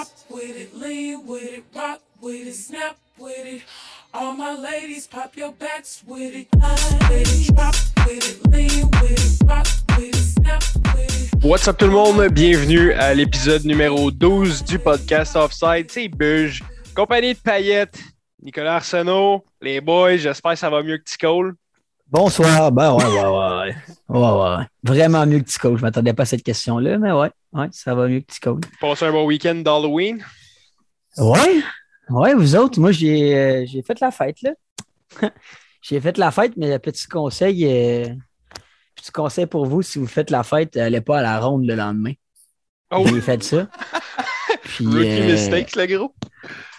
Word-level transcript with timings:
Hop 0.00 0.08
with 0.30 0.56
it, 0.56 0.74
lean 0.74 1.26
with 1.26 1.44
it, 1.44 1.64
rock 1.76 2.00
with 2.22 2.46
it, 2.46 2.54
snap 2.54 2.96
with 3.18 3.44
it. 3.44 3.60
All 4.14 4.32
my 4.32 4.56
ladies, 4.56 5.06
pop 5.06 5.36
your 5.36 5.52
backs 5.52 6.02
with 6.06 6.34
it. 6.34 6.48
With 6.56 7.28
it, 7.28 7.54
drop 7.54 7.74
with 8.06 8.24
it, 8.26 8.50
lean 8.50 8.88
with 9.02 9.10
it, 9.12 9.46
rock 9.46 9.66
with 9.98 10.08
it, 10.08 10.14
snap 10.14 10.62
with 10.94 11.34
it. 11.34 11.44
What's 11.44 11.68
up 11.68 11.76
tout 11.76 11.84
le 11.84 11.92
monde? 11.92 12.32
Bienvenue 12.32 12.94
à 12.94 13.12
l'épisode 13.12 13.66
numéro 13.66 14.10
12 14.10 14.64
du 14.64 14.78
podcast 14.78 15.36
Offside. 15.36 15.90
C'est 15.90 16.08
Buge, 16.08 16.62
compagnie 16.94 17.34
de 17.34 17.38
paillettes, 17.38 17.98
Nicolas 18.42 18.76
Arsenault, 18.76 19.44
les 19.60 19.82
boys, 19.82 20.16
j'espère 20.16 20.52
que 20.52 20.58
ça 20.58 20.70
va 20.70 20.82
mieux 20.82 20.96
que 20.96 21.04
Ticole. 21.04 21.56
Bonsoir. 22.08 22.72
Ben 22.72 22.94
ouais, 22.94 23.04
ouais, 23.04 23.26
ouais. 23.26 23.76
Ouais, 24.10 24.18
ouais, 24.18 24.56
ouais. 24.56 24.64
Vraiment 24.82 25.26
mieux 25.26 25.40
que 25.40 25.44
Tico. 25.44 25.76
Je 25.76 25.82
m'attendais 25.82 26.12
pas 26.12 26.24
à 26.24 26.26
cette 26.26 26.42
question-là, 26.42 26.98
mais 26.98 27.12
ouais, 27.12 27.30
ouais, 27.52 27.68
ça 27.72 27.94
va 27.94 28.08
mieux 28.08 28.20
que 28.20 28.32
Tico. 28.32 28.58
Passez 28.80 29.06
un 29.06 29.12
bon 29.12 29.26
week-end 29.26 29.54
d'Halloween. 29.54 30.24
Ouais, 31.16 31.62
ouais, 32.08 32.34
vous 32.34 32.56
autres, 32.56 32.78
moi 32.80 32.92
j'ai 32.92 33.36
euh, 33.36 33.82
fait 33.84 34.00
la 34.00 34.10
fête, 34.10 34.42
là. 34.42 34.52
j'ai 35.82 36.00
fait 36.00 36.16
la 36.18 36.30
fête, 36.30 36.52
mais 36.56 36.78
petit 36.78 37.06
conseil, 37.08 37.66
euh, 37.66 38.14
petit 38.94 39.10
conseil 39.10 39.46
pour 39.46 39.66
vous, 39.66 39.82
si 39.82 39.98
vous 39.98 40.06
faites 40.06 40.30
la 40.30 40.44
fête, 40.44 40.76
allez 40.76 41.00
pas 41.00 41.18
à 41.18 41.22
la 41.22 41.40
ronde 41.40 41.64
le 41.66 41.74
lendemain. 41.74 42.12
Oh, 42.92 43.04
J'ai 43.06 43.20
fait 43.20 43.42
ça. 43.42 43.68
Puis, 44.62 44.86
rookie 44.86 45.20
euh, 45.20 45.32
mistakes, 45.32 45.76
le 45.76 45.86
gros. 45.86 46.14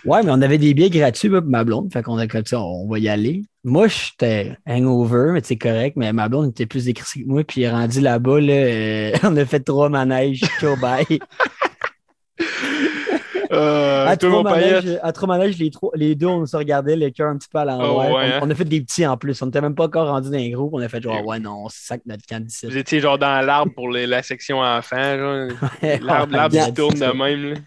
Ouais, 0.05 0.23
mais 0.23 0.31
on 0.31 0.41
avait 0.41 0.57
des 0.57 0.73
billets 0.73 0.89
gratuits 0.89 1.29
pour 1.29 1.41
ma 1.43 1.63
blonde. 1.63 1.91
Fait 1.93 2.01
qu'on 2.01 2.17
a 2.17 2.27
comme 2.27 2.45
ça, 2.45 2.59
on 2.61 2.87
va 2.87 2.97
y 2.99 3.07
aller. 3.07 3.43
Moi, 3.63 3.87
j'étais 3.87 4.57
hangover, 4.67 5.31
mais 5.33 5.41
c'est 5.43 5.57
correct, 5.57 5.95
mais 5.95 6.11
ma 6.13 6.27
blonde 6.27 6.49
était 6.49 6.65
plus 6.65 6.85
décrissée 6.85 7.23
que 7.23 7.27
moi. 7.27 7.43
Puis 7.43 7.67
rendu 7.69 8.01
là-bas, 8.01 8.39
là, 8.41 8.53
euh, 8.53 9.11
on 9.23 9.37
a 9.37 9.45
fait 9.45 9.59
trois 9.59 9.89
manèges. 9.89 10.41
Ciao, 10.59 10.75
bye. 10.77 11.05
Euh, 13.53 14.07
à, 14.07 14.15
trois 14.15 14.43
manèges, 14.43 14.97
à 15.03 15.11
trois 15.11 15.27
manèges, 15.27 15.57
les, 15.57 15.71
trois, 15.71 15.91
les 15.95 16.15
deux, 16.15 16.27
on 16.27 16.45
se 16.45 16.55
regardait, 16.55 16.95
le 16.95 17.09
cœur 17.09 17.29
un 17.29 17.37
petit 17.37 17.49
peu 17.51 17.59
à 17.59 17.65
l'envers. 17.65 17.91
Oh, 17.93 17.99
ouais, 17.99 18.07
on, 18.09 18.17
hein? 18.17 18.39
on 18.43 18.49
a 18.49 18.55
fait 18.55 18.63
des 18.63 18.79
petits 18.79 19.05
en 19.05 19.17
plus. 19.17 19.41
On 19.41 19.47
n'était 19.47 19.59
même 19.59 19.75
pas 19.75 19.85
encore 19.87 20.07
rendu 20.07 20.29
dans 20.29 20.37
les 20.37 20.51
groupes. 20.51 20.71
On 20.73 20.79
a 20.81 20.87
fait 20.87 21.01
genre, 21.01 21.25
ouais, 21.25 21.37
non, 21.39 21.67
c'est 21.67 21.85
ça 21.87 21.97
que 21.97 22.03
notre 22.05 22.25
camp 22.25 22.41
d'ici. 22.41 22.65
Vous 22.65 22.77
étiez 22.77 23.01
genre 23.01 23.17
dans 23.17 23.45
l'arbre 23.45 23.73
pour 23.75 23.89
les- 23.89 24.07
la 24.07 24.23
section 24.23 24.59
enfants. 24.61 24.95
L'arbre 26.01 26.33
l'arbre 26.33 26.49
bien. 26.49 26.67
qui 26.67 26.73
tourne 26.75 26.93
de 26.97 27.05
même, 27.17 27.53
là. 27.53 27.59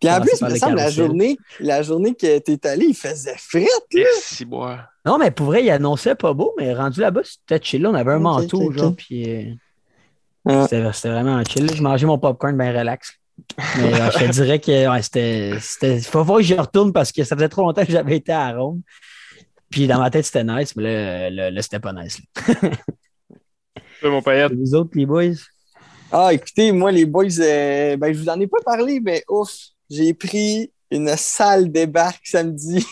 Puis 0.00 0.08
en 0.08 0.14
Ah, 0.14 0.20
plus, 0.20 0.30
il 0.34 0.38
par 0.40 0.48
me 0.48 0.54
le 0.54 0.58
semble, 0.60 0.76
la 0.76 0.90
journée, 0.90 1.36
la 1.60 1.82
journée 1.82 2.14
que 2.14 2.38
t'es 2.38 2.66
allé, 2.66 2.86
il 2.86 2.94
faisait 2.94 3.36
frette, 3.36 4.46
boire. 4.46 4.86
Non, 5.04 5.18
mais 5.18 5.30
pour 5.30 5.46
vrai, 5.46 5.62
il 5.62 5.70
annonçait 5.70 6.14
pas 6.14 6.32
beau, 6.32 6.54
mais 6.58 6.72
rendu 6.74 7.00
là-bas, 7.00 7.20
c'était 7.24 7.62
chill. 7.62 7.82
Là, 7.82 7.90
on 7.90 7.94
avait 7.94 8.12
un 8.12 8.18
manteau, 8.18 8.72
genre, 8.72 8.94
puis 8.96 9.28
euh, 9.30 9.52
Ah. 10.48 10.62
c'était 10.68 10.90
c'était 10.92 11.10
vraiment 11.10 11.42
chill. 11.44 11.66
là. 11.66 11.72
Je 11.74 11.82
mangeais 11.82 12.06
mon 12.06 12.18
popcorn 12.18 12.56
bien 12.56 12.72
relax. 12.78 13.12
Mais 13.78 13.94
euh, 13.94 14.10
je 14.10 14.18
te 14.26 14.30
dirais 14.32 14.58
que 14.58 14.88
ouais, 14.90 15.02
c'était. 15.02 15.52
c'était- 15.60 15.96
Il 15.98 16.04
faut 16.04 16.24
voir 16.24 16.38
que 16.38 16.44
j'y 16.44 16.54
retourne 16.54 16.92
parce 16.92 17.12
que 17.12 17.22
ça 17.24 17.36
faisait 17.36 17.48
trop 17.48 17.62
longtemps 17.62 17.84
que 17.84 17.92
j'avais 17.92 18.16
été 18.16 18.32
à 18.32 18.52
Rome. 18.56 18.80
Puis 19.70 19.86
dans 19.86 19.98
ma 19.98 20.10
tête, 20.10 20.24
c'était 20.24 20.44
nice, 20.44 20.74
mais 20.76 20.82
là, 20.82 21.30
là, 21.30 21.50
là, 21.50 21.62
c'était 21.62 21.78
pas 21.78 21.92
nice. 21.92 22.20
mon 24.02 24.22
paillette. 24.22 24.52
Et 24.52 24.56
Vous 24.56 24.74
autres, 24.74 24.90
les 24.94 25.06
boys? 25.06 25.34
Ah, 26.12 26.32
écoutez, 26.34 26.72
moi, 26.72 26.90
les 26.90 27.06
boys, 27.06 27.38
euh, 27.40 27.96
ben, 27.96 28.12
je 28.12 28.18
vous 28.18 28.28
en 28.28 28.40
ai 28.40 28.46
pas 28.46 28.58
parlé, 28.64 28.98
mais 29.00 29.22
ouf, 29.28 29.52
j'ai 29.90 30.14
pris 30.14 30.70
une 30.90 31.14
sale 31.16 31.70
débarque 31.70 32.24
samedi. 32.24 32.86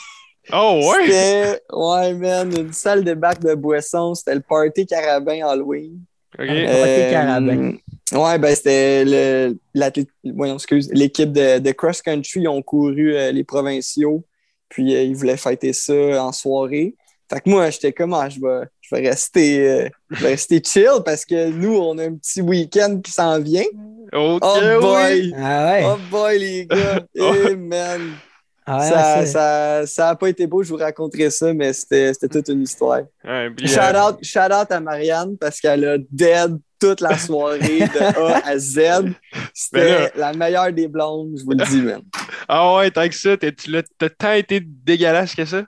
Oh, 0.52 0.80
ouais! 0.82 1.04
C'était, 1.04 1.62
ouais, 1.72 2.14
man, 2.14 2.52
une 2.56 2.72
salle 2.72 3.04
débarque 3.04 3.40
de 3.40 3.54
boisson. 3.54 4.14
C'était 4.14 4.34
le 4.34 4.40
party 4.40 4.86
carabin 4.86 5.46
Halloween. 5.46 6.00
Ok. 6.38 6.46
Euh, 6.48 6.66
Party 6.66 7.12
carabin. 7.12 7.72
Ouais, 8.12 8.38
ben, 8.38 8.54
c'était 8.54 9.04
le, 9.04 9.58
voyons, 10.24 10.54
excuse, 10.54 10.90
l'équipe 10.92 11.32
de, 11.32 11.58
de 11.58 11.70
cross-country. 11.72 12.40
Ils 12.40 12.48
ont 12.48 12.62
couru 12.62 13.14
euh, 13.14 13.30
les 13.30 13.44
provinciaux. 13.44 14.24
Puis, 14.70 14.94
euh, 14.94 15.02
ils 15.02 15.14
voulaient 15.14 15.36
fêter 15.36 15.72
ça 15.72 16.24
en 16.24 16.32
soirée. 16.32 16.94
Fait 17.30 17.40
que 17.40 17.50
moi, 17.50 17.68
j'étais 17.68 17.92
comme, 17.92 18.14
ah, 18.14 18.30
je 18.30 18.40
vais, 18.40 18.66
je 18.80 18.94
vais 18.94 19.08
rester, 19.08 19.68
euh, 19.68 19.88
je 20.10 20.22
vais 20.22 20.30
rester 20.30 20.62
chill 20.64 21.02
parce 21.04 21.26
que 21.26 21.50
nous, 21.50 21.76
on 21.76 21.98
a 21.98 22.04
un 22.04 22.14
petit 22.14 22.40
week-end 22.40 23.00
qui 23.04 23.12
s'en 23.12 23.38
vient. 23.38 23.66
Oh 24.12 24.58
oui. 24.62 24.80
boy! 24.80 25.34
Ah 25.36 25.66
ouais? 25.66 25.84
Oh 25.86 25.96
boy, 26.10 26.38
les 26.38 26.66
gars! 26.66 27.04
Eh, 27.14 27.56
man! 27.56 28.00
Ah 28.70 28.78
ouais, 28.80 28.88
ça, 28.88 29.02
c'est- 29.24 29.26
ça, 29.32 29.86
ça 29.86 30.08
a 30.10 30.14
pas 30.14 30.28
été 30.28 30.46
beau, 30.46 30.62
je 30.62 30.68
vous 30.68 30.76
raconterai 30.76 31.30
ça, 31.30 31.54
mais 31.54 31.72
c'était 31.72 32.12
c'était 32.12 32.28
toute 32.28 32.48
une 32.48 32.62
histoire. 32.62 33.00
Ouais, 33.24 33.50
Shout 33.64 33.96
out, 33.96 34.18
shout 34.22 34.52
out 34.52 34.70
à 34.70 34.80
Marianne 34.80 35.36
parce 35.38 35.58
qu'elle 35.60 35.84
a 35.86 35.96
dead 36.10 36.58
toute 36.78 37.00
la 37.00 37.16
soirée 37.18 37.78
de 37.80 37.98
A 38.20 38.46
à 38.46 38.58
Z. 38.58 38.78
C'était 39.54 40.12
la 40.14 40.32
meilleure 40.32 40.72
des 40.72 40.86
blondes, 40.86 41.36
je 41.36 41.42
vous 41.44 41.50
le 41.50 41.64
dis, 41.64 41.82
man. 41.82 42.02
Ah 42.46 42.76
ouais, 42.76 42.90
tant 42.92 43.08
que 43.08 43.14
ça, 43.16 43.36
t'as 43.36 44.08
tant 44.10 44.32
été 44.34 44.60
dégueulasse 44.60 45.34
que 45.34 45.44
ça? 45.44 45.64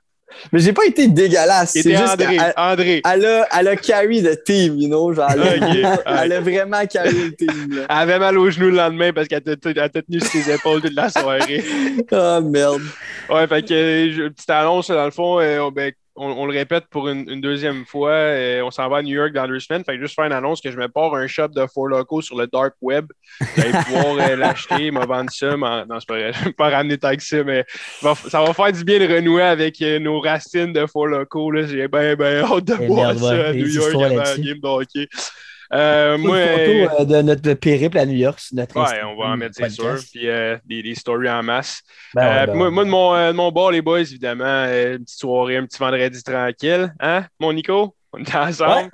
Mais 0.52 0.60
j'ai 0.60 0.72
pas 0.72 0.84
été 0.84 1.08
dégueulasse. 1.08 1.72
C'est 1.72 1.82
juste 1.82 2.02
André. 2.02 2.36
qu'elle 2.36 2.52
André. 2.56 3.02
elle 3.04 3.24
a, 3.26 3.48
elle 3.58 3.68
a 3.68 3.76
carry 3.76 4.22
the 4.22 4.42
team, 4.44 4.78
you 4.78 4.88
know? 4.88 5.12
Genre, 5.12 5.30
elle, 5.30 5.84
a, 5.84 6.24
elle 6.24 6.42
vraiment 6.42 6.86
carry 6.86 7.12
le 7.12 7.32
team. 7.32 7.68
Là. 7.70 7.86
Elle 7.88 7.96
avait 7.96 8.18
mal 8.18 8.38
aux 8.38 8.50
genoux 8.50 8.70
le 8.70 8.76
lendemain 8.76 9.12
parce 9.12 9.28
qu'elle 9.28 9.42
t'a 9.42 9.52
elle 9.52 9.90
tenu 9.90 10.20
sur 10.20 10.30
ses 10.30 10.52
épaules 10.52 10.80
toute 10.80 10.94
la 10.94 11.08
soirée. 11.08 11.64
Oh 12.12 12.40
merde. 12.44 12.82
Ouais, 13.28 13.46
fait 13.46 13.62
que, 13.66 13.74
euh, 13.74 14.30
petite 14.30 14.50
annonce, 14.50 14.88
dans 14.88 15.04
le 15.04 15.10
fond, 15.10 15.40
euh, 15.40 15.70
ben, 15.70 15.92
on, 16.16 16.26
on 16.26 16.46
le 16.46 16.52
répète 16.52 16.84
pour 16.90 17.08
une, 17.08 17.28
une 17.30 17.40
deuxième 17.40 17.84
fois. 17.86 18.10
euh, 18.10 18.62
on 18.62 18.70
s'en 18.70 18.88
va 18.88 18.98
à 18.98 19.02
New 19.02 19.14
York 19.14 19.32
dans 19.32 19.46
deux 19.46 19.60
semaines. 19.60 19.84
Fait 19.84 19.94
que 19.96 20.00
juste 20.02 20.14
faire 20.14 20.24
une 20.26 20.32
annonce 20.32 20.60
que 20.60 20.70
je 20.70 20.76
me 20.76 20.88
pars 20.88 21.14
un 21.14 21.26
shop 21.26 21.48
de 21.48 21.64
Four 21.72 21.88
Locaux 21.88 22.20
sur 22.20 22.36
le 22.36 22.46
dark 22.46 22.74
web. 22.80 23.06
Allez 23.56 23.70
pouvoir 23.86 24.28
euh, 24.30 24.36
l'acheter, 24.36 24.90
me 24.90 25.04
vendre 25.06 25.30
ça. 25.30 25.56
mais- 25.56 25.84
non, 25.86 25.98
c'est 26.00 26.08
pas 26.08 26.18
vrai. 26.18 26.32
Je 26.40 26.44
vais 26.46 26.52
pas 26.52 26.68
ramener 26.70 26.98
tant 26.98 27.14
que 27.16 27.22
ça, 27.22 27.42
mais 27.44 27.64
ça 28.00 28.42
va 28.42 28.52
faire 28.54 28.72
du 28.72 28.84
bien 28.84 28.98
de 28.98 29.12
renouer 29.14 29.42
avec 29.42 29.80
euh, 29.82 29.98
nos 29.98 30.20
racines 30.20 30.72
de 30.72 30.84
Four 30.86 31.06
Locaux. 31.06 31.52
J'ai 31.66 31.88
bien, 31.88 32.14
bien 32.16 32.44
hâte 32.44 32.64
de 32.64 32.74
Eh 32.80 32.86
voir 32.86 33.14
merde, 33.14 33.18
ça 33.18 33.24
ouais, 33.34 33.44
à 33.46 33.52
New 33.54 33.66
York 33.68 33.94
avant 33.94 34.16
la 34.16 34.36
game 34.36 34.58
de 34.60 34.66
hockey. 34.68 35.08
Euh, 35.72 36.16
Une 36.16 36.22
moi, 36.26 36.36
euh, 36.36 36.86
photo 36.88 37.02
euh, 37.02 37.04
de 37.04 37.22
notre 37.22 37.54
périple 37.54 37.98
à 37.98 38.04
New 38.06 38.16
York 38.16 38.40
notre 38.52 38.76
Ouais, 38.76 39.02
on 39.04 39.16
va 39.16 39.28
en 39.28 39.36
mettre, 39.36 39.54
c'est 39.56 39.70
sûr. 39.70 39.96
Puis 40.10 40.28
euh, 40.28 40.56
des, 40.64 40.82
des 40.82 40.94
stories 40.96 41.30
en 41.30 41.42
masse. 41.44 41.82
Ben 42.14 42.22
ouais, 42.28 42.46
ben 42.48 42.54
moi, 42.54 42.66
ouais. 42.66 42.72
moi, 42.72 42.84
de 42.84 42.88
mon, 42.90 43.28
de 43.28 43.32
mon 43.32 43.52
bord, 43.52 43.70
les 43.70 43.80
boys, 43.82 44.00
évidemment, 44.00 44.64
une 44.64 45.04
petite 45.04 45.18
soirée, 45.18 45.56
un 45.58 45.66
petit 45.66 45.78
vendredi 45.78 46.22
tranquille. 46.24 46.92
Hein, 46.98 47.24
mon 47.38 47.52
Nico? 47.52 47.94
On 48.12 48.18
est 48.18 48.34
ensemble. 48.34 48.88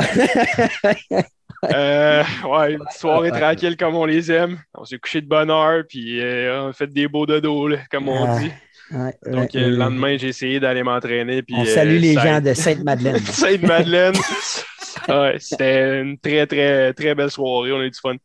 Euh, 1.65 2.23
ouais, 2.45 2.73
une 2.75 2.79
petite 2.81 2.99
soirée 3.01 3.31
Ouais. 3.31 3.41
tranquille 3.41 3.77
comme 3.79 3.95
on 3.97 4.05
les 4.05 4.31
aime. 4.31 4.59
On 4.75 4.85
s'est 4.85 4.99
couché 4.99 5.23
de 5.23 5.27
bonne 5.29 5.51
heure, 5.51 5.83
puis 5.89 6.21
euh, 6.21 6.65
on 6.65 6.69
a 6.69 6.73
fait 6.75 6.87
des 6.93 7.09
beaux 7.09 7.25
dodos, 7.25 7.69
là, 7.69 7.79
comme 7.91 8.09
on 8.11 8.25
Ah, 8.27 8.39
dit. 8.39 8.51
Ouais, 8.93 9.15
Donc, 9.33 9.51
ouais, 9.55 9.61
le 9.61 9.71
ouais. 9.71 9.77
lendemain, 9.79 10.17
j'ai 10.19 10.29
essayé 10.29 10.61
d'aller 10.61 10.83
m'entraîner. 10.83 11.43
Puis, 11.43 11.57
On 11.59 11.63
euh, 11.63 11.65
salue 11.65 11.97
les 11.99 12.13
gens 12.15 12.41
de 12.43 12.53
Sainte-Madeleine. 12.53 13.19
Sainte-Madeleine. 13.25 14.15
ouais, 15.09 15.37
c'était 15.39 16.01
une 16.03 16.19
très, 16.19 16.47
très, 16.47 16.93
très 16.93 17.15
belle 17.15 17.31
soirée. 17.31 17.73
On 17.73 17.81
a 17.81 17.85
eu 17.85 17.91
du 17.91 17.99
fun. 17.99 18.17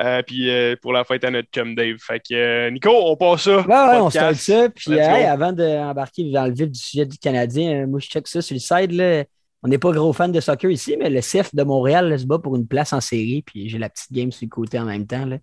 Euh, 0.00 0.22
puis 0.22 0.48
euh, 0.50 0.74
pour 0.80 0.94
la 0.94 1.04
fête 1.04 1.22
à 1.24 1.30
notre 1.30 1.48
chum 1.50 1.74
Dave. 1.74 1.96
Fait 2.00 2.18
que, 2.18 2.34
euh, 2.34 2.70
Nico, 2.70 2.90
on 2.90 3.14
passe 3.16 3.42
ça. 3.42 3.58
Ouais, 3.60 3.66
ouais, 3.66 4.00
on 4.00 4.08
start 4.08 4.34
ça. 4.36 4.68
Puis, 4.70 4.92
hey, 4.92 5.24
avant 5.26 5.52
d'embarquer 5.52 6.30
dans 6.30 6.46
le 6.46 6.54
vif 6.54 6.70
du 6.70 6.78
sujet 6.78 7.04
du 7.04 7.18
Canadien, 7.18 7.86
moi, 7.86 8.00
je 8.00 8.06
check 8.08 8.26
ça 8.26 8.40
sur 8.40 8.54
le 8.54 8.60
side. 8.60 8.92
Là. 8.92 9.24
On 9.62 9.68
n'est 9.68 9.78
pas 9.78 9.92
gros 9.92 10.12
fan 10.14 10.32
de 10.32 10.40
soccer 10.40 10.70
ici, 10.70 10.96
mais 10.98 11.10
le 11.10 11.20
CF 11.20 11.54
de 11.54 11.62
Montréal 11.62 12.08
là, 12.08 12.16
se 12.18 12.24
bat 12.24 12.38
pour 12.38 12.56
une 12.56 12.66
place 12.66 12.92
en 12.94 13.00
série. 13.02 13.42
Puis, 13.42 13.68
j'ai 13.68 13.78
la 13.78 13.90
petite 13.90 14.10
game 14.12 14.32
sur 14.32 14.46
le 14.46 14.50
côté 14.50 14.78
en 14.78 14.86
même 14.86 15.06
temps. 15.06 15.26
Là. 15.26 15.36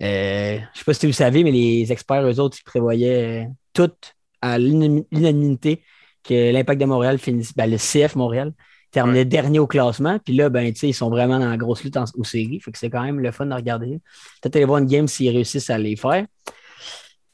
Je 0.00 0.56
ne 0.56 0.60
sais 0.74 0.84
pas 0.84 0.92
si 0.92 1.06
vous 1.06 1.12
savez, 1.12 1.44
mais 1.44 1.52
les 1.52 1.90
experts, 1.92 2.26
eux 2.26 2.40
autres, 2.40 2.58
ils 2.60 2.64
prévoyaient 2.64 3.44
euh, 3.44 3.48
tout 3.72 3.92
à 4.42 4.58
l'unanimi- 4.58 5.06
l'unanimité 5.12 5.82
que 6.24 6.52
l'Impact 6.52 6.80
de 6.80 6.86
Montréal 6.86 7.18
finisse, 7.18 7.54
ben, 7.54 7.70
le 7.70 7.76
CF 7.78 8.16
Montréal 8.16 8.52
terminait 8.90 9.24
dernier 9.24 9.58
au 9.58 9.66
classement. 9.66 10.18
Puis 10.18 10.34
là, 10.34 10.48
ben, 10.48 10.72
tu 10.72 10.78
sais, 10.80 10.88
ils 10.88 10.94
sont 10.94 11.10
vraiment 11.10 11.38
dans 11.38 11.48
la 11.50 11.56
grosse 11.56 11.82
lutte 11.84 11.96
en- 11.96 12.04
aux 12.16 12.24
séries. 12.24 12.60
Fait 12.60 12.72
que 12.72 12.78
c'est 12.78 12.90
quand 12.90 13.02
même 13.02 13.20
le 13.20 13.30
fun 13.30 13.46
de 13.46 13.54
regarder. 13.54 14.00
Peut-être 14.40 14.56
aller 14.56 14.64
voir 14.64 14.78
une 14.78 14.86
game 14.86 15.06
s'ils 15.08 15.30
réussissent 15.30 15.70
à 15.70 15.78
les 15.78 15.96
faire. 15.96 16.24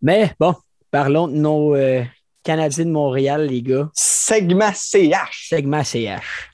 Mais 0.01 0.33
bon, 0.41 0.55
parlons 0.91 1.29
de 1.29 1.35
nos 1.37 1.75
euh, 1.77 2.03
Canadiens 2.43 2.87
de 2.87 2.91
Montréal, 2.91 3.47
les 3.47 3.63
gars. 3.63 3.89
Segment 3.95 4.73
CH. 4.75 5.47
Segment 5.49 5.85
CH. 5.85 6.51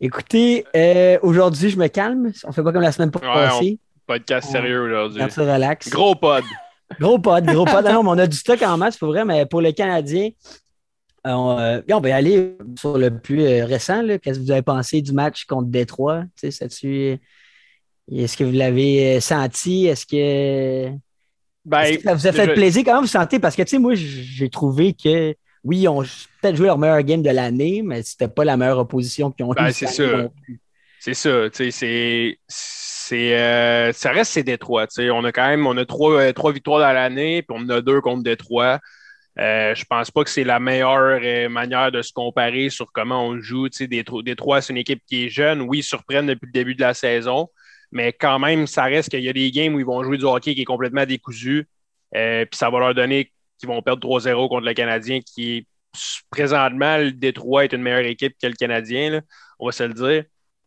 Écoutez, 0.00 0.64
euh, 0.74 1.18
aujourd'hui, 1.22 1.70
je 1.70 1.76
me 1.78 1.86
calme. 1.86 2.32
On 2.44 2.52
fait 2.52 2.62
pas 2.62 2.72
comme 2.72 2.82
la 2.82 2.92
semaine 2.92 3.10
passée. 3.10 3.78
Podcast 4.06 4.50
sérieux 4.50 4.82
aujourd'hui. 4.82 5.22
Relax. 5.22 5.88
Gros 5.90 6.14
pod. 6.16 6.42
Gros 7.00 7.18
pod, 7.18 7.46
gros 7.46 7.64
pod. 7.64 7.84
Non, 7.86 8.02
mais 8.02 8.10
on 8.10 8.18
a 8.18 8.26
du 8.26 8.36
stock 8.36 8.60
en 8.62 8.76
masse, 8.76 8.98
pour 8.98 9.08
vrai, 9.08 9.24
mais 9.24 9.46
pour 9.46 9.62
le 9.62 9.72
Canadien, 9.72 10.30
on, 11.24 11.58
euh, 11.58 11.80
on 11.90 12.00
va 12.00 12.14
aller 12.16 12.56
sur 12.78 12.98
le 12.98 13.16
plus 13.18 13.42
euh, 13.44 13.64
récent. 13.64 14.02
Qu'est-ce 14.22 14.38
que 14.38 14.44
vous 14.44 14.50
avez 14.50 14.62
pensé 14.62 15.02
du 15.02 15.12
match 15.12 15.44
contre 15.44 15.68
Détroit? 15.68 16.24
Ça-tu- 16.36 17.18
Est-ce 18.10 18.36
que 18.36 18.44
vous 18.44 18.52
l'avez 18.52 19.16
euh, 19.16 19.20
senti? 19.20 19.86
Est-ce 19.86 20.04
que, 20.06 20.90
Ben, 21.64 21.80
est-ce 21.82 21.98
que 21.98 22.02
ça 22.04 22.14
vous 22.14 22.26
a 22.26 22.32
fait 22.32 22.46
je- 22.46 22.52
plaisir? 22.52 22.82
Comment 22.84 23.00
vous 23.02 23.06
sentez? 23.06 23.38
Parce 23.38 23.54
que, 23.54 23.62
tu 23.62 23.68
sais, 23.70 23.78
moi, 23.78 23.92
j'ai 23.94 24.48
trouvé 24.50 24.92
que, 24.94 25.34
oui, 25.64 25.78
ils 25.82 25.88
ont 25.88 26.02
peut-être 26.40 26.56
joué 26.56 26.66
leur 26.66 26.78
meilleur 26.78 27.00
game 27.02 27.22
de 27.22 27.30
l'année, 27.30 27.82
mais 27.82 28.02
c'était 28.02 28.26
pas 28.28 28.44
la 28.44 28.56
meilleure 28.56 28.78
opposition 28.80 29.30
qu'ils 29.30 29.44
ont 29.46 29.52
Ben, 29.52 29.70
c'est 29.70 29.86
ça. 29.86 30.28
C'est 30.98 31.14
ça, 31.14 31.50
tu 31.50 31.64
sais, 31.64 31.70
c'est. 31.72 32.38
c'est 32.46 33.36
euh, 33.36 33.92
ça 33.92 34.12
reste 34.12 34.32
c'est 34.32 34.44
Détroit. 34.44 34.86
tu 34.86 34.94
sais. 35.02 35.10
On 35.10 35.24
a 35.24 35.32
quand 35.32 35.48
même 35.48 35.66
on 35.66 35.76
a 35.76 35.84
trois, 35.84 36.20
euh, 36.20 36.32
trois 36.32 36.52
victoires 36.52 36.78
dans 36.78 36.92
l'année, 36.92 37.42
puis 37.42 37.56
on 37.58 37.62
en 37.64 37.68
a 37.70 37.80
deux 37.80 38.00
contre 38.00 38.22
Détroit. 38.22 38.78
Euh, 39.38 39.74
je 39.74 39.84
pense 39.86 40.10
pas 40.10 40.24
que 40.24 40.30
c'est 40.30 40.44
la 40.44 40.60
meilleure 40.60 41.20
euh, 41.22 41.48
manière 41.48 41.90
de 41.90 42.02
se 42.02 42.12
comparer 42.12 42.68
sur 42.68 42.92
comment 42.92 43.26
on 43.26 43.40
joue. 43.40 43.68
Sais, 43.70 43.86
Détro- 43.86 44.22
Détroit, 44.22 44.60
c'est 44.60 44.72
une 44.72 44.78
équipe 44.78 45.02
qui 45.06 45.24
est 45.26 45.28
jeune. 45.30 45.62
Oui, 45.62 45.78
ils 45.78 45.82
surprennent 45.82 46.26
depuis 46.26 46.46
le 46.46 46.52
début 46.52 46.74
de 46.74 46.82
la 46.82 46.92
saison, 46.94 47.48
mais 47.90 48.12
quand 48.12 48.38
même, 48.38 48.66
ça 48.66 48.84
reste 48.84 49.08
qu'il 49.10 49.20
y 49.22 49.28
a 49.28 49.32
des 49.32 49.50
games 49.50 49.74
où 49.74 49.80
ils 49.80 49.86
vont 49.86 50.02
jouer 50.04 50.18
du 50.18 50.24
hockey 50.24 50.54
qui 50.54 50.62
est 50.62 50.64
complètement 50.66 51.06
décousu. 51.06 51.66
Euh, 52.14 52.44
puis 52.44 52.58
ça 52.58 52.68
va 52.70 52.78
leur 52.78 52.94
donner 52.94 53.32
qu'ils 53.58 53.68
vont 53.68 53.80
perdre 53.82 54.00
3-0 54.00 54.48
contre 54.48 54.66
le 54.66 54.74
Canadien, 54.74 55.20
qui 55.20 55.58
est 55.58 55.66
présentement, 56.30 56.98
le 56.98 57.12
Détroit 57.12 57.64
est 57.64 57.72
une 57.72 57.82
meilleure 57.82 58.00
équipe 58.06 58.34
que 58.40 58.46
le 58.46 58.54
Canadien, 58.54 59.22
on 59.58 59.66
va 59.66 59.72
se 59.72 59.82
le 59.84 59.94
dire. 59.94 60.24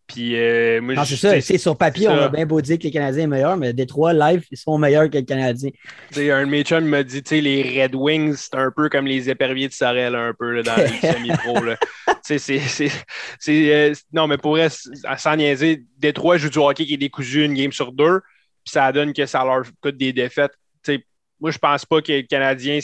Puis, 0.08 0.36
euh, 0.36 0.82
moi, 0.82 0.94
Non, 0.94 1.04
je- 1.04 1.16
c'est 1.16 1.30
ça. 1.30 1.42
C'est 1.42 1.58
sur 1.58 1.76
papier, 1.78 2.06
c'est 2.06 2.12
on 2.14 2.18
ça. 2.18 2.26
a 2.26 2.30
bien 2.30 2.46
beau 2.46 2.62
dire 2.62 2.78
que 2.78 2.84
les 2.84 2.92
Canadiens 2.92 3.24
sont 3.24 3.30
meilleurs, 3.30 3.58
mais 3.58 3.74
Détroit, 3.74 4.14
live, 4.14 4.44
ils 4.52 4.58
sont 4.58 4.78
meilleurs 4.78 5.10
que 5.10 5.18
le 5.18 5.24
Canadien. 5.24 5.72
Tu 6.10 6.16
sais, 6.16 6.32
un 6.32 6.46
de 6.46 6.52
mes 6.52 6.64
chums 6.64 6.86
m'a 6.86 7.02
dit, 7.02 7.24
tu 7.24 7.30
sais, 7.36 7.42
les 7.42 7.82
Red 7.82 7.96
Wings, 7.96 8.36
c'est 8.38 8.56
un 8.56 8.70
peu 8.76 8.88
comme 8.88 9.08
les 9.08 9.30
éperviers 9.32 9.68
de 9.68 9.74
Sorel, 9.74 10.14
un 10.16 10.34
peu, 10.38 10.52
là, 10.52 10.62
dans 10.64 10.76
le 10.76 10.88
semi-pro. 11.02 11.64
là. 11.64 11.76
Tu 12.08 12.14
sais, 12.22 12.38
c'est- 12.38 12.60
c'est- 12.60 13.06
c'est, 13.40 13.74
euh, 13.74 13.94
non, 14.14 14.28
mais 14.28 14.38
pour 14.38 14.58
c'est- 14.58 14.90
sans 15.18 15.36
niaiser, 15.36 15.84
Détroit 15.98 16.38
joue 16.38 16.50
du 16.50 16.60
hockey 16.60 16.86
qui 16.86 16.94
est 16.94 16.98
décousu 16.98 17.44
une 17.44 17.56
game 17.56 17.72
sur 17.72 17.92
deux, 17.92 18.20
puis 18.64 18.72
ça 18.72 18.92
donne 18.92 19.12
que 19.12 19.26
ça 19.26 19.44
leur 19.44 19.64
coûte 19.82 19.98
des 19.98 20.14
défaites. 20.14 20.54
Tu 20.84 20.96
sais, 20.98 21.06
moi, 21.40 21.50
je 21.50 21.58
pense 21.58 21.84
pas 21.84 22.02
que 22.02 22.12
le 22.14 22.22
Canadien 22.22 22.78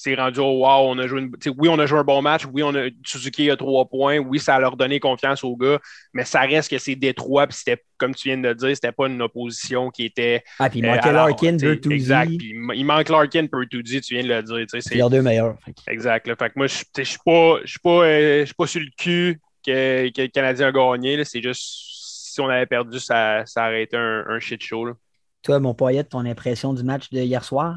s'est 0.00 0.14
rendu 0.14 0.40
au 0.40 0.64
wow, 0.64 0.88
on 0.88 0.98
a 0.98 1.06
joué 1.06 1.20
une- 1.20 1.32
oui, 1.58 1.68
on 1.68 1.78
a 1.78 1.86
joué 1.86 1.98
un 1.98 2.04
bon 2.04 2.22
match, 2.22 2.42
oui, 2.52 2.62
on 2.62 2.74
a 2.74 2.88
Suzuki 3.04 3.50
a 3.50 3.56
trois 3.56 3.86
points, 3.88 4.18
oui, 4.18 4.38
ça 4.38 4.54
a 4.56 4.60
leur 4.60 4.76
donné 4.76 4.98
confiance 5.00 5.44
aux 5.44 5.56
gars, 5.56 5.78
mais 6.12 6.24
ça 6.24 6.40
reste 6.40 6.70
que 6.70 6.78
c'est 6.78 6.94
Détroit, 6.96 7.46
puis 7.46 7.56
c'était, 7.58 7.82
comme 7.98 8.14
tu 8.14 8.28
viens 8.28 8.38
de 8.38 8.48
le 8.48 8.54
dire, 8.54 8.70
c'était 8.74 8.92
pas 8.92 9.06
une 9.08 9.20
opposition 9.22 9.90
qui 9.90 10.04
était 10.06 10.42
Ah, 10.58 10.70
puis 10.70 10.80
il 10.80 10.84
euh, 10.86 10.88
manquait 10.94 11.08
alors, 11.10 11.28
Larkin, 11.28 11.56
Bertuzzi, 11.56 11.94
Exact. 11.94 12.28
Puis 12.38 12.50
il 12.50 12.58
ma- 12.58 12.74
il 12.74 12.84
manque 12.84 13.08
Larkin, 13.08 13.44
Bertuzzi, 13.50 14.00
tu 14.00 14.14
viens 14.14 14.22
de 14.24 14.28
le 14.28 14.42
dire. 14.42 14.66
c'est 14.68 14.80
C'est 14.80 14.94
leurs 14.96 15.10
deux 15.10 15.22
meilleurs. 15.22 15.56
Exact. 15.88 16.26
là. 16.26 16.34
Fait 16.36 16.48
que 16.48 16.54
moi, 16.56 16.66
je 16.66 16.74
suis 17.04 17.18
pas, 17.24 17.56
pas, 17.82 18.04
euh, 18.06 18.46
pas 18.56 18.66
sur 18.66 18.80
le 18.80 18.86
cul 18.96 19.40
que, 19.66 20.08
que 20.10 20.22
le 20.22 20.28
Canadien 20.28 20.68
a 20.68 20.72
gagné. 20.72 21.22
C'est 21.24 21.42
juste 21.42 21.62
si 22.32 22.40
on 22.40 22.48
avait 22.48 22.66
perdu, 22.66 22.98
ça, 22.98 23.44
ça 23.44 23.66
aurait 23.66 23.82
été 23.82 23.96
un, 23.96 24.24
un 24.28 24.38
shit 24.40 24.62
show. 24.62 24.84
là. 24.86 24.92
Toi, 25.42 25.58
mon 25.58 25.74
poète, 25.74 26.10
ton 26.10 26.24
impression 26.26 26.72
du 26.74 26.82
match 26.84 27.10
de 27.10 27.18
hier 27.20 27.42
soir? 27.44 27.76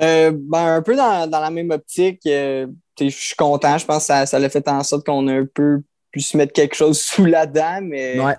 Euh, 0.00 0.32
ben, 0.34 0.76
un 0.76 0.82
peu 0.82 0.94
dans, 0.96 1.26
dans 1.28 1.40
la 1.40 1.50
même 1.50 1.70
optique. 1.70 2.20
euh, 2.26 2.66
tu 2.96 3.10
sais, 3.10 3.16
je 3.18 3.26
suis 3.26 3.36
content. 3.36 3.78
Je 3.78 3.84
pense 3.86 3.98
que 3.98 4.06
ça, 4.06 4.26
ça 4.26 4.38
l'a 4.38 4.48
fait 4.48 4.66
en 4.68 4.82
sorte 4.82 5.06
qu'on 5.06 5.26
a 5.28 5.32
un 5.34 5.46
peu 5.52 5.80
pu 6.12 6.20
se 6.20 6.36
mettre 6.36 6.52
quelque 6.52 6.74
chose 6.74 7.00
sous 7.02 7.24
la 7.24 7.46
dent, 7.46 7.80
mais 7.82 8.18
Ouais. 8.20 8.34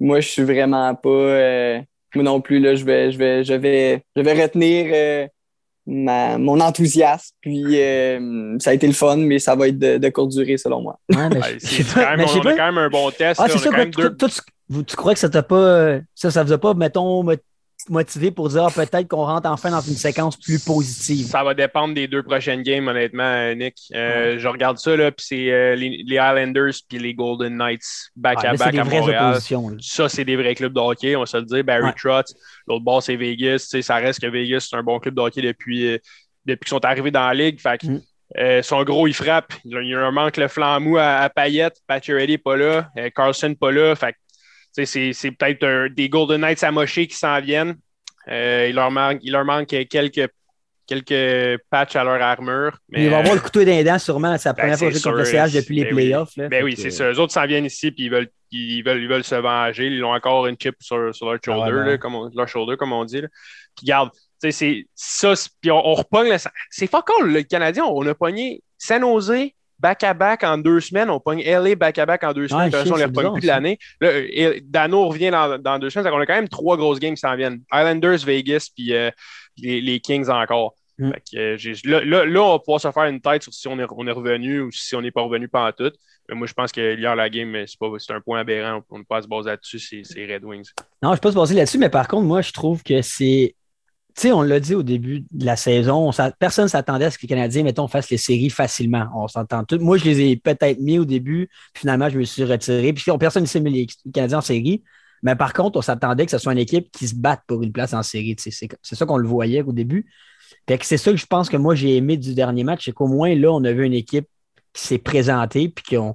moi, 0.00 0.20
je 0.20 0.28
suis 0.28 0.42
vraiment 0.42 0.94
pas. 0.94 1.08
euh, 1.08 1.80
moi 2.14 2.24
non 2.24 2.40
plus, 2.40 2.58
là, 2.58 2.74
je 2.74 2.84
vais, 2.84 3.12
je 3.12 3.18
vais, 3.18 3.44
je 3.44 3.54
vais, 3.54 4.02
je 4.16 4.22
vais 4.22 4.42
retenir 4.42 4.86
euh, 4.94 5.26
ma, 5.86 6.38
mon 6.38 6.58
enthousiasme. 6.60 7.34
Puis 7.40 7.80
euh, 7.80 8.56
ça 8.58 8.70
a 8.70 8.74
été 8.74 8.86
le 8.86 8.92
fun, 8.94 9.16
mais 9.16 9.38
ça 9.38 9.54
va 9.54 9.68
être 9.68 9.78
de, 9.78 9.98
de 9.98 10.08
courte 10.08 10.30
durée 10.30 10.56
selon 10.56 10.80
moi. 10.82 10.98
Ouais, 11.14 11.28
mais 11.30 11.40
c'est 11.58 11.84
quand 11.94 12.00
même- 12.00 12.18
mais 12.18 12.24
on 12.34 12.40
a 12.40 12.54
quand 12.54 12.66
même 12.66 12.78
un 12.78 12.88
bon 12.90 13.10
test. 13.10 13.40
Ah, 13.42 13.46
c'est 13.48 13.58
ça. 13.58 13.70
quand 13.70 13.76
même 13.76 13.90
que 13.90 14.02
deux- 14.02 14.16
toi, 14.16 14.28
tu, 14.28 14.40
vous- 14.70 14.82
tu 14.82 14.96
crois 14.96 15.12
que 15.14 15.20
ça 15.20 15.28
t'a 15.30 15.42
pas. 15.42 15.98
Ça, 16.14 16.30
ça 16.30 16.42
vous 16.44 16.52
a 16.52 16.58
pas, 16.58 16.74
mettons, 16.74 17.22
motivé 17.90 18.30
pour 18.30 18.48
dire 18.48 18.64
ah, 18.64 18.70
peut-être 18.70 19.08
qu'on 19.08 19.24
rentre 19.24 19.48
enfin 19.48 19.70
dans 19.70 19.80
une 19.80 19.94
séquence 19.94 20.36
plus 20.36 20.58
positive. 20.64 21.26
Ça 21.26 21.42
va 21.44 21.54
dépendre 21.54 21.94
des 21.94 22.06
deux 22.08 22.22
prochaines 22.22 22.62
games, 22.62 22.86
honnêtement, 22.88 23.22
euh, 23.22 23.54
Nick. 23.54 23.76
Euh, 23.94 24.38
Je 24.38 24.48
regarde 24.48 24.78
ça, 24.78 24.96
là, 24.96 25.10
puis 25.10 25.24
c'est 25.28 25.50
euh, 25.52 25.74
les, 25.74 26.02
les 26.06 26.14
Islanders 26.16 26.74
puis 26.88 26.98
les 26.98 27.14
Golden 27.14 27.56
Knights 27.56 28.10
back-à-back 28.16 28.72
des 28.72 28.78
à 28.78 28.84
Montréal. 28.84 29.38
Ça, 29.80 30.08
c'est 30.08 30.24
des 30.24 30.36
vrais 30.36 30.54
clubs 30.54 30.72
de 30.72 30.80
hockey, 30.80 31.16
on 31.16 31.20
va 31.20 31.26
se 31.26 31.36
le 31.36 31.44
dire. 31.44 31.64
Barry 31.64 31.84
Ouais. 31.84 31.92
Trotz, 31.96 32.34
l'autre 32.66 32.84
bord, 32.84 33.02
c'est 33.02 33.16
Vegas. 33.16 33.74
Ça 33.80 33.96
reste 33.96 34.20
que 34.20 34.26
Vegas, 34.26 34.66
c'est 34.70 34.76
un 34.76 34.82
bon 34.82 34.98
club 34.98 35.14
de 35.14 35.20
hockey 35.20 35.42
depuis, 35.42 35.86
euh, 35.94 35.98
depuis 36.44 36.66
qu'ils 36.66 36.76
sont 36.76 36.84
arrivés 36.84 37.10
dans 37.10 37.26
la 37.26 37.34
ligue. 37.34 37.60
Fait 37.60 37.82
Mm. 37.82 38.00
euh, 38.38 38.62
son 38.62 38.82
gros, 38.84 39.06
il 39.06 39.14
frappe. 39.14 39.52
Il, 39.64 39.96
manque 40.12 40.36
le 40.36 40.48
flanc 40.48 40.80
mou 40.80 40.98
à, 40.98 41.16
à 41.18 41.30
Payette. 41.30 41.76
Pacioretty 41.86 42.36
pas 42.38 42.56
là. 42.56 42.88
euh, 42.98 43.08
Carlson 43.14 43.54
pas 43.54 43.70
là. 43.72 43.94
Fait 43.94 44.14
c'est, 44.84 45.12
c'est 45.12 45.30
peut-être 45.30 45.64
un- 45.64 45.88
des 45.88 46.08
Golden 46.08 46.40
Knights 46.40 46.62
amochés 46.64 47.06
qui 47.06 47.16
s'en 47.16 47.40
viennent. 47.40 47.76
Euh, 48.28 48.66
il, 48.68 48.74
leur 48.74 48.90
manque, 48.90 49.18
il 49.22 49.32
leur 49.32 49.44
manque 49.44 49.68
quelques, 49.88 50.28
quelques 50.86 51.60
patchs 51.70 51.96
à 51.96 52.04
leur 52.04 52.20
armure. 52.20 52.76
Mais, 52.88 52.98
Mais 52.98 53.04
il 53.04 53.10
va 53.10 53.16
euh, 53.16 53.20
avoir 53.20 53.34
le 53.34 53.40
couteau 53.40 53.60
dans 53.60 53.66
les 53.70 53.84
dents, 53.84 53.98
sûrement. 53.98 54.36
C'est 54.38 54.48
la 54.48 54.52
ben, 54.54 54.62
première 54.62 54.78
fois 54.78 54.88
que 54.90 54.98
je 54.98 55.02
contre 55.02 55.16
le 55.16 55.24
CH 55.24 55.52
depuis 55.52 55.76
les 55.76 55.84
ben 55.84 55.94
oui. 55.94 56.02
playoffs. 56.08 56.36
là. 56.36 56.48
ben 56.48 56.64
oui, 56.64 56.74
que, 56.74 56.80
c'est 56.82 56.90
ça. 56.90 57.10
Eux 57.10 57.18
autres 57.20 57.32
s'en 57.32 57.46
viennent 57.46 57.64
ici 57.64 57.90
puis 57.90 58.04
ils 58.04 58.10
veulent, 58.10 58.28
ils 58.50 58.82
veulent, 58.82 59.02
ils 59.02 59.08
veulent 59.08 59.24
se 59.24 59.34
venger. 59.34 59.86
Ils 59.86 60.04
ont 60.04 60.12
encore 60.12 60.46
une 60.46 60.56
chip 60.60 60.74
sur, 60.80 61.14
sur 61.14 61.26
leur 61.30 61.38
shoulder, 61.44 61.60
Ah 61.62 61.66
ouais, 61.68 61.72
ben. 61.72 61.86
là, 61.86 61.98
comme 61.98 62.14
on, 62.14 62.30
leur 62.34 62.48
shoulder, 62.48 62.76
comme 62.76 62.92
on 62.92 63.04
dit. 63.04 63.20
là. 63.20 63.28
Puis 63.76 63.86
garde, 63.86 64.10
c'est 64.40 64.86
ça. 64.94 65.34
Puis 65.60 65.70
on, 65.70 65.86
on 65.86 65.94
repogne. 65.94 66.28
le- 66.30 66.36
C'est 66.70 66.86
fuck 66.86 67.08
all, 67.20 67.28
le 67.32 67.42
Canadien. 67.42 67.84
On 67.84 68.06
a 68.06 68.14
pogné 68.14 68.62
San 68.76 69.02
Jose 69.02 69.32
back-à-back 69.78 70.44
en 70.44 70.58
deux 70.58 70.80
semaines. 70.80 71.10
On 71.10 71.20
pogne 71.20 71.42
LA 71.42 71.74
back-à-back 71.74 72.24
en 72.24 72.32
deux 72.32 72.48
semaines. 72.48 72.70
Toute 72.70 72.80
façon, 72.80 72.94
on 72.94 72.96
les 72.96 73.04
repogne 73.04 73.32
plus 73.32 73.42
de 73.42 73.46
l'année. 73.46 73.78
Dano 74.64 75.08
revient 75.08 75.30
dans, 75.30 75.58
dans 75.58 75.78
deux 75.78 75.90
semaines. 75.90 76.12
On 76.12 76.20
a 76.20 76.26
quand 76.26 76.34
même 76.34 76.48
trois 76.48 76.76
grosses 76.76 77.00
games 77.00 77.14
qui 77.14 77.20
s'en 77.20 77.36
viennent. 77.36 77.60
Islanders, 77.72 78.18
Vegas, 78.24 78.68
puis 78.74 78.94
euh, 78.94 79.10
les, 79.56 79.80
les 79.80 80.00
Kings 80.00 80.28
encore. 80.28 80.74
Mm. 80.98 81.12
Fait 81.12 81.22
que, 81.32 81.70
euh, 81.70 81.74
là, 81.84 82.04
là, 82.04 82.24
là, 82.24 82.42
on 82.42 82.52
va 82.52 82.58
pouvoir 82.58 82.80
se 82.80 82.90
faire 82.90 83.04
une 83.04 83.20
tête 83.20 83.42
sur 83.42 83.54
si 83.54 83.68
on 83.68 83.78
est, 83.78 83.86
on 83.90 84.06
est 84.06 84.12
revenu 84.12 84.62
ou 84.62 84.72
si 84.72 84.96
on 84.96 85.02
n'est 85.02 85.12
pas 85.12 85.22
revenu 85.22 85.48
pendant 85.48 85.72
tout. 85.72 85.92
Mais 86.28 86.34
moi, 86.34 86.46
je 86.46 86.52
pense 86.52 86.72
que 86.72 86.96
hier, 86.98 87.16
la 87.16 87.30
game, 87.30 87.56
c'est 87.66 87.78
pas- 87.78 88.14
un 88.14 88.20
point 88.20 88.40
aberrant. 88.40 88.82
On 88.90 88.98
ne 88.98 89.02
peut 89.02 89.06
pas 89.08 89.22
se 89.22 89.28
baser 89.28 89.50
là-dessus, 89.50 89.78
c'est 89.78 90.02
c'est 90.04 90.26
Red 90.26 90.44
Wings. 90.44 90.68
Non, 91.02 91.10
je 91.10 91.12
ne 91.12 91.14
peux 91.16 91.28
pas 91.28 91.32
se 91.32 91.36
baser 91.36 91.54
là-dessus, 91.54 91.78
mais 91.78 91.88
par 91.88 92.06
contre, 92.06 92.26
moi, 92.26 92.42
je 92.42 92.52
trouve 92.52 92.82
que 92.82 93.00
c'est. 93.00 93.54
On 94.26 94.42
l'a 94.42 94.60
dit 94.60 94.74
au 94.74 94.82
début 94.82 95.24
de 95.30 95.44
la 95.44 95.56
saison, 95.56 96.10
personne 96.38 96.64
ne 96.64 96.68
s'attendait 96.68 97.04
à 97.04 97.10
ce 97.10 97.18
que 97.18 97.22
les 97.22 97.28
Canadiens, 97.28 97.62
mettons, 97.62 97.86
fassent 97.88 98.10
les 98.10 98.18
séries 98.18 98.50
facilement. 98.50 99.08
On 99.14 99.28
s'entend. 99.28 99.64
Moi, 99.80 99.98
je 99.98 100.04
les 100.04 100.20
ai 100.20 100.36
peut-être 100.36 100.80
mis 100.80 100.98
au 100.98 101.04
début, 101.04 101.48
puis 101.72 101.82
finalement, 101.82 102.08
je 102.08 102.18
me 102.18 102.24
suis 102.24 102.44
retiré. 102.44 102.92
Puis 102.92 103.04
personne 103.18 103.42
ne 103.42 103.48
s'est 103.48 103.60
mis 103.60 103.70
les 103.70 103.86
Canadiens 104.12 104.38
en 104.38 104.42
série. 104.42 104.82
Mais 105.22 105.36
par 105.36 105.52
contre, 105.52 105.78
on 105.78 105.82
s'attendait 105.82 106.24
que 106.24 106.30
ce 106.30 106.38
soit 106.38 106.52
une 106.52 106.58
équipe 106.58 106.90
qui 106.90 107.08
se 107.08 107.14
batte 107.14 107.42
pour 107.46 107.62
une 107.62 107.72
place 107.72 107.92
en 107.92 108.02
série. 108.02 108.36
C'est 108.38 108.70
ça 108.82 109.06
qu'on 109.06 109.16
le 109.16 109.28
voyait 109.28 109.62
au 109.62 109.72
début. 109.72 110.06
C'est 110.82 110.96
ça 110.96 111.10
que 111.10 111.16
je 111.16 111.26
pense 111.26 111.48
que 111.48 111.56
moi, 111.56 111.74
j'ai 111.74 111.96
aimé 111.96 112.16
du 112.16 112.34
dernier 112.34 112.64
match, 112.64 112.84
c'est 112.84 112.92
qu'au 112.92 113.06
moins, 113.06 113.34
là, 113.34 113.52
on 113.52 113.64
a 113.64 113.72
vu 113.72 113.84
une 113.84 113.94
équipe 113.94 114.26
qui 114.72 114.86
s'est 114.86 114.98
présentée, 114.98 115.68
puis 115.68 115.82
qui 115.82 115.96
ont, 115.96 116.14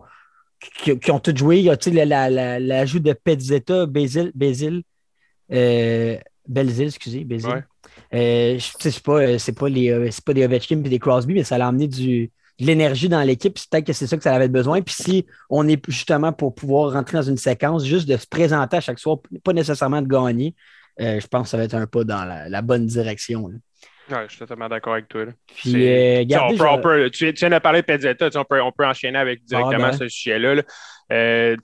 qui, 0.59 0.93
tout 0.95 1.35
joué. 1.35 1.59
Il 1.59 1.65
y 1.65 1.69
a 1.69 2.59
l'ajout 2.59 2.99
de 2.99 3.13
Petzetta, 3.13 3.85
Bézil, 3.85 4.31
Bézil, 4.35 4.83
euh, 5.51 6.17
Belzil, 6.47 6.87
excusez, 6.87 7.23
Bézil. 7.23 7.65
Euh, 8.13 8.59
je- 8.59 8.89
sais, 8.89 8.99
pas, 9.01 9.13
euh, 9.21 9.37
c'est 9.37 9.57
pas, 9.57 9.69
les, 9.69 9.89
euh, 9.89 10.07
c'est 10.11 10.23
pas 10.23 10.33
des 10.33 10.45
Ovechkin 10.45 10.77
et 10.83 10.89
des 10.89 10.99
Crosby, 10.99 11.33
mais 11.33 11.43
ça 11.43 11.55
a 11.55 11.67
amené 11.67 11.87
du, 11.87 12.31
de 12.59 12.65
l'énergie 12.65 13.09
dans 13.09 13.21
l'équipe. 13.23 13.53
puis 13.55 13.65
Peut-être 13.69 13.87
que 13.87 13.93
c'est 13.93 14.05
ça 14.07 14.17
que 14.17 14.23
ça 14.23 14.33
avait 14.35 14.47
besoin. 14.49 14.81
Puis 14.81 14.93
si 14.95 15.25
on 15.49 15.67
est 15.67 15.81
justement 15.89 16.31
pour 16.31 16.53
pouvoir 16.53 16.93
rentrer 16.93 17.17
dans 17.17 17.23
une 17.23 17.37
séquence, 17.37 17.85
juste 17.85 18.07
de 18.07 18.15
se 18.17 18.27
présenter 18.27 18.77
à 18.77 18.81
chaque 18.81 18.99
soir, 18.99 19.17
pas 19.43 19.53
nécessairement 19.53 20.01
de 20.01 20.07
gagner, 20.07 20.53
euh, 21.01 21.19
je 21.19 21.25
pense 21.27 21.43
que 21.43 21.49
ça 21.49 21.57
va 21.57 21.63
être 21.63 21.73
un 21.73 21.87
pas 21.87 22.03
dans 22.03 22.23
la, 22.25 22.49
la 22.49 22.61
bonne 22.61 22.85
direction. 22.85 23.47
là. 23.47 23.55
Ouais, 24.11 24.23
je 24.27 24.31
suis 24.31 24.39
totalement 24.39 24.67
d'accord 24.67 24.93
avec 24.93 25.07
toi. 25.07 25.25
là. 25.25 25.31
Puis, 25.55 25.87
euh, 25.87 26.23
on 26.23 26.49
peut- 26.49 26.55
je- 26.57 26.63
on 26.63 26.81
peut- 26.81 27.09
tu, 27.09 27.33
tu 27.33 27.39
viens 27.47 27.57
de 27.57 27.61
parler 27.63 27.81
de 27.81 27.85
Pezzetta, 27.85 28.29
on 28.35 28.43
peut, 28.43 28.61
on 28.61 28.71
peut 28.71 28.85
enchaîner 28.85 29.17
avec 29.17 29.43
directement 29.45 29.85
Ah, 29.87 29.91
ben. 29.91 29.97
ce 29.97 30.07
sujet-là. 30.09 30.55
là. 30.55 30.61
Euh, 31.13 31.55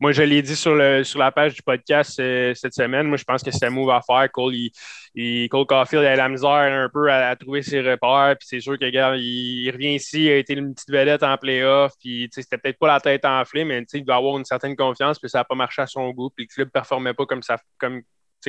moi, 0.00 0.12
je 0.12 0.22
l'ai 0.22 0.42
dit 0.42 0.54
sur, 0.54 0.76
la 0.76 1.32
page 1.32 1.54
du 1.54 1.62
podcast 1.62 2.20
euh, 2.20 2.54
cette 2.54 2.72
semaine. 2.72 3.08
Moi, 3.08 3.16
je 3.16 3.24
pense 3.24 3.42
que 3.42 3.50
c'est 3.50 3.66
un 3.66 3.70
move 3.70 3.90
à 3.90 4.00
faire. 4.00 4.30
Cole, 4.30 4.54
il, 4.54 5.48
Cole 5.48 5.66
Caulfield 5.66 6.04
a 6.04 6.14
la 6.14 6.28
misère 6.28 6.50
un 6.50 6.88
peu 6.88 7.10
à, 7.10 7.34
trouver 7.34 7.62
ses 7.62 7.80
repères. 7.80 8.36
Puis 8.38 8.46
c'est 8.48 8.60
sûr 8.60 8.78
que, 8.78 8.88
gars, 8.90 9.16
il, 9.16 9.68
revient 9.72 9.94
ici, 9.96 10.26
il 10.26 10.30
a 10.30 10.36
été 10.36 10.52
une 10.54 10.72
petite 10.72 10.90
vedette 10.90 11.24
en 11.24 11.36
playoff. 11.36 11.94
Puis 12.00 12.28
c'était 12.32 12.58
peut-être 12.58 12.78
pas 12.78 12.86
la 12.86 13.00
tête 13.00 13.24
enflée, 13.24 13.64
mais 13.64 13.84
il 13.92 14.04
doit 14.04 14.16
avoir 14.16 14.38
une 14.38 14.44
certaine 14.44 14.76
confiance. 14.76 15.18
Puis 15.18 15.30
ça 15.30 15.38
n'a 15.38 15.44
pas 15.44 15.56
marché 15.56 15.82
à 15.82 15.88
son 15.88 16.10
goût. 16.10 16.30
Puis 16.30 16.46
le 16.48 16.54
club 16.54 16.68
ne 16.68 16.72
performait 16.72 17.14
pas 17.14 17.26
comme, 17.26 17.42
ça, 17.42 17.56
comme, 17.78 18.02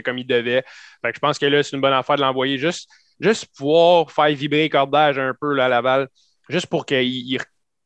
comme 0.05 0.17
il 0.19 0.27
devait. 0.27 0.63
Fait 1.01 1.11
que 1.11 1.15
je 1.15 1.19
pense 1.19 1.39
que 1.39 1.47
là, 1.47 1.63
c'est 1.63 1.75
une 1.75 1.81
bonne 1.81 1.93
affaire 1.93 2.17
de 2.17 2.21
l'envoyer 2.21 2.59
juste, 2.59 2.87
juste 3.19 3.47
pouvoir 3.57 4.11
faire 4.11 4.29
vibrer 4.35 4.63
le 4.63 4.69
cordage 4.69 5.17
un 5.17 5.33
peu 5.39 5.55
là, 5.55 5.65
à 5.65 5.69
Laval, 5.69 6.09
juste 6.47 6.67
pour 6.67 6.85
qu'il 6.85 7.01
il 7.01 7.39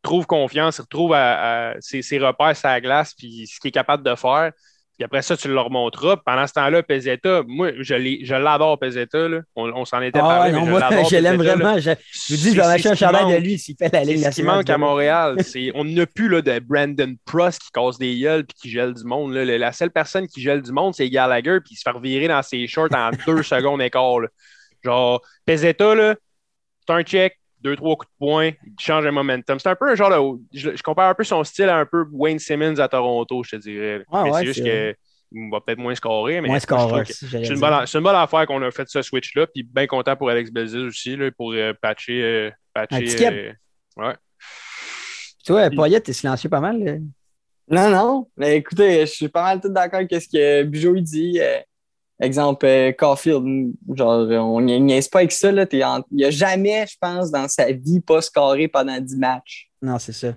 retrouve 0.04 0.26
confiance, 0.26 0.78
il 0.78 0.82
retrouve 0.82 1.14
à- 1.14 1.70
à 1.72 1.74
ses, 1.80 2.02
ses 2.02 2.20
repères 2.20 2.54
la 2.64 2.82
glace, 2.82 3.14
puis 3.18 3.48
ce 3.48 3.60
qu'il 3.60 3.70
est 3.70 3.72
capable 3.72 4.04
de 4.04 4.16
faire. 4.16 4.52
Puis 4.96 5.04
après 5.04 5.24
ça, 5.24 5.36
tu 5.36 5.48
le 5.48 5.60
remonteras. 5.60 6.18
Pendant 6.18 6.46
ce 6.46 6.54
temps-là, 6.54 6.84
Pezzetta, 6.84 7.42
moi, 7.48 7.72
je 7.80 8.36
l'adore, 8.36 8.78
Pezzetta. 8.78 9.28
là. 9.28 9.40
On, 9.56 9.68
on 9.72 9.86
s'en 9.86 10.00
était 10.04 10.20
Ah 10.20 10.22
parlé, 10.22 10.54
ouais, 10.54 10.60
non, 10.60 10.68
moi, 10.68 10.82
je 11.10 11.16
l'aime 11.16 11.38
vraiment. 11.38 11.80
Je, 11.80 11.90
je 12.12 12.34
vous 12.36 12.40
dis, 12.40 12.52
je 12.52 12.62
vais 12.62 12.88
un 12.88 12.96
chandail 12.96 13.34
de 13.34 13.40
lui 13.44 13.58
s'il 13.58 13.76
fait 13.76 13.92
la 13.92 14.06
C'est 14.06 14.18
ce 14.18 14.30
qui 14.36 14.44
manque 14.44 14.70
à 14.70 14.78
Montréal. 14.78 15.38
C'est, 15.44 15.72
on 15.74 15.84
n'a 15.84 16.06
plus 16.06 16.30
là, 16.30 16.44
de 16.44 16.60
Brandon 16.60 17.16
Prost 17.26 17.60
qui 17.64 17.72
casse 17.72 17.98
des 17.98 18.20
gueules 18.20 18.46
puis 18.46 18.56
qui 18.62 18.70
gèle 18.70 18.94
du 18.94 19.04
monde. 19.04 19.34
là. 19.34 19.44
La 19.58 19.72
seule 19.72 19.90
personne 19.90 20.28
qui 20.28 20.42
gèle 20.44 20.62
du 20.62 20.72
monde, 20.72 20.94
c'est 20.94 21.10
Gallagher, 21.10 21.58
puis 21.60 21.74
il 21.74 21.76
se 21.76 21.82
fait 21.82 21.90
revirer 21.90 22.28
dans 22.28 22.44
ses 22.44 22.68
shorts 22.68 22.94
en 22.94 23.10
deux 23.26 23.42
secondes 23.42 23.82
et 23.82 23.90
quart. 23.90 24.20
là. 24.20 24.28
Genre, 24.84 25.20
Pezzetta, 25.44 25.96
là, 25.96 26.16
c'est 26.86 26.94
un 26.94 27.02
check, 27.02 27.40
deux, 27.64 27.76
trois 27.76 27.96
coups 27.96 28.12
de 28.12 28.18
poing, 28.26 28.48
il 28.48 28.74
change 28.80 29.06
le 29.06 29.12
momentum. 29.12 29.60
C'est 29.60 29.70
un 29.70 29.76
peu 29.76 29.90
un 29.90 29.96
genre 29.96 30.10
de. 30.10 30.42
Je, 30.58 30.76
je 30.76 30.84
compare 30.84 31.10
un 31.10 31.14
peu 31.14 31.24
son 31.24 31.44
style 31.44 31.70
à 31.70 31.78
un 31.78 31.86
peu 31.86 32.06
Wayne 32.12 32.40
Simmons 32.40 32.80
à 32.80 32.88
Toronto, 32.88 33.44
je 33.44 33.52
te 33.52 33.56
dirais. 33.56 34.04
Ah 34.12 34.24
Mais 34.24 34.32
ouais, 34.32 34.40
c'est 34.40 34.46
juste 34.46 34.64
c'est 34.64 34.70
que 34.70 34.96
il 35.36 35.50
va 35.50 35.62
peut-être 35.62 35.80
moins 35.80 35.96
scorer, 35.96 36.42
mais 36.42 36.60
c'est 36.60 36.70
une, 36.70 37.60
bonne, 37.60 37.86
c'est 37.88 37.98
une 37.98 38.04
bonne 38.04 38.16
affaire 38.16 38.46
qu'on 38.46 38.62
a 38.62 38.70
fait 38.70 38.88
ce 38.88 39.02
switch-là. 39.02 39.48
Puis 39.48 39.64
bien 39.64 39.88
content 39.88 40.16
pour 40.16 40.30
Alex 40.30 40.52
Belzil 40.52 40.86
aussi, 40.86 41.16
là, 41.16 41.32
pour 41.32 41.54
euh, 41.54 41.74
patcher. 41.82 42.22
euh, 42.22 42.52
patcher 42.72 43.26
Un 43.26 43.34
euh, 43.34 43.54
ouais. 43.98 44.14
Tu 45.44 45.52
vois, 45.52 45.70
Poyet, 45.72 46.00
t'es 46.02 46.14
silencieux 46.14 46.50
pas 46.50 46.60
mal. 46.60 46.84
là. 46.84 46.94
Non, 47.68 47.90
non. 47.90 48.28
Mais 48.38 48.58
écoutez, 48.58 49.02
je 49.02 49.12
suis 49.12 49.28
pas 49.30 49.42
mal 49.42 49.60
tout 49.60 49.70
d'accord 49.70 50.00
avec 50.02 50.12
ce 50.12 50.28
que 50.28 50.64
Bujo 50.64 50.96
il 50.96 51.02
dit. 51.04 51.40
Exemple, 52.24 52.66
euh, 52.66 52.92
Caulfield, 52.94 53.74
genre, 53.96 54.28
on 54.30 54.62
n'y 54.62 54.80
niaise 54.80 55.08
pas 55.10 55.20
avec 55.20 55.32
ça. 55.32 55.52
Là. 55.52 55.64
En- 55.64 56.02
Il 56.12 56.18
n'y 56.18 56.26
a 56.26 56.30
jamais, 56.32 56.86
je 56.90 56.96
pense, 57.00 57.32
dans 57.32 57.48
sa 57.48 57.72
vie, 57.72 58.00
pas 58.00 58.22
scoré 58.22 58.68
pendant 58.68 59.00
10 59.00 59.18
matchs. 59.18 59.70
Non, 59.82 60.00
c'est 60.00 60.14
ça. 60.14 60.34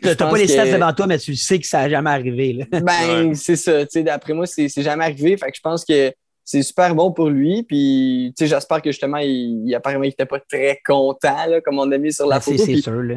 T'as 0.00 0.14
pense 0.26 0.30
pas 0.32 0.38
les 0.38 0.46
stats 0.46 0.66
que- 0.66 0.72
devant 0.74 0.92
toi, 0.92 1.06
mais 1.08 1.18
tu 1.18 1.34
sais 1.34 1.58
que 1.58 1.66
ça 1.66 1.78
n'a 1.82 1.88
jamais 1.88 2.10
arrivé. 2.10 2.52
là. 2.52 2.80
Ben, 2.80 3.28
Ouais. 3.28 3.34
c'est 3.34 3.56
ça. 3.56 3.82
Tu 3.84 3.90
sais, 3.90 4.02
d'après 4.02 4.32
moi, 4.34 4.46
c'est 4.46 4.68
c'est 4.68 4.82
jamais 4.82 5.04
arrivé. 5.04 5.36
Fait 5.36 5.50
que 5.50 5.56
je 5.56 5.60
pense 5.62 5.84
que 5.84 6.12
c'est 6.52 6.62
super 6.62 6.94
bon 6.94 7.12
pour 7.12 7.30
lui. 7.30 7.62
Puis, 7.62 8.32
tu 8.36 8.44
sais, 8.44 8.48
j'espère 8.48 8.82
que 8.82 8.90
justement, 8.90 9.16
il, 9.18 9.62
il 9.66 9.74
apparemment, 9.74 10.04
il 10.04 10.08
était 10.10 10.26
pas 10.26 10.38
très 10.40 10.78
content, 10.84 11.46
là, 11.46 11.60
comme 11.60 11.78
on 11.78 11.90
a 11.90 11.98
mis 11.98 12.12
sur 12.12 12.26
la 12.26 12.36
Ben, 12.36 12.42
c'est 12.42 12.58
photo. 12.58 12.64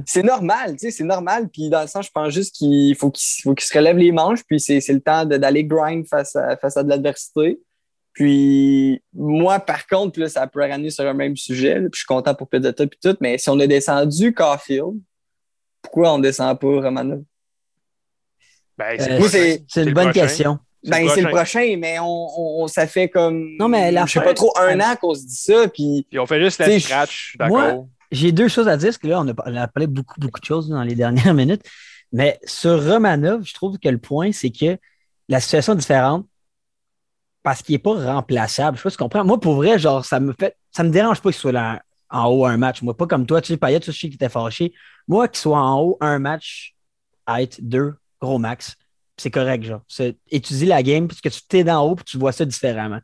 c'est 0.06 0.14
sûr. 0.14 0.24
Normal, 0.24 0.72
tu 0.74 0.78
sais, 0.80 0.92
c'est 0.92 1.04
normal. 1.04 1.50
Puis 1.50 1.70
dans 1.70 1.82
le 1.82 1.88
sens, 1.88 2.06
je 2.06 2.12
pense 2.12 2.34
juste 2.34 2.56
qu'il 2.56 2.96
faut 2.96 3.12
qu'il 3.12 3.42
faut 3.44 3.54
qu'il 3.54 3.66
se 3.66 3.78
relève 3.78 3.98
les 3.98 4.12
manches. 4.12 4.44
Puis 4.48 4.60
c'est 4.60 4.80
c'est 4.80 4.94
le 4.94 5.02
temps 5.02 5.26
d'aller 5.26 5.64
grind 5.66 6.08
face 6.08 6.36
à, 6.36 6.56
face 6.58 6.78
à 6.78 6.84
de 6.84 6.90
l'adversité. 6.90 7.60
Puis 8.14 9.02
moi, 9.14 9.60
par 9.60 9.86
contre, 9.88 10.20
là, 10.22 10.30
ça 10.30 10.48
peut 10.48 10.62
ramener 10.62 10.90
sur 10.90 11.06
un 11.06 11.14
même 11.14 11.36
sujet. 11.36 11.76
là, 11.76 11.82
puis 11.90 11.96
je 11.96 12.00
suis 12.00 12.06
content 12.08 12.34
pour 12.34 12.48
Pedota 12.48 12.88
puis 12.88 12.98
tout. 13.04 13.18
Mais 13.20 13.38
si 13.38 13.50
on 13.50 13.60
a 13.60 13.68
descendu 13.68 14.34
Caulfield, 14.34 14.94
pourquoi 15.82 16.14
on 16.14 16.20
descend 16.20 16.58
pas 16.58 16.68
Romanov? 16.68 17.24
Ben, 18.78 18.98
Euh, 19.00 19.28
c'est- 19.30 19.64
une 19.78 19.94
bonne 19.94 20.06
prochain? 20.06 20.22
question. 20.22 20.60
Ben, 20.90 21.08
c'est 21.10 21.22
le 21.22 21.30
prochain, 21.30 21.76
mais 21.80 22.00
on, 22.00 22.06
on- 22.06 22.64
on- 22.64 22.68
ça 22.68 22.86
fait 22.88 23.10
comme. 23.10 23.56
Non, 23.60 23.68
mais 23.68 23.92
Je 24.06 24.12
sais 24.14 24.20
pas 24.22 24.34
trop 24.34 24.54
un 24.60 24.80
an 24.80 24.96
qu'on 25.00 25.14
se 25.16 25.22
dit 25.26 25.36
ça. 25.36 25.68
Puis 25.68 26.06
Puis 26.10 26.20
on 26.20 26.26
fait 26.26 26.42
juste 26.42 26.60
la 26.60 26.68
scratch, 26.80 27.36
d'accord. 27.40 27.88
J'ai 28.12 28.32
deux 28.32 28.48
choses 28.48 28.68
à 28.68 28.78
dire, 28.78 28.90
parce 28.90 28.98
que 29.00 29.08
là, 29.08 29.20
on 29.22 29.28
a, 29.28 29.34
on 29.46 29.56
a 29.56 29.68
parlé 29.68 29.88
beaucoup, 29.88 30.20
beaucoup 30.20 30.40
de 30.40 30.46
choses 30.46 30.70
dans 30.70 30.84
les 30.84 30.96
dernières 30.96 31.34
minutes. 31.34 31.64
Mais 32.14 32.40
sur 32.46 32.82
Romanov, 32.86 33.44
je 33.44 33.54
trouve 33.54 33.78
que 33.80 33.90
le 33.90 33.98
point, 33.98 34.32
c'est 34.32 34.52
que 34.52 34.78
la 35.28 35.40
situation 35.40 35.74
est 35.74 35.78
différente 35.78 36.26
parce 37.44 37.62
qu'il 37.62 37.74
n'est 37.74 37.80
pas 37.80 38.14
remplaçable. 38.14 38.78
Je 38.78 38.82
sais 38.82 38.84
pas 38.84 38.90
si 38.92 38.98
tu 38.98 39.04
comprends. 39.04 39.24
Moi, 39.26 39.40
pour 39.40 39.56
vrai, 39.56 39.78
genre, 39.80 40.04
ça 40.06 40.20
me 40.20 40.34
fait. 40.40 40.56
Ça 40.72 40.84
me 40.84 40.90
dérange 40.90 41.22
pas 41.22 41.32
qu'il 41.32 41.40
soit 41.40 41.52
là 41.52 41.82
en 42.10 42.28
haut 42.30 42.46
un 42.46 42.58
match. 42.58 42.82
Moi, 42.82 42.96
pas 42.96 43.08
comme 43.08 43.26
toi, 43.26 43.42
tu 43.42 43.48
sais, 43.54 43.58
Payet, 43.58 43.80
tu 43.80 43.92
sais, 43.92 43.98
qu'il 44.00 44.14
était 44.14 44.30
fâché. 44.30 44.74
Moi, 45.08 45.28
qu'il 45.28 45.40
soit 45.40 45.60
en 45.60 45.80
haut 45.82 45.98
un 46.02 46.20
match, 46.20 46.76
être 47.28 47.58
deux, 47.62 47.96
gros 48.22 48.38
max, 48.38 48.76
c'est 49.18 49.32
correct, 49.32 49.64
genre. 49.64 49.82
Étudie 50.30 50.66
la 50.66 50.84
game, 50.84 51.08
parce 51.08 51.22
que 51.22 51.30
tu 51.30 51.42
t'es 51.48 51.64
d'en 51.64 51.84
haut, 51.86 51.96
puis 51.96 52.06
tu 52.06 52.18
vois 52.18 52.32
ça 52.32 52.46
différemment. 52.46 53.00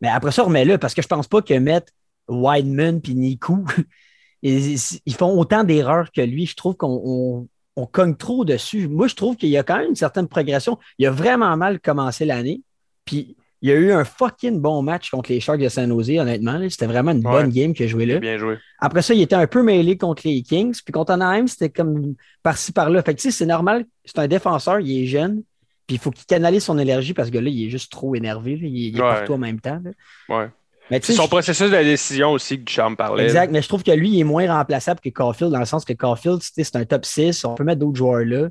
Mais 0.00 0.08
après 0.08 0.32
ça, 0.32 0.42
remets-le, 0.42 0.78
parce 0.78 0.94
que 0.94 1.02
je 1.02 1.08
pense 1.08 1.28
pas 1.28 1.42
que 1.42 1.54
mettre 1.54 1.92
Wideman 2.28 3.00
puis 3.00 3.14
Niku, 3.14 3.64
ils, 4.42 4.78
font 5.16 5.38
autant 5.38 5.64
d'erreurs 5.64 6.10
que 6.12 6.20
lui. 6.20 6.46
Je 6.46 6.56
trouve 6.56 6.76
qu'on 6.76 7.00
on, 7.04 7.48
on 7.76 7.86
cogne 7.86 8.16
trop 8.16 8.44
dessus. 8.44 8.88
Moi, 8.88 9.08
je 9.08 9.14
trouve 9.14 9.36
qu'il 9.36 9.48
y 9.48 9.56
a 9.56 9.62
quand 9.62 9.78
même 9.78 9.90
une 9.90 9.96
certaine 9.96 10.28
progression. 10.28 10.78
Il 10.98 11.06
a 11.06 11.10
vraiment 11.10 11.56
mal 11.56 11.80
commencé 11.80 12.24
l'année. 12.24 12.62
Puis 13.04 13.36
il 13.62 13.68
y 13.70 13.72
a 13.72 13.76
eu 13.76 13.92
un 13.92 14.04
fucking 14.04 14.60
bon 14.60 14.82
match 14.82 15.08
contre 15.10 15.30
les 15.32 15.40
Sharks 15.40 15.60
de 15.60 15.68
San 15.68 15.88
Jose, 15.88 16.10
honnêtement. 16.18 16.58
C'était 16.68 16.86
vraiment 16.86 17.12
une 17.12 17.24
Ouais. 17.26 17.32
bonne 17.32 17.48
game 17.50 17.72
qu'il 17.74 17.86
a 17.86 17.88
joué 17.88 18.04
là. 18.06 18.18
Bien 18.18 18.36
joué. 18.36 18.58
Après 18.80 19.00
ça, 19.02 19.14
il 19.14 19.22
était 19.22 19.36
un 19.36 19.46
peu 19.46 19.62
mêlé 19.62 19.96
contre 19.96 20.22
les 20.26 20.42
Kings. 20.42 20.76
Puis 20.84 20.92
contre 20.92 21.12
Anaheim, 21.12 21.46
c'était 21.46 21.70
comme 21.70 22.14
par-ci, 22.42 22.72
par-là. 22.72 23.02
Fait 23.02 23.14
que 23.14 23.20
tu 23.20 23.30
sais, 23.30 23.38
c'est 23.38 23.46
normal. 23.46 23.84
C'est 24.04 24.18
un 24.18 24.26
défenseur, 24.28 24.80
il 24.80 25.04
est 25.04 25.06
jeune. 25.06 25.42
Puis 25.86 25.96
il 25.96 25.98
faut 25.98 26.10
qu'il 26.10 26.24
canalise 26.26 26.64
son 26.64 26.78
énergie 26.78 27.14
parce 27.14 27.30
que 27.30 27.38
là, 27.38 27.48
il 27.48 27.66
est 27.66 27.70
juste 27.70 27.90
trop 27.90 28.14
énervé. 28.14 28.56
là. 28.56 28.66
Il, 28.66 28.76
il 28.76 28.96
est 28.96 29.00
Ouais. 29.00 29.08
partout 29.08 29.34
en 29.34 29.38
même 29.38 29.60
temps. 29.60 29.80
là. 29.84 29.90
Ouais. 30.36 30.48
Mais 30.90 31.00
C'est 31.02 31.12
son 31.12 31.22
je- 31.24 31.28
processus 31.28 31.70
de 31.70 31.76
décision 31.76 32.32
aussi 32.32 32.58
que 32.58 32.64
Duchamp 32.64 32.96
parlait. 32.96 33.24
Exact, 33.24 33.50
mais 33.52 33.62
je 33.62 33.68
trouve 33.68 33.82
que 33.84 33.92
lui, 33.92 34.10
il 34.10 34.20
est 34.20 34.24
moins 34.24 34.52
remplaçable 34.52 35.00
que 35.00 35.08
Caulfield 35.08 35.52
dans 35.52 35.60
le 35.60 35.64
sens 35.64 35.84
que 35.84 35.92
Caulfield, 35.92 36.40
c'est 36.42 36.76
un 36.76 36.84
top 36.84 37.04
6. 37.04 37.44
On 37.44 37.54
peut 37.54 37.64
mettre 37.64 37.78
d'autres 37.80 37.96
joueurs 37.96 38.24
là. 38.24 38.48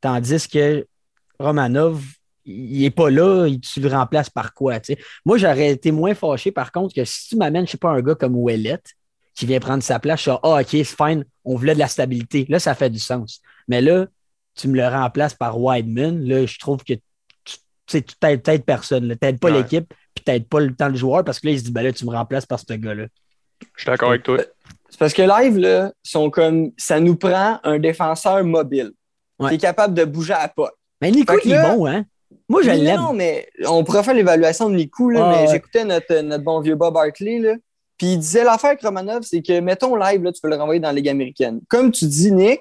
Tandis 0.00 0.46
que 0.48 0.86
Romanov, 1.38 2.00
il 2.46 2.80
n'est 2.82 2.90
pas 2.90 3.10
là, 3.10 3.46
il- 3.46 3.60
tu 3.60 3.80
le 3.80 3.88
remplaces 3.88 4.30
par 4.30 4.54
quoi? 4.54 4.78
tu 4.80 4.94
sais? 4.94 4.98
Moi, 5.24 5.36
j'aurais 5.38 5.70
été 5.70 5.90
moins 5.92 6.14
fâché 6.14 6.52
par 6.52 6.70
contre 6.72 6.94
que 6.94 7.04
si 7.04 7.28
tu 7.28 7.36
m'amènes, 7.36 7.66
je 7.66 7.72
sais 7.72 7.78
pas, 7.78 7.90
un 7.90 8.00
gars 8.00 8.14
comme 8.14 8.36
Ouellet 8.36 8.78
qui 9.34 9.44
vient 9.46 9.58
prendre 9.60 9.82
sa 9.82 9.98
place, 9.98 10.20
je 10.20 10.30
suis 10.30 10.38
ah, 10.42 10.60
ok, 10.60 10.66
c'est 10.70 10.84
fine, 10.84 11.24
on 11.44 11.56
voulait 11.56 11.74
de 11.74 11.78
la 11.80 11.88
stabilité. 11.88 12.46
Là, 12.48 12.58
ça 12.58 12.74
fait 12.74 12.88
du 12.90 12.98
sens. 12.98 13.40
Mais 13.68 13.80
là, 13.82 14.06
tu 14.54 14.68
me 14.68 14.76
le 14.76 14.86
remplaces 14.88 15.34
par 15.34 15.60
Wideman, 15.60 16.24
là, 16.26 16.46
je 16.46 16.58
trouve 16.58 16.82
que 16.84 16.94
tu 17.86 18.02
t'aides 18.02 18.42
peut-être 18.42 18.64
personne. 18.64 19.08
Tu 19.10 19.18
n'aides 19.22 19.38
pas 19.38 19.50
Ouais. 19.50 19.58
l'équipe, 19.58 19.92
puis 20.14 20.24
tu 20.24 20.30
n'aides 20.30 20.48
pas 20.48 20.60
le 20.60 20.74
temps 20.74 20.88
le 20.88 20.96
joueur 20.96 21.24
parce 21.24 21.38
que 21.40 21.46
là, 21.48 21.52
il 21.52 21.58
se 21.58 21.64
dit, 21.64 21.72
ben 21.72 21.82
là, 21.82 21.92
tu 21.92 22.04
me 22.06 22.10
remplaces 22.10 22.46
par 22.46 22.58
ce 22.58 22.72
gars-là. 22.72 23.06
Je 23.74 23.82
suis 23.82 23.86
d'accord 23.86 24.10
avec 24.10 24.22
toi. 24.22 24.38
c'est 24.88 24.98
parce 24.98 25.12
que 25.12 25.22
live, 25.22 25.58
là, 25.58 25.92
sont 26.02 26.30
comme 26.30 26.70
ça 26.76 27.00
nous 27.00 27.16
prend 27.16 27.58
un 27.64 27.78
défenseur 27.78 28.42
mobile 28.44 28.92
Ouais. 29.38 29.50
qui 29.50 29.54
est 29.56 29.58
capable 29.58 29.92
de 29.94 30.04
bouger 30.04 30.32
à 30.32 30.48
pas. 30.48 30.70
Mais 31.02 31.10
Nico, 31.10 31.34
il 31.44 31.52
est 31.52 31.60
bon, 31.62 31.86
hein? 31.86 32.04
Moi, 32.48 32.62
je 32.62 32.70
l'aime. 32.70 32.96
Non, 33.00 33.12
mais 33.12 33.48
on 33.66 33.84
pourrait 33.84 34.02
faire 34.02 34.14
l'évaluation 34.14 34.68
de 34.70 34.76
Nico, 34.76 35.10
là, 35.10 35.20
Ah, 35.24 35.30
mais 35.36 35.46
ouais. 35.46 35.52
j'écoutais 35.52 35.84
notre, 35.84 36.20
notre 36.20 36.44
bon 36.44 36.60
vieux 36.60 36.74
Bob 36.74 36.96
Hartley, 36.96 37.38
là, 37.38 37.54
puis 37.98 38.12
il 38.12 38.18
disait 38.18 38.44
l'affaire 38.44 38.70
avec 38.70 38.82
Romanov, 38.82 39.22
c'est 39.22 39.42
que, 39.42 39.58
mettons, 39.60 39.96
live, 39.96 40.22
là, 40.22 40.32
tu 40.32 40.40
peux 40.40 40.48
le 40.50 40.56
renvoyer 40.56 40.80
dans 40.80 40.88
la 40.88 40.94
Ligue 40.94 41.08
américaine. 41.08 41.60
Comme 41.68 41.90
tu 41.92 42.04
dis, 42.06 42.30
Nick, 42.32 42.60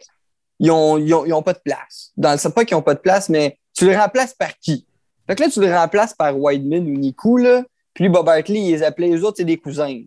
ils 0.60 0.72
ont, 0.72 0.98
ils 0.98 1.14
ont, 1.14 1.26
ils 1.26 1.34
ont 1.34 1.42
pas 1.44 1.54
de 1.54 1.60
place. 1.64 2.12
Dans 2.16 2.32
le 2.32 2.38
sens 2.38 2.54
pas 2.54 2.64
qu'ils 2.66 2.78
ont 2.78 2.82
pas 2.82 2.94
de 2.96 3.00
place, 3.00 3.28
mais 3.30 3.58
tu 3.76 3.86
le 3.86 3.96
remplaces 3.98 4.34
par 4.34 4.58
qui? 4.60 4.88
Fait 5.28 5.36
que 5.36 5.44
là, 5.44 5.50
tu 5.50 5.60
le 5.60 5.74
remplaces 5.76 6.14
par 6.14 6.38
Wideman 6.40 6.86
ou 6.88 6.98
Nico, 6.98 7.38
là, 7.38 7.64
puis 7.94 8.08
Bob 8.10 8.30
Hartley, 8.30 8.60
il 8.60 8.72
les 8.72 8.84
appelait, 8.84 9.08
les 9.10 9.24
autres, 9.24 9.38
c'est 9.38 9.44
des 9.46 9.58
cousins. 9.58 10.02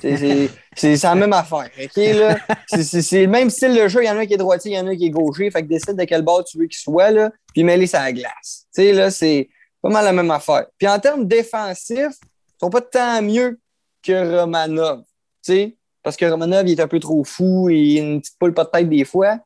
C'est- 0.00 1.02
la 1.02 1.14
même 1.14 1.32
affaire, 1.32 1.68
là? 1.76 2.36
C'est 2.68 3.22
le 3.22 3.26
même 3.26 3.50
style 3.50 3.74
de 3.74 3.88
jeu. 3.88 4.02
Il 4.02 4.06
y 4.06 4.10
en 4.10 4.16
a 4.16 4.20
un 4.20 4.26
qui 4.26 4.34
est 4.34 4.38
droitier, 4.38 4.70
il 4.70 4.74
y 4.76 4.78
en 4.80 4.86
a 4.86 4.90
un 4.90 4.96
qui 4.96 5.06
est 5.06 5.10
gaucher. 5.10 5.50
Fait 5.50 5.62
que 5.62 5.66
décide 5.68 5.96
de 5.96 6.04
quel 6.04 6.22
bord 6.22 6.44
tu 6.44 6.58
veux 6.58 6.66
qu'il 6.66 6.78
soit, 6.78 7.10
là, 7.10 7.30
puis 7.52 7.64
mets-les 7.64 7.86
sur 7.86 7.98
la 7.98 8.12
glace. 8.12 8.66
Tu 8.74 8.82
sais, 8.82 8.92
là, 8.92 9.10
c'est 9.10 9.48
pas 9.82 9.88
mal 9.90 10.04
la 10.04 10.12
même 10.12 10.30
affaire. 10.30 10.66
Puis 10.78 10.86
en 10.88 10.98
termes 10.98 11.26
défensifs, 11.26 12.16
ils 12.22 12.58
sont 12.60 12.70
pas 12.70 12.80
tant 12.80 13.22
mieux 13.22 13.58
que 14.02 14.38
Romanov, 14.40 15.00
tu 15.44 15.52
sais, 15.52 15.76
parce 16.02 16.16
que 16.16 16.24
Romanov, 16.26 16.66
il 16.68 16.78
est 16.78 16.82
un 16.82 16.88
peu 16.88 17.00
trop 17.00 17.22
fou 17.24 17.68
et 17.70 17.76
il 17.78 17.98
a 17.98 18.02
une 18.02 18.20
petite 18.20 18.38
poule 18.38 18.54
pas 18.54 18.64
de 18.64 18.70
tête 18.70 18.88
des 18.88 19.04
fois. 19.04 19.38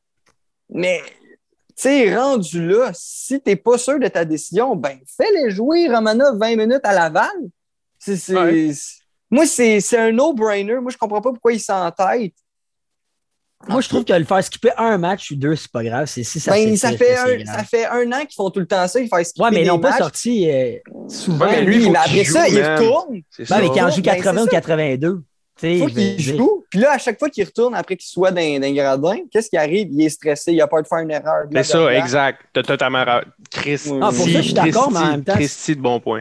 Mais, 0.70 1.02
tu 1.06 1.75
sais, 1.76 2.16
rendu 2.16 2.66
là, 2.68 2.90
si 2.94 3.40
t'es 3.40 3.56
pas 3.56 3.76
sûr 3.78 3.99
de 3.99 4.06
ta 4.08 4.25
décision, 4.25 4.76
ben, 4.76 4.99
fais-les 5.16 5.50
jouer 5.50 5.88
Romanov 5.88 6.38
20 6.38 6.56
minutes 6.56 6.84
à 6.84 6.92
Laval. 6.92 7.28
C'est, 7.99 8.16
c'est- 8.16 8.34
Ouais. 8.37 8.70
Moi, 9.30 9.46
c'est, 9.46 9.80
c'est 9.80 9.99
un 9.99 10.12
no-brainer. 10.12 10.78
Moi, 10.80 10.92
je 10.92 10.96
comprends 10.96 11.20
pas 11.20 11.30
pourquoi 11.32 11.52
il 11.52 11.61
s'entête. 11.61 12.34
Moi, 13.66 13.80
je 13.80 13.88
trouve 13.88 14.04
que 14.04 14.12
le 14.12 14.25
faire 14.25 14.44
skipper 14.44 14.73
un 14.76 14.99
match 14.99 15.30
ou 15.30 15.37
deux, 15.37 15.56
c'est 15.56 15.70
pas 15.73 15.82
grave. 15.82 16.06
C'est 16.06 16.23
si 16.23 16.38
ça 16.38 16.52
Ben, 16.52 16.68
fait 16.68 16.76
ça, 16.76 16.88
un, 16.90 17.44
ça 17.46 17.64
fait 17.64 17.87
un 17.87 18.12
an 18.12 18.20
qu'ils 18.20 18.34
font 18.37 18.50
tout 18.50 18.61
le 18.61 18.66
temps 18.66 18.87
ça. 18.87 19.00
Ils 19.00 19.08
font 19.08 19.23
skipper 19.25 19.42
Ouais, 19.42 19.50
mais 19.52 19.62
ils 19.62 19.68
n'ont 19.68 19.78
pas 19.78 19.96
sorti 19.96 20.50
euh, 20.50 20.76
souvent. 21.08 21.46
Ouais, 21.46 21.52
mais 21.52 21.64
Ben 21.64 21.66
lui, 21.66 21.90
mais 21.90 21.99
après 21.99 22.25
ça, 22.25 22.46
joue, 22.46 22.54
il 22.56 22.62
retourne. 22.62 23.20
Ben, 23.38 23.61
mais 23.61 23.68
quand 23.68 23.90
joue 23.90 24.02
Ben, 24.02 24.12
c'est 24.16 24.23
80 24.23 24.42
ou 24.42 24.44
ça. 24.44 24.50
82, 24.50 25.14
tu 25.16 25.23
sais, 25.56 25.73
Il 25.76 25.78
faut 25.78 25.87
qu'il 25.87 26.20
joue. 26.20 26.64
Puis 26.68 26.80
là, 26.80 26.92
à 26.92 26.99
chaque 26.99 27.18
fois 27.18 27.30
qu'il 27.30 27.44
retourne 27.44 27.75
après 27.75 27.96
qu'il 27.96 28.08
soit 28.08 28.32
dans, 28.32 28.61
dans 28.61 28.66
un 28.66 28.73
gradin, 28.75 29.16
qu'est-ce 29.30 29.49
qui 29.49 29.56
arrive? 29.56 29.88
Il 29.92 30.02
est 30.02 30.08
stressé, 30.11 30.52
il 30.52 30.61
a 30.61 30.66
peur 30.66 30.82
de 30.82 30.87
faire 30.88 30.99
une 30.99 31.11
erreur. 31.12 31.44
C'est 31.52 31.62
ça, 31.62 31.94
exact. 31.94 32.40
T'as 32.52 32.62
totalement 32.64 33.02
ra- 33.04 33.25
Christy, 33.50 33.92
Ah, 34.02 34.08
pour 34.14 34.26
ça, 34.26 34.30
je 34.30 34.40
suis 34.42 34.52
d'accord, 34.52 34.90
mais 34.92 34.99
en 34.99 35.11
même 35.12 35.25
temps, 35.25 35.34
Christy 35.34 35.76
de 35.76 35.80
bon 35.80 36.00
point. 36.00 36.20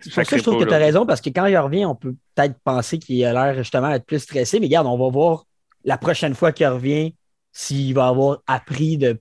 C'est 0.00 0.08
pour 0.10 0.14
ça 0.14 0.24
que 0.24 0.38
je 0.38 0.42
trouve 0.42 0.58
que 0.58 0.64
tu 0.68 0.74
as 0.74 0.78
raison, 0.78 1.04
parce 1.04 1.20
que 1.20 1.28
quand 1.28 1.46
il 1.46 1.56
revient, 1.58 1.84
on 1.84 1.94
peut 1.94 2.14
peut-être 2.34 2.54
penser 2.64 2.98
qu'il 2.98 3.22
a 3.26 3.32
l'air 3.32 3.54
justement 3.62 3.90
d'être 3.90 4.06
plus 4.06 4.20
stressé. 4.20 4.58
Mais 4.58 4.66
regarde, 4.66 4.86
on 4.86 4.96
va 4.98 5.10
voir 5.10 5.44
la 5.84 5.98
prochaine 5.98 6.34
fois 6.34 6.52
qu'il 6.52 6.66
revient 6.66 7.14
s'il 7.52 7.94
va 7.94 8.08
avoir 8.08 8.38
appris 8.46 8.96
de 8.98 9.18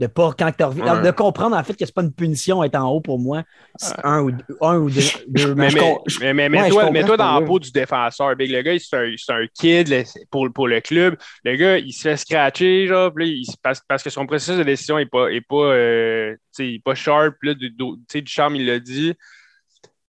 de 0.00 0.08
pas 0.08 0.32
quand 0.36 0.50
tu 0.50 0.64
reviens, 0.64 0.96
Ouais. 0.96 1.02
de 1.02 1.10
comprendre 1.12 1.56
en 1.56 1.62
fait 1.62 1.74
que 1.74 1.86
c'est 1.86 1.94
pas 1.94 2.02
une 2.02 2.12
punition 2.12 2.64
être 2.64 2.74
en 2.74 2.88
haut 2.90 3.00
pour 3.00 3.20
moi. 3.20 3.44
C'est 3.76 3.94
un 4.02 4.22
ou 4.22 4.32
deux, 4.32 4.44
un 4.60 4.78
ou 4.78 4.90
deux, 4.90 5.00
deux 5.28 5.54
Mais, 5.54 5.68
mais, 5.70 6.34
mais, 6.34 6.48
mais 6.48 6.62
ouais, 6.62 6.86
je 6.86 6.90
mets-toi 6.90 7.16
dans 7.16 7.38
la 7.38 7.46
peau 7.46 7.60
du 7.60 7.70
défenseur. 7.70 8.34
Big, 8.34 8.50
le 8.50 8.62
gars, 8.62 8.76
c'est 8.76 8.96
un, 8.96 9.14
un 9.36 9.46
kid 9.54 10.04
pour, 10.32 10.48
pour 10.52 10.66
le 10.66 10.80
club. 10.80 11.16
Le 11.44 11.54
gars, 11.54 11.78
il 11.78 11.92
se 11.92 12.02
fait 12.02 12.16
scratcher, 12.16 12.88
genre, 12.88 13.14
puis 13.14 13.24
là, 13.24 13.32
il 13.36 13.46
parce, 13.62 13.82
parce 13.86 14.02
que 14.02 14.10
son 14.10 14.26
processus 14.26 14.58
de 14.58 14.64
décision 14.64 14.96
n'est 14.98 15.06
pas, 15.06 15.28
est 15.28 15.40
pas, 15.42 15.54
euh, 15.72 16.34
il 16.58 16.74
est 16.74 16.82
pas 16.84 16.96
sharp. 16.96 17.36
Là, 17.42 17.54
du, 17.54 17.70
du- 17.70 18.26
charme, 18.26 18.56
il 18.56 18.66
l'a 18.66 18.80
dit. 18.80 19.14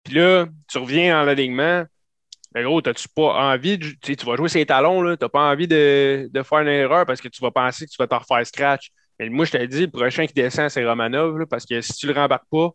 Puis 0.03 0.15
là, 0.15 0.47
tu 0.67 0.79
reviens 0.79 1.21
en 1.21 1.27
alignement. 1.27 1.83
Mais 2.55 2.63
gros, 2.63 2.81
t'as-tu 2.81 3.07
pas 3.09 3.51
envie 3.53 3.77
de. 3.77 3.85
Tu 3.85 3.97
sais, 4.03 4.15
tu 4.15 4.25
vas 4.25 4.35
jouer 4.37 4.47
ses 4.49 4.65
talons, 4.65 5.01
là. 5.01 5.17
T'as 5.17 5.27
pas 5.29 5.51
envie 5.51 5.67
de, 5.67 6.29
de 6.33 6.41
faire 6.43 6.59
une 6.59 6.69
erreur 6.69 7.05
parce 7.05 7.19
que 7.21 7.27
tu 7.27 7.41
vas 7.41 7.51
penser 7.51 7.85
que 7.85 7.91
tu 7.91 7.97
vas 7.99 8.07
t'en 8.07 8.19
refaire 8.19 8.45
scratch. 8.47 8.89
Mais 9.19 9.29
moi, 9.29 9.45
je 9.45 9.51
t'ai 9.51 9.67
dit, 9.67 9.81
le 9.81 9.91
prochain 9.91 10.25
qui 10.25 10.33
descend, 10.33 10.69
c'est 10.69 10.85
Romanov, 10.85 11.37
là, 11.37 11.45
parce 11.45 11.65
que 11.65 11.79
si 11.81 11.93
tu 11.93 12.07
le 12.07 12.13
rembarques 12.13 12.47
pas, 12.49 12.69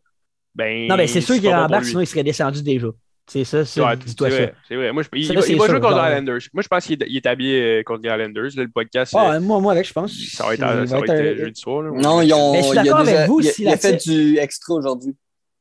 ben. 0.54 0.86
non, 0.86 0.96
mais 0.96 1.06
c'est 1.06 1.20
sûr 1.22 1.36
qu'il 1.40 1.48
rembarque, 1.52 1.84
sinon 1.86 2.00
il 2.02 2.06
serait 2.06 2.22
descendu 2.24 2.62
déjà. 2.62 2.88
C'est 3.26 3.44
ça, 3.44 3.64
ça. 3.64 3.84
Ouais, 3.86 3.96
Dis-toi 3.96 4.28
c'est 4.30 4.46
ça. 4.46 4.52
C'est 4.68 4.74
vrai. 4.74 4.92
Moi, 4.92 5.04
je, 5.04 5.08
il, 5.14 5.24
Ça, 5.24 5.32
il 5.32 5.36
va, 5.36 5.42
c'est 5.42 5.52
il 5.52 5.58
va 5.58 5.64
sûr, 5.66 5.72
jouer 5.74 5.80
contre 5.80 6.02
les 6.02 6.08
Islanders. 6.10 6.40
Moi, 6.52 6.62
je 6.64 6.68
pense 6.68 6.84
qu'il 6.84 7.00
est, 7.00 7.06
il 7.08 7.16
est 7.16 7.26
habillé 7.26 7.62
euh, 7.62 7.82
contre 7.84 8.02
les 8.02 8.08
Islanders. 8.08 8.50
Là, 8.56 8.62
le 8.64 8.68
podcast, 8.68 9.14
Ah, 9.16 9.34
euh, 9.34 9.40
moi, 9.40 9.60
moi, 9.60 9.72
avec, 9.72 9.86
je 9.86 9.92
pense. 9.92 10.12
ça 10.32 10.46
va 10.46 10.54
être, 10.54 10.58
il 10.82 10.88
ça 10.88 10.96
va 10.98 11.04
être, 11.04 11.10
euh, 11.10 11.32
un- 11.34 11.36
jeudi 11.36 11.60
soir. 11.60 11.82
là. 11.82 11.90
Non, 11.92 12.22
ils 12.22 12.34
ont. 12.34 12.52
Mais 12.52 12.58
je 12.62 12.66
suis 12.66 12.74
d'accord 12.76 12.98
avec 12.98 13.28
vous, 13.28 13.40
il 13.40 13.68
a- 13.68 13.76
fait 13.76 13.96
du 14.04 14.36
extra 14.38 14.74
aujourd'hui. 14.74 15.14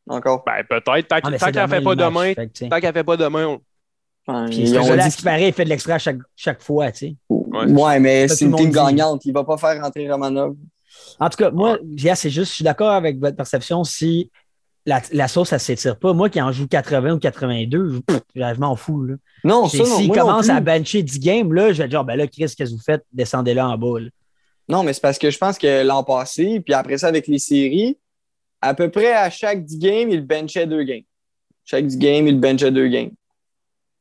Encore. 0.07 0.43
Ben, 0.47 0.63
peut-être. 0.67 1.07
Tant, 1.07 1.17
Ah, 1.21 1.29
c'est 1.31 1.37
qu'elle 1.45 1.53
demain 1.53 1.67
fait 1.67 1.81
pas 1.83 1.95
demain, 1.95 2.33
tant 2.33 2.79
qu'elle 2.79 2.93
fait 2.93 3.03
pas 3.03 3.17
demain, 3.17 3.57
Puis 4.49 4.63
dit 4.63 5.15
qui 5.15 5.23
paraît, 5.23 5.47
il 5.47 5.53
fait 5.53 5.63
de 5.63 5.69
l'extra 5.69 5.95
à 5.95 5.99
chaque, 5.99 6.19
chaque 6.35 6.61
fois, 6.61 6.91
tu 6.91 6.99
sais. 6.99 7.15
Ouais, 7.29 7.99
mais 7.99 8.27
Ça, 8.27 8.35
c'est 8.35 8.45
une 8.45 8.55
team 8.55 8.71
gagnante. 8.71 9.25
Il 9.25 9.33
va 9.33 9.43
pas 9.43 9.57
faire 9.57 9.81
rentrer 9.81 10.09
Romanov. 10.09 10.55
En 11.19 11.29
tout 11.29 11.37
cas, 11.37 11.51
moi, 11.51 11.77
c'est 12.15 12.29
juste, 12.29 12.51
je 12.51 12.55
suis 12.55 12.63
d'accord 12.63 12.91
avec 12.91 13.19
votre 13.19 13.35
perception 13.35 13.83
si 13.83 14.29
la, 14.85 15.01
la 15.11 15.27
sauce, 15.27 15.53
elle 15.53 15.59
s'étire 15.59 15.97
pas. 15.97 16.13
Moi 16.13 16.29
qui 16.29 16.41
en 16.41 16.51
joue 16.51 16.67
80 16.67 17.13
ou 17.13 17.19
82, 17.19 18.01
je, 18.09 18.15
je 18.35 18.59
m'en 18.59 18.75
fous. 18.75 19.05
Là. 19.05 19.15
Non, 19.43 19.67
ça, 19.67 19.77
non. 19.79 19.85
S'il 19.97 20.07
non 20.07 20.13
commence 20.13 20.49
à 20.49 20.59
bencher 20.61 21.03
10 21.03 21.19
games, 21.19 21.53
là, 21.53 21.73
je 21.73 21.81
vais 21.83 21.89
dire, 21.89 22.03
ben 22.03 22.15
là, 22.15 22.27
Chris, 22.27 22.45
qu'est-ce 22.55 22.55
que 22.55 22.69
vous 22.75 22.81
faites? 22.83 23.03
Descendez 23.13 23.53
là 23.53 23.69
en 23.69 23.77
bas. 23.77 23.99
là. 23.99 24.07
Non, 24.67 24.83
mais 24.83 24.93
c'est 24.93 25.01
parce 25.01 25.17
que 25.17 25.29
je 25.31 25.37
pense 25.37 25.57
que 25.57 25.83
l'an 25.83 26.03
passé, 26.03 26.59
puis 26.59 26.73
après 26.73 26.97
ça, 26.97 27.07
avec 27.07 27.27
les 27.27 27.39
séries, 27.39 27.97
à 28.61 28.73
peu 28.73 28.89
près 28.89 29.13
à 29.13 29.29
chaque 29.29 29.63
10 29.65 29.77
games, 29.79 30.09
il 30.11 30.21
benchait 30.25 30.67
deux 30.67 30.83
games. 30.83 31.03
Chaque 31.65 31.85
10 31.85 31.97
games, 31.97 32.27
il 32.27 32.39
benchait 32.39 32.71
deux 32.71 32.87
games. 32.87 33.11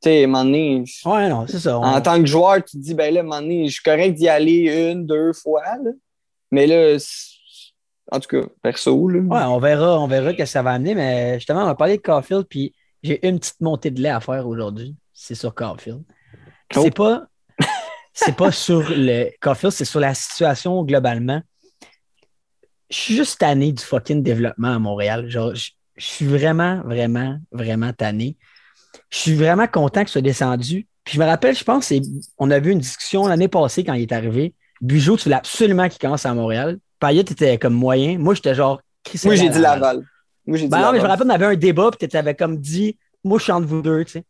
Tu 0.00 0.10
sais, 0.10 0.26
donné, 0.26 0.84
Ouais, 1.04 1.28
non, 1.28 1.46
c'est 1.48 1.58
ça. 1.58 1.78
on- 1.78 1.82
en 1.82 2.00
tant 2.00 2.20
que 2.20 2.26
joueur, 2.26 2.56
tu 2.64 2.76
te 2.78 2.82
dis, 2.82 2.94
ben 2.94 3.12
là, 3.12 3.22
à 3.22 3.40
je 3.66 3.72
suis 3.72 3.82
correct 3.82 4.12
d'y 4.14 4.28
aller 4.28 4.90
une, 4.92 5.04
deux 5.06 5.32
fois. 5.32 5.62
là. 5.82 5.90
Mais 6.52 6.66
là, 6.66 6.96
en 8.12 8.20
tout 8.20 8.28
cas, 8.28 8.46
perso, 8.62 9.08
là. 9.08 9.18
Ouais, 9.20 9.44
on 9.54 9.58
verra, 9.58 10.00
on 10.00 10.06
verra 10.06 10.32
que 10.34 10.44
ça 10.44 10.62
va 10.62 10.72
amener, 10.72 10.94
mais 10.94 11.34
justement, 11.34 11.62
on 11.62 11.66
va 11.66 11.74
parler 11.74 11.96
de 11.96 12.02
Caulfield, 12.02 12.44
puis 12.48 12.72
j'ai 13.02 13.26
une 13.26 13.38
petite 13.38 13.60
montée 13.60 13.90
de 13.90 14.00
lait 14.00 14.08
à 14.08 14.20
faire 14.20 14.46
aujourd'hui. 14.46 14.94
C'est 15.12 15.34
sur 15.34 15.54
Caulfield. 15.54 16.02
Oh. 16.76 16.80
C'est 16.82 16.94
pas, 16.94 17.26
c'est 18.12 18.36
pas 18.36 18.52
sur 18.52 18.84
le 18.88 19.30
Caulfield, 19.40 19.72
c'est 19.72 19.84
sur 19.84 20.00
la 20.00 20.14
situation 20.14 20.84
globalement. 20.84 21.42
Je 22.88 22.96
suis 22.96 23.16
juste 23.16 23.40
tanné 23.40 23.72
du 23.72 23.82
fucking 23.82 24.22
développement 24.22 24.74
à 24.74 24.78
Montréal. 24.78 25.28
Genre, 25.28 25.54
je, 25.54 25.70
je 25.96 26.04
suis 26.06 26.24
vraiment, 26.26 26.80
vraiment, 26.84 27.38
vraiment 27.52 27.92
tanné. 27.92 28.36
Je 29.10 29.18
suis 29.18 29.34
vraiment 29.34 29.66
content 29.66 30.02
que 30.02 30.08
ce 30.08 30.14
soit 30.14 30.22
descendu. 30.22 30.86
Puis 31.04 31.14
je 31.14 31.20
me 31.20 31.24
rappelle, 31.26 31.56
je 31.56 31.64
pense, 31.64 31.92
on 32.36 32.50
a 32.50 32.58
vu 32.58 32.72
une 32.72 32.80
discussion 32.80 33.26
l'année 33.26 33.48
passée 33.48 33.84
quand 33.84 33.94
il 33.94 34.02
est 34.02 34.12
arrivé. 34.12 34.54
Bugeaud, 34.80 35.16
tu 35.16 35.24
voulais 35.24 35.36
absolument 35.36 35.88
qu'il 35.88 35.98
commence 35.98 36.26
à 36.26 36.34
Montréal. 36.34 36.78
Payet 37.00 37.20
était 37.20 37.58
comme 37.58 37.74
moyen. 37.74 38.18
Moi, 38.18 38.34
j'étais 38.34 38.54
genre. 38.54 38.80
Moi, 39.24 39.34
j'ai 39.34 39.48
dit 39.48 39.58
Laval. 39.58 40.04
Moi, 40.46 40.58
j'ai 40.58 40.64
dit 40.64 40.70
ben 40.70 40.80
non, 40.80 40.92
mais 40.92 40.98
je 40.98 41.02
me 41.02 41.08
Laval. 41.08 41.10
rappelle, 41.10 41.26
on 41.26 41.30
avait 41.30 41.46
un 41.46 41.56
débat, 41.56 41.90
puis 41.98 42.08
tu 42.08 42.16
avais 42.16 42.34
comme 42.34 42.58
dit, 42.58 42.98
moi, 43.24 43.38
je 43.38 43.44
suis 43.44 43.52
entre 43.52 43.66
vous 43.66 43.82
deux, 43.82 44.04
tu 44.04 44.12
sais. 44.12 44.24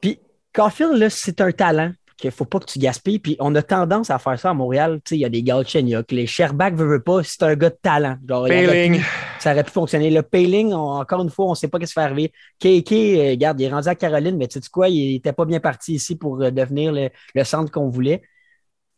Puis, 0.00 0.18
Caulfield, 0.52 0.94
là, 0.94 1.10
c'est 1.10 1.40
un 1.40 1.52
talent 1.52 1.92
qu'il 2.16 2.30
faut 2.30 2.44
pas 2.44 2.60
que 2.60 2.66
tu 2.66 2.78
gaspilles. 2.78 3.18
Puis, 3.18 3.36
on 3.40 3.54
a 3.54 3.62
tendance 3.62 4.10
à 4.10 4.18
faire 4.18 4.38
ça 4.38 4.50
à 4.50 4.54
Montréal. 4.54 5.00
Il 5.10 5.18
y 5.18 5.24
a 5.24 5.28
des 5.28 5.42
Galchenyuk, 5.42 6.10
les 6.12 6.26
Sherbach 6.26 6.72
veut, 6.74 6.86
veut 6.86 7.02
pas, 7.02 7.22
c'est 7.22 7.42
un 7.42 7.54
gars 7.54 7.70
de 7.70 7.78
talent. 7.80 8.16
Genre, 8.28 8.46
Payling. 8.48 8.98
pu- 9.00 9.06
ça 9.40 9.52
aurait 9.52 9.64
pu 9.64 9.70
fonctionner. 9.72 10.10
Le 10.10 10.22
Payling, 10.22 10.72
on- 10.72 11.00
encore 11.00 11.22
une 11.22 11.30
fois, 11.30 11.46
on 11.46 11.50
ne 11.50 11.54
sait 11.54 11.68
pas 11.68 11.78
ce 11.80 11.86
qui 11.86 11.92
va 11.96 12.02
arriver. 12.04 12.32
KK, 12.60 12.92
euh, 12.92 13.30
regarde, 13.30 13.60
il 13.60 13.64
est 13.64 13.70
rendu 13.70 13.88
à 13.88 13.94
Caroline, 13.94 14.36
mais 14.36 14.48
tu 14.48 14.60
sais 14.60 14.68
quoi, 14.70 14.88
il 14.88 15.12
n'était 15.14 15.32
pas 15.32 15.44
bien 15.44 15.60
parti 15.60 15.94
ici 15.94 16.16
pour 16.16 16.40
euh, 16.42 16.50
devenir 16.50 16.92
le, 16.92 17.10
le 17.34 17.44
centre 17.44 17.70
qu'on 17.70 17.88
voulait. 17.88 18.22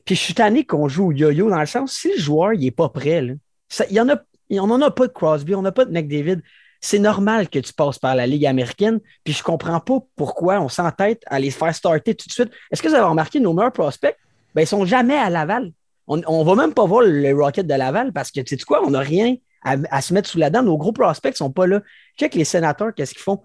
Puis 0.05 0.15
je 0.15 0.21
suis 0.21 0.35
tanné 0.35 0.65
qu'on 0.65 0.87
joue 0.89 1.09
au 1.09 1.13
yo-yo 1.13 1.51
dans 1.51 1.59
le 1.61 1.67
sens, 1.67 1.93
si 1.93 2.09
le 2.13 2.19
joueur 2.19 2.53
n'est 2.57 2.71
pas 2.71 2.89
prêt, 2.89 3.23
là, 3.23 3.33
ça- 3.69 3.87
il 3.91 3.97
y 3.97 4.01
en 4.01 4.09
a, 4.09 4.17
on 4.53 4.67
n'en 4.69 4.81
a 4.83 4.91
pas 4.91 5.09
de 5.09 5.13
Crosby, 5.13 5.55
on 5.55 5.63
n'a 5.63 5.73
pas 5.73 5.85
de 5.85 5.91
McDavid. 5.91 6.43
C'est 6.87 7.01
normal 7.01 7.49
que 7.49 7.59
tu 7.59 7.73
passes 7.73 7.99
par 7.99 8.15
la 8.15 8.29
Ligue 8.29 8.47
américaine, 8.47 9.01
puis 9.25 9.35
je 9.35 9.43
comprends 9.43 9.81
pas 9.81 9.99
pourquoi 10.15 10.61
on 10.61 10.69
s'entête 10.69 11.21
à 11.27 11.41
les 11.41 11.51
faire 11.51 11.75
starter 11.75 12.15
tout 12.15 12.29
de 12.29 12.33
suite. 12.33 12.53
Est-ce 12.71 12.81
que 12.81 12.87
vous 12.87 12.95
avez 12.95 13.09
remarqué 13.09 13.41
nos 13.41 13.53
meilleurs 13.53 13.73
prospects? 13.73 14.17
Ben, 14.55 14.63
ils 14.63 14.69
sont 14.69 14.87
jamais 14.87 15.17
à 15.17 15.29
Laval. 15.29 15.73
On 16.07 16.19
ne 16.19 16.45
va 16.45 16.55
même 16.55 16.73
pas 16.73 16.87
voir 16.87 17.03
le 17.03 17.33
Rocket 17.33 17.67
de 17.67 17.75
Laval 17.75 18.13
parce 18.13 18.31
que, 18.31 18.41
tu 18.41 18.57
sais 18.57 18.65
quoi, 18.65 18.87
on 18.87 18.91
n'a 18.91 19.01
rien 19.01 19.35
à, 19.65 20.01
se 20.01 20.15
mettre 20.15 20.29
sous 20.29 20.39
la 20.39 20.49
dent. 20.49 20.63
Nos 20.63 20.79
gros 20.79 20.93
prospects 20.93 21.37
sont 21.37 21.51
pas 21.51 21.67
là. 21.67 21.81
Check 22.21 22.37
les 22.37 22.45
sénateurs, 22.45 22.95
qu'est-ce 22.95 23.15
qu'ils 23.15 23.23
font? 23.23 23.43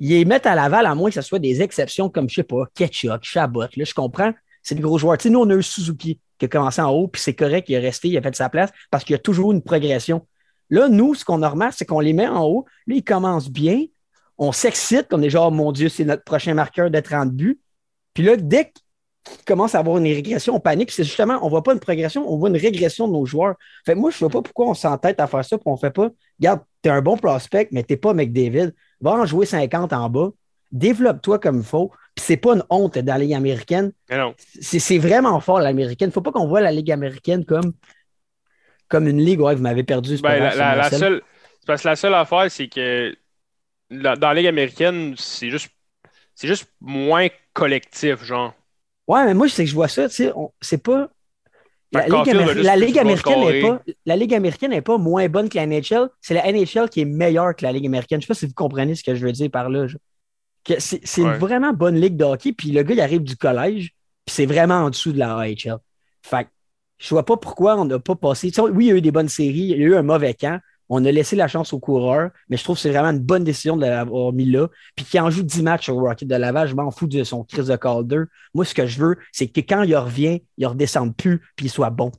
Ils 0.00 0.08
les 0.08 0.24
mettent 0.24 0.46
à 0.46 0.56
Laval, 0.56 0.86
à 0.86 0.96
moins 0.96 1.10
que 1.10 1.14
ce 1.14 1.22
soit 1.22 1.38
des 1.38 1.62
exceptions 1.62 2.10
comme, 2.10 2.28
je 2.28 2.34
sais 2.34 2.42
pas, 2.42 2.64
Ketchuk, 2.74 3.22
Chabot. 3.22 3.60
Là, 3.76 3.84
je 3.84 3.94
comprends, 3.94 4.32
c'est 4.64 4.74
des 4.74 4.82
gros 4.82 4.98
joueurs. 4.98 5.16
Tu 5.16 5.28
sais, 5.28 5.30
nous, 5.30 5.38
on 5.38 5.48
a 5.48 5.54
eu 5.54 5.62
Suzuki 5.62 6.18
qui 6.40 6.46
a 6.46 6.48
commencé 6.48 6.82
en 6.82 6.90
haut, 6.90 7.06
puis 7.06 7.22
c'est 7.22 7.34
correct, 7.34 7.68
il 7.68 7.74
est 7.74 7.78
resté, 7.78 8.08
il 8.08 8.18
a 8.18 8.20
fait 8.20 8.34
sa 8.34 8.48
place 8.48 8.70
parce 8.90 9.04
qu'il 9.04 9.14
y 9.14 9.16
a 9.16 9.20
toujours 9.20 9.52
une 9.52 9.62
progression. 9.62 10.26
Là, 10.70 10.88
nous, 10.88 11.14
ce 11.14 11.24
qu'on 11.24 11.42
a 11.42 11.48
remarqué, 11.48 11.76
c'est 11.78 11.84
qu'on 11.84 12.00
les 12.00 12.12
met 12.12 12.28
en 12.28 12.44
haut. 12.44 12.66
Là, 12.86 12.94
ils 12.96 13.04
commencent 13.04 13.50
bien. 13.50 13.84
On 14.36 14.52
s'excite, 14.52 15.08
on 15.12 15.22
est 15.22 15.30
genre, 15.30 15.50
mon 15.50 15.72
Dieu, 15.72 15.88
c'est 15.88 16.04
notre 16.04 16.24
prochain 16.24 16.54
marqueur 16.54 16.90
de 16.90 17.00
30 17.00 17.32
buts. 17.32 17.60
Puis 18.14 18.22
là, 18.22 18.36
dès 18.36 18.72
qu'ils 18.72 19.44
commencent 19.44 19.74
à 19.74 19.80
avoir 19.80 19.98
une 19.98 20.04
régression, 20.04 20.54
on 20.54 20.60
panique. 20.60 20.90
C'est 20.90 21.04
justement, 21.04 21.38
on 21.42 21.46
ne 21.46 21.50
voit 21.50 21.62
pas 21.62 21.72
une 21.72 21.80
progression, 21.80 22.30
on 22.30 22.36
voit 22.36 22.48
une 22.48 22.56
régression 22.56 23.08
de 23.08 23.12
nos 23.12 23.26
joueurs. 23.26 23.56
Fait 23.84 23.94
que 23.94 23.98
moi, 23.98 24.10
je 24.10 24.16
ne 24.16 24.20
vois 24.20 24.30
pas 24.30 24.42
pourquoi 24.42 24.68
on 24.68 24.74
s'entête 24.74 25.18
à 25.20 25.26
faire 25.26 25.44
ça, 25.44 25.58
puis 25.58 25.64
on 25.66 25.72
ne 25.72 25.78
fait 25.78 25.90
pas. 25.90 26.10
Regarde, 26.38 26.60
tu 26.82 26.88
es 26.88 26.92
un 26.92 27.02
bon 27.02 27.16
prospect, 27.16 27.68
mais 27.72 27.82
tu 27.82 27.92
n'es 27.92 27.96
pas 27.96 28.14
McDavid. 28.14 28.72
Va 29.00 29.12
en 29.12 29.26
jouer 29.26 29.46
50 29.46 29.92
en 29.92 30.08
bas. 30.08 30.30
Développe-toi 30.70 31.38
comme 31.38 31.58
il 31.58 31.64
faut. 31.64 31.90
Puis 32.14 32.24
c'est 32.26 32.36
pas 32.36 32.54
une 32.54 32.64
honte 32.70 32.98
dans 32.98 33.14
la 33.14 33.18
Ligue 33.18 33.34
américaine. 33.34 33.92
C'est 34.60 34.98
vraiment 34.98 35.40
fort, 35.40 35.60
l'américaine. 35.60 36.08
Il 36.08 36.10
ne 36.10 36.14
faut 36.14 36.20
pas 36.20 36.32
qu'on 36.32 36.46
voit 36.46 36.60
la 36.60 36.72
Ligue 36.72 36.90
américaine 36.90 37.44
comme, 37.44 37.72
comme 38.88 39.08
une 39.08 39.20
ligue. 39.20 39.40
Ouais, 39.40 39.54
vous 39.54 39.62
m'avez 39.62 39.84
perdu. 39.84 40.16
Ben, 40.22 40.38
la, 40.40 40.54
la- 40.58 40.76
la 40.76 40.82
seule, 40.98 41.22
c'est 41.60 41.66
parce 41.66 41.82
que 41.82 41.88
la 41.88 41.96
seule 41.96 42.14
affaire, 42.14 42.50
c'est 42.50 42.68
que 42.68 43.14
la- 43.90 44.16
dans 44.16 44.28
la 44.28 44.34
Ligue 44.34 44.46
américaine, 44.46 45.14
c'est 45.16 45.50
juste, 45.50 45.70
c'est 46.34 46.48
juste 46.48 46.68
moins 46.80 47.28
collectif, 47.52 48.22
genre. 48.24 48.54
Ouais, 49.06 49.24
mais 49.24 49.34
moi, 49.34 49.48
c'est 49.48 49.64
que 49.64 49.70
je 49.70 49.74
vois 49.74 49.88
ça, 49.88 50.08
tu 50.08 50.14
sais, 50.16 50.32
on- 50.34 50.52
c'est 50.60 50.82
pas. 50.82 51.08
La 52.00 52.00
Ligue, 52.06 52.34
la 52.66 52.76
américaine 53.00 53.34
pas, 53.62 53.82
la 54.04 54.16
Ligue 54.16 54.34
américaine 54.34 54.70
n'est 54.72 54.82
pas 54.82 54.98
moins 54.98 55.26
bonne 55.28 55.48
que 55.48 55.56
la 55.56 55.62
NHL. 55.66 56.08
C'est 56.20 56.34
la 56.34 56.46
NHL 56.46 56.90
qui 56.90 57.00
est 57.00 57.06
meilleure 57.06 57.56
que 57.56 57.64
la 57.64 57.72
Ligue 57.72 57.86
américaine. 57.86 58.20
Je 58.20 58.26
sais 58.26 58.28
pas 58.28 58.34
si 58.34 58.46
vous 58.46 58.52
comprenez 58.52 58.94
ce 58.94 59.02
que 59.02 59.14
je 59.14 59.24
veux 59.24 59.32
dire 59.32 59.50
par 59.50 59.70
là. 59.70 59.86
C'est 60.78 61.00
une 61.16 61.28
vraiment 61.38 61.72
bonne 61.72 61.98
ligue 61.98 62.16
de 62.16 62.24
hockey. 62.24 62.52
Puis 62.52 62.72
le 62.72 62.82
gars, 62.82 62.94
il 62.94 63.00
arrive 63.00 63.22
du 63.22 63.36
collège, 63.36 63.94
puis 64.26 64.34
c'est 64.34 64.44
vraiment 64.44 64.74
en 64.84 64.90
dessous 64.90 65.12
de 65.12 65.18
la 65.18 65.34
AHL. 65.38 65.78
Fait 66.22 66.44
que 66.44 66.48
je 66.98 67.08
vois 67.10 67.24
pas 67.24 67.36
pourquoi 67.36 67.76
on 67.76 67.84
n'a 67.84 67.98
pas 67.98 68.16
passé. 68.16 68.50
oui, 68.58 68.86
il 68.86 68.88
y 68.88 68.92
a 68.92 68.96
eu 68.96 69.00
des 69.00 69.10
bonnes 69.10 69.28
séries, 69.28 69.60
il 69.60 69.68
y 69.68 69.74
a 69.74 69.76
eu 69.76 69.94
un 69.94 70.02
mauvais 70.02 70.34
camp. 70.34 70.60
On 70.90 71.04
a 71.04 71.12
laissé 71.12 71.36
la 71.36 71.48
chance 71.48 71.72
aux 71.74 71.78
coureurs, 71.78 72.30
mais 72.48 72.56
je 72.56 72.64
trouve 72.64 72.76
que 72.76 72.82
c'est 72.82 72.90
vraiment 72.90 73.10
une 73.10 73.18
bonne 73.18 73.44
décision 73.44 73.76
de 73.76 73.84
l'avoir 73.84 74.32
mis 74.32 74.46
là. 74.46 74.68
Puis 74.96 75.04
qui 75.04 75.20
en 75.20 75.28
joue 75.30 75.42
10 75.42 75.62
matchs 75.62 75.90
au 75.90 76.00
Rocket 76.00 76.26
de 76.26 76.34
Laval, 76.34 76.66
je 76.66 76.74
m'en 76.74 76.90
fous 76.90 77.06
de 77.06 77.24
son 77.24 77.44
Chris 77.44 77.64
de 77.64 77.76
Calder. 77.76 78.22
Moi, 78.54 78.64
ce 78.64 78.74
que 78.74 78.86
je 78.86 78.98
veux, 78.98 79.18
c'est 79.30 79.48
que 79.48 79.60
quand 79.60 79.82
il 79.82 79.94
revient, 79.94 80.42
il 80.56 80.62
ne 80.62 80.68
redescende 80.68 81.14
plus, 81.14 81.40
puis 81.56 81.66
il 81.66 81.68
soit 81.68 81.90
bon. 81.90 82.10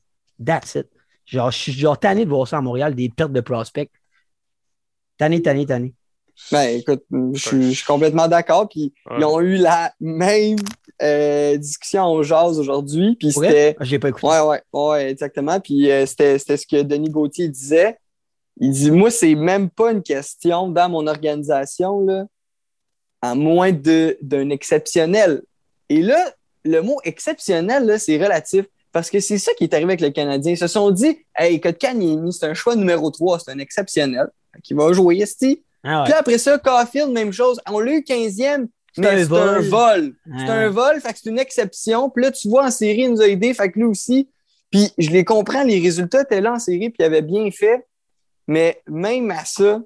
That's 0.43 0.75
it. 0.75 0.87
Genre, 1.25 1.51
je 1.51 1.57
suis 1.57 1.71
genre 1.73 1.99
tanné 1.99 2.25
de 2.25 2.29
voir 2.29 2.47
ça 2.47 2.59
à 2.59 2.61
Montréal, 2.61 2.93
des 2.93 3.09
pertes 3.09 3.31
de 3.33 3.41
prospects. 3.41 3.89
Tanné, 5.17 5.41
tanné, 5.41 5.65
tanné. 5.65 5.93
Ben, 6.51 6.79
écoute, 6.79 7.03
je 7.33 7.71
suis- 7.71 7.83
complètement 7.85 8.27
d'accord. 8.27 8.67
Puis 8.69 8.93
Ouais. 9.09 9.17
ils 9.19 9.25
ont 9.25 9.39
eu 9.41 9.55
la 9.57 9.93
même 9.99 10.57
euh, 11.01 11.55
discussion 11.57 12.01
en 12.03 12.23
jazz 12.23 12.59
aujourd'hui. 12.59 13.15
Puis 13.19 13.31
c'était. 13.31 13.75
Je 13.79 13.91
n'ai 13.91 13.99
pas 13.99 14.09
écouté. 14.09 14.27
Ouais, 14.27 14.39
ouais, 14.41 14.61
ouais, 14.73 15.11
exactement. 15.11 15.59
Puis 15.59 15.89
euh, 15.91 16.05
c'était 16.05 16.37
c'était 16.39 16.57
ce 16.57 16.65
que 16.67 16.81
Denis 16.81 17.09
Gauthier 17.09 17.47
disait. 17.49 17.97
Il 18.57 18.71
dit 18.71 18.91
Moi, 18.91 19.09
c'est 19.11 19.35
même 19.35 19.69
pas 19.69 19.91
une 19.91 20.03
question 20.03 20.67
dans 20.69 20.89
mon 20.89 21.07
organisation, 21.07 22.01
là, 22.05 22.25
à 23.21 23.35
moins 23.35 23.71
de- 23.71 24.17
d'un 24.21 24.49
exceptionnel. 24.49 25.41
Et 25.89 26.01
là, 26.01 26.33
le 26.65 26.81
mot 26.81 26.99
exceptionnel, 27.03 27.85
là, 27.85 27.97
c'est 27.99 28.17
relatif. 28.21 28.65
Parce 28.91 29.09
que 29.11 29.19
c'est 29.19 29.37
ça 29.37 29.53
qui 29.53 29.65
est 29.65 29.73
arrivé 29.73 29.91
avec 29.93 30.01
le 30.01 30.09
Canadien. 30.09 30.53
Ils 30.53 30.57
se 30.57 30.67
sont 30.67 30.89
dit 30.91 31.19
Hey, 31.37 31.61
Kotkaniemi, 31.61 32.33
c'est 32.33 32.47
un 32.47 32.53
choix 32.55 32.75
numéro 32.75 33.11
3, 33.11 33.39
c'est 33.39 33.51
un 33.51 33.59
exceptionnel. 33.59 34.27
Qui 34.63 34.73
va 34.73 34.91
jouer 34.93 35.17
ici. 35.17 35.63
Ah 35.83 35.99
ouais. 35.99 36.05
Puis 36.05 36.13
après 36.13 36.37
ça, 36.37 36.57
Caulfield, 36.57 37.11
même 37.11 37.31
chose. 37.31 37.59
On 37.69 37.79
l'a 37.79 37.93
eu 37.93 37.99
15e, 38.01 38.67
C'est 38.93 39.01
mais 39.01 39.07
un 39.07 39.17
c'est 39.17 39.23
un 39.23 39.25
vol. 39.25 39.61
vol. 39.65 40.13
Ah 40.31 40.35
C'est 40.39 40.43
ouais. 40.45 40.49
un 40.51 40.69
vol, 40.69 41.01
fait 41.01 41.13
que 41.13 41.19
c'est 41.23 41.29
une 41.29 41.39
exception. 41.39 42.09
Puis 42.09 42.23
là, 42.23 42.31
tu 42.31 42.49
vois, 42.49 42.65
en 42.65 42.71
série, 42.71 43.01
il 43.03 43.11
nous 43.11 43.21
a 43.21 43.27
aidé, 43.27 43.53
fait 43.53 43.71
que 43.71 43.79
lui 43.79 43.85
aussi. 43.85 44.29
Puis 44.71 44.91
je 44.97 45.09
les 45.09 45.23
comprends, 45.25 45.63
les 45.63 45.79
résultats 45.79 46.21
étaient 46.21 46.41
là 46.41 46.53
en 46.53 46.59
série, 46.59 46.89
puis 46.89 46.97
il 46.99 47.05
avait 47.05 47.21
bien 47.21 47.49
fait. 47.51 47.85
Mais 48.47 48.81
même 48.87 49.31
à 49.31 49.45
ça, 49.45 49.81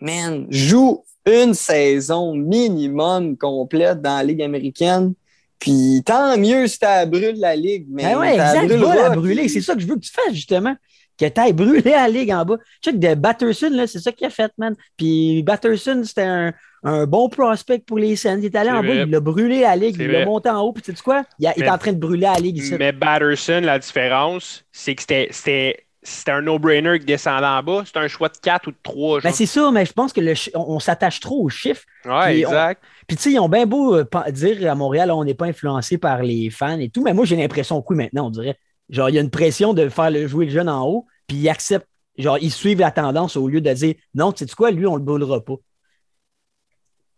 man, 0.00 0.46
joue 0.50 1.04
une 1.24 1.54
saison 1.54 2.34
minimum 2.34 3.36
complète 3.36 4.00
dans 4.02 4.16
la 4.16 4.22
Ligue 4.22 4.42
américaine. 4.42 5.14
Puis 5.58 6.02
tant 6.04 6.36
mieux 6.36 6.66
si 6.66 6.78
t'as 6.78 7.06
brûlé 7.06 7.32
la 7.32 7.56
Ligue. 7.56 7.86
Mais 7.88 8.04
Ah 8.12 8.18
ouais, 8.18 8.34
exact, 8.34 8.68
la 8.68 9.10
brûler. 9.10 9.48
C'est 9.48 9.60
ça 9.62 9.74
que 9.74 9.80
je 9.80 9.86
veux 9.86 9.94
que 9.94 10.00
tu 10.00 10.12
fasses, 10.12 10.34
justement. 10.34 10.76
Que 11.18 11.26
tu 11.26 11.40
ailles 11.40 11.52
brûler 11.52 11.90
la 11.92 12.08
ligue 12.08 12.30
en 12.32 12.44
bas. 12.44 12.56
Check 12.82 12.98
de 12.98 13.14
Batterson, 13.14 13.70
là, 13.72 13.86
c'est 13.86 14.00
ça 14.00 14.12
qu'il 14.12 14.26
a 14.26 14.30
fait, 14.30 14.52
man. 14.58 14.74
Puis 14.96 15.42
Batterson, 15.42 16.02
c'était 16.04 16.22
un, 16.22 16.52
un 16.84 17.06
bon 17.06 17.28
prospect 17.28 17.78
pour 17.78 17.98
les 17.98 18.16
Sens. 18.16 18.36
Il 18.38 18.44
est 18.46 18.54
allé 18.56 18.68
C'est 18.70 18.76
en 18.76 18.82
bas, 18.82 18.94
il 19.08 19.14
a 19.14 19.20
brûlé 19.20 19.60
la 19.62 19.76
ligue, 19.76 19.96
C'est 19.96 20.04
il 20.04 20.10
l'a 20.10 20.18
monté 20.26 20.50
en 20.50 20.60
haut. 20.60 20.72
Puis 20.72 20.82
tu 20.82 20.94
sais 20.94 21.02
quoi? 21.02 21.24
Il, 21.38 21.46
a- 21.46 21.54
il 21.56 21.62
est 21.62 21.70
en 21.70 21.78
train 21.78 21.92
de 21.92 21.98
brûler 21.98 22.22
la 22.26 22.34
ligue 22.34 22.58
ici. 22.58 22.74
Mais 22.78 22.92
Batterson, 22.92 23.60
la 23.64 23.78
différence, 23.78 24.64
c'est 24.72 24.94
que 24.94 25.02
c'était- 25.02 25.28
c'était 25.30 25.82
c'était 26.08 26.30
un 26.30 26.40
no-brainer 26.42 27.00
qui 27.00 27.04
descendait 27.04 27.44
en 27.44 27.60
bas. 27.64 27.82
C'était 27.84 27.98
un 27.98 28.06
choix 28.06 28.28
de 28.28 28.36
4 28.40 28.68
ou 28.68 28.70
de 28.70 28.76
3. 28.80 29.20
Ben, 29.22 29.32
c'est 29.32 29.44
ça, 29.46 29.72
mais 29.72 29.84
je 29.84 29.92
pense 29.92 30.12
que 30.12 30.20
le 30.20 30.34
chi- 30.34 30.52
on, 30.54 30.74
on 30.76 30.78
s'attache 30.78 31.18
trop 31.18 31.42
aux 31.42 31.48
chiffres. 31.48 31.82
ouais, 32.04 32.12
on- 32.12 32.28
exact. 32.50 32.80
Puis, 33.08 33.16
tu 33.16 33.22
sais, 33.24 33.32
ils 33.32 33.40
ont 33.40 33.48
bien 33.48 33.66
beau 33.66 33.96
euh, 33.96 34.04
dire 34.30 34.70
à 34.70 34.76
Montréal, 34.76 35.10
on 35.10 35.24
n'est 35.24 35.34
pas 35.34 35.46
influencé 35.46 35.98
par 35.98 36.22
les 36.22 36.48
fans 36.50 36.78
et 36.78 36.90
tout, 36.90 37.02
mais 37.02 37.12
moi, 37.12 37.24
j'ai 37.24 37.34
l'impression 37.34 37.82
que 37.82 37.86
oui, 37.92 37.96
maintenant, 37.96 38.28
on 38.28 38.30
dirait. 38.30 38.56
Genre, 38.88 39.08
il 39.10 39.14
y 39.14 39.18
a 39.18 39.20
une 39.20 39.30
pression 39.30 39.74
de 39.74 39.88
faire 39.88 40.10
le, 40.10 40.26
jouer 40.26 40.46
le 40.46 40.52
jeune 40.52 40.68
en 40.68 40.86
haut, 40.86 41.06
puis 41.26 41.36
ils 41.38 41.48
acceptent, 41.48 41.88
genre, 42.18 42.38
ils 42.38 42.52
suivent 42.52 42.80
la 42.80 42.90
tendance 42.90 43.36
au 43.36 43.48
lieu 43.48 43.60
de 43.60 43.72
dire, 43.72 43.94
non, 44.14 44.32
tu 44.32 44.46
sais 44.46 44.54
quoi, 44.54 44.70
lui, 44.70 44.86
on 44.86 44.96
le 44.96 45.02
boulera 45.02 45.44
pas. 45.44 45.56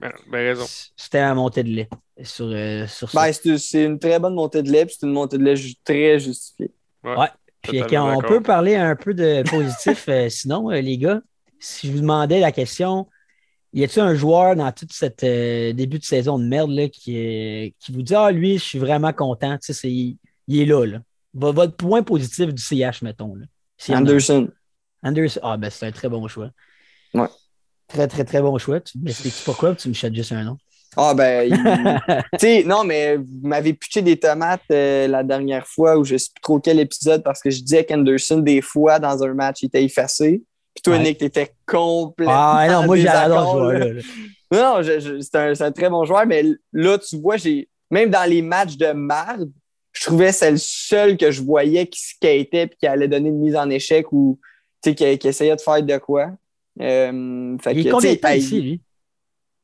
Ben, 0.00 0.12
ben 0.31 0.38
raison. 0.38 0.64
C'était 0.96 1.18
un 1.18 1.35
montée 1.35 1.64
de 1.64 1.70
lait 1.70 1.88
sur, 2.22 2.46
euh, 2.46 2.87
sur 2.87 3.11
ça. 3.11 3.20
Ben, 3.26 3.33
c'est 3.33 3.59
c'est 3.59 3.85
une 3.85 3.98
très 3.98 4.18
bonne 4.20 4.35
montée 4.35 4.62
de 4.62 4.70
lait, 4.70 4.87
puis 4.87 4.96
c'est 4.98 5.07
une 5.07 5.12
montée 5.12 5.38
de 5.38 5.44
lait 5.44 5.57
ju- 5.57 5.74
très 5.83 6.18
justifiée. 6.20 6.70
Puis 7.62 7.72
Totalement 7.81 8.16
on 8.16 8.22
peut 8.22 8.40
parler 8.42 8.76
un 8.76 8.94
peu 8.94 9.12
de 9.12 9.42
positif, 9.50 10.09
euh, 10.09 10.28
sinon, 10.31 10.70
euh, 10.70 10.81
les 10.81 10.96
gars. 10.98 11.20
Si 11.59 11.88
je 11.88 11.92
vous 11.92 12.00
demandais 12.00 12.38
la 12.38 12.52
question, 12.52 13.09
y 13.72 13.83
a-t-il 13.83 14.00
un 14.00 14.14
joueur 14.14 14.54
dans 14.54 14.70
tout 14.70 14.87
cette 14.90 15.24
euh, 15.24 15.72
début 15.72 15.98
de 15.98 16.04
saison 16.04 16.38
de 16.38 16.44
merde 16.44 16.70
là, 16.70 16.88
qui, 16.88 17.74
qui 17.81 17.92
vous 17.92 18.02
dit 18.02 18.14
Ah, 18.14 18.31
lui, 18.31 18.59
je 18.59 18.64
suis 18.64 18.78
vraiment 18.78 19.12
content, 19.12 19.59
tu 19.59 19.66
sais, 19.66 19.72
c'est- 19.72 19.90
il, 19.90 20.18
il 20.46 20.61
est 20.61 20.66
là, 20.66 20.85
là. 20.87 20.98
Votre 21.35 21.77
point 21.77 22.03
positif 22.03 22.53
du 22.55 22.62
CH, 22.62 23.03
mettons. 23.03 23.35
Là. 23.35 23.47
Anderson. 23.97 24.49
Anderson. 25.03 25.41
Ah, 25.43 25.57
ben 25.57 25.71
c'est 25.71 25.87
un 25.87 25.93
très 25.93 26.09
bon 26.09 26.27
choix. 26.29 26.51
Ouais. 27.14 27.29
Très, 27.87 28.07
très, 28.09 28.25
très 28.25 28.43
bon 28.43 28.57
choix. 28.59 28.81
Tu 28.81 28.99
m'expliques 28.99 29.43
pourquoi? 29.45 29.75
Tu 29.75 29.88
me 29.88 29.95
chattes 29.95 30.14
juste 30.14 30.33
un 30.33 30.45
nom? 30.45 30.57
Ah, 30.97 31.14
ben, 31.14 31.49
il- 31.49 32.23
tu 32.33 32.38
sais, 32.38 32.64
non, 32.64 32.83
mais 32.83 33.17
vous 33.17 33.27
m'avez 33.43 33.73
pitché 33.75 34.03
des 34.03 34.17
tomates 34.19 34.62
euh, 34.73 35.07
la 35.07 35.23
dernière 35.23 35.67
fois 35.67 35.97
où 35.99 36.05
je 36.05 36.17
sais 36.17 36.31
plus 36.35 36.41
trop 36.41 36.59
quel 36.61 36.81
épisode 36.81 37.23
parce 37.23 37.41
que 37.41 37.51
je 37.51 37.61
disais 37.61 37.85
qu'Anderson, 37.85 38.38
des 38.38 38.61
fois, 38.62 38.99
dans 38.99 39.23
un 39.23 39.35
match, 39.35 39.62
il 39.62 39.67
était 39.67 39.85
effacé. 39.85 40.43
Puis 40.75 40.83
toi, 40.83 40.97
Ouais. 40.97 41.03
Nick, 41.03 41.19
t'étais 41.19 41.53
complètement. 41.67 42.35
Ah 42.35 42.67
non, 42.71 42.87
moi 42.87 42.97
j'adore 42.97 43.53
ce 43.53 43.59
joueur-là. 43.59 43.93
là. 43.93 44.03
Non, 44.51 44.59
non, 44.61 44.77
un, 44.79 45.55
c'est 45.55 45.62
un 45.64 45.73
très 45.73 45.91
bon 45.91 46.05
joueur, 46.05 46.27
mais 46.27 46.43
là, 46.73 46.99
tu 46.99 47.19
vois, 47.21 47.37
j'ai 47.37 47.69
même 47.91 48.11
dans 48.11 48.29
les 48.29 48.41
matchs 48.43 48.77
de 48.77 48.93
marde, 48.93 49.51
je 49.92 50.05
trouvais 50.07 50.27
que 50.29 50.35
c'est 50.35 50.51
le 50.51 50.57
seul 50.59 51.16
que 51.16 51.31
je 51.31 51.42
voyais 51.42 51.87
qui 51.87 52.01
skatait 52.01 52.62
et 52.64 52.68
qui 52.68 52.87
allait 52.87 53.09
donner 53.09 53.29
une 53.31 53.38
mise 53.40 53.57
en 53.57 53.68
échec 53.70 54.12
ou 54.12 54.38
tu 54.83 54.90
sais, 54.90 54.94
qui, 54.94 55.18
qui 55.18 55.29
essayait 55.29 55.57
de 55.57 55.61
faire 55.61 55.83
de 55.83 55.98
quoi. 55.98 56.31
Euh, 56.81 57.57
fait 57.59 57.74
Il 57.74 57.83
que, 57.85 57.88
est 57.88 57.90
combien 57.90 58.12
de 58.14 58.18
temps 58.18 58.31
ici, 58.33 58.61
lui? 58.61 58.81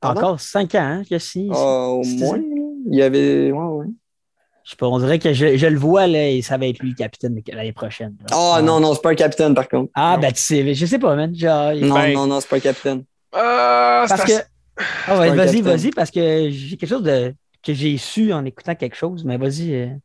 Pardon? 0.01 0.21
Encore 0.21 0.41
5 0.41 0.75
ans, 0.75 0.79
hein, 0.81 1.03
ici. 1.11 1.49
ah, 1.53 1.89
au 1.89 2.03
moins, 2.03 2.39
il 2.91 2.95
y 2.97 3.03
avait. 3.03 3.53
Ouais, 3.53 3.59
ouais. 3.79 3.87
Je 4.65 4.71
sais 4.71 4.77
pas, 4.77 4.87
on 4.89 4.99
dirait 4.99 5.19
que 5.19 5.33
je, 5.35 5.57
je 5.59 5.67
le 5.67 5.79
vois, 5.79 6.07
là, 6.07 6.29
et 6.31 6.41
ça 6.41 6.57
va 6.57 6.67
être 6.67 6.79
lui 6.81 6.91
le 6.91 6.95
capitaine 6.95 7.39
l'année 7.53 7.73
prochaine. 7.73 8.17
Ah 8.33 8.61
non, 8.63 8.81
non, 8.81 8.95
c'est 8.95 9.03
pas 9.03 9.11
un 9.11 9.15
capitaine 9.15 9.55
par 9.55 9.69
contre. 9.69 9.91
Ah, 9.95 10.15
Non. 10.17 10.23
ben 10.23 10.33
tu 10.33 10.41
sais, 10.41 10.75
je 10.75 10.87
sais 10.87 10.99
pas, 10.99 11.15
man. 11.15 11.35
Genre, 11.35 11.75
Non, 11.75 11.95
Ben- 11.95 12.13
non, 12.15 12.27
non, 12.27 12.41
c'est 12.41 12.49
pas 12.49 12.57
un 12.57 12.61
capitaine. 12.61 13.05
Ah, 13.33 14.07
parce 14.09 14.23
c'est 14.23 14.39
que. 14.39 14.45
Ah 15.07 15.19
ouais, 15.21 15.29
un 15.29 15.35
vas-y, 15.35 15.47
capitaine. 15.59 15.77
vas-y, 15.77 15.91
parce 15.91 16.11
que 16.11 16.49
j'ai 16.51 16.77
quelque 16.79 16.89
chose 16.89 17.03
de 17.03 17.35
que 17.63 17.73
j'ai 17.75 17.97
su 17.99 18.33
en 18.33 18.45
écoutant 18.45 18.75
quelque 18.75 18.97
chose, 18.97 19.25
mais 19.25 19.37
vas-y. 19.37 19.99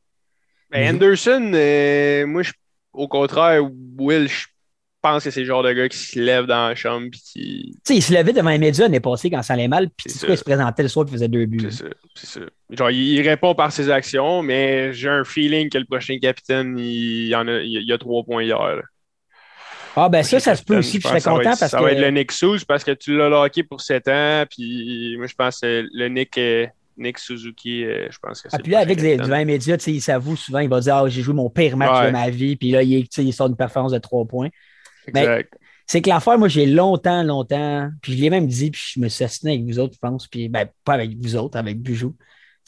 Ben, 0.71 0.95
Anderson, 0.95 1.51
euh, 1.53 2.25
moi, 2.27 2.43
je- 2.43 2.51
au 2.93 3.07
contraire, 3.07 3.61
Will, 3.97 4.27
je 4.27 4.45
pense 5.01 5.23
que 5.23 5.31
c'est 5.31 5.39
le 5.41 5.45
genre 5.45 5.63
de 5.63 5.71
gars 5.71 5.87
qui 5.89 5.97
se 5.97 6.19
lève 6.19 6.45
dans 6.45 6.67
la 6.69 6.75
chambre 6.75 7.07
puis 7.11 7.21
qui. 7.21 7.71
Tu 7.75 7.79
sais, 7.85 7.95
il 7.95 8.01
se 8.03 8.13
levait 8.13 8.33
devant 8.33 8.49
les 8.49 8.57
médias 8.57 8.83
l'année 8.85 8.99
passée 8.99 9.29
quand 9.29 9.41
ça 9.41 9.53
allait 9.53 9.67
mal, 9.69 9.89
puis 9.95 10.11
ça. 10.11 10.27
il 10.29 10.37
se 10.37 10.43
présentait 10.43 10.83
le 10.83 10.89
soir 10.89 11.05
et 11.07 11.11
faisait 11.11 11.27
deux 11.27 11.45
buts. 11.45 11.59
C'est 11.71 11.71
ça, 11.71 11.85
c'est 12.15 12.27
ça. 12.27 12.39
Genre, 12.69 12.91
il 12.91 12.97
il 13.15 13.27
répond 13.27 13.55
par 13.55 13.71
ses 13.71 13.89
actions, 13.89 14.41
mais 14.43 14.91
j'ai 14.93 15.09
un 15.09 15.23
feeling 15.23 15.69
que 15.69 15.77
le 15.77 15.85
prochain 15.85 16.17
capitaine, 16.19 16.77
il, 16.77 17.27
y 17.27 17.35
en 17.35 17.47
a, 17.47 17.59
il 17.61 17.91
a 17.91 17.97
trois 17.97 18.23
points 18.23 18.43
hier. 18.43 18.59
là. 18.75 18.81
Ah, 19.95 20.07
ben 20.07 20.21
ça, 20.23 20.39
ça 20.39 20.55
se 20.55 20.63
peut 20.63 20.77
aussi, 20.77 20.99
puis 20.99 21.07
je 21.07 21.07
pense 21.07 21.11
serais 21.11 21.19
ça 21.21 21.31
content 21.31 21.41
être- 21.51 21.59
parce 21.59 21.71
ça 21.71 21.77
que. 21.79 21.83
va 21.83 21.91
être 21.93 21.99
le 21.99 22.11
Nick 22.11 22.31
Sous 22.31 22.59
parce 22.67 22.83
que 22.83 22.91
tu 22.91 23.17
l'as 23.17 23.27
locké 23.27 23.63
pour 23.63 23.81
7 23.81 24.07
ans, 24.07 24.45
puis 24.49 25.15
moi, 25.17 25.25
je 25.27 25.33
pense 25.33 25.59
que 25.61 25.87
le 25.91 26.07
Nick, 26.09 26.37
Nick 26.99 27.17
Suzuki, 27.17 27.85
euh, 27.85 28.07
je 28.11 28.19
pense 28.19 28.41
que 28.41 28.49
c'est 28.49 28.57
Ah, 28.57 28.59
puis 28.61 28.71
là, 28.71 28.79
avec 28.79 29.01
les, 29.01 29.17
devant 29.17 29.37
les 29.37 29.45
médias, 29.45 29.77
il 29.87 30.01
s'avoue 30.01 30.35
souvent, 30.35 30.59
il 30.59 30.69
va 30.69 30.79
dire 30.81 30.95
Ah, 30.95 31.07
j'ai 31.07 31.21
joué 31.21 31.33
mon 31.33 31.49
pire 31.49 31.77
match 31.77 31.99
Ouais. 31.99 32.07
de 32.07 32.11
ma 32.11 32.29
vie, 32.29 32.55
puis 32.55 32.71
là, 32.71 32.83
il, 32.83 33.07
sort 33.33 33.47
une 33.47 33.55
performance 33.55 33.91
de 33.91 33.97
trois 33.97 34.25
points. 34.25 34.49
Exact. 35.07 35.53
C'est 35.87 36.01
que 36.01 36.09
l'affaire, 36.09 36.37
moi, 36.37 36.47
j'ai 36.49 36.67
longtemps, 36.67 37.23
longtemps, 37.23 37.89
puis 38.01 38.15
je 38.15 38.21
l'ai 38.21 38.29
même 38.29 38.45
dit, 38.45 38.69
puis 38.69 38.81
je 38.93 38.99
me 38.99 39.07
suis 39.07 39.23
avec 39.23 39.63
vous 39.63 39.79
autres, 39.79 39.95
je 39.95 39.99
pense, 39.99 40.27
puis 40.27 40.47
ben, 40.47 40.67
pas 40.83 40.93
avec 40.93 41.17
vous 41.17 41.35
autres, 41.35 41.57
avec 41.57 41.81
Bijou. 41.81 42.15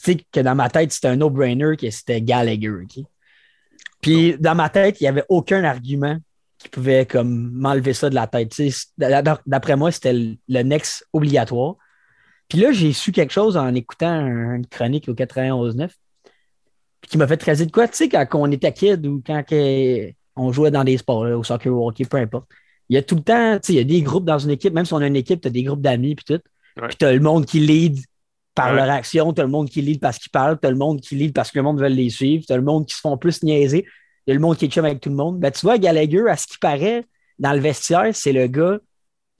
Tu 0.02 0.12
sais, 0.12 0.26
que 0.32 0.40
dans 0.40 0.56
ma 0.56 0.68
tête, 0.68 0.90
c'était 0.90 1.06
un 1.08 1.16
no-brainer 1.16 1.76
que 1.76 1.88
c'était 1.90 2.20
Gallagher, 2.20 2.70
OK? 2.70 3.04
Puis 4.00 4.36
dans 4.38 4.56
ma 4.56 4.68
tête, 4.68 5.00
il 5.00 5.04
n'y 5.04 5.08
avait 5.08 5.24
aucun 5.28 5.62
argument 5.62 6.16
qui 6.58 6.68
pouvait 6.68 7.06
comme 7.06 7.52
m'enlever 7.52 7.92
ça 7.92 8.10
de 8.10 8.14
la 8.14 8.26
tête. 8.26 8.50
Tu 8.50 8.70
sais, 8.70 8.86
d- 8.98 9.22
D'après 9.46 9.76
moi, 9.76 9.92
c'était 9.92 10.12
le, 10.12 10.34
le 10.48 10.62
next 10.62 11.06
obligatoire. 11.12 11.76
Puis 12.48 12.58
là, 12.58 12.72
j'ai 12.72 12.92
su 12.92 13.12
quelque 13.12 13.32
chose 13.32 13.56
en 13.56 13.74
écoutant 13.74 14.08
un- 14.10 14.56
une 14.56 14.66
chronique 14.66 15.08
au 15.08 15.14
91.9 15.14 15.92
puis 17.00 17.10
qui 17.10 17.18
m'a 17.18 17.26
fait 17.26 17.36
tracer 17.36 17.66
de 17.66 17.72
quoi. 17.72 17.88
Tu 17.88 17.96
sais, 17.96 18.08
quand 18.08 18.26
on 18.34 18.50
était 18.50 18.72
kid 18.72 19.04
ou 19.06 19.22
quand 19.26 19.42
on 20.36 20.52
jouait 20.52 20.70
dans 20.70 20.84
des 20.84 20.98
sports, 20.98 21.24
là, 21.24 21.36
au 21.38 21.42
soccer 21.42 21.72
au 21.74 21.88
hockey, 21.88 22.04
peu 22.04 22.18
importe. 22.18 22.46
Il 22.88 22.94
y 22.94 22.98
a 22.98 23.02
tout 23.02 23.14
le 23.16 23.22
temps, 23.22 23.54
tu 23.54 23.66
sais, 23.68 23.72
il 23.72 23.76
y 23.76 23.80
a 23.80 23.84
des 23.84 24.02
groupes 24.02 24.24
dans 24.24 24.38
une 24.38 24.50
équipe, 24.50 24.72
même 24.74 24.84
si 24.84 24.92
on 24.92 24.98
a 24.98 25.06
une 25.06 25.16
équipe, 25.16 25.40
tu 25.40 25.48
as 25.48 25.50
des 25.50 25.62
groupes 25.62 25.80
d'amis, 25.80 26.14
puis 26.14 26.24
tout. 26.26 26.40
Ouais. 26.80 26.88
Puis 26.88 26.96
tu 26.98 27.04
as 27.04 27.12
le 27.12 27.20
monde 27.20 27.46
qui 27.46 27.58
lead 27.60 27.98
par 28.54 28.70
Ouais. 28.70 28.76
leur 28.76 28.90
action, 28.90 29.32
tu 29.32 29.40
as 29.40 29.44
le 29.44 29.50
monde 29.50 29.68
qui 29.70 29.80
lead 29.82 29.98
parce 30.00 30.18
qu'ils 30.18 30.30
parlent, 30.30 30.58
tu 30.60 30.66
as 30.66 30.70
le 30.70 30.76
monde 30.76 31.00
qui 31.00 31.14
lead 31.16 31.32
parce 31.32 31.50
que 31.50 31.58
le 31.58 31.62
monde 31.62 31.80
veut 31.80 31.88
les 31.88 32.10
suivre, 32.10 32.44
tu 32.46 32.52
as 32.52 32.56
le 32.56 32.62
monde 32.62 32.86
qui 32.86 32.94
se 32.94 33.00
font 33.00 33.16
plus 33.16 33.42
niaiser, 33.42 33.86
il 34.26 34.30
y 34.30 34.32
a 34.32 34.34
le 34.34 34.40
monde 34.40 34.56
qui 34.56 34.66
est 34.66 34.68
chum 34.68 34.84
avec 34.84 35.00
tout 35.00 35.08
le 35.08 35.14
monde. 35.16 35.38
Ben, 35.40 35.50
tu 35.50 35.60
vois, 35.62 35.78
Gallagher, 35.78 36.24
à 36.28 36.36
ce 36.36 36.46
qui 36.46 36.58
paraît, 36.58 37.04
dans 37.38 37.52
le 37.54 37.60
vestiaire, 37.60 38.10
c'est 38.14 38.32
le 38.32 38.46
gars 38.46 38.78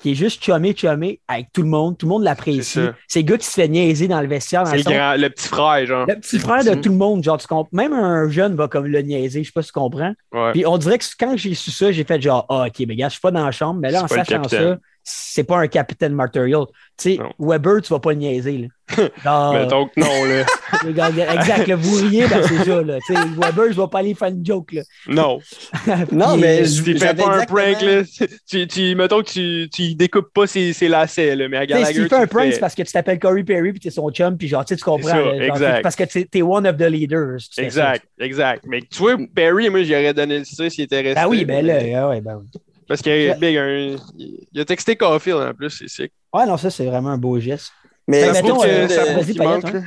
qui 0.03 0.11
est 0.13 0.15
juste 0.15 0.43
chumé, 0.45 0.75
chumé 0.77 1.21
avec 1.29 1.47
tout 1.53 1.63
le 1.63 1.69
monde. 1.69 1.97
Tout 1.97 2.07
le 2.07 2.11
monde 2.11 2.25
l'apprécie. 2.25 2.81
C'est 3.09 3.21
le 3.21 3.25
gars 3.27 3.39
qui 3.39 3.47
se 3.47 3.53
fait 3.53 3.69
niaiser 3.69 4.09
dans 4.09 4.21
le 4.21 4.27
vestiaire. 4.27 4.67
C'est 4.67 4.77
le, 4.79 5.21
le 5.23 5.31
petit 5.31 5.49
frère, 5.49 5.87
genre. 5.87 6.07
le 6.07 6.17
petit 6.17 6.39
frère 6.39 6.65
de 6.65 6.71
Mm. 6.73 6.81
tout 6.81 6.89
le 6.89 6.97
monde, 6.97 7.23
genre, 7.23 7.39
tu 7.39 7.47
comprends. 7.47 7.69
Même 7.73 7.93
un 7.93 8.29
jeune 8.29 8.55
va 8.57 8.67
comme 8.69 8.87
le 8.87 9.01
niaiser, 9.03 9.43
je 9.43 9.49
sais 9.49 9.53
pas 9.53 9.63
si 9.63 9.69
tu 9.69 9.73
comprends. 9.75 10.13
Ouais. 10.33 10.53
Puis 10.53 10.67
on 10.67 10.77
dirait 10.79 10.99
que 10.99 11.05
quand 11.19 11.37
j'ai 11.37 11.55
su 11.55 11.71
ça, 11.71 11.93
j'ai 11.93 12.05
fait 12.05 12.21
genre, 12.21 12.45
ah, 12.49 12.67
ok, 12.67 12.85
mais 12.89 12.97
gars, 12.97 13.09
je 13.09 13.13
suis 13.13 13.21
pas 13.21 13.31
dans 13.31 13.45
la 13.45 13.53
chambre, 13.53 13.81
mais 13.81 13.91
là, 13.91 14.03
en 14.05 14.09
sachant 14.09 14.43
ça, 14.49 14.79
c'est 15.05 15.45
pas 15.45 15.59
un 15.59 15.67
capitaine 15.67 16.15
Marterial. 16.15 16.65
Tu 16.97 17.17
sais. 17.17 17.19
Weber, 17.39 17.83
tu 17.83 17.93
vas 17.93 17.99
pas 17.99 18.11
le 18.11 18.19
niaiser, 18.19 18.59
là. 18.59 18.69
Mettons 19.53 19.87
que 19.87 19.99
non, 19.99 20.25
là. 20.25 21.35
exact, 21.35 21.67
le 21.67 21.75
vous 21.75 21.97
riez, 21.97 22.27
ben 22.27 22.43
c'est 22.47 22.65
ça, 22.65 22.83
là. 22.83 22.99
Tu 23.07 23.15
sais, 23.15 23.21
Weber, 23.37 23.73
je 23.73 23.81
vais 23.81 23.89
pas 23.91 24.01
aller 24.01 24.15
faire 24.15 24.29
une 24.29 24.45
joke, 24.45 24.73
là. 24.73 24.83
Non. 25.09 25.39
Non, 26.13 26.37
mais 26.37 26.61
euh, 26.61 26.65
je 26.65 26.83
Tu 26.83 26.99
fais 26.99 27.15
pas 27.15 27.39
un 27.39 27.45
prank, 27.47 27.81
là. 27.83 28.03
Tu, 28.49 28.67
tu, 28.67 28.95
mettons 28.95 29.23
que 29.23 29.31
tu, 29.31 29.69
tu 29.71 29.95
découpes 29.95 30.33
pas 30.33 30.47
ses, 30.47 30.73
ses 30.73 30.89
lacets, 30.89 31.35
là, 31.37 31.49
mais 31.49 31.57
à 31.57 31.63
Tu 31.63 31.69
Gallagher, 31.69 32.03
un 32.03 32.09
tu 32.09 32.21
le 32.21 32.27
prank, 32.27 32.43
fais. 32.45 32.53
c'est 32.53 32.61
parce 32.61 32.75
que 32.75 32.83
tu 32.83 32.93
t'appelles 32.93 33.19
Corey 33.19 33.45
Perry 33.45 33.73
puis 33.73 33.81
t'es 33.81 33.91
son 33.91 34.11
chum, 34.11 34.37
puis 34.37 34.49
genre, 34.49 34.65
tu 34.65 34.75
sais, 34.75 34.77
tu 34.77 34.85
comprends. 34.85 35.09
ça, 35.09 35.17
là, 35.17 35.25
genre, 35.25 35.57
exact. 35.57 35.83
Parce 35.83 35.97
que 35.97 36.05
t'es 36.05 36.25
t'es 36.25 36.43
one 36.43 36.67
of 36.67 36.77
the 36.77 36.83
leaders. 36.83 37.39
tu 37.39 37.63
fais 37.63 37.71
ça. 37.71 37.95
Exact, 37.95 38.07
exact. 38.21 38.65
Mais 38.67 38.83
tu 38.83 38.99
vois, 38.99 39.17
Perry, 39.35 39.71
moi, 39.71 39.83
j'aurais 39.83 40.15
donné 40.15 40.39
le 40.39 40.45
6 40.45 40.69
s'il 40.69 40.85
était 40.85 41.01
resté. 41.01 41.15
Ben 41.15 41.27
oui, 41.27 41.45
ben 41.45 41.65
là, 41.65 42.03
ah 42.03 42.09
ouais, 42.11 42.21
ben 42.21 42.41
oui. 42.41 42.61
Parce 42.89 43.03
que 43.03 43.39
Big, 43.39 43.57
un- 43.57 43.97
il 44.19 44.61
a 44.61 44.65
texté 44.65 44.97
Caulfield 44.97 45.39
en 45.41 45.55
plus, 45.55 45.71
c'est 45.71 45.89
sick. 45.89 46.13
Ouais, 46.33 46.47
non, 46.47 46.57
ça, 46.57 46.71
c'est 46.71 46.87
vraiment 46.87 47.11
un 47.11 47.19
beau 47.19 47.39
geste. 47.39 47.73
Mais 48.09 48.23
ce 48.23 48.29
que 48.41 48.43
mettons, 48.45 48.61
tu 48.63 48.69
euh, 48.69 48.73
viens 48.73 48.87
de- 48.87 48.93
ça- 48.93 49.03
prouve 49.05 49.15
vas-y, 49.17 49.25
qu'il 49.27 49.39
Payette, 49.39 49.65
manque, 49.65 49.75
hein. 49.75 49.81
là. 49.81 49.87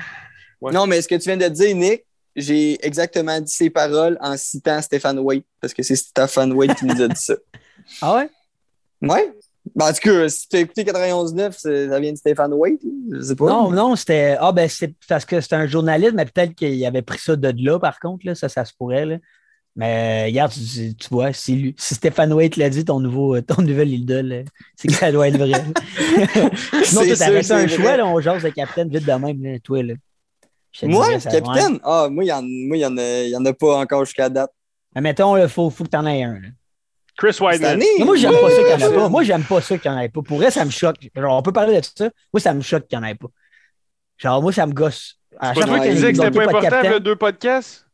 Ouais. 0.62 0.72
Non, 0.72 0.88
mais 0.88 1.02
ce 1.02 1.08
que 1.08 1.16
tu 1.16 1.24
viens 1.30 1.38
de 1.38 1.48
dire, 1.54 1.76
Nick, 1.76 2.06
j'ai 2.36 2.86
exactement 2.86 3.40
dit 3.40 3.52
ces 3.52 3.70
paroles 3.70 4.18
en 4.22 4.36
citant 4.38 4.82
Stéphane 4.82 5.20
Waite, 5.20 5.46
parce 5.62 5.74
que 5.74 5.84
c'est 5.84 5.96
Stéphane 5.96 6.54
Waite 6.54 6.76
qui 6.76 6.86
nous 6.86 7.02
a 7.02 7.08
dit 7.08 7.22
ça. 7.22 7.36
Ah 8.02 8.16
ouais? 8.16 8.30
Ouais? 9.02 9.32
Ben, 9.76 9.90
en 9.90 9.94
tout 9.94 10.00
cas, 10.10 10.30
si 10.30 10.48
tu 10.48 10.56
as 10.58 10.60
écouté 10.62 10.84
91.9, 10.84 11.56
c'est- 11.58 11.90
ça 11.90 12.00
vient 12.00 12.12
de 12.12 12.18
Stéphane 12.18 12.54
Waite, 12.54 12.82
là, 12.84 13.18
je 13.20 13.22
sais 13.22 13.36
pas. 13.36 13.46
Non, 13.48 13.70
non, 13.72 13.96
c'était. 13.96 14.38
Ah, 14.40 14.52
ben, 14.52 14.68
c'est 14.70 14.94
parce 15.08 15.26
que 15.26 15.42
c'était 15.42 15.56
un 15.56 15.68
journaliste, 15.68 16.14
mais 16.14 16.26
peut-être 16.26 16.54
qu'il 16.56 16.84
avait 16.86 17.02
pris 17.02 17.20
ça 17.20 17.36
de 17.36 17.54
là, 17.64 17.80
par 17.80 18.00
contre, 18.00 18.26
là, 18.26 18.36
ça, 18.36 18.48
ça 18.50 18.64
se 18.64 18.74
pourrait. 18.74 19.06
Là. 19.06 19.18
Mais 19.78 20.26
regarde, 20.28 20.54
tu, 20.54 20.96
tu 20.96 21.08
vois, 21.12 21.34
si, 21.34 21.76
si 21.78 21.96
Stéphane 21.96 22.32
Waite 22.32 22.56
l'a 22.56 22.70
dit, 22.70 22.86
ton, 22.86 23.00
nouveau, 23.02 23.40
ton 23.42 23.62
nouvel 23.62 23.90
idole, 23.90 24.28
là, 24.28 24.38
c'est 24.76 24.88
que 24.88 24.94
ça 24.94 25.12
doit 25.12 25.28
être 25.28 25.38
vrai. 25.38 25.52
Sinon, 26.84 27.02
tu 27.02 27.22
avais 27.22 27.44
ça 27.44 27.58
un 27.58 27.68
choix, 27.68 27.98
là, 27.98 28.06
on 28.06 28.20
jase 28.22 28.44
de 28.44 28.50
capitaine 28.50 28.90
vite 28.90 29.06
de 29.06 29.12
même, 29.12 29.44
là, 29.44 29.60
toi. 29.60 29.84
Là. 29.84 29.96
Moi, 30.84 31.08
dirais, 31.18 31.20
capitaine? 31.42 31.80
Ah, 31.84 32.08
moi, 32.10 32.24
il 32.24 32.28
y 32.28 32.32
en, 32.32 32.42
moi, 32.42 32.78
il 32.78 32.80
y 32.80 32.86
en 32.86 32.98
a, 32.98 33.22
il 33.24 33.30
y 33.30 33.36
en 33.36 33.46
a 33.46 33.54
pas 33.54 33.78
encore 33.78 34.06
jusqu'à 34.06 34.30
date. 34.30 34.52
Mais 34.94 35.02
mettons, 35.02 35.36
il 35.36 35.48
faut, 35.50 35.70
faut 35.70 35.84
que 35.84 35.90
tu 35.90 35.98
en 35.98 36.06
aies 36.08 36.24
un. 36.24 36.36
là. 36.36 36.48
Chris 37.18 37.38
Weidman. 37.40 37.82
moi, 38.00 38.16
j'aime 38.18 38.34
pas 38.34 38.50
ça 38.50 38.58
qu'il 38.64 38.76
n'y 38.78 38.84
en 38.84 38.88
a 38.88 38.90
Ouais. 38.90 38.96
pas. 38.96 39.10
Moi, 39.10 39.24
j'aime 39.24 39.44
pas 39.44 39.62
ça 39.62 39.78
qu'il 39.78 39.92
n'y 39.92 39.98
en 39.98 40.00
ait 40.02 40.10
pas. 40.10 40.22
Pour 40.22 40.38
vrai, 40.38 40.52
ça 40.52 40.66
me 40.66 40.70
choque. 40.70 40.98
Genre, 41.16 41.38
on 41.38 41.42
peut 41.42 41.54
parler 41.54 41.80
de 41.80 41.86
ça. 41.86 42.10
Moi, 42.34 42.40
ça 42.42 42.54
me 42.54 42.62
choque 42.62 42.88
qu'il 42.88 42.98
n'y 43.00 43.06
en 43.06 43.08
ait 43.08 43.16
pas. 43.16 43.28
Genre, 44.18 44.42
moi, 44.42 44.52
ça 44.52 44.66
me 44.66 44.74
gosse. 44.74 45.18
C'est 45.32 45.54
pas 45.54 45.66
toi 45.66 45.80
qui 45.80 45.90
disais 45.90 46.12
que 46.12 46.18
c'était 46.18 46.32
pas 46.32 46.44
important, 46.44 46.90
le 46.90 47.00
deux 47.00 47.16
podcasts? 47.16 47.85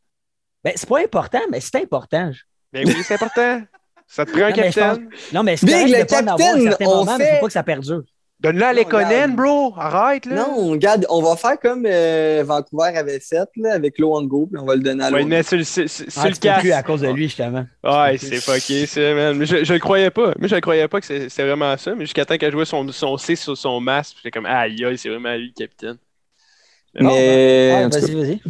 Ben, 0.64 0.72
c'est 0.76 0.88
pas 0.88 1.00
important, 1.00 1.40
mais 1.50 1.60
c'est 1.60 1.76
important. 1.76 2.30
Ben 2.72 2.86
oui, 2.86 2.96
c'est 3.04 3.14
important. 3.14 3.62
Ça 4.06 4.24
te 4.26 4.30
prend 4.30 4.42
un 4.42 4.46
mais 4.48 4.52
capitaine. 4.54 5.08
Non, 5.32 5.42
mais 5.42 5.56
c'est 5.56 5.66
Big, 5.66 5.88
le 5.94 6.02
de 6.02 6.04
pas 6.04 6.16
en 6.16 6.18
avoir 6.20 6.34
à 6.34 6.38
capitaine, 6.38 6.62
certains 6.68 6.86
on 6.86 6.96
moments, 6.96 7.18
mais 7.18 7.24
fait- 7.24 7.34
faut 7.36 7.40
pas 7.40 7.46
que 7.46 7.52
ça 7.52 7.62
perdure. 7.62 8.02
Donne-le 8.40 8.64
à 8.64 8.72
regarde. 8.72 9.36
bro. 9.36 9.72
Arrête, 9.76 10.26
là. 10.26 10.34
Non, 10.34 10.70
regarde, 10.70 11.06
on 11.08 11.22
va 11.22 11.36
faire 11.36 11.58
comme 11.60 11.86
euh, 11.86 12.42
Vancouver 12.44 12.90
avait 12.96 13.20
fait 13.20 13.48
là, 13.56 13.72
avec 13.72 13.98
Loango, 14.00 14.48
puis 14.52 14.60
on 14.60 14.64
va 14.66 14.74
le 14.74 14.82
donner 14.82 15.04
à 15.04 15.06
Ouais, 15.06 15.12
Loango. 15.12 15.28
mais 15.28 15.42
sur 15.44 15.56
le, 15.58 15.62
sur- 15.64 15.88
sur 15.88 16.04
Ah, 16.16 16.28
le 16.28 16.34
peux 16.34 16.60
plus 16.60 16.72
à 16.72 16.82
cause 16.82 17.02
de 17.02 17.08
lui, 17.08 17.24
justement. 17.28 17.64
Ouais, 17.84 18.18
c'est 18.18 18.40
fucké, 18.40 18.86
ça, 18.86 19.14
man. 19.14 19.36
Mais 19.38 19.46
je, 19.46 19.62
je 19.64 19.72
le 19.72 19.78
croyais 19.78 20.10
pas. 20.10 20.32
Moi, 20.38 20.48
je 20.48 20.54
le 20.56 20.60
croyais 20.60 20.88
pas 20.88 20.98
que 21.00 21.06
c'est- 21.06 21.28
c'était 21.28 21.46
vraiment 21.46 21.76
ça. 21.76 21.94
Mais 21.94 22.04
jusqu'à 22.04 22.24
temps 22.24 22.36
qu'elle 22.36 22.50
jouait 22.52 22.64
son, 22.64 22.86
son 22.90 23.16
C 23.16 23.36
sur 23.36 23.56
son 23.56 23.80
masque, 23.80 24.16
j'étais 24.16 24.32
comme, 24.32 24.46
aïe, 24.46 24.84
aïe, 24.84 24.98
c'est 24.98 25.08
vraiment 25.08 25.34
lui 25.36 25.52
le 25.56 25.64
capitaine. 25.64 25.96
Mais 26.94 27.02
bon, 27.02 27.14
Mais, 27.14 27.74
Ouais, 27.76 27.84
en 27.84 27.90
tout 27.90 28.00
cas, 28.00 28.06
vas-y, 28.06 28.14
vas-y. 28.16 28.40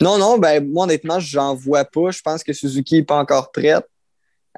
Non, 0.00 0.18
non, 0.18 0.38
ben, 0.38 0.66
moi, 0.66 0.84
honnêtement, 0.84 1.20
j'en 1.20 1.54
vois 1.54 1.84
pas. 1.84 2.10
Je 2.10 2.20
pense 2.22 2.42
que 2.42 2.52
Suzuki 2.52 2.96
n'est 2.96 3.02
pas 3.04 3.18
encore 3.18 3.52
prête. 3.52 3.86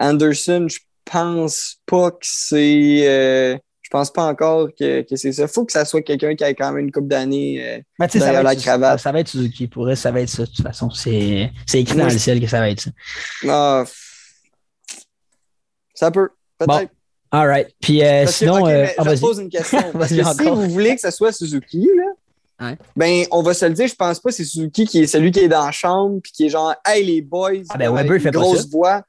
Anderson, 0.01 0.67
je 0.69 0.79
pense 1.05 1.77
pas 1.87 2.11
que 2.13 2.19
c'est. 2.23 3.07
euh, 3.07 3.59
je 3.83 3.91
pense 3.91 4.11
pas 4.11 4.25
encore 4.25 4.69
que, 4.79 5.03
que 5.03 5.15
c'est 5.17 5.33
ça. 5.33 5.47
faut 5.47 5.65
que 5.65 5.71
ça 5.73 5.85
soit 5.85 6.03
quelqu'un 6.03 6.35
qui 6.35 6.43
ait 6.43 6.55
quand 6.55 6.73
même 6.73 6.87
une 6.87 6.91
couple 6.93 7.07
d'années. 7.09 7.63
euh, 7.65 7.79
ça, 8.01 8.19
Derrière 8.19 8.33
va 8.35 8.43
la 8.43 8.53
être- 8.55 8.63
cravate. 8.63 8.99
ça 9.01 9.13
va 9.13 9.21
être 9.21 9.29
Suzuki. 9.29 9.69
Pour 9.69 9.87
eux, 9.89 9.95
ça 9.95 10.11
va 10.11 10.21
être 10.23 10.29
ça. 10.31 10.43
De 10.45 10.49
toute 10.49 10.63
façon, 10.63 10.91
c'est 10.91 11.51
écrit 11.75 11.97
dans 11.97 12.05
le 12.05 12.19
ciel 12.19 12.41
que 12.41 12.47
ça 12.47 12.59
va 12.61 12.71
être 12.71 12.81
ça. 12.81 12.91
ah, 13.49 13.85
ça 15.95 16.11
peut, 16.11 16.31
peut-être. 16.59 16.91
All 17.31 17.47
right. 17.49 17.69
Puis 17.81 18.03
euh, 18.03 18.27
sinon, 18.27 18.63
ok, 18.63 18.69
euh, 18.71 18.87
ah, 18.97 19.15
je 19.15 19.21
pose 19.21 19.39
une 19.41 19.49
question. 19.51 19.79
Que 19.93 20.07
si 20.07 20.21
vous 20.49 20.69
voulez 20.71 20.95
que 20.95 21.01
ce 21.01 21.11
soit 21.11 21.33
Suzuki, 21.33 21.89
là, 21.97 22.13
Ouais. 22.61 22.79
ben, 22.97 23.25
on 23.33 23.43
va 23.43 23.53
se 23.53 23.65
le 23.67 23.73
dire, 23.75 23.89
je 23.89 23.95
pense 23.97 24.21
pas 24.21 24.31
c'est 24.31 24.45
Suzuki 24.45 24.87
qui 24.87 25.01
est 25.03 25.07
celui 25.09 25.33
qui 25.33 25.41
est 25.41 25.49
dans 25.49 25.65
la 25.65 25.73
chambre 25.73 26.21
puis 26.23 26.31
qui 26.33 26.47
est 26.47 26.49
genre 26.49 26.75
Hey 26.87 27.05
les 27.05 27.21
boys, 27.21 27.51
Ah, 27.71 27.77
ben, 27.79 27.91
Weber, 27.93 28.11
avec 28.13 28.21
il 28.21 28.21
fait 28.21 28.31
grosse 28.31 28.61
ça. 28.63 28.67
voix. 28.71 29.03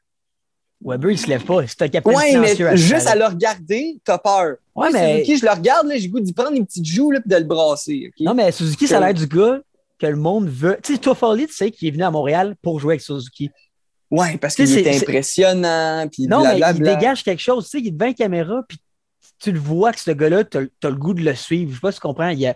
Weber, 0.84 1.12
il 1.12 1.18
se 1.20 1.28
lève 1.28 1.44
pas. 1.46 1.66
C'est 1.68 1.82
un 1.84 1.88
capitaine 1.88 2.16
Ouais, 2.18 2.38
mais 2.38 2.48
silencieux 2.56 2.68
à 2.70 2.76
juste 2.76 3.08
à 3.08 3.16
le 3.16 3.26
regarder, 3.26 3.98
t'as 4.04 4.18
peur. 4.18 4.56
Ouais, 4.76 4.90
mais- 4.92 5.14
Suzuki, 5.24 5.38
je 5.38 5.46
le 5.46 5.52
regarde, 5.52 5.88
là, 5.88 5.96
j'ai 5.98 6.08
le 6.08 6.12
goût 6.12 6.20
d'y 6.20 6.34
prendre 6.34 6.52
une 6.54 6.66
petite 6.66 6.86
joue 6.86 7.12
là, 7.12 7.20
puis 7.22 7.30
de 7.30 7.36
le 7.38 7.44
brasser. 7.44 8.12
Non, 8.20 8.34
mais 8.34 8.52
Suzuki, 8.52 8.88
ça 8.88 8.98
a 8.98 9.00
l'air 9.00 9.14
du 9.14 9.28
gars 9.28 9.62
que 10.00 10.06
le 10.08 10.16
monde 10.18 10.50
veut. 10.50 10.78
Tu 10.84 10.94
sais, 10.94 11.00
Toffoli, 11.00 11.48
tu 11.48 11.54
sais, 11.54 11.72
qui 11.72 11.88
est 11.88 11.92
venu 11.92 12.04
à 12.04 12.12
Montréal 12.12 12.56
pour 12.62 12.80
jouer 12.80 12.94
avec 12.96 13.02
Suzuki. 13.02 13.50
Ouais, 14.12 14.38
parce 14.38 14.56
qu'il 14.56 14.66
est 14.78 14.84
c'est- 14.84 15.02
impressionnant, 15.02 16.08
puis 16.12 16.28
Non, 16.28 16.44
mais 16.44 16.60
il 16.60 16.82
dégage 16.82 17.24
quelque 17.24 17.42
chose. 17.42 17.66
Tu 17.66 17.70
sais, 17.72 17.80
il 17.80 17.88
est 17.88 17.92
devant 17.92 18.06
la 18.08 18.14
caméra, 18.14 18.62
puis 18.68 18.78
tu 19.40 19.52
le 19.52 19.60
vois 19.60 19.92
que 19.94 20.00
ce 20.00 20.12
gars-là, 20.12 20.44
tu 20.44 20.58
as, 20.58 20.90
le 20.90 20.96
goût 20.96 21.14
de 21.14 21.22
le 21.22 21.36
suivre. 21.36 21.70
Je 21.72 21.76
sais 21.76 21.82
pas 21.82 21.92
si 21.92 22.00
tu 22.00 22.02
comprends. 22.08 22.30
Il 22.30 22.40
y 22.40 22.48
a- 22.48 22.56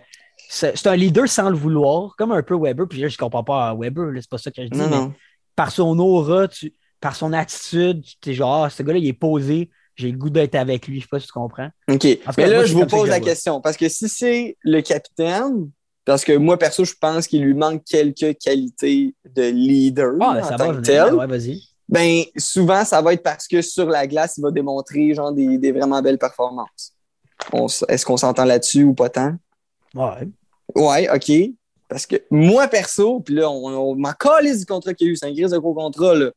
C'est 0.52 0.86
un 0.88 0.96
leader 0.96 1.28
sans 1.28 1.48
le 1.48 1.54
vouloir, 1.56 2.16
comme 2.18 2.32
un 2.32 2.42
peu 2.42 2.56
Weber. 2.60 2.88
Puis 2.88 3.00
là, 3.00 3.06
je 3.08 3.16
comprends 3.16 3.44
pas 3.44 3.68
à 3.68 3.74
Weber, 3.76 4.10
c'est 4.16 4.28
pas 4.28 4.36
ça 4.38 4.50
que 4.50 4.62
je 4.64 4.68
dis. 4.68 4.76
Non, 4.78 4.88
mais 4.90 4.96
non. 4.96 5.12
par 5.54 5.70
son 5.70 5.96
aura, 6.00 6.48
tu- 6.48 6.74
par 7.00 7.14
son 7.14 7.32
attitude, 7.32 8.04
tu 8.20 8.30
es 8.30 8.34
genre, 8.34 8.64
ah, 8.64 8.70
ce 8.70 8.82
gars-là, 8.82 8.98
il 8.98 9.06
est 9.06 9.12
posé, 9.12 9.70
j'ai 9.94 10.10
le 10.10 10.18
goût 10.18 10.28
d'être 10.28 10.56
avec 10.56 10.88
lui. 10.88 10.96
Je 10.98 11.02
sais 11.04 11.08
pas 11.08 11.20
si 11.20 11.26
tu 11.28 11.32
comprends. 11.32 11.68
OK. 11.88 12.00
Cas, 12.00 12.32
Mais 12.36 12.48
là, 12.48 12.64
je 12.64 12.72
vous 12.74 12.80
que 12.80 12.90
pose 12.90 13.08
la 13.08 13.20
question. 13.20 13.60
Parce 13.60 13.76
que 13.76 13.88
si 13.88 14.08
c'est 14.08 14.56
le 14.62 14.80
capitaine, 14.80 15.70
parce 16.04 16.24
que 16.24 16.36
moi, 16.36 16.58
perso, 16.58 16.84
je 16.84 16.94
pense 17.00 17.28
qu'il 17.28 17.42
lui 17.44 17.54
manque 17.54 17.84
quelques 17.84 18.36
qualités 18.38 19.14
de 19.24 19.42
leader 19.42 20.14
Ah, 20.20 20.40
en 20.40 20.42
ça 20.42 20.56
tant 20.56 20.72
va 20.72 20.74
que 20.76 20.80
tel. 20.80 21.14
Ouais, 21.14 21.26
vas-y. 21.28 21.62
Ben, 21.88 22.22
souvent, 22.36 22.84
ça 22.84 23.00
va 23.02 23.12
être 23.12 23.22
parce 23.22 23.46
que 23.46 23.62
sur 23.62 23.86
la 23.88 24.06
glace, 24.08 24.34
il 24.38 24.42
va 24.42 24.50
démontrer 24.50 25.14
genre 25.14 25.32
des, 25.32 25.58
des 25.58 25.70
vraiment 25.72 26.02
belles 26.02 26.18
performances. 26.18 26.92
Est-ce 27.88 28.04
qu'on 28.04 28.16
s'entend 28.16 28.44
là-dessus 28.44 28.82
ou 28.84 28.94
pas 28.94 29.08
tant? 29.10 29.36
Ouais. 29.94 30.28
Ouais, 30.74 31.08
OK. 31.08 31.32
Parce 31.88 32.06
que 32.06 32.16
moi, 32.30 32.68
perso, 32.68 33.20
puis 33.20 33.34
là, 33.34 33.50
on, 33.50 33.66
on 33.66 33.96
m'en 33.96 34.10
du 34.10 34.66
contrat 34.66 34.94
qu'il 34.94 35.08
y 35.08 35.10
a 35.10 35.12
eu, 35.12 35.16
c'est 35.16 35.26
un 35.26 35.32
grise 35.32 35.50
de 35.50 35.58
gros 35.58 35.74
contrat, 35.74 36.14
là. 36.14 36.30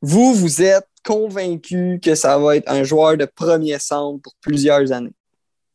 Vous, 0.00 0.34
vous 0.34 0.62
êtes 0.62 0.88
convaincu 1.04 2.00
que 2.02 2.16
ça 2.16 2.36
va 2.38 2.56
être 2.56 2.68
un 2.68 2.82
joueur 2.82 3.16
de 3.16 3.24
premier 3.24 3.78
centre 3.78 4.20
pour 4.20 4.34
plusieurs 4.40 4.90
années. 4.90 5.14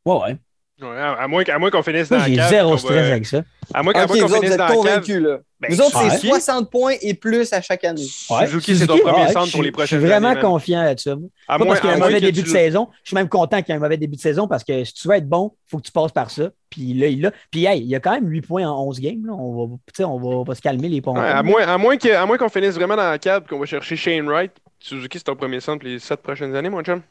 Ouais, 0.05 0.19
ouais. 0.21 0.37
Ouais, 0.81 0.97
à, 0.97 1.13
à 1.13 1.27
moins, 1.27 1.43
qu'à 1.43 1.57
moins 1.59 1.69
qu'on 1.69 1.83
finisse 1.83 2.09
dans 2.09 2.17
Moi, 2.17 2.25
la 2.27 2.29
j'ai 2.31 2.35
cave. 2.37 2.49
zéro 2.49 2.69
qu'on 2.69 2.75
va- 2.75 2.79
stress 2.81 3.11
avec 3.11 3.25
ça. 3.25 3.43
À 3.73 3.83
moins, 3.83 3.93
qu'on 3.93 4.07
finisse 4.07 4.31
dans 4.57 4.67
la 4.67 4.67
cave. 5.01 5.07
là. 5.19 5.37
Ben, 5.59 5.71
Vous 5.71 5.81
autres, 5.81 5.99
c'est 6.03 6.09
Suzuki. 6.11 6.27
60 6.27 6.69
points 6.69 6.93
et 7.01 7.15
plus 7.15 7.51
à 7.51 7.61
chaque 7.61 7.83
année. 7.83 8.05
Ouais, 8.29 8.45
Suzuki, 8.45 8.75
c'est 8.77 8.85
ton 8.85 8.99
premier 8.99 9.23
ouais, 9.25 9.31
centre 9.31 9.51
pour 9.51 9.63
les 9.63 9.71
prochaines 9.71 9.97
Je 9.99 10.03
suis 10.05 10.07
vraiment 10.11 10.29
années, 10.29 10.39
confiant 10.41 10.83
là-dessus. 10.83 11.09
À 11.09 11.15
Pas 11.15 11.57
moins, 11.57 11.67
parce 11.67 11.79
qu'il 11.81 11.89
y 11.89 11.93
a 11.93 11.95
un 11.95 11.99
mauvais 11.99 12.21
début 12.21 12.43
de 12.43 12.47
saison. 12.47 12.89
Je 13.03 13.09
suis 13.09 13.15
même 13.15 13.27
content 13.27 13.57
qu'il 13.63 13.69
y 13.69 13.71
ait 13.71 13.77
un 13.77 13.79
mauvais 13.81 13.97
début 13.97 14.15
de 14.17 14.21
saison 14.21 14.47
parce 14.47 14.63
que 14.63 14.83
si 14.83 14.93
tu 14.93 15.07
veux 15.07 15.15
être 15.15 15.27
bon, 15.27 15.53
il 15.65 15.69
faut 15.71 15.77
que 15.77 15.83
tu 15.83 15.91
passes 15.91 16.11
par 16.11 16.29
ça. 16.29 16.51
Puis 16.69 16.93
là, 16.93 17.07
il 17.07 17.21
l'a. 17.21 17.31
Puis 17.49 17.65
hey, 17.65 17.79
il 17.81 17.87
y 17.87 17.95
a 17.95 17.99
quand 17.99 18.11
même 18.11 18.27
8 18.29 18.41
points 18.41 18.69
en 18.69 18.83
11 18.87 18.99
games. 18.99 19.25
là. 19.25 19.33
On, 19.33 19.65
va, 19.67 19.75
tu 19.77 19.93
sais, 19.95 20.03
on, 20.03 20.19
va, 20.19 20.27
on 20.27 20.43
va 20.43 20.53
se 20.53 20.61
calmer 20.61 20.89
les. 20.89 21.01
Ouais, 21.03 21.17
à 21.19 21.41
moins, 21.41 21.63
à 21.65 21.77
moins 21.79 21.97
qu'on 22.37 22.49
finisse 22.49 22.75
vraiment 22.75 22.95
dans 22.95 23.09
la 23.09 23.17
cave 23.17 23.43
et 23.45 23.49
qu'on 23.49 23.57
va 23.59 23.65
chercher 23.65 23.95
Shane 23.95 24.27
Wright. 24.29 24.51
Suzuki, 24.79 25.17
c'est 25.17 25.23
ton 25.23 25.35
premier 25.35 25.59
centre 25.59 25.79
pour 25.79 25.89
les 25.89 25.97
7 25.97 26.21
prochaines 26.21 26.55
années, 26.55 26.69
mon 26.69 26.83
chum. 26.83 27.01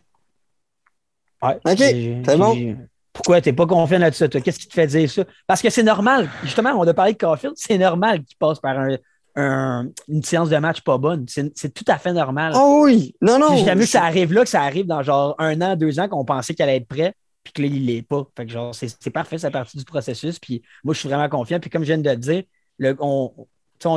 Ouais, 1.42 1.56
OK, 1.64 1.76
j'ai- 1.78 2.22
c'est 2.24 2.36
bon. 2.36 2.76
J'ai- 3.16 3.22
Pourquoi 3.22 3.40
tu 3.40 3.48
n'es 3.48 3.54
pas 3.54 3.66
confiant 3.66 3.98
là-dessus, 3.98 4.28
toi? 4.28 4.40
Qu'est-ce 4.40 4.58
qui 4.58 4.68
te 4.68 4.74
fait 4.74 4.86
dire 4.86 5.10
ça? 5.10 5.24
Parce 5.46 5.62
que 5.62 5.70
c'est 5.70 5.82
normal. 5.82 6.28
Justement, 6.44 6.70
on 6.70 6.86
a 6.86 6.94
parlé 6.94 7.12
de 7.12 7.18
Caulfield. 7.18 7.54
C'est 7.56 7.78
normal 7.78 8.22
qu'il 8.24 8.36
passe 8.38 8.60
par 8.60 8.78
un- 8.78 8.96
un- 9.36 9.86
une 10.08 10.22
séance 10.22 10.48
de 10.48 10.56
match 10.56 10.80
pas 10.80 10.96
bonne. 10.98 11.26
C'est 11.28 11.74
tout 11.74 11.84
à 11.88 11.98
fait 11.98 12.12
normal. 12.12 12.52
Oh 12.56 12.82
oui! 12.84 13.14
Non, 13.20 13.38
non! 13.38 13.48
Puis 13.54 13.64
J'aime 13.64 13.74
mieux 13.78 13.80
que 13.84 13.86
je- 13.86 13.92
ça 13.92 14.04
arrive 14.04 14.32
là, 14.32 14.42
que 14.44 14.48
ça 14.48 14.62
arrive 14.62 14.86
dans 14.86 15.02
genre 15.02 15.34
un 15.38 15.60
an, 15.60 15.76
deux 15.76 15.98
ans, 16.00 16.08
qu'on 16.08 16.24
pensait 16.24 16.54
qu'elle 16.54 16.68
allait 16.70 16.78
être 16.78 16.88
prêt, 16.88 17.14
puis 17.42 17.52
que 17.52 17.62
là, 17.62 17.68
il 17.68 17.84
l'est 17.86 18.02
pas. 18.02 18.24
Fait 18.36 18.46
que 18.46 18.52
genre, 18.52 18.74
c'est 18.74 19.10
parfait, 19.10 19.36
c'est 19.38 19.50
partie 19.50 19.76
du 19.76 19.84
processus. 19.84 20.38
Puis 20.38 20.62
moi, 20.84 20.94
je 20.94 21.00
suis 21.00 21.08
vraiment 21.08 21.28
confiant. 21.28 21.60
Puis 21.60 21.68
comme 21.70 21.82
je 21.82 21.88
viens 21.88 21.98
de 21.98 22.08
te 22.10 22.14
dire, 22.16 22.42
le, 22.78 22.96
on, 23.00 23.30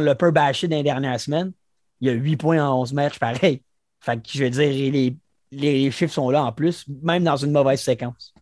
l'a 0.02 0.16
peu 0.16 0.32
bâché 0.32 0.68
dans 0.68 0.76
les 0.78 0.84
dernières 0.84 1.20
semaines. 1.20 1.52
Il 2.02 2.08
y 2.08 2.12
a 2.12 2.14
8 2.14 2.38
points 2.38 2.66
en 2.66 2.82
11 2.82 2.94
matchs, 2.94 3.18
pareil. 3.20 3.62
Fait 4.02 4.16
que 4.18 4.30
je 4.34 4.44
veux 4.44 4.50
dire, 4.50 4.70
les, 4.92 5.16
les 5.52 5.92
chiffres 5.92 6.14
sont 6.14 6.30
là 6.30 6.44
en 6.44 6.52
plus, 6.52 6.86
même 7.02 7.24
dans 7.24 7.36
une 7.38 7.52
mauvaise 7.52 7.82
séquence. 7.82 8.34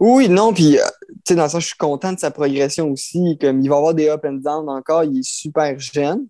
Oui, 0.00 0.28
non, 0.28 0.52
puis, 0.52 0.78
euh, 0.78 0.82
tu 1.08 1.14
sais, 1.28 1.34
dans 1.34 1.48
ça, 1.48 1.58
je 1.58 1.66
suis 1.66 1.76
content 1.76 2.12
de 2.12 2.18
sa 2.18 2.30
progression 2.30 2.90
aussi. 2.90 3.36
Comme 3.40 3.60
il 3.60 3.68
va 3.68 3.76
avoir 3.76 3.94
des 3.94 4.08
up 4.08 4.24
and 4.24 4.34
down 4.34 4.68
encore, 4.68 5.04
il 5.04 5.18
est 5.18 5.28
super 5.28 5.78
jeune. 5.78 6.26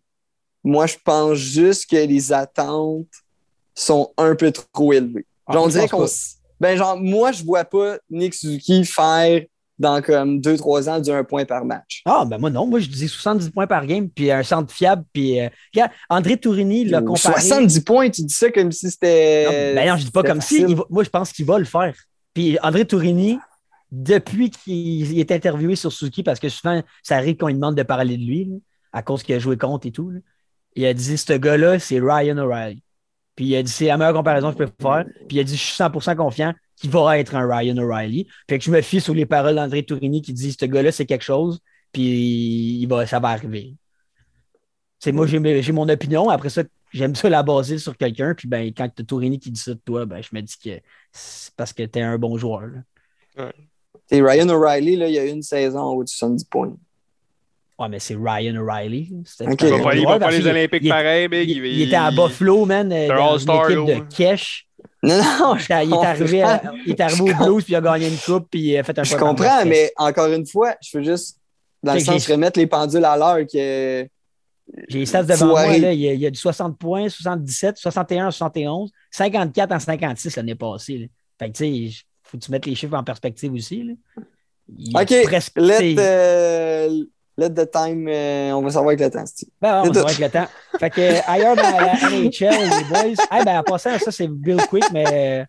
Moi, 0.65 0.87
je 0.87 0.97
pense 1.05 1.37
juste 1.37 1.89
que 1.91 1.97
les 1.97 2.33
attentes 2.33 3.07
sont 3.75 4.13
un 4.17 4.35
peu 4.35 4.51
trop 4.51 4.93
élevées. 4.93 5.27
Ah, 5.47 5.53
Genre, 5.55 5.65
on 5.65 5.69
dirait 5.69 5.89
qu'on. 5.89 6.07
Ben, 6.61 6.77
genre, 6.77 6.97
moi, 6.99 7.31
je 7.33 7.45
vois 7.45 7.65
pas 7.65 7.99
Nick 8.11 8.35
Suzuki 8.35 8.85
faire 8.85 9.43
dans 9.79 10.03
comme 10.03 10.41
2-3 10.41 10.89
ans 10.91 10.99
du 10.99 11.11
1 11.11 11.23
point 11.23 11.45
par 11.45 11.65
match. 11.65 12.03
Ah, 12.05 12.25
ben 12.27 12.37
moi 12.39 12.51
non, 12.51 12.67
moi 12.67 12.81
je 12.81 12.89
dis 12.89 13.07
70 13.07 13.51
points 13.51 13.69
par 13.69 13.87
game, 13.87 14.09
puis 14.09 14.29
un 14.33 14.43
centre 14.43 14.75
fiable, 14.75 15.05
puis 15.13 15.39
euh, 15.41 15.49
regarde, 15.73 15.93
André 16.11 16.37
Tourini 16.37 16.85
l'a 16.85 17.01
comparé. 17.01 17.41
70 17.41 17.81
points, 17.83 18.11
tu 18.11 18.23
dis 18.23 18.35
ça 18.35 18.51
comme 18.51 18.73
si 18.73 18.91
c'était. 18.91 19.45
Non, 19.45 19.77
ben 19.77 19.89
non, 19.91 19.97
je 19.97 20.05
dis 20.07 20.11
pas 20.11 20.25
comme 20.25 20.41
si. 20.41 20.63
facile. 20.63 20.75
va- 20.77 20.85
moi, 20.91 21.05
je 21.05 21.11
pense 21.11 21.31
qu'il 21.33 21.47
va 21.47 21.61
le 21.61 21.65
faire. 21.65 21.95
Puis 22.35 22.59
André 22.61 22.85
Tourini, 22.87 23.39
depuis 23.91 24.51
qu'il 24.51 25.19
est 25.19 25.33
interviewé 25.33 25.77
sur 25.77 25.93
Suzuki, 25.93 26.23
parce 26.23 26.41
que 26.41 26.49
souvent, 26.49 26.83
ça 27.03 27.17
arrive 27.17 27.37
qu'on 27.37 27.49
lui 27.49 27.55
demande 27.55 27.77
de 27.77 27.83
parler 27.83 28.17
de 28.17 28.25
lui, 28.25 28.45
là, 28.45 28.57
à 28.93 29.03
cause 29.03 29.23
qu'il 29.23 29.35
a 29.35 29.39
joué 29.39 29.57
contre 29.57 29.87
et 29.87 29.93
tout, 29.93 30.11
là, 30.11 30.21
il 30.77 30.87
a 30.87 30.95
dit 30.95 31.19
ce 31.19 31.33
gars-là, 31.33 31.79
c'est 31.79 31.99
Ryan 31.99 32.39
O'Reilly. 32.39 32.83
Puis 33.35 33.47
il 33.47 33.57
a 33.57 33.63
dit 33.63 33.71
c'est 33.71 33.87
la 33.87 33.97
meilleure 33.97 34.15
comparaison 34.15 34.53
que 34.53 34.65
je 34.65 34.65
peux 34.65 34.73
faire. 34.83 35.05
Puis 35.29 35.39
il 35.39 35.41
a 35.41 35.45
dit 35.45 35.57
je 35.57 35.63
suis 35.63 35.75
100% 35.75 36.17
confiant 36.17 36.55
qu'il 36.77 36.91
va 36.91 37.19
être 37.19 37.35
un 37.35 37.49
Ryan 37.49 37.77
O'Reilly. 37.79 38.29
Fait 38.49 38.59
que 38.59 38.65
je 38.65 38.71
me 38.71 38.81
fie 38.81 39.01
sur 39.01 39.15
les 39.15 39.27
paroles 39.27 39.57
d'André 39.57 39.85
Tourini 39.85 40.23
qui 40.23 40.33
dit 40.33 40.53
ce 40.53 40.65
gars-là, 40.67 40.93
c'est 40.93 41.07
quelque 41.07 41.25
chose, 41.25 41.61
puis 41.93 42.79
il 42.81 42.87
va, 42.87 43.07
ça 43.07 43.19
va 43.19 43.29
arriver. 43.29 43.75
C'est 45.01 45.13
moi, 45.13 45.27
j'ai 45.27 45.73
mon 45.73 45.89
opinion. 45.89 46.29
Après 46.29 46.49
ça, 46.49 46.63
j'aime 46.93 47.15
ça 47.15 47.29
la 47.29 47.43
baser 47.43 47.79
sur 47.79 47.97
quelqu'un. 47.97 48.35
Puis 48.35 48.49
ben, 48.49 48.73
quand 48.77 48.89
tu 48.95 49.05
Tourini 49.05 49.39
qui 49.39 49.51
dit 49.51 49.61
ça 49.61 49.75
de 49.75 49.81
toi, 49.85 50.07
ben, 50.07 50.23
je 50.23 50.29
me 50.33 50.41
dis 50.41 50.59
que 50.59 50.81
c'est 51.13 51.55
parce 51.57 51.73
que 51.73 51.85
tu 51.85 51.99
es 51.99 52.03
un 52.03 52.19
bon 52.19 52.37
joueur. 52.37 52.63
là. 52.63 53.53
C'est 54.11 54.23
Ryan 54.23 54.49
O'Reilly, 54.49 54.97
là, 54.97 55.09
il 55.09 55.15
y 55.15 55.19
a 55.19 55.25
une 55.25 55.43
saison 55.43 55.81
en 55.81 55.93
haut 55.93 56.05
de 56.05 56.09
70 56.09 56.45
points. 56.45 56.73
Ouais, 57.79 57.89
mais 57.89 57.99
c'est 58.01 58.17
Ryan 58.17 58.57
O'Reilly. 58.57 59.13
C'était 59.25 59.51
Ok. 59.53 59.63
un 59.63 59.67
Il 59.67 59.71
va 59.73 59.79
faire, 59.83 59.95
il 59.95 60.07
va 60.07 60.19
parce 60.19 60.35
les 60.37 60.47
Olympiques 60.47 60.81
il- 60.83 60.89
pareil, 60.89 61.29
big. 61.29 61.49
Il, 61.51 61.65
il 61.65 61.83
était 61.83 61.97
à 61.97 62.11
Buffalo, 62.11 62.65
man, 62.65 62.91
euh, 62.93 63.07
C'est 63.07 63.13
un 63.13 63.17
dans 63.17 63.25
une 63.39 63.51
All-Star, 63.51 63.71
équipe 63.71 63.87
là. 63.89 63.95
de 63.95 64.15
Kesh. 64.15 64.67
Non, 65.03 65.17
non, 65.19 65.57
Il 65.69 65.73
est 65.73 65.87
il 65.87 65.93
est 65.93 66.07
arrivé, 66.07 66.43
à- 66.43 66.63
il 66.87 66.91
est 66.93 67.01
arrivé 67.01 67.21
au 67.21 67.45
Blues, 67.45 67.63
puis 67.65 67.73
il 67.73 67.77
a 67.77 67.81
gagné 67.81 68.09
une 68.09 68.17
coupe, 68.17 68.49
puis 68.51 68.61
il 68.61 68.77
a 68.79 68.83
fait 68.83 68.99
un 68.99 69.05
Je 69.05 69.17
comprends, 69.17 69.65
mais 69.65 69.93
encore 69.97 70.33
une 70.33 70.47
fois, 70.47 70.75
je 70.83 70.99
veux 70.99 71.05
juste, 71.05 71.39
dans 71.83 71.95
le 71.95 72.01
sens, 72.01 72.27
remettre 72.29 72.59
les 72.59 72.67
pendules 72.67 73.05
à 73.05 73.17
l'heure 73.17 73.47
que. 73.47 74.09
J'ai 74.89 74.99
les 74.99 75.07
stats 75.07 75.23
devant 75.23 75.47
moi, 75.47 75.67
là, 75.79 75.93
il, 75.93 76.01
y 76.01 76.09
a, 76.09 76.13
il 76.13 76.21
y 76.21 76.27
a 76.27 76.31
du 76.31 76.39
60 76.39 76.77
points, 76.79 77.09
77, 77.09 77.79
61, 77.79 78.31
71, 78.31 78.91
54 79.11 79.73
en 79.73 79.79
56 79.79 80.37
l'année 80.37 80.55
passée. 80.57 80.99
là. 80.99 81.07
Fait 81.39 81.51
que, 81.53 81.57
tu 81.57 81.91
sais, 81.91 82.05
faut 82.31 82.39
que 82.39 82.43
tu 82.45 82.51
mettes 82.51 82.67
les 82.67 82.75
chiffres 82.75 82.95
en 82.97 83.05
perspective 83.05 83.53
aussi. 83.53 83.83
Là. 83.85 83.93
OK, 85.01 85.15
presque- 85.25 85.53
let, 85.57 85.95
euh, 85.99 87.05
let 87.39 87.51
the 87.51 87.71
time, 87.71 88.07
euh, 88.09 88.53
on 88.53 88.63
va 88.63 88.71
savoir 88.71 88.89
avec 88.89 89.01
le 89.01 89.11
temps. 89.11 89.25
Ben, 89.63 89.81
on 89.81 89.83
va 89.85 89.89
tout. 89.89 89.93
voir 89.95 90.07
avec 90.07 90.19
le 90.19 90.29
temps. 90.31 90.47
Fait 90.79 90.91
que 90.91 91.01
euh, 91.01 91.21
ailleurs 91.27 91.57
dans 91.57 91.63
la 91.63 91.95
NHL, 92.11 92.79
les 92.79 92.85
boys. 92.91 93.25
Eh 93.41 93.45
ben, 93.45 93.59
en 93.59 93.63
passant, 93.63 93.99
ça, 93.99 94.13
c'est 94.13 94.29
Bill 94.29 94.59
Quick, 94.69 94.85
mais 94.93 95.47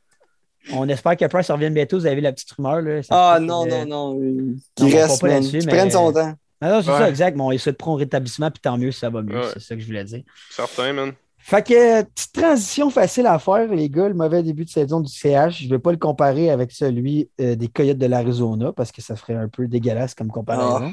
on 0.74 0.88
espère 0.88 1.18
que 1.18 1.26
Price 1.26 1.52
revienne 1.52 1.74
bientôt. 1.74 2.00
Vous 2.00 2.06
avez 2.06 2.16
vu 2.16 2.22
la 2.22 2.32
petite 2.32 2.52
rumeur. 2.52 2.82
Là. 2.82 3.02
Ah 3.10 3.40
non, 3.42 3.66
non, 3.66 3.86
non, 3.86 4.20
euh, 4.22 4.56
Non, 4.80 4.86
on 4.86 4.86
reste, 4.90 5.22
pas 5.22 5.28
mais- 5.40 5.66
prenne 5.66 5.92
son 5.92 6.14
temps. 6.14 6.34
Non, 6.62 6.70
non, 6.70 6.82
c'est 6.82 6.92
Ouais. 6.92 6.98
ça, 6.98 7.10
exact. 7.10 7.38
Bon, 7.38 7.52
il 7.52 7.60
se 7.60 7.70
prend 7.70 7.94
au 7.94 7.96
rétablissement, 7.96 8.52
puis 8.52 8.60
tant 8.62 8.78
mieux 8.78 8.92
si 8.92 9.00
ça 9.00 9.10
va 9.10 9.22
mieux. 9.22 9.38
Ouais. 9.40 9.48
C'est 9.54 9.62
ça 9.62 9.76
que 9.76 9.82
je 9.82 9.86
voulais 9.86 10.04
dire. 10.04 10.24
Certain, 10.52 10.92
man. 10.94 11.14
Fait 11.50 11.66
que, 11.66 12.04
petite 12.04 12.32
transition 12.34 12.90
facile 12.92 13.26
à 13.26 13.40
faire, 13.40 13.68
les 13.74 13.90
gars. 13.90 14.08
Le 14.08 14.14
mauvais 14.14 14.44
début 14.44 14.66
de 14.66 14.70
saison 14.70 15.00
du 15.00 15.12
CH, 15.12 15.62
je 15.62 15.66
ne 15.66 15.70
vais 15.72 15.80
pas 15.80 15.90
le 15.92 15.98
comparer 15.98 16.52
avec 16.52 16.72
celui 16.72 17.28
euh, 17.42 17.56
des 17.56 17.68
Coyotes 17.68 17.98
de 17.98 18.06
l'Arizona 18.06 18.72
parce 18.72 18.92
que 18.92 19.02
ça 19.02 19.16
ferait 19.16 19.34
un 19.34 19.48
peu 19.48 19.68
dégueulasse 19.68 20.14
comme 20.14 20.28
comparaison. 20.30 20.92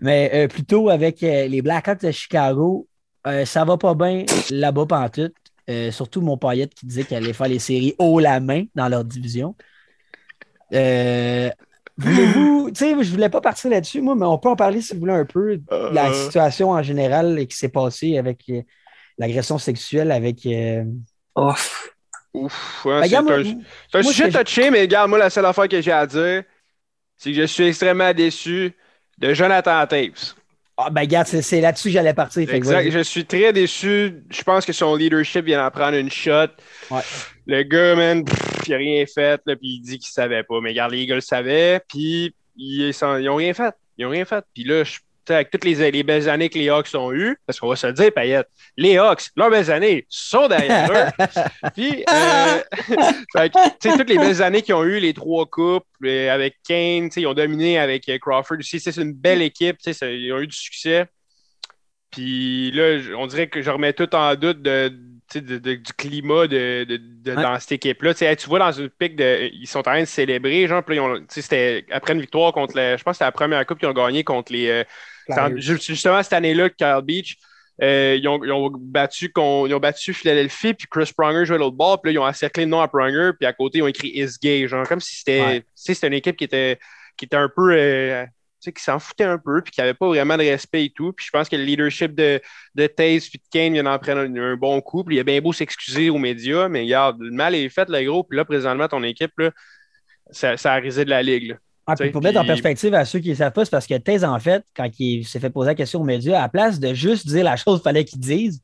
Mais 0.00 0.30
euh, 0.34 0.48
plutôt 0.48 0.88
avec 0.88 1.22
euh, 1.22 1.46
les 1.46 1.62
Blackhawks 1.62 2.02
de 2.02 2.10
Chicago, 2.10 2.88
euh, 3.28 3.44
ça 3.44 3.64
va 3.64 3.76
pas 3.76 3.94
bien 3.94 4.24
là-bas 4.50 4.86
pantoute. 4.86 5.32
Euh, 5.70 5.92
surtout 5.92 6.22
mon 6.22 6.36
paillette 6.38 6.74
qui 6.74 6.86
disait 6.86 7.04
qu'elle 7.04 7.22
allait 7.22 7.32
faire 7.32 7.46
les 7.48 7.58
séries 7.60 7.94
haut 7.98 8.18
la 8.18 8.40
main 8.40 8.64
dans 8.74 8.88
leur 8.88 9.04
division. 9.04 9.54
Euh, 10.74 11.50
Voulez-vous, 12.00 12.70
tu 12.70 12.78
sais, 12.78 13.02
je 13.02 13.10
voulais 13.10 13.28
pas 13.28 13.40
partir 13.40 13.70
là-dessus, 13.70 14.00
moi, 14.00 14.14
mais 14.14 14.24
on 14.24 14.38
peut 14.38 14.48
en 14.48 14.54
parler 14.56 14.80
si 14.80 14.94
vous 14.94 15.00
voulez 15.00 15.12
un 15.12 15.24
peu 15.24 15.56
de 15.56 15.64
la 15.92 16.10
Euh. 16.10 16.24
situation 16.24 16.70
en 16.70 16.82
général 16.82 17.44
qui 17.48 17.56
s'est 17.56 17.68
passée 17.68 18.16
avec 18.18 18.44
euh, 18.50 18.62
l'agression 19.18 19.58
sexuelle 19.58 20.10
avec. 20.12 20.46
euh, 20.46 20.84
Oh. 21.34 21.52
Ouf, 22.34 22.84
ouais, 22.84 23.00
Ben, 23.00 23.08
c'est 23.08 23.16
regarde, 23.16 23.30
un, 23.30 23.44
c'est 23.90 23.98
un 23.98 24.02
moi, 24.02 24.12
sujet 24.12 24.30
touché, 24.30 24.70
mais 24.70 24.80
regarde, 24.82 25.08
moi, 25.08 25.18
la 25.18 25.30
seule 25.30 25.46
affaire 25.46 25.68
que 25.68 25.80
j'ai 25.80 25.92
à 25.92 26.06
dire, 26.06 26.42
c'est 27.16 27.30
que 27.32 27.36
je 27.40 27.44
suis 27.46 27.66
extrêmement 27.66 28.12
déçu 28.12 28.72
de 29.18 29.34
Jonathan 29.34 29.86
Taves. 29.86 30.34
Ah, 30.76 30.90
ben, 30.90 31.00
regarde, 31.00 31.26
c'est, 31.26 31.42
c'est 31.42 31.60
là-dessus 31.60 31.88
que 31.88 31.92
j'allais 31.94 32.14
partir. 32.14 32.42
fait 32.46 32.52
que 32.52 32.56
Exact. 32.56 32.90
Je 32.90 32.98
suis 33.00 33.24
très 33.24 33.52
déçu. 33.52 34.22
Je 34.30 34.42
pense 34.42 34.64
que 34.64 34.72
son 34.72 34.94
leadership 34.94 35.44
vient 35.44 35.62
d'en 35.64 35.70
prendre 35.70 35.96
une 35.96 36.10
shot. 36.10 36.46
Ouais. 36.90 37.00
Le 37.46 37.62
gars, 37.64 37.96
man, 37.96 38.24
pff, 38.24 38.38
il 38.68 38.74
a 38.74 38.76
rien 38.76 39.04
fait, 39.06 39.40
là, 39.46 39.56
puis 39.56 39.76
il 39.76 39.80
dit 39.80 39.98
avec 45.34 45.50
toutes 45.50 45.64
les, 45.64 45.90
les 45.90 46.02
belles 46.02 46.28
années 46.28 46.48
que 46.48 46.58
les 46.58 46.68
Hawks 46.68 46.94
ont 46.94 47.12
eues, 47.12 47.36
parce 47.46 47.58
qu'on 47.60 47.68
va 47.68 47.76
se 47.76 47.86
le 47.86 47.92
dire, 47.92 48.12
Payette, 48.12 48.48
les 48.76 48.96
Hawks, 48.98 49.28
leurs 49.36 49.50
belles 49.50 49.70
années 49.70 50.06
sont 50.08 50.48
derrière 50.48 50.90
eux. 50.90 51.24
Puis, 51.74 52.04
euh, 52.08 52.58
tu 52.86 53.90
sais, 53.90 53.96
toutes 53.96 54.08
les 54.10 54.18
belles 54.18 54.42
années 54.42 54.62
qu'ils 54.62 54.74
ont 54.74 54.84
eu, 54.84 54.98
les 55.00 55.14
trois 55.14 55.46
coupes, 55.46 55.84
euh, 56.04 56.30
avec 56.34 56.56
Kane, 56.66 57.08
ils 57.16 57.26
ont 57.26 57.34
dominé 57.34 57.78
avec 57.78 58.08
euh, 58.08 58.18
Crawford 58.18 58.58
aussi. 58.58 58.80
C'est 58.80 58.96
une 58.96 59.12
belle 59.12 59.42
équipe, 59.42 59.76
ça- 59.80 60.10
ils 60.10 60.32
ont 60.32 60.40
eu 60.40 60.46
du 60.46 60.56
succès. 60.56 61.06
Puis 62.10 62.70
là, 62.72 62.98
on 63.18 63.26
dirait 63.26 63.48
que 63.48 63.60
je 63.60 63.70
remets 63.70 63.92
tout 63.92 64.12
en 64.14 64.34
doute 64.34 64.62
de, 64.62 64.90
de- 65.34 65.58
de- 65.58 65.74
du 65.74 65.92
climat 65.92 66.46
de, 66.46 66.86
Ouais. 67.26 67.34
dans 67.34 67.60
cette 67.60 67.72
équipe-là. 67.72 68.14
Tu 68.14 68.18
sais, 68.20 68.26
hey, 68.26 68.36
tu 68.36 68.48
vois 68.48 68.58
dans 68.60 68.72
une 68.72 68.88
pique 68.88 69.14
de. 69.16 69.50
Ils 69.52 69.66
sont 69.66 69.80
en 69.80 69.82
train 69.82 70.00
de 70.00 70.06
célébrer, 70.06 70.66
genre, 70.66 70.82
ils 70.88 71.00
ont- 71.00 71.22
après 71.90 72.14
une 72.14 72.20
victoire 72.22 72.52
contre. 72.54 72.74
Je 72.76 73.02
pense 73.02 73.12
que 73.12 73.12
c'était 73.12 73.24
la 73.26 73.32
première 73.32 73.66
coupe 73.66 73.78
qu'ils 73.78 73.88
ont 73.88 73.92
gagné 73.92 74.24
contre 74.24 74.52
les. 74.52 74.84
Justement 75.56 76.22
cette 76.22 76.32
année-là, 76.32 76.70
Kyle 76.70 77.00
Beach. 77.04 77.36
euh, 77.82 78.16
ils, 78.20 78.26
ont, 78.28 78.42
ils 78.44 78.50
ont 78.52 78.70
battu 78.74 79.30
ils 79.36 79.40
ont 79.74 79.78
battu 79.78 80.12
Philadelphie, 80.12 80.74
puis 80.74 80.86
Chris 80.90 81.12
Pronger 81.16 81.44
jouait 81.44 81.58
l'autre 81.58 81.76
bord, 81.76 82.00
puis 82.02 82.10
là, 82.12 82.14
ils 82.14 82.18
ont 82.18 82.26
encerclé 82.26 82.64
le 82.64 82.70
nom 82.70 82.80
à 82.80 82.88
Pronger, 82.88 83.30
puis 83.38 83.46
à 83.46 83.52
côté, 83.52 83.78
ils 83.78 83.82
ont 83.82 83.86
écrit 83.88 84.08
Is 84.14 84.32
Gay, 84.42 84.66
genre, 84.66 84.86
comme 84.88 85.00
si 85.00 85.16
c'était 85.16 85.40
Ouais. 85.40 85.60
tu 85.60 85.66
sais, 85.76 85.94
c'était 85.94 86.08
une 86.08 86.14
équipe 86.14 86.36
qui 86.36 86.44
était, 86.44 86.78
qui 87.16 87.24
était 87.26 87.36
un 87.36 87.48
peu. 87.48 87.72
euh, 87.72 88.24
tu 88.60 88.70
sais, 88.70 88.72
qui 88.72 88.82
s'en 88.82 88.98
foutait 88.98 89.22
un 89.22 89.38
peu, 89.38 89.62
puis 89.62 89.70
qui 89.70 89.80
n'avait 89.80 89.94
pas 89.94 90.08
vraiment 90.08 90.36
de 90.36 90.42
respect 90.42 90.86
et 90.86 90.90
tout. 90.90 91.12
Puis 91.12 91.24
je 91.26 91.30
pense 91.30 91.48
que 91.48 91.54
le 91.54 91.62
leadership 91.62 92.12
de, 92.16 92.40
de 92.74 92.86
Taze 92.88 93.28
puis 93.28 93.38
de 93.38 93.44
Kane 93.52 93.72
vient 93.74 93.84
d'en 93.84 93.96
prendre 94.00 94.18
un, 94.22 94.36
un 94.36 94.56
bon 94.56 94.80
coup. 94.80 95.04
Puis 95.04 95.14
il 95.14 95.20
a 95.20 95.22
bien 95.22 95.40
beau 95.40 95.52
s'excuser 95.52 96.10
aux 96.10 96.18
médias, 96.18 96.68
mais 96.68 96.80
regarde, 96.82 97.20
le 97.20 97.30
mal 97.30 97.54
est 97.54 97.68
fait, 97.68 97.88
le 97.88 98.02
gros. 98.04 98.24
Puis 98.24 98.36
là, 98.36 98.44
présentement, 98.44 98.88
ton 98.88 99.04
équipe, 99.04 99.30
là, 99.38 99.52
ça, 100.30 100.56
ça 100.56 100.72
a 100.74 100.76
risé 100.78 101.04
de 101.04 101.10
la 101.10 101.22
ligue. 101.22 101.50
là. 101.50 101.56
Ah, 101.88 101.94
puis 101.96 102.10
pour 102.10 102.22
mettre 102.22 102.38
en 102.38 102.44
perspective 102.44 102.94
à 102.94 103.06
ceux 103.06 103.18
qui 103.18 103.30
ne 103.30 103.34
savent 103.34 103.52
pas, 103.52 103.64
c'est 103.64 103.70
parce 103.70 103.86
que 103.86 103.96
Thèse, 103.96 104.22
en 104.22 104.38
fait, 104.38 104.62
quand 104.76 104.88
il 104.98 105.26
s'est 105.26 105.40
fait 105.40 105.48
poser 105.48 105.68
la 105.70 105.74
question 105.74 106.00
aux 106.02 106.04
médias, 106.04 106.38
à 106.38 106.42
la 106.42 106.48
place 106.50 106.78
de 106.78 106.92
juste 106.92 107.26
dire 107.26 107.44
la 107.44 107.56
chose 107.56 107.78
qu'il 107.78 107.84
fallait 107.84 108.04
qu'il 108.04 108.20
dise, 108.20 108.62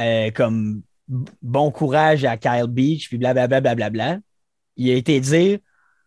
euh, 0.00 0.32
comme 0.32 0.82
bon 1.42 1.70
courage 1.70 2.24
à 2.24 2.36
Kyle 2.36 2.66
Beach, 2.68 3.08
puis 3.08 3.18
blablabla, 3.18 3.60
blablabla, 3.60 4.18
il 4.76 4.90
a 4.90 4.94
été 4.94 5.20
dire 5.20 5.58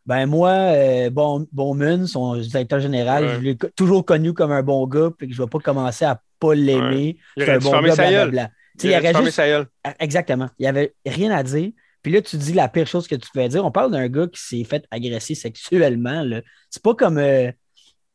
ben 0.06 0.26
moi, 0.26 0.50
euh, 0.50 1.10
bon, 1.10 1.48
bon 1.52 1.76
Mun, 1.76 2.08
son 2.08 2.36
directeur 2.38 2.80
général, 2.80 3.26
Ouais. 3.26 3.36
je 3.36 3.40
l'ai 3.40 3.58
toujours 3.76 4.06
connu 4.06 4.34
comme 4.34 4.52
un 4.52 4.64
bon 4.64 4.86
gars, 4.88 5.10
puis 5.18 5.28
que 5.28 5.34
je 5.34 5.42
ne 5.42 5.46
vais 5.46 5.50
pas 5.50 5.60
commencer 5.60 6.06
à 6.06 6.22
pas 6.40 6.56
l'aimer. 6.56 7.18
Il 7.36 7.44
C'est 7.44 7.52
un 7.52 7.58
bon 7.60 7.72
gars, 7.82 7.96
blablabla. 7.96 8.50
Il 8.84 8.90
il 8.90 8.96
aurait 8.96 9.24
juste 9.26 9.42
ah, 9.84 9.94
Exactement. 10.00 10.50
Il 10.60 10.64
n'y 10.64 10.68
avait 10.68 10.94
rien 11.06 11.32
à 11.32 11.44
dire. 11.44 11.72
Puis 12.08 12.14
là, 12.14 12.22
tu 12.22 12.38
dis 12.38 12.54
la 12.54 12.70
pire 12.70 12.88
chose 12.88 13.06
que 13.06 13.16
tu 13.16 13.30
pouvais 13.30 13.50
dire. 13.50 13.66
On 13.66 13.70
parle 13.70 13.92
d'un 13.92 14.08
gars 14.08 14.28
qui 14.28 14.40
s'est 14.42 14.64
fait 14.64 14.86
agresser 14.92 15.36
sexuellement. 15.36 16.24
C'est 16.70 16.82
pas 16.82 16.96
comme. 16.96 17.18
euh, 17.18 17.52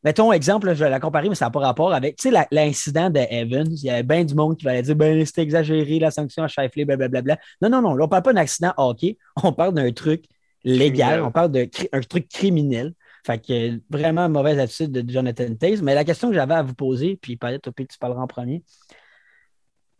mettons, 0.03 0.33
exemple, 0.33 0.65
là, 0.65 0.73
je 0.73 0.83
vais 0.83 0.89
la 0.89 0.99
comparer, 0.99 1.29
mais 1.29 1.35
ça 1.35 1.45
n'a 1.45 1.51
pas 1.51 1.59
rapport 1.59 1.93
avec. 1.93 2.15
Tu 2.15 2.31
sais, 2.31 2.47
l'incident 2.49 3.11
de 3.11 3.19
Evans, 3.29 3.67
il 3.71 3.83
y 3.83 3.91
avait 3.91 4.01
bien 4.01 4.25
du 4.25 4.33
monde 4.33 4.57
qui 4.57 4.65
va 4.65 4.81
dire 4.81 4.95
ben, 4.95 5.23
c'était 5.27 5.43
exagéré, 5.43 5.99
la 5.99 6.09
sanction 6.09 6.41
à 6.41 6.47
Shifley, 6.47 6.85
blablabla. 6.85 7.37
Non, 7.61 7.69
non, 7.69 7.83
non. 7.83 7.93
Là, 7.93 8.05
on 8.05 8.07
ne 8.07 8.09
parle 8.09 8.23
pas 8.23 8.33
d'un 8.33 8.41
accident 8.41 8.73
hockey. 8.77 9.19
On 9.43 9.53
parle 9.53 9.75
d'un 9.75 9.91
truc 9.91 10.25
légal. 10.63 11.09
Criminel. 11.09 11.21
On 11.21 11.31
parle 11.31 11.51
d'un 11.51 11.65
un 11.91 12.01
truc 12.01 12.27
criminel. 12.29 12.93
Fait 13.23 13.37
que 13.37 13.79
vraiment 13.91 14.27
mauvaise 14.27 14.57
attitude 14.57 14.91
de 14.91 15.07
Jonathan 15.07 15.53
Taze. 15.53 15.83
Mais 15.83 15.93
la 15.93 16.03
question 16.03 16.29
que 16.29 16.33
j'avais 16.33 16.55
à 16.55 16.63
vous 16.63 16.73
poser, 16.73 17.19
puis 17.21 17.37
peut-être 17.37 17.69
tu 17.69 17.99
parleras 17.99 18.23
en 18.23 18.27
premier. 18.27 18.63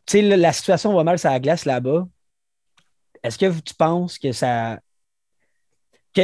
Tu 0.08 0.18
sais, 0.18 0.36
la 0.36 0.52
situation 0.52 0.96
va 0.96 1.04
mal 1.04 1.20
sur 1.20 1.30
la 1.30 1.40
glace 1.40 1.66
là-bas. 1.66 2.08
Est-ce 3.24 3.38
que 3.38 3.60
tu 3.60 3.74
penses 3.74 4.18
que 4.18 4.32
ça. 4.32 4.80
que 6.14 6.22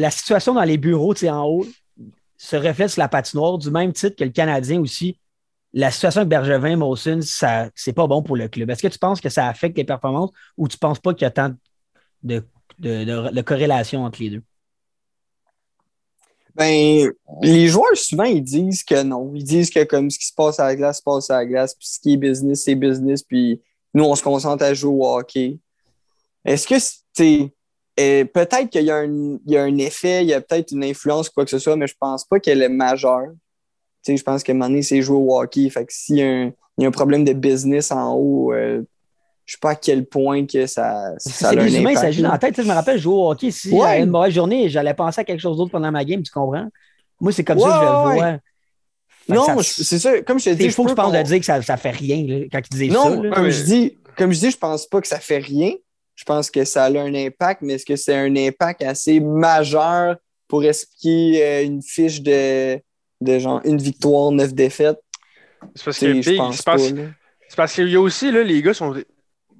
la, 0.00 0.10
situation 0.10 0.54
dans 0.54 0.64
les 0.64 0.78
bureaux, 0.78 1.14
tu 1.14 1.28
en 1.28 1.46
haut, 1.46 1.66
se 2.36 2.56
reflète 2.56 2.90
sur 2.90 3.00
la 3.00 3.08
patinoire, 3.08 3.58
du 3.58 3.70
même 3.70 3.92
titre 3.92 4.16
que 4.16 4.24
le 4.24 4.30
Canadien 4.30 4.80
aussi. 4.80 5.18
La 5.74 5.90
situation 5.90 6.20
avec 6.20 6.28
Bergevin, 6.28 6.76
Mawson, 6.76 7.20
ça, 7.22 7.70
c'est 7.74 7.94
pas 7.94 8.06
bon 8.06 8.22
pour 8.22 8.36
le 8.36 8.48
club. 8.48 8.68
Est-ce 8.68 8.82
que 8.82 8.88
tu 8.88 8.98
penses 8.98 9.22
que 9.22 9.30
ça 9.30 9.48
affecte 9.48 9.78
les 9.78 9.84
performances 9.84 10.30
ou 10.58 10.68
tu 10.68 10.76
penses 10.76 10.98
pas 10.98 11.14
qu'il 11.14 11.22
y 11.22 11.24
a 11.24 11.30
tant 11.30 11.54
de 12.22 13.40
corrélation 13.40 14.04
entre 14.04 14.20
les 14.20 14.30
deux? 14.30 14.42
Ben, 16.54 17.10
les 17.40 17.68
joueurs, 17.68 17.96
souvent, 17.96 18.24
ils 18.24 18.42
disent 18.42 18.84
que 18.84 19.02
non. 19.02 19.32
Ils 19.34 19.44
disent 19.44 19.70
que 19.70 19.84
comme 19.84 20.10
ce 20.10 20.18
qui 20.18 20.26
se 20.26 20.34
passe 20.34 20.60
à 20.60 20.66
la 20.66 20.76
glace, 20.76 20.98
se 20.98 21.02
passe 21.02 21.30
à 21.30 21.36
la 21.36 21.46
glace, 21.46 21.74
puis 21.74 21.86
ce 21.86 21.98
qui 21.98 22.12
est 22.12 22.16
business, 22.18 22.64
c'est 22.64 22.74
business, 22.74 23.22
puis 23.22 23.60
nous, 23.94 24.04
on 24.04 24.14
se 24.14 24.22
concentre 24.22 24.64
à 24.64 24.74
jouer 24.74 24.94
au 24.94 25.06
hockey. 25.16 25.58
Est-ce 26.44 26.66
que, 26.66 26.74
c'est 27.12 27.52
euh, 28.00 28.24
peut-être 28.24 28.70
qu'il 28.70 28.82
y, 28.84 28.90
a 28.90 28.96
un- 28.96 29.38
il 29.46 29.52
y 29.52 29.56
a 29.56 29.62
un 29.64 29.76
effet, 29.78 30.22
il 30.24 30.28
y 30.28 30.34
a 30.34 30.40
peut-être 30.40 30.72
une 30.72 30.82
influence, 30.84 31.28
quoi 31.28 31.44
que 31.44 31.50
ce 31.50 31.58
soit, 31.58 31.76
mais 31.76 31.86
je 31.86 31.94
pense 31.98 32.24
pas 32.24 32.40
qu'elle 32.40 32.62
est 32.62 32.68
majeure. 32.68 33.26
Je 34.06 34.20
pense 34.22 34.42
qu'à 34.42 34.52
un 34.52 34.54
moment 34.56 34.68
donné, 34.68 34.82
c'est 34.82 35.00
jouer 35.02 35.18
au 35.18 35.38
hockey. 35.38 35.68
Fait 35.70 35.84
que 35.84 35.92
s'il 35.92 36.16
y, 36.16 36.22
a 36.22 36.26
un- 36.26 36.52
il 36.78 36.82
y 36.82 36.84
a 36.84 36.88
un 36.88 36.92
problème 36.92 37.24
de 37.24 37.32
business 37.34 37.92
en 37.92 38.14
haut, 38.14 38.52
euh, 38.52 38.82
je 39.44 39.52
sais 39.52 39.58
pas 39.60 39.70
à 39.70 39.74
quel 39.76 40.06
point 40.06 40.46
que 40.46 40.66
ça, 40.66 41.12
ça 41.18 41.50
C'est 41.50 41.56
des 41.56 41.78
humains, 41.78 41.94
ça 41.94 42.10
joue 42.10 42.22
dans 42.22 42.32
la 42.32 42.38
tête. 42.38 42.56
Je 42.60 42.66
me 42.66 42.72
rappelle, 42.72 42.98
jouer 42.98 43.14
au 43.14 43.30
hockey, 43.30 43.50
si 43.50 43.70
Ouais. 43.72 43.80
j'avais 43.80 44.02
une 44.04 44.10
mauvaise 44.10 44.32
journée, 44.32 44.68
j'allais 44.70 44.94
penser 44.94 45.20
à 45.20 45.24
quelque 45.24 45.40
chose 45.40 45.56
d'autre 45.58 45.70
pendant 45.70 45.92
ma 45.92 46.04
game, 46.04 46.22
tu 46.22 46.32
comprends? 46.32 46.66
Moi, 47.20 47.30
c'est 47.32 47.44
comme 47.44 47.58
ça 47.58 47.68
que 47.68 47.74
je 47.74 47.80
le 47.80 47.98
vois. 47.98 48.32
Que 48.32 48.38
Non, 49.28 49.60
c'est 49.62 49.98
ça. 49.98 50.20
Comme 50.22 50.38
je 50.38 50.46
te 50.46 50.50
dis, 50.50 50.64
je 50.70 50.74
faux 50.74 50.84
que 50.84 50.90
je 50.90 50.94
peux 50.94 51.02
pense 51.02 51.12
de 51.12 51.22
dire 51.22 51.38
que 51.38 51.44
ça, 51.44 51.62
ça 51.62 51.76
fait 51.76 51.90
rien 51.90 52.24
là, 52.26 52.44
quand 52.50 52.60
ils 52.72 52.76
disent 52.78 52.92
Non, 52.92 53.04
ça. 53.16 53.22
là. 53.22 53.30
comme, 53.30 53.50
je 53.50 53.62
dis, 53.62 53.98
comme 54.16 54.32
je 54.32 54.38
dis, 54.40 54.50
je 54.50 54.58
pense 54.58 54.86
pas 54.86 55.00
que 55.00 55.06
ça 55.08 55.18
fait 55.20 55.38
rien. 55.38 55.72
Je 56.14 56.24
pense 56.24 56.50
que 56.50 56.64
ça 56.64 56.84
a 56.84 56.90
un 56.90 57.14
impact, 57.14 57.62
mais 57.62 57.74
est-ce 57.74 57.86
que 57.86 57.96
c'est 57.96 58.14
un 58.14 58.34
impact 58.36 58.82
assez 58.82 59.18
majeur 59.20 60.16
pour 60.46 60.62
expliquer 60.64 61.42
euh, 61.44 61.64
une 61.64 61.82
fiche 61.82 62.20
de, 62.22 62.78
de 63.20 63.38
genre 63.38 63.60
une 63.64 63.78
victoire, 63.78 64.30
neuf 64.30 64.52
défaites? 64.52 64.98
C'est 65.74 65.84
parce 65.84 65.98
Tu 65.98 66.06
que 66.06 66.12
sais, 66.12 66.22
je 66.22 66.30
Big, 66.30 66.38
pense 66.38 66.56
c'est 66.56 66.64
pas. 66.64 66.72
parce, 66.72 66.90
là. 66.90 67.02
c'est 67.48 67.56
parce 67.56 67.72
qu'il 67.74 67.88
y 67.88 67.96
a 67.96 68.00
aussi, 68.00 68.30
là, 68.30 68.42
les 68.42 68.60
gars 68.62 68.74
sont. 68.74 68.94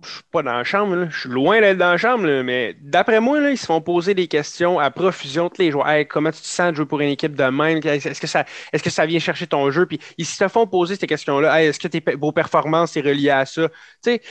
Je 0.05 0.11
suis 0.15 0.23
pas 0.31 0.43
dans 0.43 0.53
la 0.53 0.65
chambre, 0.65 0.97
là. 0.97 1.09
je 1.11 1.21
suis 1.21 1.29
loin 1.29 1.61
d'être 1.61 1.79
dans 1.79 1.91
la 1.93 1.97
chambre, 1.97 2.27
là, 2.27 2.43
mais 2.43 2.75
d'après 2.81 3.21
moi, 3.21 3.41
là, 3.41 3.51
ils 3.51 3.59
se 3.59 3.67
font 3.67 3.81
poser 3.81 4.15
des 4.15 4.29
questions 4.29 4.79
à 4.79 4.91
profusion 4.91 5.49
tous 5.49 5.61
les 5.63 5.71
joueurs. 5.71 5.89
Hey, 5.89 6.07
comment 6.07 6.31
tu 6.31 6.41
te 6.41 6.47
sens 6.47 6.71
de 6.73 6.77
jouer 6.77 6.87
pour 6.87 7.01
une 7.01 7.09
équipe 7.11 7.35
de 7.35 7.45
même? 7.45 7.79
Est-ce 7.85 8.21
que 8.21 8.27
ça, 8.27 8.45
est-ce 8.73 8.83
que 8.83 8.91
ça 8.91 9.07
vient 9.07 9.19
chercher 9.19 9.47
ton 9.47 9.71
jeu? 9.71 9.87
Puis 9.87 9.99
ils 10.19 10.27
se 10.27 10.49
font 10.49 10.67
poser 10.67 10.97
ces 10.97 11.07
questions-là. 11.07 11.61
Hey, 11.61 11.69
est-ce 11.69 11.79
que 11.79 11.89
tes, 11.89 12.03
vos 12.17 12.33
performances 12.33 12.93
sont 12.93 13.01
reliées 13.01 13.31
à 13.31 13.47
ça? 13.47 13.69
Tu 13.69 13.75
sais, 14.03 14.23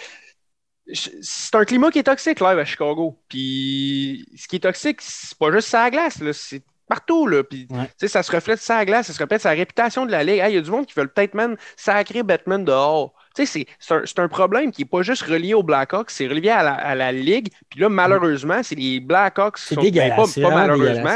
je- 0.88 1.10
c'est 1.22 1.56
un 1.56 1.66
climat 1.66 1.92
qui 1.92 2.00
est 2.00 2.04
toxique 2.04 2.40
là 2.40 2.50
à 2.50 2.66
Chicago. 2.66 3.20
Puis 3.30 4.26
ce 4.36 4.48
qui 4.48 4.58
est 4.58 4.60
toxique, 4.60 5.02
c'est 5.02 5.38
pas 5.38 5.52
juste 5.52 5.68
ça 5.70 5.84
à 5.84 5.90
glace, 5.90 6.20
c'est 6.34 6.64
partout. 6.88 7.28
Là. 7.28 7.44
Puis, 7.44 7.68
Ouais. 7.70 7.90
ça 8.08 8.22
se 8.24 8.32
reflète 8.32 8.60
ça 8.60 8.78
à 8.78 8.86
glace, 8.86 9.08
ça 9.08 9.14
se 9.14 9.22
reflète 9.24 9.42
sa 9.42 9.52
réputation 9.52 10.06
de 10.06 10.12
la 10.12 10.24
Ligue. 10.24 10.40
Hey, 10.40 10.52
Il 10.52 10.56
y 10.56 10.58
a 10.58 10.62
du 10.62 10.72
monde 10.72 10.86
qui 10.86 10.94
veut 10.96 11.08
peut-être 11.08 11.34
même 11.34 11.56
sacrer 11.78 12.24
Batman 12.24 12.66
dehors. 12.66 13.14
Tu 13.34 13.46
sais, 13.46 13.60
c'est- 13.60 13.66
c'est 13.80 13.94
un, 13.94 14.02
c'est 14.06 14.20
un 14.20 14.28
problème 14.28 14.72
qui 14.72 14.82
n'est 14.82 14.88
pas 14.90 15.04
juste 15.04 15.24
relié 15.24 15.54
aux 15.54 15.64
Blackhawks, 15.64 16.12
c'est 16.12 16.28
relié 16.28 16.50
à 16.50 16.64
la, 16.64 16.74
à 16.74 16.96
la 16.96 17.12
Ligue. 17.14 17.50
Puis 17.70 17.80
là, 17.80 17.88
malheureusement, 17.90 18.62
c'est 18.64 18.76
les 18.76 19.00
Blackhawks 19.00 19.56
qui 19.56 19.62
C'est 19.68 19.76
sont. 19.76 19.82
ben, 20.10 20.16
pas, 20.42 20.50
malheureusement, 20.68 21.10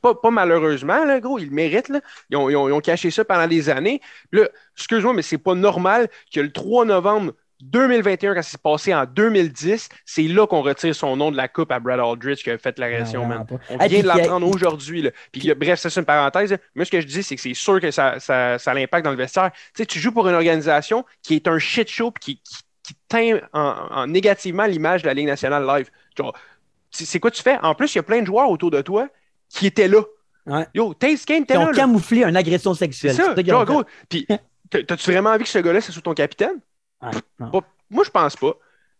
pas, 0.00 0.14
pas 0.14 0.30
malheureusement, 0.30 1.04
là, 1.04 1.20
gros, 1.20 1.38
ils 1.38 1.46
le 1.48 1.54
méritent. 1.54 1.88
Là. 1.88 2.00
Ils, 2.30 2.36
ont, 2.36 2.50
ils 2.50 2.56
ont- 2.56 2.68
ils 2.68 2.72
ont 2.72 2.80
caché 2.80 3.10
ça 3.10 3.24
pendant 3.24 3.46
des 3.46 3.68
années. 3.70 4.00
Là, 4.32 4.48
excuse-moi, 4.76 5.14
mais 5.14 5.22
c'est 5.22 5.38
pas 5.38 5.54
normal 5.54 6.08
que 6.34 6.40
le 6.40 6.50
3 6.52 6.84
novembre 6.84 7.32
2021, 7.62 8.34
quand 8.34 8.42
c'est 8.42 8.60
passé 8.60 8.92
en 8.94 9.04
2010, 9.06 9.88
c'est 10.04 10.22
là 10.24 10.46
qu'on 10.46 10.62
retire 10.62 10.94
son 10.94 11.16
nom 11.16 11.30
de 11.30 11.36
la 11.36 11.48
coupe 11.48 11.70
à 11.72 11.78
Brad 11.80 12.00
Aldrich 12.00 12.42
qui 12.42 12.50
a 12.50 12.58
fait 12.58 12.78
l'agression, 12.78 13.22
Non, 13.22 13.28
man. 13.28 13.46
pas. 13.46 13.54
On 13.70 13.76
vient 13.78 13.86
de 14.00 14.06
y 14.06 14.10
a- 14.10 14.14
l'apprendre 14.16 14.46
aujourd'hui. 14.48 15.02
là. 15.02 15.10
Puis, 15.30 15.42
là, 15.42 15.54
bref, 15.54 15.78
ça, 15.78 15.88
c'est 15.88 16.00
une 16.00 16.06
parenthèse. 16.06 16.50
là. 16.50 16.58
Moi, 16.74 16.84
ce 16.84 16.90
que 16.90 17.00
je 17.00 17.06
dis, 17.06 17.22
c'est 17.22 17.36
que 17.36 17.40
c'est 17.40 17.54
sûr 17.54 17.80
que 17.80 17.90
ça, 17.90 18.18
ça, 18.20 18.58
ça 18.58 18.70
a 18.72 18.74
l'impact 18.74 19.04
dans 19.04 19.12
le 19.12 19.16
vestiaire. 19.16 19.50
Tu 19.52 19.58
sais, 19.76 19.86
tu 19.86 19.98
joues 20.00 20.12
pour 20.12 20.28
une 20.28 20.34
organisation 20.34 21.04
qui 21.22 21.36
est 21.36 21.46
un 21.48 21.58
shit 21.58 21.88
show 21.88 22.10
puis 22.10 22.36
qui, 22.36 22.42
qui 22.42 22.62
qui 22.84 22.94
teint 23.08 23.38
en, 23.52 23.60
en 23.92 24.06
négativement 24.08 24.64
l'image 24.66 25.02
de 25.02 25.06
la 25.06 25.14
Ligue 25.14 25.28
nationale 25.28 25.64
live. 25.64 25.88
Genre, 26.18 26.36
c'est 26.90 27.04
c'est 27.04 27.20
quoi 27.20 27.30
tu 27.30 27.40
fais? 27.40 27.56
En 27.62 27.76
plus, 27.76 27.94
il 27.94 27.98
y 27.98 28.00
a 28.00 28.02
plein 28.02 28.20
de 28.22 28.26
joueurs 28.26 28.50
autour 28.50 28.72
de 28.72 28.80
toi 28.80 29.06
qui 29.48 29.68
étaient 29.68 29.86
là. 29.86 30.00
Ouais. 30.46 30.66
Yo, 30.74 30.92
Taze 30.92 31.24
Kane 31.24 31.44
était 31.44 31.54
Ils 31.54 31.58
ont 31.58 31.66
là. 31.66 31.70
là. 31.70 31.76
camouflé 31.76 32.24
une 32.24 32.36
agression 32.36 32.74
C'est 32.74 32.86
sexuelle. 32.86 33.14
ça, 33.14 33.34
qu'ils 33.34 33.46
genre, 33.46 33.64
gros. 33.64 33.84
Puis, 34.08 34.26
t'as- 34.68 34.82
t'as-tu 34.82 35.12
vraiment 35.12 35.30
envie 35.30 35.44
que 35.44 35.48
ce 35.50 35.60
gars-là, 35.60 35.80
c'est 35.80 35.92
sous 35.92 36.00
ton 36.00 36.12
capitaine? 36.12 36.56
Ouais. 37.02 37.10
Pas- 37.50 37.66
Moi, 37.90 38.04
je 38.04 38.10
pense 38.10 38.36
pas. 38.36 38.54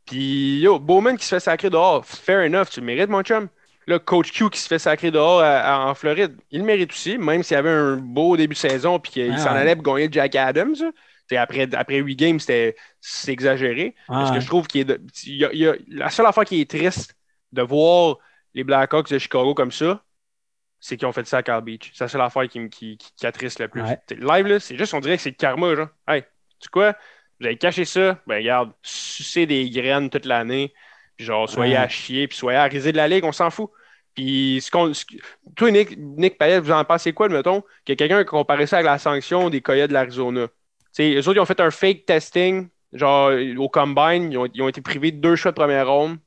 Puis, 0.04 0.60
yo, 0.60 0.78
Bowman 0.78 1.16
qui 1.16 1.24
se 1.24 1.34
fait 1.36 1.40
sacrer 1.40 1.70
dehors, 1.70 2.04
fair 2.04 2.40
enough, 2.44 2.68
tu 2.70 2.80
le 2.80 2.86
mérites, 2.86 3.08
mon 3.08 3.22
chum. 3.22 3.48
Là, 3.86 3.98
Coach 3.98 4.32
Q 4.32 4.50
qui 4.50 4.60
se 4.60 4.68
fait 4.68 4.78
sacrer 4.78 5.10
dehors 5.10 5.40
à- 5.40 5.58
à- 5.60 5.86
en 5.90 5.94
Floride, 5.94 6.36
il 6.50 6.60
le 6.60 6.64
mérite 6.64 6.92
aussi, 6.92 7.18
même 7.18 7.42
s'il 7.42 7.56
avait 7.56 7.70
un 7.70 7.96
beau 7.96 8.36
début 8.36 8.54
de 8.54 8.58
saison 8.58 8.98
puis 8.98 9.12
qu'il 9.12 9.32
Ah, 9.32 9.38
s'en 9.38 9.52
ouais. 9.54 9.60
allait 9.60 9.74
pour 9.76 9.94
gagner 9.94 10.08
Jack 10.10 10.34
Adams. 10.36 10.74
Après, 11.34 11.74
après 11.74 11.96
8 11.96 12.14
games, 12.16 12.38
c'était 12.38 12.76
c'est 13.00 13.32
exagéré. 13.32 13.94
Ah, 14.06 14.12
Parce 14.12 14.32
que 14.32 14.40
je 14.40 14.46
trouve 14.46 14.66
qu'il 14.66 14.82
est 14.82 14.84
de- 14.84 15.00
il 15.24 15.36
y 15.56 15.66
a- 15.66 15.74
la 15.88 16.10
seule 16.10 16.26
affaire 16.26 16.44
qui 16.44 16.60
est 16.60 16.68
triste 16.70 17.16
de 17.52 17.62
voir 17.62 18.18
les 18.52 18.64
Blackhawks 18.64 19.10
de 19.10 19.18
Chicago 19.18 19.54
comme 19.54 19.72
ça, 19.72 20.02
c'est 20.78 20.98
qu'ils 20.98 21.06
ont 21.08 21.12
fait 21.12 21.26
ça 21.26 21.38
à 21.38 21.42
Carl 21.42 21.62
Beach. 21.64 21.90
C'est 21.94 22.04
la 22.04 22.08
seule 22.08 22.20
affaire 22.20 22.46
qui, 22.48 22.68
qui, 22.68 22.98
qui, 22.98 23.12
qui 23.16 23.26
attriste 23.26 23.60
le 23.60 23.68
plus. 23.68 23.80
Ouais. 23.80 23.98
Live, 24.10 24.46
là, 24.46 24.60
c'est 24.60 24.76
juste, 24.76 24.92
on 24.92 25.00
dirait 25.00 25.16
que 25.16 25.22
c'est 25.22 25.30
le 25.30 25.36
karma, 25.36 25.74
genre. 25.74 25.88
Hey, 26.06 26.22
tu 26.22 26.28
sais 26.60 26.68
quoi? 26.70 26.94
Vous 27.40 27.46
avez 27.46 27.56
caché 27.56 27.84
ça, 27.84 28.20
ben 28.26 28.36
regarde, 28.36 28.72
sucez 28.82 29.46
des 29.46 29.68
graines 29.70 30.10
toute 30.10 30.26
l'année, 30.26 30.72
puis 31.16 31.26
genre, 31.26 31.48
soyez 31.48 31.76
à 31.76 31.88
chier, 31.88 32.28
puis 32.28 32.36
soyez 32.36 32.58
à 32.58 32.64
riser 32.64 32.92
de 32.92 32.96
la 32.96 33.08
ligue, 33.08 33.24
on 33.24 33.32
s'en 33.32 33.50
fout. 33.50 33.70
Puis, 34.14 34.60
ce 34.62 34.70
qu'on, 34.70 34.92
ce- 34.92 35.04
toi, 35.56 35.70
Nick, 35.70 35.96
Nick 35.98 36.38
Payet, 36.38 36.60
vous 36.60 36.70
en 36.70 36.84
pensez 36.84 37.12
quoi, 37.12 37.28
mettons, 37.28 37.62
que 37.86 37.94
quelqu'un 37.94 38.18
a 38.18 38.24
comparé 38.24 38.66
ça 38.66 38.76
avec 38.76 38.86
la 38.86 38.98
sanction 38.98 39.48
des 39.50 39.60
Coyotes 39.62 39.88
de 39.88 39.94
l'Arizona? 39.94 40.48
sais, 40.92 41.14
eux 41.14 41.18
autres, 41.20 41.36
ils 41.36 41.40
ont 41.40 41.46
fait 41.46 41.60
un 41.60 41.70
fake 41.70 42.04
testing, 42.06 42.68
genre 42.92 43.32
au 43.56 43.68
combine, 43.68 44.30
ils 44.30 44.38
ont, 44.38 44.46
ils 44.52 44.62
ont 44.62 44.68
été 44.68 44.82
privés 44.82 45.12
de 45.12 45.20
deux 45.20 45.36
choix 45.36 45.50
de 45.50 45.56
première 45.56 45.88
ronde. 45.88 46.18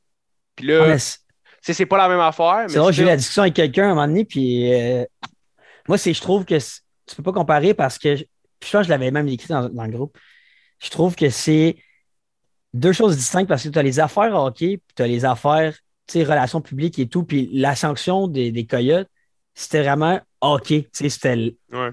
Puis 0.56 0.72
Ah, 0.72 0.80
là, 0.80 0.88
mais 0.88 0.98
c'est- 0.98 1.86
pas 1.86 1.98
la 1.98 2.10
même 2.10 2.20
affaire. 2.20 2.66
C'est 2.68 2.78
drôle, 2.78 2.94
j'ai 2.94 3.04
eu 3.04 3.06
la 3.06 3.18
discussion 3.18 3.44
avec 3.44 3.54
quelqu'un 3.56 3.84
à 3.84 3.92
un 3.92 3.96
moment 3.96 4.08
donné, 4.08 4.26
puis 4.26 4.74
euh, 4.74 5.04
moi, 5.88 5.98
c'est 5.98 6.14
je 6.14 6.22
trouve 6.22 6.46
que 6.46 6.58
tu 6.58 7.16
peux 7.16 7.24
pas 7.24 7.34
comparer 7.34 7.74
parce 7.74 7.98
que 8.00 8.16
je 8.16 8.24
pense 8.60 8.72
que 8.72 8.84
je 8.84 8.90
l'avais 8.90 9.12
même 9.12 9.28
écrit 9.28 9.50
dans, 9.50 9.70
dans 9.70 9.86
le 9.86 9.92
groupe. 9.92 10.18
Je 10.80 10.90
trouve 10.90 11.16
que 11.16 11.30
c'est 11.30 11.78
deux 12.74 12.92
choses 12.94 13.16
distinctes 13.18 13.48
parce 13.48 13.64
que 13.64 13.70
tu 13.70 13.80
as 13.80 13.84
les 13.84 14.00
affaires 14.00 14.34
hockey, 14.36 14.78
puis 14.78 14.94
tu 14.96 15.02
as 15.04 15.08
les 15.08 15.26
affaires, 15.26 15.78
relations 16.14 16.62
publiques 16.62 17.00
et 17.00 17.08
tout, 17.08 17.24
puis 17.24 17.50
la 17.54 17.76
sanction 17.76 18.28
des, 18.28 18.52
des 18.52 18.66
coyotes, 18.66 19.08
c'était 19.54 19.82
vraiment 19.82 20.20
hockey. 20.42 20.88
C'était 20.92 21.56
Ouais. 21.72 21.92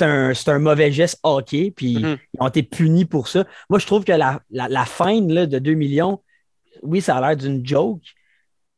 un, 0.00 0.32
un 0.46 0.58
mauvais 0.58 0.90
geste 0.90 1.20
hockey, 1.22 1.70
puis 1.70 1.98
Mhm. 1.98 2.16
ils 2.34 2.42
ont 2.42 2.48
été 2.48 2.62
punis 2.62 3.04
pour 3.04 3.28
ça. 3.28 3.44
Moi, 3.70 3.78
je 3.78 3.86
trouve 3.86 4.04
que 4.04 4.12
la, 4.12 4.40
la, 4.50 4.68
la 4.68 4.84
fine 4.84 5.32
là, 5.32 5.46
de 5.46 5.58
2 5.58 5.74
millions, 5.74 6.22
oui, 6.82 7.00
ça 7.00 7.16
a 7.16 7.20
l'air 7.20 7.36
d'une 7.36 7.64
joke, 7.64 8.00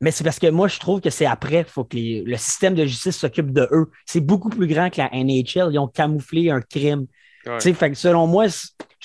mais 0.01 0.11
c'est 0.11 0.23
parce 0.25 0.37
que 0.37 0.47
moi, 0.51 0.67
je 0.67 0.77
trouve 0.79 0.99
que 1.01 1.09
c'est 1.09 1.25
après. 1.25 1.59
Il 1.61 1.65
faut 1.65 1.85
que 1.85 1.95
les- 1.95 2.23
le 2.23 2.37
système 2.37 2.75
de 2.75 2.85
justice 2.85 3.17
s'occupe 3.17 3.51
de 3.53 3.67
eux. 3.71 3.89
C'est 4.05 4.19
beaucoup 4.19 4.49
plus 4.49 4.67
grand 4.67 4.89
que 4.91 4.97
la 4.99 5.09
NHL. 5.13 5.69
Ils 5.71 5.79
ont 5.79 5.87
camouflé 5.87 6.51
un 6.51 6.61
crime. 6.61 7.07
Ouais. 7.47 7.57
Tu 7.57 7.69
sais, 7.69 7.73
Fait 7.73 7.89
que 7.89 7.95
selon 7.95 8.27
moi, 8.27 8.45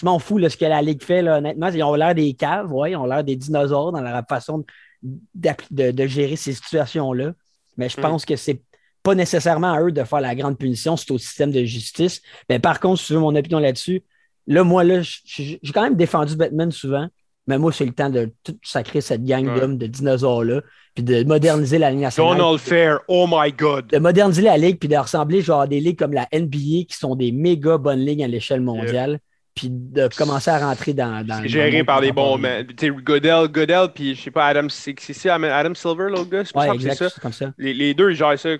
je 0.00 0.06
m'en 0.06 0.18
fous 0.18 0.38
là, 0.38 0.48
ce 0.48 0.56
que 0.56 0.64
la 0.64 0.80
Ligue 0.82 1.02
fait. 1.02 1.20
Là, 1.22 1.38
honnêtement, 1.38 1.68
ils 1.68 1.82
ont 1.82 1.94
l'air 1.94 2.14
des 2.14 2.32
caves, 2.34 2.72
ouais, 2.72 2.92
ils 2.92 2.96
ont 2.96 3.04
l'air 3.06 3.22
des 3.22 3.36
dinosaures 3.36 3.92
dans 3.92 4.00
leur 4.00 4.22
façon 4.28 4.64
de, 5.02 5.92
de 5.92 6.06
gérer 6.06 6.36
ces 6.36 6.52
situations-là. 6.54 7.32
Mais 7.76 7.88
je 7.88 7.98
Mm. 7.98 8.02
pense 8.02 8.24
que 8.24 8.36
c'est 8.36 8.62
pas 9.02 9.14
nécessairement 9.14 9.72
à 9.72 9.82
eux 9.82 9.92
de 9.92 10.04
faire 10.04 10.20
la 10.20 10.34
grande 10.34 10.58
punition, 10.58 10.96
c'est 10.96 11.10
au 11.10 11.18
système 11.18 11.50
de 11.50 11.64
justice. 11.64 12.20
Mais 12.48 12.58
par 12.58 12.80
contre, 12.80 13.00
si 13.00 13.06
tu 13.08 13.12
veux 13.14 13.20
mon 13.20 13.34
opinion 13.34 13.58
là-dessus, 13.58 14.02
là, 14.46 14.64
moi, 14.64 14.84
là, 14.84 15.00
j'ai 15.02 15.58
quand 15.72 15.82
même 15.82 15.96
défendu 15.96 16.36
Batman 16.36 16.70
souvent, 16.70 17.08
mais 17.46 17.56
moi, 17.58 17.72
c'est 17.72 17.86
le 17.86 17.92
temps 17.92 18.10
de 18.10 18.32
tout 18.44 18.56
sacrer 18.62 19.00
cette 19.00 19.24
gang 19.24 19.46
Ouais. 19.46 19.58
d'hommes, 19.60 19.78
de 19.78 19.86
dinosaures-là, 19.86 20.60
puis 20.94 21.02
de 21.02 21.24
moderniser 21.24 21.78
la 21.78 21.90
Ligue 21.90 22.00
nationale. 22.00 22.36
Donald 22.36 22.58
Fair, 22.58 22.98
oh 23.08 23.26
my 23.30 23.50
god. 23.52 23.86
De 23.86 23.98
moderniser 23.98 24.42
la 24.42 24.58
Ligue, 24.58 24.78
puis 24.78 24.88
de 24.88 24.96
ressembler 24.96 25.40
genre 25.40 25.62
à 25.62 25.66
des 25.66 25.80
ligues 25.80 25.98
comme 25.98 26.12
la 26.12 26.26
NBA, 26.32 26.84
qui 26.88 26.96
sont 26.98 27.16
des 27.16 27.32
méga 27.32 27.78
bonnes 27.78 28.00
ligues 28.00 28.22
à 28.22 28.28
l'échelle 28.28 28.60
mondiale, 28.60 29.18
puis 29.60 29.68
de 29.70 30.08
commencer 30.16 30.50
à 30.50 30.58
rentrer 30.58 30.94
dans. 30.94 31.22
dans 31.26 31.42
C'est 31.42 31.48
géré 31.48 31.84
par 31.84 32.00
des 32.00 32.12
bons 32.12 32.40
sais, 32.78 32.88
Goodell, 32.88 33.48
Goodell, 33.48 33.88
puis 33.94 34.14
je 34.14 34.22
sais 34.22 34.30
pas, 34.30 34.46
Adam, 34.46 34.68
c'est 34.70 34.94
c'est 34.98 35.12
ça, 35.12 35.34
Adam 35.34 35.74
Silver, 35.74 36.08
l'autre 36.08 36.30
gars, 36.30 36.44
c'est 36.46 36.56
Ouais, 36.56 36.74
exact, 36.74 36.94
ça? 36.94 37.10
c'est 37.10 37.20
comme 37.20 37.32
ça. 37.32 37.52
Les, 37.58 37.74
les 37.74 37.92
deux, 37.92 38.10
ils 38.10 38.16
gèrent 38.16 38.38
ça 38.38 38.50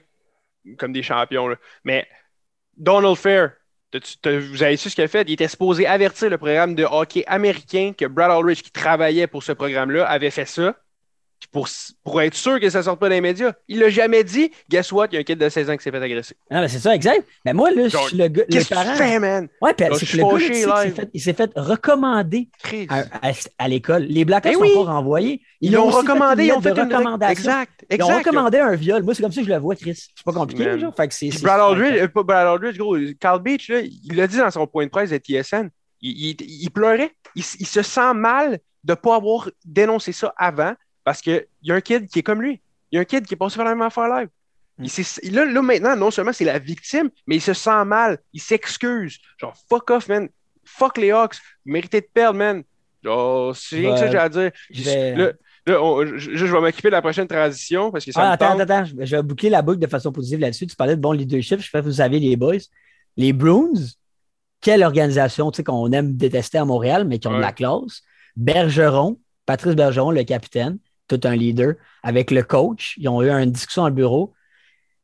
comme 0.77 0.93
des 0.93 1.03
champions. 1.03 1.49
là. 1.49 1.57
Mais 1.85 2.07
Donald 2.77 3.17
Fair, 3.17 3.53
vous 4.25 4.63
avez 4.63 4.77
su 4.77 4.91
ce 4.91 4.95
qu'il 4.95 5.05
a 5.05 5.09
fait? 5.09 5.27
Il 5.29 5.33
était 5.33 5.49
supposé 5.49 5.87
avertir 5.87 6.29
le 6.29 6.37
programme 6.37 6.75
de 6.75 6.85
hockey 6.85 7.25
américain 7.27 7.93
que 7.97 8.05
Brad 8.05 8.31
Aldrich, 8.31 8.63
qui 8.63 8.71
travaillait 8.71 9.27
pour 9.27 9.43
ce 9.43 9.53
programme-là, 9.53 10.05
avait 10.07 10.31
fait 10.31 10.45
ça. 10.45 10.77
Pour, 11.53 11.69
pour 12.05 12.23
être 12.23 12.35
sûr 12.35 12.61
que 12.61 12.71
ça 12.71 12.79
ne 12.79 12.85
sorte 12.85 13.01
pas 13.01 13.09
dans 13.09 13.15
les 13.17 13.21
médias. 13.21 13.53
Il 13.67 13.81
l'a 13.81 13.89
jamais 13.89 14.23
dit. 14.23 14.53
Guess 14.69 14.93
what? 14.93 15.09
Il 15.11 15.15
y 15.15 15.17
a 15.17 15.21
un 15.21 15.25
kid 15.25 15.37
de 15.37 15.49
16 15.49 15.69
ans 15.69 15.77
qui 15.77 15.83
s'est 15.83 15.91
fait 15.91 15.97
agresser. 16.03 16.37
Non, 16.51 16.61
mais 16.61 16.69
c'est 16.69 16.79
ça, 16.79 16.95
exact. 16.95 17.27
Mais 17.45 17.53
moi, 17.53 17.73
là, 17.73 17.89
je 17.89 17.97
suis 17.97 18.17
le 18.17 18.29
gars. 18.29 18.45
Qu'est-ce 18.49 18.69
que 18.69 18.91
tu 18.91 18.97
fais, 18.97 19.19
man? 19.19 19.49
Ouais, 19.61 19.75
puis 19.75 19.87
c'est 19.99 20.17
le 20.17 20.23
gars, 20.23 20.37
il 20.39 20.55
s'est 20.55 20.67
live. 20.67 20.95
fait- 20.95 21.11
il 21.13 21.21
s'est 21.21 21.33
fait 21.33 21.51
recommander 21.57 22.49
à, 22.89 23.01
à- 23.29 23.33
à 23.59 23.69
l'école. 23.69 24.03
Les 24.05 24.25
Ben 24.25 24.41
ne 24.45 24.57
oui. 24.57 24.73
sont 24.75 24.85
pas 24.85 24.93
renvoyés. 24.93 25.43
Ils 25.61 25.73
une 25.73 25.79
recommandé, 25.81 26.47
ils 26.47 26.53
ont 26.53 26.61
fait 26.61 26.71
une 26.71 26.93
recommandation. 26.95 27.33
Exact, 27.51 27.85
Ils 27.91 28.03
ont 28.03 28.07
recommandé 28.19 28.59
un 28.59 28.75
viol. 28.77 29.03
Moi, 29.03 29.15
c'est 29.15 29.23
comme 29.23 29.33
ça 29.33 29.41
que 29.41 29.47
je 29.47 29.53
le 29.53 29.59
vois, 29.59 29.75
Chris. 29.75 29.95
C'est 30.15 30.25
pas 30.25 30.33
compliqué, 30.33 30.65
Man. 30.65 30.79
genre. 30.79 30.95
Fait 30.95 31.09
que 31.09 31.15
c'est. 31.15 31.29
Puis 31.31 31.39
c'est- 31.39 31.45
Brad 31.45 31.61
Aldridge, 31.61 32.01
euh, 32.01 32.09
pas 32.09 32.23
Brad 32.23 32.47
Aldridge, 32.47 32.79
gros, 32.79 32.97
Carl 33.19 33.43
Beach, 33.43 33.69
là, 33.69 33.81
il 33.81 34.15
l'a 34.17 34.27
dit 34.27 34.37
dans 34.39 34.51
son 34.51 34.67
point 34.67 34.85
de 34.85 34.91
presse 34.91 35.11
de 35.11 35.17
TSN. 35.19 35.69
Il, 36.01 36.37
il- 36.41 36.63
il 36.63 36.71
pleurait. 36.71 37.11
Il 37.35 37.43
se 37.43 37.83
sent 37.83 38.15
mal 38.15 38.61
de 38.85 38.93
ne 38.93 38.95
pas 38.95 39.17
avoir 39.17 39.51
dénoncé 39.65 40.13
ça 40.13 40.33
avant 40.37 40.75
parce 41.05 41.21
qu'il 41.21 41.45
y 41.63 41.73
a 41.73 41.75
un 41.75 41.81
kid 41.81 42.09
qui 42.09 42.19
est 42.21 42.23
comme 42.23 42.43
lui. 42.43 42.61
Il 42.91 42.97
y 42.97 42.99
a 42.99 43.03
un 43.03 43.05
kid 43.05 43.27
qui 43.27 43.35
est 43.35 43.37
passé 43.37 43.57
par 43.57 43.65
la 43.65 43.73
même 43.75 43.83
affaire 43.83 44.09
live. 44.09 44.29
Mm. 44.79 44.85
Il 44.85 44.91
s'est- 44.91 45.31
là, 45.31 45.45
là, 45.45 45.63
maintenant, 45.63 45.97
non 45.97 46.11
seulement 46.11 46.33
c'est 46.33 46.45
la 46.45 46.59
victime, 46.59 47.11
mais 47.27 47.37
il 47.37 47.41
se 47.41 47.53
sent 47.53 47.85
mal. 47.85 48.19
Il 48.33 48.41
s'excuse. 48.41 49.19
Genre, 49.39 49.55
fuck 49.69 49.91
off, 49.91 50.09
man. 50.09 50.29
Fuck 50.65 50.99
les 50.99 51.11
Hawks. 51.11 51.37
Vous 51.67 51.73
méritez 51.73 52.01
de 52.01 52.09
perdre, 52.13 52.39
man. 52.39 52.63
Genre, 53.03 53.55
c'est 53.57 53.77
rien 53.77 53.93
que 53.95 53.99
ça 53.99 54.07
que 54.07 54.13
j'ai 54.13 54.19
à 54.19 54.29
dire. 54.29 54.51
Je 54.71 54.83
vais- 54.83 55.15
Là, 55.17 55.33
là, 55.67 55.83
on- 55.83 56.05
je, 56.17 56.45
vais 56.47 56.61
m'occuper 56.61 56.89
de 56.89 56.93
la 56.93 57.03
prochaine 57.03 57.27
transition 57.29 57.91
parce 57.91 58.05
que 58.05 58.13
ça 58.13 58.21
Ah, 58.23 58.29
me 58.29 58.33
attends, 58.35 58.53
tente. 58.53 58.61
attends, 58.63 58.75
attends. 58.85 59.05
Je 59.05 59.17
vais 59.17 59.23
boucler 59.23 59.51
la 59.51 59.63
boucle 59.63 59.79
de 59.79 59.87
façon 59.87 60.13
positive 60.13 60.39
là-dessus. 60.41 60.67
Tu 60.67 60.77
parlais 60.77 60.97
de 60.97 61.01
bon 61.01 61.13
leadership. 61.13 61.61
Je 61.61 61.69
fais, 61.69 61.81
vous 61.81 61.93
savez, 61.93 62.19
les 62.19 62.37
boys. 62.37 62.57
Les 63.17 63.33
Bruins, 63.33 63.73
quelle 64.61 64.83
organisation 64.83 65.51
tu 65.51 65.57
sais, 65.59 65.65
qu'on 65.65 65.91
aime 65.93 66.17
détester 66.17 66.59
à 66.59 66.65
Montréal, 66.65 67.05
mais 67.07 67.19
qui 67.19 67.29
ont 67.29 67.33
de 67.37 67.41
la 67.41 67.53
classe. 67.53 68.03
Bergeron, 68.37 69.19
Patrice 69.47 69.75
Bergeron, 69.75 70.11
le 70.11 70.23
capitaine, 70.25 70.79
tout 71.17 71.21
un 71.29 71.35
leader, 71.37 71.75
avec 72.03 72.31
le 72.31 72.43
coach. 72.43 72.95
Ils 72.99 73.09
ont 73.09 73.21
eu 73.23 73.31
une 73.31 73.51
discussion 73.51 73.85
au 73.85 73.91
bureau. 73.91 74.33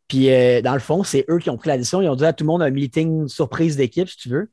Puis, 0.09 0.31
euh, 0.31 0.63
dans 0.63 0.75
le 0.75 0.79
fond, 0.81 1.03
c'est 1.03 1.25
eux 1.29 1.39
qui 1.39 1.51
ont 1.51 1.57
pris 1.57 1.69
la 1.69 1.79
décision. 1.79 2.01
Ils 2.01 2.09
ont 2.09 2.15
dit 2.15 2.25
à 2.25 2.33
tout 2.33 2.45
le 2.45 2.49
monde 2.49 2.63
un 2.63 2.71
meeting 2.71 3.27
surprise 3.29 3.77
d'équipe, 3.77 4.09
si 4.09 4.17
tu 4.17 4.29
veux. 4.29 4.51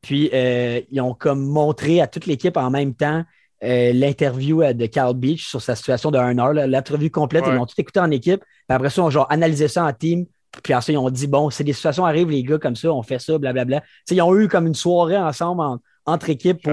Puis, 0.00 0.30
euh, 0.32 0.80
ils 0.90 1.00
ont 1.00 1.12
comme 1.14 1.44
montré 1.44 2.00
à 2.00 2.06
toute 2.06 2.26
l'équipe 2.26 2.56
en 2.56 2.70
même 2.70 2.94
temps 2.94 3.24
euh, 3.64 3.92
l'interview 3.92 4.62
de 4.72 4.86
Carl 4.86 5.14
Beach 5.16 5.46
sur 5.48 5.60
sa 5.60 5.74
situation 5.74 6.10
de 6.10 6.16
1 6.18 6.38
heure. 6.38 6.54
L'interview 6.54 7.10
complète, 7.10 7.44
Ouais. 7.44 7.50
ils 7.52 7.56
l'ont 7.56 7.66
tout 7.66 7.74
écouté 7.78 7.98
en 8.00 8.10
équipe. 8.10 8.40
Puis 8.40 8.74
après 8.74 8.88
ça, 8.88 9.02
ils 9.02 9.04
ont 9.04 9.10
genre 9.10 9.26
analysé 9.30 9.66
ça 9.68 9.84
en 9.84 9.92
team. 9.92 10.24
Puis 10.62 10.72
ensuite, 10.74 10.94
ils 10.94 10.98
ont 10.98 11.10
dit 11.10 11.26
bon, 11.26 11.50
c'est 11.50 11.64
des 11.64 11.72
situations 11.74 12.06
arrivent, 12.06 12.30
les 12.30 12.42
gars, 12.44 12.58
comme 12.58 12.76
ça, 12.76 12.90
on 12.92 13.02
fait 13.02 13.18
ça, 13.18 13.36
blablabla. 13.36 13.82
Ils 14.10 14.22
ont 14.22 14.34
eu 14.38 14.48
comme 14.48 14.66
une 14.68 14.74
soirée 14.74 15.18
ensemble 15.18 15.60
en- 15.60 15.78
entre 16.06 16.30
équipes 16.30 16.62
pour 16.62 16.72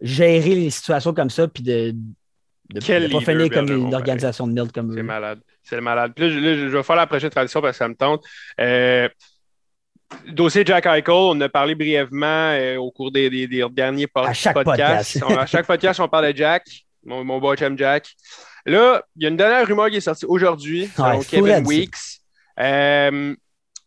gérer 0.00 0.54
les 0.56 0.68
situations 0.70 1.14
comme 1.14 1.30
ça, 1.30 1.48
puis 1.48 1.62
de 1.62 1.94
ne 2.74 2.80
Quel 2.80 3.10
pas 3.10 3.20
finir 3.20 3.50
comme 3.50 3.68
une 3.70 3.94
organisation 3.94 4.46
de 4.46 4.52
merde 4.52 4.72
comme 4.72 4.92
C'est 4.94 5.02
malade. 5.02 5.40
C'est 5.62 5.80
malade. 5.80 6.12
Puis 6.14 6.28
là, 6.40 6.54
je, 6.56 6.66
vais 6.66 6.82
faire 6.82 6.96
la 6.96 7.06
prochaine 7.06 7.30
tradition 7.30 7.60
parce 7.60 7.72
que 7.72 7.78
ça 7.78 7.88
me 7.88 7.94
tente. 7.94 8.24
Euh, 8.60 9.08
dossier 10.28 10.64
Jack 10.64 10.86
Eichel, 10.86 11.10
on 11.14 11.40
a 11.40 11.48
parlé 11.48 11.74
brièvement 11.74 12.52
euh, 12.52 12.76
au 12.76 12.90
cours 12.90 13.10
des, 13.10 13.28
des- 13.30 13.46
des 13.46 13.64
derniers 13.70 14.06
po- 14.06 14.20
À 14.20 14.32
chaque 14.32 14.54
podcasts. 14.54 15.18
podcast. 15.20 15.24
On- 15.28 15.40
à 15.40 15.46
chaque 15.46 15.66
podcast, 15.66 16.00
on 16.00 16.08
parle 16.08 16.32
de 16.32 16.36
Jack, 16.36 16.64
mon, 17.04 17.24
mon 17.24 17.38
boy 17.38 17.56
chum 17.56 17.76
Jack. 17.76 18.08
Là, 18.64 19.02
il 19.16 19.22
y 19.22 19.26
a 19.26 19.28
une 19.28 19.36
dernière 19.36 19.66
rumeur 19.66 19.88
qui 19.90 19.96
est 19.96 20.00
sortie 20.00 20.26
aujourd'hui, 20.26 20.88
Ouais, 20.98 21.18
Kevin. 21.28 21.64
Weeks. 21.66 21.94
Euh, 22.58 23.34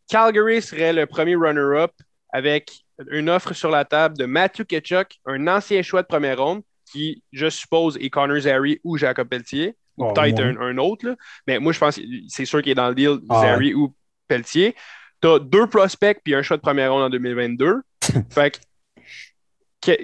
Calgary 0.10 0.62
serait 0.62 0.94
le 0.94 1.06
premier 1.06 1.36
runner-up 1.36 1.92
avec 2.32 2.72
une 3.12 3.30
offre 3.30 3.54
sur 3.54 3.70
la 3.70 3.86
table 3.86 4.18
de 4.18 4.26
Matthew 4.26 4.64
Ketchuk, 4.66 5.20
un 5.26 5.48
ancien 5.48 5.82
choix 5.82 6.02
de 6.02 6.08
première 6.08 6.42
ronde, 6.42 6.62
qui, 6.92 7.24
je 7.32 7.50
suppose, 7.50 7.98
est 8.02 8.10
Connor 8.10 8.40
Zary 8.40 8.80
ou 8.84 8.98
Jacob 8.98 9.28
Pelletier, 9.28 9.76
ou 9.98 10.06
Oh, 10.06 10.14
peut-être 10.14 10.40
ouais. 10.40 10.56
un, 10.58 10.62
un 10.62 10.78
autre. 10.78 11.06
là. 11.08 11.16
Mais 11.48 11.60
moi, 11.60 11.74
je 11.74 11.80
pense 11.80 11.96
que 11.98 12.02
c'est 12.28 12.46
sûr 12.46 12.62
qu'il 12.62 12.72
est 12.72 12.76
dans 12.76 12.90
le 12.90 12.96
deal, 12.96 13.18
Ah, 13.30 13.42
Zary 13.42 13.74
ou 13.74 13.94
Pelletier. 14.28 14.76
Tu 15.22 15.28
as 15.28 15.40
deux 15.40 15.68
prospects 15.68 16.20
puis 16.24 16.34
un 16.36 16.42
choix 16.42 16.56
de 16.58 16.62
première 16.62 16.92
ronde 16.94 17.04
en 17.04 17.10
2022. 17.10 17.82
fait 18.30 18.60
que, 19.82 19.92
que- 19.98 20.04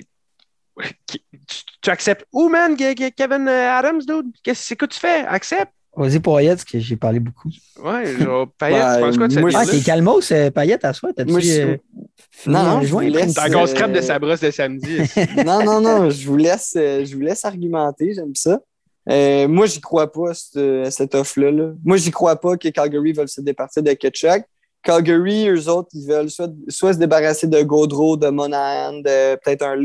que- 1.07 1.17
tu, 1.47 1.63
tu 1.81 1.89
acceptes 1.89 2.25
où, 2.33 2.49
man, 2.49 2.75
Ke- 2.75 2.93
Ke- 2.95 3.13
Kevin 3.15 3.47
Adams, 3.47 4.01
dude? 4.05 4.33
Qu'est-ce 4.43 4.63
c'est 4.65 4.75
que 4.75 4.85
tu 4.85 4.99
fais? 4.99 5.25
Accepte. 5.25 5.71
Vas-y, 5.97 6.19
Payette, 6.19 6.57
parce 6.57 6.65
que 6.65 6.79
j'ai 6.79 6.95
parlé 6.95 7.19
beaucoup. 7.19 7.49
Ouais, 7.83 8.05
genre, 8.17 8.47
Payet, 8.59 8.79
tu 8.95 9.01
penses 9.01 9.17
quoi 9.17 9.27
de 9.27 9.33
cette 9.33 9.41
moi, 9.41 9.51
Ah, 9.55 9.63
deal-là? 9.65 9.77
t'es 9.79 9.83
calmos, 9.83 10.33
Payette, 10.53 10.85
à 10.85 10.93
soi. 10.93 11.11
T'as-tu. 11.15 11.31
Moi, 11.31 11.39
je- 11.39 11.61
euh, 11.61 11.77
Non, 12.47 12.63
non, 12.63 12.81
je 12.81 12.87
vous 12.87 12.99
laisse. 12.99 13.33
T'as 13.33 13.47
encore 13.47 13.63
euh, 13.63 13.67
scrap 13.67 13.91
de 13.91 14.01
sa 14.01 14.19
brosse 14.19 14.41
de 14.41 14.51
samedi. 14.51 14.97
non, 15.45 15.63
non, 15.63 15.79
non, 15.81 16.09
je 16.09 16.27
vous 16.27 16.37
laisse, 16.37 16.73
euh, 16.77 17.05
je 17.05 17.15
vous 17.15 17.21
laisse 17.21 17.45
argumenter, 17.45 18.13
j'aime 18.13 18.35
ça. 18.35 18.59
Euh, 19.09 19.47
moi, 19.47 19.67
j'y 19.67 19.79
crois 19.81 20.11
pas, 20.11 20.33
cette, 20.33 20.91
cette 20.91 21.15
offre-là. 21.15 21.51
là. 21.51 21.71
Moi, 21.83 21.97
j'y 21.97 22.11
crois 22.11 22.35
pas 22.39 22.57
que 22.57 22.67
Calgary 22.69 23.13
veulent 23.13 23.29
se 23.29 23.39
départir 23.41 23.83
de 23.83 23.93
Ketchuk. 23.93 24.43
Calgary, 24.83 25.47
eux 25.49 25.69
autres, 25.69 25.89
ils 25.93 26.07
veulent 26.07 26.29
soit, 26.29 26.51
soit 26.69 26.93
se 26.93 26.99
débarrasser 26.99 27.47
de 27.47 27.61
Gaudreau, 27.61 28.17
de 28.17 28.27
Monahan, 28.29 28.93
de 28.93 29.35
peut-être 29.35 29.63
un. 29.63 29.75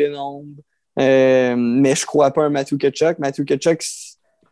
Euh, 0.99 1.55
mais 1.57 1.95
je 1.95 2.05
crois 2.05 2.31
pas 2.31 2.43
un 2.45 2.51
Matthew 2.51 2.77
Ketchuk. 2.79 3.19
Matthew 3.19 3.45
Ketchuk, 3.45 3.83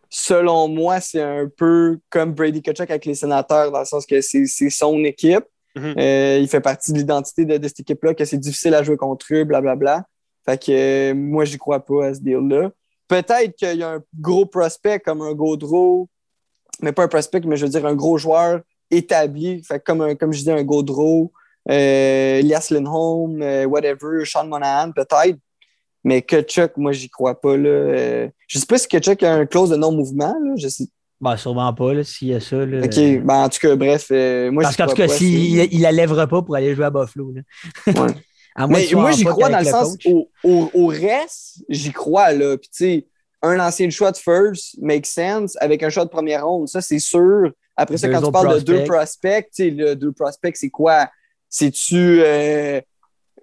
selon 0.09 0.69
moi, 0.69 1.01
c'est 1.01 1.23
un 1.23 1.49
peu 1.55 1.99
comme 2.11 2.33
Brady 2.33 2.63
Ketchuk 2.63 2.91
avec 2.91 3.05
les 3.05 3.15
sénateurs, 3.15 3.71
dans 3.71 3.81
le 3.81 3.85
sens 3.85 4.07
que 4.07 4.21
c'est 4.21 4.47
son 4.71 5.05
équipe. 5.05 5.45
Mhm. 5.77 5.95
Euh, 5.99 6.39
il 6.41 6.49
fait 6.49 6.61
partie 6.61 6.93
de 6.93 6.99
l'identité 6.99 7.45
de, 7.45 7.57
de 7.59 7.69
cette 7.69 7.81
équipe-là, 7.81 8.15
que 8.15 8.25
c'est 8.25 8.39
difficile 8.39 8.75
à 8.75 8.83
jouer 8.83 8.97
contre 8.97 9.27
eux, 9.33 9.45
blablabla. 9.45 10.05
Fait 10.47 10.59
que 10.63 10.73
euh, 10.73 11.15
moi, 11.15 11.45
j'y 11.45 11.59
crois 11.59 11.81
pas 11.85 12.07
à 12.07 12.15
ce 12.15 12.21
deal-là. 12.21 12.71
Peut-être 13.07 13.55
qu'il 13.57 13.77
y 13.77 13.83
a 13.83 13.91
un 13.91 14.03
gros 14.19 14.47
prospect 14.47 14.99
comme 15.01 15.23
un 15.23 15.33
Gaudreau, 15.35 16.09
mais 16.83 16.93
pas 16.93 17.05
un 17.05 17.09
prospect, 17.09 17.41
mais 17.45 17.57
je 17.57 17.65
veux 17.67 17.71
dire 17.71 17.87
un 17.87 17.95
gros 17.95 18.19
joueur 18.19 18.61
établi. 18.91 19.63
Fait 19.63 19.79
que 19.79 19.85
comme, 19.85 20.01
un- 20.01 20.15
comme 20.15 20.33
je 20.33 20.39
disais, 20.39 20.53
un 20.53 20.63
Gaudreau, 20.65 21.33
euh, 21.71 22.39
Elias 22.39 22.69
Lindholm, 22.71 23.43
euh, 23.43 23.65
whatever, 23.67 24.25
Sean 24.25 24.47
Monahan, 24.47 24.93
peut-être. 24.93 25.39
Mais 26.05 26.23
Kachuk, 26.23 26.77
moi, 26.77 26.93
j'y 26.93 27.09
crois 27.11 27.41
pas. 27.41 27.57
Là. 27.57 27.69
Euh, 27.69 28.29
je 28.47 28.59
sais 28.59 28.67
pas 28.67 28.79
si 28.79 28.89
Kachuk 28.89 29.23
a 29.23 29.35
un 29.35 29.47
clause 29.47 29.71
de 29.71 29.77
non-mouvement. 29.77 30.35
Je 30.57 30.69
sais. 30.69 30.85
Ben, 31.21 31.37
sûrement 31.37 31.73
pas, 31.75 32.05
s'il 32.05 32.29
y 32.29 32.35
a 32.35 32.41
ça. 32.41 32.65
Là. 32.65 32.85
OK. 32.85 33.25
Ben, 33.25 33.45
en 33.45 33.49
tout 33.49 33.59
cas, 33.61 33.75
bref, 33.75 34.07
euh, 34.13 34.51
moi, 34.53 34.63
Parce 34.63 34.77
qu'en 34.77 34.87
tout 34.87 34.95
cas, 34.95 35.09
s'il 35.09 35.73
il 35.73 35.81
la 35.81 35.91
lèvera 35.93 36.27
pas 36.27 36.43
pour 36.43 36.55
aller 36.55 36.75
jouer 36.75 36.85
à 36.85 36.91
Buffalo. 36.91 37.33
Là. 37.33 37.43
Ouais. 37.87 38.13
À 38.55 38.67
moins 38.67 38.81
Mais 38.81 38.89
moi, 38.93 39.13
j'y 39.13 39.23
crois 39.23 39.51
dans 39.51 39.61
le 39.61 39.65
sens 39.65 39.97
au, 40.05 40.29
au, 40.43 40.69
au 40.75 40.87
reste, 40.89 41.63
j'y 41.69 41.93
crois. 41.93 42.33
Là. 42.33 42.57
Puis, 42.57 42.69
tu 42.69 42.85
sais, 42.85 43.07
un 43.41 43.61
ancien 43.61 43.89
choix 43.89 44.11
de 44.11 44.17
first 44.17 44.77
make 44.81 45.07
sense 45.07 45.57
avec 45.61 45.83
un 45.85 45.91
choix 45.91 46.05
de 46.05 46.11
première 46.11 46.45
ronde. 46.45 46.67
Ça, 46.67 46.81
c'est 46.81 46.99
sûr. 46.99 47.53
Après 47.77 47.97
ça, 47.97 48.09
Deux 48.09 48.15
quand 48.15 48.23
tu 48.27 48.33
parles 48.33 48.55
de 48.55 48.61
deux 48.65 48.85
prospects. 48.85 48.89
prospects, 48.89 49.47
tu 49.55 49.65
sais, 49.65 49.71
le 49.71 49.95
deux 49.95 50.11
prospects, 50.11 50.57
c'est 50.57 50.71
quoi? 50.71 51.09
C'est-tu, 51.49 52.21
euh, 52.21 52.81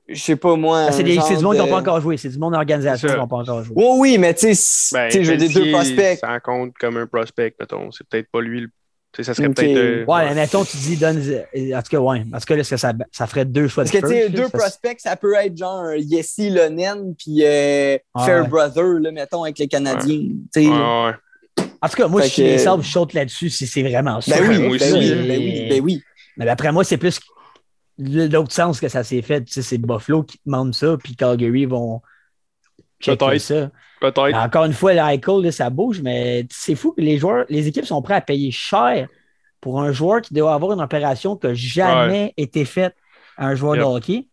je 0.08 0.20
sais 0.22 0.36
pas 0.36 0.56
moi. 0.56 0.86
Ah, 0.88 0.92
c'est 0.92 1.04
des- 1.04 1.14
du 1.18 1.44
monde 1.44 1.56
qui 1.56 1.62
n'ont 1.62 1.68
pas 1.68 1.80
encore 1.80 2.02
joué. 2.02 2.18
C'est 2.18 2.30
du 2.30 2.38
monde 2.38 2.54
d'organisation 2.54 3.08
qui 3.08 3.14
ça. 3.14 3.20
n'ont 3.20 3.28
pas 3.28 3.38
encore 3.38 3.64
joué. 3.64 3.74
Oui, 3.76 3.86
oui, 3.98 4.18
mais 4.18 4.34
tu 4.34 4.54
sais, 4.54 4.96
Ben, 4.96 5.10
je 5.12 5.32
veux 5.32 5.38
dire, 5.38 5.50
deux 5.54 5.72
prospects. 5.72 6.20
Ça 6.20 6.40
compte 6.40 6.74
comme 6.80 6.98
un 6.98 7.08
prospect, 7.08 7.56
mettons. 7.60 7.92
C'est 7.92 8.08
peut-être 8.08 8.30
pas 8.32 8.42
lui. 8.42 8.62
le- 8.62 8.68
Tu 9.12 9.24
sais, 9.24 9.28
ça 9.32 9.34
serait 9.34 9.48
peut-être. 9.48 9.78
euh, 9.78 10.04
Ouais, 10.06 10.26
mais 10.28 10.36
mettons, 10.36 10.66
tu 10.66 10.76
dis, 10.76 10.98
donne. 10.98 11.18
euh, 11.26 11.74
En 11.78 11.82
tout 11.82 11.90
cas, 11.90 12.00
ouais. 12.00 12.20
En 12.34 12.38
tout 12.38 12.46
cas, 12.48 12.56
là, 12.58 12.64
ça, 12.66 12.78
ça, 12.78 12.92
ça 13.14 13.28
ferait 13.28 13.46
deux 13.46 13.70
choix 13.70 13.86
Parce 13.86 13.96
de 13.96 14.00
que, 14.02 14.06
tu 14.08 14.12
sais, 14.12 14.30
deux 14.30 14.44
ça- 14.44 14.58
prospects, 14.58 15.00
ça 15.00 15.16
peut 15.16 15.36
être 15.36 15.58
genre 15.58 15.80
un 15.86 15.96
Yessi 15.96 16.50
Lonen 16.50 17.16
puis 17.18 17.38
euh, 17.46 17.98
Ah, 18.14 18.26
Fairbrother, 18.26 19.00
là, 19.00 19.12
mettons, 19.12 19.44
avec 19.44 19.58
les 19.58 19.68
Canadiens. 19.70 20.20
Tu 20.54 20.64
sais, 20.64 20.68
Ouais. 20.68 21.12
En 21.82 21.88
tout 21.88 21.96
cas, 21.96 22.08
moi, 22.10 22.22
Fait 22.24 22.28
je 22.28 22.34
suis 22.34 22.44
que- 22.44 22.82
je 22.84 22.92
saute 22.92 23.14
là-dessus 23.14 23.50
si 23.50 23.68
c'est 23.68 23.84
vraiment 23.84 24.20
ça. 24.20 24.36
Ben 24.38 24.50
oui, 24.50 24.58
moi 24.60 24.78
ben 24.78 24.94
aussi, 24.94 24.94
oui, 24.94 25.28
ben 25.28 25.40
oui, 25.40 25.66
ben 25.70 25.82
oui. 25.82 26.02
Mais 26.36 26.48
après 26.50 26.72
moi, 26.74 26.84
c'est 26.84 26.98
plus 26.98 27.18
l'autre 27.98 28.52
sens 28.52 28.80
que 28.80 28.88
ça 28.88 29.04
s'est 29.04 29.22
fait. 29.22 29.44
Tu 29.44 29.54
sais, 29.54 29.62
c'est 29.62 29.78
Buffalo 29.78 30.24
qui 30.24 30.40
demande 30.46 30.74
ça, 30.74 30.98
puis 30.98 31.16
Calgary 31.16 31.66
vont 31.66 32.02
checker 33.00 33.40
ça. 33.40 33.72
Peut-être. 34.02 34.36
Encore 34.36 34.66
une 34.66 34.74
fois, 34.74 34.94
l'Eichel, 34.94 35.54
ça 35.54 35.70
bouge, 35.70 36.02
mais 36.02 36.46
c'est 36.50 36.76
fou 36.76 36.92
que 36.92 37.02
les 37.02 37.18
joueurs, 37.18 37.46
les 37.50 37.68
équipes 37.68 37.86
sont 37.86 38.02
prêtes 38.02 38.18
à 38.18 38.22
payer 38.22 38.52
cher 38.52 39.08
pour 39.62 39.82
un 39.82 39.92
joueur 39.92 40.22
qui 40.22 40.34
doit 40.34 40.54
avoir 40.54 40.74
une 40.74 40.82
opération 40.82 41.36
qui 41.36 41.48
n'a 41.48 41.54
jamais 41.54 42.34
été 42.38 42.66
faite 42.66 42.96
à 43.38 43.48
un 43.48 43.56
joueur 43.56 43.76
Yep. 43.76 43.84
de 43.84 43.90
hockey. 43.90 44.28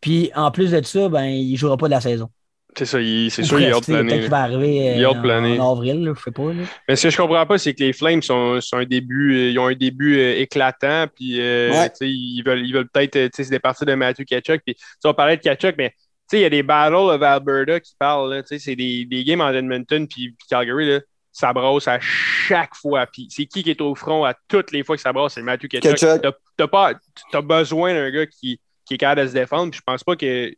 Puis 0.00 0.30
en 0.34 0.50
plus 0.50 0.70
de 0.72 0.82
ça, 0.82 1.08
ben, 1.08 1.24
il 1.24 1.52
ne 1.52 1.56
jouera 1.56 1.76
pas 1.76 1.86
de 1.86 1.92
la 1.92 2.00
saison. 2.00 2.30
C'est 2.76 2.84
ça, 2.86 3.00
il- 3.00 3.30
c'est 3.30 3.42
sûr, 3.42 3.58
il 3.60 3.66
est 3.66 3.72
hors 3.72 3.80
tu 3.80 3.90
planer. 3.92 4.20
qu'il 4.20 4.30
va 4.30 4.42
arriver 4.42 4.76
Il 4.96 5.00
est 5.02 5.04
euh, 5.04 5.10
en, 5.10 5.58
en 5.58 5.72
avril, 5.72 6.04
là, 6.04 6.12
je 6.16 6.22
sais 6.22 6.30
pas. 6.30 6.52
là. 6.52 6.62
Mais 6.88 6.96
ce 6.96 7.04
que 7.04 7.10
je 7.10 7.16
comprends 7.16 7.44
pas, 7.46 7.58
c'est 7.58 7.74
que 7.74 7.82
les 7.82 7.92
Flames 7.92 8.22
sont, 8.22 8.60
sont 8.60 8.76
un 8.76 8.84
début, 8.84 9.34
euh, 9.36 9.50
ils 9.50 9.58
ont 9.58 9.66
un 9.66 9.74
début 9.74 10.18
euh, 10.18 10.38
éclatant, 10.38 11.06
puis 11.14 11.40
euh, 11.40 11.70
Ouais. 11.72 11.90
tu 11.90 12.06
ils 12.08 12.42
veulent, 12.44 12.64
ils 12.64 12.72
veulent 12.72 12.88
peut-être 12.88 13.16
euh, 13.16 13.26
tu 13.28 13.36
sais, 13.36 13.44
se 13.44 13.50
départir 13.50 13.86
de 13.86 13.94
Matthew 13.94 14.24
Kachuk. 14.24 14.62
Puis 14.64 14.74
tu 14.76 14.82
on 15.04 15.14
parlait 15.14 15.36
de 15.36 15.42
Kachuk, 15.42 15.74
mais 15.78 15.90
tu 15.90 15.96
sais, 16.28 16.38
il 16.38 16.42
y 16.42 16.44
a 16.44 16.50
des 16.50 16.62
Battles 16.62 16.94
of 16.94 17.20
Alberta 17.22 17.80
qui 17.80 17.94
parlent. 17.98 18.32
là, 18.32 18.42
tu 18.42 18.48
sais, 18.48 18.58
C'est 18.58 18.76
des, 18.76 19.04
des 19.04 19.24
games 19.24 19.40
en 19.40 19.50
Edmonton 19.52 20.06
puis, 20.06 20.28
puis 20.30 20.46
Calgary, 20.48 20.88
là, 20.88 21.00
ça 21.32 21.52
brasse 21.52 21.88
à 21.88 21.98
chaque 22.00 22.74
fois. 22.76 23.06
Puis 23.06 23.26
c'est 23.30 23.46
qui 23.46 23.62
qui 23.64 23.70
est 23.70 23.80
au 23.80 23.94
front 23.94 24.24
à 24.24 24.34
toutes 24.48 24.70
les 24.72 24.84
fois 24.84 24.94
que 24.96 25.02
ça 25.02 25.12
brasse? 25.12 25.34
C'est 25.34 25.42
Matthew 25.42 25.66
Kachuk. 25.68 25.96
Tkachuk. 25.96 26.22
T'as- 26.22 26.32
T'as 26.56 26.68
pas- 26.68 26.92
t'as 27.32 27.40
besoin 27.42 27.94
d'un 27.94 28.10
gars 28.10 28.26
qui, 28.26 28.60
qui 28.84 28.94
est 28.94 28.98
capable 28.98 29.22
de 29.22 29.26
se 29.28 29.32
défendre. 29.32 29.70
Puis 29.70 29.78
je 29.78 29.82
pense 29.84 30.04
pas 30.04 30.14
que. 30.14 30.50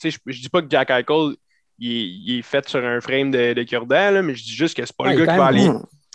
Tu 0.00 0.10
je 0.26 0.40
dis 0.40 0.48
pas 0.48 0.62
que 0.62 0.68
Jack 0.70 0.90
Eichel 0.90 1.34
il 1.78 1.90
est, 1.92 2.04
il 2.06 2.38
est 2.38 2.42
fait 2.42 2.68
sur 2.68 2.84
un 2.84 3.00
frame 3.00 3.30
de, 3.30 3.52
de 3.52 3.62
cure-dent, 3.62 4.22
mais 4.22 4.34
je 4.34 4.42
dis 4.44 4.54
juste 4.54 4.76
que 4.76 4.84
c'est 4.84 4.96
pas 4.96 5.04
Ouais, 5.04 5.16
le 5.16 5.24
gars 5.24 5.32
qui 5.32 5.38
va 5.38 5.46
aller. 5.46 5.68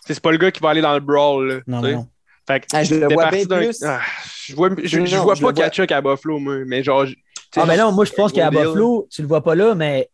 C'est 0.05 0.20
pas 0.20 0.32
le 0.32 0.38
gars 0.38 0.51
qui 0.51 0.59
va 0.61 0.70
aller 0.70 0.82
dans 0.82 0.93
le 0.93 0.99
brawl. 0.99 1.47
Là, 1.47 1.59
Non, 1.68 1.82
non, 1.82 1.91
non. 1.91 2.07
Fait 2.45 2.59
que 2.59 2.66
Ah, 2.74 2.84
je 2.84 2.95
le 2.95 3.14
vois 3.14 3.30
bien 3.30 3.45
plus. 3.45 3.82
Ah, 3.84 4.01
je 4.45 4.53
vois, 4.55 4.70
je, 4.84 5.18
vois 5.18 5.36
je 5.36 5.41
pas. 5.41 5.53
Kachuk 5.53 5.91
à 5.91 6.01
Buffalo, 6.01 6.39
moi. 6.39 6.57
Mais 6.66 6.84
genre. 6.84 7.05
Ah, 7.55 7.66
ben 7.66 7.78
non, 7.78 7.91
moi, 7.91 8.03
je 8.05 8.11
pense 8.11 8.34
qu'à 8.34 8.49
Buffalo, 8.49 9.07
tu 9.09 9.22
le 9.22 9.28
vois 9.28 9.41
pas 9.43 9.55
là, 9.55 9.76
mais 9.76 10.09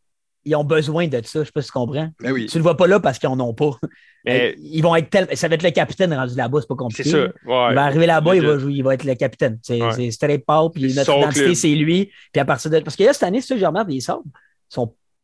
ils 0.45 0.55
ont 0.55 0.63
besoin 0.63 1.07
de 1.07 1.21
ça. 1.23 1.39
Je 1.39 1.45
sais 1.45 1.51
pas 1.51 1.61
si 1.61 1.67
tu 1.67 1.73
comprends. 1.73 2.09
Ben 2.19 2.31
oui. 2.31 2.45
Tu 2.45 2.57
le 2.57 2.63
vois 2.63 2.77
pas 2.77 2.85
là 2.87 2.99
parce 2.99 3.17
qu'ils 3.17 3.29
en 3.29 3.39
ont 3.39 3.53
pas. 3.53 3.71
Mais 4.25 4.53
Ils 4.59 4.81
vont 4.81 4.95
être 4.97 5.09
tel... 5.09 5.29
Ça 5.37 5.47
va 5.47 5.55
être 5.55 5.63
le 5.63 5.71
capitaine 5.71 6.13
rendu 6.13 6.35
là-bas, 6.35 6.59
c'est 6.59 6.67
pas 6.67 6.75
compliqué. 6.75 7.03
c'est 7.03 7.09
ça. 7.11 7.23
Ouais. 7.45 7.67
Il 7.71 7.75
va 7.75 7.85
arriver 7.85 8.05
là-bas, 8.05 8.35
il 8.35 8.45
va, 8.45 8.57
jouer, 8.57 8.73
il 8.73 8.83
va 8.83 8.93
être 8.93 9.05
le 9.05 9.15
capitaine. 9.15 9.57
C'est 9.63 9.81
Ouais. 9.81 10.11
straight 10.11 10.45
power, 10.45 10.69
puis 10.73 10.91
C'est 10.91 10.99
notre 10.99 11.17
identité, 11.17 11.55
c'est 11.55 11.69
lui. 11.69 12.11
Puis 12.33 12.39
à 12.41 12.45
partir 12.45 12.69
de. 12.69 12.79
Parce 12.81 12.97
que 12.97 13.03
là, 13.03 13.13
cette 13.13 13.23
année, 13.23 13.39
c'est 13.39 13.47
ça 13.47 13.55
que 13.55 13.61
je 13.61 13.65
remarque, 13.65 13.89
les 13.89 14.01
Sabres 14.01 14.23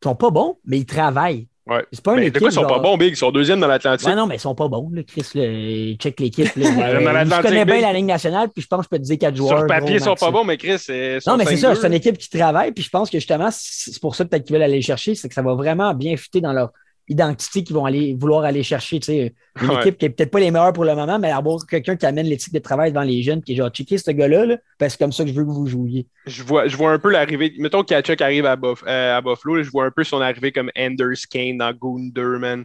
sont, 0.03 0.09
sont 0.11 0.15
pas 0.15 0.29
bons, 0.29 0.57
mais 0.65 0.77
ils 0.79 0.85
travaillent. 0.85 1.47
Ouais. 1.67 1.83
C'est 1.91 2.03
pas 2.03 2.13
Mais 2.13 2.23
équipe. 2.23 2.35
de 2.35 2.39
quoi 2.39 2.49
ils 2.49 2.53
sont 2.53 2.61
genre- 2.61 2.73
pas 2.73 2.79
bons, 2.79 2.95
Big? 2.95 3.13
Ils 3.13 3.17
sont 3.17 3.31
deuxième 3.31 3.59
dans 3.59 3.65
l'Atlantique. 3.67 4.07
Ouais, 4.07 4.13
non, 4.13 4.27
mais 4.27 4.35
ils 4.35 4.39
sont 4.39 4.53
pas 4.53 4.67
bons, 4.67 4.87
là, 4.93 5.01
Chris. 5.01 5.25
Là, 5.33 5.95
check 5.97 6.19
l'équipe. 6.19 6.45
Euh, 6.57 7.25
je 7.25 7.41
connais 7.41 7.65
bien 7.65 7.81
la 7.81 7.91
Ligue 7.93 8.05
nationale, 8.05 8.49
puis 8.53 8.61
je 8.61 8.67
pense 8.67 8.81
que 8.81 8.83
je 8.85 8.89
peux 8.89 8.97
te 8.99 9.03
dire 9.03 9.17
quatre 9.17 9.35
joueurs. 9.35 9.57
Sur 9.59 9.67
papier, 9.67 9.95
ils 9.95 10.01
sont 10.01 10.13
pas 10.13 10.29
bons, 10.29 10.43
mais 10.43 10.57
Chris, 10.57 10.77
c'est. 10.77 11.17
Non, 11.25 11.37
mais 11.37 11.45
c'est 11.45 11.57
ça, 11.57 11.73
c'est 11.73 11.87
une 11.87 11.93
équipe 11.93 12.17
qui 12.17 12.29
travaille, 12.29 12.71
puis 12.71 12.83
je 12.83 12.89
pense 12.89 13.09
que 13.09 13.17
justement, 13.17 13.49
c'est 13.51 13.91
c'est 13.93 13.99
pour 14.01 14.15
ça 14.15 14.25
peut-être 14.25 14.43
qu'ils 14.45 14.53
veulent 14.53 14.63
aller 14.63 14.81
chercher, 14.81 15.15
c'est 15.15 15.27
que 15.27 15.33
ça 15.33 15.41
va 15.41 15.55
vraiment 15.55 15.93
bien 15.95 16.15
fitter 16.17 16.39
dans 16.41 16.53
leur 16.53 16.69
identité 17.07 17.63
qu'ils 17.63 17.75
vont 17.75 17.85
aller 17.85 18.15
vouloir 18.19 18.43
aller 18.43 18.63
chercher. 18.63 18.99
Tu 18.99 19.05
sais, 19.07 19.35
une 19.61 19.69
Ouais. 19.69 19.75
équipe 19.81 19.97
qui 19.97 20.05
est 20.05 20.09
peut-être 20.09 20.31
pas 20.31 20.39
les 20.39 20.51
meilleurs 20.51 20.73
pour 20.73 20.85
le 20.85 20.95
moment, 20.95 21.19
mais 21.19 21.31
avoir 21.31 21.65
quelqu'un 21.65 21.95
qui 21.95 22.05
amène 22.05 22.25
l'éthique 22.27 22.53
de 22.53 22.59
travail 22.59 22.91
devant 22.91 23.03
les 23.03 23.21
jeunes, 23.23 23.41
qui 23.43 23.53
est 23.53 23.55
genre 23.55 23.69
checker 23.69 23.97
ce 23.97 24.11
gars-là, 24.11 24.45
là, 24.45 24.57
parce 24.77 24.93
que 24.93 24.97
c'est 24.97 25.03
comme 25.05 25.11
ça 25.11 25.23
que 25.23 25.29
je 25.29 25.35
veux 25.35 25.45
que 25.45 25.51
vous 25.51 25.67
jouiez. 25.67 26.07
Je 26.25 26.43
vois, 26.43 26.67
je 26.67 26.75
vois 26.75 26.91
un 26.91 26.99
peu 26.99 27.09
l'arrivée. 27.11 27.53
Mettons 27.59 27.81
que 27.83 27.87
Kachuk 27.89 28.21
arrive 28.21 28.45
à, 28.45 28.55
Buff- 28.55 28.83
euh, 28.87 29.17
à 29.17 29.21
Buffalo, 29.21 29.55
là, 29.57 29.63
je 29.63 29.69
vois 29.69 29.85
un 29.85 29.91
peu 29.91 30.03
son 30.03 30.19
arrivée 30.21 30.51
comme 30.51 30.71
Anders 30.77 31.27
Kane 31.29 31.57
dans 31.59 31.71
Gunder, 31.73 32.39
man. 32.39 32.63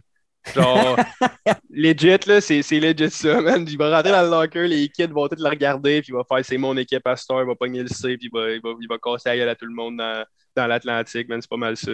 Genre, 0.55 0.97
legit, 1.69 2.17
là, 2.27 2.41
c'est 2.41 2.61
c'est 2.63 2.79
legit 2.79 3.11
ça, 3.11 3.41
man. 3.41 3.65
Il 3.69 3.77
va 3.77 3.95
rentrer 3.95 4.11
dans 4.11 4.23
le 4.23 4.29
locker, 4.29 4.67
les 4.67 4.89
kids 4.89 5.05
vont 5.07 5.27
tous 5.27 5.41
le 5.41 5.47
regarder, 5.49 6.01
puis 6.01 6.11
il 6.11 6.15
va 6.15 6.23
faire 6.27 6.43
c'est 6.43 6.57
mon 6.57 6.75
équipe 6.77 7.05
à 7.05 7.15
Star, 7.15 7.41
il 7.41 7.47
va 7.47 7.55
pogner 7.55 7.83
le 7.83 7.87
C, 7.89 8.17
puis 8.17 8.29
il 8.33 8.37
va, 8.37 8.51
il 8.51 8.61
va, 8.61 8.69
il 8.81 8.87
va 8.87 8.97
casser 8.97 9.29
la 9.29 9.37
gueule 9.37 9.49
à 9.49 9.55
tout 9.55 9.65
le 9.65 9.73
monde 9.73 9.97
dans, 9.97 10.23
dans 10.55 10.67
l'Atlantique. 10.67 11.27
C'est 11.29 11.49
pas 11.49 11.57
mal 11.57 11.77
ça. 11.77 11.91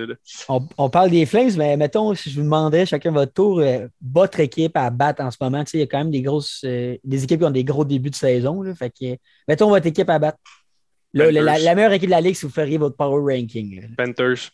On, 0.50 0.68
on 0.78 0.90
parle 0.90 1.10
des 1.10 1.26
Flames, 1.26 1.52
mais 1.58 1.78
mettons, 1.78 2.14
si 2.16 2.30
je 2.30 2.38
vous 2.38 2.44
demandais 2.44 2.86
chacun 2.86 3.12
votre 3.12 3.34
tour, 3.34 3.60
euh, 3.60 3.88
votre 4.02 4.40
équipe 4.40 4.76
à 4.76 4.90
battre 4.90 5.22
en 5.24 5.32
ce 5.32 5.38
moment, 5.42 5.64
tu 5.64 5.72
sais, 5.72 5.78
il 5.78 5.82
y 5.82 5.84
a 5.84 5.88
quand 5.88 6.00
même 6.00 6.12
des 6.12 6.22
grosses 6.22 6.62
euh, 6.66 6.98
des 7.04 7.24
équipes 7.24 7.40
qui 7.40 7.46
ont 7.46 7.52
des 7.52 7.64
gros 7.64 7.86
débuts 7.86 8.10
de 8.10 8.16
saison. 8.16 8.62
Là, 8.62 8.74
fait 8.76 8.90
que, 8.90 9.18
mettons 9.48 9.70
votre 9.70 9.86
équipe 9.86 10.10
à 10.10 10.20
battre. 10.20 10.40
Le- 11.14 11.30
la, 11.30 11.76
meilleure 11.76 11.94
équipe 11.94 12.10
de 12.10 12.12
la 12.12 12.22
Ligue, 12.22 12.36
si 12.36 12.46
vous 12.46 12.52
feriez 12.52 12.78
votre 12.78 12.96
power 12.96 13.36
ranking. 13.36 13.82
là. 13.82 13.88
Panthers. 13.98 14.52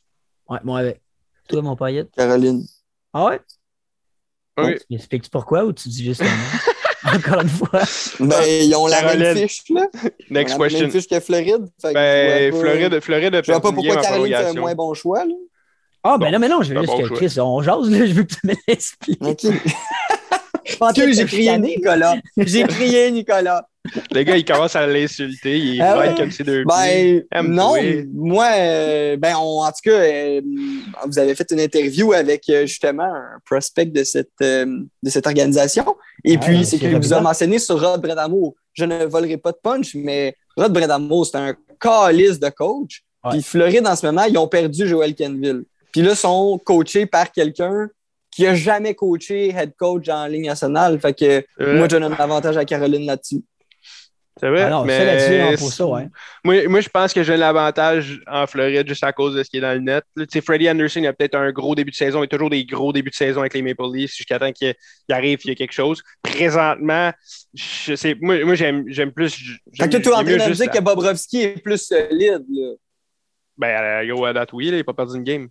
Ouais, 0.48 0.60
moi 0.64 0.80
avec. 0.80 1.02
Toi, 1.48 1.62
mon 1.62 1.76
paillette. 1.76 2.10
Caroline. 2.16 2.64
Ah 3.12 3.26
ouais? 3.26 3.42
Oui. 4.58 4.76
Tu 4.78 4.86
m'expliques 4.92 5.30
pourquoi 5.30 5.66
ou 5.66 5.74
tu 5.74 5.90
dis 5.90 6.04
juste 6.04 6.22
un 6.22 6.26
nom? 6.26 6.32
Encore 7.16 7.42
une 7.42 7.50
fois. 7.50 7.82
Ben, 8.20 8.44
ils 8.46 8.76
ont 8.76 8.88
la 8.88 9.02
même 9.04 9.20
Caroline. 9.22 9.48
fiche, 9.48 9.64
là. 9.70 9.88
Next 10.30 10.54
Ils 10.54 10.56
ont 10.56 10.64
la 10.64 10.70
question. 10.70 10.80
même 10.88 10.92
fiche 10.92 11.08
que 11.08 11.20
Floride. 11.20 11.66
Fait 11.82 11.90
que 11.90 11.94
Ben, 11.94 12.46
je 12.46 12.50
vois 12.52 12.60
pas- 12.64 12.70
Floride, 12.70 13.00
Floride 13.02 13.42
Je 13.46 13.52
vois 13.52 13.62
pas 13.62 13.72
pourquoi 13.72 13.96
Caroline 13.98 14.36
fait 14.36 14.46
un 14.46 14.54
moins 14.54 14.76
bon 14.76 14.94
choix, 14.94 15.26
là. 15.26 15.34
Ah, 16.06 16.18
ben 16.18 16.26
Bon, 16.26 16.32
non, 16.34 16.40
mais 16.40 16.50
non, 16.50 16.62
je 16.64 16.74
veux 16.74 16.80
juste 16.82 16.92
bon 16.92 17.02
que 17.02 17.08
choix. 17.08 17.18
Chris, 17.18 17.40
on 17.40 17.62
jase, 17.62 17.90
là, 17.90 18.06
je 18.06 18.14
veux 18.14 18.24
que 18.24 18.34
tu 18.34 18.40
me 18.48 18.54
l'expliques. 18.68 19.22
OK. 19.22 19.46
J'ai 20.96 21.28
chicaner. 21.28 21.76
Nicolas. 21.78 22.16
J'ai 22.38 22.64
crié 22.64 23.12
Nicolas. 23.12 23.68
Le 24.12 24.24
gars, 24.24 24.38
il 24.38 24.46
commence 24.46 24.76
à 24.78 24.88
l'insulter. 24.88 25.58
Il 25.58 25.82
Ah 25.82 26.00
ouais? 26.00 26.16
comme 26.16 26.32
ses 26.32 26.44
deux. 26.46 26.64
Ben, 26.64 27.22
non, 27.44 27.74
moi, 28.14 28.48
euh, 28.56 29.18
ben, 29.18 29.36
on- 29.38 29.62
en 29.62 29.68
tout 29.72 29.90
cas, 29.90 29.92
euh, 29.92 30.42
vous 31.06 31.20
avez 31.20 31.36
fait 31.36 31.46
une 31.52 31.60
interview 31.60 32.14
avec 32.14 32.48
euh, 32.50 32.62
justement 32.66 33.04
un 33.04 33.40
prospect 33.46 33.88
de 33.88 34.04
cette, 34.06 34.30
euh, 34.42 34.66
de 35.04 35.10
cette 35.10 35.28
organisation. 35.28 35.86
Et 36.24 36.38
Ah, 36.38 36.46
puis, 36.46 36.66
c'est 36.66 36.78
qu'il 36.80 36.96
vous 36.96 37.12
a 37.14 37.20
mentionné 37.20 37.60
sur 37.60 37.78
Rod 37.82 38.02
Bredamour. 38.02 38.56
Je 38.74 38.86
ne 38.86 39.04
volerai 39.06 39.36
pas 39.38 39.52
de 39.52 39.58
punch, 39.62 39.96
mais 39.96 40.34
Rod 40.56 40.72
Bredamour, 40.72 41.26
c'est 41.26 41.38
un 41.38 41.54
calice 41.80 42.40
de 42.40 42.50
coach. 42.50 43.04
Ouais. 43.26 43.32
Puis, 43.32 43.44
Floride, 43.44 43.86
en 43.86 43.96
ce 43.98 44.06
moment, 44.06 44.24
ils 44.24 44.38
ont 44.38 44.48
perdu 44.48 44.88
Joel 44.88 45.14
Kenville. 45.14 45.64
Puis 45.92 46.02
là, 46.02 46.12
ils 46.12 46.16
sont 46.16 46.58
coachés 46.64 47.06
par 47.06 47.30
quelqu'un 47.34 47.90
qui 48.34 48.48
a 48.48 48.56
jamais 48.56 48.96
coaché 48.96 49.50
head 49.50 49.74
coach 49.78 50.10
en 50.10 50.26
ligne 50.28 50.48
nationale. 50.48 51.00
Fait 51.00 51.14
que 51.14 51.44
Euh, 51.60 51.78
moi, 51.78 51.84
je 51.84 51.98
donne 51.98 52.04
un 52.04 52.12
avantage 52.14 52.58
à 52.58 52.66
Caroline 52.66 53.06
là-dessus. 53.06 53.44
C'est 54.40 54.50
vrai. 54.50 54.64
Ah 54.64 54.70
non, 54.72 54.84
mais 54.84 55.06
là-dessus, 55.06 55.38
non, 55.38 55.58
pour 55.58 55.72
ça, 55.72 55.86
ouais. 55.86 56.08
moi, 56.44 56.68
moi, 56.68 56.82
je 56.82 56.90
pense 56.90 57.14
que 57.14 57.22
j'ai 57.22 57.38
l'avantage 57.38 58.20
en 58.26 58.48
Floride 58.48 58.88
juste 58.88 59.04
à 59.04 59.14
cause 59.14 59.36
de 59.36 59.44
ce 59.44 59.50
qui 59.50 59.58
est 59.58 59.62
dans 59.62 59.74
le 59.74 59.80
net. 59.80 60.04
Tu 60.18 60.26
sais, 60.28 60.42
Freddie 60.42 60.72
Anderson, 60.72 61.02
il 61.02 61.08
a 61.08 61.14
peut-être 61.14 61.36
un 61.36 61.52
gros 61.52 61.76
début 61.76 61.92
de 61.92 61.96
saison. 61.96 62.22
Il 62.22 62.24
a 62.24 62.28
toujours 62.28 62.50
des 62.50 62.66
gros 62.66 62.92
débuts 62.92 63.12
de 63.12 63.16
saison 63.16 63.42
avec 63.42 63.54
les 63.54 63.62
Maple 63.62 63.94
Leafs 63.94 64.16
jusqu'à 64.16 64.40
temps 64.40 64.52
qu'il 64.52 64.74
il 65.08 65.14
arrive, 65.14 65.40
il 65.44 65.50
y 65.50 65.52
a 65.52 65.56
quelque 65.56 65.74
chose. 65.74 66.02
Présentement, 66.24 67.12
je 67.54 67.94
sais, 67.94 68.16
moi, 68.22 68.44
moi 68.44 68.56
j'aime 68.56 68.86
j'aime 68.88 69.12
plus. 69.12 69.60
Fait 69.78 69.88
que 69.88 69.98
toi, 69.98 70.00
tu 70.00 70.10
es 70.10 70.12
en 70.12 70.24
train 70.24 70.24
de 70.24 70.50
me 70.50 70.56
dire 70.56 70.72
que 70.72 70.80
Bobrovski 70.80 71.42
est 71.44 71.62
plus 71.62 71.86
solide. 71.86 72.44
Là. 72.50 72.74
Ben, 73.56 74.08
gros, 74.08 74.26
à 74.26 74.34
date, 74.34 74.52
oui, 74.54 74.66
là, 74.66 74.78
il 74.78 74.78
n'a 74.78 74.84
pas 74.84 74.94
perdu 74.94 75.16
une 75.16 75.24
game. 75.24 75.48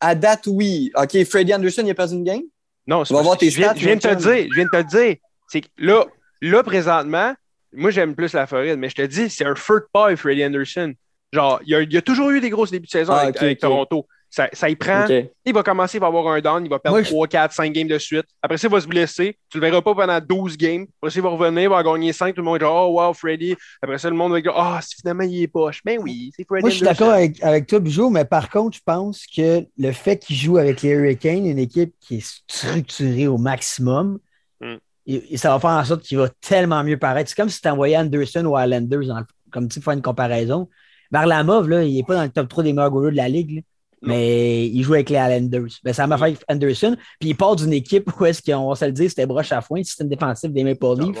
À 0.00 0.14
date, 0.14 0.44
oui. 0.46 0.90
OK, 0.94 1.24
Freddie 1.24 1.54
Anderson, 1.54 1.82
il 1.84 1.90
a 1.90 1.94
perdu 1.94 2.14
une 2.14 2.24
game? 2.24 2.42
Non, 2.86 3.04
c'est 3.04 3.12
On 3.12 3.16
va 3.16 3.20
pas- 3.20 3.24
voir 3.26 3.38
tes 3.38 3.50
je 3.50 3.56
viens, 3.56 3.70
stats, 3.70 3.80
je 3.80 3.84
viens 3.86 3.96
de 3.96 4.00
te 4.00 4.14
dire, 4.14 4.46
je 4.50 4.54
viens 4.54 4.64
de 4.64 4.82
te 4.82 4.88
dire. 4.88 5.16
C'est 5.48 5.60
que 5.62 5.68
là, 5.78 6.04
là, 6.40 6.62
présentement, 6.62 7.34
moi, 7.72 7.90
j'aime 7.90 8.14
plus 8.14 8.32
la 8.32 8.46
Floride, 8.46 8.78
mais 8.78 8.88
je 8.88 8.94
te 8.94 9.02
dis, 9.02 9.28
c'est 9.28 9.44
un 9.44 9.54
feu 9.54 9.80
de 9.80 9.86
paille, 9.92 10.16
Freddie 10.16 10.44
Anderson. 10.44 10.92
Genre, 11.32 11.60
il 11.64 11.70
y 11.70 11.74
a, 11.74 11.82
il 11.82 11.92
y 11.92 11.96
a 11.96 12.02
toujours 12.02 12.30
eu 12.30 12.40
des 12.40 12.48
grosses 12.50 12.70
débuts 12.70 12.86
de 12.86 12.90
saison 12.90 13.12
Ah, 13.12 13.30
avec. 13.36 13.58
Toronto. 13.60 14.06
Ça, 14.30 14.48
ça 14.52 14.68
y 14.68 14.76
prend. 14.76 15.06
Il 15.46 15.54
va 15.54 15.62
commencer, 15.62 15.96
il 15.96 16.00
va 16.00 16.06
avoir 16.08 16.28
un 16.28 16.40
down, 16.40 16.62
il 16.64 16.68
va 16.68 16.78
perdre 16.78 16.96
Moi, 16.98 17.02
je- 17.02 17.08
3, 17.08 17.26
4, 17.28 17.52
5 17.54 17.72
games 17.72 17.88
de 17.88 17.98
suite. 17.98 18.26
Après 18.42 18.58
ça, 18.58 18.68
il 18.68 18.70
va 18.70 18.80
se 18.80 18.86
blesser. 18.86 19.38
Tu 19.48 19.58
le 19.58 19.66
verras 19.66 19.80
pas 19.80 19.94
pendant 19.94 20.20
12 20.20 20.56
games. 20.58 20.86
Après 21.00 21.10
ça, 21.10 21.18
il 21.18 21.22
va 21.22 21.30
revenir, 21.30 21.62
il 21.62 21.68
va 21.70 21.82
gagner 21.82 22.12
5. 22.12 22.34
Tout 22.34 22.42
le 22.42 22.44
monde 22.44 22.54
va 22.60 22.66
dire 22.66 22.70
Oh, 22.74 23.00
wow, 23.00 23.14
Freddy. 23.14 23.56
Après 23.80 23.96
ça, 23.96 24.10
le 24.10 24.16
monde 24.16 24.32
va 24.32 24.40
dire 24.42 24.52
Ah, 24.54 24.80
finalement, 25.00 25.24
il 25.24 25.42
est 25.42 25.48
poche. 25.48 25.80
Ben 25.84 25.98
oui, 26.02 26.30
c'est 26.36 26.44
Freddy. 26.46 26.60
Moi, 26.62 26.70
je 26.70 26.76
suis 26.76 26.84
d'accord 26.84 27.10
avec, 27.10 27.42
avec 27.42 27.66
toi, 27.66 27.78
Bijou, 27.80 28.10
mais 28.10 28.26
par 28.26 28.50
contre, 28.50 28.76
je 28.76 28.82
pense 28.84 29.24
que 29.26 29.64
le 29.78 29.92
fait 29.92 30.18
qu'il 30.18 30.36
joue 30.36 30.58
avec 30.58 30.82
les 30.82 30.90
Hurricanes, 30.90 31.46
une 31.46 31.58
équipe 31.58 31.94
qui 32.00 32.16
est 32.18 32.26
structurée 32.48 33.26
au 33.28 33.38
maximum, 33.38 34.18
Mm. 34.60 34.74
et, 35.06 35.34
et 35.34 35.36
ça 35.36 35.50
va 35.50 35.60
faire 35.60 35.70
en 35.70 35.84
sorte 35.84 36.02
qu'il 36.02 36.18
va 36.18 36.28
tellement 36.40 36.82
mieux 36.82 36.98
paraître. 36.98 37.30
C'est 37.30 37.36
comme 37.36 37.48
si 37.48 37.60
tu 37.60 37.68
envoyais 37.68 37.96
Anderson 37.96 38.44
ou 38.44 38.58
Islanders, 38.58 39.06
dans 39.06 39.22
comme 39.52 39.68
tu 39.68 39.80
fais 39.80 39.94
une 39.94 40.02
comparaison. 40.02 40.68
Varlamov, 41.10 41.68
là, 41.68 41.82
il 41.84 41.94
n'est 41.96 42.02
pas 42.02 42.16
dans 42.16 42.24
le 42.24 42.28
top 42.28 42.48
3 42.48 42.64
des 42.64 42.72
meilleurs 42.74 42.90
goalers 42.90 43.12
de 43.12 43.16
la 43.16 43.28
ligue, 43.28 43.54
là. 43.56 43.60
Mais 44.02 44.66
il 44.68 44.82
joue 44.82 44.94
avec 44.94 45.10
les 45.10 45.16
Islanders. 45.16 45.70
Ben, 45.82 45.92
ça 45.92 46.06
m'a 46.06 46.16
fait 46.18 46.24
avec 46.24 46.38
Anderson, 46.48 46.96
puis 47.18 47.30
il 47.30 47.34
part 47.36 47.56
d'une 47.56 47.72
équipe 47.72 48.10
où 48.20 48.24
est-ce 48.26 48.42
qu'on 48.42 48.68
va 48.68 48.74
se 48.76 48.84
le 48.84 48.92
dire, 48.92 49.08
c'était 49.08 49.26
broche 49.26 49.52
à 49.52 49.60
foin, 49.60 49.82
système 49.82 50.08
défensif 50.08 50.50
des 50.50 50.64
Maple 50.64 50.96
Ça 50.96 51.02
Leafs 51.02 51.18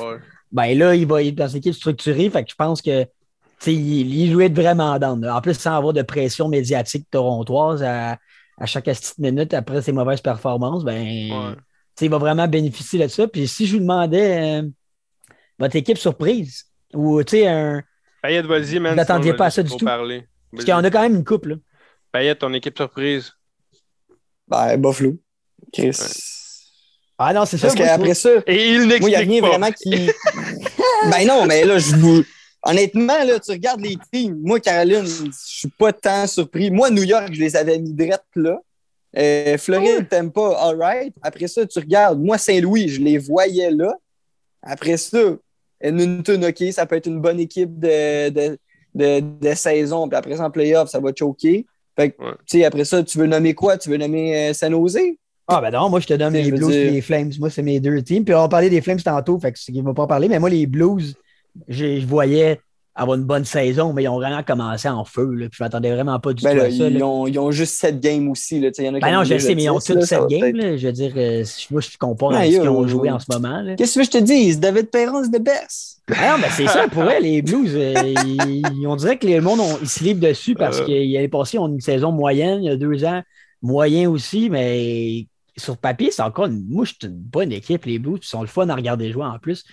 ben 0.50 0.78
là, 0.78 0.94
il 0.94 1.06
va 1.06 1.22
être 1.22 1.34
dans 1.34 1.48
une 1.48 1.58
équipe 1.58 1.74
structurée. 1.74 2.30
Fait 2.30 2.42
que 2.42 2.50
je 2.50 2.54
pense 2.54 2.80
que 2.80 3.04
il, 3.66 4.14
il 4.14 4.32
jouait 4.32 4.48
vraiment 4.48 4.98
down. 4.98 5.20
là. 5.20 5.36
En 5.36 5.40
plus, 5.42 5.54
sans 5.54 5.76
avoir 5.76 5.92
de 5.92 6.00
pression 6.02 6.48
médiatique 6.48 7.06
torontoise 7.10 7.82
à, 7.82 8.16
à 8.56 8.66
chaque 8.66 8.84
petite 8.84 9.18
minute 9.18 9.52
après 9.52 9.82
ses 9.82 9.92
mauvaises 9.92 10.20
performances, 10.22 10.84
ben 10.84 11.02
Ouais. 11.04 11.54
il 12.00 12.08
va 12.10 12.18
vraiment 12.18 12.48
bénéficier 12.48 13.02
de 13.02 13.08
ça. 13.08 13.28
Puis 13.28 13.46
si 13.48 13.66
je 13.66 13.74
vous 13.74 13.80
demandais 13.82 14.60
euh, 14.62 14.68
votre 15.58 15.76
équipe 15.76 15.98
surprise, 15.98 16.64
ou 16.94 17.22
tu 17.24 17.38
sais, 17.38 17.46
un. 17.48 17.82
Payette, 18.22 18.46
vas-y, 18.46 18.78
man. 18.78 18.92
Vous 18.92 18.96
n'attendiez 18.96 19.34
pas 19.34 19.46
à 19.46 19.50
ça 19.50 19.62
du 19.62 19.70
tout? 19.76 19.84
Parler. 19.84 20.24
Parce 20.52 20.64
qu'il 20.64 20.70
y 20.72 20.74
en 20.74 20.82
a 20.84 20.90
quand 20.90 21.02
même 21.02 21.16
une 21.16 21.24
couple. 21.24 21.50
Là. 21.50 21.56
Payette, 22.12 22.38
ton 22.38 22.52
équipe 22.52 22.76
surprise? 22.76 23.32
Ben, 24.46 24.76
Buffalo. 24.76 25.16
Chris. 25.72 25.96
Ah 27.18 27.32
non, 27.32 27.44
c'est 27.44 27.58
ça. 27.58 27.68
Parce 27.68 27.78
qu'après 27.78 28.14
ça, 28.14 28.30
Et 28.46 28.74
il 28.74 28.86
moi, 28.86 28.96
il 29.00 29.06
n'y 29.06 29.14
a 29.16 29.24
n'explique 29.24 29.28
rien 29.28 29.40
pas. 29.40 29.48
vraiment 29.48 29.72
qui. 29.72 29.90
ben 31.10 31.26
non, 31.26 31.46
mais 31.46 31.64
là, 31.64 31.78
je 31.78 31.96
vous. 31.96 32.22
Honnêtement, 32.62 33.24
là, 33.24 33.38
tu 33.38 33.50
regardes 33.50 33.80
les 33.80 33.96
teams. 34.12 34.38
Moi, 34.42 34.60
Caroline, 34.60 35.04
je 35.06 35.30
suis 35.32 35.68
pas 35.68 35.92
tant 35.92 36.26
surpris. 36.26 36.70
Moi, 36.70 36.90
New 36.90 37.02
York, 37.02 37.28
je 37.32 37.40
les 37.40 37.56
avais 37.56 37.78
mis 37.78 37.92
drettes 37.92 38.22
là. 38.34 38.60
Euh, 39.16 39.56
Floride, 39.58 40.08
t'aimes 40.08 40.30
pas, 40.30 40.56
all 40.60 40.76
right. 40.76 41.14
Après 41.22 41.48
ça, 41.48 41.66
tu 41.66 41.78
regardes. 41.78 42.20
Moi, 42.20 42.36
Saint-Louis, 42.38 42.88
je 42.88 43.00
les 43.00 43.18
voyais 43.18 43.70
là. 43.70 43.94
Après 44.62 44.96
ça, 44.96 45.18
Edmonton, 45.80 46.44
OK, 46.44 46.64
ça 46.72 46.84
peut 46.86 46.96
être 46.96 47.06
une 47.06 47.20
bonne 47.20 47.40
équipe 47.40 47.78
de, 47.78 48.28
de, 48.28 48.58
de, 48.94 49.20
de 49.20 49.54
saison. 49.54 50.08
Puis 50.08 50.16
après 50.16 50.36
ça, 50.36 50.44
en 50.44 50.50
playoff, 50.50 50.88
ça 50.90 51.00
va 51.00 51.10
choquer. 51.16 51.64
Fait 51.98 52.10
que, 52.10 52.22
Ouais. 52.22 52.30
tu 52.46 52.58
sais, 52.58 52.64
après 52.64 52.84
ça, 52.84 53.02
tu 53.02 53.18
veux 53.18 53.26
nommer 53.26 53.54
quoi? 53.54 53.76
Tu 53.76 53.88
veux 53.90 53.96
nommer 53.96 54.50
euh, 54.50 54.52
San 54.54 54.70
Jose? 54.72 54.98
Ah 55.48 55.60
ben 55.62 55.70
non, 55.70 55.88
moi 55.88 55.98
je 56.00 56.06
te 56.06 56.16
sais, 56.16 56.30
les 56.30 56.52
Blues 56.52 56.74
et 56.76 56.90
les 56.90 57.00
Flames. 57.00 57.30
Moi, 57.40 57.48
c'est 57.50 57.62
mes 57.62 57.80
deux 57.80 58.02
teams. 58.02 58.22
Puis 58.24 58.34
on 58.34 58.40
va 58.42 58.48
parler 58.48 58.68
des 58.70 58.80
Flames 58.82 59.00
tantôt, 59.00 59.38
fait 59.40 59.50
que 59.52 59.58
c'est 59.58 59.72
qu'ils 59.72 59.82
vont 59.82 59.94
pas 59.94 60.02
en 60.02 60.06
parler, 60.06 60.28
mais 60.28 60.38
moi, 60.38 60.50
les 60.50 60.66
Blues, 60.66 61.14
j'ai- 61.68 62.00
je 62.00 62.06
voyais 62.06 62.60
avoir 62.94 63.16
une 63.16 63.24
bonne 63.24 63.44
saison, 63.44 63.92
mais 63.92 64.02
ils 64.02 64.08
ont 64.08 64.16
vraiment 64.16 64.42
commencé 64.42 64.88
en 64.88 65.04
feu. 65.04 65.32
Là, 65.32 65.48
puis 65.48 65.56
je 65.58 65.62
m'attendais 65.64 65.90
vraiment 65.92 66.18
pas 66.20 66.32
du 66.34 66.42
Ben 66.44 66.50
tout 66.50 66.56
là, 66.58 66.64
à 66.64 66.70
ça. 66.70 66.88
ils, 66.88 66.98
là. 66.98 67.06
ont, 67.06 67.26
ils 67.26 67.38
ont 67.38 67.50
juste 67.50 67.74
7 67.76 67.98
games 68.00 68.28
aussi. 68.28 68.58
Là. 68.60 68.70
Y 68.76 68.88
en 68.88 68.94
a 68.94 68.98
Ben 69.00 69.12
non, 69.12 69.24
je 69.24 69.38
sais, 69.38 69.54
mais 69.54 69.62
ils 69.62 69.70
ont 69.70 69.78
10, 69.78 69.84
toutes 69.86 69.94
là, 69.96 70.00
ça 70.02 70.06
cette 70.06 70.20
va 70.20 70.26
game. 70.26 70.40
peut-être- 70.40 70.56
Là. 70.56 70.76
Je 70.76 70.86
veux 70.86 70.92
dire, 70.92 71.12
euh, 71.16 71.44
moi, 71.70 71.80
je 71.80 71.96
compare 71.96 72.30
Ouais, 72.30 72.36
à 72.36 72.44
ce 72.44 72.50
qu'ils 72.50 72.68
ont 72.68 72.86
joué 72.88 73.10
en 73.10 73.18
ce 73.18 73.26
moment. 73.32 73.64
Qu'est-ce 73.76 73.98
que 73.98 74.04
je 74.04 74.10
te 74.10 74.18
dis? 74.18 74.56
David 74.56 74.90
Perron, 74.90 75.22
c'est 75.24 75.30
the 75.38 75.42
best. 75.42 75.97
Ah 76.16 76.32
non, 76.32 76.38
mais 76.40 76.48
c'est 76.50 76.66
ça 76.66 76.88
pour 76.88 77.04
elle, 77.04 77.22
les 77.22 77.42
Blues. 77.42 77.72
euh, 77.74 77.94
ils- 78.24 78.86
on 78.86 78.96
dirait 78.96 79.18
que 79.18 79.26
le 79.26 79.40
monde, 79.40 79.60
on- 79.60 79.78
ils 79.82 79.88
se 79.88 80.02
livrent 80.02 80.20
dessus 80.20 80.54
parce 80.54 80.80
Euh. 80.80 80.84
qu'il 80.84 81.14
est 81.16 81.28
passé, 81.28 81.58
une 81.58 81.80
saison 81.80 82.12
moyenne, 82.12 82.62
il 82.62 82.66
y 82.66 82.70
a 82.70 82.76
deux 82.76 83.04
ans, 83.04 83.22
moyen 83.62 84.08
aussi, 84.08 84.48
mais 84.50 85.26
sur 85.56 85.76
papier, 85.76 86.10
c'est 86.10 86.22
encore 86.22 86.46
une, 86.46 86.64
suis 86.84 86.96
une 87.02 87.10
bonne 87.10 87.52
équipe, 87.52 87.84
les 87.84 87.98
Blues, 87.98 88.20
ils 88.22 88.26
sont 88.26 88.40
le 88.42 88.46
fun 88.46 88.68
à 88.68 88.74
regarder 88.74 89.10
jouer 89.12 89.24
en 89.24 89.38
plus. 89.38 89.64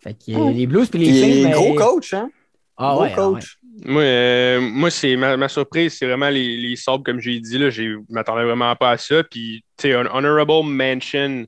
Fait 0.00 0.14
que 0.14 0.32
euh, 0.32 0.52
les 0.52 0.66
Blues 0.66 0.88
puis 0.88 1.00
les 1.00 1.06
Il 1.08 1.16
est 1.16 1.40
Flames. 1.42 1.50
mais- 1.50 1.56
gros 1.56 1.74
coach, 1.74 2.14
hein? 2.14 2.30
Ah 2.76 2.92
gros 2.94 3.02
ouais, 3.02 3.12
ah 3.16 3.28
ouais. 3.30 3.34
coach. 3.34 3.58
Moi, 3.84 4.02
euh, 4.02 4.60
moi 4.60 4.90
c'est 4.90 5.16
ma, 5.16 5.36
ma 5.36 5.48
surprise, 5.48 5.96
c'est 5.98 6.06
vraiment 6.06 6.28
les, 6.28 6.56
les 6.56 6.76
Sabres, 6.76 7.02
comme 7.04 7.20
j'ai 7.20 7.38
dit. 7.40 7.58
Là, 7.58 7.70
je 7.70 7.98
m'attendais 8.08 8.44
vraiment 8.44 8.74
pas 8.76 8.90
à 8.90 8.96
ça. 8.98 9.22
Puis, 9.24 9.64
tu 9.76 9.88
sais, 9.88 9.94
un 9.94 10.06
honorable 10.06 10.64
mention 10.64 11.44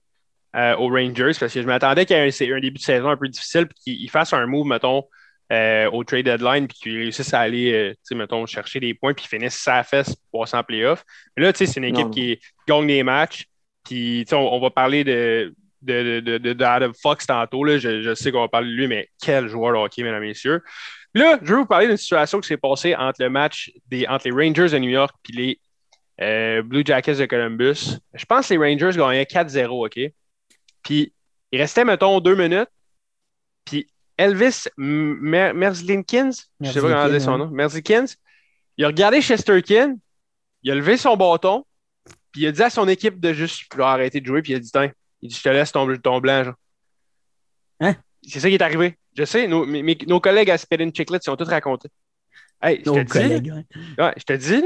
euh, 0.54 0.76
aux 0.76 0.88
Rangers, 0.88 1.32
parce 1.38 1.52
que 1.52 1.62
je 1.62 1.66
m'attendais 1.66 2.06
qu'il 2.06 2.16
y 2.16 2.20
ait 2.20 2.52
un, 2.52 2.60
début 2.60 2.78
de 2.78 2.82
saison 2.82 3.08
un 3.08 3.16
peu 3.16 3.28
difficile, 3.28 3.66
puis 3.66 3.98
qu'ils 3.98 4.10
fassent 4.10 4.32
un 4.32 4.46
move, 4.46 4.66
mettons, 4.66 5.04
euh, 5.52 5.90
au 5.90 6.04
trade 6.04 6.24
deadline, 6.24 6.68
puis 6.68 6.78
qu'ils 6.78 6.96
réussissent 6.98 7.34
à 7.34 7.40
aller, 7.40 7.72
euh, 7.72 7.90
tu 7.90 7.98
sais, 8.02 8.14
mettons, 8.14 8.46
chercher 8.46 8.80
des 8.80 8.94
points, 8.94 9.14
puis 9.14 9.26
qu'ils 9.26 9.38
finissent 9.38 9.58
sa 9.58 9.82
fesse 9.82 10.14
pour 10.30 10.40
passer 10.40 10.56
en 10.56 10.62
playoff. 10.62 11.04
Mais 11.36 11.42
là, 11.42 11.52
tu 11.52 11.58
sais, 11.58 11.66
c'est 11.66 11.80
une 11.80 11.86
équipe 11.86 12.06
Non. 12.06 12.10
qui, 12.10 12.38
gagne 12.68 12.86
des 12.86 13.02
matchs. 13.02 13.46
Puis, 13.84 14.24
tu 14.24 14.30
sais, 14.30 14.36
on, 14.36 14.54
on 14.54 14.60
va 14.60 14.70
parler 14.70 15.04
de, 15.04 15.54
de, 15.82 16.20
de, 16.20 16.38
de, 16.38 16.52
de 16.52 16.64
Adam 16.64 16.92
Fox 17.00 17.26
tantôt. 17.26 17.64
Là. 17.64 17.78
Je, 17.78 18.00
je 18.02 18.14
sais 18.14 18.32
qu'on 18.32 18.40
va 18.40 18.48
parler 18.48 18.70
de 18.70 18.74
lui, 18.74 18.86
mais 18.86 19.08
quel 19.22 19.48
joueur 19.48 19.72
de 19.72 19.78
hockey, 19.78 20.02
mesdames 20.02 20.22
et 20.22 20.28
messieurs. 20.28 20.62
Là, 21.14 21.38
je 21.42 21.52
veux 21.52 21.58
vous 21.60 21.66
parler 21.66 21.86
d'une 21.86 21.96
situation 21.96 22.40
qui 22.40 22.48
s'est 22.48 22.56
passée 22.56 22.94
entre 22.96 23.22
le 23.22 23.30
match 23.30 23.70
des, 23.88 24.06
entre 24.06 24.28
les 24.28 24.32
Rangers 24.32 24.70
de 24.70 24.78
New 24.78 24.90
York 24.90 25.14
et 25.28 25.32
les 25.32 25.60
euh, 26.20 26.62
Blue 26.62 26.82
Jackets 26.84 27.16
de 27.16 27.26
Columbus. 27.26 27.98
Je 28.14 28.24
pense 28.24 28.48
que 28.48 28.54
les 28.54 28.58
Rangers 28.58 28.96
gagnaient 28.96 29.24
4-0, 29.24 29.86
OK? 29.86 30.12
Puis, 30.84 31.12
il 31.50 31.60
restait, 31.60 31.84
mettons, 31.84 32.20
deux 32.20 32.36
minutes. 32.36 32.68
Puis, 33.64 33.88
Elvis 34.16 34.64
Mer- 34.76 35.54
Merzlinkins, 35.54 36.30
je 36.60 36.70
sais 36.70 36.80
pas 36.80 36.88
comment 36.88 37.08
dire 37.08 37.20
son 37.20 37.38
nom, 37.38 37.48
Merzlikins, 37.48 38.04
il 38.76 38.84
a 38.84 38.88
regardé 38.88 39.20
Chesterkin, 39.20 39.96
il 40.62 40.70
a 40.70 40.74
levé 40.76 40.96
son 40.96 41.16
bâton, 41.16 41.64
puis 42.30 42.42
il 42.42 42.46
a 42.46 42.52
dit 42.52 42.62
à 42.62 42.70
son 42.70 42.86
équipe 42.88 43.18
de 43.18 43.32
juste 43.32 43.64
arrêter 43.78 44.20
de 44.20 44.26
jouer, 44.26 44.42
puis 44.42 44.52
il 44.52 44.56
a 44.56 44.58
dit 44.60 44.70
Tiens, 44.70 44.92
il 45.22 45.28
dit 45.30 45.34
Je 45.36 45.42
te 45.42 45.48
laisse 45.48 45.72
ton, 45.72 45.96
ton 45.96 46.20
blanc. 46.20 46.44
Genre. 46.44 46.54
Hein? 47.80 47.96
C'est 48.22 48.40
ça 48.40 48.48
qui 48.48 48.54
est 48.54 48.62
arrivé. 48.62 48.96
Je 49.16 49.24
sais, 49.24 49.46
nos, 49.48 49.64
mes- 49.64 49.82
mes- 49.82 49.98
nos 50.06 50.20
collègues 50.20 50.50
à 50.50 50.58
Spelling 50.58 50.94
Chiclet, 50.94 51.18
ils 51.24 51.30
ont 51.30 51.36
tout 51.36 51.44
raconté. 51.44 51.88
Hey, 52.62 52.78
je 52.78 52.90
te 52.90 52.90
dis, 53.00 53.50
ouais. 53.98 54.14
je 54.16 54.24
te 54.24 54.32
dis, 54.32 54.64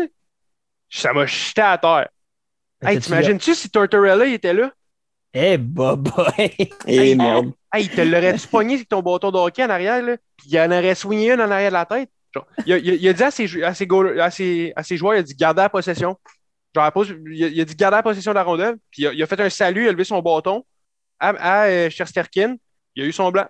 ça 0.90 1.12
m'a 1.12 1.26
jeté 1.26 1.60
à 1.60 1.78
terre. 1.78 2.08
Hey, 2.82 2.96
t'imagines-tu 3.00 3.54
si 3.54 3.70
Tortorella 3.70 4.26
il 4.26 4.34
était 4.34 4.54
là? 4.54 4.72
Eh, 5.34 5.58
bah, 5.58 5.96
bah. 5.96 6.32
Et 6.38 6.70
Hey, 6.86 7.14
merde. 7.14 7.52
Hey, 7.72 7.84
il 7.84 7.90
te 7.90 8.00
l'aurait-tu 8.00 8.48
pogné 8.48 8.74
avec 8.74 8.88
ton 8.88 9.02
bâton 9.02 9.30
de 9.30 9.36
hockey 9.36 9.62
en 9.64 9.70
arrière, 9.70 10.02
là? 10.02 10.16
Puis 10.36 10.48
il 10.50 10.58
en 10.58 10.70
aurait 10.70 10.94
soigné 10.94 11.32
une 11.32 11.40
en 11.40 11.50
arrière 11.50 11.70
de 11.70 11.74
la 11.74 11.86
tête? 11.86 12.10
Genre, 12.34 12.46
il, 12.66 12.72
a, 12.72 12.78
il 12.78 12.90
a- 12.90 12.94
il 12.94 13.08
a 13.08 13.12
dit 13.12 13.22
à 13.22 13.30
ses, 13.30 13.62
à, 13.62 13.74
ses 13.74 13.86
goal- 13.86 14.18
à, 14.20 14.30
ses, 14.30 14.72
à 14.74 14.82
ses 14.82 14.96
joueurs, 14.96 15.14
il 15.14 15.18
a 15.18 15.22
dit 15.22 15.34
garder 15.34 15.62
la 15.62 15.68
possession. 15.68 16.16
Genre, 16.74 16.92
il, 17.26 17.44
a, 17.44 17.48
il 17.48 17.60
a 17.60 17.64
dit 17.64 17.74
garder 17.74 17.96
la 17.96 18.02
possession 18.02 18.30
de 18.32 18.36
la 18.36 18.42
rondelle. 18.42 18.76
Puis 18.90 19.02
il 19.02 19.06
a, 19.06 19.12
il 19.12 19.22
a 19.22 19.26
fait 19.26 19.40
un 19.40 19.50
salut, 19.50 19.84
il 19.84 19.88
a 19.88 19.92
levé 19.92 20.04
son 20.04 20.20
bâton 20.20 20.64
à, 21.20 21.28
à 21.30 21.66
euh, 21.68 21.90
Chesterkin. 21.90 22.56
Il 22.96 23.04
a 23.04 23.06
eu 23.06 23.12
son 23.12 23.30
blanc. 23.30 23.46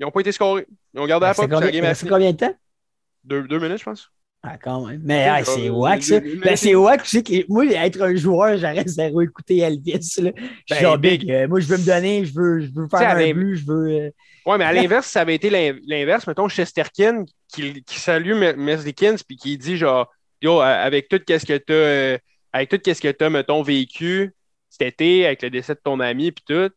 Ils 0.00 0.04
n'ont 0.04 0.10
pas 0.10 0.20
été 0.20 0.32
scorés. 0.32 0.66
Ils 0.94 1.00
ont 1.00 1.06
gardé 1.06 1.26
la 1.26 1.34
C'est 1.34 1.42
puis 1.46 1.50
la 1.50 1.56
combien, 1.56 2.32
de 2.32 2.36
temps? 2.36 2.54
Deux, 3.24 3.42
deux 3.42 3.58
minutes, 3.58 3.78
je 3.78 3.84
pense. 3.84 4.10
Ah, 4.42 4.56
quand 4.56 4.86
même. 4.86 5.00
Mais 5.04 5.26
ah, 5.28 5.44
c'est 5.44 5.68
wack, 5.68 6.02
ça. 6.02 6.20
mais- 6.20 6.36
Ben, 6.36 6.56
c'est 6.56 6.74
wack, 6.76 7.02
tu 7.02 7.08
sais, 7.08 7.22
que 7.24 7.32
moi, 7.48 7.66
être 7.66 8.00
un 8.02 8.14
joueur, 8.14 8.56
j'arrête 8.56 8.86
zéro 8.88 9.20
écouter 9.20 9.58
Elvis. 9.58 9.92
Là. 10.18 10.30
Je 10.36 10.40
suis 10.40 10.54
Ben, 10.70 10.80
genre 10.80 10.96
big. 10.98 11.28
euh, 11.30 11.48
moi, 11.48 11.58
je 11.58 11.66
veux 11.66 11.76
me 11.76 11.84
donner, 11.84 12.24
je 12.24 12.32
veux, 12.34 12.60
je 12.60 12.70
veux 12.72 12.86
faire 12.88 13.16
un 13.16 13.32
but, 13.32 13.56
je 13.56 13.66
veux. 13.66 13.88
euh, 13.88 14.10
Ouais, 14.46 14.56
mais 14.56 14.64
à 14.64 14.72
l'inverse, 15.02 15.08
ça 15.08 15.22
avait 15.22 15.34
été 15.34 15.50
l'in- 15.50 15.76
l'inverse. 15.86 16.26
Mettons, 16.28 16.48
Chesterkin 16.48 17.24
qui, 17.52 17.82
qui 17.82 17.98
salue 17.98 18.32
Me- 18.34 18.54
Merzlikins 18.54 19.16
puis 19.26 19.36
qui 19.36 19.58
dit 19.58 19.76
genre, 19.76 20.08
yo, 20.40 20.60
avec 20.60 21.08
tout 21.08 21.20
qu'est-ce 21.26 21.44
que 21.44 21.56
t'as, 21.58 21.74
euh, 21.74 22.18
avec 22.52 22.68
tout 22.70 22.78
qu'est-ce 22.78 23.02
que 23.02 23.10
t'as, 23.10 23.30
mettons, 23.30 23.62
vécu 23.62 24.32
cet 24.70 24.82
été, 24.82 25.26
avec 25.26 25.42
le 25.42 25.50
décès 25.50 25.74
de 25.74 25.80
ton 25.82 25.98
ami 25.98 26.30
puis 26.30 26.44
tout, 26.46 26.70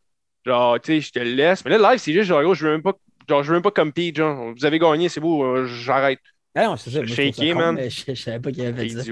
genre, 0.48 0.82
tu 0.82 0.94
sais, 0.94 1.02
je 1.02 1.12
te 1.12 1.20
le 1.20 1.36
laisse. 1.36 1.64
Mais 1.64 1.78
là, 1.78 1.92
live, 1.92 2.00
c'est 2.00 2.12
juste 2.12 2.28
genre, 2.28 2.42
yo, 2.42 2.56
je 2.56 2.66
veux 2.66 2.72
même 2.72 2.82
pas, 2.82 2.94
genre, 3.30 3.44
je 3.44 3.50
veux 3.50 3.54
même 3.54 3.62
pas 3.64 3.70
compete, 3.72 4.16
genre, 4.18 4.52
vous 4.58 4.66
avez 4.66 4.80
gagné, 4.80 5.10
c'est 5.10 5.20
beau, 5.22 5.64
j'arrête. 5.68 6.20
Ah 6.56 6.66
non, 6.66 6.78
c'est 6.78 6.90
ça. 6.92 7.06
Shaky, 7.06 7.54
man. 7.54 7.76
mais 7.76 7.90
Je, 7.90 8.04
je 8.08 8.14
savais 8.22 8.40
pas 8.40 8.52
qu'il 8.52 8.66
avait 8.66 8.90
fait 8.90 9.02
ça. 9.04 9.12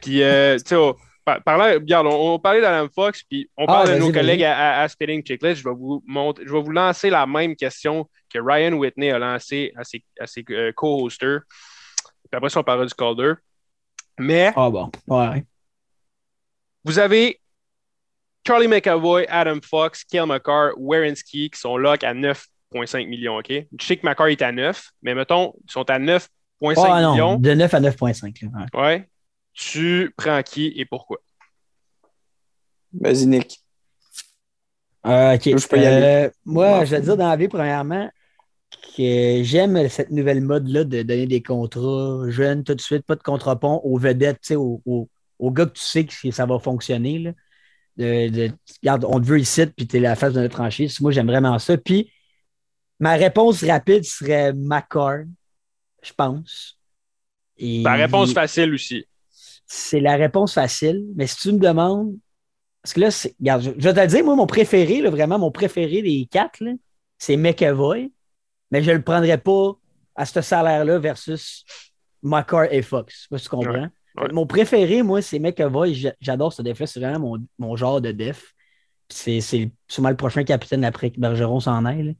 Puis, 0.00 0.22
euh, 0.22 0.56
tu 0.58 0.74
sais, 0.74 0.76
par- 1.24 1.42
parlant, 1.42 1.64
regarde, 1.74 2.06
on, 2.06 2.34
on 2.34 2.38
parlait 2.38 2.60
d'Alan 2.60 2.88
Fox, 2.94 3.22
puis 3.24 3.50
on 3.56 3.64
Ah, 3.64 3.84
parle 3.84 3.88
de 3.94 3.98
nos 3.98 4.12
collègues 4.12 4.42
à, 4.44 4.56
à, 4.78 4.82
à 4.82 4.88
Spelling 4.88 5.24
Chiclet. 5.26 5.54
Je 5.54 5.64
vais 5.64 5.74
vous 5.74 6.02
monter, 6.06 6.42
je 6.46 6.52
vais 6.52 6.62
vous 6.62 6.70
lancer 6.70 7.10
la 7.10 7.26
même 7.26 7.56
question 7.56 8.08
que 8.32 8.38
Ryan 8.38 8.72
Whitney 8.74 9.10
a 9.10 9.18
lancé 9.18 9.72
à 9.76 9.84
ses, 9.84 10.04
à 10.20 10.26
ses 10.26 10.44
euh, 10.50 10.72
co-hosters. 10.72 11.40
Puis 12.30 12.36
après 12.36 12.50
ça, 12.50 12.60
on 12.60 12.64
parlera 12.64 12.86
du 12.86 12.94
Calder. 12.94 13.34
Mais 14.18 14.52
Ah 14.56 14.70
bon. 14.70 14.90
Ouais. 15.08 15.44
vous 16.84 16.98
avez 16.98 17.40
Charlie 18.46 18.68
McAvoy, 18.68 19.26
Adam 19.28 19.58
Fox, 19.62 20.04
Kel 20.04 20.26
McCarr, 20.26 20.72
Werenski 20.78 21.50
qui 21.50 21.58
sont 21.58 21.76
lock 21.78 22.04
à 22.04 22.12
9,5 22.14 23.08
millions. 23.08 23.38
OK? 23.38 23.48
Je 23.50 23.66
sais 23.84 23.96
que 23.96 24.06
McCarr 24.06 24.28
est 24.28 24.42
à 24.42 24.52
9, 24.52 24.90
mais 25.02 25.14
mettons, 25.14 25.54
ils 25.66 25.70
sont 25.72 25.88
à 25.90 25.98
9,5 26.72 26.84
Ah 26.88 27.02
non, 27.02 27.12
millions. 27.12 27.36
de 27.38 27.54
9 27.54 27.74
à 27.74 27.80
9,5. 27.80 28.42
là. 28.42 28.48
Ouais. 28.74 28.80
Ouais. 28.80 29.08
Tu 29.52 30.12
prends 30.16 30.42
qui 30.42 30.72
et 30.76 30.84
pourquoi? 30.84 31.18
Vas-y, 32.92 33.26
Nick. 33.26 33.60
Euh, 35.06 35.34
ok. 35.34 35.42
Je 35.58 35.68
peux 35.68 35.76
y 35.78 35.84
aller. 35.86 36.26
Euh, 36.26 36.30
moi, 36.44 36.84
je 36.84 36.92
vais 36.92 37.00
te 37.00 37.04
dire 37.06 37.16
dans 37.16 37.28
la 37.28 37.36
vie, 37.36 37.48
premièrement, 37.48 38.08
que 38.96 39.40
j'aime 39.42 39.88
cette 39.88 40.10
nouvelle 40.10 40.40
mode-là 40.40 40.84
de 40.84 41.02
donner 41.02 41.26
des 41.26 41.42
contrats 41.42 42.24
jeunes 42.28 42.64
tout 42.64 42.74
de 42.74 42.80
suite, 42.80 43.04
pas 43.04 43.16
de 43.16 43.22
contrat 43.22 43.58
pont 43.58 43.80
aux 43.84 43.98
vedettes, 43.98 44.40
tu 44.40 44.48
sais, 44.48 44.56
aux, 44.56 44.80
aux- 44.86 45.08
aux 45.38 45.50
gars 45.50 45.66
que 45.66 45.72
tu 45.72 45.82
sais 45.82 46.04
que 46.06 46.30
ça 46.30 46.46
va 46.46 46.58
fonctionner. 46.58 47.18
Là. 47.18 47.32
De, 47.96 48.28
de- 48.28 48.52
regarde, 48.82 49.04
on 49.08 49.20
te 49.20 49.26
veut 49.26 49.38
ici, 49.40 49.66
puis 49.66 49.86
tu 49.86 49.96
es 49.96 50.00
la 50.00 50.16
face 50.16 50.32
de 50.32 50.40
notre 50.40 50.54
franchise. 50.56 51.00
Moi, 51.00 51.10
j'aime 51.12 51.26
vraiment 51.26 51.58
ça. 51.58 51.76
Puis, 51.76 52.10
ma 53.00 53.14
réponse 53.14 53.62
rapide 53.64 54.04
serait 54.04 54.52
McCarr, 54.52 55.24
je 56.04 56.12
pense. 56.12 56.78
Et 57.56 57.82
Ta 57.82 57.94
réponse 57.94 58.30
il- 58.30 58.34
facile 58.34 58.74
aussi. 58.74 59.06
c'est 59.66 60.00
la 60.00 60.16
réponse 60.16 60.54
facile. 60.54 61.04
Mais 61.16 61.26
si 61.26 61.36
tu 61.36 61.52
me 61.52 61.58
demandes, 61.58 62.16
parce 62.82 62.92
que 62.94 63.00
là, 63.00 63.08
regarde, 63.40 63.62
je, 63.62 63.70
je 63.78 63.88
vais 63.88 63.94
te 63.94 64.00
le 64.00 64.06
dire, 64.06 64.24
moi, 64.24 64.36
mon 64.36 64.46
préféré, 64.46 65.00
là, 65.00 65.10
vraiment, 65.10 65.38
mon 65.38 65.50
préféré 65.50 66.02
des 66.02 66.28
quatre, 66.30 66.62
c'est 67.18 67.36
McAvoy, 67.36 68.12
mais 68.70 68.82
je 68.82 68.90
ne 68.90 68.96
le 68.96 69.02
prendrais 69.02 69.38
pas 69.38 69.72
à 70.16 70.26
ce 70.26 70.40
salaire-là 70.40 70.98
versus 70.98 71.64
McCarr 72.22 72.72
et 72.72 72.82
Fox. 72.82 73.14
Je 73.14 73.20
sais 73.22 73.26
pas 73.30 73.38
si 73.38 73.44
tu 73.44 73.50
comprends. 73.50 73.72
Ouais, 73.72 73.88
ouais. 74.18 74.32
Mon 74.32 74.46
préféré, 74.46 75.02
moi, 75.02 75.22
c'est 75.22 75.38
McAvoy. 75.38 75.94
J'a- 75.94 76.14
J'adore 76.20 76.52
ce 76.52 76.62
def-là. 76.62 76.86
C'est 76.86 77.00
vraiment 77.00 77.20
mon, 77.20 77.46
mon 77.58 77.76
genre 77.76 78.00
de 78.00 78.12
def. 78.12 78.52
C'est 79.08 79.40
sûrement 79.88 80.10
le 80.10 80.16
prochain 80.16 80.44
capitaine 80.44 80.84
après 80.84 81.10
que 81.10 81.20
Bergeron 81.20 81.60
s'en 81.60 81.84
aille. 81.84 82.16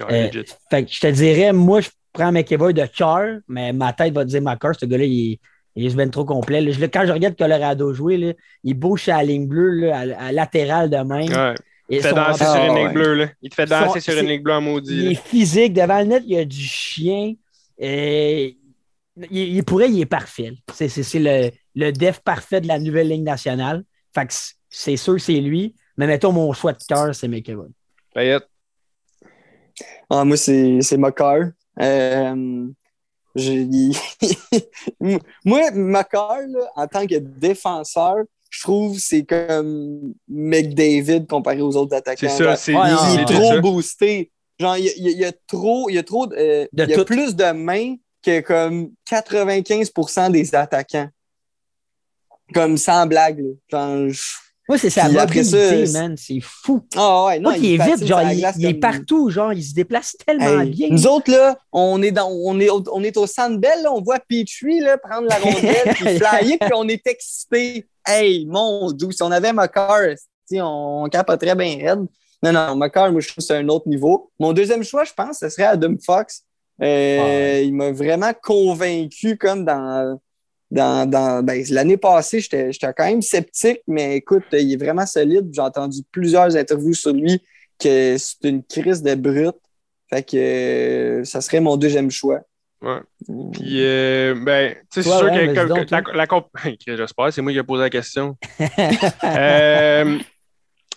Ouais, 0.00 0.30
Euh. 0.36 0.42
Fait 0.70 0.84
que 0.84 0.90
je 0.92 1.00
te 1.00 1.06
dirais, 1.06 1.52
moi, 1.52 1.80
je 1.80 1.90
prends 2.14 2.32
McEvoy 2.32 2.72
de 2.72 2.86
Char, 2.92 3.26
mais 3.48 3.72
ma 3.74 3.92
tête 3.92 4.14
va 4.14 4.24
dire 4.24 4.40
McCarr, 4.40 4.74
ce 4.80 4.86
gars-là, 4.86 5.04
il, 5.04 5.32
est- 5.32 5.40
il 5.76 5.86
est 5.86 5.94
ben 5.94 6.08
trop 6.08 6.24
complet. 6.24 6.60
là. 6.62 6.70
Je 6.70 6.80
le- 6.80 6.88
quand 6.88 7.04
je 7.06 7.12
regarde 7.12 7.36
Colorado 7.36 7.92
jouer, 7.92 8.16
là, 8.16 8.32
il 8.62 8.74
bouge 8.74 9.08
à 9.10 9.16
la 9.18 9.24
ligne 9.24 9.46
bleue, 9.46 9.70
là, 9.80 9.98
à, 10.18 10.26
à 10.28 10.32
latéral 10.32 10.88
de 10.88 10.96
même. 10.96 11.28
Ouais. 11.28 11.54
Il 11.90 11.98
te 11.98 12.06
fait 12.08 12.14
danser 12.14 12.44
sur 12.44 12.54
une 12.54 12.74
ligne 12.76 12.86
ouais. 12.86 12.92
bleue. 12.94 13.14
Là. 13.14 13.26
Il 13.42 13.50
te 13.50 13.54
fait 13.56 13.66
danser 13.66 14.00
Son- 14.00 14.12
sur 14.12 14.18
une 14.22 14.28
ligne 14.28 14.42
bleue 14.42 14.54
en 14.54 14.60
il 14.60 14.64
maudit. 14.64 15.06
est 15.06 15.12
là. 15.14 15.20
physique. 15.20 15.72
Devant 15.74 15.98
le 15.98 16.04
net, 16.06 16.22
il 16.26 16.32
y 16.32 16.38
a 16.38 16.44
du 16.46 16.56
chien. 16.62 17.34
Et 17.78 18.56
il, 19.30 19.36
il 19.56 19.64
pourrait, 19.64 19.90
il 19.90 20.00
est 20.00 20.06
parfait. 20.06 20.52
C'est, 20.72 20.88
le, 21.18 21.50
le 21.74 21.90
def 21.92 22.20
parfait 22.20 22.60
de 22.62 22.68
la 22.68 22.78
nouvelle 22.78 23.08
ligne 23.08 23.24
nationale. 23.24 23.82
Fait 24.14 24.26
que 24.26 24.32
c'est 24.70 24.96
sûr, 24.96 25.20
c'est 25.20 25.40
lui. 25.40 25.74
Mais 25.98 26.06
mettons, 26.06 26.32
mon 26.32 26.52
choix 26.52 26.72
de 26.72 26.78
cœur, 26.88 27.14
c'est 27.14 27.28
McEvoy. 27.28 27.68
Payette. 28.14 28.48
Ah, 30.08 30.24
moi, 30.24 30.36
c'est 30.36 30.80
c'est 30.80 30.96
Makar. 30.96 31.50
Euh, 31.80 32.66
j'ai- 33.34 33.66
moi, 35.44 35.70
Makar, 35.72 36.38
là, 36.48 36.70
en 36.76 36.86
tant 36.86 37.06
que 37.06 37.16
défenseur, 37.16 38.16
je 38.50 38.62
trouve 38.62 38.94
que 38.94 39.00
c'est 39.00 39.24
comme 39.24 40.14
McDavid 40.28 41.26
comparé 41.26 41.60
aux 41.60 41.74
autres 41.76 41.96
attaquants. 41.96 42.28
C'est 42.28 42.44
ça, 42.44 42.56
c'est 42.56 42.74
Ouais, 42.74 42.90
il, 43.14 43.20
est 43.20 43.24
trop 43.24 43.48
ça. 43.54 43.60
boosté. 43.60 44.30
Genre, 44.60 44.76
il 44.76 44.84
y 44.84 44.88
a, 44.88 44.92
il 44.96 45.02
y 45.04 45.08
a- 45.08 45.10
il 45.10 45.18
y 45.18 45.24
a 45.24 45.32
trop, 45.48 45.88
il 45.90 45.94
y 45.94 45.98
a 45.98 46.02
trop, 46.04 46.26
de, 46.28 46.36
euh, 46.36 46.66
De 46.72 46.84
il 46.84 46.90
y 46.90 46.94
a 46.94 46.96
tout. 46.98 47.04
plus 47.04 47.34
de 47.34 47.50
mains 47.50 47.96
que 48.22 48.40
comme 48.40 48.92
95% 49.10 50.30
des 50.30 50.54
attaquants. 50.54 51.08
Comme 52.54 52.76
sans 52.76 53.06
blague. 53.06 53.40
là. 53.40 53.50
Genre, 53.68 54.08
je- 54.10 54.22
Moi, 54.68 54.78
c'est 54.78 54.88
sa 54.90 55.08
mobilité, 55.10 55.86
ça, 55.86 56.00
man. 56.00 56.16
C'est 56.16 56.40
fou. 56.40 56.80
Ah 56.96 57.26
ouais, 57.26 57.38
non, 57.38 57.50
Moi, 57.50 57.58
il 57.58 57.74
est 57.80 57.84
vite, 57.84 58.06
genre, 58.06 58.22
il, 58.22 58.64
est 58.66 58.74
partout, 58.74 59.28
genre, 59.28 59.52
il 59.52 59.62
se 59.62 59.74
déplace 59.74 60.16
tellement 60.24 60.60
Hey, 60.62 60.70
bien. 60.70 60.88
Nous 60.90 61.06
autres, 61.06 61.30
là, 61.30 61.58
on 61.72 62.00
est, 62.02 62.12
dans, 62.12 62.28
on 62.30 62.58
est, 62.60 62.70
au- 62.70 62.82
on 62.92 63.02
est 63.02 63.16
au 63.18 63.26
Sandbell, 63.26 63.82
là, 63.82 63.92
on 63.92 64.00
voit 64.00 64.20
Petrie 64.20 64.80
là, 64.80 64.96
prendre 64.96 65.28
la 65.28 65.36
rondelle, 65.36 65.84
puis 65.94 66.18
flyer, 66.18 66.56
puis 66.58 66.70
on 66.74 66.88
est 66.88 67.06
excité. 67.06 67.86
Hey, 68.06 68.46
mon 68.46 68.90
dieu, 68.92 69.10
si 69.10 69.22
on 69.22 69.30
avait 69.30 69.52
Makar, 69.52 70.00
si 70.48 70.60
on, 70.60 71.02
on 71.04 71.08
capoterait 71.08 71.54
bien 71.54 71.76
raide. 71.76 72.06
Non, 72.42 72.52
non, 72.52 72.74
Makar, 72.76 73.12
moi, 73.12 73.20
je 73.20 73.28
trouve 73.28 73.36
que 73.36 73.42
c'est 73.46 73.56
un 73.56 73.68
autre 73.68 73.88
niveau. 73.88 74.30
Mon 74.38 74.52
deuxième 74.54 74.82
choix, 74.82 75.04
je 75.04 75.12
pense, 75.12 75.38
ce 75.40 75.48
serait 75.50 75.64
Adam 75.64 75.94
Fox. 76.04 76.42
Euh, 76.82 77.18
Ah 77.20 77.24
ouais. 77.24 77.66
Il 77.66 77.74
m'a 77.74 77.92
vraiment 77.92 78.32
convaincu, 78.42 79.36
comme 79.36 79.64
dans. 79.64 80.18
Dans, 80.70 81.08
dans 81.08 81.42
ben, 81.42 81.64
L'année 81.70 81.96
passée, 81.96 82.40
j'étais 82.40 82.72
j'étais 82.72 82.92
quand 82.96 83.04
même 83.06 83.22
sceptique, 83.22 83.80
mais 83.86 84.16
écoute, 84.16 84.44
il 84.52 84.72
est 84.72 84.76
vraiment 84.76 85.06
solide. 85.06 85.48
J'ai 85.52 85.60
entendu 85.60 86.00
plusieurs 86.10 86.56
interviews 86.56 86.94
sur 86.94 87.12
lui 87.12 87.42
que 87.78 88.16
c'est 88.18 88.48
une 88.48 88.62
crise 88.62 89.02
de 89.02 89.14
brute. 89.14 89.56
Fait 90.10 90.22
que 90.22 90.36
euh, 90.36 91.24
ça 91.24 91.40
serait 91.40 91.60
mon 91.60 91.76
deuxième 91.76 92.10
choix. 92.10 92.40
Ouais. 92.82 93.00
Puis, 93.52 93.78
euh, 93.82 94.34
ben, 94.44 94.74
tu 94.92 95.02
sais, 95.02 95.08
c'est 95.08 95.16
sûr 95.16 95.24
ouais, 95.24 95.48
que 95.48 95.54
comme- 95.54 95.68
donc, 95.68 95.90
la, 95.90 96.02
toi. 96.02 96.12
la 96.14 96.26
comp- 96.26 96.50
J'espère, 96.86 97.32
c'est 97.32 97.40
moi 97.40 97.52
qui 97.52 97.58
ai 97.58 97.62
posé 97.62 97.82
la 97.82 97.90
question. 97.90 98.36
Euh, 99.24 100.18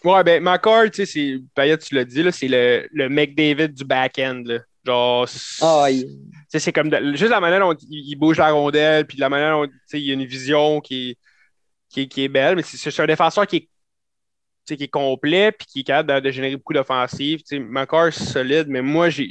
ouais, 0.04 0.24
ben, 0.24 0.44
McCord, 0.44 0.92
tu 0.92 1.06
sais, 1.06 1.06
c'est, 1.06 1.40
Payette, 1.56 1.84
tu 1.84 1.96
l'as 1.96 2.04
dit, 2.04 2.24
là, 2.24 2.32
c'est 2.32 2.48
le, 2.48 2.88
le 2.92 3.10
McDavid 3.10 3.70
du 3.70 3.86
back-end, 3.86 4.44
là. 4.46 4.60
Genre, 4.88 5.28
c'est- 5.28 5.64
Ah, 5.64 5.88
il- 5.92 6.06
tu 6.06 6.34
sais, 6.48 6.60
c'est 6.60 6.72
comme 6.72 6.90
de- 6.90 7.16
juste 7.16 7.30
la 7.32 7.40
manière 7.42 7.60
dont 7.60 7.74
il, 7.74 8.10
il 8.10 8.16
bouge 8.16 8.38
la 8.38 8.52
rondelle, 8.52 9.06
puis 9.06 9.18
la 9.18 9.28
manière 9.30 9.58
dont, 9.58 9.68
tu 9.68 9.74
sais, 9.88 10.00
il 10.00 10.08
y 10.08 10.12
a 10.12 10.14
une 10.14 10.26
vision 10.26 10.80
qui 10.82 11.10
est, 11.12 11.18
qui 11.90 12.02
est, 12.02 12.08
qui 12.08 12.24
est 12.24 12.28
belle, 12.30 12.56
mais 12.56 12.64
c'est, 12.64 12.78
c'est 12.90 13.02
un 13.02 13.06
défenseur 13.06 13.46
qui 13.46 13.56
est, 13.58 13.62
tu 13.62 13.68
sais, 14.66 14.78
qui 14.78 14.86
est 14.86 14.88
complet, 14.88 15.52
puis 15.52 15.68
qui 15.68 15.80
est 15.82 15.84
capable 15.84 16.14
de, 16.22 16.28
de 16.28 16.32
générer 16.32 16.56
beaucoup 16.56 16.74
d'offensives. 16.74 17.40
Tu 17.40 17.58
sais, 17.58 17.60
McCord, 17.60 18.12
c'est 18.14 18.24
solide, 18.26 18.68
mais 18.70 18.82
moi, 18.82 19.10
j'ai, 19.10 19.30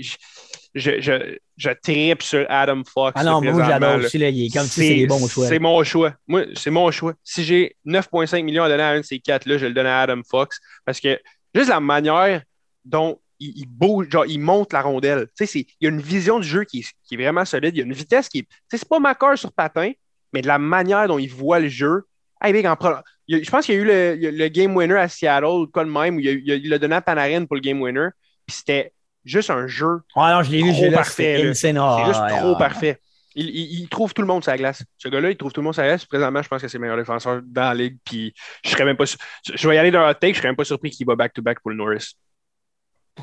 je, 0.75 1.01
je, 1.01 1.37
je 1.57 1.71
tripe 1.83 2.23
sur 2.23 2.45
Adam 2.51 2.83
Fox. 2.85 3.13
Ah 3.17 3.23
là, 3.23 3.31
non, 3.33 3.41
moi, 3.53 3.53
j'adore 3.67 3.91
aussi, 4.07 4.19
là, 4.19 4.29
il 4.29 4.47
est 4.47 4.51
comme 4.55 4.67
si 4.67 4.81
c'est 4.89 4.95
des 4.95 5.07
bons 5.07 5.27
choix. 5.29 5.47
C'est 5.49 5.59
mon 5.59 5.85
choix. 5.85 6.15
Moi, 6.27 6.45
c'est 6.55 6.71
mon 6.71 6.91
choix. 6.91 7.15
Si 7.25 7.45
j'ai 7.45 7.77
9,5 7.87 8.43
millions 8.45 8.65
à 8.65 8.69
donner 8.69 8.83
à 8.83 8.89
un 8.91 9.01
de 9.01 9.05
ces 9.05 9.19
quatre-là, 9.21 9.57
je 9.57 9.65
le 9.67 9.73
donne 9.73 9.87
à 9.87 10.01
Adam 10.03 10.21
Fox. 10.29 10.59
Parce 10.85 11.01
que 11.01 11.19
juste 11.55 11.71
la 11.71 11.81
manière 11.81 12.43
dont 12.85 13.19
il, 13.39 13.53
il 13.57 13.67
bouge, 13.67 14.09
genre, 14.11 14.27
il 14.27 14.39
monte 14.39 14.73
la 14.73 14.83
rondelle. 14.83 15.27
Tu 15.29 15.33
sais, 15.35 15.47
c'est- 15.47 15.67
il 15.81 15.85
y 15.85 15.87
a 15.87 15.91
une 15.91 16.01
vision 16.01 16.39
du 16.41 16.47
jeu 16.47 16.65
qui 16.65 16.81
est, 16.81 16.87
qui 17.05 17.15
est 17.15 17.19
vraiment 17.19 17.45
solide. 17.45 17.75
Il 17.75 17.79
y 17.79 17.83
a 17.83 17.85
une 17.85 17.93
vitesse 17.93 18.29
qui 18.29 18.39
est. 18.41 18.43
Tu 18.43 18.49
sais, 18.71 18.79
c'est 18.79 18.89
pas 18.89 18.99
Macar 18.99 19.37
sur 19.39 19.53
patin, 19.53 19.93
mais 20.33 20.43
de 20.43 20.47
la 20.47 20.59
manière 20.59 21.09
dont 21.09 21.19
il 21.19 21.31
voit 21.31 21.61
le 21.61 21.69
jeu. 21.69 22.05
Hey, 22.43 22.53
big, 22.53 22.67
en 22.67 22.77
pro- 22.77 22.91
il 23.29 23.45
je 23.45 23.51
pense 23.51 23.67
qu'il 23.67 23.75
y 23.75 23.79
a 23.79 23.81
eu 24.15 24.33
le, 24.33 24.49
game 24.49 24.77
winner 24.77 24.97
à 24.99 25.09
Seattle, 25.09 25.67
quoi 25.73 25.85
de 25.85 25.91
même, 25.91 26.17
où 26.17 26.21
il, 26.21 26.69
l'a 26.69 26.79
donné 26.79 26.95
à 26.97 27.01
Panarin 27.01 27.45
pour 27.47 27.57
le 27.57 27.61
game 27.63 27.81
winner. 27.81 28.09
Puis 28.47 28.57
c'était 28.59 28.93
juste 29.25 29.51
un 29.51 29.67
jeu 29.67 30.01
Ah 30.15 30.35
non, 30.35 30.43
je 30.43 30.51
l'ai 30.51 30.63
vu, 30.63 30.73
j'ai 30.75 30.91
parfait. 30.91 31.37
Ah, 31.37 31.55
c'est 31.55 31.73
juste 32.07 32.21
ouais, 32.21 32.39
trop 32.39 32.53
ah. 32.55 32.59
parfait. 32.59 33.01
Il, 33.35 33.49
il- 33.51 33.81
il 33.81 33.89
trouve 33.89 34.15
tout 34.15 34.23
le 34.23 34.29
monde 34.29 34.43
la 34.47 34.57
glace. 34.57 34.83
Ce 34.97 35.09
gars-là, 35.09 35.31
il 35.31 35.37
trouve 35.37 35.53
tout 35.53 35.61
le 35.61 35.65
monde 35.65 35.77
la 35.77 35.85
glace. 35.87 36.05
Présentement, 36.05 36.43
je 36.43 36.49
pense 36.49 36.63
que 36.63 36.69
c'est 36.69 36.79
le 36.79 36.83
meilleur 36.83 36.97
défenseur 36.97 37.41
dans 37.45 37.63
la 37.63 37.75
ligue. 37.75 37.99
Puis 38.05 38.33
je 38.65 38.71
serais 38.71 38.85
même 38.85 38.97
pas 38.97 39.05
Je 39.05 39.69
vais 39.69 39.75
y 39.75 39.79
aller 39.79 39.91
dans 39.91 40.01
un 40.01 40.11
hot 40.11 40.15
take, 40.15 40.33
je 40.33 40.39
serais 40.39 40.49
même 40.49 40.57
pas 40.57 40.65
surpris 40.65 40.91
qu'il 40.91 41.07
va 41.07 41.17
back-to-back 41.17 41.61
pour 41.61 41.71
le 41.71 41.77
Norris. 41.77 42.17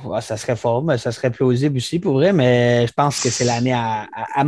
Ouais, 0.04 0.22
ça 0.22 0.38
serait 0.38 0.56
fort, 0.56 0.84
mais 0.84 0.98
ça 0.98 1.12
serait 1.12 1.30
plausible 1.32 1.78
aussi 1.78 2.00
pour 2.00 2.14
vrai, 2.14 2.34
mais 2.34 2.86
je 2.88 2.94
pense 2.94 3.22
que 3.22 3.30
c'est 3.30 3.46
l'année 3.46 3.74
à, 3.74 4.08
à. 4.14 4.42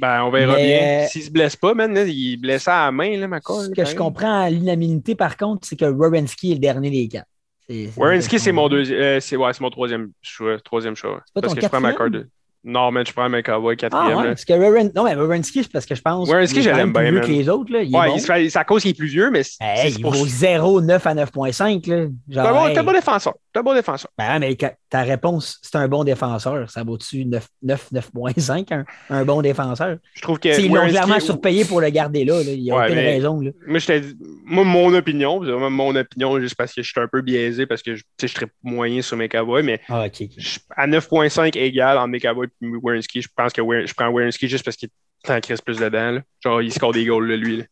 Ben, 0.00 0.22
on 0.22 0.30
verra 0.30 0.54
Mais- 0.56 0.98
bien. 1.00 1.08
S'il 1.08 1.22
se 1.22 1.30
blesse 1.30 1.56
pas, 1.56 1.74
man, 1.74 1.92
là, 1.94 2.04
il 2.04 2.34
est 2.34 2.36
blessé 2.36 2.70
à 2.70 2.84
la 2.86 2.92
main, 2.92 3.16
là, 3.18 3.26
Macor. 3.26 3.62
Ce 3.62 3.70
que 3.70 3.84
je 3.84 3.94
comprends 3.96 4.42
à 4.42 4.50
l'unanimité, 4.50 5.14
par 5.14 5.36
contre, 5.36 5.66
c'est 5.66 5.76
que 5.76 5.86
Wierenski 5.86 6.52
est 6.52 6.54
le 6.54 6.60
dernier 6.60 6.90
des 6.90 7.08
quatre. 7.08 7.26
C'est- 7.68 7.90
c'est- 8.38 8.52
mon 8.52 8.68
deuxième. 8.68 9.00
euh, 9.00 9.18
c'est 9.20 9.36
ouais, 9.36 9.52
c'est 9.52 9.60
mon 9.62 9.70
troisième 9.70 10.10
choix. 10.22 10.58
Troisième 10.60 10.94
choix. 10.94 11.22
pas 11.34 11.40
Parce 11.40 11.54
que 11.54 11.60
je 11.60 11.66
prends 11.66 11.80
quatrième? 11.80 11.92
Macor 11.98 12.10
de. 12.10 12.28
Non, 12.68 12.90
man, 12.90 13.06
je 13.06 13.12
prends 13.12 13.28
McAvoy 13.28 13.74
Ah 13.74 13.76
quatrième. 13.76 14.16
ouais, 14.18 14.22
là. 14.24 14.28
parce 14.30 14.44
que 14.44 14.52
Wierenski, 14.52 14.92
non, 14.96 15.04
mais 15.04 15.14
c'est 15.42 15.72
parce 15.72 15.86
que 15.86 15.94
je 15.94 16.02
pense 16.02 16.28
est 16.28 16.62
je 16.62 16.68
l'aime 16.70 16.92
bien, 16.92 17.02
vieux 17.02 17.12
man. 17.20 17.22
que 17.22 17.28
les 17.32 17.48
autres. 17.48 17.72
Là. 17.72 17.82
Il 17.82 17.94
est 17.94 17.96
Ouais, 17.96 18.08
bon. 18.08 18.14
il 18.16 18.20
se 18.20 18.26
fait- 18.26 18.48
c'est 18.50 18.58
à 18.58 18.64
cause 18.64 18.82
qu'il 18.82 18.90
est 18.90 18.94
plus 18.98 19.06
vieux, 19.06 19.30
mais 19.30 19.44
c'est 19.44 19.56
Hey, 19.60 19.92
il 19.96 20.02
pour- 20.02 20.12
vaut 20.12 20.26
0, 20.26 20.80
9 20.80 21.06
à 21.06 21.14
9.5. 21.14 21.86
là. 21.86 22.06
T'es 22.06 22.38
un 22.38 22.42
Genre, 22.44 22.52
bon- 22.54 22.66
hey. 22.66 22.74
t'es 22.74 22.80
un 22.80 22.84
bon 22.84 22.92
défenseur. 22.92 23.34
T'es 23.52 23.60
un 23.60 23.62
bon 23.62 23.74
défenseur. 23.74 24.10
Ben, 24.18 24.38
mais 24.40 24.56
ta 24.90 25.02
réponse, 25.02 25.58
c'est 25.62 25.76
un 25.76 25.86
bon 25.86 26.02
défenseur. 26.02 26.68
Ça 26.68 26.82
vaut-tu 26.82 27.24
9, 27.24 27.46
9, 27.62 27.88
9.5, 27.92 28.72
un, 28.72 28.84
un 29.10 29.24
bon 29.24 29.42
défenseur? 29.42 29.98
Je 30.14 30.22
trouve 30.22 30.40
que. 30.40 30.48
Ils 30.60 30.72
l'ont 30.72 30.88
clairement 30.88 31.20
surpayé 31.20 31.64
pour 31.64 31.80
le 31.80 31.88
garder 31.90 32.24
là. 32.24 32.34
là. 32.42 32.50
Il 32.50 32.62
n'y 32.62 32.72
a 32.72 32.76
Ouais, 32.76 32.84
aucune 32.86 32.96
mais- 32.96 33.12
raison. 33.14 33.40
Là. 33.40 33.50
Moi, 33.66 33.78
je 33.78 33.86
dit- 34.00 34.16
moi, 34.44 34.64
mon 34.64 34.92
opinion, 34.92 35.40
c'est 35.44 35.50
vraiment 35.52 35.70
mon 35.70 35.94
opinion, 35.94 36.40
juste 36.40 36.56
parce 36.56 36.72
que 36.74 36.82
je 36.82 36.90
suis 36.90 37.00
un 37.00 37.06
peu 37.06 37.22
biaisé, 37.22 37.64
parce 37.66 37.82
que 37.82 37.94
je, 37.94 38.02
serais 38.26 38.46
moyen 38.64 39.02
sur 39.02 39.16
McAvoy, 39.16 39.62
mais 39.62 39.80
Ah, 39.88 40.04
ok. 40.04 40.12
ok. 40.22 40.28
je- 40.36 40.58
à 40.76 40.86
9.5 40.88 41.54
égal 41.56 41.96
en 41.98 42.08
McAvoy 42.08 42.48
Wierenski, 42.60 43.22
je 43.22 43.28
pense 43.34 43.52
que 43.52 43.62
je 43.62 43.94
prends 43.94 44.08
Wierenski 44.08 44.48
juste 44.48 44.64
parce 44.64 44.76
qu'il 44.76 44.88
t'en 45.22 45.40
crisse 45.40 45.60
plus 45.60 45.78
dedans. 45.78 46.12
là. 46.12 46.20
Genre, 46.42 46.62
il 46.62 46.72
score 46.72 46.92
des 46.92 47.04
goals, 47.04 47.28
là, 47.28 47.36
lui. 47.36 47.56
là. 47.58 47.64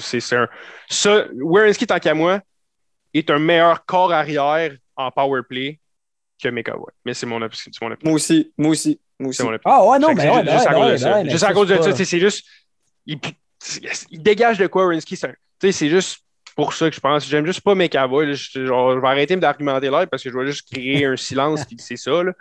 C'est- 0.00 0.20
C'est 0.20 0.36
un... 0.36 0.48
Ça, 0.88 1.26
Wierenski, 1.34 1.86
tant 1.86 1.98
qu'à 1.98 2.14
moi, 2.14 2.40
est 3.14 3.28
un 3.30 3.38
meilleur 3.38 3.84
corps 3.84 4.12
arrière 4.12 4.72
en 4.96 5.10
power 5.10 5.42
play 5.48 5.78
que 6.42 6.48
McAvoy. 6.48 6.90
Mais 7.04 7.14
c'est 7.14 7.26
mon, 7.26 7.40
op- 7.42 7.54
c'est 7.54 7.70
mon 7.80 7.90
opinion. 7.92 8.10
Moi 8.10 8.14
aussi, 8.16 8.52
moi 8.56 8.70
aussi, 8.70 9.00
moi 9.18 9.28
aussi. 9.30 9.36
C'est 9.38 9.44
mon 9.44 9.52
opinion. 9.54 9.76
Ah 9.76 9.84
ouais, 9.86 9.98
non, 9.98 10.14
mais 10.14 10.22
c'est 10.22 10.30
ouais, 10.30 10.34
juste, 10.34 10.46
ben 10.46 10.52
juste 10.52 10.66
à 10.66 10.74
cause 10.74 10.86
de 10.86 10.90
ben 10.92 10.98
ça. 10.98 11.12
ouais, 11.14 11.24
mais 11.24 11.30
Juste 11.30 11.44
à 11.44 11.46
ça, 11.48 11.52
cause 11.54 11.68
de 11.68 11.74
c'est 11.74 11.82
ça, 11.82 11.88
pas- 11.88 11.92
tu 11.92 11.98
sais, 11.98 12.04
c'est 12.04 12.20
juste. 12.20 12.46
Il, 13.06 13.18
il 14.10 14.22
dégage 14.22 14.58
de 14.58 14.66
quoi, 14.66 14.86
Rinsky. 14.88 15.16
C'est 15.16 15.28
un- 15.28 15.32
tu 15.32 15.36
sais, 15.66 15.72
c'est 15.72 15.88
juste 15.88 16.20
pour 16.54 16.72
ça 16.74 16.88
que 16.88 16.94
je 16.96 17.00
pense. 17.00 17.26
J'aime 17.28 17.46
juste 17.46 17.60
pas 17.60 17.74
McAvoy. 17.74 18.26
là. 18.26 18.32
Je, 18.34 18.66
genre, 18.66 18.94
je 18.94 19.00
vais 19.00 19.08
arrêter 19.08 19.36
d'argumenter 19.36 19.90
l'air 19.90 20.06
parce 20.08 20.22
que 20.22 20.30
je 20.30 20.36
vais 20.38 20.46
juste 20.46 20.70
créer 20.72 21.04
un 21.06 21.16
silence, 21.16 21.64
puis 21.64 21.76
c'est 21.78 21.96
ça. 21.96 22.22
Là. 22.22 22.32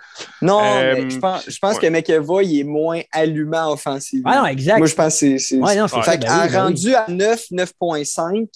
Non, 0.41 0.62
Euh, 0.64 0.93
mais 1.03 1.09
je 1.09 1.20
pense, 1.20 1.49
je 1.49 1.57
pense 1.59 1.76
ouais. 1.78 1.82
que 1.82 1.88
McEvoy 1.88 2.45
il 2.45 2.59
est 2.62 2.64
moins 2.64 3.01
allumant 3.12 3.72
offensivement. 3.72 4.32
Ah 4.34 4.41
non, 4.41 4.45
exact. 4.47 4.78
Moi, 4.78 4.88
je 4.88 4.95
pense 4.95 5.20
que 5.20 5.38
c'est. 5.38 5.57
Ouais, 5.57 5.76
non, 5.76 5.88
c'est 5.88 5.97
Ouais. 5.97 6.03
Fait 6.03 6.18
ben 6.18 6.28
oui, 6.30 6.38
ben 6.38 6.49
oui. 6.49 6.55
rendu 6.57 6.95
à 6.95 7.05
9, 7.07 7.45
9.5, 7.51 8.47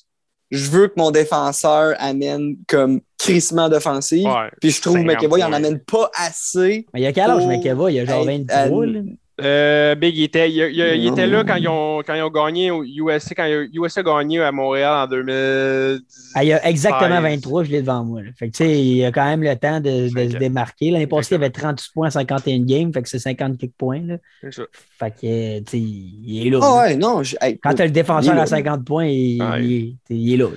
je 0.51 0.69
veux 0.69 0.87
que 0.87 0.93
mon 0.97 1.11
défenseur 1.11 1.95
amène 1.99 2.55
comme 2.67 3.01
crissement 3.17 3.67
d'offensive. 3.69 4.27
Ouais, 4.27 4.49
Puis 4.61 4.71
je 4.71 4.81
trouve 4.81 4.95
que 4.95 4.99
50 5.01 5.15
McEvoy, 5.21 5.39
il 5.39 5.43
en 5.43 5.47
points. 5.47 5.57
amène 5.57 5.79
pas 5.79 6.11
assez. 6.17 6.85
Mais 6.93 7.01
il 7.01 7.03
y 7.03 7.07
a 7.07 7.13
quel 7.13 7.29
âge, 7.29 7.45
McEvoy? 7.45 7.93
Il 7.93 7.95
y 7.95 7.99
a 7.99 8.05
genre 8.05 8.27
hey, 8.29 8.45
23, 8.45 8.57
euh, 8.83 8.85
là. 8.85 8.99
Euh, 9.41 9.95
Big, 9.95 10.15
il 10.15 10.23
était, 10.23 10.49
il, 10.49 10.55
il- 10.55 11.03
il 11.03 11.07
était 11.07 11.27
là 11.27 11.43
quand 11.43 11.57
ils, 11.57 11.67
ont, 11.67 12.01
quand 12.07 12.13
ils 12.13 12.21
ont 12.21 12.29
gagné 12.29 12.71
au 12.71 12.85
USC, 12.85 13.33
quand 13.35 13.45
USC 13.73 13.97
a 13.97 14.03
gagné 14.03 14.39
à 14.41 14.49
Montréal 14.53 14.93
en 15.03 15.07
2010. 15.07 16.31
Ah, 16.35 16.43
il 16.43 16.47
y 16.47 16.53
a 16.53 16.65
exactement 16.65 17.15
16. 17.21 17.21
23, 17.41 17.63
je 17.65 17.71
l'ai 17.71 17.81
devant 17.81 18.05
moi. 18.05 18.21
là. 18.23 18.29
Fait 18.37 18.47
que, 18.49 18.51
tu 18.55 18.63
sais, 18.63 18.79
il 18.79 18.95
y 18.97 19.03
a 19.05 19.11
quand 19.11 19.25
même 19.25 19.43
le 19.43 19.53
temps 19.57 19.81
de, 19.81 20.07
se 20.07 20.13
que- 20.13 20.37
démarquer. 20.37 20.89
L'année 20.91 21.07
passée, 21.07 21.35
il 21.35 21.35
avait 21.35 21.49
38 21.49 21.91
points 21.93 22.07
en 22.07 22.11
51 22.11 22.59
games, 22.65 22.93
fait 22.93 23.01
que 23.01 23.09
c'est 23.09 23.19
50 23.19 23.57
quelques 23.57 23.73
points. 23.77 24.01
Là. 24.05 24.17
Ça. 24.51 24.63
Fait 24.99 25.11
que, 25.11 25.25
euh, 25.25 25.59
tu 25.65 25.71
sais, 25.71 25.79
il 25.79 26.47
est 26.47 26.49
là. 26.49 26.59
Ah 26.63 26.77
ouais, 26.83 26.95
non. 26.95 27.21
je- 27.21 27.35
hey, 27.41 27.59
Quand 27.59 27.73
tu 27.73 27.81
as 27.81 27.85
le 27.85 27.91
défenseur 27.91 28.33
à 28.33 28.37
là. 28.37 28.45
50 28.45 28.85
points, 28.85 29.05
il, 29.07 29.41
Ouais. 29.43 29.65
il 29.65 29.73
est- 29.73 29.95
il 30.15 30.33
est 30.33 30.37
là. 30.37 30.47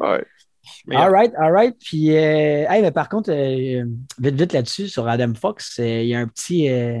Ouais. 0.00 0.24
Mais, 0.86 0.96
All 0.96 1.10
right, 1.12 1.32
all 1.38 1.52
right. 1.52 1.76
Puis, 1.78 2.10
euh, 2.16 2.64
hey, 2.70 2.80
mais 2.80 2.90
par 2.90 3.10
contre, 3.10 3.30
euh, 3.30 3.84
vite, 4.18 4.34
vite 4.34 4.52
là-dessus, 4.54 4.88
sur 4.88 5.06
Adam 5.06 5.34
Fox, 5.38 5.76
euh, 5.78 6.00
il 6.02 6.08
y 6.08 6.14
a 6.14 6.20
un 6.20 6.26
petit, 6.26 6.70
euh, 6.70 7.00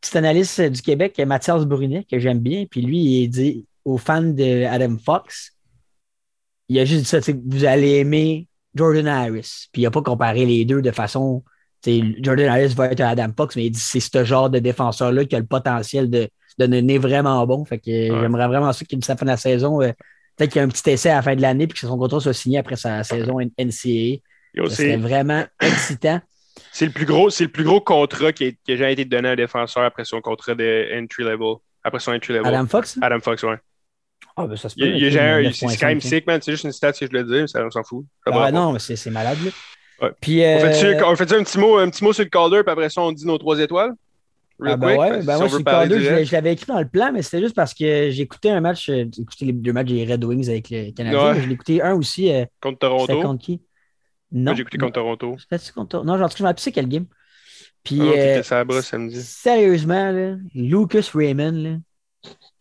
petit 0.00 0.16
analyste 0.18 0.60
du 0.60 0.82
Québec, 0.82 1.18
Mathias 1.26 1.64
Brunet, 1.64 2.04
que 2.10 2.18
j'aime 2.18 2.40
bien. 2.40 2.64
Puis 2.70 2.82
lui, 2.82 2.98
il 3.22 3.28
dit 3.28 3.66
aux 3.84 3.98
fans 3.98 4.22
de 4.22 4.64
Adam 4.64 4.96
Fox, 5.04 5.54
il 6.68 6.78
a 6.78 6.84
juste 6.84 7.02
dit 7.02 7.08
ça, 7.08 7.18
vous 7.46 7.64
allez 7.64 7.96
aimer 7.96 8.46
Jordan 8.74 9.06
Harris. 9.06 9.68
Puis 9.72 9.82
il 9.82 9.84
n'a 9.84 9.90
pas 9.90 10.02
comparé 10.02 10.44
les 10.46 10.64
deux 10.64 10.82
de 10.82 10.90
façon. 10.90 11.42
Jordan 11.86 12.48
Harris 12.48 12.74
va 12.74 12.86
être 12.92 13.00
Adam 13.00 13.28
Fox, 13.36 13.56
mais 13.56 13.66
il 13.66 13.70
dit 13.70 13.80
c'est 13.80 14.00
ce 14.00 14.24
genre 14.24 14.50
de 14.50 14.58
défenseur-là 14.58 15.24
qui 15.24 15.36
a 15.36 15.38
le 15.38 15.46
potentiel 15.46 16.10
de, 16.10 16.28
de 16.58 16.66
devenir 16.66 17.00
vraiment 17.00 17.46
bon. 17.46 17.64
Fait 17.64 17.78
que 17.78 17.90
euh, 17.90 18.20
j'aimerais 18.20 18.48
vraiment 18.48 18.72
ça 18.72 18.84
qu'il 18.84 18.98
dise 18.98 19.08
à 19.10 19.14
la 19.14 19.16
fin 19.18 19.24
de 19.26 19.30
la 19.30 19.36
saison. 19.36 19.80
euh, 19.80 19.92
Peut-être 20.36 20.52
qu'il 20.52 20.60
y 20.60 20.62
a 20.62 20.64
un 20.64 20.68
petit 20.68 20.88
essai 20.90 21.10
à 21.10 21.16
la 21.16 21.22
fin 21.22 21.34
de 21.34 21.40
l'année 21.42 21.66
puis 21.66 21.80
que 21.80 21.86
son 21.86 21.98
contrat 21.98 22.20
soit 22.20 22.32
signé 22.32 22.58
après 22.58 22.76
sa 22.76 23.02
saison 23.02 23.38
NCAA. 23.40 24.18
c'est 24.70 24.96
vraiment 24.96 25.44
excitant. 25.60 26.20
C'est 26.72 26.86
le 26.86 26.92
plus 26.92 27.06
gros, 27.06 27.30
c'est 27.30 27.44
le 27.44 27.50
plus 27.50 27.64
gros 27.64 27.80
contrat 27.80 28.32
qui, 28.32 28.44
a- 28.46 28.50
qui 28.52 28.72
a 28.72 28.76
jamais 28.76 28.92
été 28.94 29.04
donné 29.04 29.28
à 29.28 29.32
un 29.32 29.36
défenseur 29.36 29.84
après 29.84 30.04
son 30.04 30.20
contrat 30.20 30.54
de 30.54 30.88
entry 31.02 31.24
level. 31.24 31.56
Après 31.84 32.00
son 32.00 32.12
entry 32.12 32.32
level. 32.34 32.46
Adam 32.54 32.66
Fox? 32.66 32.98
Adam 33.00 33.20
Fox, 33.20 33.42
ouais. 33.44 33.56
Ah, 34.36 34.46
ben 34.46 34.56
ça 34.56 34.68
se 34.68 34.74
Il, 34.76 34.82
peut. 34.84 34.96
il, 34.96 35.06
ok, 35.06 35.12
gère- 35.12 35.40
9.5, 35.42 35.70
c'est 35.70 35.76
quand 35.78 35.86
même 35.88 35.96
hein. 35.98 36.00
sick, 36.00 36.26
man. 36.26 36.40
C'est 36.42 36.52
juste 36.52 36.64
une 36.64 36.72
stat 36.72 36.92
que 36.92 37.06
je 37.06 37.12
le 37.12 37.24
dis, 37.24 37.40
mais 37.40 37.46
ça, 37.46 37.64
on 37.64 37.70
s'en 37.70 37.82
fout. 37.82 38.04
Ah, 38.26 38.50
non, 38.52 38.72
mais 38.72 38.78
c'est 38.78 39.10
malade. 39.10 39.38
Là. 39.44 39.50
Ouais. 40.00 40.12
Puis, 40.20 40.40
On 40.40 40.44
euh, 40.44 40.72
fait-tu 40.72 41.04
on 41.04 41.16
fait-tu 41.16 41.34
un, 41.34 41.42
petit 41.42 41.58
mot, 41.58 41.76
un 41.78 41.88
petit 41.90 42.04
mot 42.04 42.12
sur 42.12 42.22
le 42.24 42.30
Calder, 42.30 42.62
puis 42.62 42.70
après 42.72 42.88
ça, 42.88 43.00
on 43.00 43.10
dit 43.12 43.26
nos 43.26 43.38
trois 43.38 43.58
étoiles? 43.58 43.92
Real 44.60 44.72
ah, 44.72 44.76
ben 44.76 44.88
quick, 44.88 44.98
ouais, 45.00 45.10
ben 45.24 45.34
si 45.34 45.38
moi, 45.40 45.48
sur 45.48 45.58
le 45.58 45.64
Calder, 45.64 46.00
je 46.00 46.24
je 46.24 46.32
l'avais 46.32 46.52
écrit 46.52 46.66
dans 46.66 46.78
le 46.80 46.88
plan, 46.88 47.10
mais 47.12 47.22
c'était 47.22 47.40
juste 47.42 47.54
parce 47.54 47.72
que 47.74 48.10
j'ai 48.10 48.22
écouté 48.22 48.50
un 48.50 48.60
match, 48.60 48.88
euh, 48.88 49.04
j'ai 49.12 49.22
écouté 49.22 49.44
les 49.44 49.52
deux 49.52 49.72
matchs 49.72 49.86
des 49.88 50.04
Red 50.04 50.24
Wings 50.24 50.48
avec 50.48 50.68
le 50.70 50.90
Canadien, 50.92 51.24
Ouais. 51.26 51.34
mais 51.34 51.40
je 51.42 51.46
l'ai 51.46 51.54
écouté 51.54 51.82
un 51.82 51.94
aussi. 51.94 52.32
euh, 52.32 52.44
Contre 52.60 52.78
Toronto. 52.78 53.22
contre 53.22 53.44
qui? 53.44 53.60
Non. 54.32 54.42
Moi, 54.50 54.54
j'ai 54.54 54.60
écouté 54.62 54.78
contre 54.78 54.92
Toronto. 54.94 55.36
C'était 55.38 55.72
contre 55.72 56.04
Non, 56.04 56.18
genre, 56.18 56.28
je 56.36 56.42
me 56.42 56.46
rappelle 56.46 56.56
plus 56.56 56.62
c'est 56.62 56.72
quel 56.72 56.88
game. 56.88 57.06
Puis, 57.84 57.96
non, 57.98 58.12
euh, 58.16 58.42
samedi. 58.82 59.22
sérieusement, 59.22 60.10
là, 60.12 60.36
Lucas 60.54 61.10
Raymond, 61.14 61.52
là, 61.52 61.76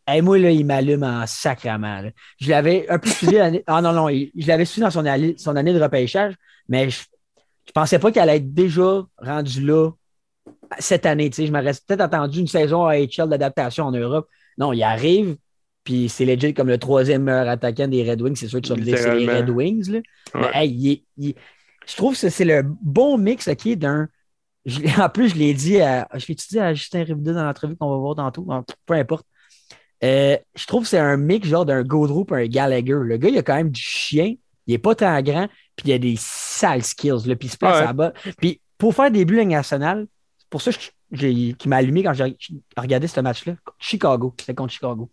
hey, 0.08 0.22
moi, 0.22 0.38
là, 0.38 0.52
il 0.52 0.66
m'allume 0.66 1.04
en 1.04 1.26
sacrament. 1.28 2.02
là. 2.02 2.10
Je 2.40 2.50
l'avais 2.50 2.88
un 2.90 3.00
peu 3.00 3.10
suivi 3.10 3.34
l'année. 3.36 3.64
Ah 3.68 3.82
non, 3.82 3.92
non, 3.94 4.08
il- 4.10 4.32
je 4.38 4.48
l'avais 4.48 4.64
suivi 4.66 4.82
dans 4.82 4.92
son 4.92 5.06
année, 5.06 5.36
son 5.38 5.56
année 5.56 5.74
de 5.74 5.82
repêchage, 5.82 6.36
mais 6.70 6.90
je, 6.90 7.02
je 7.66 7.72
pensais 7.74 8.00
pas 8.00 8.12
qu'elle 8.12 8.24
allait 8.30 8.38
être 8.38 8.54
déjà 8.54 9.04
rendue 9.18 9.62
là 9.66 9.92
cette 10.80 11.06
année. 11.06 11.30
sais. 11.34 11.46
Je 11.48 11.52
m'aurais 11.52 11.74
peut-être 11.86 12.02
attendu 12.02 12.40
une 12.40 12.48
saison 12.48 12.86
AHL 12.86 13.28
d'adaptation 13.30 13.86
en 13.86 13.92
Europe. 13.92 14.30
Non, 14.58 14.72
il 14.72 14.84
arrive, 14.84 15.36
puis 15.84 16.08
c'est 16.10 16.26
legit 16.26 16.54
comme 16.54 16.68
le 16.70 16.78
troisième 16.78 17.24
meilleur 17.24 17.50
attaquant 17.50 17.88
des 17.88 18.10
Red 18.10 18.22
Wings. 18.22 18.36
C'est 18.36 18.48
sûr 18.48 18.62
que 18.62 18.68
tu 18.68 18.70
vas 18.74 18.80
me 18.80 18.84
dire 18.84 18.98
c'est 18.98 19.16
les. 19.20 19.26
Red 19.40 19.50
Wings. 19.50 19.92
Là. 19.92 20.00
Mais 20.36 20.48
hey, 20.54 20.72
il 20.72 20.92
est- 20.92 21.04
il- 21.18 21.36
je 21.88 21.96
trouve 21.96 22.20
que 22.20 22.30
c'est 22.30 22.46
le 22.46 22.64
bon 22.64 23.18
mix 23.18 23.48
OK, 23.48 23.68
d'un. 23.76 24.08
en 25.00 25.10
plus, 25.10 25.30
je 25.30 25.36
l'ai 25.36 25.54
dit 25.54 25.80
à. 25.80 26.08
Je 26.14 26.26
l'ai 26.28 26.36
dit 26.36 26.60
à 26.60 26.74
Justin 26.74 27.04
Rivida 27.04 27.34
dans 27.34 27.46
l'entrevue 27.46 27.76
qu'on 27.76 27.90
va 27.90 27.98
voir 27.98 28.16
tantôt? 28.16 28.42
Bon, 28.44 28.64
peu 28.86 28.94
importe. 28.94 29.26
Euh, 30.04 30.38
je 30.56 30.66
trouve 30.68 30.84
que 30.84 30.90
c'est 30.90 31.00
un 31.00 31.18
mix 31.18 31.48
genre 31.48 31.66
d'un 31.66 31.84
Gaudreau 31.84 32.26
et 32.32 32.44
un 32.44 32.48
Gallagher. 32.48 32.98
Le 33.02 33.18
gars, 33.18 33.30
il 33.30 33.38
a 33.38 33.44
quand 33.44 33.56
même 33.56 33.72
du 33.72 33.82
chien. 33.82 34.36
Il 34.68 34.74
n'est 34.74 34.78
pas 34.78 34.96
tant 34.96 35.20
grand, 35.22 35.48
puis 35.78 35.90
il 35.90 35.94
a 35.94 35.98
des 35.98 36.16
sales 36.20 36.84
skills. 36.84 37.26
Là, 37.26 37.36
puis 37.36 37.48
il 37.48 37.52
se 37.52 37.58
place 37.58 37.82
Ouais. 37.82 37.88
à 37.88 37.94
bas. 37.94 38.12
Puis 38.38 38.62
pour 38.78 38.94
faire 38.94 39.10
des 39.10 39.24
buts 39.24 39.38
Ligue 39.38 39.48
nationale, 39.48 40.08
c'est 40.38 40.50
pour 40.50 40.62
ça 40.62 40.72
que 40.74 40.78
qui 41.10 41.70
m'a 41.70 41.78
allumé 41.78 42.04
quand 42.04 42.14
j'ai 42.14 42.36
regardé 42.76 43.08
ce 43.08 43.22
match-là. 43.22 43.56
Chicago. 43.80 44.36
C'était 44.38 44.54
contre 44.54 44.74
Chicago. 44.74 45.10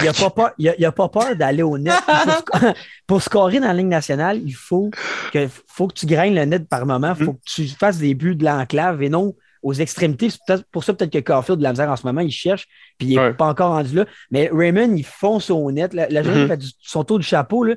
Il 0.00 0.06
n'a 0.06 0.12
pas 0.12 0.30
peur, 0.30 0.50
il 0.58 0.68
a- 0.68 0.74
il 0.78 0.84
a 0.84 0.92
pas 0.92 1.08
peur 1.08 1.34
d'aller 1.36 1.62
au 1.62 1.76
net. 1.78 1.92
Pour, 2.06 2.14
sc- 2.14 2.74
pour 3.06 3.22
scorer 3.22 3.60
dans 3.60 3.66
la 3.68 3.74
ligne 3.74 3.88
nationale, 3.88 4.40
il 4.44 4.54
faut 4.54 4.90
que, 5.32 5.48
faut 5.66 5.88
que 5.88 5.94
tu 5.94 6.06
graignes 6.06 6.34
le 6.34 6.44
net 6.44 6.68
par 6.68 6.86
moment. 6.86 7.14
Il 7.18 7.24
faut 7.24 7.32
que 7.34 7.40
tu 7.44 7.66
fasses 7.66 7.98
des 7.98 8.14
buts 8.14 8.36
de 8.36 8.44
l'enclave 8.44 9.02
et 9.02 9.08
non 9.08 9.34
aux 9.62 9.74
extrémités. 9.74 10.30
C'est 10.30 10.38
peut-être- 10.46 10.64
pour 10.72 10.82
ça, 10.84 10.92
peut-être 10.94 11.12
que 11.12 11.18
Carfield, 11.18 11.58
de 11.58 11.62
la 11.64 11.70
misère 11.70 11.90
en 11.90 11.96
ce 11.96 12.04
moment, 12.06 12.20
il 12.20 12.30
cherche, 12.32 12.66
puis 12.98 13.08
il 13.08 13.14
n'est 13.16 13.20
Ouais. 13.20 13.34
pas 13.34 13.46
encore 13.46 13.72
rendu 13.72 13.94
là. 13.94 14.06
Mais 14.30 14.50
Raymond, 14.52 14.94
il 14.96 15.04
fonce 15.04 15.50
au 15.50 15.70
net. 15.72 15.94
La, 15.94 16.08
la 16.08 16.22
journée 16.22 16.38
Mhm. 16.40 16.44
il 16.46 16.48
fait 16.48 16.56
du- 16.58 16.70
son 16.80 17.02
tour 17.04 17.18
du 17.18 17.24
chapeau, 17.26 17.64
là, 17.64 17.74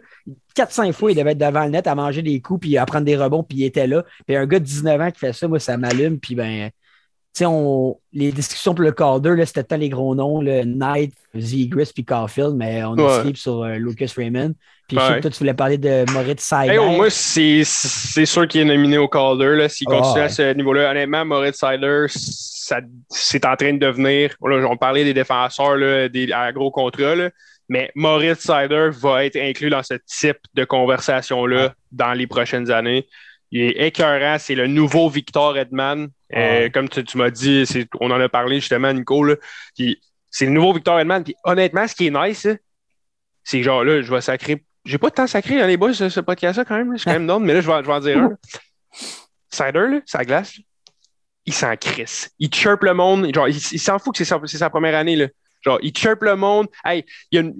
4-5 0.56 0.94
fois, 0.94 1.12
il 1.12 1.16
devait 1.16 1.32
être 1.32 1.38
devant 1.38 1.64
le 1.64 1.70
net 1.72 1.86
à 1.88 1.96
manger 1.96 2.22
des 2.22 2.40
coups, 2.42 2.62
puis 2.62 2.78
à 2.78 2.86
prendre 2.86 3.06
des 3.06 3.16
rebonds, 3.18 3.44
puis 3.44 3.60
il 3.60 3.64
était 3.66 3.88
là. 3.88 4.04
Puis 4.28 4.36
un 4.36 4.46
gars 4.46 4.60
de 4.60 4.64
19 4.66 5.00
ans 5.02 5.12
qui 5.12 5.20
fait 5.20 5.34
ça, 5.34 5.48
moi, 5.48 5.60
ça 5.60 5.78
m'allume. 5.78 6.20
Puis 6.20 6.34
ben, 6.36 6.70
on, 7.44 7.98
les 8.14 8.32
discussions 8.32 8.74
pour 8.74 8.86
le 8.86 8.92
Calder, 8.94 9.36
là, 9.36 9.46
c'était 9.46 9.64
tant 9.64 9.76
les 9.78 9.90
gros 9.90 10.16
noms, 10.16 10.40
le 10.42 10.64
Knight, 10.64 11.14
Zegris, 11.36 11.92
puis 11.94 12.06
Caulfield, 12.06 12.54
mais 12.56 12.84
on 12.86 12.94
a 12.94 13.24
Ouais. 13.24 13.32
sur 13.36 13.64
euh, 13.64 13.76
Lucas 13.76 14.14
Raymond. 14.16 14.54
Puis 14.88 14.98
je 14.98 15.02
sais 15.06 15.16
que 15.16 15.22
toi, 15.24 15.32
tu 15.32 15.40
voulais 15.40 15.54
parler 15.56 15.78
de 15.80 16.10
Moritz 16.14 16.42
Seider. 16.44 16.74
Hey, 16.76 16.96
moi, 16.96 17.10
c'est 17.10 17.64
sûr 18.26 18.48
qu'il 18.48 18.62
est 18.62 18.66
nominé 18.66 18.98
au 19.00 19.08
Calder. 19.10 19.56
là. 19.58 19.68
S'il 19.68 19.88
Ah, 19.90 19.96
continue 19.98 20.16
ouais. 20.20 20.22
à 20.22 20.30
ce 20.30 20.54
niveau-là, 20.54 20.92
honnêtement, 20.92 21.26
Moritz 21.26 21.58
ça- 21.58 22.80
c'est 23.10 23.46
en 23.46 23.56
train 23.56 23.74
de 23.74 23.80
devenir. 23.80 24.36
Là, 24.44 24.68
on 24.70 24.78
parlait 24.78 25.04
des 25.04 25.14
défenseurs 25.14 25.76
là, 25.76 26.08
des, 26.08 26.32
à 26.32 26.52
gros 26.54 26.70
contrat, 26.72 27.16
là, 27.16 27.30
mais 27.68 27.92
Moritz 27.96 28.42
Sider 28.42 28.90
va 28.92 29.26
être 29.26 29.36
inclus 29.38 29.70
dans 29.72 29.82
ce 29.84 29.96
type 30.06 30.38
de 30.54 30.64
conversation-là 30.66 31.74
dans 31.92 32.14
les 32.14 32.28
prochaines 32.28 32.70
années. 32.72 33.08
Il 33.52 33.62
est 33.62 33.88
écœurant. 33.88 34.38
C'est 34.40 34.56
le 34.56 34.68
nouveau 34.68 35.10
Victor 35.10 35.58
Edman. 35.58 36.10
Euh, 36.34 36.64
Ouais. 36.64 36.72
comme 36.74 36.90
tu, 36.90 37.04
tu 37.04 37.18
m'as 37.18 37.30
dit, 37.30 37.64
on 38.00 38.10
en 38.12 38.20
a 38.20 38.28
parlé 38.30 38.60
justement, 38.60 38.92
Nico. 38.92 39.24
là. 39.24 39.36
Puis 39.76 40.00
C'est 40.32 40.46
le 40.46 40.52
nouveau 40.52 40.74
Victor 40.74 41.00
Edman. 41.00 41.24
Puis 41.24 41.36
honnêtement, 41.44 41.88
ce 41.88 41.96
qui 41.96 42.08
est 42.08 42.12
nice, 42.12 42.48
c'est 43.44 43.64
genre 43.64 43.84
là, 43.84 44.02
je 44.02 44.12
vais 44.12 44.22
sacrer. 44.22 44.64
J'ai 44.86 44.98
pas 44.98 45.10
de 45.10 45.16
temps 45.16 45.28
sacré 45.28 45.58
dans 45.60 45.68
les 45.68 45.78
boys, 45.78 45.94
ce, 45.94 46.10
ce 46.10 46.20
podcast-là 46.20 46.66
quand 46.66 46.76
même. 46.78 46.92
Je 46.94 46.98
suis 46.98 47.06
quand 47.06 47.14
même 47.14 47.28
down, 47.28 47.44
mais 47.44 47.54
là, 47.54 47.62
je 47.62 47.68
vais, 47.68 47.78
je 47.82 47.88
vais 47.88 47.94
en 47.94 48.00
dire 48.00 48.18
un. 48.18 48.30
là. 48.30 48.36
Cider, 49.50 49.88
là, 49.90 50.00
sa 50.06 50.24
glace, 50.26 50.58
là, 50.58 50.64
il 51.46 51.54
s'en 51.54 51.76
crisse. 51.78 52.32
Il 52.40 52.54
chirpe 52.54 52.84
le 52.84 52.94
monde. 52.94 53.34
Genre, 53.34 53.48
il, 53.48 53.56
il 53.56 53.80
s'en 53.80 53.98
fout 54.00 54.14
que 54.18 54.24
c'est 54.24 54.58
sa, 54.58 54.70
première 54.70 54.96
année. 54.96 55.16
Là. 55.16 55.28
Genre, 55.66 55.80
il 55.82 55.98
chirpe 55.98 56.22
le 56.24 56.36
monde. 56.36 56.68
Hey, 56.86 57.04
il 57.32 57.36
y 57.36 57.40
a 57.40 57.42
une, 57.42 57.56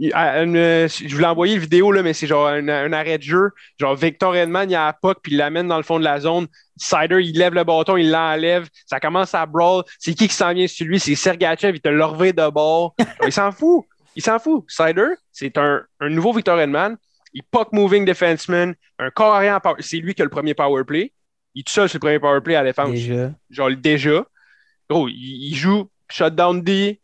une- 0.52 0.58
euh, 0.58 0.88
je 0.88 1.14
voulais 1.16 1.28
envoyer 1.28 1.56
une 1.56 1.60
vidéo, 1.62 1.92
là, 1.92 2.04
mais 2.04 2.14
c'est 2.14 2.28
genre 2.28 2.48
un, 2.48 2.68
un 2.68 2.94
arrêt 2.94 3.18
de 3.18 3.24
jeu. 3.24 3.50
Genre, 3.80 3.96
Victor 3.96 4.36
Edman, 4.36 4.70
il 4.70 4.76
a 4.76 4.86
la 4.86 4.94
puck, 4.94 5.18
puis 5.24 5.32
il 5.34 5.38
l'amène 5.38 5.68
dans 5.68 5.78
le 5.78 5.84
fond 5.84 5.98
de 5.98 6.04
la 6.04 6.20
zone. 6.20 6.48
Cider, 6.78 7.20
il 7.22 7.38
lève 7.38 7.54
le 7.54 7.64
bâton, 7.64 7.98
il 7.98 8.12
l'enlève. 8.12 8.68
Ça 8.86 9.00
commence 9.00 9.34
à 9.34 9.46
brawl. 9.46 9.84
C'est 9.98 10.14
qui 10.14 10.28
qui 10.28 10.34
s'en 10.36 10.54
vient 10.54 10.68
sur 10.68 10.86
lui? 10.86 11.00
C'est 11.00 11.16
Sergachev, 11.16 11.76
il 11.76 11.82
te 11.82 11.90
l'a 11.90 12.08
de 12.08 12.52
bord. 12.52 12.94
Genre, 13.00 13.08
il 13.26 13.32
s'en 13.32 13.52
fout. 13.52 13.86
Il 14.16 14.22
s'en 14.22 14.38
fout. 14.40 14.66
Cider, 14.68 15.08
c'est 15.32 15.58
un, 15.58 15.82
un 16.00 16.10
nouveau 16.10 16.32
Victor 16.34 16.60
Edman. 16.60 16.98
Il 17.34 17.44
puck 17.44 17.74
moving 17.74 18.06
defenseman, 18.06 18.76
un 19.00 19.10
corps 19.10 19.34
arrière 19.36 19.60
C'est 19.80 19.98
lui 19.98 20.14
qui 20.14 20.22
a 20.22 20.26
le 20.26 20.30
premier 20.32 20.54
power 20.54 20.84
play. 20.86 21.12
Il 21.54 21.62
est 21.62 21.64
tout 21.64 21.74
seul 21.74 21.90
sur 21.90 21.98
le 21.98 22.02
premier 22.02 22.20
power 22.20 22.40
play 22.42 22.56
à 22.56 22.62
la 22.64 22.70
défense. 22.70 22.92
Déjà. 22.92 23.32
Genre, 23.50 23.72
déjà. 23.72 24.26
Gros, 24.90 25.08
il, 25.10 25.50
il 25.52 25.56
joue 25.56 25.90
shutdown 26.10 26.62
D. 26.62 27.02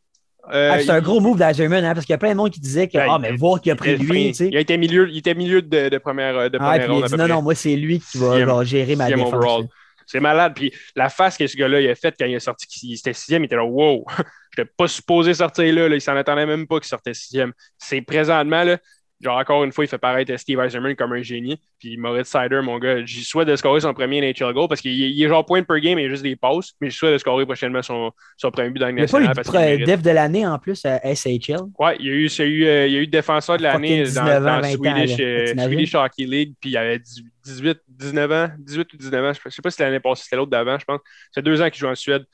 Euh, 0.51 0.71
Ah, 0.73 0.79
c'est 0.79 0.89
un 0.89 0.97
il- 0.97 1.03
gros 1.03 1.19
move 1.19 1.37
d'Azerman, 1.37 1.85
hein, 1.85 1.93
parce 1.93 2.05
qu'il 2.05 2.13
y 2.13 2.15
a 2.15 2.17
plein 2.17 2.31
de 2.31 2.37
monde 2.37 2.49
qui 2.49 2.59
disait 2.59 2.87
que, 2.87 2.97
Ouais, 2.97 3.05
ah, 3.09 3.19
mais 3.19 3.31
voir 3.33 3.61
qui 3.61 3.69
a 3.71 3.75
pris 3.75 3.91
il, 3.93 4.07
lui, 4.07 4.29
il 4.31 4.57
a 4.57 4.59
été 4.59 4.77
milieu, 4.77 5.07
il 5.09 5.17
était 5.19 5.35
milieu 5.35 5.61
de, 5.61 5.89
de 5.89 5.97
première, 5.99 6.49
de 6.49 6.57
Ah, 6.59 6.71
première 6.71 6.91
ronde. 6.91 7.05
dit 7.05 7.15
non, 7.15 7.27
non, 7.27 7.41
moi, 7.41 7.53
c'est 7.55 7.75
lui 7.75 7.99
qui 7.99 8.17
va 8.17 8.63
gérer 8.63 8.95
ma 8.95 9.07
défense. 9.07 9.33
overall. 9.33 9.65
C'est 10.07 10.19
malade. 10.19 10.53
Puis 10.55 10.73
la 10.95 11.09
face 11.09 11.37
que 11.37 11.47
ce 11.47 11.55
gars-là 11.55 11.77
a 11.89 11.95
faite 11.95 12.15
quand 12.19 12.25
il 12.25 12.33
est 12.33 12.39
sorti, 12.39 12.67
qu'il 12.67 12.93
était 12.93 13.13
sixième, 13.13 13.43
il 13.43 13.45
était 13.45 13.55
là, 13.55 13.63
wow, 13.63 14.03
je 14.57 14.61
n'étais 14.61 14.71
pas 14.75 14.87
supposé 14.87 15.33
sortir 15.33 15.73
là, 15.73 15.87
là. 15.87 15.95
Il 15.95 16.01
s'en 16.01 16.15
attendait 16.17 16.45
même 16.45 16.67
pas 16.67 16.79
qu'il 16.79 16.87
sortait 16.89 17.13
sixième. 17.13 17.53
C'est 17.77 18.01
présentement, 18.01 18.63
là, 18.63 18.77
Genre, 19.21 19.37
encore 19.37 19.63
une 19.63 19.71
fois, 19.71 19.85
il 19.85 19.87
fait 19.87 19.97
paraître 19.97 20.35
Steve 20.37 20.59
Eiserman 20.59 20.95
comme 20.95 21.13
un 21.13 21.21
génie. 21.21 21.59
Puis 21.79 21.97
Moritz 21.97 22.27
Sider, 22.27 22.61
mon 22.63 22.79
gars, 22.79 23.05
j'y 23.05 23.23
souhaite 23.23 23.47
de 23.47 23.55
scorer 23.55 23.79
son 23.81 23.93
premier 23.93 24.21
NHL 24.21 24.53
goal 24.53 24.67
parce 24.67 24.81
qu'il 24.81 24.93
il 24.93 25.23
est 25.23 25.27
genre 25.27 25.45
point 25.45 25.63
per 25.63 25.79
game 25.79 25.99
et 25.99 26.09
juste 26.09 26.23
des 26.23 26.35
passes. 26.35 26.73
Mais 26.81 26.89
je 26.89 26.97
souhaite 26.97 27.13
de 27.13 27.17
scorer 27.17 27.45
prochainement 27.45 27.81
son, 27.81 28.11
son 28.37 28.51
premier 28.51 28.69
but 28.69 28.79
dans 28.79 28.87
le 28.87 28.93
Il 28.93 28.95
n'y 28.95 29.01
a 29.01 29.07
pas 29.07 29.21
eu 29.21 29.27
national. 29.27 29.45
de 29.45 29.59
mérite. 29.59 29.85
def 29.85 30.01
de 30.01 30.09
l'année 30.11 30.47
en 30.47 30.57
plus 30.57 30.83
à 30.85 30.99
SHL. 31.13 31.59
Ouais, 31.79 31.97
il 31.99 32.05
y 32.05 32.09
a 32.09 32.13
eu, 32.13 32.25
il 32.25 32.45
eu, 32.45 32.65
euh, 32.65 32.87
il 32.87 32.93
y 32.93 32.97
a 32.97 32.99
eu 32.99 33.07
défenseur 33.07 33.57
de 33.57 33.63
l'année 33.63 33.99
dans, 33.99 34.05
19 34.05 34.25
ans, 34.25 34.45
dans 34.45 34.61
20 34.61 34.67
ans, 34.67 34.71
Swedish, 34.71 35.19
euh? 35.19 35.45
Swedish 35.55 35.95
Hockey 35.95 36.25
League, 36.25 36.53
puis 36.59 36.71
il 36.71 36.73
y 36.73 36.77
avait 36.77 36.99
18, 37.45 37.79
19 37.87 38.31
ans, 38.31 38.49
18 38.59 38.93
ou 38.93 38.97
19 38.97 39.25
ans, 39.25 39.33
je 39.33 39.39
ne 39.45 39.51
sais 39.51 39.61
pas 39.61 39.69
si 39.69 39.75
c'était 39.75 39.83
l'année 39.85 39.99
passée, 39.99 40.23
c'était 40.23 40.35
l'autre 40.35 40.51
d'avant, 40.51 40.77
je 40.79 40.85
pense. 40.85 40.99
C'est 41.31 41.43
deux 41.43 41.61
ans 41.61 41.69
qu'il 41.69 41.79
joue 41.79 41.87
en 41.87 41.95
Suède. 41.95 42.25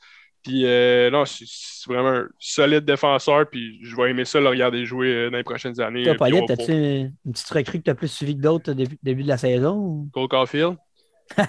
Puis 0.48 0.64
euh, 0.64 1.10
non, 1.10 1.24
c'est 1.26 1.44
vraiment 1.86 2.08
un 2.08 2.28
solide 2.38 2.86
défenseur, 2.86 3.46
puis 3.50 3.78
je 3.82 3.94
vais 3.94 4.10
aimer 4.10 4.24
ça 4.24 4.40
le 4.40 4.48
regarder 4.48 4.86
jouer 4.86 5.08
euh, 5.08 5.30
dans 5.30 5.36
les 5.36 5.44
prochaines 5.44 5.78
années. 5.78 6.04
Toi, 6.04 6.12
Puis 6.14 6.18
Paulette, 6.18 6.42
on 6.44 6.46
va 6.46 6.52
as-tu 6.54 6.72
une, 6.72 7.12
une 7.26 7.32
petite 7.32 7.50
recrue 7.50 7.78
que 7.80 7.84
tu 7.84 7.90
as 7.90 7.94
plus 7.94 8.08
suivi 8.08 8.34
que 8.34 8.40
d'autres 8.40 8.72
au 8.72 8.74
début, 8.74 8.98
début 9.02 9.24
de 9.24 9.28
la 9.28 9.36
saison? 9.36 9.74
ou? 9.76 10.08
Cole 10.12 10.28
Caulfield. 10.28 10.76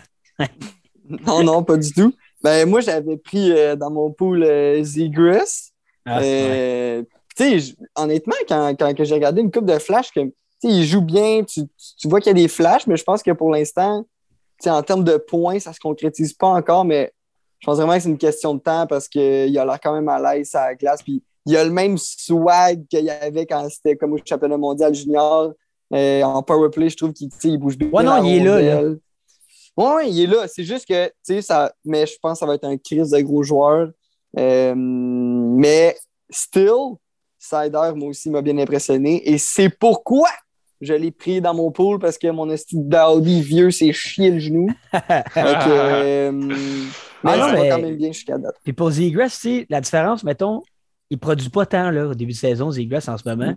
Non, 1.25 1.43
non, 1.43 1.63
pas 1.63 1.75
du 1.75 1.91
tout. 1.91 2.13
Ben, 2.43 2.69
moi, 2.69 2.81
j'avais 2.81 3.17
pris 3.17 3.51
euh, 3.51 3.75
dans 3.75 3.89
mon 3.89 4.11
pool 4.11 4.43
euh, 4.43 4.83
Zegras. 4.83 5.71
Ah. 6.05 6.21
Euh, 6.21 7.03
honnêtement, 7.95 8.35
quand, 8.47 8.75
quand 8.77 8.93
que 8.93 9.03
j'ai 9.03 9.15
regardé 9.15 9.41
une 9.41 9.49
coupe 9.49 9.65
de 9.65 9.79
flash, 9.79 10.11
que, 10.11 10.19
il 10.61 10.85
joue 10.85 11.01
bien, 11.01 11.43
tu, 11.43 11.61
tu- 11.97 12.07
vois 12.07 12.19
qu'il 12.19 12.27
y 12.27 12.39
a 12.39 12.41
des 12.41 12.47
flashs, 12.47 12.85
mais 12.85 12.95
je 12.95 13.03
pense 13.03 13.23
que 13.23 13.31
pour 13.31 13.49
l'instant, 13.49 14.05
en 14.67 14.83
termes 14.83 15.03
de 15.03 15.17
points, 15.17 15.59
ça 15.59 15.73
se 15.73 15.79
concrétise 15.79 16.33
pas 16.33 16.47
encore, 16.49 16.85
mais 16.85 17.11
je 17.59 17.65
pense 17.65 17.77
vraiment 17.77 17.95
que 17.95 17.99
c'est 17.99 18.09
une 18.09 18.17
question 18.17 18.55
de 18.55 18.59
temps 18.59 18.87
parce 18.87 19.07
qu'il 19.07 19.57
a 19.57 19.65
l'air 19.65 19.79
quand 19.81 19.93
même 19.93 20.07
à 20.07 20.19
l'aise 20.19 20.55
à 20.55 20.67
la 20.67 20.75
glace. 20.75 21.03
Puis 21.03 21.21
il 21.45 21.57
a 21.57 21.63
le 21.63 21.71
même 21.71 21.97
swag 21.97 22.87
qu'il 22.87 23.05
y 23.05 23.09
avait 23.09 23.45
quand 23.45 23.67
c'était 23.69 23.95
comme 23.95 24.13
au 24.13 24.19
championnat 24.23 24.57
mondial 24.57 24.93
junior. 24.93 25.53
Euh, 25.93 26.21
en 26.21 26.43
power 26.43 26.69
play, 26.69 26.89
je 26.89 26.97
trouve 26.97 27.13
qu'il 27.13 27.29
il 27.43 27.57
bouge 27.57 27.77
bien. 27.77 27.89
Ouais, 27.89 28.03
non, 28.03 28.23
il 28.23 28.37
est 28.37 28.43
là, 28.43 28.61
là. 28.61 28.89
ouais, 29.75 30.09
il 30.09 30.21
est 30.21 30.27
là. 30.27 30.47
C'est 30.47 30.63
juste 30.63 30.87
que, 30.87 31.07
tu 31.07 31.13
sais, 31.23 31.41
ça. 31.41 31.73
Mais 31.83 32.05
je 32.05 32.15
pense 32.21 32.33
que 32.33 32.39
ça 32.39 32.45
va 32.45 32.55
être 32.55 32.65
un 32.65 32.77
crise 32.77 33.09
de 33.09 33.19
gros 33.21 33.43
joueur. 33.43 33.89
Euh, 34.37 34.73
mais 34.75 35.97
still, 36.29 36.97
Sider, 37.39 37.91
moi 37.95 38.09
aussi, 38.09 38.29
m'a 38.29 38.41
bien 38.41 38.57
impressionné. 38.57 39.27
Et 39.27 39.37
c'est 39.37 39.69
pourquoi 39.69 40.29
je 40.81 40.93
l'ai 40.93 41.11
pris 41.11 41.41
dans 41.41 41.53
mon 41.53 41.71
pool 41.71 41.99
parce 41.99 42.17
que 42.17 42.27
mon 42.29 42.49
esti 42.49 42.75
Dowdy 42.77 43.41
vieux 43.41 43.71
s'est 43.71 43.91
chié 43.93 44.31
le 44.31 44.39
genou. 44.39 44.67
Que, 44.93 45.69
euh, 45.69 46.31
mais 46.31 47.31
Ah 47.31 47.37
non, 47.37 47.43
ça 47.47 47.53
mais- 47.53 47.69
va 47.69 47.75
quand 47.75 47.81
même 47.81 47.95
bien 47.97 48.11
jusqu'à 48.11 48.37
date. 48.37 48.55
Puis 48.63 48.73
pour 48.73 48.91
sais, 49.35 49.65
la 49.69 49.81
différence, 49.81 50.23
mettons, 50.23 50.63
il 51.09 51.15
ne 51.15 51.19
produit 51.19 51.49
pas 51.49 51.65
tant 51.65 51.91
là, 51.91 52.07
au 52.07 52.13
début 52.13 52.31
de 52.33 52.37
saison, 52.37 52.71
Zegras, 52.71 53.05
en 53.07 53.17
ce 53.17 53.27
moment. 53.27 53.53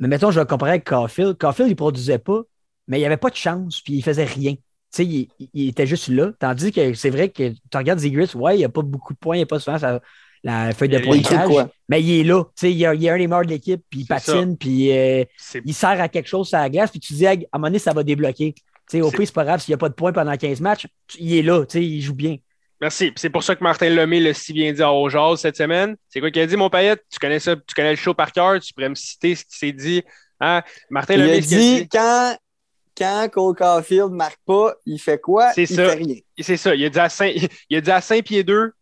Mais 0.00 0.08
mettons, 0.08 0.30
je 0.30 0.40
vais 0.40 0.46
comparer 0.46 0.72
avec 0.72 0.84
Caulfield. 0.84 1.38
Caulfield, 1.38 1.68
il 1.68 1.72
ne 1.72 1.76
produisait 1.76 2.18
pas, 2.18 2.42
mais 2.88 2.98
il 2.98 3.00
n'y 3.00 3.06
avait 3.06 3.16
pas 3.16 3.30
de 3.30 3.36
chance, 3.36 3.80
puis 3.80 3.94
il 3.94 4.02
faisait 4.02 4.24
rien. 4.24 4.52
Tu 4.54 4.60
sais, 4.90 5.06
il, 5.06 5.28
il 5.54 5.68
était 5.68 5.86
juste 5.86 6.08
là. 6.08 6.32
Tandis 6.38 6.72
que 6.72 6.92
c'est 6.94 7.10
vrai 7.10 7.28
que 7.28 7.50
tu 7.50 7.76
regardes 7.76 8.00
Zegras, 8.00 8.34
ouais, 8.34 8.56
il 8.56 8.58
n'y 8.58 8.64
a 8.64 8.68
pas 8.68 8.82
beaucoup 8.82 9.12
de 9.14 9.18
points, 9.18 9.36
il 9.36 9.38
n'y 9.38 9.44
a 9.44 9.46
pas 9.46 9.60
souvent 9.60 9.78
sa- 9.78 10.00
la 10.42 10.72
feuille 10.72 10.88
de 10.88 10.98
pointage, 10.98 11.46
quoi. 11.48 11.68
mais 11.88 12.02
il 12.02 12.20
est 12.20 12.24
là. 12.24 12.44
Tu 12.44 12.50
sais, 12.56 12.72
il, 12.72 12.78
y 12.78 12.86
a, 12.86 12.94
il 12.94 13.02
y 13.02 13.08
a 13.08 13.14
un 13.14 13.18
des 13.18 13.26
meilleurs 13.26 13.44
de 13.44 13.50
l'équipe, 13.50 13.82
puis 13.90 14.00
il 14.00 14.06
patine, 14.06 14.56
puis 14.56 14.90
euh, 14.96 15.24
il 15.64 15.74
sert 15.74 16.00
à 16.00 16.08
quelque 16.08 16.28
chose 16.28 16.48
sur 16.48 16.58
la 16.58 16.70
glace, 16.70 16.90
puis 16.90 17.00
tu 17.00 17.12
dis, 17.12 17.26
à 17.26 17.32
un 17.32 17.36
moment 17.54 17.66
donné, 17.68 17.78
ça 17.78 17.92
va 17.92 18.02
débloquer. 18.02 18.54
Tu 18.54 18.62
sais, 18.88 19.00
au 19.02 19.10
pire, 19.10 19.26
c'est 19.26 19.34
pas 19.34 19.44
grave 19.44 19.60
s'il 19.60 19.72
n'y 19.72 19.74
a 19.74 19.78
pas 19.78 19.88
de 19.88 19.94
points 19.94 20.12
pendant 20.12 20.36
15 20.36 20.60
matchs, 20.60 20.86
tu- 21.06 21.18
il 21.20 21.36
est 21.36 21.42
là, 21.42 21.64
tu 21.66 21.78
sais, 21.78 21.84
il 21.84 22.00
joue 22.00 22.14
bien. 22.14 22.36
Merci. 22.80 23.06
Puis 23.10 23.20
C'est 23.20 23.30
pour 23.30 23.42
ça 23.42 23.54
que 23.54 23.62
Martin 23.62 23.90
Lemay 23.90 24.20
l'a 24.20 24.32
si 24.32 24.52
bien 24.54 24.72
dit 24.72 24.82
à 24.82 24.90
Ojaz 24.92 25.36
cette 25.36 25.56
semaine. 25.58 25.96
C'est 26.08 26.18
quoi 26.20 26.30
qu'il 26.30 26.40
a 26.40 26.46
dit, 26.46 26.56
mon 26.56 26.70
paillette? 26.70 27.04
Tu 27.12 27.18
connais 27.18 27.38
ça, 27.38 27.54
tu 27.54 27.74
connais 27.74 27.90
le 27.90 27.96
show 27.96 28.14
par 28.14 28.32
cœur, 28.32 28.58
tu 28.58 28.72
pourrais 28.72 28.88
me 28.88 28.94
citer 28.94 29.34
ce 29.34 29.44
qu'il 29.44 29.54
s'est 29.56 29.72
dit. 29.72 30.02
Hein? 30.40 30.62
Martin 30.88 31.14
Il 31.14 31.20
Lemay, 31.20 31.36
a 31.36 31.40
dit 31.40 31.88
quand, 31.92 32.36
quand 32.96 33.28
Cole 33.30 33.54
Caulfield 33.54 34.10
marque 34.12 34.38
pas, 34.46 34.74
il 34.86 34.98
fait 34.98 35.20
quoi? 35.20 35.52
C'est 35.52 35.64
il 35.64 35.68
ça. 35.76 35.90
fait 35.90 35.94
rien. 35.96 36.14
c'est 36.38 36.56
ça, 36.56 36.74
il 36.74 36.82
a 36.84 36.88
dit 36.88 36.98
à 36.98 37.08
5, 37.10 37.34
il 37.70 37.76
a 37.76 37.80
dit 37.82 37.90
à 37.90 38.00
5 38.00 38.24
pieds 38.24 38.44
2, 38.44 38.72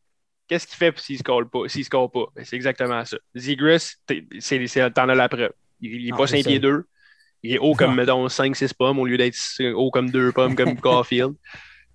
qu'est-ce 0.49 0.67
qu'il 0.67 0.77
fait 0.77 0.99
s'il 0.99 1.15
ne 1.17 1.19
score 1.21 1.43
pas? 1.51 1.69
S'il 1.69 1.85
score 1.85 2.11
pas? 2.11 2.25
Ben, 2.35 2.45
c'est 2.45 2.57
exactement 2.57 3.05
ça. 3.05 3.17
C'est- 3.37 4.91
t'en 4.91 5.09
as 5.09 5.15
la 5.15 5.29
preuve. 5.29 5.53
Il 5.81 6.05
n'est 6.07 6.11
Ah, 6.13 6.17
pas 6.17 6.27
c'est 6.27 6.37
5 6.39 6.43
ça. 6.45 6.51
pieds 6.51 6.59
2. 6.59 6.85
Il 7.45 7.55
est 7.55 7.59
haut 7.59 7.75
comme, 7.75 7.91
Non. 7.91 7.97
mettons, 8.03 8.29
5-6 8.29 8.73
pommes 8.75 8.99
au 8.99 9.07
lieu 9.07 9.17
d'être 9.17 9.37
haut 9.75 9.91
comme 9.91 10.11
2 10.11 10.33
pommes 10.33 10.57
comme 10.57 10.77
Caulfield. 10.81 11.35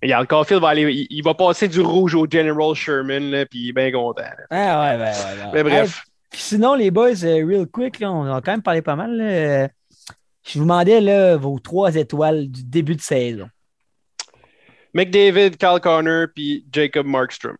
Regarde, 0.02 0.26
Caulfield 0.26 0.60
va 0.62 0.68
aller, 0.68 0.82
il, 0.92 1.06
il 1.10 1.22
va 1.22 1.34
passer 1.34 1.66
du 1.68 1.80
rouge 1.80 2.14
au 2.14 2.26
General 2.30 2.74
Sherman, 2.74 3.30
là, 3.30 3.46
puis 3.46 3.58
il 3.60 3.68
est 3.70 3.72
bien 3.72 3.90
content. 3.92 4.22
là. 4.22 4.44
Ah 4.50 4.96
ouais, 4.96 5.02
ouais, 5.02 5.10
ouais. 5.10 5.50
Mais 5.54 5.62
bref. 5.62 6.02
Hey, 6.32 6.38
sinon, 6.40 6.74
les 6.74 6.90
boys, 6.90 7.24
euh, 7.24 7.46
real 7.46 7.66
quick, 7.66 8.00
là, 8.00 8.12
on 8.12 8.24
a 8.34 8.40
quand 8.42 8.52
même 8.52 8.62
parlé 8.62 8.82
pas 8.82 8.96
mal. 8.96 9.16
là. 9.16 9.68
Je 10.46 10.58
vous 10.58 10.64
demandais 10.64 11.00
là, 11.00 11.36
vos 11.36 11.58
trois 11.58 11.94
étoiles 11.96 12.48
du 12.50 12.64
début 12.64 12.96
de 12.96 13.00
saison. 13.00 13.48
McDavid, 14.92 15.56
Kyle 15.56 15.80
Connor, 15.82 16.26
puis 16.34 16.64
Jacob 16.72 17.06
Markstrom. 17.06 17.56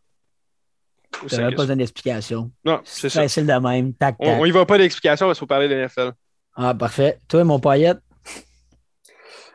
N'avait 1.33 1.55
que 1.55 1.67
pas 1.67 1.75
d'explication. 1.75 2.51
Non, 2.65 2.81
c'est 2.85 3.09
ça. 3.09 3.23
Facile 3.23 3.47
de 3.47 3.53
même. 3.53 3.93
Tac, 3.95 4.17
On, 4.19 4.25
tac. 4.27 4.37
on 4.41 4.45
y 4.45 4.51
va 4.51 4.65
pas 4.67 4.79
d'explication 4.79 5.27
parce 5.27 5.39
qu'il 5.39 5.43
faut 5.45 5.47
parler 5.47 5.69
de 5.69 5.75
NFL. 5.75 6.13
Ah, 6.57 6.75
parfait. 6.75 7.19
Toi, 7.29 7.45
mon 7.45 7.59
paillette? 7.59 7.99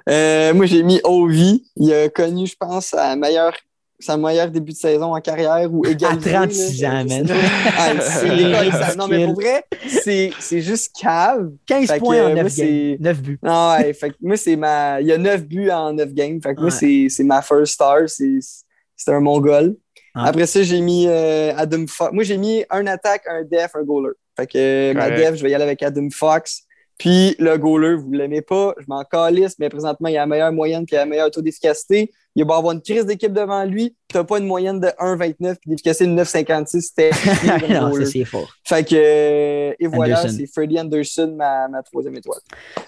Euh, 0.10 0.53
moi, 0.53 0.66
j'ai 0.66 0.84
mis 0.84 0.99
Ovi. 1.03 1.64
Il 1.76 1.93
a 1.93 2.10
connu, 2.10 2.47
je 2.47 2.55
pense, 2.60 2.88
sa 2.88 3.16
meilleure, 3.16 3.53
sa 3.99 4.18
meilleure 4.18 4.49
début 4.49 4.72
de 4.72 4.78
saison 4.78 5.16
en 5.16 5.22
carrière 5.22 5.72
ou 5.72 5.86
égalisé. 5.86 6.32
36 6.32 6.82
là. 6.82 6.89
ans, 7.01 7.05
man. 7.05 7.28
Ah. 7.78 7.93
Non, 8.97 9.07
mais 9.07 9.26
pour 9.26 9.36
vrai, 9.36 9.64
c'est 9.88 10.32
c'est 10.39 10.62
juste 10.62 10.95
cave. 10.99 11.51
15 11.68 11.88
Fait 11.88 11.93
que, 11.95 12.03
points 12.03 12.22
en 12.24 12.30
euh, 12.32 12.34
9 12.34 12.36
moi, 12.36 12.43
games. 12.43 12.49
c'est- 12.49 12.97
9 12.99 13.22
buts. 13.22 13.39
Non, 13.43 13.72
ouais, 13.78 13.93
fait 13.93 14.10
que 14.10 14.16
moi, 14.22 14.36
c'est 14.38 14.55
ma. 14.55 14.99
Il 15.01 15.07
y 15.07 15.12
a 15.14 15.18
9 15.18 15.45
buts 15.45 15.70
en 15.70 15.93
9 15.93 16.14
games. 16.14 16.39
Fait 16.41 16.55
que 16.55 16.60
moi, 16.62 16.70
Ouais. 16.70 16.76
c'est 16.76 17.07
c'est 17.10 17.24
ma 17.24 17.41
first 17.41 17.74
star. 17.74 17.99
C'est 18.07 18.39
c'est 18.95 19.12
un 19.14 19.20
Mongol. 19.20 19.76
Ouais. 20.24 20.30
Après 20.30 20.45
ça, 20.45 20.61
j'ai 20.63 20.82
mis 20.82 21.05
euh, 21.07 21.53
Adam 21.55 21.86
Fox. 21.88 22.11
Moi, 22.13 22.24
j'ai 22.24 22.38
mis 22.38 22.63
un 22.70 22.86
attaque, 22.88 23.24
un 23.28 23.43
def, 23.43 23.72
un 23.76 23.84
goaler. 23.84 24.13
Fait 24.38 24.47
que 24.47 24.57
euh, 24.57 24.93
ma 24.93 25.09
def, 25.11 25.36
je 25.36 25.43
vais 25.43 25.51
y 25.51 25.55
aller 25.55 25.63
avec 25.63 25.82
Adam 25.84 26.07
Fox. 26.11 26.63
Puis 26.97 27.36
le 27.39 27.57
goaler, 27.57 27.95
vous 27.95 28.09
ne 28.09 28.17
l'aimez 28.17 28.41
pas, 28.41 28.74
je 28.78 28.84
m'en 28.89 29.01
calisse, 29.05 29.55
mais 29.57 29.70
présentement, 29.70 30.09
il 30.09 30.17
a 30.17 30.22
la 30.22 30.26
meilleure 30.26 30.51
moyenne 30.51 30.86
puis 30.86 30.97
il 30.97 30.99
a 30.99 31.05
le 31.05 31.09
meilleur 31.11 31.32
taux 31.32 31.41
d'efficacité. 31.41 32.11
Il 32.36 32.45
va 32.45 32.57
avoir 32.57 32.74
une 32.74 32.82
crise 32.82 33.05
d'équipe 33.05 33.32
devant 33.32 33.63
lui. 33.63 33.95
Tu 34.09 34.17
n'as 34.17 34.26
pas 34.26 34.38
une 34.38 34.45
moyenne 34.45 34.82
de 34.82 34.88
1,29 34.88 35.55
puis 35.61 35.70
d'efficacité 35.72 36.07
de 36.07 36.11
9,56. 36.11 36.82
C'était 36.82 37.09
non, 37.74 37.93
c'est 38.05 38.26
fort. 38.26 38.49
Fait 38.67 38.86
que, 38.86 38.95
euh, 38.95 39.74
et 39.80 39.88
voilà, 39.88 40.20
Anderson. 40.20 40.36
c'est 40.38 40.47
Freddie 40.53 40.78
Anderson, 40.80 41.34
ma, 41.38 41.70
ma 41.70 41.82
troisième 41.84 42.15
étoile. 42.17 42.39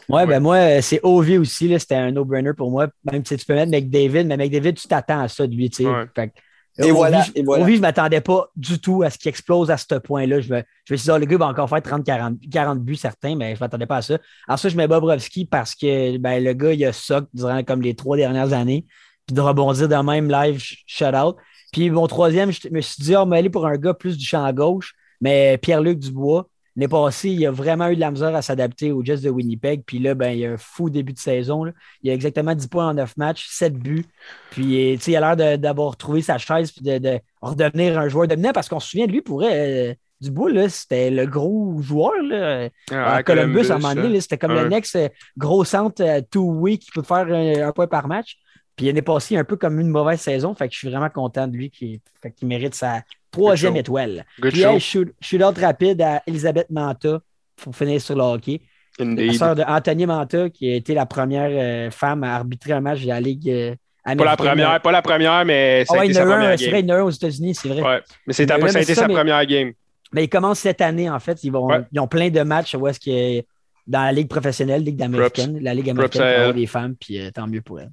Ouais, 0.10 0.18
Ouais. 0.22 0.26
ben 0.26 0.40
moi, 0.42 0.82
c'est 0.82 1.00
OV 1.04 1.40
aussi. 1.40 1.70
là, 1.70 1.80
C'était 1.80 1.96
un 1.96 2.12
no-brainer 2.12 2.52
pour 2.54 2.70
moi. 2.70 2.88
Même 3.10 3.26
si 3.26 3.38
tu 3.38 3.46
peux 3.46 3.54
mettre 3.56 3.72
McDavid, 3.72 4.26
mais 4.26 4.36
McDavid, 4.36 4.74
tu 4.74 4.88
t'attends 4.90 5.22
à 5.22 5.28
ça 5.30 5.48
de 5.48 5.56
lui. 5.56 5.70
tu 5.70 5.84
sais. 5.84 5.90
Ouais. 5.90 6.04
Fait 6.14 6.28
que, 6.28 6.34
Et 6.78 6.92
voilà, 6.92 7.20
Ovi, 7.20 7.32
et 7.36 7.44
voilà. 7.44 7.64
Ovi, 7.64 7.74
je 7.74 7.78
ne 7.78 7.82
m'attendais 7.82 8.22
pas 8.22 8.50
du 8.56 8.80
tout 8.80 9.04
à 9.04 9.10
ce 9.10 9.18
qu'il 9.18 9.30
explose 9.30 9.70
à 9.70 9.78
ce 9.78 9.96
point-là. 9.96 10.40
Je 10.42 10.54
me, 10.54 10.64
je 10.86 10.94
me 10.94 10.98
suis 10.98 11.06
dit, 11.06 11.12
oh, 11.12 11.18
le 11.18 11.26
gars 11.26 11.38
va 11.38 11.48
encore 11.48 11.70
faire 11.70 11.82
30-40 11.82 12.38
40 12.50 12.80
buts 12.80 12.96
certains, 12.96 13.36
mais 13.36 13.50
je 13.56 13.60
ne 13.60 13.66
m'attendais 13.66 13.86
pas 13.86 13.98
à 13.98 14.02
ça. 14.02 14.18
Alors 14.48 14.58
ça, 14.60 14.70
je 14.70 14.78
mets 14.78 14.88
Bobrovski 14.88 15.46
parce 15.46 15.76
que 15.76 16.18
ben, 16.18 16.44
le 16.44 16.54
gars, 16.54 16.74
il 16.74 16.84
a 16.86 16.94
soc 16.94 17.28
durant 17.34 17.64
comme 17.64 17.82
les 17.82 17.96
trois 17.96 18.18
dernières 18.18 18.54
années. 18.54 18.86
Puis 19.28 19.36
de 19.36 19.42
rebondir 19.42 19.88
de 19.90 19.96
même 19.96 20.30
live 20.32 20.58
sh- 20.60 20.84
shutout. 20.88 21.36
Puis 21.72 21.90
mon 21.90 22.08
troisième, 22.08 22.52
je 22.52 22.70
me 22.72 22.82
suis 22.82 23.04
dit, 23.04 23.16
oh, 23.16 23.26
mais 23.26 23.38
aller 23.38 23.50
pour 23.50 23.68
un 23.68 23.78
gars 23.78 23.94
plus 23.94 24.18
du 24.18 24.26
champ 24.26 24.44
à 24.44 24.52
gauche, 24.54 24.94
mais 25.22 25.58
Pierre-Luc 25.62 26.00
Dubois. 26.00 26.48
L'année 26.76 26.88
passée, 26.88 27.30
il 27.30 27.46
a 27.46 27.52
vraiment 27.52 27.88
eu 27.90 27.96
de 27.96 28.00
la 28.00 28.12
misère 28.12 28.34
à 28.36 28.42
s'adapter 28.42 28.92
aux 28.92 29.04
Jets 29.04 29.18
de 29.18 29.30
Winnipeg. 29.30 29.84
Puis 29.86 30.00
là, 30.00 30.14
ben, 30.16 30.30
il 30.32 30.46
a 30.46 30.52
un 30.52 30.58
fou 30.58 30.90
début 30.90 31.14
de 31.14 31.20
saison. 31.20 31.64
là. 31.66 31.72
Il 32.02 32.10
a 32.10 32.14
exactement 32.14 32.56
10 32.56 32.68
points 32.68 32.88
en 32.90 32.94
9 32.94 33.18
matchs, 33.18 33.48
7 33.50 33.74
buts. 33.74 34.06
Puis, 34.52 34.94
euh, 34.94 34.98
il 35.06 35.16
a 35.16 35.20
l'air 35.20 35.36
de- 35.36 35.62
d'avoir 35.62 35.98
trouvé 35.98 36.22
sa 36.22 36.38
chaise 36.38 36.72
puis 36.72 36.82
de, 36.84 36.98
de 36.98 37.20
redevenir 37.42 38.00
un 38.00 38.08
joueur 38.08 38.28
dominant 38.28 38.52
parce 38.54 38.70
qu'on 38.70 38.80
se 38.80 38.90
souvient 38.90 39.08
de 39.08 39.12
lui 39.12 39.22
pour 39.22 39.42
euh, 39.44 39.94
Dubois, 40.22 40.70
c'était 40.70 41.10
le 41.10 41.26
gros 41.26 41.82
joueur 41.82 42.14
là, 42.24 42.70
Ah, 42.92 43.16
à 43.16 43.24
Columbus, 43.24 43.72
à 43.72 43.76
un 43.76 43.80
moment 43.80 43.96
donné. 44.04 44.22
C'était 44.22 44.38
comme 44.38 44.52
le 44.64 44.70
next 44.70 44.96
euh, 44.96 45.10
gros 45.38 45.66
centre 45.66 46.04
euh, 46.04 46.22
two-way 46.30 46.78
qui 46.78 46.92
peut 46.92 47.02
faire 47.02 47.26
un, 47.28 47.68
un 47.68 47.72
point 47.72 47.88
par 47.88 48.08
match. 48.08 48.38
Puis 48.76 48.88
il 48.88 48.98
est 48.98 49.02
passé 49.02 49.38
un 49.38 49.44
peu 49.44 49.58
comme 49.58 49.80
une 49.80 49.90
mauvaise 49.90 50.20
saison. 50.22 50.56
Fait 50.56 50.68
que 50.68 50.74
je 50.74 50.80
suis 50.80 50.90
vraiment 50.90 51.10
content 51.10 51.48
de 51.48 51.56
lui 51.56 51.70
qui, 51.70 52.02
fait 52.22 52.32
qu'il 52.32 52.48
mérite 52.48 52.74
sa 52.74 53.02
troisième 53.30 53.76
étoile. 53.76 54.26
Good 54.40 54.52
Puis 54.52 54.62
show. 54.62 54.70
hey, 54.70 54.80
shoot, 54.80 55.14
shootout 55.22 55.60
rapide 55.60 56.02
à 56.02 56.22
Elisabeth 56.28 56.70
Manta 56.70 57.20
pour 57.58 57.76
finir 57.76 58.02
sur 58.02 58.16
le 58.16 58.22
hockey. 58.24 58.62
La 59.00 59.06
Indeed. 59.06 59.34
sœur 59.36 59.56
de 59.56 59.64
Anthony 59.64 60.06
Manta, 60.06 60.50
qui 60.50 60.70
a 60.72 60.76
été 60.76 60.94
la 60.94 61.06
première 61.06 61.50
euh, 61.52 61.92
femme 61.92 62.24
à 62.24 62.36
arbitrer 62.36 62.74
un 62.74 62.82
match 62.82 63.02
de 63.02 63.08
la 63.08 63.22
Ligue 63.22 63.50
euh, 63.50 63.76
Pas 64.04 64.12
américaine. 64.12 64.26
la 64.46 64.52
première, 64.52 64.82
pas 64.82 64.92
la 64.92 65.02
première, 65.02 65.46
mais 65.46 65.86
ça 65.86 65.94
Ah 65.96 65.98
a 65.98 66.00
ouais, 66.02 66.06
été 66.08 66.14
il 66.14 66.18
y 66.18 66.20
en 66.20 66.24
sa 66.28 66.32
première 66.36 66.60
c'est 66.60 66.70
vrai, 66.70 66.80
il 66.82 66.88
y 66.88 66.92
en 66.92 66.96
a 66.96 67.00
un 67.00 67.04
aux 67.04 67.10
États-Unis, 67.10 67.56
c'est 67.56 67.70
vrai. 67.70 67.82
Ouais. 67.82 68.02
Mais 68.28 68.34
c'est 68.34 68.48
ça 68.48 68.56
a 68.56 68.82
été 68.82 68.94
ça, 68.96 69.02
sa 69.02 69.08
mais- 69.08 69.14
première 69.14 69.46
game. 69.46 69.72
Mais 70.14 70.26
ils 70.26 70.30
commencent 70.30 70.60
cette 70.60 70.82
année, 70.82 71.10
en 71.10 71.20
fait. 71.20 71.42
Ils, 71.46 71.52
vont, 71.52 71.68
Ouais. 71.68 71.82
ils 71.92 72.00
ont 72.02 72.08
plein 72.08 72.30
de 72.30 72.42
matchs 72.42 72.76
où 72.76 72.86
est-ce 72.88 73.00
que 73.00 73.46
dans 73.88 74.02
la 74.04 74.12
Ligue 74.12 74.28
professionnelle, 74.28 74.84
Ligue 74.84 75.02
américaine, 75.02 75.58
la 75.62 75.74
Ligue 75.74 75.90
américaine 75.90 76.44
pour 76.46 76.54
des 76.54 76.68
femmes, 76.68 76.96
puis 77.00 77.18
euh, 77.20 77.32
tant 77.32 77.48
mieux 77.48 77.62
pour 77.62 77.80
elles. 77.80 77.92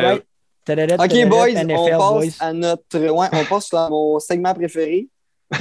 Elle. 0.00 0.04
right. 0.06 0.24
Tadadad, 0.64 1.00
OK, 1.00 1.28
boys, 1.28 1.52
NFL, 1.52 1.74
on 1.76 1.98
passe 1.98 1.98
boys. 2.38 2.46
à 2.46 2.52
notre. 2.52 2.98
Ouais, 2.98 3.28
on 3.32 3.44
passe 3.44 3.72
à 3.72 3.88
mon 3.88 4.18
segment 4.18 4.52
préféré. 4.52 5.08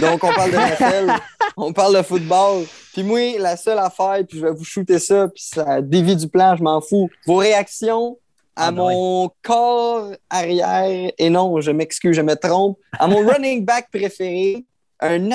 Donc, 0.02 0.24
on 0.24 0.34
parle 0.34 0.50
de 0.52 0.56
NFL, 0.58 1.14
on 1.58 1.72
parle 1.72 1.98
de 1.98 2.02
football. 2.02 2.64
Puis 2.92 3.04
moi, 3.04 3.38
la 3.38 3.56
seule 3.56 3.78
affaire, 3.78 4.18
puis 4.28 4.40
je 4.40 4.46
vais 4.46 4.52
vous 4.52 4.64
shooter 4.64 4.98
ça, 4.98 5.28
puis 5.28 5.44
ça 5.44 5.80
dévie 5.82 6.16
du 6.16 6.28
plan, 6.28 6.56
je 6.56 6.64
m'en 6.64 6.82
fous. 6.82 7.08
Vos 7.28 7.36
réactions 7.36 8.18
à 8.56 8.68
Ah, 8.68 8.72
ben 8.72 8.78
mon 8.78 9.30
corps 9.44 10.12
arrière, 10.28 11.12
et 11.18 11.30
non, 11.30 11.62
je 11.62 11.70
m'excuse, 11.70 12.16
je 12.16 12.22
me 12.24 12.36
trompe, 12.36 12.80
à 12.98 13.06
mon 13.08 13.18
running 13.28 13.64
back 13.64 13.90
préféré, 13.92 14.66
un 15.02 15.30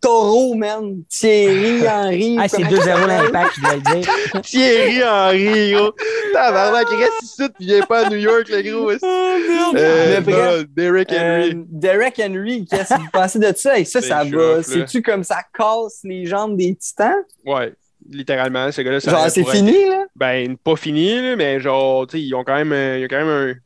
Astoro, 0.00 0.54
man, 0.54 1.02
Thierry 1.08 1.86
Henry. 1.86 2.36
Ah, 2.40 2.48
c'est 2.48 2.58
comment 2.58 2.70
2-0 2.70 2.76
il 2.76 2.82
s'appelle? 2.82 3.06
l'impact, 3.08 3.54
je 3.56 3.60
dois 3.60 3.74
le 3.74 4.00
dire. 4.00 4.42
Thierry 4.42 5.02
Henry, 5.02 5.72
gros. 5.72 5.92
Tabarnak, 6.32 6.86
il 6.92 6.96
reste 7.02 7.22
ici, 7.22 7.42
puis 7.48 7.52
il 7.60 7.66
vient 7.66 7.82
pas 7.86 8.06
à 8.06 8.10
New 8.10 8.16
York, 8.16 8.48
le 8.48 8.62
gros. 8.62 8.90
esti. 8.92 9.04
Euh, 9.06 10.14
Mais 10.14 10.20
bref, 10.20 10.58
non, 10.60 10.64
Derrick 10.76 11.08
Henry. 11.12 11.50
Euh, 11.50 11.64
Derek 11.68 12.20
Henry, 12.24 12.66
qu'est-ce 12.70 12.94
que 12.94 13.00
vous 13.00 13.10
pensez 13.12 13.38
de 13.38 13.52
ça? 13.56 13.78
Et 13.78 13.84
ça, 13.84 14.00
ça 14.00 14.22
va. 14.24 14.62
C'est-tu 14.62 15.02
comme 15.02 15.24
ça 15.24 15.38
casse 15.56 16.00
les 16.04 16.26
jambes 16.26 16.56
des 16.56 16.74
titans? 16.76 17.14
Ouais, 17.44 17.72
littéralement, 18.08 18.70
ce 18.70 18.82
gars-là. 18.82 19.00
ça 19.00 19.10
Genre, 19.10 19.30
c'est 19.30 19.44
fini, 19.44 19.84
là? 19.88 20.04
Ben, 20.14 20.56
pas 20.56 20.76
fini, 20.76 21.20
là, 21.20 21.34
mais 21.36 21.58
genre, 21.60 22.06
tu 22.06 22.18
sais, 22.18 22.22
ils 22.22 22.34
ont 22.34 22.44
quand 22.44 22.54
même, 22.54 22.72
euh, 22.72 22.98
il 22.98 23.00
y 23.02 23.04
a 23.04 23.08
quand 23.08 23.24
même 23.24 23.56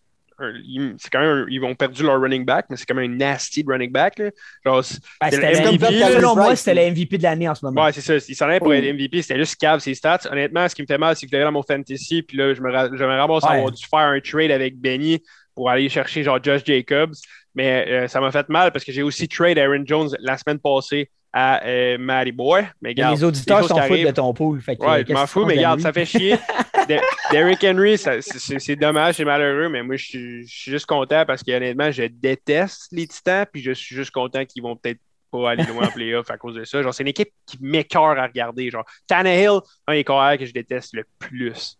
un. 0.43 0.95
c'est 0.99 1.11
quand 1.11 1.21
même 1.21 1.29
un- 1.31 1.47
ils 1.49 1.63
ont 1.65 1.75
perdu 1.75 2.03
leur 2.03 2.21
running 2.21 2.45
back, 2.45 2.67
mais 2.71 2.77
c'est 2.77 2.85
quand 2.87 2.95
même 2.95 3.13
un 3.13 3.17
nasty 3.17 3.65
running 3.67 3.91
back. 3.93 4.19
Là. 4.19 4.31
Genre, 4.65 4.85
c'est- 4.85 5.01
Ben, 5.21 5.31
c'était 5.31 5.53
le 5.53 5.69
MVP. 5.73 6.13
Selon 6.13 6.35
moi, 6.37 6.57
c'était 6.57 6.75
le 6.75 6.91
MVP 6.95 7.19
de 7.19 7.23
l'année 7.23 7.49
en 7.49 7.55
ce 7.55 7.65
moment. 7.65 7.85
ouais, 7.85 7.93
c'est 7.93 8.01
ça. 8.01 8.15
Il 8.29 8.35
s'en 8.35 8.47
allait 8.47 8.59
pour 8.61 8.75
être 8.75 8.85
MVP, 8.85 9.23
c'était 9.23 9.39
juste 9.39 9.57
cave 9.57 9.81
ses 9.81 9.95
stats. 9.95 10.21
Honnêtement, 10.31 10.69
ce 10.69 10.75
qui 10.75 10.83
me 10.83 10.87
fait 10.87 10.99
mal, 10.99 11.17
c'est 11.17 11.27
que 11.27 11.31
je 11.31 11.37
l'avais 11.37 11.45
dans 11.45 11.53
mon 11.53 11.63
fantasy, 11.63 12.23
puis 12.23 12.37
là, 12.37 12.53
je 12.55 12.61
me, 12.61 12.71
je 12.71 13.05
me 13.05 13.17
ramasse 13.19 13.45
à 13.45 13.51
Ouais. 13.51 13.57
avoir 13.57 13.73
dû 13.73 13.85
faire 13.85 14.01
un 14.01 14.21
trade 14.21 14.51
avec 14.51 14.77
Benny 14.79 15.23
pour 15.55 15.71
aller 15.71 15.89
chercher 15.89 16.23
genre 16.23 16.39
Josh 16.43 16.63
Jacobs. 16.65 17.15
Mais 17.55 17.87
euh, 17.89 18.09
ça 18.09 18.21
m'a 18.21 18.31
fait 18.33 18.49
mal 18.49 18.73
parce 18.73 18.85
que 18.85 18.93
j'ai 18.93 19.03
aussi 19.03 19.29
trade 19.29 19.59
Aaron 19.59 19.83
Jones 19.85 20.09
la 20.21 20.39
semaine 20.39 20.59
passée 20.59 21.11
à 21.33 21.65
euh, 21.65 21.99
Matty 21.99 22.33
Boy. 22.33 22.63
Mais 22.63 22.69
Mais 22.83 22.89
regarde, 22.91 23.17
les 23.17 23.25
auditeurs 23.25 23.67
s'en 23.67 23.81
foutent 23.83 24.03
de 24.03 24.11
ton 24.11 24.35
pool. 24.35 24.61
Fait 24.61 24.77
que, 24.77 24.85
Ouais, 24.85 25.05
je 25.07 25.13
m'en 25.13 25.27
fous, 25.27 25.45
mais 25.47 25.55
de 25.55 25.59
regarde, 25.59 25.81
ça 25.81 25.93
fait 25.93 26.05
chier. 26.05 26.37
De- 26.89 26.99
Derrick 27.31 27.63
Henry, 27.65 27.97
c'est- 27.97 28.77
dommage, 28.77 29.15
c'est 29.15 29.25
malheureux, 29.25 29.69
mais 29.69 29.83
moi, 29.85 29.95
je 29.97 30.05
suis, 30.05 30.47
je 30.47 30.53
suis 30.53 30.71
juste 30.73 30.87
content 30.87 31.25
parce 31.25 31.43
que 31.45 31.53
honnêtement, 31.53 31.91
je 31.93 32.03
déteste 32.05 32.89
les 32.91 33.07
Titans, 33.07 33.47
puis 33.51 33.63
je 33.63 33.71
suis 33.73 33.95
juste 33.95 34.11
content 34.11 34.45
qu'ils 34.45 34.63
vont 34.65 34.75
peut-être 34.77 34.99
pas 35.31 35.53
aller 35.53 35.65
loin 35.65 35.87
en 35.87 35.91
playoff 35.95 36.29
à 36.31 36.37
cause 36.37 36.57
de 36.57 36.65
ça. 36.65 36.83
Genre, 36.83 36.93
c'est 36.93 37.05
une 37.05 37.09
équipe 37.09 37.31
qui 37.47 37.57
m'écœure 37.61 38.19
à 38.19 38.27
regarder. 38.27 38.69
Genre, 38.71 38.85
Tannehill, 39.07 39.61
un 39.87 39.95
des 39.95 40.05
carrières 40.05 40.39
que 40.39 40.45
je 40.45 40.53
déteste 40.53 40.93
le 40.95 41.05
plus. 41.19 41.77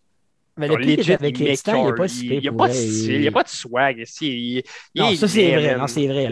Mais 0.55 0.67
legit, 0.67 0.91
est 0.91 1.09
avec 1.11 1.39
les 1.39 1.57
Titans, 1.57 1.79
il 1.79 1.85
n'est 1.85 1.93
pas 1.93 2.07
si 2.07 2.27
Il 2.27 2.39
n'y 2.41 2.47
a, 2.47 2.51
pas 2.51 2.67
de 2.67 2.73
vrai. 2.73 2.81
style, 2.81 3.11
il 3.15 3.23
y 3.23 3.27
a 3.27 3.31
pas 3.31 3.43
de 3.43 3.47
swag. 3.49 3.97
ici. 3.99 4.27
Il- 4.27 4.63
il 4.93 5.01
Non, 5.01 5.15
ça, 5.15 5.27
c'est 5.27 5.51
vrai. 5.55 5.75
Non, 5.75 5.87
c'est 5.87 6.05
vrai. 6.07 6.29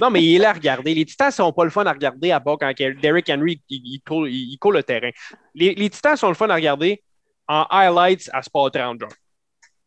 Non, 0.00 0.10
mais 0.10 0.22
il 0.22 0.34
est 0.34 0.38
là 0.38 0.50
à 0.50 0.52
regarder. 0.52 0.94
Les 0.94 1.04
Titans 1.04 1.30
sont 1.30 1.52
pas 1.52 1.64
le 1.64 1.70
fun 1.70 1.84
à 1.86 1.92
regarder 1.92 2.30
à 2.32 2.40
part 2.40 2.58
quand 2.58 2.72
Derrick 3.00 3.30
Henry 3.30 3.60
il, 3.68 4.00
court 4.04 4.72
le 4.72 4.82
terrain. 4.82 5.10
Les, 5.54 5.90
Titans 5.90 6.16
sont 6.16 6.28
le 6.28 6.34
fun 6.34 6.48
à 6.50 6.54
regarder 6.54 7.02
en 7.48 7.66
highlights 7.70 8.28
à 8.32 8.42
Sport 8.42 8.70
30, 8.70 9.00
genre. 9.00 9.10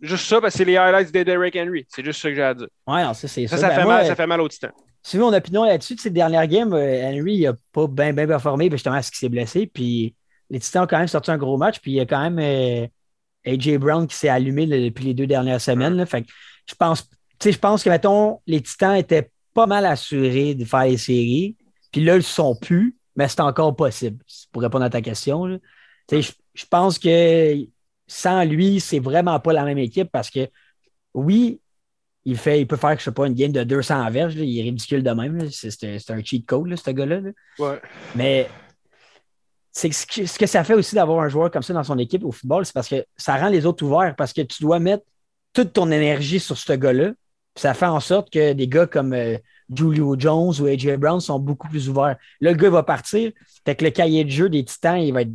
Juste 0.02 0.26
ça, 0.26 0.42
parce 0.42 0.54
que 0.54 0.58
c'est 0.60 0.66
les 0.66 0.78
highlights 0.78 1.14
de 1.14 1.24
Derrick 1.24 1.56
Henry. 1.56 1.86
C'est 1.90 2.04
juste 2.04 2.22
ça 2.22 2.30
que 2.30 2.36
j'ai 2.36 2.44
à 2.44 2.54
dire. 2.54 2.68
Ouais, 2.86 3.04
non, 3.04 3.14
ça, 3.14 3.28
c'est 3.28 3.48
Ça, 3.48 3.58
ça. 3.58 3.62
ça, 3.62 3.68
Ben, 3.70 3.76
fait, 3.76 3.84
moi, 3.84 3.96
mal, 3.96 4.06
ça 4.08 4.16
fait 4.16 4.28
mal 4.28 4.42
aux 4.42 4.48
Titans. 4.48 4.72
Si 5.02 5.18
mon 5.18 5.34
opinion 5.34 5.64
là-dessus, 5.64 5.96
de 5.96 6.00
ces 6.00 6.10
dernières 6.10 6.48
games, 6.48 6.74
euh, 6.74 7.04
Henry 7.10 7.42
n'a 7.42 7.54
pas 7.72 7.88
bien 7.88 8.12
bien 8.12 8.28
performé, 8.28 8.70
justement, 8.72 8.96
à 8.96 9.02
ce 9.02 9.12
qu'il 9.12 9.20
s'est 9.20 9.30
blessé. 9.30 9.68
Puis 9.68 10.14
les 10.50 10.60
Titans 10.60 10.84
ont 10.84 10.88
quand 10.88 11.00
même 11.00 11.08
sorti 11.08 11.32
un 11.32 11.38
gros 11.38 11.58
match. 11.58 11.80
Puis 11.80 11.92
il 11.92 11.96
y 11.96 12.00
a 12.00 12.06
quand 12.06 12.22
même 12.22 12.40
euh, 12.40 12.88
AJ 13.46 13.78
Brown 13.78 14.08
qui 14.08 14.16
s'est 14.16 14.30
allumé 14.30 14.66
là, 14.66 14.80
depuis 14.80 15.06
les 15.06 15.14
deux 15.14 15.28
dernières 15.28 15.62
semaines. 15.62 15.96
là. 15.96 16.06
Fait 16.06 16.24
que 16.24 16.28
je 16.68 16.76
pense, 16.76 17.10
je 17.44 17.58
pense 17.58 17.84
que, 17.84 17.90
mettons, 17.90 18.40
les 18.48 18.62
Titans 18.62 18.96
étaient 18.96 19.32
pas 19.54 19.68
mal 19.68 19.86
assurés 19.86 20.56
de 20.56 20.66
faire 20.66 20.86
les 20.86 20.98
séries. 20.98 21.56
Puis 21.92 22.04
là, 22.04 22.14
ils 22.14 22.18
ne 22.18 22.22
sont 22.22 22.56
plus, 22.56 22.98
mais 23.16 23.28
c'est 23.28 23.42
encore 23.42 23.76
possible. 23.76 24.24
Pour 24.52 24.62
répondre 24.62 24.86
à 24.86 24.90
ta 24.90 25.02
question. 25.02 25.48
Je, 26.12 26.32
je 26.54 26.66
pense 26.66 27.00
que 27.00 27.56
sans 28.08 28.44
lui, 28.44 28.80
c'est 28.80 29.00
vraiment 29.00 29.40
pas 29.40 29.54
la 29.54 29.64
même 29.64 29.78
équipe 29.78 30.10
parce 30.12 30.30
que 30.30 30.48
oui, 31.14 31.62
il, 32.26 32.38
fait, 32.38 32.60
il 32.62 32.68
peut 32.68 32.76
faire, 32.76 32.98
je 32.98 33.04
sais 33.04 33.12
pas, 33.12 33.28
une 33.28 33.34
game 33.34 33.52
de 33.52 33.64
200 33.64 34.10
verges. 34.12 34.36
là. 34.36 34.44
il 34.44 34.60
est 34.60 34.64
ridicule 34.64 35.04
de 35.04 35.12
même. 35.12 35.50
C'est 35.50 36.10
un 36.10 36.24
cheat 36.24 36.46
code, 36.46 36.68
là, 36.68 36.76
ce 36.76 36.92
gars-là. 36.92 37.22
là. 37.22 37.30
Ouais. 37.60 37.82
Mais 38.16 38.50
c'est 39.76 39.92
ce 39.92 40.40
que, 40.40 40.46
ça 40.46 40.64
fait 40.64 40.74
aussi 40.74 40.96
d'avoir 40.96 41.20
un 41.20 41.28
joueur 41.28 41.52
comme 41.52 41.62
ça 41.62 41.74
dans 41.74 41.84
son 41.84 41.98
équipe 41.98 42.24
au 42.24 42.32
football, 42.32 42.66
c'est 42.66 42.74
parce 42.74 42.88
que 42.88 43.06
ça 43.18 43.36
rend 43.36 43.50
les 43.50 43.66
autres 43.66 43.86
ouverts 43.86 44.16
parce 44.16 44.32
que 44.32 44.42
tu 44.42 44.64
dois 44.64 44.80
mettre 44.80 45.04
toute 45.52 45.74
ton 45.74 45.92
énergie 45.92 46.40
sur 46.40 46.58
ce 46.58 46.72
gars-là. 46.72 47.12
Ça 47.58 47.74
fait 47.74 47.86
en 47.86 48.00
sorte 48.00 48.32
que 48.32 48.54
des 48.54 48.70
gars 48.70 48.88
comme 48.88 49.12
euh, 49.14 49.38
Julio 49.70 50.16
Jones 50.18 50.54
ou 50.62 50.66
AJ 50.66 50.96
Brown 50.96 51.20
sont 51.20 51.40
beaucoup 51.40 51.68
plus 51.68 51.90
ouverts. 51.90 52.16
Le 52.40 52.54
gars 52.54 52.70
va 52.70 52.84
partir. 52.84 53.34
Fait 53.66 53.76
que 53.76 53.84
le 53.84 53.92
cahier 53.92 54.24
de 54.24 54.30
jeu 54.30 54.48
des 54.48 54.64
Titans, 54.64 54.98
il 54.98 55.12
va 55.12 55.24
être, 55.24 55.32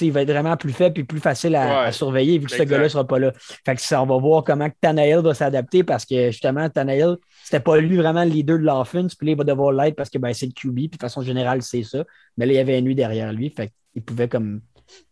il 0.00 0.10
va 0.12 0.22
être 0.22 0.30
vraiment 0.30 0.56
plus 0.56 0.72
faible 0.72 1.00
et 1.00 1.04
plus 1.04 1.20
facile 1.20 1.54
à, 1.56 1.66
Ouais. 1.66 1.86
à 1.88 1.92
surveiller 1.92 2.38
vu 2.38 2.46
que 2.46 2.52
ce 2.52 2.62
gars-là 2.62 2.84
ne 2.84 2.88
sera 2.88 3.06
pas 3.06 3.18
là. 3.18 3.32
Fait 3.64 3.74
que 3.74 3.80
ça, 3.80 4.02
on 4.02 4.06
va 4.06 4.16
voir 4.18 4.42
comment 4.44 4.68
Tannehill 4.80 5.18
va 5.18 5.34
s'adapter 5.34 5.84
parce 5.84 6.04
que 6.06 6.30
justement, 6.30 6.68
Tannehill, 6.70 7.16
c'était 7.44 7.60
pas 7.60 7.78
lui 7.78 7.96
vraiment 7.96 8.24
le 8.24 8.30
leader 8.30 8.58
de 8.58 8.64
l'offense. 8.64 9.14
Puis 9.14 9.26
là, 9.26 9.32
il 9.32 9.38
va 9.38 9.44
devoir 9.44 9.72
l'être 9.72 9.96
parce 9.96 10.08
que 10.10 10.18
ben, 10.18 10.32
c'est 10.32 10.46
le 10.46 10.52
QB. 10.52 10.74
Puis 10.74 10.88
de 10.90 10.96
façon 11.00 11.22
générale, 11.22 11.62
c'est 11.62 11.82
ça. 11.82 12.04
Mais 12.36 12.46
là, 12.46 12.52
il 12.52 12.56
y 12.56 12.58
avait 12.58 12.78
une 12.78 12.86
nuit 12.86 12.94
derrière 12.94 13.32
lui. 13.32 13.50
Fait 13.50 13.72
qu'il 13.92 14.02
pouvait 14.02 14.28
comme 14.28 14.60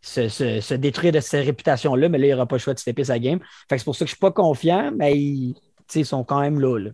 se, 0.00 0.28
se- 0.28 0.60
se 0.60 0.74
détruire 0.74 1.12
de 1.12 1.20
cette 1.20 1.44
réputation-là. 1.44 2.08
Mais 2.08 2.18
là, 2.18 2.26
il 2.26 2.30
n'aura 2.30 2.46
pas 2.46 2.56
le 2.56 2.60
choix 2.60 2.74
de 2.74 2.78
stepper 2.78 3.04
sa 3.04 3.18
game. 3.18 3.40
Fait 3.68 3.76
que 3.76 3.78
c'est 3.78 3.84
pour 3.84 3.96
ça 3.96 4.04
que 4.04 4.08
je 4.10 4.14
suis 4.14 4.20
pas 4.20 4.32
confiant, 4.32 4.92
mais 4.96 5.16
ils, 5.16 5.54
ils 5.94 6.06
sont 6.06 6.24
quand 6.24 6.40
même 6.40 6.58
là. 6.60 6.78
là. 6.78 6.90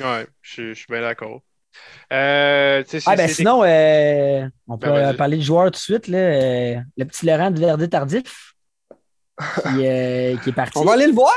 Ouais, 0.00 0.26
je, 0.42 0.68
je 0.68 0.74
suis 0.74 0.86
bien 0.90 1.00
d'accord. 1.00 1.40
Euh, 2.12 2.84
Ah, 3.06 3.16
ben 3.16 3.28
sinon, 3.28 3.64
euh, 3.64 4.46
on 4.68 4.78
peut 4.78 4.88
Ben, 4.88 5.08
euh, 5.08 5.12
parler 5.14 5.38
de 5.38 5.42
joueur 5.42 5.64
tout 5.66 5.70
de 5.72 5.76
suite. 5.76 6.06
Là, 6.08 6.18
Euh, 6.18 6.76
le 6.96 7.04
petit 7.04 7.26
Laurent 7.26 7.50
de 7.50 7.58
Verdet 7.58 7.88
Tardif 7.88 8.54
qui, 9.62 9.86
euh, 9.86 10.36
qui 10.38 10.50
est 10.50 10.52
parti. 10.56 10.78
On 10.78 10.84
va 10.84 10.92
aller 10.94 11.06
le 11.08 11.12
voir! 11.12 11.30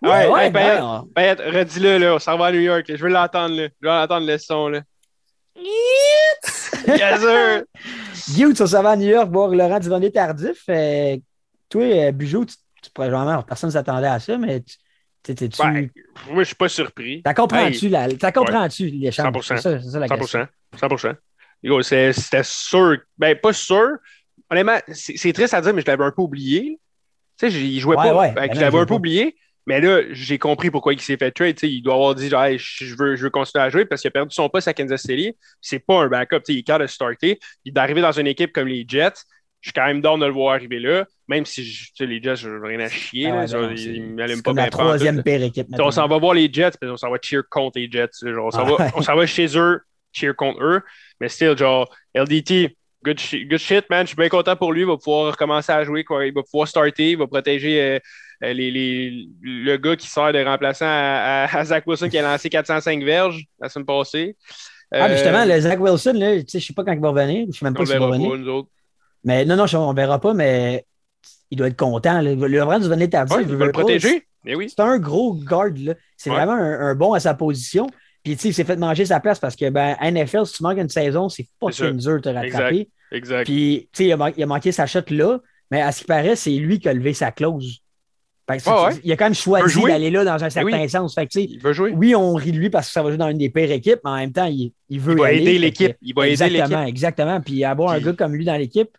Ouais, 0.00 0.28
Ouais, 0.28 0.50
ben, 0.50 1.04
ben, 1.14 1.34
ben, 1.36 1.54
redis-le, 1.54 1.98
là. 1.98 2.14
On 2.14 2.18
s'en 2.18 2.38
va 2.38 2.46
à 2.46 2.52
New 2.52 2.60
York. 2.60 2.88
là. 2.88 2.96
Je 2.96 3.02
veux 3.02 3.10
l'entendre, 3.10 3.54
là. 3.56 3.68
Je 3.82 3.86
veux 3.88 3.92
entendre 3.92 4.26
le 4.26 4.38
son, 4.38 4.68
là. 4.68 4.80
yes, 5.56 7.20
sir! 7.20 7.62
Guillaume, 8.28 8.54
tu 8.54 8.64
vas 8.64 8.90
à 8.90 8.96
New 8.96 9.08
York 9.08 9.28
voir 9.30 9.48
Laurent 9.48 9.78
Duvernay 9.80 10.10
Tardif. 10.10 10.62
Euh, 10.68 11.16
toi, 11.68 11.82
euh, 11.82 12.12
Bugeaud, 12.12 12.44
tu, 12.44 12.54
tu 12.82 12.90
pourrais 12.90 13.10
vraiment, 13.10 13.42
personne 13.42 13.68
ne 13.68 13.72
s'attendait 13.72 14.06
à 14.06 14.20
ça, 14.20 14.38
mais 14.38 14.60
tu, 14.60 14.76
tu, 15.22 15.34
Ben, 15.58 15.88
moi, 16.30 16.42
je 16.42 16.48
suis 16.48 16.54
pas 16.54 16.68
surpris. 16.68 17.22
t'as 17.22 17.34
comprends-tu, 17.34 17.88
là, 17.88 18.08
t'as 18.18 18.32
comprends-tu 18.32 18.86
l'échange? 18.86 19.26
100%. 19.26 19.56
C'est 19.58 19.80
ça, 19.80 19.98
la 19.98 20.08
question. 20.08 20.46
100%. 20.74 20.78
100%. 20.88 21.14
Yo, 21.62 21.82
c'est- 21.82 22.12
C'était 22.12 22.42
sûr. 22.44 22.96
Ben, 23.18 23.36
pas 23.36 23.52
sûr. 23.52 23.88
Honnêtement, 24.50 24.78
c'est 24.92 25.32
triste 25.32 25.54
à 25.54 25.60
dire, 25.60 25.74
mais 25.74 25.82
je 25.82 25.86
l'avais 25.86 26.04
un 26.04 26.10
peu 26.12 26.22
oublié. 26.22 26.78
Tu 27.38 27.50
sais, 27.50 27.52
il 27.60 27.78
jouait 27.80 27.96
Ouais, 27.96 28.08
pas. 28.10 28.16
ouais. 28.18 28.32
Ben 28.32 28.48
je 28.52 28.60
l'avais 28.60 28.78
un 28.78 28.86
peu 28.86 28.94
oublié. 28.94 29.36
Mais 29.66 29.82
là, 29.82 30.00
j'ai 30.12 30.38
compris 30.38 30.70
pourquoi 30.70 30.94
il 30.94 31.00
s'est 31.00 31.18
fait 31.18 31.30
trade. 31.30 31.58
Il 31.62 31.82
doit 31.82 31.92
avoir 31.94 32.14
dit 32.14 32.30
genre, 32.30 32.42
Hey, 32.44 32.58
je, 32.58 32.94
veux, 32.96 33.16
je 33.16 33.24
veux 33.24 33.30
continuer 33.30 33.62
à 33.62 33.68
jouer 33.68 33.84
parce 33.84 34.00
qu'il 34.00 34.08
a 34.08 34.12
perdu 34.12 34.34
son 34.34 34.48
poste 34.48 34.66
à 34.66 34.72
Kansas 34.72 35.02
City. 35.02 35.36
C'est 35.60 35.78
pas 35.80 36.00
un 36.04 36.08
backup. 36.08 36.38
Il 36.48 36.58
est 36.58 36.62
capable 36.62 36.84
de 36.86 36.90
starter. 36.90 37.38
Il 37.66 37.68
est 37.68 37.72
d'arriver 37.72 38.00
dans 38.00 38.12
une 38.12 38.26
équipe 38.26 38.52
comme 38.52 38.66
les 38.68 38.86
Jets. 38.88 39.12
Je 39.68 39.72
suis 39.72 39.80
quand 39.82 39.86
même 39.86 40.00
down 40.00 40.18
de 40.18 40.24
le 40.26 40.32
voir 40.32 40.54
arriver 40.54 40.78
là. 40.80 41.04
Même 41.28 41.44
si 41.44 41.62
je- 41.62 42.04
les 42.04 42.22
Jets, 42.22 42.36
je 42.36 42.48
veux 42.48 42.64
rien 42.66 42.80
à 42.80 42.88
chier. 42.88 43.26
Ah 43.30 43.36
ouais, 43.36 43.46
non, 43.46 43.70
ils 43.70 43.96
ils 43.96 44.02
m'allument 44.14 44.40
pas 44.42 44.52
la 44.54 44.70
troisième 44.70 45.22
pire 45.22 45.42
équipe. 45.42 45.66
On 45.78 45.90
s'en 45.90 46.08
va 46.08 46.18
voir 46.18 46.32
les 46.34 46.50
Jets, 46.52 46.70
puis 46.80 46.88
on 46.90 46.96
s'en 46.96 47.10
va 47.10 47.18
cheer 47.20 47.42
contre 47.50 47.78
les 47.78 47.90
Jets. 47.90 48.08
Genre, 48.22 48.46
on 48.46 48.50
s'en 48.50 48.66
Ah 48.66 48.72
ouais. 48.82 48.90
on 48.96 49.02
s'en 49.02 49.14
va 49.14 49.26
chez 49.26 49.46
eux, 49.58 49.80
cheer 50.12 50.34
contre 50.34 50.62
eux. 50.64 50.80
Mais 51.20 51.28
still, 51.28 51.54
genre, 51.56 51.94
LDT, 52.14 52.76
good, 53.04 53.20
good 53.48 53.58
shit, 53.58 53.84
man. 53.90 54.02
Je 54.04 54.08
suis 54.08 54.16
bien 54.16 54.30
content 54.30 54.56
pour 54.56 54.72
lui. 54.72 54.80
Il 54.82 54.86
va 54.86 54.96
pouvoir 54.96 55.32
recommencer 55.32 55.70
à 55.70 55.84
jouer. 55.84 56.02
Quoi. 56.02 56.24
Il 56.24 56.32
va 56.32 56.42
pouvoir 56.42 56.66
starter. 56.66 57.10
Il 57.10 57.18
va 57.18 57.26
protéger 57.26 57.78
euh, 57.82 57.98
euh, 58.44 58.52
les, 58.54 58.70
les- 58.70 59.28
le 59.42 59.76
gars 59.76 59.96
qui 59.96 60.06
sert 60.08 60.32
de 60.32 60.42
remplaçant 60.42 60.86
à, 60.86 61.44
à- 61.50 61.58
à 61.58 61.64
Zach 61.66 61.86
Wilson 61.86 62.08
qui 62.08 62.16
a 62.16 62.22
lancé 62.22 62.48
405 62.48 63.02
verges 63.02 63.44
la 63.60 63.68
semaine 63.68 63.84
passée. 63.84 64.34
Ah, 64.90 65.08
mais 65.08 65.16
justement, 65.16 65.40
Euh, 65.40 65.44
le 65.54 65.60
Zach 65.60 65.78
Wilson, 65.78 66.12
là, 66.14 66.36
tu 66.38 66.44
sais, 66.48 66.60
je 66.60 66.66
sais 66.68 66.72
pas 66.72 66.82
quand 66.84 66.92
il 66.92 67.00
va 67.00 67.10
revenir. 67.10 67.46
Je 67.52 67.58
sais 67.58 67.64
même 67.66 67.74
pas 67.74 67.84
s'il 67.84 67.98
va 67.98 68.06
revenir. 68.06 68.64
Mais 69.24 69.44
non, 69.44 69.56
non, 69.56 69.66
on 69.74 69.92
verra 69.94 70.20
pas, 70.20 70.34
mais 70.34 70.84
il 71.50 71.56
doit 71.58 71.68
être 71.68 71.76
content. 71.76 72.20
là. 72.20 72.34
Le 72.34 72.46
Laurent 72.46 72.78
Duvernay 72.78 73.08
Tardif, 73.08 73.36
Ouais, 73.36 73.42
il 73.42 73.48
il 73.50 73.56
veut 73.56 73.66
le 73.66 73.72
protéger. 73.72 74.24
Oui. 74.46 74.68
C'est 74.68 74.80
un 74.80 74.98
gros 74.98 75.34
guard. 75.34 75.68
C'est 76.16 76.30
Ouais. 76.30 76.36
vraiment 76.36 76.52
un, 76.52 76.80
un 76.90 76.94
bon 76.94 77.12
à 77.12 77.20
sa 77.20 77.34
position. 77.34 77.86
Puis, 78.24 78.32
il 78.42 78.54
s'est 78.54 78.64
fait 78.64 78.76
manger 78.76 79.04
sa 79.06 79.20
place 79.20 79.38
parce 79.38 79.56
que, 79.56 79.68
ben, 79.70 79.96
NFL, 80.00 80.44
si 80.46 80.54
tu 80.54 80.62
manques 80.62 80.78
une 80.78 80.88
saison, 80.88 81.28
c'est 81.28 81.46
ça. 81.70 81.90
dur 81.90 82.14
de 82.16 82.18
te 82.20 82.28
rattraper. 82.28 82.88
Exact. 83.12 83.44
Puis, 83.44 83.88
tu 83.92 83.98
sais, 83.98 84.04
il, 84.08 84.12
a 84.12 84.16
man- 84.16 84.32
il 84.36 84.42
a 84.42 84.46
manqué 84.46 84.70
sa 84.72 84.86
shot 84.86 85.00
là, 85.10 85.38
mais 85.70 85.80
à 85.80 85.92
ce 85.92 86.00
qui 86.00 86.04
paraît, 86.06 86.36
c'est 86.36 86.50
lui 86.50 86.78
qui 86.78 86.88
a 86.88 86.92
levé 86.94 87.14
sa 87.14 87.30
clause. 87.30 87.78
Fait 88.50 88.56
que 88.56 88.62
c'est- 88.62 88.70
Ouais, 88.70 88.84
ouais. 88.86 89.00
Il 89.04 89.12
a 89.12 89.16
quand 89.16 89.26
même 89.26 89.34
choisi 89.34 89.82
d'aller 89.82 90.10
là 90.10 90.24
dans 90.24 90.42
un 90.42 90.50
certain 90.50 90.80
oui. 90.80 90.88
sens. 90.88 91.14
Fait 91.14 91.26
que, 91.26 91.38
Il 91.38 91.58
va 91.60 91.72
jouer. 91.72 91.92
oui, 91.94 92.14
on 92.14 92.34
rit 92.34 92.52
de 92.52 92.58
lui 92.58 92.70
parce 92.70 92.86
que 92.88 92.92
ça 92.92 93.02
va 93.02 93.10
jouer 93.10 93.18
dans 93.18 93.28
une 93.28 93.38
des 93.38 93.50
pires 93.50 93.70
équipes, 93.70 94.00
mais 94.04 94.10
en 94.10 94.16
même 94.16 94.32
temps, 94.32 94.46
il, 94.46 94.72
il 94.88 95.00
veut 95.00 95.12
Il 95.14 95.18
va 95.20 95.32
aider 95.32 95.58
l'équipe. 95.58 95.96
Il 96.02 96.14
va 96.14 96.26
aider 96.26 96.32
exactement, 96.32 96.80
l'équipe. 96.80 96.88
exactement. 96.88 97.40
Puis 97.40 97.64
avoir 97.64 97.92
un 97.92 98.00
gars 98.00 98.12
comme 98.14 98.34
lui 98.34 98.44
dans 98.44 98.56
l'équipe, 98.56 98.90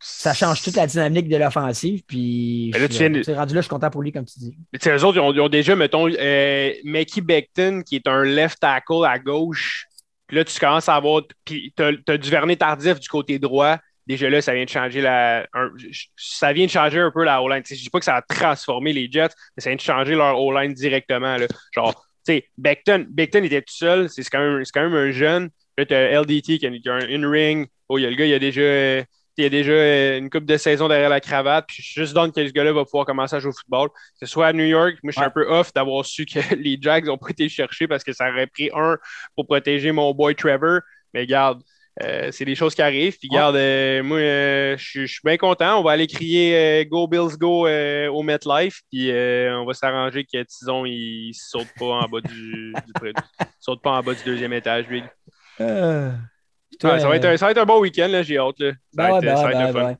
ça 0.00 0.32
change 0.32 0.62
toute 0.62 0.76
la 0.76 0.86
dynamique 0.86 1.28
de 1.28 1.36
l'offensive. 1.36 2.02
Puis, 2.06 2.70
là, 2.72 2.80
je- 2.80 2.86
tu 2.86 3.20
viens 3.20 3.36
rendu 3.36 3.54
là, 3.54 3.60
je 3.60 3.64
suis 3.64 3.68
content 3.70 3.90
pour 3.90 4.02
lui, 4.02 4.12
comme 4.12 4.24
tu 4.24 4.38
dis. 4.38 4.56
Mais 4.72 4.78
eux 4.92 5.04
autres, 5.04 5.16
ils 5.16 5.20
ont, 5.20 5.32
ils 5.32 5.40
ont 5.40 5.48
déjà, 5.48 5.74
mettons, 5.74 6.08
euh, 6.08 6.72
Mackie 6.84 7.20
Becton, 7.20 7.82
qui 7.84 7.96
est 7.96 8.06
un 8.06 8.22
left 8.22 8.60
tackle 8.60 9.04
à 9.04 9.18
gauche, 9.18 9.86
Puis 10.26 10.36
là, 10.36 10.44
tu 10.44 10.58
commences 10.58 10.88
à 10.88 10.94
avoir. 10.94 11.22
Puis 11.44 11.72
tu 11.76 11.82
as, 11.82 12.18
du 12.18 12.30
vernis 12.30 12.56
tardif 12.56 13.00
du 13.00 13.08
côté 13.08 13.38
droit. 13.38 13.78
Déjà 14.06 14.30
là, 14.30 14.40
ça 14.40 14.54
vient 14.54 14.64
de 14.64 14.70
changer 14.70 15.00
la. 15.00 15.46
ça 16.16 16.52
vient 16.52 16.66
de 16.66 16.70
changer 16.70 17.00
un 17.00 17.10
peu 17.10 17.24
la 17.24 17.42
O-line. 17.42 17.62
Je 17.66 17.74
ne 17.74 17.78
dis 17.78 17.90
pas 17.90 17.98
que 17.98 18.04
ça 18.04 18.16
a 18.16 18.22
transformé 18.22 18.92
les 18.92 19.10
Jets, 19.10 19.34
mais 19.56 19.62
ça 19.62 19.70
vient 19.70 19.76
de 19.76 19.80
changer 19.80 20.14
leur 20.14 20.40
O-line 20.40 20.72
directement. 20.72 21.36
Là. 21.36 21.46
Genre, 21.74 21.94
tu 22.26 22.34
sais, 22.34 22.44
Beckton, 22.56 23.06
Beckton 23.08 23.42
était 23.42 23.62
tout 23.62 23.74
seul. 23.74 24.08
C'est 24.08 24.22
quand, 24.24 24.38
même, 24.38 24.62
quand 24.72 24.82
même 24.82 24.94
un 24.94 25.10
jeune. 25.10 25.50
Là, 25.76 25.86
tu 25.86 25.94
as 25.94 26.20
LDT 26.20 26.58
qui 26.58 26.66
a, 26.66 26.92
un 26.92 27.08
in-ring. 27.08 27.66
Oh, 27.88 27.98
il 27.98 28.02
y 28.02 28.06
a 28.06 28.10
le 28.10 28.16
gars, 28.16 28.26
il 28.26 28.34
a 28.34 28.38
déjà 28.38 29.04
il 29.38 29.44
y 29.44 29.46
a 29.46 29.50
déjà 29.50 29.72
euh, 29.72 30.18
une 30.18 30.30
coupe 30.30 30.44
de 30.44 30.56
saison 30.56 30.88
derrière 30.88 31.08
la 31.08 31.20
cravate. 31.20 31.66
Puis 31.68 31.76
je 31.80 31.92
suis 31.92 32.00
juste 32.00 32.12
donne 32.12 32.32
que 32.32 32.44
ce 32.44 32.52
gars-là 32.52 32.72
va 32.72 32.84
pouvoir 32.84 33.06
commencer 33.06 33.36
à 33.36 33.38
jouer 33.38 33.50
au 33.50 33.56
football. 33.56 33.88
Que 33.88 34.26
ce 34.26 34.26
soit 34.26 34.48
à 34.48 34.52
New 34.52 34.64
York, 34.64 34.96
moi 35.02 35.12
je 35.12 35.18
suis 35.18 35.24
un 35.24 35.30
peu 35.30 35.48
off 35.48 35.72
d'avoir 35.72 36.04
su 36.04 36.26
que 36.26 36.40
les 36.56 36.76
Jags 36.80 37.06
n'ont 37.06 37.18
pas 37.18 37.30
été 37.30 37.48
chercher 37.48 37.86
parce 37.86 38.02
que 38.02 38.12
ça 38.12 38.28
aurait 38.30 38.48
pris 38.48 38.70
un 38.74 38.98
pour 39.36 39.46
protéger 39.46 39.92
mon 39.92 40.12
boy 40.12 40.34
Trevor. 40.34 40.80
Mais 41.14 41.24
garde, 41.26 41.62
euh, 42.02 42.30
c'est 42.32 42.44
des 42.44 42.56
choses 42.56 42.74
qui 42.74 42.82
arrivent. 42.82 43.16
Puis 43.16 43.30
euh, 43.32 44.02
moi 44.02 44.18
je 44.76 45.06
suis 45.06 45.20
bien 45.24 45.36
content. 45.36 45.78
On 45.78 45.84
va 45.84 45.92
aller 45.92 46.08
crier 46.08 46.84
Go 46.86 47.06
Bills 47.06 47.38
Go 47.38 47.68
au 47.68 48.22
MetLife. 48.24 48.80
Puis 48.90 49.12
on 49.12 49.64
va 49.64 49.72
s'arranger 49.72 50.24
que 50.24 50.42
Tison 50.42 50.84
il 50.84 51.32
saute 51.34 51.68
pas 51.78 51.86
en 51.86 52.08
bas 52.08 52.20
du, 52.20 52.74
saute 53.60 53.82
pas 53.82 53.92
en 53.92 54.02
bas 54.02 54.14
du 54.14 54.24
deuxième 54.24 54.52
étage, 54.52 54.86
lui 54.88 55.04
ça, 56.80 57.08
va 57.08 57.16
être 57.16 57.24
un, 57.24 57.36
ça, 57.36 57.46
va 57.46 57.52
être 57.52 57.58
un, 57.58 57.66
bon 57.66 57.80
week-end, 57.80 58.08
là, 58.08 58.22
j'ai 58.22 58.38
hâte. 58.38 58.58
Là. 58.58 58.70
Ça, 58.70 58.76
ben 58.92 59.10
va 59.10 59.18
être, 59.18 59.24
ben 59.24 59.36
ça 59.36 59.42
va 59.42 59.50
être 59.50 59.72
ben 59.74 59.88
fun. 59.88 59.96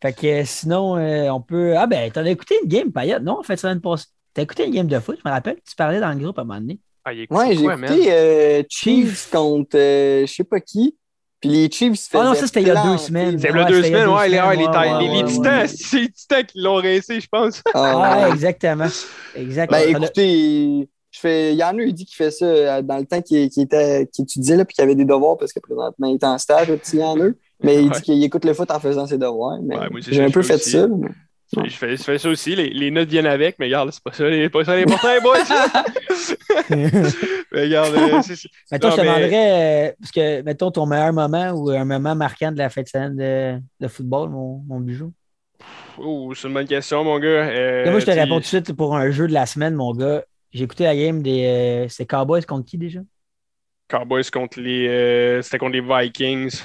Fait 0.00 0.12
que 0.12 0.26
euh, 0.26 0.42
sinon, 0.44 0.96
euh, 0.96 1.28
on 1.30 1.40
peut. 1.40 1.76
Ah 1.76 1.86
ben, 1.86 2.10
t'en 2.10 2.24
as 2.24 2.30
écouté 2.30 2.56
une 2.62 2.68
game, 2.68 2.92
Payette, 2.92 3.22
non? 3.22 3.40
En 3.40 3.42
fait, 3.42 3.56
ça 3.56 3.74
T'as 4.34 4.42
écouté 4.42 4.66
une 4.66 4.72
game 4.72 4.88
de 4.88 4.98
foot, 4.98 5.16
je 5.22 5.28
me 5.28 5.32
rappelle. 5.32 5.56
Tu 5.68 5.76
parlais 5.76 6.00
dans 6.00 6.10
le 6.10 6.16
groupe 6.18 6.36
à 6.38 6.42
un 6.42 6.44
moment 6.44 6.60
donné. 6.60 6.80
Ah, 7.04 7.12
ouais, 7.12 7.54
j'ai 7.54 7.64
écouté 7.64 8.12
euh, 8.12 8.62
Chiefs 8.68 9.30
contre 9.30 9.76
je 9.76 10.26
sais 10.26 10.44
pas 10.44 10.58
qui. 10.58 10.96
Puis 11.40 11.50
les 11.50 11.70
Chiefs 11.70 12.08
Ah 12.14 12.24
non, 12.24 12.34
ça 12.34 12.46
c'était 12.46 12.62
il 12.62 12.68
y 12.68 12.70
a 12.70 12.82
deux 12.82 12.96
semaines. 12.96 13.38
C'est 13.38 13.50
il 13.50 13.56
y 13.56 13.58
a 13.58 13.64
deux 13.64 13.82
semaines, 13.82 14.08
ouais, 14.08 14.28
les, 14.28 14.40
ouais, 14.40 14.56
les, 14.56 15.08
les, 15.08 15.22
les, 15.22 15.24
titans, 15.24 15.68
c'est 15.68 16.00
les 16.00 16.08
titans 16.08 16.44
qui 16.44 16.60
l'ont 16.60 16.76
rincé, 16.76 17.20
je 17.20 17.28
pense. 17.28 17.62
Ah, 17.74 18.22
ouais, 18.26 18.32
exactement. 18.32 18.88
exactement. 19.36 19.78
Ben 19.78 20.02
écoutez, 20.02 20.88
je 21.14 21.20
fais, 21.20 21.52
il 21.52 21.58
y 21.58 21.62
en 21.62 21.78
a, 21.78 21.82
il 21.82 21.94
dit 21.94 22.04
qu'il 22.04 22.16
fait 22.16 22.32
ça 22.32 22.44
euh, 22.44 22.82
dans 22.82 22.98
le 22.98 23.06
temps 23.06 23.22
qu'il 23.22 23.44
était, 23.44 24.02
étudiait, 24.02 24.56
là, 24.56 24.64
puis 24.64 24.74
qu'il 24.74 24.82
avait 24.82 24.96
des 24.96 25.04
devoirs 25.04 25.36
parce 25.36 25.52
que 25.52 25.60
présentement, 25.60 26.08
il 26.08 26.14
est 26.14 26.24
en 26.24 26.38
stage, 26.38 26.66
il 26.92 26.98
y 26.98 27.04
en 27.04 27.20
a. 27.20 27.28
Mais 27.62 27.84
il 27.84 27.90
dit 27.90 28.02
qu'il 28.02 28.24
écoute 28.24 28.44
le 28.44 28.52
foot 28.52 28.68
en 28.72 28.80
faisant 28.80 29.06
ses 29.06 29.16
devoirs. 29.16 29.58
j'ai 29.98 30.24
un 30.24 30.30
peu 30.30 30.42
fait 30.42 30.58
ça. 30.58 30.88
Je 31.52 31.70
fais, 31.70 31.96
je 31.96 32.02
fais, 32.02 32.18
ça 32.18 32.28
aussi, 32.28 32.56
les, 32.56 32.70
les, 32.70 32.90
notes 32.90 33.08
viennent 33.08 33.26
avec, 33.26 33.60
mais 33.60 33.66
regarde, 33.66 33.90
c'est 33.92 34.02
pas 34.02 34.10
ça, 34.12 34.28
les, 34.28 34.48
pas 34.48 34.64
ça 34.64 34.74
les 34.74 34.86
boys. 34.86 34.96
mais 36.70 37.62
regarde, 37.62 37.94
euh, 37.94 38.20
c'est 38.22 38.48
Mettons, 38.72 38.90
je 38.90 38.96
te 38.96 39.00
demanderais, 39.00 39.90
euh, 39.90 39.92
parce 40.00 40.10
que, 40.10 40.42
mettons, 40.42 40.72
ton 40.72 40.86
meilleur 40.86 41.12
moment 41.12 41.52
ou 41.52 41.70
un 41.70 41.84
moment 41.84 42.16
marquant 42.16 42.50
de 42.50 42.58
la 42.58 42.70
fête 42.70 42.88
de, 42.92 43.60
de 43.78 43.88
football, 43.88 44.30
mon, 44.30 44.64
mon 44.66 44.80
bijou? 44.80 45.12
Oh, 45.96 46.32
c'est 46.34 46.48
une 46.48 46.54
bonne 46.54 46.66
question, 46.66 47.04
mon 47.04 47.20
gars. 47.20 47.44
moi, 47.88 48.00
je 48.00 48.06
te 48.06 48.10
réponds 48.10 48.36
tout 48.36 48.40
de 48.40 48.46
suite 48.46 48.72
pour 48.72 48.96
un 48.96 49.12
jeu 49.12 49.28
de 49.28 49.32
la 49.32 49.46
semaine, 49.46 49.74
mon 49.74 49.92
gars. 49.92 50.24
J'ai 50.54 50.62
écouté 50.62 50.84
la 50.84 50.94
game 50.94 51.20
des. 51.20 51.44
Euh, 51.46 51.88
c'était 51.88 52.06
Cowboys 52.06 52.44
contre 52.44 52.66
qui 52.66 52.78
déjà? 52.78 53.00
Cowboys 53.88 54.30
contre 54.32 54.60
les. 54.60 54.86
Euh, 54.86 55.42
c'était 55.42 55.58
contre 55.58 55.72
les 55.72 55.80
Vikings. 55.80 56.62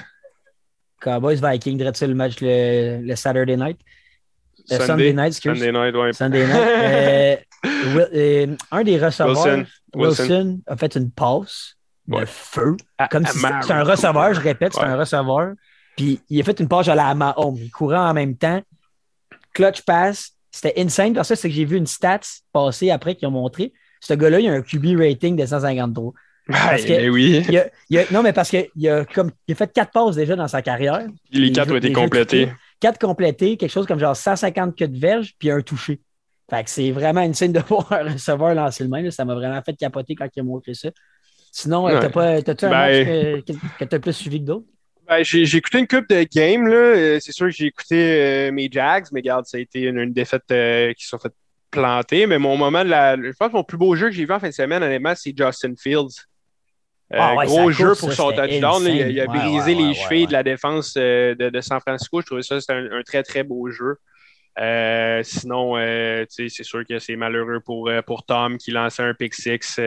Cowboys 1.00 1.40
Vikings, 1.42 1.76
dirais-tu 1.76 2.06
le 2.06 2.14
match 2.14 2.40
le, 2.40 3.00
le 3.02 3.16
Saturday 3.16 3.56
night? 3.56 3.80
Le 4.70 4.76
Sunday, 4.76 4.86
Sunday 4.86 5.12
night, 5.12 5.26
excuse. 5.26 5.58
Sunday 5.58 5.72
night, 5.72 5.94
ouais. 5.96 6.12
Sunday 6.12 6.46
night. 6.46 7.46
euh, 8.14 8.56
un 8.70 8.84
des 8.84 8.98
receveurs, 8.98 9.36
Wilson, 9.36 9.66
Wilson, 9.96 10.60
a 10.68 10.76
fait 10.76 10.94
une 10.94 11.10
passe 11.10 11.76
de 12.06 12.24
feu. 12.26 12.76
Comme 13.10 13.26
si 13.26 13.38
c'était 13.38 13.72
un 13.72 13.82
receveur, 13.82 14.34
je 14.34 14.40
répète, 14.40 14.72
c'est 14.72 14.84
un 14.84 14.96
receveur. 14.96 15.54
Puis 15.96 16.20
il 16.28 16.40
a 16.40 16.44
fait 16.44 16.60
une 16.60 16.68
passe 16.68 16.86
à 16.86 16.94
la 16.94 17.12
Mahomes. 17.16 17.56
Il 17.56 17.72
courait 17.72 17.98
en 17.98 18.14
même 18.14 18.36
temps. 18.36 18.62
Clutch 19.52 19.82
pass. 19.82 20.30
C'était 20.52 20.80
insane. 20.80 21.12
Parce 21.12 21.30
que 21.30 21.34
c'est 21.34 21.48
que 21.48 21.54
j'ai 21.54 21.64
vu 21.64 21.76
une 21.76 21.88
stats 21.88 22.20
passer 22.52 22.90
après 22.90 23.16
qui 23.16 23.26
ont 23.26 23.32
montré 23.32 23.72
ce 24.00 24.14
gars-là, 24.14 24.40
il 24.40 24.48
a 24.48 24.52
un 24.52 24.62
QB 24.62 24.98
rating 24.98 25.36
de 25.36 25.46
153. 25.46 26.12
Parce 26.46 26.84
que, 26.84 27.08
oui. 27.10 27.46
non, 28.10 28.22
mais 28.22 28.32
parce 28.32 28.50
qu'il 28.50 28.88
a, 28.88 29.04
comme, 29.04 29.30
il 29.46 29.52
a 29.52 29.54
fait 29.54 29.72
quatre 29.72 29.92
passes 29.92 30.16
déjà 30.16 30.34
dans 30.34 30.48
sa 30.48 30.62
carrière. 30.62 31.06
Les 31.30 31.52
quatre 31.52 31.72
ont 31.72 31.76
été 31.76 31.92
complétés. 31.92 32.48
Quatre 32.80 32.98
complétés, 32.98 33.56
quelque 33.56 33.70
chose 33.70 33.86
comme 33.86 33.98
genre 33.98 34.16
150 34.16 34.76
queues 34.76 34.88
de 34.88 34.98
verge, 34.98 35.34
puis 35.38 35.50
un 35.50 35.60
touché. 35.60 36.00
Fait 36.48 36.64
que 36.64 36.70
c'est 36.70 36.90
vraiment 36.90 37.22
une 37.22 37.34
scène 37.34 37.52
de 37.52 37.60
voir 37.60 37.92
un 37.92 38.12
receveur 38.12 38.54
lancer 38.54 38.82
le 38.82 38.90
même. 38.90 39.10
Ça 39.10 39.24
m'a 39.24 39.34
vraiment 39.34 39.60
fait 39.62 39.74
capoter 39.74 40.14
quand 40.14 40.26
il 40.34 40.40
a 40.40 40.42
montré 40.42 40.74
ça. 40.74 40.88
Sinon, 41.52 41.88
euh, 41.88 42.08
ouais. 42.08 42.42
t'as-tu 42.42 42.64
un 42.64 42.70
match 42.70 43.04
ben- 43.04 43.42
que, 43.42 43.84
tu 43.84 43.94
as 43.94 43.98
plus 43.98 44.12
suivi 44.12 44.40
que 44.40 44.46
d'autres? 44.46 44.66
Ben, 45.08 45.24
j'ai 45.24 45.56
écouté 45.56 45.78
une 45.80 45.88
coupe 45.88 46.08
de 46.08 46.24
games. 46.32 46.68
Euh, 46.68 47.18
c'est 47.20 47.32
sûr 47.32 47.46
que 47.46 47.52
j'ai 47.52 47.66
écouté 47.66 47.96
euh, 47.96 48.52
mes 48.52 48.68
Jags, 48.70 49.06
mais 49.12 49.20
regarde, 49.20 49.46
ça 49.46 49.56
a 49.56 49.60
été 49.60 49.82
une, 49.82 50.12
défaite 50.12 50.44
qui 50.96 51.06
sont 51.06 51.18
faites 51.18 51.34
planté, 51.70 52.26
mais 52.26 52.38
mon 52.38 52.56
moment 52.56 52.84
de 52.84 52.90
la. 52.90 53.16
Je 53.16 53.32
pense 53.38 53.48
que 53.48 53.56
mon 53.56 53.64
plus 53.64 53.78
beau 53.78 53.94
jeu 53.94 54.08
que 54.08 54.14
j'ai 54.14 54.24
vu 54.24 54.32
en 54.32 54.40
fin 54.40 54.48
de 54.48 54.54
semaine, 54.54 54.82
honnêtement, 54.82 55.14
c'est 55.14 55.36
Justin 55.36 55.74
Fields. 55.78 56.26
Euh, 57.12 57.18
ah 57.18 57.44
gros 57.44 57.72
jeu 57.72 57.94
pour 57.98 58.12
son 58.12 58.30
touchdown. 58.30 58.84
il, 58.86 59.20
a, 59.20 59.26
brisé 59.26 59.74
les 59.74 59.94
chevilles 59.94 60.28
de 60.28 60.32
la 60.32 60.44
défense 60.44 60.94
euh, 60.96 61.34
de, 61.34 61.60
San 61.60 61.80
Francisco. 61.80 62.20
Je 62.20 62.26
trouvais 62.26 62.42
ça 62.42 62.60
c'était 62.60 62.74
un, 62.74 63.02
très, 63.04 63.22
très 63.24 63.42
beau 63.42 63.68
jeu. 63.68 63.96
Euh, 64.60 65.20
sinon, 65.24 65.74
c'est 66.28 66.48
sûr 66.48 66.84
que 66.88 66.98
c'est 66.98 67.16
malheureux 67.16 67.60
pour, 67.60 67.90
pour 68.06 68.24
Tom 68.24 68.58
qui 68.58 68.70
lançait 68.70 69.02
un 69.02 69.14
pick 69.14 69.34
six 69.34 69.80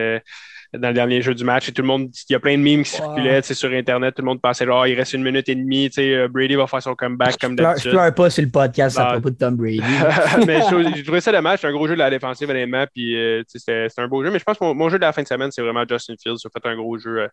dans 0.78 0.88
le 0.88 0.94
dernier 0.94 1.22
jeu 1.22 1.34
du 1.34 1.44
match. 1.44 1.68
Et 1.68 1.72
tout 1.72 1.82
le 1.82 1.88
monde, 1.88 2.10
il 2.28 2.32
y 2.32 2.36
a 2.36 2.40
plein 2.40 2.56
de 2.56 2.62
memes 2.62 2.82
qui 2.82 2.90
circulaient 2.90 3.42
sur 3.42 3.70
Internet. 3.70 4.14
Tout 4.14 4.22
le 4.22 4.26
monde 4.26 4.40
pensait, 4.40 4.66
oh, 4.68 4.84
il 4.84 4.94
reste 4.94 5.12
une 5.12 5.22
minute 5.22 5.48
et 5.48 5.54
demie. 5.54 5.90
Euh, 5.98 6.28
Brady 6.28 6.54
va 6.54 6.66
faire 6.66 6.82
son 6.82 6.94
comeback 6.94 7.38
comme 7.38 7.56
d'habitude. 7.56 7.90
Je 7.92 7.96
pleure 7.96 8.14
pas 8.14 8.30
sur 8.30 8.42
le 8.42 8.50
podcast 8.50 8.98
à 8.98 9.12
propos 9.12 9.30
de 9.30 9.36
Tom 9.36 9.56
Brady. 9.56 9.82
mais 10.46 10.60
j'ai 10.94 11.02
trouvé 11.02 11.20
ça 11.20 11.32
dommage. 11.32 11.60
C'est 11.60 11.66
un 11.68 11.72
gros 11.72 11.86
jeu 11.86 11.94
de 11.94 11.98
la 11.98 12.10
défensive, 12.10 12.48
honnêtement. 12.48 12.84
Puis 12.92 13.16
euh, 13.16 13.42
c'était 13.46 13.88
un 13.98 14.08
beau 14.08 14.24
jeu. 14.24 14.30
Mais 14.30 14.38
je 14.38 14.44
pense 14.44 14.58
que 14.58 14.64
mon, 14.72 14.88
jeu 14.88 14.98
de 14.98 15.02
la 15.04 15.12
fin 15.12 15.22
de 15.22 15.28
semaine, 15.28 15.50
c'est 15.50 15.62
vraiment 15.62 15.84
Justin 15.88 16.14
Fields. 16.20 16.36
Il 16.42 16.46
a 16.46 16.60
fait 16.60 16.68
un 16.68 16.76
gros 16.76 16.98
jeu 16.98 17.22
euh, 17.22 17.28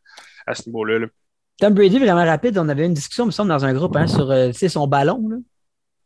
à, 0.45 0.53
ce 0.53 0.67
niveau-là. 0.67 1.07
Tom 1.59 1.73
Brady, 1.73 1.99
vraiment 1.99 2.25
rapide. 2.25 2.57
On 2.57 2.69
avait 2.69 2.85
une 2.85 2.93
discussion, 2.93 3.25
me 3.25 3.31
semble, 3.31 3.49
dans 3.49 3.65
un 3.65 3.73
groupe 3.73 3.95
hein, 3.95 4.07
sur 4.07 4.31
son 4.69 4.87
ballon. 4.87 5.27
Là. 5.29 5.37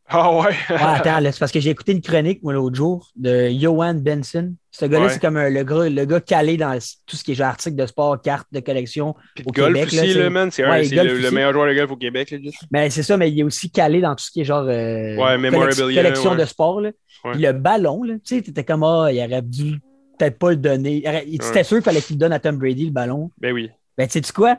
Ah 0.07 0.31
ouais. 0.35 0.45
ouais 0.45 0.55
attends, 0.69 1.19
c'est 1.23 1.39
parce 1.39 1.51
que 1.51 1.59
j'ai 1.59 1.71
écouté 1.71 1.91
une 1.91 2.01
chronique, 2.01 2.43
moi, 2.43 2.53
l'autre 2.53 2.75
jour, 2.75 3.09
de 3.15 3.49
Johan 3.49 3.95
Benson. 3.95 4.53
Ce 4.69 4.85
gars-là, 4.85 5.09
c'est 5.09 5.19
comme 5.19 5.39
le, 5.39 5.63
gars, 5.63 5.89
le 5.89 6.05
gars 6.05 6.19
calé 6.19 6.57
dans 6.57 6.77
tout 7.07 7.15
ce 7.15 7.23
qui 7.23 7.31
est 7.31 7.35
genre 7.35 7.47
article 7.47 7.75
de 7.75 7.85
sport, 7.85 8.21
carte 8.21 8.47
de 8.51 8.59
collection. 8.59 9.15
Puis 9.35 9.43
au 9.47 9.51
golf 9.51 9.73
Québec, 9.73 9.87
aussi, 9.87 10.13
là, 10.13 10.29
man. 10.29 10.51
C'est 10.51 10.63
le, 10.63 11.31
meilleur 11.31 11.53
joueur 11.53 11.67
de 11.67 11.73
golf 11.73 11.91
au 11.91 11.95
Québec. 11.95 12.31
Là, 12.31 12.37
Mais 12.71 12.89
c'est 12.89 13.01
ça, 13.01 13.17
mais 13.17 13.31
il 13.31 13.39
est 13.39 13.43
aussi 13.43 13.71
calé 13.71 14.01
dans 14.01 14.13
tout 14.15 14.23
ce 14.23 14.31
qui 14.31 14.41
est 14.41 14.45
genre 14.45 14.65
euh, 14.67 15.15
collection, 15.15 15.85
collection 15.85 16.35
de 16.35 16.45
sport. 16.45 16.81
Là. 16.81 16.91
Puis 17.31 17.41
le 17.41 17.53
ballon, 17.53 18.03
tu 18.05 18.19
sais, 18.25 18.41
t'étais 18.41 18.63
comme, 18.63 18.83
ah, 18.83 19.07
il 19.11 19.19
aurait 19.19 19.41
dû 19.41 19.79
peut-être 20.19 20.37
pas 20.37 20.51
le 20.51 20.57
donner. 20.57 21.03
C'était 21.41 21.63
sûr 21.63 21.77
qu'il 21.77 21.83
fallait 21.83 22.01
qu'il 22.01 22.17
donne 22.17 22.33
à 22.33 22.39
Tom 22.39 22.57
Brady 22.57 22.85
le 22.85 22.91
ballon. 22.91 23.31
Ben 23.39 23.53
oui. 23.53 23.71
Ben, 23.97 24.07
tu 24.07 24.21
sais 24.21 24.33
quoi? 24.33 24.57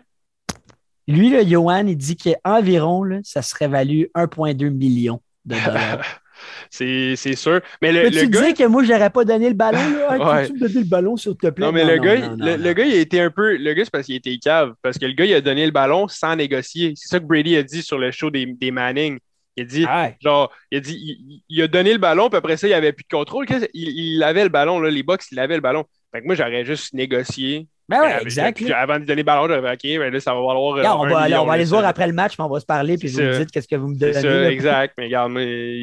Lui, 1.07 1.31
le 1.31 1.47
Johan, 1.47 1.87
il 1.87 1.97
dit 1.97 2.17
qu'environ, 2.17 3.21
ça 3.23 3.43
serait 3.43 3.69
valu 3.69 4.11
1,2 4.17 4.71
million 4.71 5.21
c'est 6.71 7.17
sûr. 7.35 7.61
Mais 7.81 7.93
le, 7.93 8.11
tu 8.11 8.29
gars... 8.29 8.53
que 8.53 8.67
moi, 8.67 8.85
j'aurais 8.85 9.11
pas 9.11 9.25
donné 9.25 9.49
le 9.49 9.55
ballon. 9.55 9.79
Là? 9.79 10.47
tu 10.47 10.53
me 10.53 10.59
donner 10.59 10.81
le 10.81 10.85
ballon, 10.85 11.17
s'il 11.17 11.37
te 11.37 11.49
plaît? 11.49 11.65
Non, 11.65 11.73
mais 11.73 11.85
le, 11.85 11.99
gars, 11.99 12.35
le, 12.37 12.73
gars, 12.73 12.85
il 12.85 12.95
a 12.95 13.01
été 13.01 13.21
un 13.21 13.31
peu. 13.31 13.57
Le 13.57 13.73
gars, 13.75 13.85
c'est 13.85 13.91
parce 13.91 14.07
qu'il 14.07 14.17
était 14.17 14.37
cave. 14.39 14.75
Parce 14.83 14.99
que 14.99 15.07
le 15.07 15.13
gars, 15.13 15.25
il 15.25 15.35
a 15.35 15.41
donné 15.41 15.65
le 15.65 15.73
ballon 15.73 16.09
sans 16.09 16.37
négocier. 16.37 16.93
C'est 16.97 17.09
ça 17.09 17.21
que 17.21 17.25
Brady 17.25 17.57
a 17.57 17.63
dit 17.63 17.83
sur 17.83 17.99
le 17.99 18.11
show 18.11 18.31
des, 18.31 18.47
des 18.47 18.71
Manning. 18.71 19.19
Il 19.57 19.63
a 19.63 19.65
dit, 19.65 19.87
genre, 20.21 20.53
il 20.71 20.79
a 20.79 20.81
dit, 20.81 21.43
il, 21.49 21.63
a 21.63 21.67
donné 21.67 21.93
le 21.93 21.99
ballon, 21.99 22.29
puis 22.29 22.37
après 22.37 22.59
ça, 22.59 22.67
il 22.67 22.71
n'y 22.71 22.75
avait 22.75 22.93
plus 22.93 23.05
de 23.05 23.17
contrôle. 23.17 23.47
Il, 23.73 23.89
il 23.89 24.23
avait 24.23 24.43
le 24.43 24.51
ballon, 24.51 24.79
là, 24.81 24.91
les 24.91 25.03
box, 25.03 25.29
il 25.33 25.39
avait 25.39 25.55
le 25.55 25.63
ballon. 25.63 25.85
Fait 26.13 26.21
que 26.21 26.27
moi, 26.27 26.35
j'aurais 26.35 26.65
juste 26.67 26.93
négocié 26.93 27.67
ben 27.89 28.01
oui, 28.03 28.11
exact. 28.23 28.61
avant 28.75 28.99
de 28.99 29.05
donner 29.05 29.23
le 29.23 29.27
ballon, 29.27 29.47
j'avais 29.49 29.71
OK, 29.71 29.83
ben 29.83 30.13
là, 30.13 30.21
ça 30.21 30.35
va 30.35 30.41
valoir. 30.41 30.99
on, 30.99 31.07
va, 31.07 31.21
aller, 31.21 31.37
on 31.37 31.47
va 31.47 31.53
aller 31.53 31.65
voir 31.65 31.85
après 31.85 32.07
le 32.09 32.13
match, 32.13 32.33
puis 32.33 32.43
on 32.43 32.49
va 32.49 32.59
se 32.59 32.67
parler, 32.67 32.99
puis 32.99 33.09
vous 33.09 33.21
me 33.21 33.39
dites 33.39 33.51
qu'est-ce 33.53 33.69
que 33.69 33.77
vous 33.77 33.89
me 33.89 33.95
donnez. 33.95 34.13
C'est 34.13 34.23
ça, 34.23 34.51
exact. 34.51 34.95
Mais 34.99 35.05
regarde, 35.05 35.33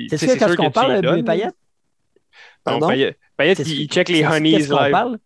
c'est 0.10 0.18
sûr, 0.18 0.38
quand 0.38 0.56
qu'on 0.56 0.72
parle, 0.72 1.02
de 1.02 1.22
Payet? 1.22 1.48
Pardon? 2.64 2.88
Payet, 2.88 3.54
il, 3.66 3.88
check 3.88 4.10
les 4.10 4.26
honeys 4.26 4.60
live. 4.60 4.92
Parle? 4.92 5.18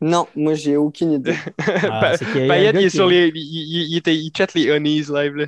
Non, 0.00 0.26
moi, 0.34 0.54
j'ai 0.54 0.76
aucune 0.76 1.12
idée. 1.12 1.34
ah, 1.90 2.14
Payet, 2.32 2.70
il 2.70 2.84
est 2.84 2.88
sur 2.88 3.06
les. 3.06 3.30
Il, 3.34 4.00
il, 4.04 4.30
check 4.30 4.54
les 4.54 4.70
honeys 4.70 5.04
live, 5.08 5.36
là. 5.36 5.46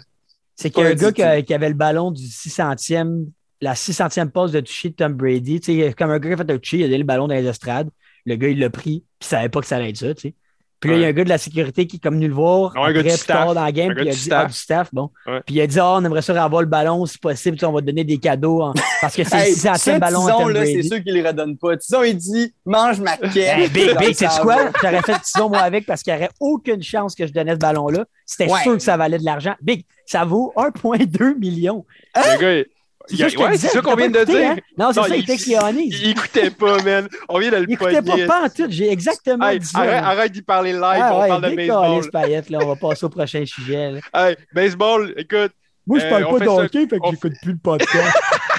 C'est 0.56 0.70
qu'il 0.70 0.82
y 0.82 0.86
a 0.86 0.90
un 0.90 0.94
gars 0.94 1.42
qui, 1.42 1.54
avait 1.54 1.68
le 1.68 1.74
ballon 1.74 2.10
du 2.10 2.22
600e, 2.22 3.26
la 3.60 3.74
600e 3.74 4.30
passe 4.30 4.52
de 4.52 4.60
toucher 4.60 4.90
de 4.90 4.94
Tom 4.94 5.14
Brady. 5.14 5.60
Tu 5.60 5.80
sais, 5.80 5.92
comme 5.92 6.10
un 6.10 6.18
gars 6.18 6.28
qui 6.28 6.34
a 6.34 6.36
fait 6.44 6.52
un 6.52 6.58
toucher, 6.58 6.78
il 6.78 6.84
a 6.84 6.86
donné 6.86 6.98
le 6.98 7.04
ballon 7.04 7.26
dans 7.26 7.34
les 7.34 7.46
estrades. 7.46 7.90
Le 8.24 8.36
gars, 8.36 8.48
il 8.48 8.58
l'a 8.58 8.70
pris, 8.70 9.04
puis 9.18 9.22
il 9.22 9.26
savait 9.26 9.48
pas 9.48 9.60
que 9.60 9.66
ça 9.66 9.76
allait 9.76 9.90
être 9.90 9.96
ça, 9.96 10.14
tu 10.14 10.28
sais. 10.28 10.34
Puis 10.80 10.90
là, 10.90 10.96
il 10.96 11.02
y 11.02 11.04
a 11.04 11.08
un 11.08 11.12
gars 11.12 11.24
de 11.24 11.28
la 11.30 11.38
sécurité 11.38 11.86
qui 11.86 11.96
est 11.96 11.98
comme 11.98 12.16
venu 12.16 12.28
le 12.28 12.34
voir 12.34 12.74
Non, 12.74 12.84
un 12.84 12.92
gars 12.92 13.02
du 13.02 13.10
staff. 13.10 13.54
dans 13.54 13.64
la 13.64 13.72
game, 13.72 13.90
Un 13.92 13.94
puis 13.94 14.04
il 14.04 14.08
a 14.08 14.12
du 14.12 14.18
dit 14.18 14.24
staff. 14.24 14.42
ah, 14.44 14.48
du 14.48 14.54
staff, 14.54 14.88
bon. 14.92 15.10
Ouais. 15.26 15.40
Puis 15.46 15.54
il 15.54 15.60
a 15.62 15.66
dit 15.66 15.78
ah, 15.80 15.94
on 15.96 16.04
aimerait 16.04 16.20
ça 16.20 16.44
avoir 16.44 16.60
le 16.60 16.68
ballon 16.68 17.06
si 17.06 17.16
possible, 17.18 17.56
tu 17.56 17.60
sais, 17.60 17.66
on 17.66 17.72
va 17.72 17.80
te 17.80 17.86
donner 17.86 18.04
des 18.04 18.18
cadeaux 18.18 18.62
parce 19.00 19.14
que 19.16 19.24
c'est 19.24 19.36
Hey, 19.36 19.50
le 19.52 19.56
600e 19.56 19.76
ça, 19.78 19.98
ballon 19.98 20.26
Tison, 20.26 20.48
là, 20.48 20.66
c'est 20.66 20.82
sûr 20.82 21.02
qu'il 21.02 21.14
ne 21.14 21.26
redonne 21.26 21.56
pas. 21.56 21.76
Tison, 21.78 22.02
il 22.02 22.16
dit 22.16 22.54
mange 22.66 23.00
ma 23.00 23.14
Hey, 23.14 23.30
quête. 23.32 23.72
big, 23.72 23.96
big, 23.98 24.16
va. 24.20 24.28
quoi? 24.40 24.56
J'aurais 24.82 25.02
fait 25.02 25.18
Tison, 25.20 25.48
moi, 25.48 25.60
avec, 25.60 25.86
parce 25.86 26.02
qu'il 26.02 26.12
n'y 26.12 26.18
aurait 26.20 26.30
aucune 26.40 26.82
chance 26.82 27.14
que 27.14 27.26
je 27.26 27.32
donnais 27.32 27.52
ce 27.54 27.58
ballon-là. 27.58 28.04
C'était 28.26 28.50
Ouais. 28.52 28.60
sûr 28.62 28.72
que 28.74 28.82
ça 28.82 28.96
valait 28.98 29.18
de 29.18 29.24
l'argent. 29.24 29.54
Big, 29.62 29.86
ça 30.04 30.24
vaut 30.24 30.52
1,2 30.56 31.34
million. 31.38 31.86
Le 32.14 32.40
gars, 32.40 32.52
il- 32.58 32.66
C'est 33.06 33.16
ça, 33.16 33.24
ouais, 33.26 33.82
qu'on 33.82 33.94
vient 33.96 34.08
de 34.10 34.24
dire. 34.24 34.50
hein? 34.52 34.56
Non, 34.78 34.90
c'est 34.92 35.02
ça, 35.02 35.16
il 35.16 35.22
était 35.22 35.36
Cléonis. 35.36 35.88
Il 35.90 36.10
écoutait 36.10 36.50
pas, 36.50 36.82
man. 36.82 37.06
On 37.28 37.38
vient 37.38 37.50
de 37.50 37.56
le 37.56 37.64
Il 37.68 37.72
écoutait 37.74 38.00
pas, 38.02 38.26
pas 38.26 38.42
en 38.44 38.48
tout. 38.48 38.66
J'ai 38.68 38.90
exactement 38.90 39.46
Hey, 39.48 39.58
dit 39.58 39.66
ça. 39.66 39.78
arrête, 39.80 40.02
arrête 40.04 40.32
d'y 40.32 40.42
parler 40.42 40.72
live, 40.72 40.82
Ah 40.82 41.14
on 41.14 41.20
ouais, 41.22 41.28
parle 41.28 41.42
de 41.50 41.56
baseball. 41.56 42.42
là, 42.50 42.58
on 42.62 42.66
va 42.68 42.76
passer 42.76 43.04
au 43.04 43.08
prochain 43.10 43.44
sujet. 43.46 44.00
Hey, 44.14 44.36
baseball, 44.54 45.12
écoute, 45.16 45.52
Moi, 45.86 45.98
je 45.98 46.06
Euh, 46.06 46.08
parle 46.10 46.24
pas 46.24 46.38
fait 46.38 46.44
de 46.44 46.44
ça- 46.50 46.56
hockey, 46.56 46.86
fait 46.88 46.98
que 46.98 47.06
j'écoute 47.10 47.32
plus 47.42 47.52
le 47.52 47.58
podcast. 47.58 47.92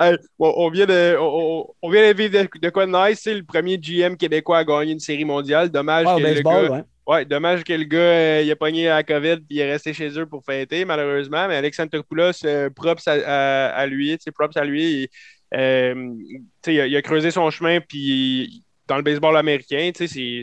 hey, 0.00 0.16
on, 0.38 0.52
on 0.56 0.70
vient 0.70 0.86
de, 0.86 1.16
on, 1.18 1.90
vient 1.90 2.12
de 2.12 2.16
vivre 2.16 2.42
de, 2.42 2.48
de 2.60 2.70
quoi 2.70 2.86
de 2.86 2.92
nice. 2.92 3.20
C'est 3.22 3.34
le 3.34 3.42
premier 3.44 3.78
GM 3.78 4.16
québécois 4.16 4.58
à 4.58 4.64
gagner 4.64 4.92
une 4.92 5.00
série 5.00 5.24
mondiale. 5.24 5.70
Dommage 5.70 6.06
Ah, 6.08 6.16
que 6.18 6.22
le 6.22 6.40
gars, 6.42 6.70
ouais. 6.70 6.82
ouais, 7.06 7.24
dommage 7.24 7.64
que 7.64 7.72
le 7.72 7.84
gars 7.84 7.98
euh, 7.98 8.42
il 8.44 8.50
a 8.50 8.56
pogné 8.56 8.86
la 8.86 9.02
COVID 9.02 9.36
puis 9.36 9.56
il 9.56 9.60
est 9.60 9.70
resté 9.72 9.92
chez 9.92 10.18
eux 10.18 10.26
pour 10.26 10.44
fêter, 10.44 10.84
malheureusement. 10.84 11.48
Mais 11.48 11.56
Alexandre 11.56 11.90
Topoulos, 11.90 12.44
euh, 12.44 12.70
props 12.70 13.06
à, 13.08 13.12
à- 13.12 13.68
à 13.74 13.86
lui, 13.86 14.16
props 14.34 14.56
à 14.56 14.64
lui. 14.64 15.02
Il, 15.02 15.08
euh, 15.58 16.14
il, 16.66 16.80
a, 16.80 16.86
il 16.86 16.96
a 16.96 17.02
creusé 17.02 17.30
son 17.30 17.50
chemin 17.50 17.80
puis 17.80 18.64
dans 18.88 18.96
le 18.96 19.02
baseball 19.02 19.36
américain, 19.36 19.90
c'est 19.94 20.42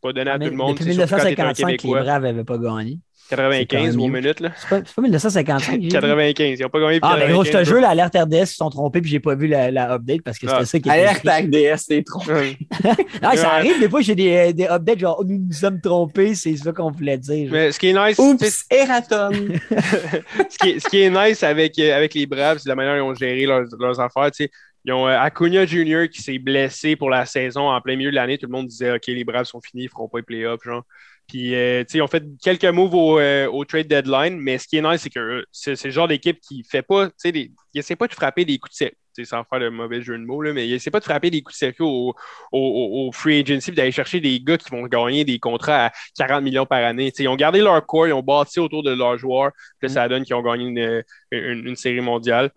pas 0.00 0.12
donné 0.12 0.30
à 0.30 0.38
Mais 0.38 0.44
tout 0.46 0.50
le 0.52 0.56
monde. 0.56 0.76
Depuis 0.76 0.84
c'est 0.94 1.06
surtout 1.06 1.16
quand 1.16 1.52
t'es 1.54 1.64
un 1.64 1.66
1955, 1.68 1.82
les. 1.82 1.90
Braves 1.90 2.22
n'avaient 2.22 2.44
pas 2.44 2.58
gagné. 2.58 2.98
C'est 3.28 3.36
quand 3.36 3.42
95 3.42 3.96
même 3.96 4.00
aux 4.00 4.08
mieux. 4.08 4.20
minutes, 4.20 4.40
là. 4.40 4.52
C'est 4.56 4.68
pas, 4.68 4.82
c'est 4.86 4.94
pas 4.94 5.02
1955, 5.02 5.72
j'ai 5.72 5.78
dit? 5.78 5.88
95. 5.88 6.58
Ils 6.58 6.62
n'ont 6.62 6.68
pas 6.70 6.80
gagné 6.80 6.98
Ah, 7.02 7.16
ben 7.18 7.30
gros, 7.32 7.44
je 7.44 7.48
te 7.50 7.56
95, 7.56 7.68
jure, 7.68 7.80
l'alerte 7.80 8.14
RDS, 8.16 8.34
ils 8.40 8.46
se 8.46 8.54
sont 8.56 8.70
trompés, 8.70 9.00
puis 9.00 9.10
j'ai 9.10 9.20
pas 9.20 9.34
vu 9.34 9.46
la, 9.48 9.70
la 9.70 9.92
update 9.92 10.22
parce 10.22 10.38
que 10.38 10.46
c'était 10.46 10.58
Ah. 10.60 10.64
ça 10.64 10.78
qui 10.80 10.88
était. 10.88 10.90
Alerte. 10.90 11.26
RDS, 11.76 11.84
c'est 11.86 12.02
trop. 12.04 12.22
Ouais. 12.32 12.56
Ah, 13.22 13.36
ça 13.36 13.50
arrive, 13.54 13.78
des 13.80 13.88
fois, 13.90 14.00
j'ai 14.00 14.14
des, 14.14 14.52
des 14.54 14.66
updates 14.66 14.98
genre, 15.00 15.16
oh, 15.20 15.24
nous 15.24 15.38
nous 15.38 15.52
sommes 15.52 15.80
trompés, 15.80 16.34
c'est 16.34 16.56
ça 16.56 16.72
qu'on 16.72 16.90
voulait 16.90 17.18
dire. 17.18 17.50
Mais 17.52 17.72
ce 17.72 17.78
qui 17.78 17.88
est 17.88 17.92
nice, 17.92 18.18
Oups, 18.18 18.64
Eraton. 18.70 19.30
ce, 19.70 20.58
qui 20.58 20.70
est, 20.70 20.78
ce 20.80 20.88
qui 20.88 21.02
est 21.02 21.10
nice 21.10 21.42
avec, 21.42 21.78
euh, 21.78 21.96
avec 21.96 22.14
les 22.14 22.26
Braves, 22.26 22.58
c'est 22.58 22.68
la 22.68 22.74
manière 22.74 22.96
dont 22.98 23.08
ils 23.08 23.12
ont 23.12 23.14
géré 23.14 23.44
leurs, 23.46 23.64
leurs 23.78 24.00
affaires. 24.00 24.30
tu 24.30 24.44
sais. 24.44 24.50
Ils 24.84 24.92
ont 24.92 25.06
euh, 25.06 25.18
Acuna 25.18 25.66
Jr. 25.66 26.08
qui 26.10 26.22
s'est 26.22 26.38
blessé 26.38 26.96
pour 26.96 27.10
la 27.10 27.26
saison 27.26 27.68
en 27.68 27.80
plein 27.80 27.96
milieu 27.96 28.10
de 28.10 28.14
l'année. 28.14 28.38
Tout 28.38 28.46
le 28.46 28.52
monde 28.52 28.68
disait 28.68 28.92
OK, 28.92 29.06
les 29.08 29.24
Braves 29.24 29.44
sont 29.44 29.60
finis, 29.60 29.82
ils 29.82 29.86
ne 29.86 29.90
feront 29.90 30.08
pas 30.08 30.18
les 30.18 30.22
playoffs. 30.24 30.62
Genre. 30.64 30.82
Puis, 31.28 31.54
euh, 31.54 31.84
tu 31.84 31.92
sais, 31.92 31.98
ils 31.98 32.02
ont 32.02 32.06
fait 32.08 32.24
quelques 32.42 32.64
moves 32.64 32.94
au, 32.94 33.18
euh, 33.18 33.46
au 33.48 33.64
trade 33.66 33.86
deadline, 33.86 34.38
mais 34.38 34.56
ce 34.58 34.66
qui 34.66 34.78
est 34.78 34.82
nice, 34.82 35.02
c'est 35.02 35.10
que 35.10 35.18
euh, 35.20 35.44
c'est 35.52 35.82
le 35.84 35.90
genre 35.90 36.08
d'équipe 36.08 36.40
qui 36.40 36.64
fait 36.64 36.82
pas, 36.82 37.08
tu 37.08 37.12
sais, 37.18 37.32
des- 37.32 37.52
il 37.74 37.78
essaie 37.78 37.96
pas 37.96 38.06
de 38.08 38.14
frapper 38.14 38.46
des 38.46 38.58
coups 38.58 38.72
de 38.72 38.76
circuit, 38.76 38.96
tu 39.14 39.24
sais, 39.24 39.28
sans 39.28 39.44
faire 39.44 39.60
de 39.60 39.68
mauvais 39.68 40.00
jeu 40.00 40.16
de 40.18 40.24
mots, 40.24 40.40
là, 40.40 40.54
mais 40.54 40.66
il 40.66 40.72
essaie 40.72 40.90
pas 40.90 41.00
de 41.00 41.04
frapper 41.04 41.28
des 41.30 41.42
coups 41.42 41.54
de 41.54 41.58
circuit 41.58 41.84
au, 41.84 42.14
au, 42.52 43.08
au- 43.08 43.12
free 43.12 43.40
agency 43.40 43.72
d'aller 43.72 43.92
chercher 43.92 44.20
des 44.20 44.40
gars 44.40 44.56
qui 44.56 44.70
vont 44.70 44.86
gagner 44.86 45.24
des 45.26 45.38
contrats 45.38 45.86
à 45.86 45.92
40 46.16 46.42
millions 46.44 46.64
par 46.66 46.82
année. 46.82 47.10
Tu 47.12 47.18
sais, 47.18 47.22
ils 47.24 47.28
ont 47.28 47.36
gardé 47.36 47.60
leur 47.60 47.84
corps, 47.84 48.06
ils 48.06 48.12
ont 48.14 48.22
bâti 48.22 48.58
autour 48.58 48.82
de 48.82 48.92
leurs 48.94 49.18
joueurs, 49.18 49.52
puis 49.80 49.90
ça 49.90 50.08
donne 50.08 50.24
qu'ils 50.24 50.34
ont 50.34 50.42
gagné 50.42 50.64
une, 50.64 51.04
une, 51.30 51.68
une 51.68 51.76
série 51.76 52.00
mondiale. 52.00 52.50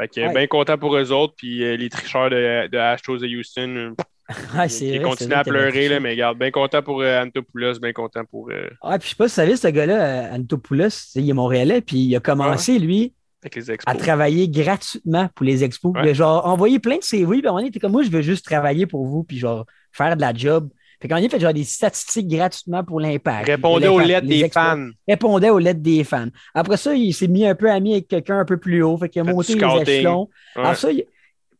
Fait 0.00 0.08
que 0.08 0.20
Ouais. 0.20 0.32
bien 0.34 0.46
content 0.48 0.76
pour 0.76 0.96
eux 0.96 1.12
autres, 1.12 1.34
puis 1.36 1.62
euh, 1.64 1.76
les 1.76 1.88
tricheurs 1.88 2.28
de, 2.30 2.66
de 2.68 2.76
Astros 2.76 3.18
de 3.18 3.26
Houston, 3.28 3.94
c'est 4.68 4.68
qui 4.68 4.98
vrai, 4.98 5.14
vrai 5.14 5.34
à 5.34 5.44
pleurer, 5.44 5.88
là, 5.88 6.00
mais 6.00 6.10
regarde, 6.10 6.38
bien 6.38 6.50
content 6.50 6.82
pour 6.82 7.00
euh, 7.00 7.22
Antopoulos, 7.22 7.78
bien 7.80 7.92
content 7.92 8.24
pour 8.24 8.50
euh, 8.50 8.68
Ouais, 8.82 8.98
puis 8.98 9.08
je 9.08 9.10
sais 9.10 9.16
pas 9.16 9.28
si 9.28 9.32
vous 9.32 9.46
savez, 9.46 9.56
ce 9.56 9.68
gars-là, 9.68 10.32
euh, 10.32 10.36
Antopoulos, 10.36 10.88
il 11.14 11.30
est 11.30 11.32
montréalais, 11.32 11.80
puis 11.80 11.98
il 11.98 12.16
a 12.16 12.20
commencé, 12.20 12.78
lui, 12.78 13.14
avec 13.42 13.54
les 13.54 13.76
à 13.86 13.94
travailler 13.94 14.48
gratuitement 14.48 15.28
pour 15.34 15.44
les 15.44 15.62
expos. 15.62 15.92
Ouais. 15.94 16.14
Genre 16.14 16.44
envoyé 16.46 16.78
plein 16.78 16.96
de 16.98 17.04
CV, 17.04 17.38
puis 17.38 17.46
à 17.46 17.50
un 17.50 17.52
moment 17.52 17.64
donné, 17.64 17.78
comme 17.78 17.92
moi, 17.92 18.02
je 18.02 18.10
veux 18.10 18.22
juste 18.22 18.44
travailler 18.44 18.86
pour 18.86 19.06
vous, 19.06 19.22
puis 19.22 19.38
genre 19.38 19.64
faire 19.92 20.16
de 20.16 20.20
la 20.20 20.34
job. 20.34 20.68
Fait 21.00 21.08
qu'on 21.08 21.16
a 21.16 21.28
fait 21.28 21.38
genre 21.38 21.52
des 21.52 21.64
statistiques 21.64 22.26
gratuitement 22.26 22.82
pour 22.82 23.00
l'impact. 23.00 23.46
Répondez 23.46 23.86
Pour 23.86 23.96
aux 23.96 24.00
lettres 24.00 24.26
des 24.26 24.44
expos. 24.44 24.62
fans. 24.62 24.88
Répondait 25.06 25.50
aux 25.50 25.58
lettres 25.58 25.82
des 25.82 26.04
fans. 26.04 26.28
Après 26.54 26.78
ça, 26.78 26.94
il 26.94 27.12
s'est 27.12 27.28
mis 27.28 27.46
un 27.46 27.54
peu 27.54 27.70
ami 27.70 27.92
avec 27.92 28.08
quelqu'un 28.08 28.38
un 28.38 28.44
peu 28.46 28.56
plus 28.56 28.82
haut, 28.82 28.96
fait 28.96 29.10
qu'il 29.10 29.20
a 29.20 29.24
monté 29.24 29.54
les 29.54 29.82
échelons. 29.98 30.30
Ouais. 30.56 30.74
Ça, 30.74 30.90
il- 30.90 31.04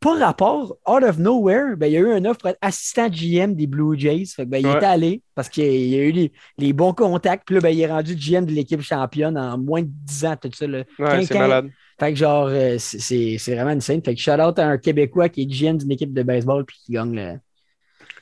par 0.06 0.18
rapport, 0.18 0.76
out 0.88 1.02
of 1.02 1.18
nowhere, 1.18 1.76
ben, 1.76 1.86
il 1.86 1.92
y 1.92 1.96
a 1.96 2.00
eu 2.00 2.16
une 2.16 2.26
offre 2.26 2.40
pour 2.40 2.50
être 2.50 2.58
assistant 2.60 3.08
GM 3.08 3.54
des 3.54 3.66
Blue 3.66 3.98
Jays. 3.98 4.26
Fait 4.34 4.44
que, 4.44 4.48
ben, 4.50 4.58
il 4.58 4.66
Ouais. 4.66 4.72
est 4.78 4.84
allé 4.84 5.22
parce 5.34 5.48
qu'il 5.48 5.64
y 5.86 5.94
a 5.98 6.02
eu 6.02 6.10
les, 6.12 6.32
les 6.58 6.72
bons 6.72 6.92
contacts. 6.92 7.44
Puis 7.46 7.54
là, 7.56 7.60
ben, 7.60 7.70
il 7.70 7.80
est 7.80 7.86
rendu 7.90 8.14
GM 8.14 8.44
de 8.46 8.52
l'équipe 8.52 8.80
championne 8.80 9.36
en 9.38 9.58
moins 9.58 9.82
de 9.82 9.88
10 9.90 10.24
ans, 10.26 10.36
tout 10.40 10.50
ça. 10.54 10.66
là. 10.66 10.78
Ouais, 10.78 10.84
Quand- 10.98 11.22
c'est 11.26 11.38
malade. 11.38 11.70
Fait 11.98 12.12
que 12.12 12.18
genre, 12.18 12.48
euh, 12.50 12.76
c'est- 12.78 13.36
vraiment 13.54 13.70
insane. 13.70 14.02
Fait 14.04 14.14
que 14.14 14.20
shout 14.20 14.32
out 14.32 14.58
à 14.58 14.66
un 14.66 14.78
Québécois 14.78 15.28
qui 15.30 15.42
est 15.42 15.46
GM 15.46 15.78
d'une 15.78 15.90
équipe 15.92 16.12
de 16.12 16.22
baseball 16.22 16.64
puis 16.66 16.76
qui 16.84 16.92
gagne, 16.92 17.14
le, 17.14 17.32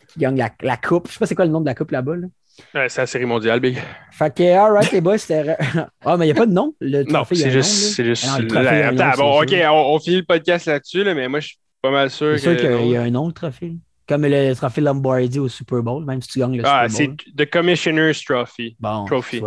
qui 0.08 0.20
gagne 0.20 0.36
la, 0.36 0.50
la 0.62 0.76
coupe. 0.76 1.08
Je 1.08 1.14
sais 1.14 1.18
pas 1.18 1.26
c'est 1.26 1.34
quoi 1.34 1.44
le 1.44 1.50
nom 1.50 1.60
de 1.60 1.66
la 1.66 1.74
coupe 1.74 1.90
là-bas. 1.90 2.14
Là. 2.16 2.26
Ouais, 2.72 2.88
c'est 2.88 3.00
la 3.00 3.06
série 3.08 3.24
mondiale, 3.24 3.58
Big. 3.58 3.76
Fait 4.12 4.32
que, 4.32 4.44
alright, 4.44 4.92
les 4.92 5.00
boys, 5.00 5.18
c'était. 5.18 5.56
Ah, 6.04 6.16
mais 6.16 6.26
il 6.26 6.32
n'y 6.32 6.32
a 6.32 6.40
pas 6.40 6.46
de 6.46 6.52
nom. 6.52 6.72
Le 6.80 7.02
Non, 7.02 7.14
trophée, 7.14 7.34
c'est 7.34 7.50
juste. 7.50 7.72
nom, 7.82 7.88
là. 7.88 7.92
C'est 7.96 8.04
juste 8.04 8.24
Ah 8.28 8.36
non, 8.36 8.42
le 8.44 8.46
trophée, 8.48 8.92
nom, 8.92 9.10
bon, 9.16 9.42
ok, 9.42 9.54
on, 9.72 9.94
on 9.94 9.98
finit 9.98 10.16
le 10.18 10.22
podcast 10.24 10.66
là-dessus, 10.66 11.02
là, 11.02 11.14
mais 11.14 11.26
moi, 11.26 11.40
je 11.40 11.48
suis 11.48 11.56
pas 11.84 11.90
mal 11.90 12.08
sûr 12.10 12.38
C'est 12.38 12.38
sûr 12.38 12.56
qu'il 12.56 12.88
y 12.90 12.96
a 12.96 13.02
un 13.02 13.10
le 13.10 13.32
trophée. 13.32 13.74
Comme 14.08 14.24
le 14.26 14.54
trophée 14.54 14.80
Lombardi 14.80 15.38
au 15.38 15.48
Super 15.48 15.82
Bowl, 15.82 16.04
même 16.04 16.20
si 16.22 16.28
tu 16.28 16.38
gagnes 16.38 16.56
le 16.56 16.62
Ah, 16.66 16.88
Super 16.88 16.96
c'est 16.96 17.06
Bowl. 17.08 17.16
The 17.46 17.50
Commissioner's 17.50 18.24
Trophy. 18.24 18.76
Bon, 18.80 19.04
trophy. 19.04 19.42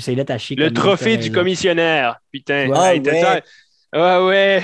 c'est 0.00 0.14
là 0.16 0.24
taché. 0.24 0.54
Le 0.56 0.72
trophée 0.72 1.16
du 1.16 1.30
commissionnaire. 1.30 2.16
Putain. 2.32 2.68
Ouais. 2.68 2.76
Ah, 2.76 2.94
Hey, 2.94 3.00
ouais. 3.00 3.42
Ah 3.92 4.24
ouais. 4.24 4.62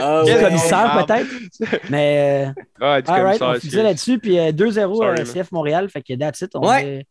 Ah, 0.00 0.24
ouais. 0.24 0.42
commissaire, 0.44 0.94
marde. 0.94 1.06
peut-être? 1.06 1.90
Mais, 1.90 2.46
euh, 2.48 2.62
Ah, 2.80 3.00
du 3.02 3.10
right, 3.10 3.38
commissaire. 3.38 3.48
on 3.48 3.60
finit 3.60 3.82
là-dessus. 3.82 4.18
Puis 4.18 4.38
euh, 4.38 4.52
2-0 4.52 4.96
Sorry, 4.96 5.20
à 5.20 5.24
CF 5.24 5.52
Montréal. 5.52 5.88
Fait 5.90 6.02
que 6.02 6.14
that's 6.14 6.40
it. 6.42 6.50
on 6.54 6.66
Ouais. 6.68 6.84
est- 6.86 7.06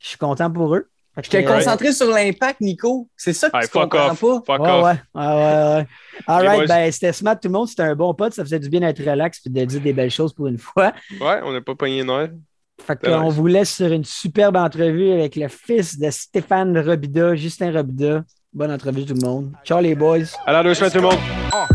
Je 0.00 0.08
suis 0.08 0.18
content 0.18 0.50
pour 0.50 0.74
eux. 0.74 0.88
J'étais 1.22 1.46
euh, 1.46 1.54
concentré 1.56 1.92
sur 1.92 2.08
l'impact, 2.10 2.60
Nico. 2.60 3.08
C'est 3.16 3.32
ça 3.32 3.50
que 3.50 3.56
Hey, 3.56 3.64
tu 3.64 3.70
fuck 3.70 3.90
comprends 3.90 4.10
off. 4.12 4.20
pas. 4.20 4.42
Fuck 4.56 4.60
Ouais, 4.64 4.70
off. 4.70 4.84
ouais, 4.84 4.98
ouais, 5.14 5.26
ouais, 5.26 5.74
ouais. 5.76 5.86
All 6.26 6.46
right, 6.46 6.58
boys. 6.60 6.66
ben, 6.68 6.92
c'était 6.92 7.12
smart 7.12 7.34
tout 7.38 7.48
le 7.48 7.52
monde. 7.52 7.68
C'était 7.68 7.82
un 7.82 7.94
bon 7.96 8.14
pote. 8.14 8.32
Ça 8.32 8.44
faisait 8.44 8.58
du 8.60 8.68
bien 8.68 8.80
d'être 8.80 9.02
relax 9.02 9.40
et 9.44 9.50
de 9.50 9.64
dire 9.64 9.80
des 9.80 9.92
belles 9.92 10.10
choses 10.10 10.32
pour 10.32 10.46
une 10.46 10.58
fois. 10.58 10.92
Ouais, 11.20 11.40
on 11.42 11.52
n'a 11.52 11.60
pas 11.60 11.74
pogné 11.74 12.04
Noël. 12.04 12.36
Fait 12.80 12.98
qu'on 12.98 13.24
nice. 13.24 13.34
vous 13.34 13.46
laisse 13.46 13.74
sur 13.74 13.92
une 13.92 14.04
superbe 14.04 14.56
entrevue 14.56 15.10
avec 15.10 15.36
le 15.36 15.48
fils 15.48 15.98
de 15.98 16.10
Stéphane 16.10 16.78
Robida, 16.78 17.34
Justin 17.34 17.72
Robida. 17.72 18.22
Bonne 18.52 18.72
entrevue 18.72 19.04
tout 19.04 19.14
le 19.14 19.20
monde. 19.20 19.52
Ciao 19.64 19.80
les 19.80 19.94
boys. 19.94 20.18
Alors, 20.44 20.64
deux 20.64 20.74
semaines 20.74 20.90
tout 20.90 20.96
le 20.96 21.04
monde. 21.04 21.18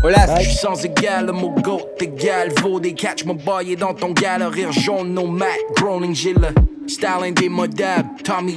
Voilà. 0.02 0.26
Bye. 0.26 0.44
Sans 0.44 0.84
égal, 0.84 1.24
le 1.24 1.32
mot 1.32 1.48
goat 1.62 1.80
égal 1.98 2.50
vaut 2.60 2.78
des 2.78 2.92
catch, 2.92 3.24
mon 3.24 3.34
boy 3.34 3.72
est 3.72 3.76
dans 3.76 3.94
ton 3.94 4.12
rire 4.12 4.72
jaune, 4.72 5.14
no 5.14 5.26
Mac, 5.26 5.58
Browning, 5.74 6.14
j'ai 6.14 6.34
le 6.34 6.48
style 6.88 7.08
indémodable. 7.22 8.08
Tommy 8.22 8.54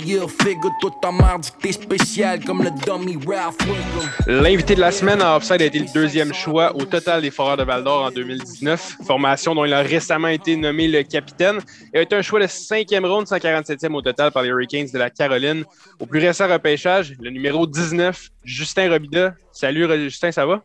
tout 0.82 1.12
marre, 1.12 1.40
dit 1.40 1.52
que 1.52 1.58
t'es 1.62 1.72
spécial 1.72 2.44
comme 2.44 2.64
le 2.64 2.70
dummy 2.86 3.18
Ralph 3.26 3.58
Wiggum. 3.62 4.10
L'invité 4.28 4.76
de 4.76 4.82
la 4.82 4.92
semaine 4.92 5.22
à 5.22 5.36
Offside 5.36 5.62
a 5.62 5.66
été 5.66 5.80
le 5.80 5.94
deuxième 5.94 6.34
choix 6.34 6.76
au 6.76 6.86
total 6.86 7.22
des 7.22 7.32
Foreurs 7.32 7.58
de 7.58 7.64
Val 7.64 7.84
d'Or 7.84 8.04
en 8.06 8.12
2019, 8.12 8.98
formation 9.06 9.56
dont 9.56 9.66
il 9.66 9.74
a 9.74 9.82
récemment 9.82 10.28
été 10.28 10.56
nommé 10.56 10.88
le 10.88 11.04
capitaine 11.04 11.60
et 11.94 12.00
a 12.00 12.02
été 12.02 12.16
un 12.16 12.22
choix 12.22 12.40
de 12.40 12.48
cinquième 12.48 13.06
ronde, 13.06 13.26
147e 13.26 13.94
au 13.94 14.02
total 14.02 14.32
par 14.32 14.44
les 14.44 14.50
Hurricanes 14.50 14.88
de 14.94 15.00
la 15.00 15.10
Caroline. 15.10 15.64
Au 16.00 16.06
plus 16.06 16.20
récent 16.20 16.48
repêchage, 16.48 17.14
le 17.20 17.30
numéro 17.30 17.66
19, 17.66 18.09
Justin 18.44 18.90
Robida. 18.92 19.34
Salut 19.52 19.88
Justin, 20.10 20.32
ça 20.32 20.46
va? 20.46 20.62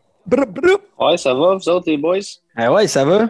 Ouais, 0.99 1.17
ça 1.17 1.33
va, 1.33 1.55
vous 1.55 1.69
autres, 1.69 1.83
les 1.87 1.97
boys? 1.97 2.19
Ah 2.55 2.71
ouais, 2.71 2.87
ça 2.87 3.05
va? 3.05 3.29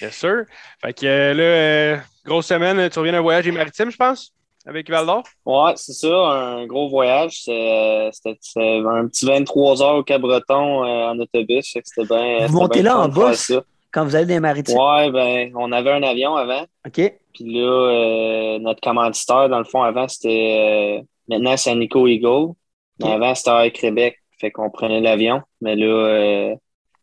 Bien 0.00 0.10
sûr. 0.10 0.42
Fait 0.82 0.92
que 0.92 1.06
euh, 1.06 1.34
là, 1.34 1.42
euh, 1.42 1.96
grosse 2.24 2.46
semaine, 2.46 2.90
tu 2.90 2.98
reviens 2.98 3.12
d'un 3.12 3.20
voyage 3.22 3.48
maritime, 3.50 3.90
je 3.90 3.96
pense, 3.96 4.32
avec 4.66 4.90
Val 4.90 5.06
d'Or? 5.06 5.22
Ouais, 5.46 5.72
c'est 5.76 5.92
ça, 5.94 6.08
un 6.08 6.66
gros 6.66 6.88
voyage. 6.90 7.40
C'est- 7.44 8.10
C'était 8.12 8.38
un 8.86 9.06
petit 9.06 9.24
23 9.24 9.82
heures 9.82 9.94
au 9.96 10.02
Cap-Breton 10.02 10.84
euh, 10.84 11.08
en 11.10 11.18
autobus. 11.18 11.72
fait 11.72 11.80
que 11.80 11.88
C'était 11.88 12.06
bien. 12.14 12.46
Vous 12.46 12.58
montez 12.60 12.82
bien 12.82 12.92
là 12.92 12.98
en 13.06 13.32
ça. 13.34 13.62
Quand 13.92 14.04
vous 14.04 14.14
allez 14.14 14.26
dans 14.26 14.34
les 14.34 14.40
maritimes? 14.40 14.76
Ouais, 14.78 15.10
ben, 15.10 15.52
on 15.54 15.72
avait 15.72 15.92
un 15.92 16.02
avion 16.02 16.34
avant. 16.36 16.66
OK. 16.86 17.00
Puis 17.32 17.44
là, 17.44 17.60
euh, 17.70 18.58
notre 18.58 18.80
commanditaire, 18.80 19.48
dans 19.48 19.58
le 19.58 19.64
fond, 19.64 19.82
avant, 19.82 20.06
c'était. 20.08 20.98
euh, 21.00 21.02
maintenant, 21.28 21.56
c'est 21.56 21.74
Nico 21.74 22.06
Eagle. 22.06 22.52
Avant, 23.02 23.34
c'était 23.34 23.50
Air 23.50 23.72
Québec. 23.72 24.18
Fait 24.40 24.50
qu'on 24.50 24.70
prenait 24.70 25.00
l'avion. 25.00 25.42
Mais 25.60 25.76
là, 25.76 25.86
euh, 25.86 26.54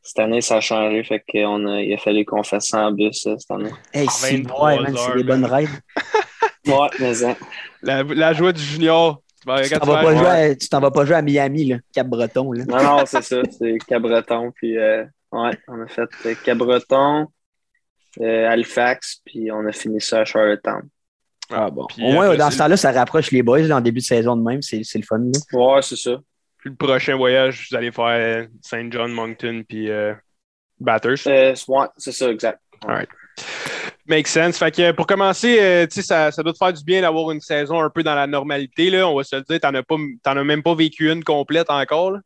cette 0.01 0.19
année, 0.19 0.41
ça 0.41 0.57
a 0.57 0.61
changé. 0.61 1.03
Fait 1.03 1.23
qu'on 1.31 1.65
a, 1.67 1.81
il 1.81 1.93
a 1.93 1.97
fallu 1.97 2.25
qu'on 2.25 2.43
fasse 2.43 2.67
ça 2.67 2.87
en 2.87 2.91
bus 2.91 3.21
cette 3.23 3.51
année. 3.51 3.71
Hey, 3.93 4.07
c'est 4.09 4.37
23 4.37 4.67
ouais, 4.75 4.79
man, 4.81 4.95
c'est 4.95 5.15
des 5.17 5.23
bonnes 5.23 5.45
raids. 5.45 5.67
Ouais, 6.65 6.87
mais 6.97 7.25
hein. 7.25 7.35
La, 7.81 8.03
la 8.03 8.31
joie 8.31 8.53
du 8.53 8.61
junior. 8.61 9.21
Tu 9.41 9.69
t'en 9.77 9.85
vas 9.85 10.01
pas 10.01 10.15
jouer 10.15 10.27
à- 10.27 10.55
tu 10.55 10.69
t'en 10.69 10.79
vas 10.79 10.91
pas 10.91 11.03
jouer 11.03 11.15
à 11.15 11.21
Miami, 11.21 11.65
là, 11.65 11.77
Cap-Breton. 11.93 12.53
Là. 12.53 12.63
Non, 12.65 12.81
non, 12.81 13.05
c'est 13.05 13.21
ça. 13.21 13.41
C'est 13.51 13.77
Cabreton. 13.85 14.51
Puis, 14.55 14.77
euh, 14.77 15.03
ouais, 15.33 15.51
on 15.67 15.81
a 15.81 15.87
fait 15.87 16.35
Cabreton, 16.41 17.27
euh, 18.21 18.47
Halifax, 18.49 19.21
puis 19.25 19.51
on 19.51 19.65
a 19.65 19.73
fini 19.73 19.99
ça 19.99 20.21
à 20.21 20.25
Charlottetown. 20.25 20.83
Ah 21.51 21.69
bon. 21.69 21.85
Puis 21.87 22.03
Au 22.03 22.11
moins, 22.11 22.25
après, 22.25 22.37
dans 22.37 22.51
ce 22.51 22.57
temps-là, 22.57 22.77
ça 22.77 22.91
rapproche 22.91 23.31
les 23.31 23.43
boys 23.43 23.59
là, 23.59 23.77
en 23.77 23.81
début 23.81 23.99
de 23.99 24.05
saison 24.05 24.35
de 24.35 24.41
même. 24.43 24.61
C'est 24.61 24.83
c'est 24.83 24.99
le 24.99 25.05
fun. 25.05 25.19
là. 25.19 25.39
Ouais, 25.53 25.81
c'est 25.81 25.95
ça. 25.97 26.17
Puis 26.57 26.69
le 26.69 26.75
prochain 26.75 27.15
voyage, 27.17 27.67
vous 27.69 27.75
allez 27.75 27.91
faire 27.91 28.47
Saint 28.61 28.89
John, 28.89 29.11
Moncton, 29.11 29.63
puis 29.67 29.89
euh, 29.89 30.13
Batters. 30.79 31.27
Euh, 31.27 31.53
ouais, 31.67 31.87
c'est 31.97 32.11
ça, 32.13 32.29
exact. 32.29 32.59
Make 34.05 34.27
sense. 34.27 34.57
Fait 34.57 34.71
que 34.71 34.91
pour 34.91 35.07
commencer, 35.07 35.57
euh, 35.61 35.85
tu 35.87 35.95
sais, 35.95 36.01
ça, 36.01 36.31
ça 36.31 36.43
doit 36.43 36.51
te 36.53 36.57
faire 36.57 36.73
du 36.73 36.83
bien 36.83 37.01
d'avoir 37.01 37.31
une 37.31 37.39
saison 37.39 37.81
un 37.81 37.89
peu 37.89 38.03
dans 38.03 38.15
la 38.15 38.27
normalité. 38.27 38.89
Là. 38.89 39.07
On 39.07 39.15
va 39.15 39.23
se 39.23 39.35
le 39.35 39.41
dire, 39.43 39.59
t'en 39.59 39.73
as, 39.75 39.83
pas, 39.83 39.95
t'en 40.23 40.37
as 40.37 40.43
même 40.43 40.61
pas 40.63 40.75
vécu 40.75 41.09
une 41.11 41.23
complète 41.23 41.69
encore. 41.69 42.11
là. 42.11 42.19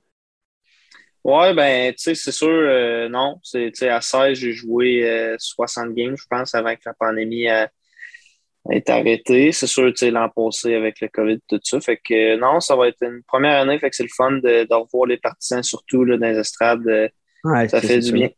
Ouais, 1.23 1.53
ben, 1.53 1.91
tu 1.93 1.97
sais, 2.03 2.15
c'est 2.15 2.31
sûr, 2.31 2.47
euh, 2.47 3.09
non. 3.09 3.39
C'est, 3.43 3.71
tu 3.73 3.79
sais, 3.79 3.89
à 3.89 4.01
16, 4.01 4.37
j'ai 4.37 4.53
joué 4.53 5.09
euh, 5.09 5.35
60 5.37 5.93
games, 5.93 6.15
je 6.15 6.23
pense, 6.29 6.55
avant 6.55 6.73
que 6.73 6.81
la 6.85 6.93
pandémie 6.93 7.49
euh, 7.49 7.65
ait 8.71 8.89
arrêté. 8.89 9.51
C'est 9.51 9.67
sûr, 9.67 9.87
tu 9.89 9.97
sais, 9.97 10.11
l'an 10.11 10.29
passé 10.29 10.75
avec 10.75 10.99
le 11.01 11.07
COVID, 11.09 11.39
tout 11.47 11.59
ça. 11.63 11.79
Fait 11.79 11.97
que 11.97 12.35
euh, 12.35 12.37
non, 12.37 12.59
ça 12.59 12.75
va 12.75 12.87
être 12.87 12.97
une 13.01 13.21
première 13.27 13.61
année. 13.61 13.77
Fait 13.79 13.89
que 13.89 13.95
c'est 13.95 14.03
le 14.03 14.09
fun 14.15 14.31
de, 14.33 14.67
de 14.67 14.73
revoir 14.75 15.05
les 15.07 15.17
partisans, 15.17 15.63
surtout 15.63 16.03
là, 16.03 16.17
dans 16.17 16.27
les 16.27 16.37
estrades. 16.37 16.87
euh, 16.87 17.07
Ouais, 17.43 17.67
ça 17.69 17.79
fait 17.81 17.99
du 17.99 18.07
sûr. 18.07 18.13
bien. 18.15 18.29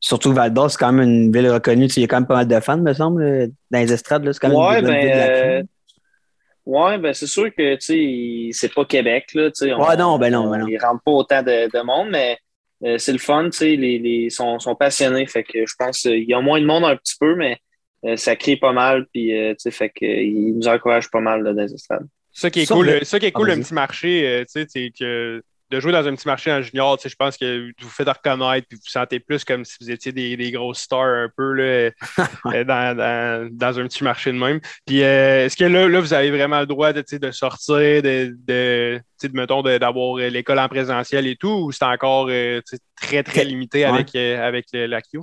Surtout 0.00 0.32
Val 0.32 0.52
d'Or, 0.52 0.70
c'est 0.70 0.78
quand 0.78 0.92
même 0.92 1.08
une 1.08 1.32
ville 1.32 1.50
reconnue. 1.50 1.86
Il 1.86 2.00
y 2.00 2.04
a 2.04 2.06
quand 2.06 2.16
même 2.20 2.26
pas 2.26 2.34
mal 2.36 2.48
de 2.48 2.60
fans, 2.60 2.78
me 2.78 2.92
semble, 2.92 3.22
là, 3.24 3.46
dans 3.70 3.78
les 3.78 3.92
estrades. 3.92 4.30
C'est 4.32 4.38
quand 4.38 4.48
même 4.48 4.56
Ouais, 4.58 4.80
une 4.80 4.86
ben, 4.86 5.10
euh, 5.12 5.62
ouais, 6.66 6.98
ben, 6.98 7.14
c'est 7.14 7.26
sûr 7.26 7.54
que, 7.54 7.74
tu 7.76 7.80
sais, 7.80 8.58
c'est 8.58 8.74
pas 8.74 8.84
Québec, 8.84 9.26
là, 9.34 9.50
tu 9.50 9.66
sais. 9.66 9.72
on- 9.72 9.80
Ouais, 9.86 9.96
non, 9.96 10.18
ben 10.18 10.30
non, 10.32 10.50
ben 10.50 10.58
non. 10.58 10.66
Ils 10.68 10.78
rentrent 10.78 11.02
pas 11.04 11.12
autant 11.12 11.42
de, 11.42 11.70
de 11.70 11.82
monde, 11.84 12.08
mais 12.10 12.36
euh, 12.84 12.98
c'est 12.98 13.12
le 13.12 13.18
fun, 13.18 13.44
tu 13.50 13.58
sais, 13.58 13.76
les, 13.76 13.98
les, 13.98 14.30
sont, 14.30 14.58
sont 14.58 14.74
passionnés. 14.74 15.26
Fait 15.26 15.44
que 15.44 15.60
je 15.66 15.74
pense 15.78 16.02
qu'il 16.02 16.24
y 16.28 16.34
a 16.34 16.40
moins 16.40 16.60
de 16.60 16.66
monde 16.66 16.84
un 16.84 16.96
petit 16.96 17.16
peu, 17.18 17.34
mais 17.34 17.52
euh, 17.52 17.56
ça 18.16 18.36
crie 18.36 18.56
pas 18.56 18.72
mal, 18.72 19.06
puis, 19.12 19.36
euh, 19.36 19.50
tu 19.52 19.56
sais, 19.60 19.70
fait 19.70 19.90
qu'ils 19.90 20.54
nous 20.56 20.68
encouragent 20.68 21.10
pas 21.10 21.20
mal, 21.20 21.42
là, 21.42 21.52
dans 21.52 21.62
les 21.62 21.72
estrades. 21.74 22.06
Ça 22.32 22.50
qui 22.50 22.60
est 22.60 22.66
Ça, 22.66 22.74
cool, 22.74 22.86
mais- 22.86 23.04
ça 23.04 23.18
qui 23.18 23.26
est 23.26 23.32
cool 23.32 23.50
Ah, 23.50 23.56
petit 23.56 23.74
marché, 23.74 24.26
euh, 24.28 24.40
tu 24.44 24.60
sais, 24.60 24.66
c'est 24.68 24.90
que 24.98 25.42
de 25.68 25.80
jouer 25.80 25.90
dans 25.90 26.06
un 26.06 26.14
petit 26.14 26.28
marché 26.28 26.52
en 26.52 26.62
junior, 26.62 26.96
tu 26.96 27.02
sais, 27.02 27.08
je 27.08 27.16
pense 27.16 27.36
que 27.36 27.66
vous 27.66 27.72
vous 27.80 27.88
faites 27.88 28.08
reconnaître, 28.08 28.68
puis 28.68 28.76
vous 28.76 28.82
vous 28.84 28.90
sentez 28.90 29.18
plus 29.18 29.44
comme 29.44 29.64
si 29.64 29.74
vous 29.80 29.90
étiez 29.90 30.12
des, 30.12 30.36
des 30.36 30.52
grosses 30.52 30.78
stars 30.78 31.00
un 31.24 31.28
peu 31.36 31.54
là, 31.54 31.90
euh, 32.54 32.62
dans, 32.64 32.96
dans, 32.96 33.48
dans 33.50 33.80
un 33.80 33.88
petit 33.88 34.04
marché 34.04 34.30
de 34.30 34.38
même. 34.38 34.60
Puis 34.86 35.02
euh, 35.02 35.46
est-ce 35.46 35.56
que 35.56 35.64
là, 35.64 35.88
là, 35.88 35.98
vous 35.98 36.14
avez 36.14 36.30
vraiment 36.30 36.60
le 36.60 36.66
droit 36.66 36.92
de, 36.92 37.00
tu 37.00 37.06
sais, 37.16 37.18
de 37.18 37.32
sortir, 37.32 37.74
de, 38.00 38.36
de, 38.46 38.98
tu 38.98 39.02
sais, 39.16 39.28
de 39.28 39.34
mettons, 39.36 39.62
d'avoir 39.62 40.18
euh, 40.18 40.28
l'école 40.28 40.60
en 40.60 40.68
présentiel 40.68 41.26
et 41.26 41.34
tout, 41.34 41.48
ou 41.64 41.72
c'est 41.72 41.84
encore 41.84 42.28
euh, 42.30 42.60
tu 42.60 42.76
sais, 42.76 42.82
très, 43.00 43.22
très 43.24 43.44
limité 43.44 43.78
Ouais. 43.80 43.84
avec, 43.86 44.14
euh, 44.14 44.46
avec 44.46 44.66
le- 44.72 44.86
la 44.86 45.02
Q? 45.02 45.18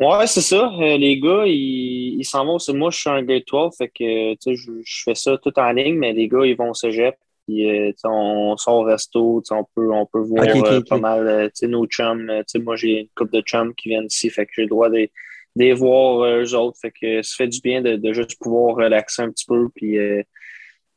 Ouais, 0.00 0.26
c'est 0.26 0.40
ça. 0.40 0.72
Euh, 0.80 0.96
les 0.96 1.18
gars, 1.18 1.44
ils 1.46 2.18
ils 2.18 2.24
s'en 2.24 2.44
vont. 2.44 2.58
Moi, 2.74 2.90
je 2.90 2.98
suis 2.98 3.10
un 3.10 3.22
grade 3.22 3.42
12, 3.50 3.76
fait 3.76 3.88
que, 3.88 4.32
tu 4.34 4.38
sais, 4.40 4.54
je, 4.54 4.72
je 4.84 5.02
fais 5.04 5.14
ça 5.14 5.36
tout 5.38 5.52
en 5.58 5.72
ligne, 5.72 5.96
mais 5.96 6.12
les 6.12 6.28
gars, 6.28 6.44
ils 6.44 6.56
vont 6.56 6.70
au 6.70 6.74
cégep. 6.74 7.16
Puis, 7.46 7.68
euh, 7.68 7.88
tu 7.92 7.98
sais, 7.98 8.08
on 8.08 8.56
sort 8.56 8.76
au 8.76 8.82
resto, 8.82 9.40
tu 9.40 9.48
sais, 9.48 9.54
on 9.54 9.64
peut, 9.74 9.90
on 9.92 10.06
peut 10.06 10.20
voir 10.20 10.44
Ok, 10.46 10.56
ok, 10.56 10.66
euh, 10.66 10.78
ok. 10.80 10.88
pas 10.88 10.98
mal, 10.98 11.26
euh, 11.26 11.46
tu 11.46 11.52
sais, 11.54 11.68
nos 11.68 11.86
chums. 11.86 12.28
Euh, 12.30 12.40
Tu 12.40 12.44
sais, 12.46 12.58
moi, 12.58 12.76
j'ai 12.76 13.00
une 13.00 13.08
couple 13.16 13.32
de 13.32 13.40
chums 13.40 13.74
qui 13.74 13.88
viennent 13.88 14.06
ici, 14.06 14.30
fait 14.30 14.46
que 14.46 14.52
j'ai 14.54 14.62
le 14.62 14.68
droit 14.68 14.88
de, 14.88 14.98
de 14.98 15.08
les 15.56 15.72
voir, 15.72 16.24
eux 16.26 16.54
autres. 16.54 16.78
Fait 16.80 16.92
que 16.92 17.22
ça 17.22 17.34
fait 17.36 17.48
du 17.48 17.60
bien 17.60 17.80
de, 17.82 17.96
de 17.96 18.12
juste 18.12 18.38
pouvoir 18.40 18.76
relaxer 18.76 19.22
un 19.22 19.30
petit 19.30 19.46
peu, 19.46 19.68
puis 19.74 19.98
euh, 19.98 20.22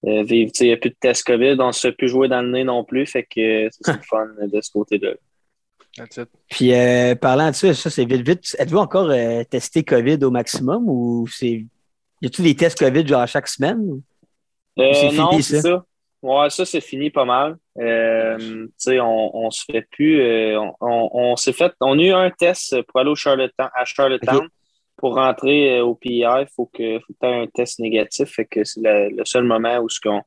vivre. 0.03 0.51
Tu 0.51 0.57
sais, 0.59 0.65
il 0.65 0.67
n'y 0.67 0.73
a 0.73 0.77
plus 0.77 0.89
de 0.89 0.97
test 0.99 1.25
COVID, 1.25 1.55
on 1.59 1.71
se 1.71 1.87
fait 1.87 1.93
plus 1.93 2.09
jouer 2.09 2.27
dans 2.27 2.41
le 2.41 2.51
nez 2.51 2.63
non 2.63 2.83
plus, 2.83 3.05
fait 3.05 3.23
que 3.23 3.69
c'est 3.71 4.03
fun 4.03 4.27
de 4.41 4.61
ce 4.61 4.71
côté-là. 4.71 5.13
That's 5.97 6.17
it. 6.17 6.29
Puis 6.49 6.73
euh, 6.73 7.15
parlant 7.15 7.49
de 7.49 7.55
ça, 7.55 7.73
ça 7.73 7.89
c'est 7.89 8.05
vite, 8.05 8.25
vite. 8.27 8.55
Êtes-vous 8.57 8.77
encore 8.77 9.09
euh, 9.09 9.43
testé 9.43 9.83
COVID 9.83 10.23
au 10.23 10.31
maximum 10.31 10.83
ou 10.87 11.27
c'est. 11.27 11.65
Y 12.21 12.25
a-tu 12.27 12.41
des 12.43 12.55
tests 12.55 12.77
COVID 12.79 13.07
genre 13.07 13.27
chaque 13.27 13.47
semaine? 13.47 14.01
Euh, 14.79 14.93
fini, 14.93 15.17
non, 15.17 15.31
ça? 15.33 15.41
c'est 15.41 15.61
ça. 15.61 15.85
Ouais, 16.21 16.49
ça, 16.51 16.65
c'est 16.65 16.81
fini 16.81 17.09
pas 17.09 17.25
mal. 17.25 17.57
Euh, 17.79 18.37
tu 18.37 18.69
sais, 18.77 18.99
on, 18.99 19.35
on 19.35 19.49
se 19.51 19.63
fait 19.69 19.85
plus. 19.91 20.21
euh, 20.21 20.59
on 20.59 20.73
on, 20.79 21.09
on 21.13 21.35
s'est 21.35 21.51
fait. 21.51 21.73
On 21.81 21.97
a 21.97 22.01
eu 22.01 22.11
un 22.11 22.29
test 22.29 22.79
pour 22.83 22.99
aller 22.99 23.09
au 23.09 23.15
Charlottetown, 23.15 23.69
à 23.73 23.85
Charlottetown. 23.85 24.47
Pour 24.97 25.15
rentrer 25.15 25.79
euh, 25.79 25.83
au 25.83 25.95
PI, 25.95 26.19
il 26.21 26.47
faut 26.55 26.67
que 26.67 26.99
tu 26.99 27.03
aies 27.23 27.41
un 27.41 27.47
test 27.47 27.79
négatif. 27.79 28.29
Fait 28.29 28.45
que 28.45 28.63
c'est 28.63 28.81
le, 28.81 29.09
le 29.09 29.25
seul 29.25 29.43
moment 29.45 29.79
où 29.79 29.89
ce 29.89 29.99
qu'on 29.99 30.21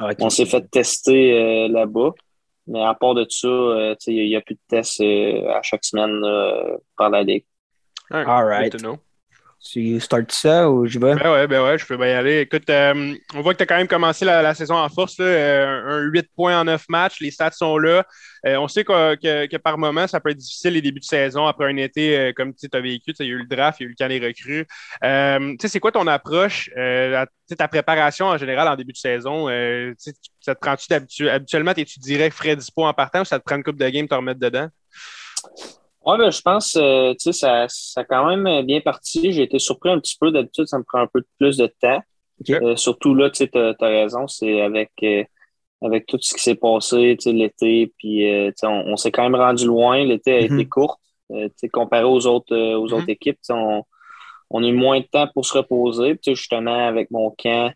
Ah, 0.00 0.10
on 0.18 0.30
s'est 0.30 0.46
fait 0.46 0.68
tester 0.68 1.32
euh, 1.32 1.68
là-bas. 1.68 2.10
Mais 2.66 2.82
à 2.82 2.94
part 2.94 3.14
de 3.14 3.26
ça, 3.28 3.48
euh, 3.48 3.94
tu 3.94 4.04
sais, 4.04 4.14
il 4.14 4.28
n'y 4.28 4.36
a, 4.36 4.40
plus 4.40 4.54
de 4.54 4.60
tests 4.68 5.00
euh, 5.00 5.48
à 5.50 5.62
chaque 5.62 5.84
semaine 5.84 6.20
là, 6.20 6.76
par 6.96 7.10
la 7.10 7.22
Ligue. 7.22 7.44
All 8.10 8.24
All 8.26 8.44
right. 8.44 8.74
Tu 9.72 9.98
startes 10.00 10.32
ça 10.32 10.70
ou 10.70 10.86
je 10.86 10.98
vais? 10.98 11.14
Ben 11.16 11.32
ouais, 11.32 11.46
ben 11.46 11.64
ouais, 11.64 11.76
je 11.76 11.84
peux 11.84 11.98
y 11.98 12.12
aller. 12.12 12.40
Écoute, 12.40 12.70
euh, 12.70 13.14
on 13.34 13.40
voit 13.40 13.52
que 13.52 13.58
tu 13.58 13.62
as 13.64 13.66
quand 13.66 13.76
même 13.76 13.88
commencé 13.88 14.24
la, 14.24 14.54
saison 14.54 14.76
en 14.76 14.88
force, 14.88 15.18
là, 15.18 15.24
euh, 15.24 15.82
un 15.86 16.10
8 16.10 16.28
points 16.34 16.60
en 16.60 16.64
9 16.64 16.84
matchs, 16.88 17.20
les 17.20 17.30
stats 17.32 17.50
sont 17.50 17.76
là. 17.76 18.06
Euh, 18.46 18.56
on 18.56 18.68
sait 18.68 18.84
que, 18.84 19.16
que, 19.46 19.56
par 19.56 19.76
moment, 19.76 20.06
ça 20.06 20.20
peut 20.20 20.30
être 20.30 20.36
difficile 20.36 20.74
les 20.74 20.82
débuts 20.82 21.00
de 21.00 21.04
saison 21.04 21.46
après 21.46 21.66
un 21.66 21.76
été 21.78 22.32
comme 22.36 22.54
tu 22.54 22.68
as 22.72 22.80
vécu. 22.80 23.12
Il 23.18 23.26
y 23.26 23.30
a 23.30 23.32
eu 23.32 23.38
le 23.38 23.46
draft, 23.46 23.80
il 23.80 23.84
y 23.84 23.86
a 23.86 23.88
eu 23.88 23.90
le 23.90 23.96
camp 23.98 24.08
des 24.08 24.24
recrues. 24.24 24.66
Tu 25.02 25.56
sais, 25.60 25.68
c'est 25.68 25.80
quoi 25.80 25.90
ton 25.90 26.06
approche, 26.06 26.70
ta 26.74 27.68
préparation 27.68 28.26
en 28.26 28.38
général 28.38 28.68
en 28.68 28.76
début 28.76 28.92
de 28.92 28.98
saison? 28.98 29.48
Ça 30.40 30.54
te 30.54 30.60
prend-tu 30.60 30.86
d'habitude? 30.88 31.28
Habituellement, 31.28 31.72
es-tu 31.72 31.98
direct 31.98 32.36
frais 32.36 32.54
dispo 32.54 32.84
en 32.84 32.94
partant 32.94 33.22
ou 33.22 33.24
ça 33.24 33.40
te 33.40 33.44
prend 33.44 33.56
une 33.56 33.64
coupe 33.64 33.78
de 33.78 33.88
game 33.88 34.06
te 34.06 34.14
remettre 34.14 34.38
dedans? 34.38 34.68
Ouais, 36.06 36.18
ben, 36.18 36.30
je 36.30 36.40
pense, 36.40 36.76
euh, 36.76 37.12
tu 37.14 37.18
sais, 37.20 37.32
ça, 37.32 37.66
ça 37.68 38.02
a 38.02 38.04
quand 38.04 38.26
même 38.34 38.64
bien 38.64 38.80
parti. 38.80 39.32
J'ai 39.32 39.42
été 39.42 39.58
surpris 39.58 39.90
un 39.90 39.98
petit 39.98 40.16
peu. 40.20 40.30
D'habitude, 40.30 40.66
ça 40.66 40.78
me 40.78 40.84
prend 40.84 41.00
un 41.00 41.06
peu 41.08 41.22
plus 41.38 41.56
de 41.56 41.66
temps. 41.80 42.00
Ok. 42.40 42.50
Euh, 42.62 42.76
surtout 42.76 43.14
là, 43.14 43.30
tu 43.30 43.38
sais, 43.38 43.48
t'as, 43.48 43.74
t'as 43.74 43.88
raison, 43.88 44.28
c'est 44.28 44.60
avec, 44.60 44.90
euh, 45.02 45.24
avec 45.82 46.06
tout 46.06 46.18
ce 46.20 46.34
qui 46.34 46.42
s'est 46.42 46.54
passé, 46.56 47.16
tu 47.20 47.30
sais, 47.30 47.32
l'été, 47.32 47.92
puis, 47.98 48.28
euh, 48.30 48.48
tu 48.50 48.54
sais, 48.58 48.66
on, 48.66 48.88
on 48.92 48.96
s'est 48.96 49.12
quand 49.12 49.22
même 49.24 49.36
rendu 49.40 49.66
loin. 49.66 50.04
L'été 50.04 50.34
a 50.34 50.40
Mhm. 50.40 50.44
été 50.44 50.66
court, 50.66 51.00
euh, 51.32 51.48
tu 51.48 51.54
sais, 51.56 51.68
comparé 51.68 52.04
aux 52.04 52.26
autres, 52.26 52.54
euh, 52.54 52.76
aux 52.78 52.88
Mhm. 52.88 52.94
autres 52.94 53.10
équipes, 53.10 53.36
tu 53.36 53.40
sais, 53.48 53.52
on, 53.54 53.84
on 54.50 54.64
a 54.64 54.68
eu 54.68 54.72
moins 54.74 55.00
de 55.00 55.06
temps 55.06 55.28
pour 55.34 55.46
se 55.46 55.58
reposer. 55.58 56.14
Puis, 56.16 56.20
tu 56.20 56.30
sais, 56.32 56.36
justement, 56.36 56.88
avec 56.88 57.10
mon 57.10 57.30
camp 57.32 57.72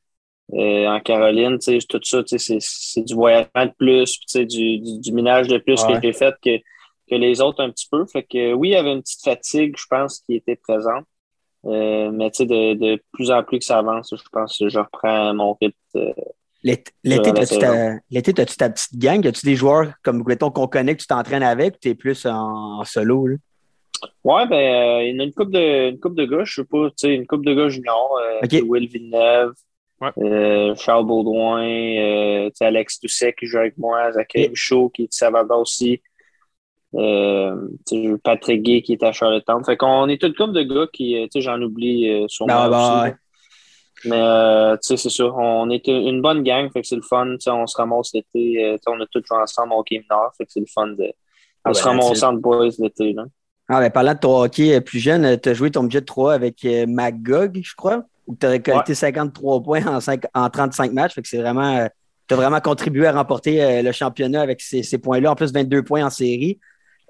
euh, 0.54 0.86
en 0.88 1.00
Caroline, 1.00 1.58
tu 1.58 1.80
sais, 1.80 1.86
tout 1.88 2.00
ça, 2.04 2.22
tu 2.24 2.38
sais, 2.38 2.38
c'est, 2.38 2.58
c'est 2.60 3.02
du 3.02 3.14
voyagement 3.14 3.66
de 3.66 3.72
plus, 3.78 4.18
puis, 4.18 4.26
tu 4.26 4.32
sais, 4.40 4.46
du, 4.46 4.78
du, 4.78 5.00
du 5.00 5.12
minage 5.12 5.48
de 5.48 5.58
plus 5.58 5.82
Ouais. 5.82 5.94
que 5.96 6.02
j'ai 6.02 6.12
fait 6.12 6.34
que, 6.44 6.58
que 7.10 7.16
les 7.16 7.40
autres 7.40 7.62
un 7.62 7.70
petit 7.70 7.88
peu. 7.90 8.06
Fait 8.06 8.22
que 8.22 8.52
oui, 8.54 8.68
il 8.68 8.72
y 8.72 8.76
avait 8.76 8.92
une 8.92 9.02
petite 9.02 9.22
fatigue, 9.22 9.74
je 9.76 9.84
pense, 9.90 10.20
qui 10.20 10.36
était 10.36 10.56
présente. 10.56 11.04
Euh, 11.66 12.10
mais 12.10 12.30
tu 12.30 12.38
sais, 12.38 12.46
de, 12.46 12.74
de 12.74 13.02
plus 13.12 13.30
en 13.30 13.42
plus 13.42 13.58
que 13.58 13.64
ça 13.66 13.78
avance, 13.78 14.14
je 14.16 14.28
pense 14.32 14.56
que 14.58 14.68
je 14.70 14.78
reprends 14.78 15.34
mon 15.34 15.54
rythme. 15.60 15.74
euh, 15.96 16.12
L'été, 16.62 16.92
t'as-tu 17.04 17.58
ta, 17.58 17.98
t'as-tu 18.10 18.56
ta 18.56 18.70
petite 18.70 18.98
gang? 18.98 19.26
As-tu 19.26 19.44
des 19.46 19.56
joueurs 19.56 19.92
comme 20.02 20.22
mettons, 20.26 20.50
qu'on 20.50 20.66
connaît 20.68 20.94
que 20.94 21.00
tu 21.02 21.06
t'entraînes 21.06 21.42
avec 21.42 21.74
ou 21.74 21.78
t'es 21.80 21.94
plus 21.94 22.24
en, 22.26 22.80
en 22.80 22.84
solo? 22.84 23.26
Là? 23.26 23.36
Ouais, 24.24 24.46
ben, 24.46 24.56
euh, 24.56 25.02
il 25.04 25.14
y 25.14 25.16
en 25.16 25.20
a 25.20 25.24
une 25.24 25.32
coupe 25.34 25.50
de, 25.50 25.90
une 25.90 26.00
coupe 26.00 26.14
de 26.16 26.24
gars, 26.24 26.44
je 26.44 26.54
sais 26.54 26.64
pas, 26.64 26.88
tu 26.90 26.94
sais, 26.96 27.14
une 27.14 27.26
coupe 27.26 27.44
de 27.44 27.52
gars 27.54 27.68
junior, 27.68 28.18
euh, 28.22 28.40
Ok. 28.44 28.62
Will 28.66 28.88
Villeneuve, 28.88 29.52
Ouais. 30.00 30.10
euh, 30.18 30.74
Charles 30.76 31.04
Baudouin, 31.04 31.62
euh, 31.62 32.46
tu 32.46 32.52
sais, 32.54 32.64
Alex 32.64 33.00
Doucet 33.02 33.34
qui 33.38 33.44
joue 33.46 33.58
avec 33.58 33.76
moi, 33.76 34.10
Zachary. 34.12 34.48
Michaud 34.48 34.88
qui 34.88 35.02
est 35.02 35.08
de 35.08 35.12
Salvador 35.12 35.60
aussi, 35.60 36.00
euh, 36.94 37.56
Patrick 38.24 38.62
Gay 38.62 38.82
qui 38.82 38.92
est 38.92 39.02
à 39.02 39.12
Charlottetown. 39.12 39.64
Fait 39.64 39.76
qu'on 39.76 40.08
est 40.08 40.20
toute 40.20 40.36
coupe 40.36 40.52
de 40.52 40.62
gars 40.62 40.86
qui, 40.92 41.16
euh, 41.16 41.26
j'en 41.36 41.60
oublie 41.60 42.08
euh, 42.08 42.26
sûrement 42.28 42.66
aussi. 42.66 43.02
ouais. 43.02 43.10
là. 43.10 43.14
Mais, 44.06 44.16
euh, 44.18 44.76
tu 44.76 44.88
sais, 44.88 44.96
c'est 44.96 45.10
sûr, 45.10 45.36
on 45.36 45.68
est 45.68 45.86
une 45.86 46.22
bonne 46.22 46.42
gang, 46.42 46.70
fait 46.72 46.80
que 46.80 46.86
c'est 46.86 46.96
le 46.96 47.02
fun, 47.02 47.36
on 47.48 47.66
se 47.66 47.76
ramasse 47.76 48.14
l'été, 48.14 48.78
on 48.86 48.98
a 48.98 49.04
tous 49.12 49.22
joué 49.26 49.36
ensemble 49.36 49.74
au 49.74 49.82
Game 49.82 50.02
Nord, 50.10 50.32
fait 50.38 50.46
que 50.46 50.52
c'est 50.52 50.60
le 50.60 50.66
fun 50.72 50.86
de, 50.86 51.12
Ah, 51.64 51.74
se 51.74 51.84
ben, 51.84 52.28
en 52.28 52.32
boys 52.32 52.70
l'été, 52.78 53.12
là. 53.12 53.24
Ah, 53.68 53.78
ben, 53.80 53.90
parlant 53.90 54.14
de 54.14 54.18
ton 54.18 54.42
hockey 54.42 54.80
plus 54.80 55.00
jeune, 55.00 55.38
tu 55.38 55.50
as 55.50 55.54
joué 55.54 55.70
ton 55.70 55.82
budget 55.82 56.00
3 56.00 56.32
avec 56.32 56.64
euh, 56.64 56.86
Magog, 56.88 57.60
je 57.62 57.74
crois, 57.76 58.02
où 58.26 58.34
tu 58.34 58.46
as 58.46 58.50
récolté 58.50 58.94
53 58.94 59.62
points 59.62 59.84
en, 59.86 59.98
en 60.34 60.48
35 60.48 60.92
matchs. 60.92 61.14
Fait 61.14 61.22
que 61.22 61.28
c'est 61.28 61.38
vraiment. 61.38 61.86
tu 62.26 62.32
as 62.34 62.36
vraiment 62.36 62.60
contribué 62.60 63.06
à 63.06 63.12
remporter 63.12 63.82
le 63.82 63.92
championnat 63.92 64.40
avec 64.40 64.62
ces, 64.62 64.82
ces 64.82 64.96
points-là, 64.96 65.32
en 65.32 65.34
plus 65.34 65.52
22 65.52 65.82
points 65.82 66.06
en 66.06 66.10
série. 66.10 66.58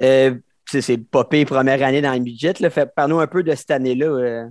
Euh, 0.03 0.35
c'est 0.67 0.99
popé 0.99 1.45
première 1.45 1.83
année 1.83 2.01
dans 2.01 2.13
le 2.13 2.21
budget. 2.21 2.53
Parle-nous 2.95 3.19
un 3.21 3.27
peu 3.27 3.43
de 3.43 3.55
cette 3.55 3.71
année-là 3.73 4.07
euh, 4.07 4.45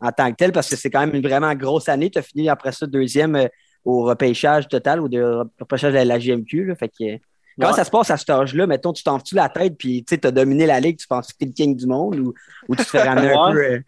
en 0.00 0.12
tant 0.12 0.30
que 0.30 0.36
telle, 0.36 0.52
parce 0.52 0.68
que 0.70 0.76
c'est 0.76 0.90
quand 0.90 1.00
même 1.00 1.14
une 1.14 1.26
vraiment 1.26 1.52
grosse 1.54 1.88
année. 1.88 2.10
Tu 2.10 2.18
as 2.18 2.22
fini 2.22 2.48
après 2.48 2.72
ça 2.72 2.86
deuxième 2.86 3.34
euh, 3.36 3.48
au 3.84 4.04
repêchage 4.04 4.68
total 4.68 5.00
ou 5.00 5.08
de 5.08 5.20
repêchage 5.60 5.92
de 5.92 5.98
la 5.98 6.18
GMQ. 6.18 6.66
Là. 6.66 6.74
Fait 6.76 6.88
que, 6.88 7.04
euh, 7.04 7.16
Comment 7.56 7.70
Ouais. 7.70 7.76
ça 7.76 7.84
se 7.84 7.90
passe 7.90 8.10
à 8.10 8.16
cet 8.16 8.30
âge-là? 8.30 8.66
Mettons, 8.66 8.92
tu 8.92 9.04
t'en 9.04 9.18
fous 9.20 9.34
la 9.36 9.48
tête, 9.48 9.76
puis 9.78 10.04
tu 10.04 10.18
as 10.24 10.30
dominé 10.32 10.66
la 10.66 10.80
ligue, 10.80 10.96
tu 10.98 11.06
penses 11.06 11.32
que 11.32 11.38
tu 11.38 11.44
es 11.44 11.46
le 11.46 11.52
king 11.52 11.76
du 11.76 11.86
monde 11.86 12.18
ou, 12.18 12.34
ou 12.68 12.74
tu 12.74 12.82
te 12.84 12.88
fais 12.90 13.02
ramener 13.02 13.32
un 13.32 13.52
peu. 13.52 13.82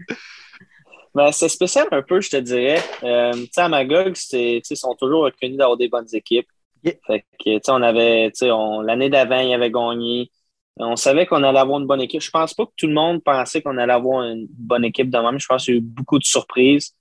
Ben, 1.15 1.33
c'est 1.33 1.49
spécial 1.49 1.87
un 1.91 2.03
peu, 2.03 2.21
je 2.21 2.31
te 2.31 2.37
dirais. 2.37 2.79
Euh, 3.03 3.33
à 3.57 3.69
Magog, 3.69 4.15
ils 4.33 4.61
sont 4.65 4.95
toujours 4.95 5.25
reconnus 5.25 5.57
d'avoir 5.57 5.77
des 5.77 5.89
bonnes 5.89 6.07
équipes. 6.13 6.47
Fait 6.85 7.25
que, 7.45 7.71
on 7.73 7.83
avait, 7.83 8.31
on- 8.43 8.83
l'année 8.83 9.11
d'avant, 9.11 9.41
il 9.41 9.53
avait 9.53 9.71
gagné. 9.73 10.31
On 10.79 10.97
savait 10.97 11.27
qu'on 11.27 11.43
allait 11.43 11.59
avoir 11.59 11.81
une 11.81 11.87
bonne 11.87 12.03
équipe. 12.03 12.21
Je 12.21 12.31
pense 12.31 12.53
pas 12.55 12.67
que 12.67 12.73
tout 12.77 12.87
le 12.87 12.93
monde 12.95 13.23
pensait 13.23 13.63
qu'on 13.63 13.79
allait 13.79 13.93
avoir 13.93 14.25
une 14.25 14.47
bonne 14.51 14.85
équipe 14.85 15.11
de 15.11 15.19
même. 15.19 15.39
Je 15.41 15.47
pense 15.47 15.65
qu'il 15.65 15.75
y 15.75 15.77
a 15.79 15.81
eu 15.81 15.83
beaucoup 15.83 16.19
de 16.19 16.25
surprises. 16.25 16.95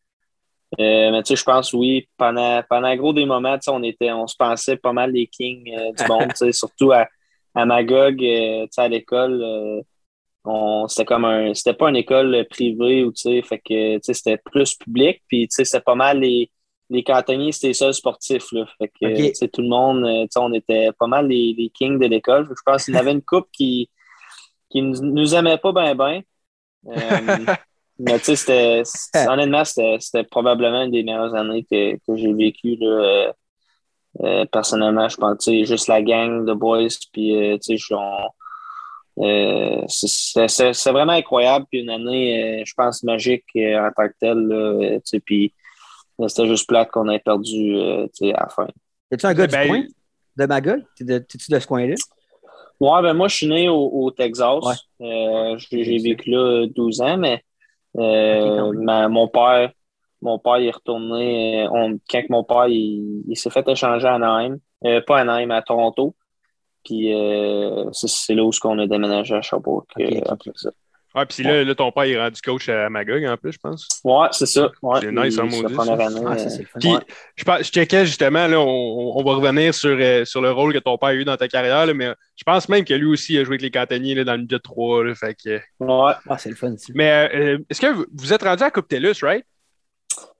Euh, 0.79 1.11
mais 1.11 1.23
tu 1.23 1.29
sais, 1.29 1.35
je 1.35 1.43
pense, 1.43 1.73
oui, 1.73 2.07
pendant, 2.17 2.61
pendant 2.69 2.93
gros 2.95 3.13
des 3.13 3.25
moments, 3.25 3.55
tu 3.57 3.63
sais, 3.65 3.71
on, 3.71 3.83
était, 3.83 4.11
on 4.11 4.27
se 4.27 4.35
pensait 4.35 4.77
pas 4.77 4.93
mal 4.93 5.11
les 5.11 5.27
kings 5.27 5.71
euh, 5.77 5.91
du 5.93 6.03
monde, 6.09 6.29
tu 6.29 6.37
sais, 6.37 6.51
surtout 6.53 6.91
à, 6.91 7.07
à 7.53 7.65
Magog, 7.65 8.21
euh, 8.23 8.63
tu 8.63 8.69
sais, 8.71 8.81
à 8.81 8.87
l'école. 8.87 9.41
euh, 9.43 9.81
on 10.45 10.87
c'était 10.87 11.05
comme 11.05 11.25
un 11.25 11.53
c'était 11.53 11.73
pas 11.73 11.89
une 11.89 11.95
école 11.95 12.45
privée 12.49 13.03
ou 13.03 13.11
tu 13.11 13.21
sais 13.21 13.41
fait 13.41 13.59
que 13.59 13.95
tu 13.95 13.99
sais 14.03 14.13
c'était 14.13 14.37
plus 14.37 14.75
public 14.75 15.23
puis 15.27 15.47
tu 15.47 15.55
sais 15.55 15.65
c'était 15.65 15.83
pas 15.83 15.95
mal 15.95 16.19
les 16.19 16.51
les 16.89 17.03
cantonniers 17.03 17.51
c'était 17.51 17.67
les 17.67 17.73
seuls 17.73 17.93
sportifs 17.93 18.51
là. 18.51 18.65
Fait 18.77 18.87
que 18.89 19.45
tout 19.47 19.61
le 19.61 19.67
monde 19.69 20.03
euh, 20.05 20.25
on 20.37 20.53
était 20.53 20.89
pas 20.99 21.07
mal 21.07 21.27
les, 21.27 21.55
les 21.57 21.69
kings 21.69 21.99
de 21.99 22.05
l'école. 22.07 22.47
Je 22.49 22.61
pense 22.65 22.85
qu'il 22.85 22.93
y 22.93 22.97
en 22.97 22.99
avait 23.01 23.11
une 23.13 23.21
couple 23.23 23.49
qui 23.51 23.89
qui 24.69 24.81
nous, 24.81 25.01
nous 25.01 25.35
aimait 25.35 25.57
pas 25.57 25.71
bien 25.71 25.95
bien 25.95 26.21
mais 27.99 28.19
tu 28.19 28.25
sais 28.25 28.35
c'était 28.35 28.81
c'était- 28.85 29.27
honnêtement 29.27 29.65
c'était 29.65 29.97
c'était 29.99 30.23
probablement 30.23 30.83
une 30.83 30.91
des 30.91 31.03
meilleures 31.03 31.33
années 31.33 31.63
que, 31.63 31.95
que 31.95 32.15
j'ai 32.15 32.33
vécues 32.33 32.77
euh, 32.81 33.31
euh, 34.21 34.45
personnellement. 34.45 35.09
Je 35.09 35.17
pense 35.17 35.37
tu 35.39 35.51
sais 35.51 35.65
juste 35.65 35.87
la 35.87 36.01
gang 36.01 36.45
de 36.45 36.53
boys 36.53 36.87
puis 37.11 37.35
euh, 37.35 37.57
tu 37.57 37.77
sais 37.77 37.77
euh, 39.19 39.81
c'est- 39.87 40.91
vraiment 40.91 41.13
incroyable. 41.13 41.65
Puis 41.69 41.79
une 41.81 41.89
année, 41.89 42.61
euh, 42.61 42.63
je 42.65 42.73
pense, 42.75 43.01
magique 43.03 43.45
euh, 43.55 43.79
en 43.87 43.91
tant 43.95 44.07
que 44.09 44.13
telle. 44.19 44.51
euh, 44.51 44.99
Puis 45.25 45.53
c'était 46.27 46.47
juste 46.47 46.67
plate 46.67 46.89
qu'on 46.91 47.09
ait 47.09 47.19
perdu 47.19 47.75
euh, 47.77 48.07
à 48.21 48.43
la 48.43 48.49
fin. 48.49 48.67
Es-tu 49.11 49.25
un 49.25 49.33
gars 49.33 49.47
Ben, 49.47 49.61
du 49.63 49.67
coin? 49.69 49.83
De 50.37 50.45
Magog? 50.45 50.83
T'es 50.97 51.03
de- 51.03 51.17
T'es-tu 51.19 51.51
de 51.51 51.59
ce 51.59 51.67
coin-là? 51.67 51.95
Ouais, 52.79 53.01
ben 53.01 53.13
moi, 53.13 53.27
je 53.29 53.35
suis 53.37 53.47
né 53.47 53.69
au, 53.69 53.89
au 53.89 54.11
Texas. 54.11 54.63
Ouais. 54.63 54.75
Euh, 55.07 55.57
j'ai 55.57 55.83
j'ai 55.83 55.97
vécu 55.97 56.29
là 56.31 56.65
12 56.67 56.99
ans, 57.01 57.17
mais 57.17 57.41
euh, 57.97 58.57
quand 58.57 58.71
même. 58.73 58.83
ma- 58.83 59.07
mon 59.07 59.27
père, 59.29 59.71
mon 60.21 60.39
père 60.39 60.57
il 60.57 60.67
est 60.67 60.71
retourné. 60.71 61.67
on- 61.71 61.97
quand 62.09 62.21
que 62.21 62.27
mon 62.31 62.43
père 62.43 62.67
il, 62.67 63.23
il 63.27 63.37
s'est 63.37 63.49
fait 63.49 63.65
échanger 63.69 64.07
à 64.07 64.15
euh, 64.85 65.01
pas 65.07 65.17
à 65.17 65.21
Anaheim, 65.21 65.51
à 65.51 65.61
Toronto. 65.61 66.15
Puis 66.83 67.13
euh, 67.13 67.89
c'est 67.93 68.35
là 68.35 68.43
où 68.43 68.51
on 68.65 68.79
a 68.79 68.87
déménagé 68.87 69.35
à 69.35 69.41
Sherbrooke 69.41 69.89
euh, 69.99 70.19
après 70.27 70.51
ça. 70.55 70.69
Ouais, 71.15 71.25
puis 71.25 71.43
là, 71.43 71.63
là, 71.63 71.75
ton 71.75 71.91
père 71.93 72.03
est 72.03 72.19
rendu 72.19 72.41
coach 72.41 72.67
à 72.67 72.89
Magog 72.89 73.23
en 73.25 73.37
plus, 73.37 73.53
je 73.53 73.57
pense. 73.57 73.87
Ouais, 74.03 74.27
c'est 74.31 74.45
ça. 74.45 74.69
Ouais, 74.81 74.99
C'est 74.99 75.11
nice, 75.13 75.39
hein, 75.39 75.47
Il- 75.49 75.61
maudit, 75.61 75.75
Ah, 75.79 76.33
euh. 76.33 76.63
Puis, 76.79 76.95
je, 77.37 77.43
pense- 77.45 77.59
je 77.59 77.71
checkais 77.71 78.05
justement, 78.05 78.47
là, 78.47 78.59
on, 78.59 79.13
on 79.17 79.23
va 79.23 79.35
revenir 79.35 79.73
sur, 79.73 79.95
euh, 79.97 80.25
sur 80.25 80.41
le 80.41 80.51
rôle 80.51 80.73
que 80.73 80.79
ton 80.79 80.97
père 80.97 81.09
a 81.09 81.13
eu 81.15 81.23
dans 81.23 81.37
ta 81.37 81.47
carrière, 81.47 81.85
là, 81.85 81.93
mais 81.93 82.13
je 82.35 82.43
pense 82.43 82.67
même 82.67 82.83
que 82.83 82.93
lui 82.93 83.05
aussi 83.07 83.37
a 83.37 83.43
joué 83.45 83.53
avec 83.53 83.61
les 83.61 83.71
cantonniers 83.71 84.13
là, 84.15 84.25
dans 84.25 84.35
le 84.35 84.45
Jet 84.49 84.59
3. 84.59 85.05
Là, 85.05 85.15
fait 85.15 85.35
que... 85.41 85.61
Ouais, 85.79 86.13
Ah, 86.29 86.37
c'est 86.37 86.49
le 86.49 86.55
fun, 86.55 86.75
ça. 86.77 86.91
Mais 86.95 87.29
euh, 87.33 87.57
est-ce 87.69 87.79
que 87.79 87.87
vous- 87.93 88.05
vous 88.13 88.33
êtes 88.33 88.43
rendu 88.43 88.63
à 88.63 88.69
Coupe 88.71 88.87
TELUS, 88.89 89.15
right? 89.23 89.45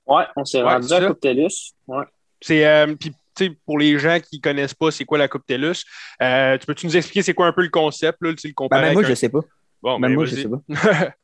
ouais, 0.08 0.24
on 0.36 0.46
s'est 0.46 0.58
Ouais, 0.62 0.64
rendu 0.74 0.86
à 0.94 1.00
ça. 1.00 1.08
Coupe 1.08 1.20
TELUS. 1.22 1.72
Ouais. 1.88 2.04
C'est 2.42 2.66
euh, 2.68 2.94
puis, 3.00 3.12
tu 3.36 3.46
sais, 3.48 3.52
pour 3.66 3.80
les 3.80 3.98
gens 3.98 4.18
qui 4.20 4.40
connaissent 4.42 4.74
pas 4.74 4.92
c'est 4.92 5.06
quoi 5.06 5.18
la 5.18 5.28
Coupe 5.28 5.46
TELUS, 5.46 5.84
euh, 6.22 6.58
tu 6.58 6.66
peux-tu 6.66 6.86
nous 6.86 6.96
expliquer 6.98 7.22
c'est 7.22 7.34
quoi 7.34 7.48
un 7.48 7.54
peu 7.54 7.64
le 7.64 7.70
concept, 7.70 8.18
là, 8.22 8.30
le 8.32 8.68
Ben, 8.70 8.82
même 8.82 8.94
moi, 8.94 9.04
je 9.04 9.12
un- 9.12 9.16
sais 9.16 9.30
pas. 9.30 9.40
Bon, 9.86 10.00
Même 10.00 10.12
ben, 10.12 10.16
moi, 10.16 10.26
je 10.26 10.36
sais 10.36 10.50
pas. 10.50 10.62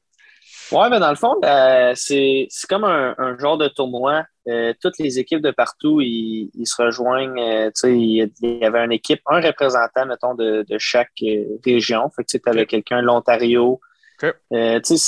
Ouais, 0.71 0.89
mais 0.89 0.99
dans 0.99 1.09
le 1.09 1.15
fond, 1.17 1.35
euh, 1.43 1.91
c'est 1.95 2.47
comme 2.69 2.85
un, 2.85 3.13
un 3.17 3.38
genre 3.38 3.57
de 3.57 3.67
tournoi. 3.67 4.23
Euh, 4.47 4.73
toutes 4.81 4.97
les 4.99 5.19
équipes 5.19 5.41
de 5.41 5.51
partout, 5.51 5.99
ils, 6.01 6.49
ils 6.53 6.65
se 6.67 6.81
rejoignent. 6.81 7.38
euh, 7.39 7.67
tu 7.67 7.71
sais, 7.81 7.97
il 7.97 8.31
y 8.41 8.65
avait 8.65 8.79
une 8.85 8.91
équipe, 8.93 9.21
un 9.27 9.41
représentant, 9.41 10.05
mettons, 10.05 10.33
de, 10.35 10.65
de 10.67 10.77
chaque 10.79 11.11
euh, 11.23 11.43
région. 11.65 12.09
Fait 12.15 12.23
que 12.23 12.38
tu 12.38 12.49
avais 12.49 12.65
quelqu'un 12.65 13.01
de 13.01 13.07
l'Ontario. 13.07 13.81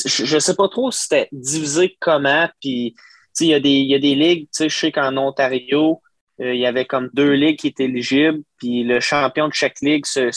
Je, 0.07 0.25
je 0.25 0.39
sais 0.39 0.55
pas 0.55 0.67
trop 0.69 0.91
si 0.91 1.03
c'était 1.03 1.30
divisé 1.31 1.95
comment. 1.99 2.49
Puis, 2.61 2.93
tu 2.95 3.01
sais, 3.34 3.45
il 3.45 3.49
y, 3.49 3.53
a 3.53 3.59
des- 3.59 3.69
y 3.69 3.95
a 3.95 3.99
des 3.99 4.15
ligues. 4.15 4.43
Tu 4.45 4.49
sais, 4.51 4.69
je 4.69 4.77
sais 4.77 4.91
qu'en 4.91 5.15
Ontario, 5.17 6.01
il 6.39 6.55
y 6.55 6.65
avait 6.65 6.85
comme 6.85 7.09
deux 7.13 7.31
ligues 7.34 7.59
qui 7.59 7.67
étaient 7.67 7.85
éligibles. 7.85 8.41
Puis 8.57 8.84
le 8.84 8.99
champion 8.99 9.47
de 9.47 9.53
chaque 9.53 9.80
ligue, 9.81 10.05
se, 10.05 10.30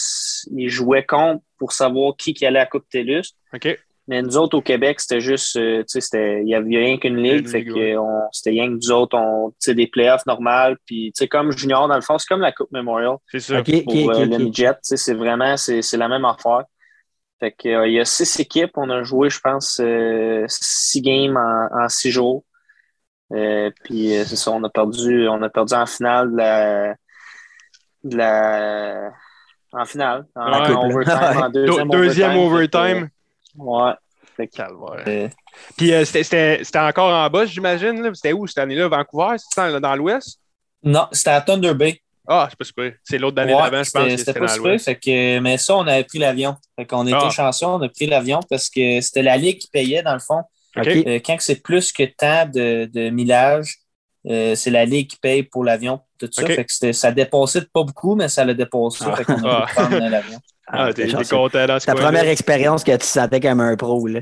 il 0.52 0.68
jouait 0.68 1.04
contre 1.04 1.42
pour 1.58 1.72
savoir 1.72 2.14
qui, 2.16 2.34
qui 2.34 2.46
allait 2.46 2.58
à 2.58 2.62
la 2.62 2.66
Coupe 2.66 2.88
TELUS. 2.88 3.34
OK. 3.54 3.78
Mais 4.08 4.22
nous 4.22 4.36
autres, 4.36 4.56
au 4.56 4.62
Québec, 4.62 5.00
c'était 5.00 5.20
juste, 5.20 5.56
euh, 5.56 5.78
tu 5.80 5.84
sais, 5.88 6.00
c'était- 6.00 6.40
il 6.42 6.48
y 6.48 6.54
avait 6.54 6.76
rien 6.76 6.96
qu'une 6.96 7.16
ligue, 7.16 7.48
fait 7.48 7.64
que 7.64 7.96
c'était 8.30 8.50
rien 8.50 8.68
que 8.68 8.74
nous 8.74 8.90
autres, 8.92 9.18
on, 9.18 9.50
tu 9.50 9.56
sais, 9.58 9.74
des 9.74 9.88
playoffs 9.88 10.24
normales, 10.26 10.76
puis, 10.86 11.12
tu 11.12 11.18
sais, 11.24 11.28
comme 11.28 11.50
junior, 11.50 11.88
dans 11.88 11.96
le 11.96 12.02
fond, 12.02 12.16
c'est 12.16 12.28
comme 12.28 12.40
la 12.40 12.52
Coupe 12.52 12.70
Memorial 12.70 13.16
C'est 13.26 13.40
ça. 13.40 13.58
Ok, 13.58 13.68
ok, 13.68 13.84
pour 13.84 14.10
ok. 14.10 14.18
euh, 14.18 14.24
le 14.26 14.36
ok. 14.36 14.42
midget, 14.42 14.72
tu 14.74 14.78
sais, 14.82 14.96
c'est 14.96 15.14
vraiment, 15.14 15.56
c'est 15.56 15.82
c'est 15.82 15.96
la 15.96 16.06
même 16.08 16.24
affaire. 16.24 16.62
Fait 17.40 17.50
que, 17.50 17.68
euh, 17.68 17.88
il 17.88 17.94
y 17.94 18.00
a 18.00 18.04
six 18.04 18.38
équipes, 18.38 18.70
on 18.76 18.88
a 18.90 19.02
joué, 19.02 19.28
je 19.28 19.40
pense, 19.40 19.80
euh, 19.80 20.44
six 20.48 21.02
games 21.02 21.36
en, 21.36 21.84
en 21.84 21.88
six 21.88 22.12
jours. 22.12 22.44
Euh, 23.32 23.72
puis, 23.82 24.16
euh, 24.16 24.24
c'est 24.24 24.36
ça, 24.36 24.52
on 24.52 24.62
a 24.62 24.70
perdu, 24.70 25.26
on 25.28 25.42
a 25.42 25.48
perdu 25.50 25.74
en 25.74 25.84
finale 25.84 26.30
de 26.30 26.36
la, 26.36 26.94
de 28.04 28.16
la, 28.16 29.12
en 29.78 29.84
finale, 29.84 30.24
en, 30.34 30.46
Ouais. 30.50 30.72
en 30.74 30.84
overtime, 30.90 31.42
en 31.42 31.48
Deux- 31.50 31.66
deuxième, 31.66 31.88
Deuxième 31.88 32.36
overtime. 32.38 33.08
ouais. 33.56 33.92
Fait 34.36 34.48
que, 34.48 34.56
Calvaire. 34.56 35.04
euh, 35.06 35.28
Puis 35.78 35.92
euh, 35.94 36.04
c'était- 36.04 36.22
c'était 36.24 36.60
c'était 36.64 36.78
encore 36.78 37.10
en 37.12 37.30
bas, 37.30 37.46
j'imagine. 37.46 38.02
là. 38.02 38.10
C'était 38.14 38.32
où 38.34 38.46
cette 38.46 38.58
année-là? 38.58 38.88
Vancouver? 38.88 39.36
C'était 39.38 39.72
dans, 39.72 39.80
dans 39.80 39.96
l'ouest? 39.96 40.38
Non, 40.82 41.06
c'était 41.12 41.30
à 41.30 41.40
Thunder 41.40 41.72
Bay. 41.74 42.00
Ah, 42.28 42.46
c'est 42.50 42.58
pas 42.58 42.64
super. 42.64 42.92
C'est 43.04 43.18
l'autre 43.18 43.40
année 43.40 43.54
Ouais, 43.54 43.62
d'avant, 43.62 43.82
je 43.84 43.90
pense. 43.90 44.02
c'était 44.02 44.04
que 44.04 44.10
c'était 44.18 44.24
C'était 44.32 44.40
pas 44.40 44.48
super. 44.48 44.80
Fait 44.80 44.96
que, 44.96 45.38
mais 45.38 45.56
ça, 45.58 45.76
on 45.76 45.86
avait 45.86 46.04
pris 46.04 46.18
l'avion. 46.18 46.56
Fait 46.76 46.84
qu'on 46.84 47.06
était 47.06 47.16
Ah. 47.18 47.30
chanceux, 47.30 47.66
on 47.66 47.80
a 47.80 47.88
pris 47.88 48.06
l'avion 48.06 48.40
parce 48.50 48.68
que 48.68 49.00
c'était 49.00 49.22
la 49.22 49.36
Ligue 49.36 49.58
qui 49.58 49.68
payait, 49.68 50.02
dans 50.02 50.12
le 50.14 50.18
fond. 50.18 50.42
Euh, 50.76 51.20
quand 51.24 51.36
c'est 51.38 51.62
plus 51.62 51.90
que 51.92 52.02
tant 52.02 52.44
de, 52.46 52.84
de 52.92 53.08
millage, 53.08 53.76
euh, 54.28 54.54
c'est 54.54 54.70
la 54.70 54.84
Ligue 54.84 55.08
qui 55.08 55.16
paye 55.16 55.42
pour 55.42 55.64
l'avion, 55.64 56.00
tout 56.18 56.28
ça. 56.32 56.42
Ok. 56.42 56.52
Fait 56.52 56.64
que 56.64 56.92
ça 56.92 57.12
dépassait 57.12 57.62
pas 57.72 57.82
beaucoup, 57.84 58.14
mais 58.14 58.28
ça 58.28 58.44
l'a 58.44 58.54
dépassé. 58.54 59.04
Ah. 59.06 59.16
Fait 59.16 59.24
qu'on 59.24 59.42
a 59.44 59.62
Ah. 59.62 59.66
pu 59.66 59.74
prendre 59.74 59.98
l'avion. 60.08 60.38
Ah, 60.68 60.92
t'es 60.92 61.04
t'es 61.04 61.10
chanceux. 61.10 61.36
content 61.36 61.64
dans 61.64 61.78
ce 61.78 61.86
Ta 61.86 61.94
première 61.94 62.26
expérience 62.26 62.82
que 62.82 62.96
tu 62.96 63.06
sentais 63.06 63.38
comme 63.38 63.60
un 63.60 63.76
pro. 63.76 64.04
Là. 64.08 64.18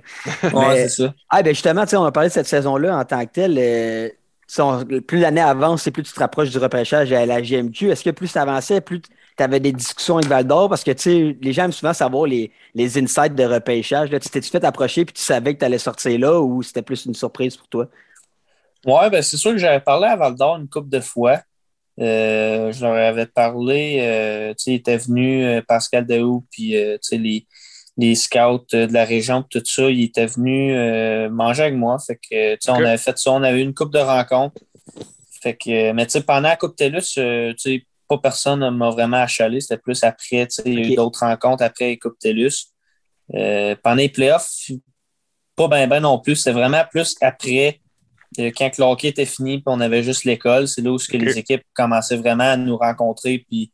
Ouais, 0.53 0.89
c'est 0.89 1.03
ça. 1.05 1.15
Ah, 1.31 1.43
ben 1.43 1.55
justement, 1.55 1.85
tu 1.85 1.89
sais, 1.89 1.97
on 1.97 2.05
a 2.05 2.13
parlé 2.13 2.29
de 2.29 2.35
cette 2.35 2.47
saison-là 2.47 2.99
en 2.99 3.05
tant 3.07 3.25
que 3.25 3.31
telle. 3.33 3.57
euh, 3.59 4.11
on- 4.59 4.85
plus 5.01 5.21
l'année 5.21 5.41
avance, 5.41 5.85
c'est 5.85 5.91
plus 5.91 6.03
tu 6.03 6.13
te 6.13 6.21
rapproches 6.21 6.51
du 6.51 6.59
repêchage 6.59 7.11
à 7.15 7.25
la 7.25 7.41
GMQ. 7.41 7.89
Est-ce 7.91 8.05
que 8.05 8.11
plus 8.11 8.31
tu 8.31 8.37
avançais, 8.37 8.83
plus 8.83 9.01
tu 9.01 9.09
avais 9.43 9.59
des 9.59 9.73
discussions 9.73 10.19
avec 10.19 10.29
Val 10.29 10.47
d'Or? 10.47 10.69
Parce 10.69 10.85
que 10.85 10.91
tu 10.91 11.03
sais, 11.03 11.37
les 11.41 11.53
gens 11.55 11.65
aiment 11.65 11.73
souvent 11.73 11.95
savoir 11.95 12.27
les, 12.27 12.53
les 12.75 12.99
insights 12.99 13.35
de 13.35 13.45
repêchage. 13.45 14.11
Là. 14.11 14.21
Tu 14.21 14.29
t'es-tu 14.29 14.51
fait 14.51 14.63
approcher 14.65 15.07
puis 15.07 15.15
tu 15.15 15.23
savais 15.23 15.55
que 15.55 15.61
tu 15.61 15.65
allais 15.65 15.79
sortir 15.79 16.19
là 16.21 16.39
ou 16.43 16.63
c'était 16.63 16.83
plus 16.83 17.07
une 17.07 17.15
surprise 17.15 17.57
pour 17.57 17.69
toi? 17.69 17.89
Ouais, 18.87 19.11
ben 19.11 19.23
c'est 19.23 19.37
sûr 19.37 19.53
que 19.53 19.59
j'avais 19.59 19.81
parlé 19.81 20.07
à 20.09 20.17
Val 20.17 20.35
d'Or 20.35 20.57
une 20.57 20.69
couple 20.69 20.91
de 20.91 21.01
fois. 21.01 21.41
Euh, 22.01 22.73
je 22.73 22.85
leur 22.85 22.95
avais 22.95 23.27
parlé, 23.27 23.99
euh, 24.01 24.51
tu 24.55 24.65
sais, 24.65 24.75
était 24.75 24.97
venu 24.97 25.45
euh, 25.45 25.63
Pascal 25.67 26.05
Daou, 26.07 26.45
puis 26.51 26.77
euh, 26.77 26.95
tu 26.95 27.09
sais, 27.11 27.19
les, 27.19 27.47
les 27.97 28.17
scouts 28.17 28.67
euh, 28.75 28.87
de 28.89 28.93
la 28.93 29.05
région, 29.05 29.45
tout 29.49 29.63
ça, 29.65 29.89
il 29.89 30.03
était 30.03 30.27
venu 30.27 30.75
euh, 30.77 31.31
manger 31.31 31.63
avec 31.65 31.77
moi. 31.77 31.97
Fait 32.05 32.17
que, 32.17 32.55
tu 32.55 32.59
sais, 32.63 32.71
on 32.71 32.85
avait 32.85 32.99
fait 32.99 33.17
ça, 33.17 33.31
on 33.31 33.43
avait 33.45 33.61
eu 33.61 33.63
une 33.63 33.75
coupe 33.75 33.93
de 33.93 34.01
rencontres. 34.01 34.61
Fait 35.41 35.55
que, 35.57 35.93
mais 35.93 36.07
tu 36.07 36.13
sais, 36.13 36.23
pendant 36.23 36.49
la 36.49 36.57
Coupe 36.57 36.75
TELUS, 36.75 37.15
euh, 37.19 37.53
tu 37.53 37.59
sais, 37.59 37.87
pas 38.09 38.19
personne 38.19 38.61
ne 38.61 38.71
m'a 38.71 38.91
vraiment 38.91 39.19
achalé. 39.19 39.61
C'était 39.61 39.79
plus 39.81 40.03
après, 40.03 40.47
tu 40.47 40.55
sais, 40.57 40.63
il 40.67 40.75
y 40.75 40.83
a 40.83 40.93
eu 40.93 40.95
d'autres 40.97 41.21
rencontres 41.21 41.63
après 41.63 41.87
les 41.87 41.99
Coupes 41.99 42.19
TELUS. 42.19 42.73
Euh, 43.35 43.77
pendant 43.83 43.97
les 43.97 44.09
playoffs, 44.09 44.71
pas 45.55 45.69
bien 45.69 45.87
ben 45.87 46.01
non 46.01 46.19
plus. 46.19 46.37
C'était 46.37 46.53
vraiment 46.53 46.83
plus 46.91 47.15
après, 47.21 47.81
quand 48.37 48.79
le 48.79 48.85
hockey 48.85 49.09
était 49.09 49.27
fini, 49.27 49.57
puis 49.59 49.65
on 49.67 49.81
avait 49.81 50.03
juste 50.03 50.25
l'école. 50.25 50.69
C'est 50.69 50.83
là 50.83 50.93
où 50.93 50.97
que 50.97 51.17
les 51.17 51.39
équipes 51.39 51.63
commençaient 51.75 52.17
vraiment 52.17 52.45
à 52.45 52.57
nous 52.57 52.77
rencontrer, 52.77 53.45
puis 53.49 53.73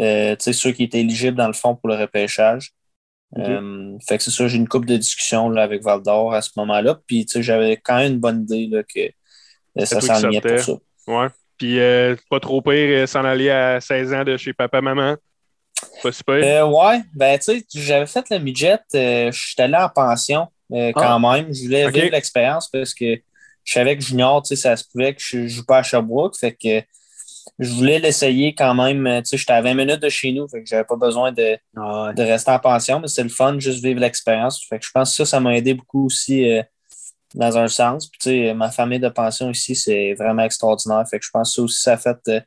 euh, 0.00 0.36
ceux 0.38 0.72
qui 0.72 0.84
étaient 0.84 1.00
éligibles 1.00 1.36
dans 1.36 1.46
le 1.46 1.52
fond 1.52 1.74
pour 1.74 1.88
le 1.88 1.96
repêchage. 1.96 2.72
Euh, 3.36 3.98
fait 4.06 4.16
que 4.16 4.24
c'est 4.24 4.30
ça, 4.30 4.48
j'ai 4.48 4.56
une 4.56 4.68
couple 4.68 4.86
de 4.86 4.96
discussions 4.96 5.50
là, 5.50 5.62
avec 5.62 5.82
Val 5.82 6.02
d'Or 6.02 6.32
à 6.32 6.40
ce 6.40 6.50
moment-là. 6.56 6.98
Puis 7.06 7.26
j'avais 7.36 7.76
quand 7.76 7.96
même 7.96 8.12
une 8.12 8.20
bonne 8.20 8.42
idée 8.42 8.68
là, 8.70 8.82
que 8.82 9.00
euh, 9.00 9.84
ça 9.84 10.00
s'enlignait 10.00 10.40
pour 10.40 10.58
ça. 10.58 10.72
Ouais. 11.06 11.28
Puis 11.58 11.78
euh, 11.78 12.16
pas 12.30 12.40
trop 12.40 12.62
pire 12.62 12.72
euh, 12.72 13.06
s'en 13.06 13.24
aller 13.24 13.50
à 13.50 13.80
16 13.80 14.14
ans 14.14 14.24
de 14.24 14.36
chez 14.36 14.52
papa-maman. 14.52 15.16
Pas 16.02 16.12
super. 16.12 16.34
Euh, 16.42 16.68
ouais, 16.68 17.02
ben 17.14 17.38
tu 17.38 17.58
sais, 17.58 17.64
j'avais 17.74 18.06
fait 18.06 18.24
le 18.30 18.38
midget, 18.38 18.78
euh, 18.94 19.30
j'étais 19.32 19.62
allé 19.62 19.76
en 19.76 19.88
pension 19.88 20.48
euh, 20.72 20.92
quand 20.94 21.18
même. 21.20 21.52
Je 21.52 21.64
voulais 21.64 21.90
vivre 21.90 22.10
l'expérience 22.12 22.68
parce 22.68 22.94
que 22.94 23.20
je 23.68 23.74
savais 23.74 23.98
que 23.98 24.02
junior, 24.02 24.42
tu 24.42 24.48
sais, 24.48 24.56
ça 24.56 24.76
se 24.76 24.84
pouvait 24.90 25.14
que 25.14 25.20
je 25.22 25.46
joue 25.46 25.64
pas 25.64 25.78
à 25.78 25.82
Sherbrooke. 25.82 26.36
Fait 26.38 26.52
que 26.54 26.82
je 27.58 27.70
voulais 27.72 27.98
l'essayer 27.98 28.54
quand 28.54 28.74
même. 28.74 29.06
euh, 29.06 29.20
Tu 29.20 29.28
sais, 29.30 29.36
j'étais 29.36 29.52
à 29.52 29.60
20 29.60 29.74
minutes 29.74 30.00
de 30.00 30.08
chez 30.08 30.32
nous, 30.32 30.48
fait 30.48 30.62
que 30.62 30.68
j'avais 30.68 30.84
pas 30.84 30.96
besoin 30.96 31.32
de, 31.32 31.58
Ah, 31.76 32.12
de 32.16 32.22
rester 32.22 32.50
en 32.50 32.58
pension, 32.58 33.00
mais 33.00 33.08
c'est 33.08 33.22
le 33.22 33.28
fun, 33.28 33.58
juste 33.58 33.84
vivre 33.84 34.00
l'expérience. 34.00 34.64
Fait 34.68 34.78
que 34.78 34.86
je 34.86 34.90
pense 34.90 35.10
que 35.10 35.16
ça, 35.24 35.24
ça 35.26 35.40
m'a 35.40 35.54
aidé 35.56 35.74
beaucoup 35.74 36.06
aussi 36.06 36.50
euh, 36.50 36.62
dans 37.34 37.58
un 37.58 37.68
sens. 37.68 38.06
Puis, 38.08 38.18
tu 38.20 38.30
sais, 38.30 38.54
ma 38.54 38.70
famille 38.70 39.00
de 39.00 39.08
pension 39.10 39.50
ici, 39.50 39.74
c'est 39.76 40.14
vraiment 40.14 40.44
extraordinaire. 40.44 41.04
Fait 41.10 41.18
que 41.18 41.26
je 41.26 41.30
pense 41.30 41.50
que 41.50 41.54
ça 41.56 41.62
aussi, 41.62 41.82
ça 41.82 41.92
a 41.92 41.96
fait 41.98 42.16
euh, 42.28 42.40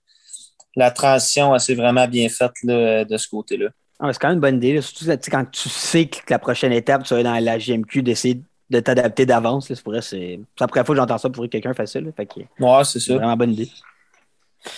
la 0.75 0.89
transition 0.89 1.53
assez 1.53 1.75
vraiment 1.75 2.07
bien 2.07 2.29
faite 2.29 2.53
là, 2.63 2.73
euh, 2.73 3.05
de 3.05 3.17
ce 3.17 3.27
côté-là. 3.27 3.67
Ah, 3.99 4.11
c'est 4.11 4.19
quand 4.19 4.29
même 4.29 4.37
une 4.37 4.41
bonne 4.41 4.55
idée. 4.57 4.73
là. 4.73 4.81
Surtout 4.81 5.05
quand 5.29 5.45
tu 5.51 5.69
sais 5.69 6.07
que 6.07 6.17
la 6.29 6.39
prochaine 6.39 6.71
étape, 6.71 7.03
tu 7.03 7.13
vas 7.13 7.21
dans 7.21 7.37
la 7.37 7.59
GMQ, 7.59 8.01
d'essayer 8.01 8.41
de 8.71 8.79
t'adapter 8.79 9.25
d'avance. 9.25 9.69
là. 9.69 9.75
C'est 9.75 9.83
pour 9.83 9.95
c'est 10.01 10.39
la 10.59 10.67
première 10.67 10.85
fois 10.85 10.95
que 10.95 11.01
j'entends 11.01 11.17
ça 11.17 11.29
pour 11.29 11.47
quelqu'un 11.49 11.73
facile. 11.73 12.11
Fait 12.15 12.25
que 12.25 12.39
Ouais, 12.59 12.83
c'est 12.85 12.99
ça. 12.99 13.15
vraiment 13.15 13.35
bonne 13.37 13.51
idée. 13.51 13.69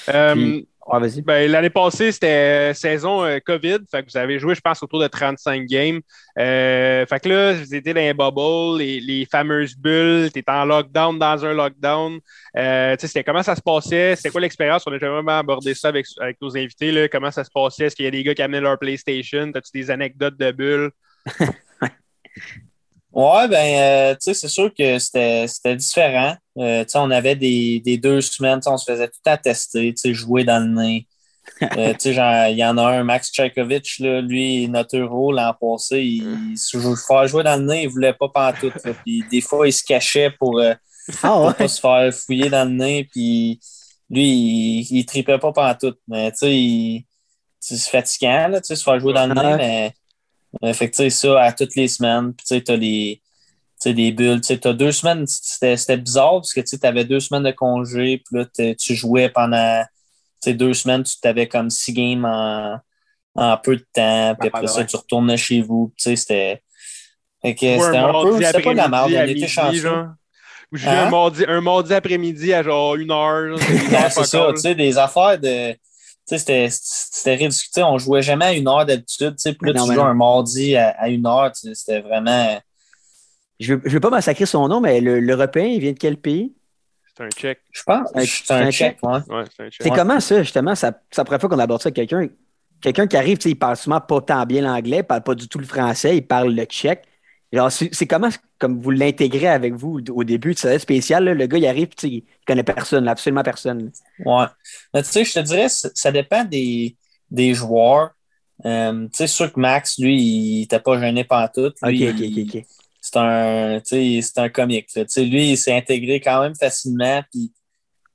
Euh, 0.10 0.34
Puis- 0.34 0.68
Ouais, 0.86 0.99
vas-y. 0.99 1.22
Ben, 1.22 1.49
L'année 1.49 1.70
passée, 1.70 2.11
c'était 2.11 2.72
euh, 2.72 2.74
saison 2.74 3.24
euh, 3.24 3.40
COVID. 3.40 3.78
Fait 3.90 4.03
que 4.03 4.11
vous 4.11 4.18
avez 4.18 4.38
joué, 4.38 4.53
je 4.53 4.60
pense, 4.60 4.84
autour 4.84 4.99
de 4.99 5.07
35 5.07 5.65
games. 5.65 6.02
Euh, 6.38 7.06
fait 7.06 7.22
que 7.22 7.30
là, 7.30 7.53
vous 7.53 7.74
étiez 7.74 7.94
dans 7.94 8.02
les 8.02 8.14
bubbles, 8.14 8.80
les, 8.80 8.99
les 8.99 9.26
fameuses 9.26 9.78
bulles. 9.78 10.30
Tu 10.34 10.40
étais 10.40 10.52
en 10.52 10.65
lockdown 10.65 11.18
dans 11.18 11.45
un 11.45 11.53
lockdown. 11.53 12.20
Euh, 12.57 12.98
tu 12.98 13.02
sais, 13.02 13.07
c'était 13.07 13.24
comment 13.24 13.44
ça 13.44 13.56
se 13.56 13.61
passait? 13.61 14.18
C'était 14.18 14.30
quoi 14.30 14.41
l'expérience? 14.41 14.84
On 14.86 14.91
a 14.91 14.98
jamais 14.99 15.14
vraiment 15.14 15.40
abordé 15.40 15.74
ça 15.74 15.88
avec, 15.88 16.06
avec 16.20 16.36
nos 16.41 16.57
invités. 16.57 16.91
Là. 16.91 17.07
Comment 17.07 17.32
ça 17.32 17.45
se 17.45 17.49
passait? 17.49 17.86
Est-ce 17.86 17.95
qu'il 17.95 18.03
y 18.03 18.10
a 18.10 18.11
des 18.11 18.22
gars 18.26 18.36
qui 18.36 18.41
amenaient 18.41 18.60
leur 18.60 18.78
PlayStation? 18.78 19.52
As-tu 19.56 19.72
des 19.74 19.90
anecdotes 19.90 20.36
de 20.38 20.52
bulles? 20.52 20.91
Ouais, 23.14 23.48
ben, 23.48 24.11
euh, 24.11 24.14
tu 24.15 24.19
sais, 24.22 24.34
c'est 24.34 24.48
sûr 24.48 24.73
que 24.73 24.98
c'était 24.98 25.48
c'était 25.48 25.76
différent. 25.76 26.35
Euh, 26.57 26.84
tu 26.84 26.90
sais, 26.91 26.98
on 26.98 27.11
avait 27.11 27.35
des, 27.35 27.80
des 27.80 27.98
deux 27.98 28.22
semaines, 28.22 28.60
on 28.65 28.77
se 28.77 28.91
faisait 28.91 29.07
tout 29.07 29.19
à 29.26 29.38
tester, 29.38 29.94
tu 29.94 30.02
sais, 30.02 30.14
jouer 30.14 30.44
dans 30.44 30.60
le 30.64 30.73
nez. 30.81 31.07
Euh, 31.77 31.94
tu 31.95 31.99
sais, 31.99 32.14
genre, 32.14 32.48
il 32.48 32.57
y 32.57 32.65
en 32.65 32.77
a 32.77 32.84
un, 32.84 33.03
Max 33.03 33.31
Tchaikovic, 33.31 33.99
là, 33.99 34.22
lui, 34.22 34.68
notre 34.68 34.98
euro 34.98 35.31
l'an 35.31 35.53
passé, 35.60 36.02
il, 36.02 36.52
il 36.53 36.57
se 36.57 36.77
faire 37.07 37.27
jouer 37.27 37.44
dans 37.44 37.60
le 37.60 37.65
nez, 37.68 37.84
il 37.84 37.90
voulait 37.90 38.14
pas 38.14 38.30
pantoute. 38.30 38.76
Là, 38.85 38.94
puis 39.06 39.23
des 39.31 39.41
fois, 39.41 39.68
il 39.68 39.73
se 39.73 39.84
cachait 39.84 40.31
pour, 40.31 40.60
euh, 40.60 40.73
Ah 41.22 41.40
ouais. 41.41 41.53
pas 41.53 41.68
se 41.68 41.80
faire 41.80 42.14
fouiller 42.14 42.49
dans 42.49 42.68
le 42.68 42.76
nez, 42.76 43.06
puis 43.11 43.60
lui, 44.10 44.23
il, 44.30 44.88
il 44.99 45.06
tripait 45.06 45.40
pas 45.40 45.52
pantoute. 45.53 45.99
Mais 46.07 46.31
tu 46.31 46.38
sais, 46.40 46.56
il- 46.56 47.06
c'est 47.60 47.77
fatigant, 47.90 48.48
là, 48.49 48.61
tu 48.61 48.68
sais, 48.68 48.76
se 48.76 48.84
faire 48.84 48.99
jouer 48.99 49.14
dans 49.14 49.27
le 49.27 49.34
nez, 49.35 49.56
mais 49.57 49.94
fait 50.74 50.90
que, 50.90 50.96
tu 50.96 51.04
sais, 51.04 51.10
ça, 51.10 51.42
à 51.42 51.52
toutes 51.52 51.76
les 51.76 51.88
semaines, 51.88 52.34
puis 52.34 52.46
tu 52.46 52.56
sais, 52.56 52.62
t'as 52.62 52.76
les 52.76 53.22
des 53.92 54.12
bulles. 54.12 54.40
Tu 54.40 54.48
sais, 54.48 54.58
t'as 54.58 54.74
deux 54.74 54.92
semaines, 54.92 55.26
c'était 55.28 55.98
bizarre 55.98 56.36
parce 56.36 56.54
que 56.54 56.62
tu 56.62 56.78
avais 56.84 57.04
deux 57.04 57.20
semaines 57.20 57.44
de 57.44 57.52
congé, 57.52 58.24
puis 58.26 58.40
là, 58.40 58.76
tu 58.76 58.96
jouais 58.96 59.30
pendant 59.30 59.84
deux 60.46 60.74
semaines, 60.74 61.04
tu 61.04 61.20
t'avais 61.20 61.48
comme 61.48 61.70
six 61.70 61.94
games 61.94 62.26
en, 62.26 62.78
en 63.36 63.58
peu 63.58 63.76
de 63.76 63.86
temps, 63.94 64.36
puis 64.40 64.50
après 64.50 64.68
ça, 64.68 64.86
tu 64.86 64.96
retournais 64.96 65.38
chez 65.38 65.62
vous. 65.62 65.92
Tu 65.98 66.04
sais, 66.04 66.16
c'était. 66.16 66.64
Un 67.44 67.52
peu. 67.54 68.42
C'était 68.42 68.62
pas 68.62 68.72
de 68.72 68.78
la 68.78 68.88
merde, 68.88 69.12
on 69.14 69.28
était 69.28 69.48
chanceux. 69.48 70.08
j'ai 70.72 70.88
Hein? 70.88 71.08
un 71.08 71.10
mardi, 71.10 71.44
un 71.46 71.62
mardi 71.62 71.94
après-midi 71.94 72.54
à 72.54 72.64
genre 72.64 72.96
une 72.96 73.12
heure. 73.12 73.58
c'est 73.60 74.10
ça, 74.24 74.48
tu 74.54 74.62
sais, 74.62 74.76
des 74.76 74.98
affaires 74.98 75.38
de. 75.40 75.76
Tu 76.26 76.38
sais, 76.38 76.38
c'était- 76.38 76.68
c'était 76.72 77.36
ridicule. 77.36 77.52
Tu 77.66 77.70
sais, 77.74 77.84
On 77.84 77.98
jouait 77.98 78.22
jamais 78.22 78.45
à 78.45 78.54
une 78.54 78.68
heure 78.68 78.86
d'habitude, 78.86 79.32
tu 79.36 79.41
sais, 79.41 79.54
puis 79.54 79.68
là, 79.68 79.74
Non, 79.80 79.84
tu 79.84 79.90
mais 79.90 79.95
joues 79.95 80.02
non. 80.02 80.08
un 80.08 80.14
mardi 80.14 80.76
à, 80.78 80.90
à 80.91 81.10
une 81.10 81.26
heure, 81.28 81.52
tu 81.52 81.68
sais, 81.68 81.76
c'était 81.76 82.00
vraiment. 82.02 82.60
Je 83.60 83.74
ne 83.74 83.78
veux, 83.80 83.84
je 83.90 83.94
veux 83.94 84.00
pas 84.00 84.10
massacrer 84.10 84.45
son 84.45 84.68
nom, 84.68 84.80
mais 84.82 85.02
le- 85.02 85.20
l'Européen, 85.20 85.66
il 85.66 85.80
vient 85.80 85.91
de 85.91 85.98
quel 86.00 86.18
pays? 86.18 86.54
C'est 87.16 87.24
un 87.26 87.30
check. 87.30 87.60
Je 87.72 87.84
pense 87.84 88.10
Un- 88.16 88.26
c'est 88.26 88.52
un 88.52 88.72
check, 88.72 88.98
ouais. 89.04 89.20
Ouais, 89.30 89.44
c'est. 89.56 89.70
C'est 89.80 89.90
comment 89.91 90.20
ça, 90.20 90.41
justement? 90.41 90.76
Ça- 90.76 91.00
la 91.18 91.24
première 91.24 91.40
fois 91.41 91.50
qu'on 91.50 91.60
aborde 91.60 91.82
ça 91.82 91.88
avec 91.88 91.95
quelqu'un. 91.95 92.28
Quelqu'un 92.82 93.08
qui 93.08 93.16
arrive, 93.16 93.38
tu 93.38 93.44
sais, 93.44 93.50
il 93.52 93.56
parle 93.56 93.78
souvent 93.78 94.02
pas 94.02 94.20
tant 94.22 94.45
bien 94.45 94.62
l'anglais, 94.62 94.98
il 94.98 95.04
parle 95.04 95.24
pas 95.24 95.36
du 95.36 95.48
tout 95.48 95.60
le 95.60 95.66
français, 95.66 96.18
il 96.18 96.26
parle 96.26 96.54
le 96.54 96.64
tchèque. 96.66 97.04
C'est 97.70 98.08
comment 98.08 98.30
comme 98.58 98.82
vous 98.82 98.90
l'intégrez 98.90 99.48
avec 99.48 99.74
vous 99.74 100.00
au 100.12 100.24
début? 100.24 100.56
C'est 100.58 100.80
spécial, 100.80 101.26
là, 101.26 101.34
le 101.34 101.46
gars, 101.46 101.58
il 101.58 101.68
arrive, 101.68 101.90
tu 101.90 102.08
sais, 102.08 102.10
il 102.10 102.24
connaît 102.48 102.64
personne, 102.64 103.06
là, 103.06 103.12
absolument 103.12 103.44
personne. 103.44 103.92
Ouais. 104.26 104.46
Mais 104.94 105.04
tu 105.04 105.10
sais, 105.10 105.24
je 105.24 105.34
te 105.34 105.40
dirais, 105.40 105.68
ça 105.70 106.12
dépend 106.12 106.46
des, 106.46 106.96
des 107.30 107.54
joueurs. 107.54 108.12
Euh, 108.66 109.04
tu 109.08 109.18
sais, 109.18 109.28
sûr 109.28 109.52
que 109.52 109.60
Max, 109.60 110.00
lui, 110.00 110.20
il 110.20 110.60
n'était 110.62 110.80
pas 110.80 111.00
gêné. 111.00 111.28
OK, 111.30 111.74
Lui, 111.84 112.10
OK, 112.10 112.16
OK, 112.22 112.56
OK. 112.56 112.66
C'est 113.02 113.18
un, 113.18 113.80
tu 113.82 113.96
sais, 113.96 114.22
c'est 114.22 114.40
un 114.40 114.50
comique. 114.50 114.88
là. 114.96 115.04
Tu 115.06 115.12
sais, 115.12 115.26
lui, 115.26 115.52
il 115.52 115.58
s'est 115.58 115.76
intégré 115.76 116.22
quand 116.22 116.42
même 116.42 116.56
facilement. 116.56 117.22
Puis, 117.32 117.52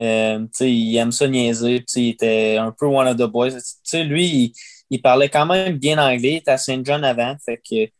euh, 0.02 0.40
tu 0.40 0.48
sais, 0.52 0.72
il 0.72 0.96
aime 0.96 1.12
ça 1.12 1.28
niaiser. 1.28 1.76
Puis, 1.76 1.84
tu 1.84 1.92
sais, 1.92 2.02
il 2.02 2.08
était 2.08 2.56
un 2.56 2.72
peu 2.72 2.86
one 2.86 3.06
of 3.06 3.16
the 3.16 3.30
boys. 3.30 3.50
Tu 3.50 3.60
sais, 3.84 4.04
lui, 4.04 4.26
il, 4.26 4.52
il 4.90 5.02
parlait 5.02 5.28
quand 5.28 5.46
même 5.46 5.76
bien 5.76 5.98
anglais. 5.98 6.32
Il 6.32 6.36
était 6.36 6.52
à 6.52 6.58
Saint 6.58 6.80
John 6.82 7.04
avant. 7.04 7.36
Fait 7.44 7.58
que, 7.58 7.90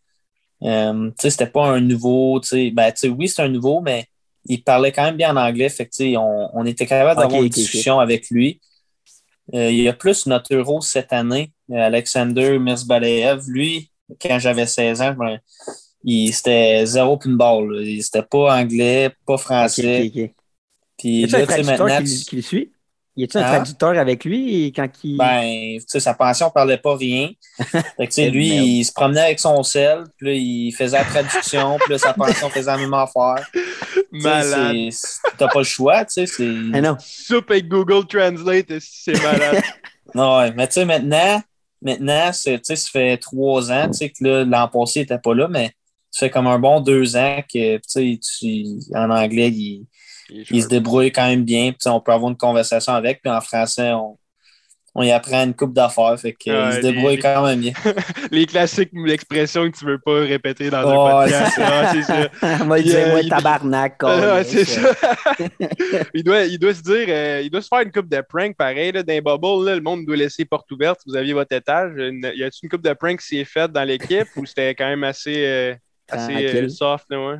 euh, 0.62 1.08
tu 1.10 1.14
sais, 1.20 1.30
c'était 1.30 1.46
pas 1.46 1.66
un 1.68 1.80
nouveau. 1.80 2.40
Tu 2.40 2.48
sais, 2.48 2.70
ben, 2.70 2.90
tu 2.92 2.98
sais, 3.00 3.08
oui, 3.08 3.28
c'est 3.28 3.42
un 3.42 3.48
nouveau, 3.48 3.80
mais 3.80 4.06
il 4.46 4.62
parlait 4.62 4.92
quand 4.92 5.04
même 5.04 5.16
bien 5.16 5.32
en 5.36 5.40
anglais. 5.40 5.68
Fait 5.68 5.86
que, 5.86 5.90
tu 5.90 5.96
sais, 6.12 6.16
on, 6.16 6.50
on 6.56 6.64
était 6.66 6.86
capable 6.86 7.20
d'avoir 7.20 7.42
une 7.42 7.50
discussion 7.50 8.00
avec 8.00 8.30
lui. 8.30 8.60
Euh, 9.54 9.70
il 9.70 9.80
y 9.82 9.88
a 9.88 9.92
plus 9.94 10.26
notre 10.26 10.54
euro 10.54 10.80
cette 10.80 11.12
année, 11.12 11.52
euh, 11.70 11.76
Alexander 11.76 12.58
Mirzbaleev. 12.58 13.44
Lui, 13.48 13.90
quand 14.20 14.38
j'avais 14.38 14.66
16 14.66 15.00
ans, 15.00 15.14
me- 15.18 15.38
il 16.04 16.32
c'était 16.34 16.84
zéro 16.86 17.16
pinball. 17.18 17.72
là. 17.72 17.82
Il- 17.82 18.02
C'était 18.02 18.22
pas 18.22 18.56
anglais, 18.58 19.10
pas 19.26 19.38
français. 19.38 20.08
OK, 20.08 20.16
OK. 20.24 20.30
Puis 20.98 21.26
là, 21.38 21.46
maintenant, 21.64 22.02
qui 22.26 22.36
le 22.36 22.42
suit? 22.42 22.72
Y 23.18 23.24
a-tu 23.24 23.36
un 23.38 23.40
Hein? 23.42 23.48
traducteur 23.56 23.98
avec 23.98 24.24
lui 24.24 24.72
quand 24.74 24.88
il. 25.02 25.16
ben, 25.16 25.78
tu 25.80 25.84
sais, 25.88 25.98
sa 26.00 26.14
pension 26.14 26.50
parlait 26.50 26.78
pas 26.78 26.96
rien. 26.96 27.30
Fait 27.58 27.82
que, 27.98 28.04
tu 28.04 28.10
sais, 28.12 28.30
lui, 28.30 28.50
merde. 28.50 28.66
il 28.66 28.84
se 28.84 28.92
promenait 28.92 29.20
avec 29.22 29.40
son 29.40 29.62
sel, 29.64 30.04
puis 30.16 30.26
là, 30.28 30.32
il 30.34 30.72
faisait 30.72 30.98
la 30.98 31.04
traduction, 31.04 31.76
puis 31.80 31.92
là, 31.92 31.98
sa 31.98 32.14
pension 32.14 32.48
faisait 32.48 32.70
la 32.70 32.78
même 32.78 32.94
affaire. 32.94 33.44
Malade. 34.12 34.90
T'as 35.36 35.48
pas 35.48 35.58
le 35.58 35.64
choix, 35.64 36.04
tu 36.04 36.12
sais. 36.12 36.26
c'est- 36.26 36.54
Ah 36.72 36.80
non. 36.80 36.96
Soupe 37.00 37.50
avec 37.50 37.68
Google 37.68 38.06
Translate, 38.06 38.72
c'est 38.80 39.20
malade? 39.22 39.62
Non, 40.14 40.38
ouais, 40.38 40.52
mais 40.52 40.66
tu 40.68 40.74
sais, 40.74 40.84
maintenant, 40.86 41.42
maintenant 41.82 42.32
c'est- 42.32 42.56
tu 42.58 42.64
sais, 42.64 42.76
ça 42.76 42.88
fait 42.90 43.16
trois 43.18 43.70
ans, 43.70 43.88
tu 43.90 43.98
sais, 43.98 44.08
que 44.08 44.24
là, 44.24 44.44
l'an 44.44 44.68
passé, 44.68 45.00
il 45.00 45.02
n'était 45.02 45.18
pas 45.18 45.34
là, 45.34 45.48
mais 45.48 45.72
ça 46.10 46.20
fait 46.26 46.30
comme 46.30 46.46
un 46.46 46.58
bon 46.58 46.80
deux 46.80 47.14
ans 47.16 47.42
que, 47.52 47.76
tu 47.76 48.18
sais, 48.22 48.96
en 48.96 49.10
anglais, 49.10 49.48
il, 49.48 49.86
Il 50.30 50.62
se 50.62 50.68
débrouille 50.68 51.10
quand 51.12 51.26
même 51.26 51.44
bien, 51.44 51.72
puis 51.72 51.88
on 51.90 52.00
peut 52.00 52.12
avoir 52.12 52.30
une 52.30 52.36
conversation 52.36 52.92
avec, 52.94 53.22
puis 53.22 53.30
en 53.30 53.40
français, 53.40 53.92
on, 53.92 54.18
on 54.94 55.02
y 55.02 55.12
apprend 55.12 55.44
une 55.44 55.54
coupe 55.54 55.72
d'affaires, 55.72 56.18
fait 56.18 56.32
qu'il 56.32 56.52
Ouais, 56.52 56.72
se 56.72 56.76
les- 56.80 56.92
débrouille 56.92 57.18
quand 57.18 57.46
même 57.46 57.60
bien. 57.60 57.72
Les 58.32 58.46
classiques 58.46 58.90
expressions 59.06 59.70
que 59.70 59.76
tu 59.76 59.84
veux 59.84 59.98
pas 59.98 60.20
répéter 60.20 60.70
dans 60.70 60.78
un 60.88 61.22
podcast. 61.22 61.60
C'est 61.92 62.02
ça. 62.02 62.64
Moi, 62.64 62.80
il 62.80 62.94
euh, 62.96 63.10
moi, 63.10 63.20
il- 63.22 63.28
tabarnak. 63.28 63.96
C'est 64.44 64.64
ça. 64.64 64.90
il, 66.14 66.24
doit, 66.24 66.42
il 66.44 66.58
doit 66.58 66.74
se 66.74 66.82
dire, 66.82 67.06
euh, 67.08 67.40
il 67.44 67.50
doit 67.50 67.62
se 67.62 67.68
faire 67.68 67.80
une 67.80 67.92
coupe 67.92 68.08
de 68.08 68.22
prank 68.28 68.56
pareil. 68.56 68.92
Là, 68.92 69.02
dans 69.02 69.12
les 69.12 69.20
bubbles, 69.20 69.64
là, 69.66 69.74
le 69.76 69.80
monde 69.82 70.04
doit 70.04 70.16
laisser 70.16 70.44
porte 70.44 70.70
ouverte. 70.72 71.00
Vous 71.06 71.16
aviez 71.16 71.32
votre 71.32 71.54
étage. 71.54 71.92
Une- 71.96 72.30
y 72.34 72.42
a-t-il 72.42 72.60
une 72.64 72.68
coupe 72.70 72.82
de 72.82 72.92
prank 72.94 73.20
qui 73.20 73.26
s'est 73.26 73.44
faite 73.44 73.72
dans 73.72 73.84
l'équipe 73.84 74.26
ou 74.36 74.44
c'était 74.46 74.74
quand 74.74 74.86
même 74.88 75.04
assez, 75.04 75.44
euh, 75.46 75.74
assez 76.10 76.34
euh, 76.34 76.68
soft? 76.68 77.04
Là, 77.10 77.20
ouais? 77.24 77.36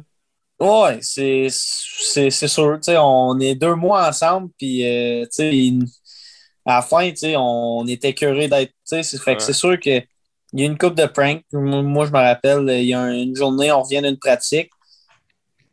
Ouais, 0.61 0.99
c'est 1.03 1.49
sûr. 1.51 2.79
On 3.01 3.39
est 3.41 3.55
deux 3.55 3.75
mois 3.77 4.09
ensemble, 4.09 4.51
puis 4.59 4.85
euh, 4.87 5.25
à 6.67 6.77
la 6.77 6.83
fin, 6.83 7.11
on 7.37 7.87
était 7.87 8.13
curieux 8.15 8.49
d'être. 8.49 8.73
c'est- 8.85 9.03
Ouais. 9.35 9.53
sûr 9.55 9.79
que 9.81 10.03
il 10.55 10.61
y 10.61 10.63
a 10.63 10.67
une 10.67 10.79
coupe 10.79 10.95
de 10.95 11.07
prank. 11.07 11.43
Moi, 11.53 12.07
je 12.07 12.11
me 12.11 12.19
rappelle, 12.19 12.65
il 12.71 12.87
y 12.87 12.95
a 12.95 13.07
une 13.13 13.37
journée, 13.37 13.71
on 13.71 13.83
revient 13.83 14.01
d'une 14.03 14.17
pratique, 14.19 14.71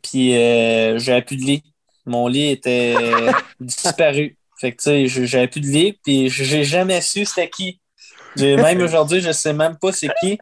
puis 0.02 0.36
euh, 0.36 1.00
j'avais 1.00 1.22
plus 1.22 1.38
de 1.38 1.44
lit. 1.44 1.64
Mon 2.06 2.28
lit 2.28 2.50
était 2.52 2.94
disparu. 3.60 4.38
Fait 4.60 4.72
que 4.72 4.78
tu 4.78 5.10
sais, 5.10 5.26
j'avais 5.26 5.48
plus 5.48 5.62
de 5.62 5.68
lit, 5.68 6.00
puis 6.04 6.30
j'ai 6.30 6.64
jamais 6.64 7.02
su 7.02 7.26
c'était 7.26 7.50
qui. 7.50 7.80
Même 8.58 8.82
aujourd'hui, 8.82 9.22
je 9.22 9.32
sais 9.32 9.54
même 9.54 9.78
pas 9.78 9.92
c'est 9.92 10.10
qui. 10.22 10.38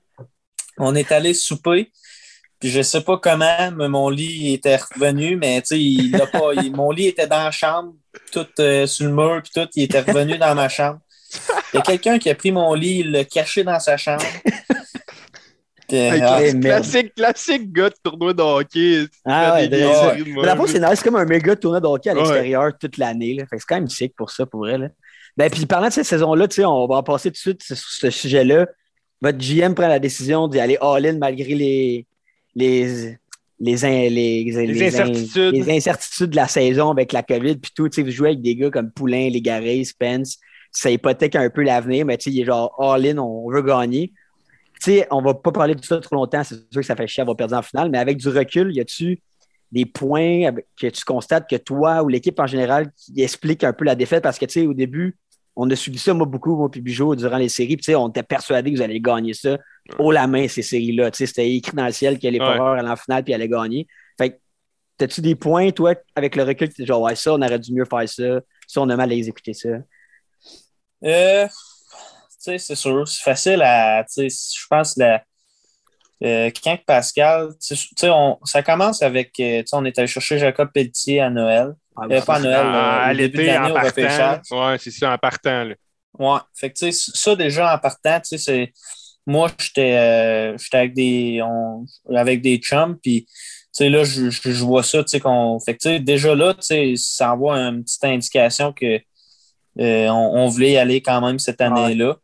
On 0.77 0.95
est 0.95 1.11
allé 1.11 1.33
souper. 1.33 1.91
Puis 2.63 2.71
je 2.71 2.81
sais 2.81 3.01
pas 3.01 3.17
comment, 3.17 3.71
mais 3.75 3.89
mon 3.89 4.07
lit 4.07 4.53
était 4.53 4.77
revenu, 4.77 5.35
mais 5.35 5.59
tu 5.63 5.67
sais, 5.75 5.81
il 5.81 6.11
pas. 6.31 6.53
il- 6.63 6.71
mon 6.73 6.91
lit 6.91 7.07
était 7.07 7.27
dans 7.27 7.43
la 7.43 7.51
chambre, 7.51 7.93
tout 8.31 8.47
euh, 8.59 8.87
sur 8.87 9.05
le 9.05 9.11
mur, 9.11 9.41
puis 9.43 9.51
tout, 9.53 9.67
il 9.75 9.83
était 9.83 9.99
revenu 9.99 10.37
dans 10.37 10.55
ma 10.55 10.69
chambre. 10.69 10.99
Il 11.73 11.75
y 11.75 11.79
a 11.79 11.81
quelqu'un 11.81 12.17
qui 12.17 12.29
a 12.29 12.35
pris 12.35 12.53
mon 12.53 12.73
lit, 12.73 12.99
il 12.99 13.11
l'a 13.11 13.25
caché 13.25 13.65
dans 13.65 13.81
sa 13.81 13.97
chambre. 13.97 14.23
Ah, 15.91 16.39
classique, 16.61 17.13
classique 17.15 17.73
gars 17.73 17.89
de 17.89 17.95
tournoi 18.01 18.33
de 18.33 18.41
hockey. 18.41 19.07
Ah 19.25 19.55
ouais, 19.55 19.67
là. 19.67 20.55
c'est 20.65 20.79
nice, 20.79 20.89
c'est 20.95 21.03
comme 21.03 21.17
un 21.17 21.25
méga 21.25 21.55
tournoi 21.57 21.81
de 21.81 21.85
hockey 21.87 22.09
à 22.11 22.13
Ouais. 22.13 22.19
l'extérieur 22.21 22.71
toute 22.79 22.97
l'année. 22.97 23.33
là. 23.33 23.43
Fait 23.45 23.57
que 23.57 23.61
c'est 23.61 23.67
quand 23.67 23.75
même 23.75 23.89
sick 23.89 24.15
pour 24.15 24.31
ça, 24.31 24.45
pour 24.45 24.61
vrai. 24.61 24.77
Là. 24.77 24.87
Ben, 25.35 25.49
puis 25.51 25.65
parlant 25.65 25.89
de 25.89 25.93
cette 25.93 26.05
saison-là, 26.05 26.47
tu 26.47 26.55
sais, 26.55 26.65
on 26.65 26.87
va 26.87 26.95
en 26.95 27.03
passer 27.03 27.29
tout 27.29 27.33
de 27.33 27.37
suite 27.37 27.61
sur 27.63 27.75
ce 27.77 28.09
sujet-là. 28.09 28.67
Votre 29.21 29.37
GM 29.37 29.73
prend 29.75 29.89
la 29.89 29.99
décision 29.99 30.47
d'y 30.47 30.61
aller 30.61 30.77
all-in 30.81 31.17
malgré 31.17 31.53
les, 31.55 32.07
les, 32.55 33.17
les, 33.59 33.85
in- 33.85 34.09
les, 34.09 34.43
les, 34.43 34.83
incertitudes. 34.83 35.53
les 35.53 35.71
incertitudes 35.71 36.29
de 36.31 36.35
la 36.35 36.47
saison 36.47 36.91
avec 36.91 37.13
la 37.13 37.23
COVID 37.23 37.57
puis 37.57 37.71
tout. 37.75 37.89
Tu 37.89 37.95
sais, 37.95 38.03
vous 38.03 38.11
jouez 38.11 38.29
avec 38.29 38.41
des 38.41 38.55
gars 38.55 38.69
comme 38.69 38.91
Poulain, 38.91 39.29
Légaré, 39.29 39.83
Spence. 39.83 40.37
Ça 40.71 40.89
hypothèque 40.89 41.35
un 41.35 41.49
peu 41.49 41.61
l'avenir, 41.61 42.05
mais 42.05 42.17
tu 42.17 42.25
sais, 42.25 42.35
il 42.35 42.41
est 42.41 42.45
genre 42.45 42.75
all-in, 42.79 43.17
on 43.19 43.49
veut 43.51 43.61
gagner. 43.61 44.11
Tu 44.81 44.91
sais, 44.91 45.07
on 45.11 45.21
va 45.21 45.33
pas 45.35 45.51
parler 45.51 45.75
de 45.75 45.85
ça 45.85 45.99
trop 45.99 46.15
longtemps. 46.15 46.43
C'est 46.43 46.55
sûr 46.55 46.81
que 46.81 46.83
ça 46.83 46.95
fait 46.95 47.07
chier 47.07 47.21
d'avoir 47.21 47.37
perdu 47.37 47.53
en 47.53 47.61
finale, 47.61 47.89
mais 47.91 47.99
avec 47.99 48.17
du 48.17 48.27
recul, 48.27 48.75
y 48.75 48.79
a-tu 48.79 49.21
des 49.71 49.85
points 49.85 50.51
que 50.79 50.87
tu 50.87 51.03
constates 51.05 51.49
que 51.49 51.55
toi 51.55 52.03
ou 52.03 52.09
l'équipe 52.09 52.39
en 52.39 52.47
général 52.47 52.91
qui 52.97 53.21
explique 53.21 53.63
un 53.63 53.73
peu 53.73 53.85
la 53.85 53.95
défaite? 53.95 54.23
Parce 54.23 54.39
que, 54.39 54.45
tu 54.45 54.61
sais, 54.61 54.67
au 54.67 54.73
début, 54.73 55.15
on 55.55 55.69
a 55.69 55.75
subi 55.75 55.99
ça, 55.99 56.13
moi, 56.13 56.25
beaucoup, 56.25 56.55
moi, 56.55 56.69
puis 56.69 56.81
Bijou, 56.81 57.15
durant 57.15 57.37
les 57.37 57.49
séries. 57.49 57.75
Puis, 57.75 57.85
tu 57.85 57.91
sais, 57.91 57.95
on 57.95 58.09
était 58.09 58.23
persuadé 58.23 58.71
que 58.71 58.77
vous 58.77 58.83
allez 58.83 58.99
gagner 58.99 59.33
ça 59.33 59.57
haut 59.99 60.11
la 60.11 60.27
main, 60.27 60.47
ces 60.47 60.61
séries-là. 60.61 61.11
Tu 61.11 61.17
sais, 61.17 61.25
c'était 61.25 61.49
écrit 61.51 61.75
dans 61.75 61.85
le 61.85 61.91
ciel 61.91 62.19
que 62.19 62.27
les 62.27 62.39
Ouais. 62.39 62.45
Allaient 62.59 62.87
en 62.89 62.95
finale 62.95 63.23
puis 63.23 63.33
allaient 63.33 63.47
gagner. 63.49 63.87
Fait 64.17 64.31
que, 64.31 64.35
t'as-tu 64.97 65.21
des 65.21 65.35
points, 65.35 65.71
toi, 65.71 65.93
avec 66.15 66.35
le 66.35 66.43
recul, 66.43 66.73
tu 66.73 66.85
genre, 66.85 67.01
ouais, 67.01 67.15
ça, 67.15 67.33
on 67.33 67.41
aurait 67.41 67.59
dû 67.59 67.73
mieux 67.73 67.85
faire 67.85 68.07
ça, 68.07 68.41
ça, 68.67 68.81
on 68.81 68.89
a 68.89 68.95
mal 68.95 69.11
à 69.11 69.13
exécuter 69.15 69.53
ça? 69.53 69.69
Euh, 71.03 71.45
tu 71.47 71.51
sais, 72.39 72.57
c'est 72.57 72.75
sûr, 72.75 73.07
c'est 73.07 73.23
facile 73.23 73.61
à. 73.61 74.03
Tu 74.05 74.29
sais, 74.29 74.51
je 74.59 74.65
pense 74.69 74.95
la. 74.97 75.23
Euh, 76.23 76.49
quand 76.63 76.77
Pascal, 76.85 77.49
tu 77.61 77.75
sais, 77.75 78.09
on- 78.09 78.39
ça 78.45 78.63
commence 78.63 79.01
avec. 79.01 79.37
euh, 79.41 79.59
tu 79.61 79.67
sais, 79.67 79.75
on 79.75 79.83
est 79.83 79.97
allé 79.99 80.07
chercher 80.07 80.37
Jacob 80.37 80.69
Pelletier 80.73 81.19
à 81.19 81.29
Noël. 81.29 81.73
Ah, 81.97 82.05
Euh, 82.09 82.21
pas 82.21 82.35
à 82.35 82.39
Noël, 82.39 82.55
à, 82.55 83.03
euh, 83.05 83.09
à 83.09 83.13
l'été, 83.13 83.57
en 83.57 83.73
partant. 83.73 84.41
Ouais, 84.51 84.77
c'est 84.79 84.91
ça, 84.91 85.11
en 85.13 85.17
partant. 85.17 85.65
Là. 85.65 85.75
Ouais. 86.17 86.39
Fait 86.55 86.71
que, 86.71 86.77
tu 86.77 86.91
sais, 86.93 87.11
ça, 87.13 87.35
déjà, 87.35 87.73
en 87.75 87.77
partant, 87.79 88.19
tu 88.21 88.29
sais, 88.29 88.37
c'est. 88.37 88.73
Moi, 89.25 89.49
j'étais 89.59 89.93
euh, 89.97 90.57
j'étais 90.57 90.77
avec 90.77 90.93
des. 90.93 91.41
on- 91.43 91.85
avec 92.15 92.41
des 92.41 92.57
chums, 92.57 92.97
puis. 93.01 93.25
Tu 93.75 93.85
sais, 93.85 93.89
là, 93.89 94.03
je, 94.03 94.29
je, 94.29 94.51
je 94.51 94.63
vois 94.63 94.83
ça, 94.83 95.03
tu 95.03 95.09
sais, 95.09 95.19
qu'on. 95.19 95.59
Fait 95.59 95.73
que, 95.73 95.79
tu 95.81 95.89
sais, 95.89 95.99
déjà 95.99 96.35
là, 96.35 96.53
tu 96.53 96.61
sais, 96.63 96.93
ça 96.97 97.33
envoie 97.33 97.57
une 97.57 97.83
petite 97.83 98.03
indication 98.03 98.71
que 98.71 98.99
euh, 99.79 100.07
on, 100.09 100.43
on 100.45 100.47
voulait 100.47 100.73
y 100.73 100.77
aller 100.77 101.01
quand 101.01 101.21
même 101.21 101.39
cette 101.39 101.61
année-là. 101.61 102.17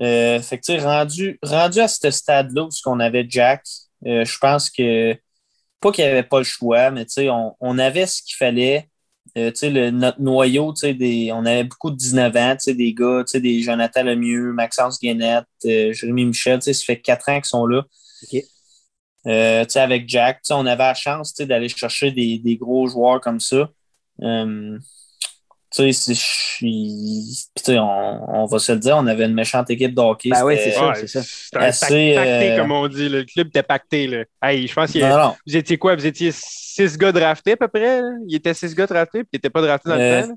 Euh, 0.00 0.40
fait 0.40 0.58
que, 0.58 0.64
tu 0.64 0.72
sais, 0.72 0.78
rendu, 0.78 1.38
rendu 1.42 1.80
à 1.80 1.88
ce 1.88 2.10
stade-là 2.10 2.64
où 2.64 2.70
ce 2.70 2.82
qu'on 2.82 3.00
avait 3.00 3.26
Jack, 3.28 3.62
euh, 4.06 4.24
je 4.24 4.38
pense 4.38 4.70
que. 4.70 5.16
Pas 5.80 5.92
qu'il 5.92 6.04
n'y 6.04 6.10
avait 6.10 6.22
pas 6.24 6.38
le 6.38 6.44
choix, 6.44 6.90
mais 6.92 7.06
tu 7.06 7.12
sais, 7.14 7.30
on, 7.30 7.56
on 7.60 7.78
avait 7.78 8.06
ce 8.06 8.22
qu'il 8.22 8.36
fallait. 8.36 8.88
Euh, 9.38 9.50
tu 9.50 9.56
sais, 9.60 9.70
le- 9.70 9.90
notre 9.90 10.20
noyau, 10.20 10.72
tu 10.74 10.80
sais, 10.80 10.94
des, 10.94 11.30
on 11.32 11.46
avait 11.46 11.64
beaucoup 11.64 11.90
de 11.90 11.96
19 11.96 12.36
ans, 12.36 12.52
tu 12.52 12.64
sais, 12.64 12.74
des 12.74 12.92
gars, 12.92 13.24
tu 13.26 13.32
sais, 13.32 13.40
des 13.40 13.62
Jonathan 13.62 14.02
Lemieux, 14.04 14.52
Maxence 14.52 15.00
Guénette, 15.00 15.46
euh, 15.64 15.92
Jérémy 15.92 16.26
Michel, 16.26 16.58
tu 16.58 16.64
sais, 16.64 16.72
ça 16.74 16.84
fait 16.84 17.00
quatre 17.00 17.28
ans 17.30 17.36
qu'ils 17.36 17.44
sont 17.46 17.66
là. 17.66 17.78
OK. 18.24 18.42
Euh, 19.26 19.64
tu 19.64 19.70
sais, 19.72 19.80
avec 19.80 20.08
Jack, 20.08 20.38
tu 20.38 20.48
sais, 20.48 20.54
on 20.54 20.66
avait 20.66 20.82
la 20.84 20.94
chance, 20.94 21.32
tu 21.34 21.42
sais, 21.42 21.46
d'aller 21.46 21.68
chercher 21.68 22.10
des, 22.12 22.38
des 22.38 22.56
gros 22.56 22.86
joueurs 22.88 23.20
comme 23.20 23.40
ça. 23.40 23.70
Euh, 25.80 25.86
tu 25.86 25.92
sais, 25.94 26.14
sais, 26.14 27.78
on, 27.78 28.42
on 28.42 28.46
va 28.46 28.58
se 28.58 28.72
le 28.72 28.78
dire, 28.78 28.96
on 28.96 29.06
avait 29.06 29.24
une 29.24 29.34
méchante 29.34 29.70
équipe 29.70 29.94
de 29.94 30.00
hockey. 30.00 30.28
Ben 30.30 30.44
oui, 30.44 30.56
c'est 30.62 30.72
ça, 30.72 30.88
Ouais, 30.88 30.94
c'est 30.96 31.06
ça. 31.06 31.22
C'était 31.22 31.56
un 31.56 31.60
Assez, 31.62 32.14
pac- 32.14 32.24
pacté, 32.24 32.52
euh, 32.52 32.56
comme 32.58 32.72
on 32.72 32.88
dit. 32.88 33.08
Le 33.08 33.24
club 33.24 33.46
était 33.48 33.62
pacté. 33.62 34.06
Là. 34.06 34.24
Hey, 34.42 34.66
je 34.66 34.74
pense 34.74 34.90
qu'il 34.92 35.00
y 35.00 35.04
a-. 35.04 35.34
Vous 35.46 35.56
étiez 35.56 35.78
quoi? 35.78 35.96
Vous 35.96 36.06
étiez 36.06 36.30
six 36.32 36.96
gars 36.98 37.12
draftés 37.12 37.52
à 37.52 37.56
peu 37.56 37.68
près? 37.68 38.00
là? 38.02 38.08
Il 38.28 38.34
était 38.34 38.54
six 38.54 38.74
gars 38.74 38.86
draftés, 38.86 39.20
puis 39.24 39.30
il 39.32 39.36
n'était 39.36 39.50
pas 39.50 39.62
drafté 39.62 39.88
dans 39.88 39.94
Euh, 39.96 40.16
le 40.20 40.22
temps. 40.22 40.28
là? 40.28 40.34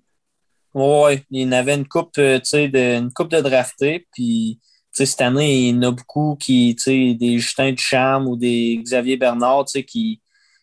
Oui, 0.78 1.24
il 1.32 1.42
y 1.42 1.46
en 1.46 1.52
avait 1.54 1.76
une 1.76 1.88
coupe, 1.88 2.18
euh, 2.18 2.38
tu 2.40 2.46
sais, 2.46 2.68
de, 2.68 2.98
une 2.98 3.12
coupe 3.12 3.30
de 3.32 3.40
draftés, 3.42 4.08
puis 4.14 4.60
tu 4.62 4.70
sais, 4.92 5.06
cette 5.06 5.22
année, 5.22 5.68
il 5.70 5.76
y 5.76 5.78
en 5.78 5.82
a 5.84 5.92
beaucoup 5.92 6.38
qui, 6.40 6.76
tu 6.78 6.84
sais, 6.84 7.14
des 7.14 7.40
Justin 7.40 7.72
Ducharme 7.72 8.28
ou 8.28 8.36
des 8.38 8.80
Xavier 8.84 9.16
Bernard, 9.18 9.66
tu 9.66 9.72
sais, 9.80 9.84
qui, 9.84 10.22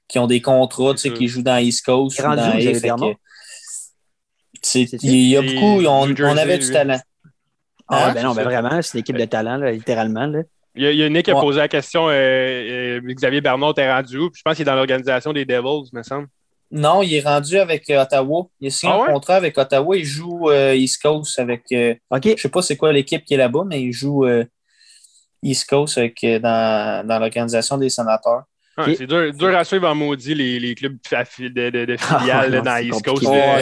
qui 0.08 0.18
ont 0.18 0.26
des 0.26 0.40
contrats, 0.42 0.92
tu 0.92 0.98
sais, 1.00 1.12
qui 1.12 1.28
jouent 1.28 1.42
dans 1.42 1.56
East 1.58 1.84
Coast. 1.84 2.18
Ou 2.18 2.22
dans 2.22 2.28
où, 2.28 2.32
A, 2.32 2.36
Xavier 2.48 2.74
fait 2.74 2.80
que, 2.80 2.82
Bernard? 2.86 3.14
C'est-? 4.72 5.02
Il 5.02 5.28
y 5.28 5.36
a 5.36 5.42
beaucoup, 5.42 5.84
on, 5.86 6.06
New 6.06 6.16
Jersey, 6.16 6.32
on 6.34 6.36
avait 6.36 6.58
du 6.58 6.66
lui. 6.66 6.72
talent. 6.72 7.00
Ah, 7.88 8.06
Hein? 8.08 8.12
ben 8.14 8.22
non, 8.22 8.30
c'est 8.34 8.36
ben 8.36 8.44
vraiment, 8.44 8.82
c'est 8.82 8.94
une 8.98 9.00
équipe 9.00 9.16
de 9.18 9.24
talent, 9.24 9.56
là, 9.56 9.70
littéralement. 9.72 10.26
Là. 10.26 10.40
Il 10.74 10.82
y 10.82 10.86
a, 10.86 10.92
il 10.92 10.98
y 10.98 11.02
a 11.04 11.08
Nick 11.08 11.24
qui 11.26 11.30
a 11.30 11.34
Ouais. 11.34 11.40
posé 11.40 11.58
la 11.58 11.68
question 11.68 12.08
euh, 12.08 12.12
euh, 12.12 13.00
Xavier 13.12 13.40
Bernard 13.42 13.74
t'es 13.74 13.92
rendu 13.92 14.16
où? 14.18 14.30
Puis 14.30 14.38
je 14.38 14.42
pense 14.42 14.54
qu'il 14.56 14.62
est 14.62 14.70
dans 14.70 14.74
l'organisation 14.74 15.32
des 15.34 15.44
Devils, 15.44 15.90
me 15.92 16.02
semble. 16.02 16.28
Non, 16.70 17.02
il 17.02 17.12
est 17.14 17.20
rendu 17.20 17.58
avec 17.58 17.90
euh, 17.90 18.00
Ottawa. 18.00 18.46
Il 18.60 18.68
a 18.68 18.70
signé 18.70 18.92
Ah 18.94 18.96
un 18.96 19.00
ouais? 19.06 19.12
contrat 19.12 19.34
avec 19.34 19.58
Ottawa. 19.58 19.94
Il 19.96 20.06
joue 20.06 20.48
euh, 20.48 20.74
East 20.74 21.02
Coast 21.02 21.38
avec. 21.38 21.64
euh, 21.72 21.94
OK. 22.10 22.22
je 22.36 22.40
sais 22.40 22.48
pas 22.48 22.62
c'est 22.62 22.78
quoi 22.78 22.92
l'équipe 22.92 23.22
qui 23.24 23.34
est 23.34 23.36
là-bas, 23.36 23.64
mais 23.66 23.82
il 23.82 23.92
joue 23.92 24.24
euh, 24.24 24.44
East 25.42 25.68
Coast 25.68 25.98
avec, 25.98 26.24
euh, 26.24 26.38
dans, 26.38 27.06
dans 27.06 27.18
l'organisation 27.18 27.76
des 27.76 27.90
sénateurs. 27.90 28.44
Ah. 28.78 28.86
C'est 28.96 29.06
dur, 29.06 29.34
dur 29.34 29.54
à 29.54 29.64
suivre 29.64 29.86
en 29.86 29.94
maudit 29.94 30.34
les, 30.34 30.58
les 30.58 30.74
clubs 30.74 30.96
de, 31.38 31.48
de, 31.48 31.84
de 31.84 31.96
Ah, 32.08 32.18
filiales 32.20 32.54
non, 32.54 32.62
dans 32.62 32.76
East 32.78 33.04
Coast. 33.04 33.22
là. 33.24 33.58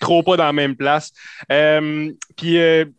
Trop 0.00 0.22
pas 0.22 0.36
dans 0.36 0.44
la 0.44 0.52
même 0.52 0.76
place. 0.76 1.10
Euh, 1.50 2.12
Puis, 2.36 2.58
euh, 2.58 2.84
tu 2.84 2.92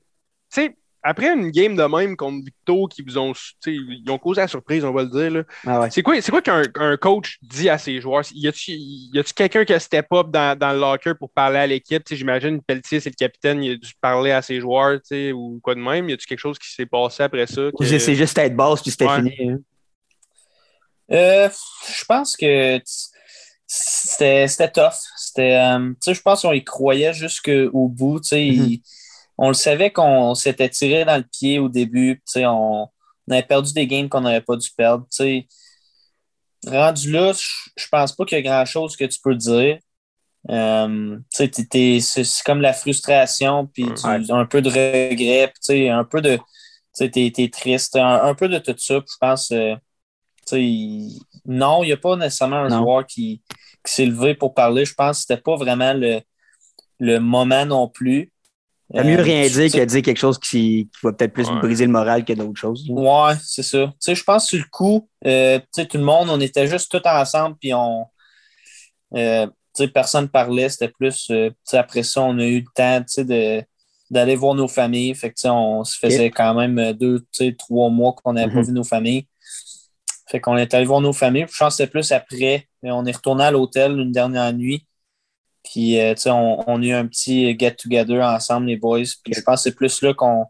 sais, 0.49 0.75
après 1.03 1.27
une 1.31 1.51
game 1.51 1.75
de 1.75 1.83
même 1.83 2.17
contre 2.17 2.43
Victo 2.43 2.87
qui 2.87 3.01
vous 3.01 3.17
ont, 3.17 3.31
tu 3.31 3.39
sais, 3.61 3.73
ils 3.73 4.03
ont 4.09 4.17
causé 4.17 4.41
la 4.41 4.47
surprise, 4.47 4.83
on 4.83 4.91
va 4.91 5.03
le 5.03 5.09
dire. 5.09 5.31
là. 5.31 5.43
Ah 5.65 5.79
ouais. 5.81 5.89
C'est 5.91 6.01
quoi, 6.01 6.19
c'est 6.21 6.31
quoi 6.31 6.41
qu'un 6.41 6.63
un 6.75 6.97
coach 6.97 7.37
dit 7.41 7.69
à 7.69 7.77
ses 7.77 8.01
joueurs? 8.01 8.23
Y 8.33 8.47
a-tu 8.47 8.71
y 8.73 9.17
a-tu 9.17 9.33
quelqu'un 9.33 9.63
qui 9.63 9.73
a 9.73 9.79
step 9.79 10.07
up 10.11 10.27
dans, 10.31 10.57
dans 10.57 10.73
le 10.73 10.79
locker 10.79 11.13
pour 11.17 11.29
parler 11.29 11.59
à 11.59 11.67
l'équipe? 11.67 12.03
Tu 12.03 12.09
sais, 12.09 12.17
J'imagine 12.17 12.61
Pelletier, 12.61 12.99
c'est 12.99 13.09
le 13.11 13.15
capitaine, 13.15 13.63
il 13.63 13.73
a 13.73 13.75
dû 13.77 13.93
parler 14.01 14.31
à 14.31 14.41
ses 14.41 14.59
joueurs 14.59 14.95
tu 14.99 15.01
sais, 15.05 15.31
ou 15.31 15.59
quoi 15.63 15.75
de 15.75 15.79
même. 15.79 16.09
Y 16.09 16.13
a-tu 16.13 16.25
quelque 16.27 16.39
chose 16.39 16.59
qui 16.59 16.69
s'est 16.73 16.85
passé 16.87 17.23
après 17.23 17.47
ça? 17.47 17.61
que- 17.77 17.85
C'est 17.85 18.15
juste 18.15 18.35
tête 18.35 18.55
basse, 18.55 18.81
puis 18.81 18.91
c'était 18.91 19.05
Ouais. 19.05 19.15
fini. 19.17 19.51
hein. 19.51 19.57
Euh, 21.09 21.47
je 21.97 22.03
pense 22.03 22.35
que 22.35 22.79
c'était 24.17 24.47
c'était 24.47 24.71
tough. 24.71 24.95
C'était, 25.17 25.55
euh, 25.55 25.93
je 26.05 26.21
pense 26.21 26.41
qu'on 26.41 26.51
y 26.53 26.63
croyait 26.63 27.13
jusqu'au 27.13 27.87
bout. 27.87 28.21
Il- 28.31 28.81
on 29.37 29.49
le 29.49 29.53
savait 29.53 29.91
qu'on 29.91 30.33
s'était 30.35 30.69
tiré 30.69 31.05
dans 31.05 31.17
le 31.17 31.23
pied 31.23 31.59
au 31.59 31.69
début. 31.69 32.21
On, 32.37 32.87
on 33.27 33.31
avait 33.31 33.43
perdu 33.43 33.73
des 33.73 33.85
games 33.87 34.09
qu'on 34.09 34.21
n'aurait 34.21 34.41
pas 34.41 34.55
dû 34.55 34.69
perdre. 34.75 35.05
Rendu 36.65 37.11
là, 37.11 37.33
je 37.77 37.87
pense 37.89 38.13
pas 38.13 38.25
qu'il 38.25 38.37
y 38.37 38.39
a 38.39 38.41
grand-chose 38.43 38.95
que 38.97 39.05
tu 39.05 39.19
peux 39.23 39.35
dire. 39.35 39.77
Euh, 40.49 41.17
c'est 41.29 41.51
comme 42.45 42.61
la 42.61 42.73
frustration, 42.73 43.67
puis 43.67 43.85
Ouais. 43.85 44.31
un 44.31 44.45
peu 44.45 44.61
de 44.61 44.69
regret, 44.69 45.53
puis 45.67 45.89
un 45.89 46.03
peu 46.03 46.21
de. 46.21 46.37
Tu 46.37 46.41
sais, 46.93 47.11
t'es 47.11 47.31
t'es 47.33 47.49
triste, 47.49 47.95
un, 47.95 48.23
un 48.23 48.33
peu 48.33 48.47
de 48.49 48.57
tout 48.57 48.73
ça. 48.77 48.95
je 48.95 49.15
pense. 49.19 49.51
euh, 49.51 49.75
non, 51.45 51.83
il 51.83 51.87
n'y 51.87 51.91
a 51.91 51.97
pas 51.97 52.15
nécessairement 52.15 52.57
un 52.57 52.69
Non. 52.69 52.77
joueur 52.79 53.05
qui, 53.05 53.41
qui 53.87 53.93
s'est 53.93 54.05
levé 54.05 54.35
pour 54.35 54.53
parler. 54.53 54.85
Je 54.85 54.93
pense 54.93 55.17
que 55.17 55.21
c'était 55.21 55.41
pas 55.41 55.55
vraiment 55.55 55.93
le, 55.93 56.19
le 56.99 57.19
moment 57.19 57.65
non 57.65 57.87
plus. 57.89 58.31
T'as 58.93 59.03
mieux 59.03 59.19
Euh, 59.19 59.23
rien 59.23 59.45
tu 59.47 59.53
dire 59.53 59.71
que 59.71 59.85
dire 59.85 60.01
quelque 60.01 60.17
chose 60.19 60.39
qui, 60.39 60.89
qui 60.91 60.99
va 61.03 61.13
peut-être 61.13 61.33
plus 61.33 61.47
Ouais. 61.49 61.59
briser 61.59 61.85
le 61.85 61.91
moral 61.91 62.23
que 62.25 62.33
d'autres 62.33 62.59
choses. 62.59 62.85
Ouais, 62.89 63.33
c'est 63.43 63.63
ça. 63.63 63.87
Tu 63.87 63.93
sais, 63.99 64.15
je 64.15 64.23
pense 64.23 64.43
que 64.45 64.49
sur 64.49 64.59
le 64.59 64.69
coup, 64.71 65.09
euh, 65.25 65.59
tu 65.59 65.65
sais, 65.75 65.85
tout 65.85 65.97
le 65.97 66.03
monde, 66.03 66.29
on 66.29 66.39
était 66.39 66.67
juste 66.67 66.89
tous 66.91 67.07
ensemble, 67.09 67.57
puis 67.59 67.73
on. 67.73 68.05
euh, 69.15 69.47
tu 69.75 69.83
sais, 69.83 69.87
personne 69.89 70.27
parlait, 70.29 70.69
c'était 70.69 70.89
plus. 70.89 71.29
euh, 71.31 71.49
tu 71.49 71.55
sais, 71.65 71.77
après 71.77 72.03
ça, 72.03 72.21
on 72.21 72.37
a 72.39 72.45
eu 72.45 72.59
le 72.61 72.65
temps, 72.75 72.99
tu 73.01 73.05
sais, 73.09 73.25
de 73.25 73.63
d'aller 74.09 74.37
voir 74.37 74.55
nos 74.55 74.69
familles. 74.69 75.13
Fait 75.15 75.29
que, 75.29 75.35
tu 75.35 75.41
sais, 75.41 75.49
on 75.49 75.83
se 75.83 75.97
faisait 75.99 76.31
quand 76.31 76.53
même 76.53 76.79
euh, 76.79 76.93
deux, 76.93 77.19
tu 77.19 77.27
sais, 77.45 77.55
trois 77.57 77.89
mois 77.89 78.13
qu'on 78.13 78.33
n'avait 78.33 78.51
pas 78.53 78.59
Mhm. 78.59 78.65
vu 78.67 78.71
nos 78.71 78.85
familles. 78.85 79.27
Fait 80.29 80.39
qu'on 80.39 80.57
est 80.57 80.73
allé 80.73 80.85
voir 80.85 81.01
nos 81.01 81.13
familles. 81.13 81.45
Puis 81.45 81.53
je 81.55 81.59
pense 81.63 81.73
que 81.73 81.77
c'était 81.83 81.91
plus 81.91 82.11
après. 82.11 82.66
Et 82.87 82.91
on 82.91 83.05
est 83.05 83.15
retourné 83.15 83.43
à 83.43 83.51
l'hôtel 83.51 83.99
une 83.99 84.11
dernière 84.13 84.53
nuit. 84.53 84.87
Puis, 85.63 85.99
euh, 85.99 86.13
tu 86.15 86.21
sais, 86.21 86.29
on, 86.31 86.69
on 86.69 86.81
a 86.81 86.85
eu 86.85 86.93
un 86.93 87.05
petit 87.07 87.57
get-together 87.59 88.21
ensemble, 88.23 88.67
les 88.67 88.77
boys. 88.77 89.01
Puis 89.23 89.33
je 89.35 89.41
pense 89.41 89.63
que 89.63 89.69
c'est 89.69 89.75
plus 89.75 90.01
là 90.01 90.13
qu'on. 90.13 90.45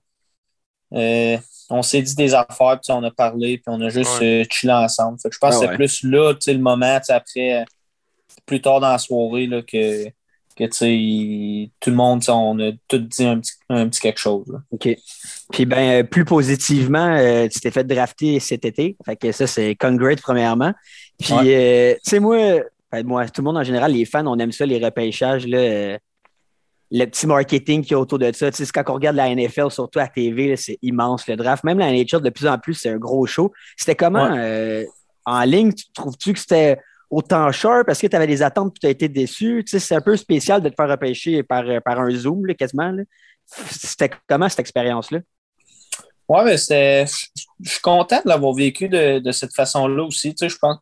euh, 0.94 1.38
on 1.70 1.82
s'est 1.82 2.02
dit 2.02 2.16
des 2.16 2.34
affaires, 2.34 2.80
puis 2.82 2.92
on 2.92 3.04
a 3.04 3.12
parlé, 3.12 3.58
puis 3.58 3.66
on 3.68 3.82
a 3.82 3.90
juste 3.90 4.22
euh, 4.22 4.46
chillé 4.50 4.72
ensemble. 4.72 5.20
Fait 5.20 5.30
que 5.30 5.36
je 5.36 5.40
pense 5.40 5.56
Ah 5.56 5.60
que 5.60 5.66
c'est 5.66 5.72
ouais. 5.72 5.76
plus 5.76 6.04
là, 6.04 6.34
tu 6.34 6.42
sais, 6.42 6.54
le 6.54 6.60
moment, 6.62 6.98
tu 7.00 7.06
sais, 7.06 7.14
après, 7.14 7.62
euh, 7.62 7.64
plus 8.46 8.62
tard 8.62 8.80
dans 8.80 8.92
la 8.92 8.98
soirée, 9.00 9.48
là, 9.48 9.62
que, 9.64 10.06
que 10.56 10.64
tu 10.64 10.72
sais, 10.72 10.96
il- 10.96 11.72
tout 11.80 11.90
le 11.90 11.96
monde, 11.98 12.22
tu 12.22 12.28
sais, 12.28 12.32
on 12.32 12.58
a 12.60 12.72
tout 12.88 13.00
dit 13.00 13.26
un 13.26 13.40
petit, 13.40 13.54
un 13.70 13.90
petit 13.90 14.00
quelque 14.00 14.20
chose. 14.20 14.46
là. 14.48 14.60
OK. 14.72 14.90
Puis 15.52 15.66
ben, 15.66 16.06
plus 16.08 16.26
positivement, 16.26 17.16
euh, 17.18 17.48
tu 17.48 17.60
t'es 17.60 17.72
fait 17.72 17.84
drafter 17.84 18.40
cet 18.40 18.64
été. 18.66 18.96
Fait 19.06 19.16
que 19.18 19.32
ça, 19.32 19.46
c'est 19.48 19.76
congrats 19.76 20.16
premièrement. 20.22 20.74
Puis, 21.20 21.34
euh, 21.34 21.94
tu 21.96 22.00
sais, 22.04 22.20
moi, 22.20 22.62
ben, 22.92 23.06
moi, 23.06 23.28
tout 23.28 23.42
le 23.42 23.46
monde 23.46 23.58
en 23.58 23.64
général, 23.64 23.92
les 23.92 24.06
fans, 24.06 24.26
on 24.28 24.38
aime 24.38 24.52
ça, 24.52 24.66
les 24.66 24.84
repêchages, 24.84 25.48
là, 25.48 25.58
euh, 25.58 25.98
le 26.92 27.06
petit 27.06 27.28
marketing 27.28 27.82
qu'il 27.82 27.92
y 27.92 27.96
a 27.96 28.00
autour 28.00 28.20
de 28.20 28.32
ça. 28.32 28.52
Tu 28.52 28.64
sais, 28.64 28.72
quand 28.72 28.84
on 28.88 28.94
regarde 28.94 29.16
la 29.16 29.34
NFL, 29.34 29.72
surtout 29.72 30.00
à 30.00 30.08
TV, 30.08 30.56
c'est 30.56 30.78
immense 30.82 31.28
le 31.28 31.36
draft. 31.36 31.64
Même 31.64 31.80
la 31.80 31.92
nature, 31.92 32.22
de 32.22 32.30
plus 32.30 32.48
en 32.48 32.58
plus, 32.58 32.76
c'est 32.76 32.90
un 32.90 32.98
gros 32.98 33.26
show. 33.26 33.52
C'était 33.76 33.96
comment 33.96 34.32
euh, 34.32 34.84
en 35.26 35.42
ligne? 35.42 35.74
Tu 35.74 35.86
trouves-tu 35.94 36.34
que 36.34 36.40
c'était 36.40 36.80
autant 37.10 37.52
cher? 37.52 37.84
Parce 37.86 38.00
que 38.00 38.08
tu 38.08 38.16
avais 38.16 38.28
des 38.28 38.42
attentes 38.42 38.76
et 38.78 38.80
tu 38.80 38.88
as 38.88 38.90
été 38.92 39.10
déçu? 39.10 39.64
Tu 39.66 39.72
sais, 39.72 39.80
c'est 39.80 39.96
un 39.96 40.02
peu 40.02 40.16
spécial 40.16 40.62
de 40.62 40.70
te 40.70 40.76
faire 40.76 40.88
repêcher 40.88 41.44
par, 41.44 41.66
par 41.84 42.00
un 42.00 42.12
Zoom, 42.12 42.46
là, 42.46 42.54
quasiment. 42.54 42.92
là. 42.92 43.04
C'était 43.48 44.12
comment 44.28 44.48
cette 44.48 44.60
expérience-là? 44.60 45.20
Ouais, 46.30 46.44
mais 46.44 46.58
c'était. 46.58 47.06
Je 47.06 47.26
je 47.64 47.70
suis 47.72 47.82
content 47.82 48.22
de 48.24 48.30
l'avoir 48.30 48.54
vécu 48.54 48.88
de, 48.88 49.20
de 49.20 49.32
cette 49.32 49.54
façon-là 49.54 50.04
aussi. 50.04 50.36
Tu 50.36 50.46
sais, 50.46 50.50
je 50.50 50.58
pense. 50.58 50.78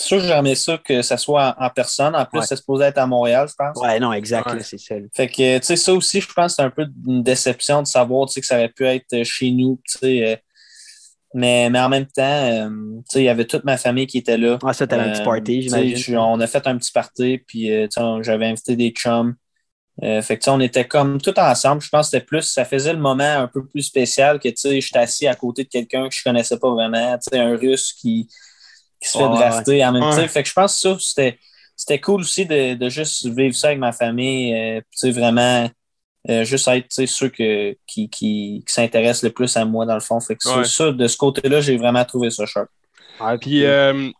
C'est 0.00 0.06
sûr 0.08 0.18
que 0.18 0.24
j'aimais 0.24 0.54
ça 0.54 0.78
que 0.78 1.02
ça 1.02 1.16
soit 1.18 1.54
en, 1.58 1.66
en 1.66 1.70
personne. 1.70 2.16
En 2.16 2.24
plus, 2.24 2.38
Ouais. 2.40 2.46
c'est 2.46 2.56
supposé 2.56 2.84
être 2.84 2.98
à 2.98 3.06
Montréal, 3.06 3.46
je 3.48 3.54
pense. 3.54 3.76
Ouais, 3.82 4.00
non, 4.00 4.12
exact, 4.14 4.50
Ouais. 4.50 4.62
c'est 4.62 4.78
ça. 4.78 4.94
Fait 5.14 5.28
que, 5.28 5.58
tu 5.58 5.64
sais, 5.66 5.76
ça 5.76 5.92
aussi, 5.92 6.20
je 6.20 6.32
pense 6.32 6.52
que 6.52 6.56
c'est 6.56 6.62
un 6.62 6.70
peu 6.70 6.86
une 7.06 7.22
déception 7.22 7.82
de 7.82 7.86
savoir, 7.86 8.26
tu 8.26 8.32
sais, 8.34 8.40
que 8.40 8.46
ça 8.46 8.56
aurait 8.56 8.70
pu 8.70 8.84
être 8.86 9.22
chez 9.24 9.50
nous, 9.50 9.78
tu 9.86 9.98
sais. 9.98 10.26
euh, 10.32 10.36
mais, 11.34 11.70
mais 11.70 11.78
en 11.80 11.88
même 11.88 12.06
temps, 12.06 12.22
euh, 12.24 12.68
tu 12.68 13.02
sais, 13.12 13.20
il 13.22 13.24
y 13.24 13.28
avait 13.28 13.44
toute 13.44 13.64
ma 13.64 13.76
famille 13.76 14.06
qui 14.06 14.18
était 14.18 14.36
là. 14.38 14.58
Ah, 14.64 14.72
ça, 14.72 14.86
t'avais 14.86 15.02
un 15.04 15.12
petit 15.12 15.20
Euh, 15.20 15.24
party, 15.24 15.62
j'imagine. 15.62 16.18
On 16.18 16.40
a 16.40 16.46
fait 16.46 16.66
un 16.66 16.76
petit 16.76 16.90
party, 16.92 17.38
puis 17.46 17.70
euh, 17.70 17.84
tu 17.84 17.90
sais, 17.94 18.00
on- 18.00 18.22
j'avais 18.22 18.46
invité 18.46 18.74
des 18.76 18.90
chums. 18.90 19.34
Euh, 20.02 20.22
fait 20.22 20.36
que, 20.38 20.40
tu 20.42 20.44
sais, 20.46 20.50
on 20.50 20.60
était 20.60 20.86
comme 20.88 21.20
tout 21.20 21.38
ensemble. 21.38 21.82
Je 21.82 21.88
pense 21.90 22.06
que 22.06 22.12
c'était 22.12 22.24
plus, 22.24 22.42
ça 22.42 22.64
faisait 22.64 22.92
le 22.94 22.98
moment 22.98 23.22
un 23.22 23.46
peu 23.48 23.64
plus 23.66 23.82
spécial 23.82 24.40
que, 24.40 24.48
tu 24.48 24.56
sais, 24.56 24.80
j'étais 24.80 24.98
assis 24.98 25.26
à 25.28 25.34
côté 25.36 25.62
de 25.64 25.68
quelqu'un 25.68 26.08
que 26.08 26.14
je 26.14 26.22
connaissais 26.24 26.58
pas 26.58 26.70
vraiment, 26.70 27.16
tu 27.18 27.28
sais, 27.30 27.38
un 27.38 27.56
russe 27.56 27.92
qui, 27.92 28.26
qui 29.00 29.08
se 29.10 29.18
fait 29.18 29.28
Ouais, 29.28 29.30
drafter 29.30 29.84
en 29.84 29.92
même 29.92 30.06
temps. 30.08 30.16
Ouais. 30.16 30.28
Fait 30.28 30.42
que 30.42 30.48
je 30.48 30.54
pense 30.54 30.74
que 30.74 30.80
ça, 30.80 30.96
c'était, 31.00 31.38
c'était 31.76 32.00
cool 32.00 32.22
aussi 32.22 32.46
de, 32.46 32.74
de 32.74 32.88
juste 32.88 33.26
vivre 33.26 33.54
ça 33.54 33.68
avec 33.68 33.78
ma 33.78 33.92
famille. 33.92 34.54
euh, 34.54 34.80
sais, 34.92 35.10
vraiment, 35.12 35.70
euh, 36.30 36.44
juste 36.44 36.68
être 36.68 36.92
ceux 37.06 37.28
que, 37.30 37.76
qui, 37.86 38.10
qui, 38.10 38.64
qui 38.66 38.72
s'intéressent 38.74 39.24
le 39.24 39.32
plus 39.32 39.56
à 39.56 39.64
moi, 39.64 39.86
dans 39.86 39.94
le 39.94 40.00
fond. 40.00 40.20
Fait 40.20 40.36
que 40.36 40.42
Ouais. 40.44 40.64
ça, 40.64 40.92
de 40.92 41.06
ce 41.08 41.16
côté-là, 41.16 41.60
j'ai 41.60 41.76
vraiment 41.78 42.04
trouvé 42.04 42.30
ça 42.30 42.46
sharp. 42.46 42.68
Puis, 43.40 43.64
euh, 43.64 44.10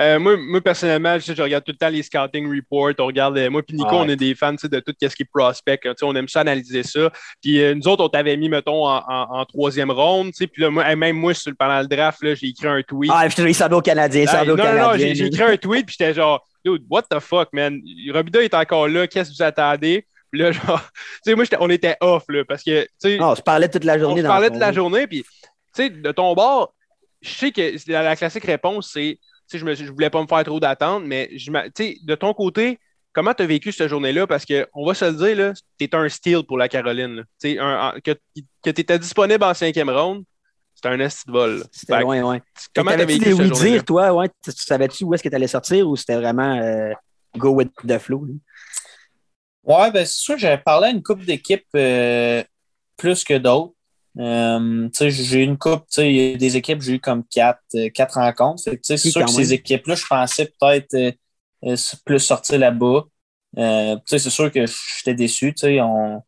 euh, 0.00 0.18
moi, 0.18 0.36
moi, 0.36 0.60
personnellement, 0.60 1.18
je 1.18 1.40
regarde 1.42 1.64
tout 1.64 1.72
le 1.72 1.76
temps 1.78 1.88
les 1.88 2.02
scouting 2.02 2.48
reports. 2.54 2.92
On 2.98 3.06
regarde, 3.06 3.36
euh, 3.38 3.50
moi, 3.50 3.62
puis 3.62 3.76
Nico, 3.76 3.90
Ouais. 3.90 3.96
on 4.00 4.08
est 4.08 4.16
des 4.16 4.34
fans 4.34 4.52
de 4.52 4.80
tout 4.80 4.94
ce 5.00 5.14
qui 5.14 5.22
est 5.22 5.30
prospect. 5.32 5.80
hein, 5.86 5.94
on 6.02 6.14
aime 6.16 6.28
ça 6.28 6.40
analyser 6.40 6.82
ça. 6.82 7.10
Puis, 7.42 7.60
euh, 7.62 7.74
nous 7.74 7.86
autres, 7.88 8.04
on 8.04 8.08
t'avait 8.08 8.36
mis, 8.36 8.48
mettons, 8.48 8.86
en, 8.86 8.98
en- 9.06 9.38
en 9.40 9.44
troisième 9.44 9.90
ronde. 9.90 10.32
Puis 10.38 10.62
là, 10.62 10.70
moi, 10.70 10.94
même 10.96 11.16
moi, 11.16 11.34
sur, 11.34 11.52
pendant 11.58 11.80
le 11.80 11.86
draft, 11.86 12.18
j'ai 12.22 12.48
écrit 12.48 12.66
un 12.68 12.82
tweet. 12.82 13.10
Ah, 13.14 13.28
je 13.28 13.36
te 13.36 13.42
dis, 13.42 13.54
ça 13.54 13.68
va 13.68 13.76
au 13.76 13.82
Canadien, 13.82 14.24
au 14.24 14.44
non, 14.46 14.56
non, 14.56 14.56
non, 14.56 14.62
Canadien. 14.62 15.14
j'ai 15.14 15.26
écrit 15.26 15.42
un 15.42 15.56
tweet, 15.56 15.86
puis 15.86 15.96
j'étais 15.98 16.14
genre, 16.14 16.46
dude, 16.64 16.82
what 16.90 17.02
the 17.10 17.18
fuck, 17.20 17.48
man? 17.52 17.80
Robida 18.12 18.42
est 18.42 18.54
encore 18.54 18.88
là, 18.88 19.06
qu'est-ce 19.06 19.30
que 19.30 19.36
vous 19.36 19.42
attendez? 19.42 20.06
Puis 20.30 20.40
là, 20.40 20.52
genre, 20.52 20.80
tu 21.24 21.30
sais, 21.30 21.34
moi, 21.34 21.44
on 21.60 21.70
était 21.70 21.96
off, 22.00 22.24
là, 22.28 22.44
parce 22.46 22.62
que, 22.62 22.82
tu 22.82 22.88
sais, 22.98 23.16
Non, 23.18 23.30
on 23.30 23.34
se 23.34 23.42
parlait 23.42 23.68
toute 23.68 23.84
la 23.84 23.94
on 23.94 23.98
journée. 24.00 24.20
se 24.20 24.26
dans 24.26 24.28
parlait 24.32 24.50
de 24.50 24.58
la 24.58 24.72
journée, 24.72 25.06
puis, 25.06 25.22
tu 25.22 25.28
sais, 25.74 25.90
de 25.90 26.12
ton 26.12 26.34
bord, 26.34 26.74
je 27.20 27.30
sais 27.30 27.52
que 27.52 27.90
la, 27.90 28.02
la 28.02 28.16
classique 28.16 28.44
réponse, 28.44 28.90
c'est, 28.92 29.18
tu 29.50 29.58
sais, 29.58 29.74
je, 29.76 29.84
je 29.84 29.92
voulais 29.92 30.10
pas 30.10 30.22
me 30.22 30.26
faire 30.26 30.44
trop 30.44 30.60
d'attente, 30.60 31.04
mais, 31.04 31.30
je 31.36 31.50
tu 31.70 31.98
de 32.04 32.14
ton 32.14 32.34
côté, 32.34 32.78
comment 33.12 33.34
tu 33.34 33.42
as 33.42 33.46
vécu 33.46 33.72
cette 33.72 33.88
journée-là? 33.88 34.26
Parce 34.26 34.44
qu'on 34.44 34.86
va 34.86 34.94
se 34.94 35.04
le 35.04 35.12
dire, 35.12 35.36
là, 35.36 35.52
t'es 35.78 35.94
un 35.94 36.08
steal 36.08 36.42
pour 36.44 36.58
la 36.58 36.68
Caroline. 36.68 37.24
Tu 37.40 37.58
un- 37.58 37.88
un- 37.94 38.00
que, 38.00 38.12
que 38.62 38.70
tu 38.70 38.80
étais 38.80 38.98
disponible 38.98 39.44
en 39.44 39.54
cinquième 39.54 39.90
ronde, 39.90 40.24
c'est 40.74 40.88
un 40.88 41.00
esti 41.00 41.24
de 41.26 41.32
vol. 41.32 41.64
C'était 41.72 42.00
loin, 42.00 42.22
ouais. 42.22 42.42
Comment 42.74 42.92
tu 42.92 43.00
as 43.00 43.04
vécu 43.04 43.34
cette 43.34 43.52
dire, 43.52 43.84
toi, 43.84 44.12
ouais? 44.12 44.28
Tu 44.44 44.52
tu 44.52 44.62
savais-tu 44.62 45.04
où 45.04 45.14
est-ce 45.14 45.22
que 45.22 45.28
tu 45.28 45.34
allais 45.34 45.48
sortir 45.48 45.88
ou 45.88 45.96
c'était 45.96 46.16
vraiment 46.16 46.56
euh, 46.60 46.92
go 47.36 47.50
with 47.50 47.72
the 47.86 47.98
flow? 47.98 48.24
là? 48.24 48.34
Ouais, 49.64 49.90
ben 49.90 50.06
c'est 50.06 50.14
sûr 50.14 50.34
que 50.36 50.40
j'avais 50.40 50.62
parlé 50.62 50.86
à 50.86 50.90
une 50.90 51.02
coupe 51.02 51.24
d'équipes 51.24 51.66
euh, 51.74 52.42
plus 52.96 53.24
que 53.24 53.34
d'autres. 53.34 53.74
Euh, 54.18 54.88
j'ai 55.00 55.40
eu 55.40 55.42
une 55.44 55.58
coupe, 55.58 55.82
tu 55.82 55.86
sais, 55.96 56.12
il 56.12 56.16
y 56.16 56.34
a 56.34 56.36
des 56.36 56.56
équipes, 56.56 56.80
j'ai 56.82 56.94
eu 56.94 57.00
comme 57.00 57.24
quatre, 57.24 57.60
euh, 57.74 57.88
quatre 57.90 58.14
rencontres. 58.14 58.62
C'est 58.82 58.96
sûr 58.96 59.12
que 59.12 59.18
même. 59.20 59.28
ces 59.28 59.52
équipes-là, 59.52 59.94
je 59.94 60.06
pensais 60.06 60.52
peut-être 60.58 60.94
euh, 60.94 61.12
euh, 61.64 61.76
plus 62.04 62.18
sortir 62.20 62.58
là-bas. 62.58 63.04
Euh, 63.58 63.96
c'est 64.06 64.18
sûr 64.18 64.50
que 64.50 64.64
j'étais 64.66 65.14
déçu. 65.14 65.54
On, 65.62 66.22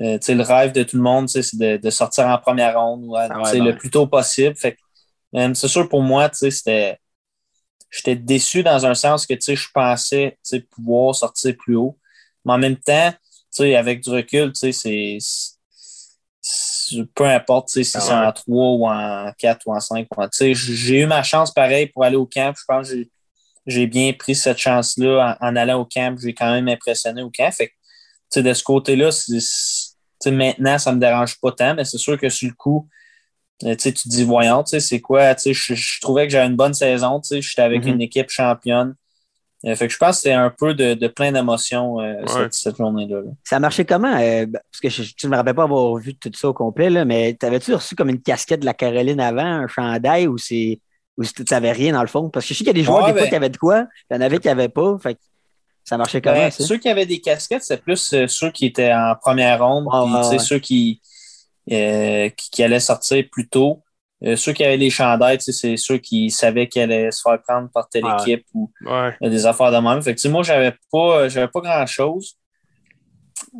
euh, 0.00 0.18
le 0.28 0.42
rêve 0.42 0.72
de 0.72 0.82
tout 0.82 0.96
le 0.96 1.02
monde, 1.02 1.28
c'est 1.28 1.56
de, 1.56 1.76
de 1.76 1.90
sortir 1.90 2.26
en 2.26 2.38
première 2.38 2.78
ronde 2.80 3.04
ou 3.04 3.16
Ah 3.16 3.28
ouais, 3.42 3.52
ben 3.58 3.64
le 3.64 3.76
plus 3.76 3.90
tôt 3.90 4.06
possible. 4.06 4.56
Fait 4.56 4.76
euh, 5.34 5.52
c'est 5.54 5.68
sûr 5.68 5.88
pour 5.88 6.02
moi, 6.02 6.30
c'était. 6.32 6.98
J'étais 7.90 8.16
déçu 8.16 8.62
dans 8.62 8.84
un 8.84 8.94
sens 8.94 9.26
que 9.26 9.34
je 9.38 9.68
pensais 9.72 10.38
pouvoir 10.70 11.14
sortir 11.14 11.54
plus 11.56 11.76
haut. 11.76 11.98
Mais 12.44 12.52
en 12.54 12.58
même 12.58 12.76
temps, 12.76 13.12
avec 13.58 14.02
du 14.02 14.10
recul, 14.10 14.52
c'est. 14.54 15.18
Peu 17.14 17.24
importe 17.24 17.68
si 17.70 17.80
Ah 17.94 18.00
c'est 18.00 18.12
en 18.12 18.32
3 18.32 18.72
ou 18.72 18.86
en 18.86 19.32
4 19.38 19.62
ou 19.66 19.74
en 19.74 19.80
5. 19.80 20.06
Tu 20.08 20.14
sais, 20.32 20.54
j'ai 20.54 21.00
eu 21.02 21.06
ma 21.06 21.22
chance 21.22 21.52
pareil 21.52 21.86
pour 21.88 22.04
aller 22.04 22.16
au 22.16 22.26
camp. 22.26 22.52
Je 22.56 22.64
pense 22.66 22.90
que 22.90 23.04
j'ai- 23.66 23.86
bien 23.86 24.12
pris 24.12 24.34
cette 24.34 24.58
chance-là 24.58 25.36
en, 25.40 25.48
en 25.48 25.56
allant 25.56 25.80
au 25.80 25.84
camp. 25.84 26.16
J'ai 26.22 26.34
quand 26.34 26.50
même 26.52 26.68
impressionné 26.68 27.22
au 27.22 27.30
camp. 27.30 27.50
Fait 27.52 27.72
que, 28.34 28.40
de 28.40 28.52
ce 28.54 28.62
côté-là, 28.62 29.10
maintenant, 30.26 30.78
ça 30.78 30.92
me 30.92 31.00
dérange 31.00 31.38
pas 31.40 31.52
tant, 31.52 31.74
mais 31.74 31.84
c'est 31.84 31.98
sûr 31.98 32.18
que 32.18 32.28
sur 32.28 32.48
le 32.48 32.54
coup, 32.54 32.88
euh, 33.64 33.74
tu 33.76 33.92
te 33.92 34.08
dis, 34.08 34.24
voyons, 34.24 34.64
c'est 34.66 35.00
quoi? 35.00 35.34
Je, 35.36 35.52
je 35.52 36.00
trouvais 36.00 36.26
que 36.26 36.32
j'avais 36.32 36.46
une 36.46 36.56
bonne 36.56 36.74
saison. 36.74 37.20
J'étais 37.30 37.62
avec 37.62 37.82
Mhm. 37.84 37.94
une 37.94 38.00
équipe 38.02 38.30
championne. 38.30 38.94
Euh, 39.64 39.74
fait 39.74 39.86
que 39.88 39.92
je 39.92 39.98
pense 39.98 40.16
que 40.16 40.22
c'était 40.22 40.32
un 40.34 40.50
peu 40.50 40.74
de, 40.74 40.94
de 40.94 41.08
plein 41.08 41.32
d'émotions 41.32 41.98
euh, 42.00 42.20
Ouais. 42.20 42.26
cette, 42.28 42.54
cette 42.54 42.76
journée-là. 42.76 43.16
là. 43.22 43.30
Ça 43.42 43.58
marchait 43.58 43.84
comment? 43.86 44.14
euh, 44.14 44.44
ben, 44.46 44.60
parce 44.70 44.80
que 44.82 44.88
je 44.90 45.26
ne 45.26 45.30
me 45.30 45.36
rappelle 45.36 45.54
pas 45.54 45.62
avoir 45.64 45.94
vu 45.96 46.14
tout 46.14 46.30
ça 46.34 46.48
au 46.48 46.52
complet, 46.54 46.90
là, 46.90 47.04
mais 47.06 47.34
t'avais-tu 47.34 47.74
reçu 47.74 47.94
comme 47.96 48.10
une 48.10 48.20
casquette 48.20 48.60
de 48.60 48.66
la 48.66 48.74
Caroline 48.74 49.18
avant, 49.20 49.42
un 49.62 49.66
chandail 49.66 50.26
ou 50.28 50.36
c'est 50.38 50.78
ou 51.16 51.24
tu 51.24 51.42
n'avais 51.50 51.72
rien 51.72 51.94
dans 51.94 52.02
le 52.02 52.06
fond? 52.08 52.28
Parce 52.28 52.44
que 52.46 52.52
je 52.52 52.58
sais 52.58 52.64
qu'il 52.64 52.66
y 52.66 52.70
a 52.70 52.74
des 52.74 52.82
joueurs 52.84 53.04
Ouais, 53.04 53.12
des 53.12 53.18
fois 53.18 53.22
ben- 53.22 53.28
qui 53.30 53.34
avaient 53.36 53.48
de 53.48 53.56
quoi, 53.56 53.86
il 54.10 54.14
y 54.14 54.16
en 54.18 54.20
avait 54.20 54.38
qui 54.38 54.48
n'avaient 54.48 54.68
pas. 54.68 54.98
Fait 55.02 55.14
que 55.14 55.20
ça 55.82 55.96
marchait 55.96 56.20
comment 56.20 56.36
Ben, 56.36 56.50
ça? 56.50 56.62
ceux 56.64 56.76
qui 56.76 56.90
avaient 56.90 57.06
des 57.06 57.20
casquettes, 57.22 57.62
c'est 57.64 57.80
plus 57.80 58.12
euh, 58.12 58.26
ceux 58.28 58.50
qui 58.50 58.66
étaient 58.66 58.92
en 58.92 59.14
première 59.18 59.64
ronde, 59.66 59.86
Ouais, 59.86 60.20
puis 60.28 60.36
ouais, 60.36 60.38
ceux 60.44 60.58
qui, 60.58 61.00
euh, 61.72 62.28
qui, 62.28 62.50
qui 62.50 62.62
allaient 62.62 62.80
sortir 62.80 63.24
plus 63.32 63.48
tôt. 63.48 63.82
Euh, 64.24 64.34
ceux 64.34 64.52
qui 64.52 64.64
avaient 64.64 64.78
les 64.78 64.88
chandails, 64.90 65.40
sais, 65.40 65.52
c'est 65.52 65.76
ceux 65.76 65.98
qui 65.98 66.30
savaient 66.30 66.68
qu'ils 66.68 66.82
allaient 66.82 67.10
se 67.10 67.20
faire 67.20 67.38
prendre 67.46 67.68
par 67.70 67.88
telle 67.88 68.04
Ouais. 68.04 68.12
équipe 68.20 68.46
ou 68.54 68.70
Ouais. 68.84 69.14
euh, 69.22 69.28
des 69.28 69.44
affaires 69.44 69.70
de 69.70 69.76
même. 69.76 70.00
Fait 70.02 70.14
que, 70.14 70.28
moi, 70.28 70.42
j'avais 70.42 70.72
pas, 70.90 71.28
j'avais 71.28 71.48
pas 71.48 71.60
grand-chose. 71.60 72.36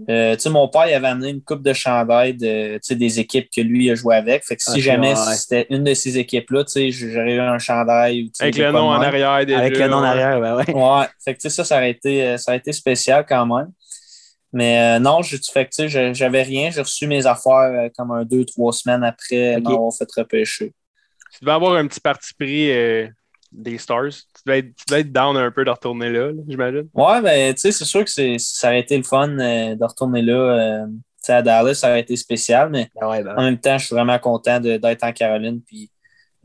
Euh, 0.09 0.37
mon 0.47 0.69
père, 0.69 0.89
il 0.89 0.95
avait 0.95 1.09
amené 1.09 1.31
une 1.31 1.43
coupe 1.43 1.63
de 1.63 1.73
chandail 1.73 2.35
de, 2.35 2.79
des 2.95 3.21
équipes 3.21 3.49
que 3.55 3.61
lui 3.61 3.91
a 3.91 3.95
joué 3.95 4.17
avec. 4.17 4.45
Fait 4.45 4.57
que 4.57 4.63
si 4.63 4.81
jamais 4.81 5.11
ouais, 5.15 5.35
c'était 5.35 5.67
une 5.71 5.85
de 5.85 5.95
ces 5.95 6.19
équipes-là, 6.19 6.65
j'aurais 6.91 7.35
eu 7.35 7.41
un 7.41 7.59
chandail. 7.59 8.31
Avec 8.41 8.57
le 8.57 8.73
nom 8.73 8.89
en 8.89 9.01
arrière 9.01 9.45
déjà. 9.47 9.59
Avec 9.59 9.79
le 9.79 9.89
nom 9.89 9.99
en 9.99 10.03
arrière, 10.03 10.41
ben 10.41 10.57
ouais. 10.57 10.75
Ouais, 10.75 11.07
fait 11.25 11.35
que 11.35 11.49
ça, 11.49 11.65
ça 11.65 11.77
aurait 11.77 11.91
été, 11.91 12.23
euh, 12.25 12.37
ça 12.39 12.53
aurait 12.53 12.59
été 12.59 12.73
spécial 12.73 13.25
quand 13.29 13.47
même. 13.47 13.71
Mais 14.53 14.97
euh, 14.97 14.99
non, 14.99 15.23
je, 15.23 15.37
fait 15.53 15.67
que, 15.67 15.89
je- 15.89 16.15
j'avais 16.15 16.43
rien. 16.43 16.71
J'ai 16.71 16.81
reçu 16.81 17.07
mes 17.07 17.27
affaires 17.27 17.53
euh, 17.73 17.89
comme 17.97 18.11
un 18.13 18.25
deux, 18.25 18.45
trois 18.45 18.73
semaines 18.73 19.05
après 19.05 19.57
Ok. 19.57 19.65
m'avoir 19.65 19.93
fait 19.93 20.09
repêcher. 20.17 20.73
Tu 21.33 21.39
devais 21.45 21.53
avoir 21.53 21.75
un 21.75 21.87
petit 21.87 22.01
parti 22.01 22.33
pris 22.35 22.71
euh, 22.71 23.09
des 23.53 23.77
Stars. 23.79 24.11
Tu 24.11 24.43
devais, 24.47 24.59
être, 24.61 24.69
tu 24.77 24.85
devais 24.89 25.01
être 25.01 25.13
down 25.13 25.37
un 25.37 25.51
peu 25.51 25.65
de 25.65 25.71
retourner 25.71 26.11
là, 26.11 26.29
là, 26.33 26.43
j'imagine. 26.49 26.89
Ouais, 26.95 27.21
ben, 27.21 27.55
tu 27.55 27.61
sais, 27.61 27.73
c'est 27.73 27.85
sûr 27.85 28.05
que 28.05 28.11
c'est, 28.11 28.37
ça 28.39 28.69
aurait 28.69 28.81
été 28.81 28.97
le 28.97 29.03
fun 29.03 29.29
de 29.29 29.85
retourner 29.85 30.23
là. 30.23 30.87
tu 30.87 30.93
sais, 31.19 31.33
à 31.35 31.43
Dallas, 31.43 31.75
ça 31.75 31.89
aurait 31.91 32.01
été 32.01 32.17
spécial, 32.17 32.71
mais 32.71 32.89
ouais, 33.03 33.23
ben 33.23 33.35
en 33.37 33.43
même 33.43 33.59
temps, 33.59 33.77
je 33.77 33.87
suis 33.87 33.95
vraiment 33.95 34.19
content 34.19 34.61
de- 34.61 34.77
d'être 34.79 35.03
en 35.05 35.13
Caroline. 35.13 35.61
Puis, 35.67 35.91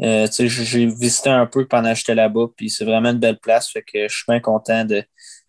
euh, 0.02 0.26
tu 0.28 0.34
sais, 0.34 0.48
j'ai 0.48 0.64
j'ai 0.66 0.86
visité 0.88 1.30
un 1.30 1.46
peu 1.46 1.68
pendant 1.68 1.92
que 1.94 2.00
j'étais 2.00 2.16
là-bas, 2.16 2.48
puis 2.58 2.70
c'est 2.70 2.86
vraiment 2.86 3.12
une 3.12 3.20
belle 3.20 3.38
place. 3.40 3.70
Fait 3.70 3.84
que 3.84 4.08
je 4.08 4.14
suis 4.16 4.26
bien 4.28 4.40
content 4.40 4.84
de, 4.84 5.04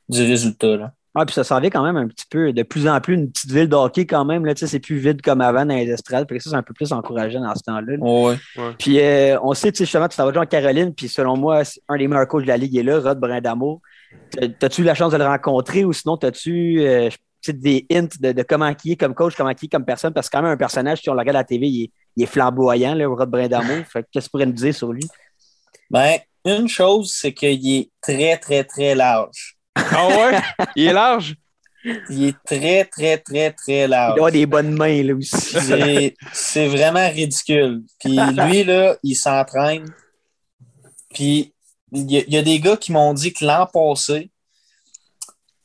du 0.08 0.22
résultat. 0.22 0.76
Là. 0.76 0.92
Ouais, 1.14 1.26
puis 1.26 1.34
ça 1.34 1.44
s'en 1.44 1.60
vient 1.60 1.68
quand 1.68 1.82
même 1.84 1.97
un 1.97 2.09
petit 2.09 2.24
peu, 2.30 2.55
de 2.55 2.62
plus 2.62 2.89
en 2.89 2.98
plus, 3.01 3.14
une 3.14 3.30
petite 3.30 3.52
ville 3.52 3.68
de 3.68 3.76
hockey 3.76 4.06
quand 4.06 4.24
même. 4.24 4.47
Là, 4.47 4.55
tu 4.55 4.60
sais, 4.60 4.66
c'est 4.66 4.80
plus 4.80 4.97
vide 4.97 5.20
comme 5.20 5.43
avant 5.43 5.66
dans 5.66 5.74
les 5.74 5.90
estrades. 5.90 6.26
Fait 6.26 6.39
que 6.39 6.43
ça, 6.43 6.51
c'est 6.51 6.56
un 6.56 6.62
peu 6.62 6.72
plus 6.72 6.90
encourageant 6.93 7.40
dans 7.43 7.55
ce 7.55 7.62
temps-là. 7.64 7.97
là. 7.97 7.98
Ouais. 7.98 8.36
Puis 8.78 8.98
euh, 8.98 9.39
on 9.43 9.52
sait, 9.52 9.70
tu 9.72 9.78
sais, 9.78 9.84
justement, 9.84 10.09
tu 10.09 10.16
t'en 10.16 10.24
vas 10.24 10.32
jouer 10.32 10.43
en 10.43 10.47
Caroline, 10.47 10.94
puis 10.94 11.09
selon 11.09 11.36
moi, 11.36 11.62
un 11.89 11.98
des 11.98 12.09
meilleurs 12.09 12.26
coachs 12.28 12.44
de 12.44 12.48
la 12.48 12.56
Ligue 12.56 12.76
est 12.76 12.82
là, 12.82 12.98
Rod 12.98 13.18
Brindamour. 13.20 13.80
T'as- 14.30 14.48
T'as-tu 14.48 14.80
eu 14.80 14.84
la 14.84 14.94
chance 14.94 15.12
de 15.12 15.18
le 15.18 15.26
rencontrer 15.26 15.84
ou 15.84 15.93
sinon 15.93 16.16
t'as-tu 16.16 16.80
euh, 16.80 17.10
tu 17.10 17.18
sais, 17.43 17.52
des 17.52 17.86
hints 17.93 18.09
de, 18.20 18.32
de 18.32 18.43
comment 18.43 18.72
il 18.84 18.93
est 18.93 18.97
comme 18.97 19.14
coach, 19.14 19.34
comment 19.36 19.51
il 19.51 19.64
est 19.64 19.68
comme 19.68 19.84
personne? 19.84 20.14
Parce 20.14 20.30
que 20.30 20.36
quand 20.36 20.43
même 20.43 20.52
un 20.52 20.56
personnage, 20.56 21.01
si 21.02 21.10
on 21.10 21.14
le 21.14 21.18
regarde 21.20 21.36
à 21.36 21.40
la 21.40 21.44
TV, 21.44 21.66
il 21.68 21.82
est, 21.84 21.90
il 22.16 22.22
est 22.22 22.26
flamboyant, 22.26 22.94
là, 22.94 23.06
Rod 23.06 23.28
Brindamour. 23.30 23.84
Fait 23.86 24.02
que 24.02 24.09
qu'est-ce 24.12 24.26
que 24.26 24.28
tu 24.28 24.30
pourrais 24.30 24.47
nous 24.47 24.52
dire 24.52 24.74
sur 24.74 24.93
lui? 24.93 25.02
Ben, 25.90 26.16
une 26.47 26.68
chose, 26.68 27.12
c'est 27.14 27.34
qu'il 27.34 27.68
est 27.76 27.90
très, 28.01 28.36
très, 28.39 28.64
très 28.64 28.94
large. 28.94 29.56
Ah 29.94 30.09
ouais? 30.09 30.40
Il 30.77 30.86
est 30.86 30.93
large? 30.93 31.35
Il 32.10 32.24
est 32.28 32.36
très, 32.44 32.85
très, 32.85 33.19
très, 33.19 33.51
très 33.52 33.85
Il 33.85 33.90
large. 33.90 34.14
doit 34.16 34.28
avoir 34.28 34.32
des 34.32 34.47
bonnes 34.47 34.73
mains, 34.73 35.02
là 35.02 35.14
aussi. 35.14 35.56
C'est 36.32 36.66
vraiment 36.69 37.09
ridicule. 37.10 37.82
Puis 37.98 38.16
lui, 38.16 38.64
là, 38.64 38.97
il 39.02 39.14
s'entraîne. 39.16 39.93
Puis 41.12 41.52
il 41.93 42.10
y, 42.10 42.19
a- 42.19 42.24
il 42.27 42.32
y 42.35 42.39
a 42.39 42.43
des 42.43 42.59
gars 42.60 42.77
qui 42.77 42.93
m'ont 42.93 43.12
dit 43.12 43.32
que 43.32 43.44
l'an 43.44 43.66
passé, 43.66 44.31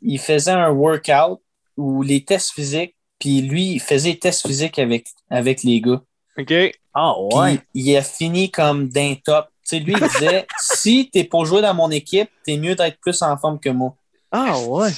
il 0.02 0.20
faisait 0.20 0.52
un 0.52 0.70
workout 0.70 1.40
ou 1.78 2.02
les 2.02 2.24
tests 2.24 2.52
physiques, 2.52 2.96
puis 3.20 3.42
lui, 3.42 3.74
il 3.74 3.80
faisait 3.80 4.10
les 4.12 4.20
tests 4.20 4.46
physiques 4.46 4.80
avec, 4.80 5.08
avec 5.30 5.64
les 5.64 5.80
gars. 5.82 6.02
OK. 6.38 6.54
Ah 6.94 7.14
Puis 7.30 7.38
ouais. 7.40 7.60
il 7.76 7.96
a 7.96 8.02
fini 8.02 8.50
comme 8.52 8.90
d'un 8.90 9.16
top. 9.24 9.48
Tu 9.68 9.78
sais, 9.78 9.80
lui, 9.80 9.94
il 9.94 10.08
disait 10.08 10.48
si 10.60 11.10
t'es 11.12 11.24
pour 11.24 11.46
jouer 11.46 11.62
dans 11.62 11.74
mon 11.74 11.92
équipe, 11.92 12.30
t'es 12.44 12.58
mieux 12.58 12.76
d'être 12.76 13.00
plus 13.00 13.22
en 13.22 13.38
forme 13.38 13.60
que 13.60 13.70
moi. 13.70 13.96
Ah 14.32 14.60
ouais. 14.60 14.90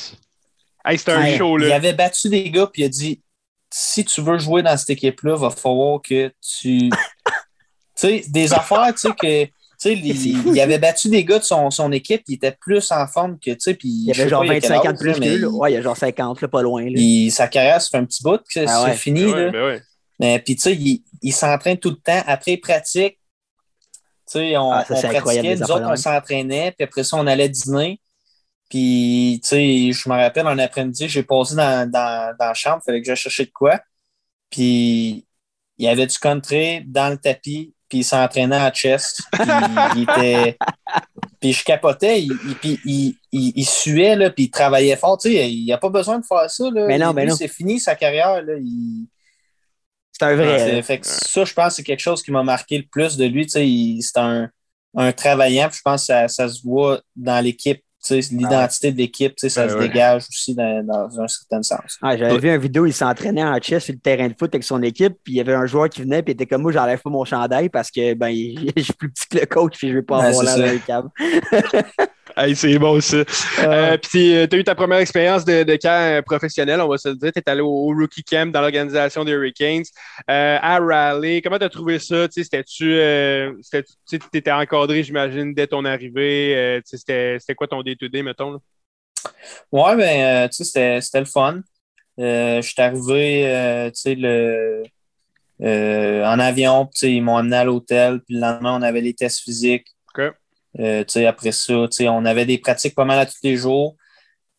Hey, 0.85 0.97
c'était 0.97 1.11
un 1.11 1.21
Ouais, 1.21 1.37
show, 1.37 1.59
Il 1.59 1.71
avait 1.71 1.93
battu 1.93 2.29
des 2.29 2.49
gars, 2.49 2.67
puis 2.67 2.81
il 2.83 2.85
a 2.85 2.89
dit 2.89 3.21
si 3.71 4.03
tu 4.03 4.21
veux 4.21 4.39
jouer 4.39 4.63
dans 4.63 4.75
cette 4.77 4.89
équipe-là, 4.91 5.35
va 5.35 5.49
falloir 5.51 6.01
que 6.01 6.29
tu. 6.41 6.89
tu 6.89 6.91
sais, 7.95 8.23
des 8.27 8.53
affaires, 8.53 8.93
tu 8.93 8.99
sais, 9.01 9.09
que. 9.11 9.45
Tu 9.45 9.51
sais, 9.77 9.93
il, 9.93 10.47
il 10.55 10.59
avait 10.59 10.79
battu 10.79 11.07
des 11.09 11.23
gars 11.23 11.39
de 11.39 11.43
son, 11.43 11.69
son 11.71 11.91
équipe, 11.93 12.23
il 12.27 12.33
était 12.35 12.51
plus 12.59 12.91
en 12.91 13.07
forme 13.07 13.37
que, 13.39 13.51
tu 13.51 13.57
sais, 13.59 13.73
puis. 13.75 13.87
Il 13.89 14.11
avait 14.11 14.27
genre 14.27 14.41
pas, 14.45 14.47
il 14.55 14.57
a 14.57 14.59
quel 14.59 14.71
25 14.71 14.85
ans 14.89 14.91
de 14.93 14.97
plus 14.97 15.13
que 15.13 15.19
mais 15.19 15.29
lui. 15.35 15.41
là. 15.41 15.47
Ouais, 15.49 15.71
il 15.71 15.75
y 15.75 15.77
a 15.77 15.81
genre 15.81 15.95
50, 15.95 16.41
là, 16.41 16.47
pas 16.47 16.61
loin. 16.61 16.83
Là. 16.83 16.89
il- 16.95 17.31
sa 17.31 17.47
carrière, 17.47 17.81
ça 17.81 17.89
fait 17.91 17.97
un 17.97 18.05
petit 18.05 18.23
bout 18.23 18.41
que 18.53 18.65
Ah 18.67 18.83
ouais. 18.83 18.91
c'est 18.91 18.97
fini, 18.97 19.21
Ben 19.25 19.33
ouais, 19.33 19.45
là. 19.45 19.51
ben 19.51 19.63
ouais. 19.65 19.81
Mais 20.19 20.39
puis, 20.39 20.55
tu 20.55 20.63
sais, 20.63 20.73
il, 20.75 21.03
il 21.21 21.31
s'entraîne 21.33 21.77
tout 21.77 21.91
le 21.91 21.95
temps. 21.97 22.21
Après, 22.27 22.53
il 22.53 22.57
pratique. 22.57 23.19
Tu 24.29 24.39
sais, 24.39 24.57
on, 24.57 24.71
Ah, 24.71 24.83
ça, 24.85 24.95
on 24.95 25.01
pratiquait, 25.01 25.55
nous 25.55 25.71
autres, 25.71 25.87
on 25.89 25.95
s'entraînait, 25.95 26.71
puis 26.77 26.83
après 26.83 27.03
ça, 27.03 27.15
on 27.17 27.25
allait 27.27 27.47
dîner. 27.49 28.01
Puis, 28.69 29.39
tu 29.43 29.49
sais, 29.49 29.91
je 29.91 30.09
me 30.09 30.15
rappelle, 30.15 30.45
un 30.45 30.59
après-midi, 30.59 31.09
j'ai 31.09 31.23
passé 31.23 31.55
dans, 31.55 31.89
dans, 31.89 32.35
dans 32.39 32.45
la 32.45 32.53
chambre, 32.53 32.81
il 32.83 32.85
fallait 32.85 33.01
que 33.01 33.07
j'aille 33.07 33.15
chercher 33.15 33.45
de 33.45 33.51
quoi. 33.51 33.79
Puis, 34.49 35.25
il 35.77 35.85
y 35.85 35.87
avait 35.87 36.05
du 36.05 36.17
country 36.19 36.83
dans 36.85 37.09
le 37.09 37.17
tapis, 37.17 37.73
puis 37.87 37.99
il 37.99 38.03
s'entraînait 38.03 38.59
en 38.59 38.69
chest. 38.69 39.21
Puis, 39.31 39.43
il 39.95 40.03
était, 40.03 40.57
puis 41.39 41.53
je 41.53 41.63
capotais, 41.63 42.21
il, 42.21 42.37
puis 42.61 42.79
il, 42.85 43.15
il, 43.31 43.53
il 43.55 43.65
suait, 43.65 44.15
là, 44.15 44.29
puis 44.29 44.45
il 44.45 44.49
travaillait 44.51 44.97
fort. 44.97 45.17
Tu 45.17 45.29
sais, 45.29 45.51
il 45.51 45.67
n'a 45.67 45.77
pas 45.77 45.89
besoin 45.89 46.19
de 46.19 46.25
faire 46.25 46.49
ça. 46.49 46.69
Là. 46.69 46.85
Mais 46.85 46.97
non, 46.97 47.13
mais 47.13 47.25
non. 47.25 47.35
C'est 47.35 47.47
fini 47.47 47.79
sa 47.79 47.95
carrière. 47.95 48.41
Là. 48.43 48.53
Il... 48.59 49.07
C'est 50.11 50.25
un 50.25 50.35
vrai. 50.35 50.81
Fait 50.83 50.99
que 50.99 51.07
ça, 51.07 51.45
je 51.45 51.53
pense 51.53 51.75
c'est 51.75 51.83
quelque 51.83 52.01
chose 52.01 52.21
qui 52.21 52.31
m'a 52.31 52.43
marqué 52.43 52.77
le 52.77 52.85
plus 52.85 53.15
de 53.15 53.25
lui. 53.25 53.45
Tu 53.45 53.51
sais, 53.51 54.01
C'est 54.01 54.19
un, 54.19 54.49
un 54.95 55.11
travaillant, 55.13 55.69
puis 55.69 55.77
je 55.77 55.81
pense 55.81 56.01
que 56.01 56.07
ça, 56.07 56.27
ça 56.27 56.49
se 56.49 56.61
voit 56.61 57.01
dans 57.15 57.43
l'équipe. 57.43 57.81
Tu 58.03 58.21
sais, 58.21 58.33
L'identité 58.33 58.91
de 58.91 58.97
l'équipe, 58.97 59.35
tu 59.35 59.41
sais, 59.41 59.49
ça 59.49 59.63
Ouais, 59.63 59.69
se 59.69 59.75
ouais. 59.75 59.87
dégage 59.89 60.23
aussi 60.29 60.55
dans, 60.55 60.85
dans 60.85 61.19
un 61.21 61.27
certain 61.27 61.61
sens. 61.63 61.97
Ah, 62.01 62.15
J'avais 62.17 62.37
vu 62.37 62.49
une 62.49 62.57
vidéo, 62.61 62.85
il 62.85 62.93
s'entraînait 62.93 63.43
en 63.43 63.59
chess 63.61 63.83
sur 63.85 63.93
le 63.93 63.99
terrain 63.99 64.27
de 64.27 64.35
foot 64.39 64.53
avec 64.55 64.63
son 64.63 64.81
équipe, 64.83 65.15
puis 65.23 65.33
il 65.33 65.37
y 65.37 65.41
avait 65.41 65.53
un 65.53 65.65
joueur 65.65 65.89
qui 65.89 66.01
venait, 66.01 66.23
puis 66.23 66.31
il 66.31 66.35
était 66.35 66.45
comme 66.45 66.61
moi, 66.61 66.71
j'enlève 66.71 67.01
pas 67.01 67.09
mon 67.09 67.25
chandail 67.25 67.69
parce 67.69 67.91
que 67.91 68.13
ben, 68.13 68.29
je 68.75 68.81
suis 68.81 68.93
plus 68.93 69.09
petit 69.11 69.27
que 69.29 69.37
le 69.39 69.45
coach, 69.45 69.77
puis 69.77 69.89
je 69.89 69.95
vais 69.95 70.01
pas 70.01 70.19
Ouais, 70.19 70.25
avoir 70.27 70.57
l'air 70.57 70.85
câble. 70.85 71.09
Hey, 72.45 72.55
c'est 72.55 72.79
bon 72.79 73.01
ça. 73.01 73.17
Ah. 73.57 73.61
Euh, 73.63 73.97
puis 73.97 74.33
tu 74.49 74.55
as 74.55 74.59
eu 74.59 74.63
ta 74.63 74.73
première 74.73 74.99
expérience 74.99 75.43
de, 75.43 75.63
de 75.63 75.75
camp 75.75 75.89
euh, 75.89 76.21
professionnel, 76.21 76.79
on 76.79 76.87
va 76.87 76.97
se 76.97 77.09
le 77.09 77.15
dire. 77.15 77.31
Tu 77.33 77.39
es 77.39 77.49
allé 77.49 77.59
au, 77.61 77.67
au 77.67 77.87
rookie 77.93 78.23
camp 78.23 78.49
dans 78.51 78.61
l'organisation 78.61 79.25
des 79.25 79.33
Hurricanes. 79.33 79.83
Euh, 80.29 80.57
à 80.61 80.79
Raleigh, 80.79 81.41
comment 81.41 81.57
tu 81.59 81.65
as 81.65 81.69
trouvé 81.69 81.99
ça? 81.99 82.29
Tu 82.29 82.41
C'était-tu. 82.43 82.93
Euh, 82.93 83.51
tu 84.07 84.19
étais 84.33 84.51
encadré, 84.51 85.03
j'imagine, 85.03 85.53
dès 85.53 85.67
ton 85.67 85.83
arrivée. 85.83 86.55
Euh, 86.55 86.81
C'était 86.85 87.37
c'était 87.39 87.55
quoi 87.55 87.67
ton 87.67 87.81
day-to-day, 87.83 88.23
mettons? 88.23 88.51
là? 88.53 88.57
Ouais, 89.71 89.97
ben, 89.97 90.21
euh, 90.21 90.47
tu 90.47 90.57
sais, 90.57 90.63
c'était- 90.63 91.01
c'était 91.01 91.19
le 91.19 91.25
fun. 91.25 91.59
Euh, 92.19 92.61
je 92.61 92.67
suis 92.69 92.81
arrivé, 92.81 93.47
euh, 93.47 93.89
tu 93.89 93.95
sais, 94.01 94.15
le, 94.15 94.83
euh, 95.61 96.25
en 96.25 96.39
avion, 96.39 96.85
puis, 96.85 97.17
ils 97.17 97.21
m'ont 97.21 97.35
amené 97.37 97.57
à 97.57 97.63
l'hôtel, 97.65 98.21
puis 98.25 98.35
le 98.35 98.41
lendemain, 98.41 98.77
on 98.77 98.81
avait 98.81 99.01
les 99.01 99.13
tests 99.13 99.41
physiques. 99.41 99.87
OK. 100.17 100.31
Euh, 100.79 101.03
après 101.27 101.51
ça, 101.51 101.87
on 102.01 102.25
avait 102.25 102.45
des 102.45 102.57
pratiques 102.57 102.95
pas 102.95 103.05
mal 103.05 103.19
à 103.19 103.25
tous 103.25 103.39
les 103.43 103.57
jours. 103.57 103.95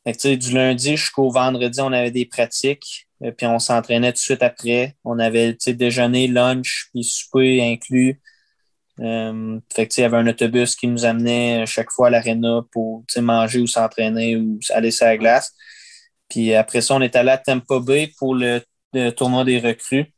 Que, 0.07 0.35
du 0.35 0.55
lundi 0.55 0.97
jusqu'au 0.97 1.31
vendredi, 1.31 1.81
on 1.81 1.93
avait 1.93 2.11
des 2.11 2.27
pratiques, 2.27 3.07
euh, 3.23 3.33
puis 3.33 3.47
on 3.47 3.59
s'entraînait 3.59 4.13
tout 4.13 4.17
de 4.17 4.19
suite 4.19 4.43
après. 4.43 4.97
On 5.05 5.19
avait, 5.19 5.57
déjeuner, 5.67 6.27
lunch, 6.27 6.89
puis 6.93 7.05
souper 7.05 7.63
inclus. 7.63 8.21
Euh, 9.01 9.59
fait 9.75 9.97
il 9.97 10.01
y 10.01 10.05
avait 10.05 10.19
un 10.19 10.27
autobus 10.27 10.77
qui 10.77 10.87
nous 10.87 11.05
amenait 11.07 11.65
chaque 11.67 11.91
fois 11.91 12.09
à 12.09 12.11
l'aréna 12.11 12.63
pour 12.71 13.05
manger 13.19 13.61
ou 13.61 13.67
s'entraîner 13.67 14.37
ou 14.37 14.59
aller 14.71 14.91
sur 14.91 15.07
la 15.07 15.17
glace. 15.17 15.55
Puis 16.29 16.55
après 16.55 16.81
ça, 16.81 16.95
on 16.95 17.01
est 17.01 17.17
allé 17.17 17.31
à 17.31 17.39
Tampa 17.39 17.79
Bay 17.81 18.13
pour 18.19 18.35
le, 18.35 18.63
tournoi 19.17 19.45
des 19.45 19.59
recrues, 19.61 20.13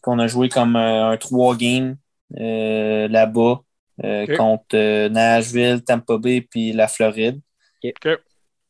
qu'on 0.00 0.18
a 0.18 0.26
joué 0.26 0.48
comme 0.48 0.76
un, 0.76 1.10
un 1.10 1.16
trois 1.16 1.56
games 1.56 1.96
euh, 2.38 3.08
là-bas 3.08 3.60
euh, 4.02 4.36
contre 4.36 4.74
euh, 4.74 5.08
Nashville, 5.08 5.82
Tampa 5.84 6.18
Bay 6.18 6.40
puis 6.40 6.72
la 6.72 6.88
Floride. 6.88 7.40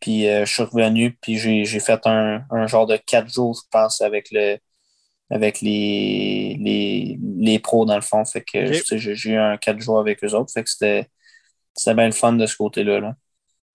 Puis 0.01 0.29
euh, 0.29 0.45
je 0.45 0.53
suis 0.53 0.63
revenu, 0.63 1.17
puis 1.23 1.39
j'ai 1.39 1.65
j'ai 1.65 1.81
fait 1.81 2.01
un, 2.07 2.43
un 2.51 2.67
genre 2.67 2.87
de 2.87 2.97
quatre 2.97 3.33
jours, 3.33 3.55
je 3.57 3.67
pense, 3.71 4.01
avec 4.03 4.29
le 4.33 4.59
avec 5.31 5.63
les, 5.63 6.59
les, 6.61 7.19
les 7.39 7.59
pros 7.59 7.87
dans 7.87 7.95
le 7.97 8.03
fond. 8.03 8.25
Fait 8.27 8.43
que 8.43 8.73
j'ai 8.73 9.31
eu 9.31 9.37
un 9.37 9.57
quatre 9.57 9.81
jours 9.81 9.99
avec 9.99 10.23
eux 10.23 10.35
autres. 10.35 10.53
Fait 10.53 10.63
que 10.63 10.69
c'était 10.69 11.09
c'était 11.75 11.95
bien 11.95 12.07
le 12.07 12.13
fun 12.13 12.35
de 12.35 12.47
ce 12.47 12.57
côté-là. 12.57 13.01
Là. 13.01 13.15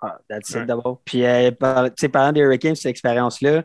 Ah, 0.01 0.17
that's 0.29 0.51
it 0.51 0.55
Ouais. 0.57 0.65
d'abord. 0.65 1.01
Puis, 1.03 1.25
euh, 1.25 1.51
par- 1.51 1.85
tu 1.85 1.93
sais, 1.97 2.09
parlant 2.09 2.31
des 2.31 2.39
Hurricanes, 2.41 2.75
cette 2.75 2.85
expérience-là, 2.91 3.63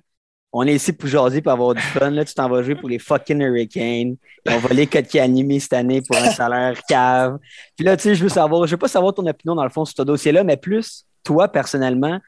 on 0.56 0.64
est 0.66 0.74
ici 0.74 0.92
pour 0.92 1.08
jaser, 1.08 1.42
pour 1.42 1.50
avoir 1.52 1.74
du 1.74 1.82
fun. 1.82 2.10
Là, 2.10 2.24
tu 2.24 2.32
t'en 2.32 2.48
vas 2.48 2.62
jouer 2.62 2.76
pour 2.76 2.88
les 2.88 3.00
fucking 3.00 3.40
Hurricanes. 3.42 4.16
Ils 4.46 4.52
ont 4.52 4.58
volé 4.58 4.86
Kotkaniemi 4.86 5.60
cette 5.60 5.72
année 5.72 6.00
pour 6.00 6.16
un 6.16 6.30
salaire 6.30 6.80
cave. 6.88 7.38
Puis 7.76 7.84
là, 7.84 7.96
tu 7.96 8.04
sais, 8.04 8.14
je 8.14 8.22
veux 8.22 8.28
savoir, 8.28 8.64
je 8.66 8.70
veux 8.70 8.78
pas 8.78 8.86
savoir 8.88 9.12
ton 9.12 9.26
opinion 9.26 9.56
dans 9.56 9.64
le 9.64 9.70
fond 9.70 9.84
sur 9.84 9.96
ce 9.96 10.02
dossier-là, 10.02 10.44
mais 10.44 10.56
plus, 10.56 11.04
toi, 11.24 11.48
personnellement, 11.48 12.20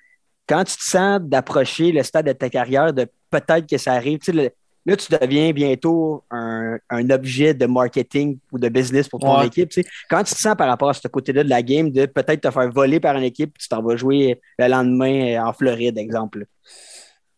quand 0.48 0.64
tu 0.64 0.76
te 0.76 0.82
sens 0.82 1.20
d'approcher 1.22 1.92
le 1.92 2.02
stade 2.02 2.26
de 2.26 2.32
ta 2.32 2.50
carrière, 2.50 2.92
de 2.92 3.06
peut-être 3.30 3.66
que 3.68 3.78
ça 3.78 3.92
arrive, 3.92 4.18
tu 4.18 4.26
sais, 4.26 4.32
le- 4.32 4.50
là, 4.86 4.96
tu 4.96 5.06
deviens 5.20 5.52
bientôt 5.52 6.24
un, 6.30 6.78
un 6.90 7.10
objet 7.10 7.54
de 7.54 7.66
marketing 7.66 8.38
ou 8.52 8.58
de 8.58 8.68
business 8.68 9.08
pour 9.08 9.20
ton 9.20 9.38
Ouais. 9.38 9.46
équipe. 9.46 9.68
tu 9.70 9.82
sais. 9.82 9.88
Quand 10.10 10.22
tu 10.24 10.34
te 10.34 10.40
sens 10.40 10.54
par 10.56 10.68
rapport 10.68 10.88
à 10.88 10.94
ce 10.94 11.06
côté-là 11.08 11.44
de 11.44 11.48
la 11.50 11.62
game, 11.62 11.90
de 11.90 12.06
peut-être 12.06 12.40
te 12.40 12.50
faire 12.50 12.70
voler 12.72 12.98
par 13.00 13.16
une 13.16 13.24
équipe, 13.24 13.52
puis 13.54 13.62
tu 13.62 13.68
t'en 13.68 13.82
vas 13.82 13.96
jouer 13.96 14.40
le 14.58 14.66
lendemain 14.68 15.44
en 15.44 15.52
Floride, 15.52 15.98
exemple? 15.98 16.46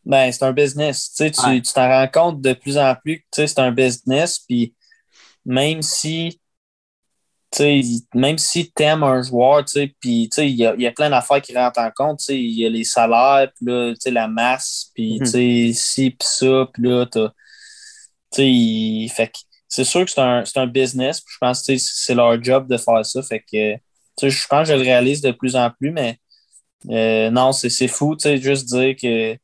Ben, 0.09 0.33
c'est 0.33 0.43
un 0.45 0.53
business. 0.53 1.11
Tu 1.11 1.25
sais, 1.25 1.31
tu 1.31 1.41
Ouais. 1.43 1.61
t'en 1.61 1.87
rends 1.89 2.09
compte 2.09 2.41
de 2.41 2.55
plus 2.55 2.79
en 2.79 2.95
plus 2.97 3.19
que 3.19 3.23
tu 3.31 3.43
sais, 3.43 3.47
c'est 3.47 3.61
un 3.61 3.71
business. 3.71 4.39
Puis 4.41 4.75
même 5.45 5.83
si 5.83 6.41
tu 7.51 7.59
sais, 7.59 7.81
même 8.15 8.37
si 8.37 8.71
tu 8.75 8.83
aimes 8.83 9.03
un 9.03 9.23
joueur, 9.23 9.65
puis 10.01 10.29
il 10.37 10.55
y 10.57 10.67
a, 10.67 10.75
y 10.77 10.87
a 10.87 10.93
plein 10.93 11.09
d'affaires 11.11 11.41
qui 11.41 11.57
rentrent 11.57 11.81
en 11.81 11.91
compte. 11.91 12.19
Tu 12.19 12.25
sais, 12.27 12.39
il 12.39 12.59
y 12.59 12.67
a 12.67 12.69
les 12.71 12.85
salaires, 12.85 13.51
puis 13.55 13.67
là, 13.67 13.93
tu 13.95 14.01
sais, 14.01 14.11
la 14.11 14.29
masse, 14.29 14.91
puis 14.95 15.15
Mhm. 15.15 15.25
tu 15.27 15.31
sais, 15.31 15.71
ci, 15.75 16.11
puis 16.11 16.29
ça, 16.29 16.69
puis 16.73 16.83
là. 16.83 17.07
Tu 18.31 19.09
fait 19.09 19.29
que 19.29 19.39
c'est 19.69 19.85
sûr 19.85 20.05
que 20.05 20.11
c'est 20.11 20.21
un, 20.21 20.45
un 20.57 20.67
business. 20.67 21.23
je 21.27 21.37
pense 21.41 21.61
que 21.63 21.73
tu 21.73 21.79
sais, 21.79 21.93
c'est 21.95 22.15
leur 22.15 22.43
job 22.43 22.69
de 22.69 22.77
faire 22.77 23.05
ça. 23.05 23.23
Fait 23.23 23.41
que, 23.41 23.77
je 24.29 24.47
pense 24.47 24.69
que 24.69 24.75
je 24.75 24.79
le 24.79 24.83
réalise 24.83 25.21
de 25.23 25.31
plus 25.31 25.57
en 25.57 25.71
plus, 25.71 25.91
mais 25.91 26.19
euh, 26.91 27.31
non, 27.31 27.53
c'est 27.53 27.71
c'est 27.71 27.89
fou, 27.89 28.17
tu 28.17 28.23
sais, 28.25 28.37
juste 28.39 28.67
dire 28.69 28.95
que 29.01 29.37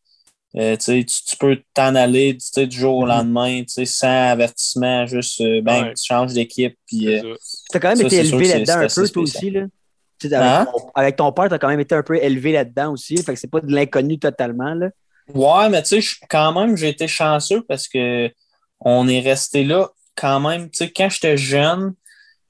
euh, 0.56 0.76
tu, 0.76 1.04
tu, 1.04 1.24
tu 1.24 1.36
peux 1.36 1.58
t'en 1.74 1.94
aller 1.94 2.36
tu 2.36 2.46
sais, 2.52 2.66
du 2.66 2.76
jour 2.78 2.96
au 2.98 3.02
Mhm. 3.02 3.08
lendemain, 3.08 3.60
tu 3.62 3.68
sais, 3.68 3.84
sans 3.86 4.30
avertissement, 4.30 5.06
juste 5.06 5.40
euh, 5.40 5.60
ben, 5.62 5.84
Ouais. 5.84 5.94
tu 5.94 6.04
changes 6.04 6.32
d'équipe. 6.32 6.76
Puis, 6.86 7.04
C'est 7.06 7.24
euh. 7.24 7.34
Tu 7.70 7.76
as 7.76 7.80
quand 7.80 7.88
même 7.88 7.96
Ça, 7.98 8.06
été 8.06 8.16
élevé 8.18 8.48
là-dedans 8.48 8.78
un 8.78 8.86
peu, 8.94 9.08
toi 9.08 9.22
aussi. 9.22 9.50
Là? 9.50 9.62
Tu 10.20 10.28
sais, 10.28 10.34
avec, 10.34 10.48
Hein? 10.50 10.66
ton, 10.72 10.90
avec 10.94 11.16
ton 11.16 11.32
père, 11.32 11.48
tu 11.48 11.54
as 11.54 11.58
quand 11.58 11.68
même 11.68 11.80
été 11.80 11.94
un 11.94 12.02
peu 12.02 12.16
élevé 12.22 12.52
là-dedans 12.52 12.92
aussi. 12.92 13.16
Fait 13.16 13.34
que 13.34 13.40
c'est 13.40 13.50
pas 13.50 13.60
de 13.60 13.72
l'inconnu 13.72 14.18
totalement. 14.18 14.74
Là. 14.74 14.90
Ouais, 15.34 15.68
mais 15.70 15.82
tu 15.82 16.00
sais, 16.00 16.16
quand 16.30 16.52
même, 16.52 16.76
j'ai 16.76 16.90
été 16.90 17.08
chanceux 17.08 17.62
parce 17.66 17.88
que 17.88 18.30
on 18.80 19.08
est 19.08 19.20
resté 19.20 19.64
là 19.64 19.88
quand 20.14 20.38
même. 20.40 20.70
Tu 20.70 20.78
sais, 20.84 20.90
quand 20.92 21.08
j'étais 21.10 21.36
jeune, 21.36 21.94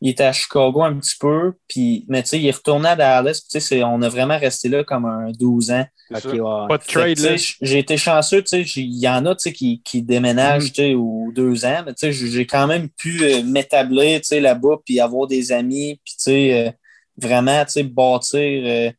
il 0.04 0.10
était 0.10 0.24
à 0.24 0.32
Chicago 0.34 0.82
un 0.82 0.98
petit 0.98 1.16
peu, 1.18 1.54
puis, 1.66 2.04
mais 2.08 2.22
tu 2.22 2.28
sais, 2.28 2.38
il 2.38 2.46
est 2.46 2.50
retourné 2.54 2.90
à 2.90 2.94
Dallas. 2.96 3.40
Tu 3.40 3.48
sais, 3.48 3.60
c'est- 3.60 3.82
on 3.82 4.02
a 4.02 4.08
vraiment 4.10 4.38
resté 4.38 4.68
là 4.68 4.84
comme 4.84 5.06
un 5.06 5.32
12 5.32 5.70
ans. 5.70 5.86
Ouais. 6.26 6.68
Pas 6.68 6.76
de 6.76 6.82
trade, 6.84 7.18
là. 7.20 7.36
J'ai 7.62 7.78
été 7.78 7.96
chanceux, 7.96 8.42
tu 8.42 8.48
sais, 8.66 8.80
il 8.82 8.98
y 8.98 9.08
en 9.08 9.24
a 9.24 9.34
tu 9.34 9.44
sais, 9.44 9.52
qui, 9.54 9.80
qui 9.82 10.02
déménagent 10.02 10.64
Mhm. 10.64 10.70
tu 10.70 10.74
sais, 10.82 10.94
aux 10.94 11.32
deux 11.34 11.64
ans, 11.64 11.82
mais 11.86 11.94
tu 11.94 12.12
sais, 12.12 12.12
j'ai 12.12 12.46
quand 12.46 12.66
même 12.66 12.90
pu 12.90 13.24
euh, 13.24 13.42
m'établir 13.44 14.20
tu 14.20 14.26
sais, 14.26 14.40
là-bas, 14.40 14.76
puis 14.84 15.00
avoir 15.00 15.26
des 15.26 15.52
amis, 15.52 15.98
puis 16.04 16.14
tu 16.18 16.22
sais, 16.24 16.66
euh, 16.66 16.70
vraiment 17.16 17.64
tu 17.64 17.72
sais, 17.72 17.82
bâtir. 17.82 18.40
euh, 18.66 18.90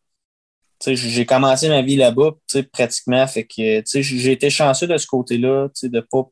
tu 0.80 0.98
sais, 0.98 1.10
j'ai 1.10 1.26
commencé 1.28 1.70
ma 1.70 1.84
vie 1.84 1.98
là-bas, 1.98 2.32
tu 2.50 2.58
sais, 2.60 2.64
pratiquement. 2.64 3.26
Fait 3.28 3.44
que 3.46 3.80
tu 3.82 3.84
sais, 3.86 4.02
j'ai 4.02 4.32
été 4.32 4.50
chanceux 4.50 4.88
de 4.88 4.98
ce 4.98 5.06
côté-là, 5.06 5.68
tu 5.68 5.82
sais, 5.82 5.90
de 5.90 5.98
ne 5.98 6.02
pas 6.02 6.24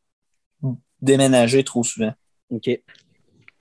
déménager 1.02 1.64
trop 1.64 1.84
souvent. 1.84 2.14
OK. 2.50 2.70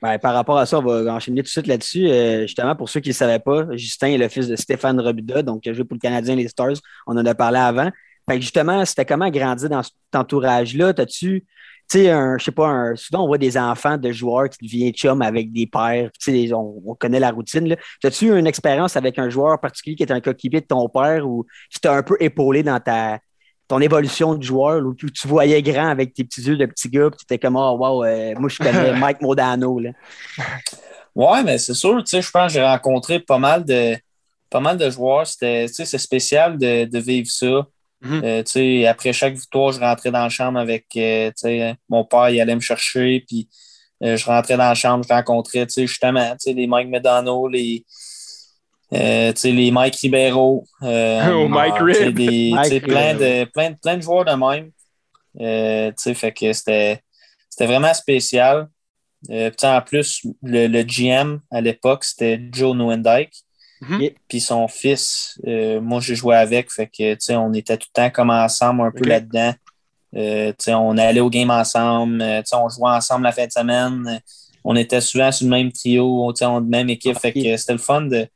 Ben, 0.03 0.19
par 0.19 0.35
rapport 0.35 0.59
à 0.59 0.67
ça, 0.67 0.81
on 0.81 0.83
va 0.83 1.15
enchaîner 1.15 1.43
tout 1.43 1.47
de 1.47 1.49
suite 1.49 1.69
là-dessus. 1.69 2.09
Euh, 2.09 2.43
justement, 2.43 2.75
pour 2.75 2.89
ceux 2.89 2.99
qui 2.99 3.11
ne 3.11 3.13
le 3.13 3.17
savaient 3.17 3.39
pas, 3.39 3.67
Justin 3.77 4.09
est 4.09 4.19
le 4.19 4.29
fils 4.29 4.49
de 4.49 4.57
Stéphane 4.57 5.01
Robida, 5.01 5.43
donc 5.43 5.63
qui 5.63 5.71
a 5.71 5.73
joué 5.73 5.85
pour 5.85 5.95
le 5.95 6.01
Canadien 6.01 6.35
les 6.35 6.49
Stars. 6.49 6.75
On 7.07 7.17
en 7.17 7.25
a 7.25 7.35
parlé 7.37 7.59
avant. 7.61 7.89
Fait 8.29 8.37
que 8.37 8.41
justement, 8.41 8.85
c'était 8.85 9.05
comment 9.05 9.31
grandir 9.31 9.69
dans 9.69 9.83
cet 9.85 9.95
entourage-là? 10.13 10.93
T'as-tu, 10.93 11.43
tu 11.43 11.47
sais, 11.89 12.11
un, 12.11 12.37
je 12.37 12.45
sais 12.45 12.51
pas, 12.51 12.67
un, 12.67 12.97
souvent 12.97 13.23
on 13.23 13.27
voit 13.29 13.39
des 13.39 13.57
enfants 13.57 13.97
de 13.97 14.11
joueurs 14.11 14.49
qui 14.49 14.67
deviennent 14.67 14.93
chum 14.93 15.23
avec 15.23 15.53
des 15.53 15.69
pères. 15.69 16.11
Tu 16.19 16.49
sais, 16.49 16.53
on, 16.53 16.83
on 16.85 16.95
connaît 16.97 17.21
la 17.21 17.31
routine. 17.31 17.77
T'as-tu 18.01 18.37
une 18.37 18.49
expérience 18.49 18.97
avec 18.97 19.21
un 19.21 19.31
joueur 19.31 19.61
particulier 19.61 19.95
qui 19.95 20.03
est 20.03 20.11
un 20.11 20.21
coéquipier 20.21 20.63
de 20.63 20.67
ton 20.67 20.89
père 20.89 21.29
ou 21.29 21.47
qui 21.73 21.79
t'a 21.81 21.95
un 21.95 22.03
peu 22.03 22.17
épaulé 22.19 22.65
dans 22.65 22.81
ta 22.81 23.21
ton 23.69 23.81
évolution 23.81 24.35
de 24.35 24.43
joueur, 24.43 24.81
là, 24.81 24.89
où 24.89 24.95
tu 24.95 25.29
voyais 25.29 25.63
grand 25.63 25.89
avec 25.89 26.13
tes 26.15 26.25
petits 26.25 26.43
yeux 26.43 26.57
de 26.57 26.67
petit 26.67 26.89
gars, 26.89 27.11
puis 27.11 27.19
tu 27.19 27.25
étais 27.25 27.39
comme, 27.39 27.57
oh, 27.57 27.77
wow, 27.79 28.05
euh, 28.05 28.35
moi, 28.39 28.49
je 28.49 28.59
connais 28.59 28.93
Mike 28.99 29.21
Modano. 29.21 29.79
Là. 29.79 29.91
Ouais, 31.15 31.43
mais 31.43 31.59
c'est 31.59 31.75
sûr, 31.75 31.99
tu 32.05 32.11
sais, 32.11 32.23
je 32.23 32.31
pense 32.31 32.49
que 32.49 32.55
j'ai 32.55 32.65
rencontré 32.65 33.21
pas 33.21 33.39
mal 33.39 33.65
de 33.65 33.97
pas 34.51 34.61
mal 34.61 34.77
de 34.77 34.91
joueurs. 34.91 35.27
C'était, 35.27 35.67
tu 35.67 35.75
sais, 35.75 35.85
c'est 35.87 35.99
spécial 35.99 36.59
de, 36.59 36.85
de 36.85 36.99
vivre 36.99 37.29
ça. 37.31 37.67
Mhm. 38.03 38.21
Euh, 38.23 38.43
tu 38.43 38.53
sais, 38.53 38.87
après 38.87 39.15
chaque 39.15 39.35
victoire, 39.35 39.73
je 39.73 39.81
rentrais 39.81 40.11
dans 40.11 40.25
la 40.25 40.29
chambre 40.29 40.59
avec, 40.59 40.85
euh, 40.97 41.29
tu 41.29 41.35
sais, 41.37 41.75
mon 41.89 42.05
père, 42.05 42.29
il 42.29 42.39
allait 42.41 42.55
me 42.55 42.61
chercher, 42.61 43.25
puis 43.27 43.49
je 44.03 44.25
rentrais 44.27 44.57
dans 44.57 44.69
la 44.69 44.75
chambre, 44.75 45.05
je 45.09 45.15
rencontrais, 45.15 45.67
tu 45.67 45.75
sais, 45.75 45.87
justement, 45.87 46.33
tu 46.33 46.37
sais, 46.41 46.53
les 46.53 46.67
Mike 46.67 46.89
Medano, 46.89 47.49
les, 47.49 47.87
euh, 48.93 49.33
tu 49.33 49.41
sais, 49.41 49.51
les 49.53 49.71
Mike 49.71 49.97
Ribeiro, 49.97 50.65
euh, 50.83 51.33
Oh, 51.33 51.49
Mike 51.49 51.75
Rib. 51.79 52.15
des- 52.17 52.51
plein, 52.81 53.15
de, 53.15 53.45
plein, 53.47 53.71
de- 53.71 53.77
plein 53.81 53.97
de 53.97 54.03
joueurs 54.03 54.25
de 54.25 54.33
même. 54.33 54.71
Euh, 55.41 55.89
tu 55.91 55.95
sais, 56.03 56.15
fait 56.15 56.33
que 56.33 56.53
c'était, 56.53 57.01
c'était 57.49 57.67
vraiment 57.67 57.95
spécial. 57.95 58.69
Euh, 59.31 59.51
puis 59.57 59.67
en 59.67 59.81
plus, 59.81 60.23
le, 60.43 60.67
le 60.67 60.83
GM 60.83 61.39
à 61.51 61.61
l'époque, 61.61 62.05
c'était 62.05 62.41
Joe 62.53 62.77
Newendike. 62.77 63.33
Mhm. 63.81 64.11
Puis 64.29 64.41
son 64.41 64.69
fils, 64.69 65.39
euh, 65.47 65.81
moi, 65.81 66.01
j'ai 66.01 66.15
joué 66.15 66.37
avec. 66.37 66.71
Fait 66.71 66.87
que, 66.87 67.15
tu 67.15 67.21
sais, 67.21 67.37
on 67.37 67.53
était 67.55 67.77
tout 67.77 67.89
le 67.97 68.03
temps 68.03 68.11
comme 68.11 68.31
ensemble, 68.31 68.83
un 68.83 68.91
peu 68.91 69.05
là-dedans. 69.09 69.55
Euh, 70.15 70.51
tu 70.51 70.57
sais, 70.65 70.75
on 70.75 70.97
allait 70.99 71.21
au 71.21 71.31
game 71.31 71.51
ensemble. 71.51 72.19
tu 72.19 72.43
sais, 72.45 72.57
on 72.57 72.69
jouait 72.69 72.91
ensemble 72.91 73.25
la 73.25 73.33
fin 73.33 73.47
de 73.47 73.53
semaine. 73.53 74.21
On 74.65 74.77
était 74.77 75.01
souvent 75.01 75.33
sur 75.33 75.47
le 75.47 75.51
même 75.51 75.73
trio, 75.73 76.33
tu 76.33 76.41
sais, 76.41 76.45
on- 76.45 76.61
même 76.61 76.91
équipe. 76.91 77.19
Fait 77.19 77.33
que 77.33 77.57
c'était 77.57 77.73
le 77.73 77.79
fun 77.79 78.03
de, 78.03 78.29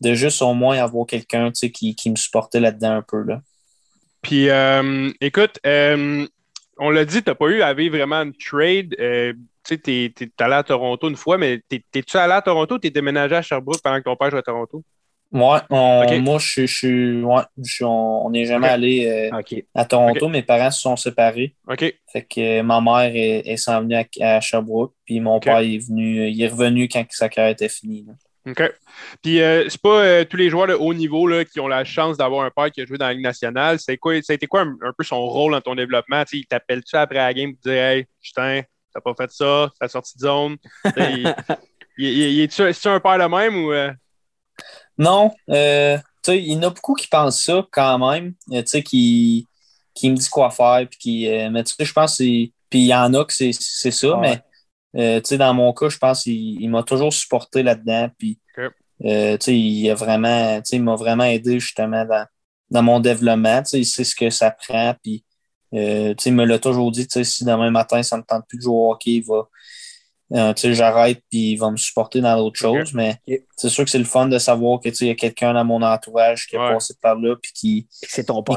de 0.00 0.14
juste 0.14 0.42
au 0.42 0.54
moins 0.54 0.78
avoir 0.78 1.06
quelqu'un 1.06 1.50
qui, 1.50 1.94
qui 1.94 2.10
me 2.10 2.16
supportait 2.16 2.60
là-dedans 2.60 2.96
un 2.96 3.02
peu. 3.02 3.22
Là. 3.22 3.40
Puis, 4.26 4.50
euh, 4.50 5.10
écoute, 5.20 5.60
euh, 5.64 6.26
on 6.78 6.90
l'a 6.90 7.04
dit, 7.04 7.22
tu 7.22 7.30
n'as 7.30 7.36
pas 7.36 7.46
eu 7.46 7.62
à 7.62 7.72
vivre 7.74 7.96
vraiment 7.96 8.22
une 8.22 8.34
trade. 8.34 8.94
Euh, 8.98 9.32
tu 9.62 9.80
es, 9.86 10.12
allé 10.40 10.54
à 10.54 10.62
Toronto 10.64 11.08
une 11.08 11.16
fois, 11.16 11.38
mais 11.38 11.60
t'es-tu 11.68 12.16
allé 12.16 12.32
à 12.32 12.42
Toronto 12.42 12.74
ou 12.74 12.78
t'es 12.78 12.90
déménagé 12.90 13.36
à 13.36 13.42
Sherbrooke 13.42 13.80
pendant 13.82 13.98
que 13.98 14.02
ton 14.02 14.16
père 14.16 14.30
jouait 14.30 14.40
à 14.40 14.42
Toronto? 14.42 14.82
Ouais, 15.32 15.58
moi, 15.70 16.38
je 16.38 16.66
suis. 16.66 17.22
Ouais, 17.22 17.42
on 17.82 18.30
n'est 18.30 18.46
jamais 18.46 18.68
allé 18.68 19.30
à 19.74 19.84
Toronto. 19.84 20.28
Mes 20.28 20.42
parents 20.42 20.70
se 20.70 20.80
sont 20.80 20.96
séparés. 20.96 21.54
OK. 21.68 21.94
Fait 22.12 22.22
que 22.22 22.62
ma 22.62 22.80
mère 22.80 23.12
est, 23.14 23.46
est 23.46 23.56
s'en 23.56 23.82
venue 23.82 23.96
à, 24.20 24.40
Sherbrooke, 24.40 24.94
puis 25.04 25.20
mon 25.20 25.38
père 25.38 25.58
est 25.58 25.78
venu, 25.78 26.28
il 26.28 26.42
est 26.42 26.48
revenu 26.48 26.88
quand 26.88 27.04
sa 27.10 27.28
carrière 27.28 27.52
était 27.52 27.68
finie. 27.68 28.06
OK. 28.46 28.62
Puis, 29.22 29.42
euh, 29.42 29.68
c'est 29.68 29.80
pas 29.80 30.04
euh, 30.04 30.24
tous 30.24 30.36
les 30.36 30.50
joueurs 30.50 30.68
de 30.68 30.74
haut 30.74 30.94
niveau 30.94 31.26
là, 31.26 31.44
qui 31.44 31.58
ont 31.58 31.66
la 31.66 31.84
chance 31.84 32.16
d'avoir 32.16 32.44
un 32.44 32.50
père 32.50 32.70
qui 32.70 32.80
a 32.80 32.86
joué 32.86 32.96
dans 32.96 33.06
la 33.06 33.12
Ligue 33.12 33.24
nationale. 33.24 33.80
C'est 33.80 33.96
quoi, 33.96 34.20
ça 34.22 34.32
a 34.32 34.34
été 34.34 34.46
quoi 34.46 34.62
un, 34.62 34.92
peu 34.96 35.02
son 35.02 35.20
rôle 35.26 35.52
dans 35.52 35.60
ton 35.60 35.74
développement? 35.74 36.24
T'sais, 36.24 36.38
il 36.38 36.46
t'appelle-tu 36.46 36.96
après 36.96 37.16
la 37.16 37.34
game 37.34 37.54
pour 37.54 37.72
dire 37.72 37.82
Hey, 37.82 38.06
Justin, 38.22 38.62
t'as 38.94 39.00
pas 39.00 39.14
fait 39.14 39.30
ça, 39.32 39.70
t'as 39.80 39.88
sorti 39.88 40.16
de 40.16 40.20
zone? 40.20 40.56
il, 40.96 41.34
il, 41.98 42.40
est-tu 42.42 42.88
un 42.88 43.00
père 43.00 43.18
de 43.18 43.34
même 43.34 43.56
ou. 43.56 43.72
Euh? 43.72 43.92
Non. 44.96 45.32
il 45.48 46.00
y 46.28 46.56
en 46.56 46.62
a 46.62 46.70
beaucoup 46.70 46.94
qui 46.94 47.08
pensent 47.08 47.42
ça 47.42 47.66
quand 47.72 47.98
même. 47.98 48.34
Qui, 48.84 49.48
qui 49.92 50.10
me 50.10 50.16
dit 50.16 50.28
quoi 50.28 50.50
faire. 50.50 50.86
Puis 50.88 50.98
qui, 50.98 51.28
mais 51.50 51.64
tu 51.64 51.74
sais, 51.74 51.84
je 51.84 51.92
pense 51.92 52.18
que 52.18 52.22
Puis 52.22 52.52
il 52.70 52.86
y 52.86 52.94
en 52.94 53.12
a 53.12 53.24
que 53.24 53.32
c'est, 53.32 53.52
ça, 53.52 54.16
mais 54.20 54.40
euh, 54.96 55.20
dans 55.32 55.54
mon 55.54 55.72
cas, 55.72 55.88
je 55.88 55.98
pense 55.98 56.22
qu'il 56.22 56.70
m'a 56.70 56.82
toujours 56.82 57.12
supporté 57.12 57.62
là-dedans. 57.62 58.08
Puis, 58.18 58.38
euh, 59.04 59.36
il, 59.46 59.90
a 59.90 59.94
vraiment, 59.94 60.60
m'a 60.72 60.96
vraiment 60.96 61.24
aidé 61.24 61.60
justement 61.60 62.06
dans, 62.70 62.82
mon 62.82 63.00
développement. 63.00 63.62
Il 63.72 63.84
sait 63.84 64.04
ce 64.04 64.14
que 64.14 64.30
ça 64.30 64.50
prend. 64.50 64.94
Puis, 65.02 65.24
euh, 65.74 66.14
il 66.24 66.32
me 66.32 66.44
l'a 66.44 66.58
toujours 66.58 66.90
dit 66.90 67.06
si 67.10 67.44
demain 67.44 67.70
matin, 67.70 68.02
ça 68.02 68.16
ne 68.16 68.22
me 68.22 68.26
tente 68.26 68.46
plus 68.48 68.58
de 68.58 68.62
jouer 68.62 68.74
au 68.74 68.92
hockey, 68.92 69.22
il 69.22 69.24
va. 69.24 70.54
j'arrête 70.54 71.22
puis 71.30 71.52
il 71.52 71.56
va 71.56 71.70
me 71.70 71.76
supporter 71.76 72.20
dans 72.20 72.36
d'autres 72.38 72.58
choses. 72.58 72.94
Mais 72.94 73.20
c'est 73.56 73.68
sûr 73.68 73.84
que 73.84 73.90
c'est 73.90 73.98
le 73.98 74.04
fun 74.04 74.28
de 74.28 74.38
savoir 74.38 74.80
que 74.80 74.88
il 74.88 75.08
y 75.08 75.10
a 75.10 75.14
quelqu'un 75.14 75.52
dans 75.52 75.64
mon 75.64 75.82
entourage 75.82 76.46
qui 76.46 76.56
a 76.56 76.72
passé 76.72 76.94
par 77.02 77.16
là 77.16 77.36
puis 77.36 77.52
qui, 77.52 77.88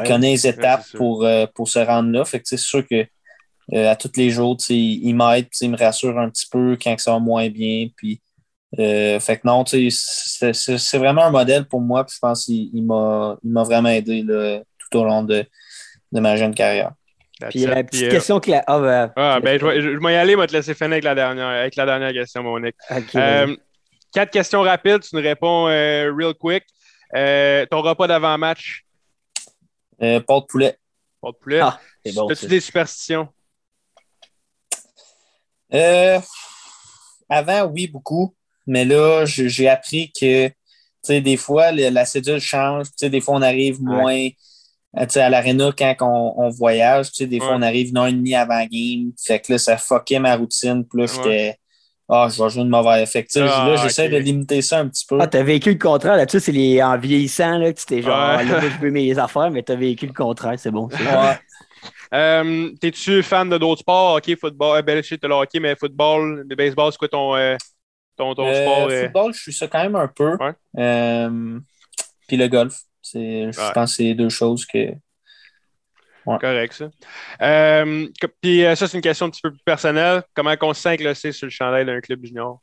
connaît 0.05 0.31
les 0.31 0.47
étapes 0.47 0.85
pour, 0.95 1.27
pour 1.53 1.67
se 1.67 1.79
rendre 1.79 2.11
là. 2.11 2.23
Fait 2.23 2.39
que 2.39 2.47
c'est 2.47 2.57
sûr 2.57 2.87
que 2.87 3.05
euh, 3.05 3.05
à 3.73 3.95
tous 3.95 4.11
les 4.15 4.29
jours, 4.29 4.57
il 4.69 5.13
m'aide, 5.13 5.47
il 5.61 5.71
me 5.71 5.77
rassure 5.77 6.17
un 6.17 6.29
petit 6.29 6.47
peu 6.51 6.77
quand 6.81 6.97
ça 6.99 7.11
va 7.11 7.19
moins 7.19 7.49
bien. 7.49 7.87
Puis, 7.95 8.21
euh, 8.77 9.19
fait 9.19 9.37
que 9.37 9.41
non, 9.45 9.63
c'est 9.65 10.97
vraiment 10.97 11.25
un 11.25 11.31
modèle 11.31 11.65
pour 11.65 11.81
moi. 11.81 12.03
Puis 12.03 12.15
je 12.15 12.19
pense 12.19 12.45
qu'il 12.45 12.85
m'a 12.85 13.63
vraiment 13.63 13.89
aidé 13.89 14.25
tout 14.79 14.97
au 14.97 15.03
long 15.03 15.23
de, 15.23 15.45
de 16.11 16.19
ma 16.19 16.35
jeune 16.35 16.53
carrière. 16.53 16.91
Puis 17.49 17.65
la 17.65 17.83
petite 17.83 18.03
euh, 18.03 18.11
question 18.11 18.39
que 18.41 18.51
la... 18.51 18.63
Ah, 18.67 18.79
ben, 18.79 19.13
ah, 19.15 19.39
ben 19.41 19.57
je, 19.57 19.65
vais, 19.65 19.81
je 19.81 19.89
vais 19.89 20.13
y 20.13 20.15
aller, 20.15 20.33
je 20.33 20.39
vais 20.39 20.47
te 20.47 20.51
laisser 20.51 20.73
finir 20.73 20.93
avec 20.93 21.05
la 21.05 21.15
dernière, 21.15 21.47
avec 21.47 21.75
la 21.77 21.85
dernière 21.85 22.11
question, 22.11 22.43
mon 22.43 22.59
Nick. 22.59 22.75
quatre 24.11 24.31
questions 24.31 24.61
rapides, 24.61 25.01
tu 25.01 25.15
nous 25.15 25.21
réponds 25.21 25.65
real 25.65 26.33
quick. 26.33 26.65
ton 27.13 27.81
repas 27.81 28.07
d'avant-match? 28.07 28.83
pas 29.99 30.17
de 30.17 30.45
poulet. 30.45 30.75
Pas 31.21 31.31
de 31.31 31.37
poulet. 31.37 31.59
Ah, 31.61 31.79
bon, 32.13 32.27
As-tu 32.29 32.47
des 32.47 32.59
superstitions? 32.59 33.29
Euh, 35.73 36.19
avant, 37.29 37.65
oui, 37.65 37.87
beaucoup. 37.87 38.35
Mais 38.65 38.85
là, 38.85 39.25
j'ai 39.25 39.67
appris 39.67 40.11
que 40.19 40.51
des 41.07 41.37
fois, 41.37 41.71
la 41.71 42.05
cédule 42.05 42.39
change. 42.39 42.87
Des 43.01 43.21
fois, 43.21 43.35
on 43.35 43.41
arrive 43.41 43.81
moins 43.81 44.27
euh, 44.97 45.05
à 45.15 45.29
l'aréna 45.29 45.71
quand 45.77 45.95
on, 46.01 46.49
voyage. 46.49 47.11
Des 47.19 47.39
fois, 47.39 47.55
on 47.55 47.61
arrive 47.61 47.89
une 47.89 47.97
heure 47.97 48.07
et 48.07 48.13
demie 48.13 48.35
avant 48.35 48.61
game. 48.61 49.11
Fait 49.23 49.39
que 49.39 49.53
là, 49.53 49.57
ça 49.57 49.77
fuckait 49.77 50.19
ma 50.19 50.35
routine. 50.35 50.85
Puis 50.85 51.01
là, 51.01 51.07
j'étais. 51.07 51.55
Ah, 52.11 52.27
je 52.27 52.41
vais 52.41 52.49
jouer 52.49 52.63
une 52.63 52.69
mauvaise 52.69 53.03
effectif. 53.03 53.43
Ah, 53.45 53.69
là, 53.69 53.75
j'essaie 53.75 54.09
de 54.09 54.17
limiter 54.17 54.63
ça 54.63 54.79
un 54.79 54.87
petit 54.87 55.05
peu. 55.05 55.19
Ah, 55.21 55.27
t'as 55.27 55.43
vécu 55.43 55.71
le 55.71 55.77
contraire 55.77 56.17
là-dessus, 56.17 56.39
c'est 56.39 56.51
les... 56.51 56.81
en 56.81 56.97
vieillissant, 56.97 57.59
là, 57.59 57.71
que 57.71 57.79
tu 57.79 57.85
t'es 57.85 58.01
genre, 58.01 58.11
là, 58.11 58.61
je 58.61 58.81
veux 58.81 58.89
mes 58.89 59.15
affaires, 59.19 59.51
mais 59.51 59.61
t'as 59.61 59.75
vécu 59.75 60.07
le 60.07 60.13
contraire, 60.13 60.55
c'est 60.57 60.71
bon. 60.71 60.87
Ouais. 60.87 61.37
Euh, 62.13 62.71
T'es-tu 62.81 63.21
fan 63.21 63.49
de 63.49 63.57
d'autres 63.57 63.81
sports? 63.81 64.15
Hockey, 64.15 64.35
football, 64.35 64.77
euh, 64.77 64.81
ben, 64.81 65.01
je 65.01 65.07
sais, 65.07 65.19
le 65.21 65.33
hockey, 65.33 65.59
mais 65.59 65.75
football, 65.75 66.45
le 66.47 66.55
baseball, 66.55 66.91
c'est 66.91 66.97
quoi 66.97 67.07
ton, 67.07 67.35
euh, 67.35 67.55
ton, 68.17 68.33
ton 68.33 68.47
euh, 68.47 68.61
sport? 68.61 68.91
Football, 68.91 69.33
je 69.33 69.39
suis 69.41 69.53
ça 69.53 69.67
quand 69.67 69.83
même 69.83 69.95
un 69.95 70.07
peu. 70.07 70.37
Puis 72.27 72.37
le 72.37 72.47
golf. 72.47 72.75
Je 73.13 73.73
pense 73.73 73.91
que 73.91 74.03
c'est 74.03 74.13
deux 74.13 74.29
choses 74.29 74.65
que. 74.65 74.93
Correct, 76.25 76.73
ça. 76.73 77.85
puis 78.41 78.61
ça, 78.61 78.87
c'est 78.87 78.97
une 78.97 79.01
question 79.01 79.25
un 79.27 79.29
petit 79.31 79.41
peu 79.41 79.51
plus 79.51 79.63
personnelle. 79.63 80.21
Comment 80.35 80.53
on 80.61 80.73
se 80.73 80.81
sent 80.81 81.13
c'est 81.15 81.31
sur 81.31 81.47
le 81.47 81.51
chandail 81.51 81.85
d'un 81.85 82.01
club 82.01 82.23
junior? 82.23 82.61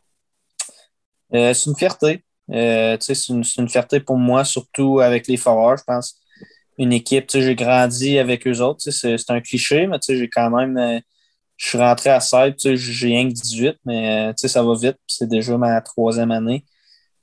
c'est 1.32 1.66
une 1.66 1.76
fierté. 1.76 2.24
c'est 2.48 3.28
une, 3.28 3.42
une, 3.58 3.68
fierté 3.68 3.98
pour 3.98 4.18
moi, 4.18 4.44
surtout 4.44 5.00
avec 5.00 5.26
les 5.26 5.36
Foreurs, 5.36 5.78
je 5.78 5.84
pense 5.84 6.20
une 6.78 6.92
équipe. 6.92 7.30
J'ai 7.32 7.54
grandi 7.54 8.18
avec 8.18 8.46
eux 8.46 8.60
autres. 8.60 8.90
C'est 8.90 9.30
un 9.30 9.40
cliché, 9.40 9.86
mais 9.86 9.98
j'ai 10.08 10.28
quand 10.28 10.50
même. 10.50 10.76
Euh, 10.76 11.00
je 11.56 11.68
suis 11.68 11.78
rentré 11.78 12.10
à 12.10 12.20
7, 12.20 12.74
j'ai 12.74 13.06
rien 13.08 13.28
que 13.28 13.32
18, 13.32 13.78
mais 13.86 14.30
euh, 14.30 14.48
ça 14.48 14.62
va 14.62 14.74
vite. 14.74 14.98
C'est 15.06 15.28
déjà 15.28 15.56
ma 15.56 15.80
troisième 15.80 16.30
année. 16.30 16.64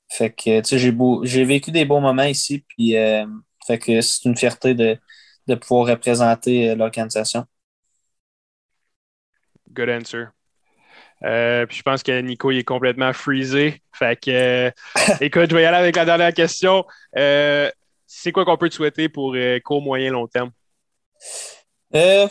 Fait 0.09 0.31
que 0.31 0.61
j'ai 1.23 1.45
vécu 1.45 1.71
des 1.71 1.85
bons 1.85 2.01
moments 2.01 2.23
ici. 2.23 2.65
Puis 2.67 2.97
euh, 2.97 3.25
fait 3.67 3.77
que 3.79 4.01
c'est 4.01 4.25
une 4.25 4.35
fierté 4.35 4.73
de, 4.73 4.97
de 5.47 5.55
pouvoir 5.55 5.87
représenter 5.87 6.73
l'organisation. 6.75 7.45
Good 9.71 9.89
answer. 9.89 10.25
puis 11.21 11.77
je 11.77 11.81
pense 11.83 12.03
que 12.03 12.19
Nico 12.21 12.49
il 12.51 12.59
est 12.59 12.63
complètement 12.63 13.13
freezé. 13.13 13.81
Fait 13.91 14.19
que 14.19 14.71
écoute, 15.21 15.51
je 15.51 15.55
vais 15.55 15.61
y 15.61 15.65
aller 15.65 15.77
avec 15.77 15.95
la 15.95 16.05
dernière 16.05 16.33
question 16.33 16.85
c'est 18.15 18.31
quoi 18.31 18.45
qu'on 18.45 18.57
peut 18.57 18.69
te 18.69 18.75
souhaiter 18.75 19.09
pour 19.09 19.33
euh, 19.35 19.59
court, 19.59 19.81
moyen, 19.81 20.11
long 20.11 20.27
terme? 20.27 20.51
Euh, 21.95 22.27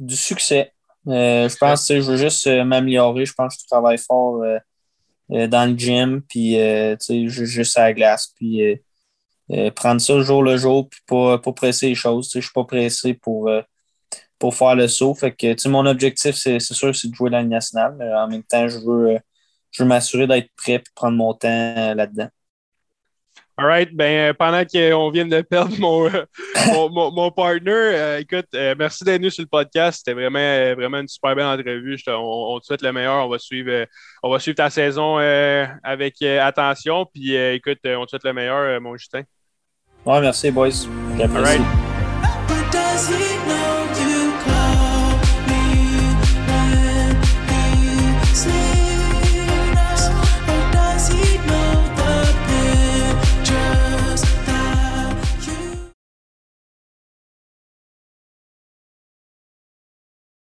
du 0.00 0.16
succès. 0.16 0.72
Euh, 1.06 1.48
je 1.48 1.56
pense 1.56 1.86
que 1.86 2.00
je 2.00 2.10
veux 2.10 2.16
juste 2.16 2.46
m'améliorer. 2.46 3.26
Je 3.26 3.34
pense 3.34 3.56
que 3.56 3.62
je 3.62 3.66
travaille 3.66 3.98
fort 3.98 4.42
dans 5.28 5.70
le 5.70 5.76
gym, 5.76 6.22
puis 6.22 6.56
juste 7.28 7.76
à 7.76 7.82
la 7.82 7.92
glace, 7.92 8.32
puis 8.34 8.80
prendre 9.74 10.00
ça 10.00 10.20
jour 10.20 10.42
le 10.42 10.56
jour, 10.56 10.88
puis 10.88 11.00
pas, 11.06 11.38
pas 11.38 11.52
presser 11.52 11.88
les 11.90 11.94
choses. 11.94 12.30
Je 12.32 12.38
ne 12.38 12.42
suis 12.42 12.52
pas 12.52 12.64
pressé 12.64 13.14
pour, 13.14 13.50
pour 14.38 14.54
faire 14.54 14.74
le 14.74 14.88
saut. 14.88 15.14
Fait 15.14 15.32
que 15.32 15.68
mon 15.68 15.86
objectif, 15.86 16.34
c'est 16.34 16.60
sûr, 16.60 16.94
c'est 16.94 17.08
de 17.08 17.14
jouer 17.14 17.30
dans 17.30 17.38
la 17.38 17.44
nationale. 17.44 17.96
en 18.16 18.28
même 18.28 18.42
temps, 18.42 18.68
je 18.68 18.78
veux, 18.78 19.18
je 19.70 19.82
veux 19.82 19.88
m'assurer 19.88 20.26
d'être 20.26 20.50
prêt 20.56 20.74
et 20.74 20.82
prendre 20.94 21.16
mon 21.16 21.34
temps 21.34 21.94
là-dedans. 21.94 22.28
All 23.58 23.66
right. 23.66 23.92
Ben, 23.92 24.30
euh, 24.30 24.34
pendant 24.34 24.64
qu'on 24.64 25.10
vient 25.10 25.26
de 25.26 25.40
perdre 25.40 25.74
mon, 25.80 26.06
euh, 26.06 26.24
mon, 26.92 27.10
mon, 27.10 27.30
partner, 27.32 27.72
euh, 27.72 28.20
écoute, 28.20 28.46
merci 28.52 29.02
d'être 29.02 29.20
venu 29.20 29.32
sur 29.32 29.42
le 29.42 29.48
podcast. 29.48 29.98
C'était 29.98 30.14
vraiment, 30.14 30.74
vraiment 30.76 30.98
une 30.98 31.08
super 31.08 31.34
belle 31.34 31.44
entrevue. 31.44 31.98
on, 32.06 32.60
te 32.60 32.66
souhaite 32.66 32.82
le 32.82 32.92
meilleur. 32.92 33.26
On 33.26 33.28
va 33.28 33.38
suivre, 33.40 33.86
on 34.22 34.30
va 34.30 34.38
suivre 34.38 34.54
ta 34.54 34.70
saison 34.70 35.18
avec 35.82 36.22
attention. 36.22 37.04
Puis, 37.12 37.34
écoute, 37.34 37.80
on 37.84 38.04
te 38.04 38.10
souhaite 38.10 38.24
le 38.24 38.32
meilleur, 38.32 38.80
mon 38.80 38.96
Justin. 38.96 39.22
Ouais, 40.06 40.20
merci, 40.20 40.52
boys. 40.52 40.86
All 41.18 41.42
right. 41.42 41.60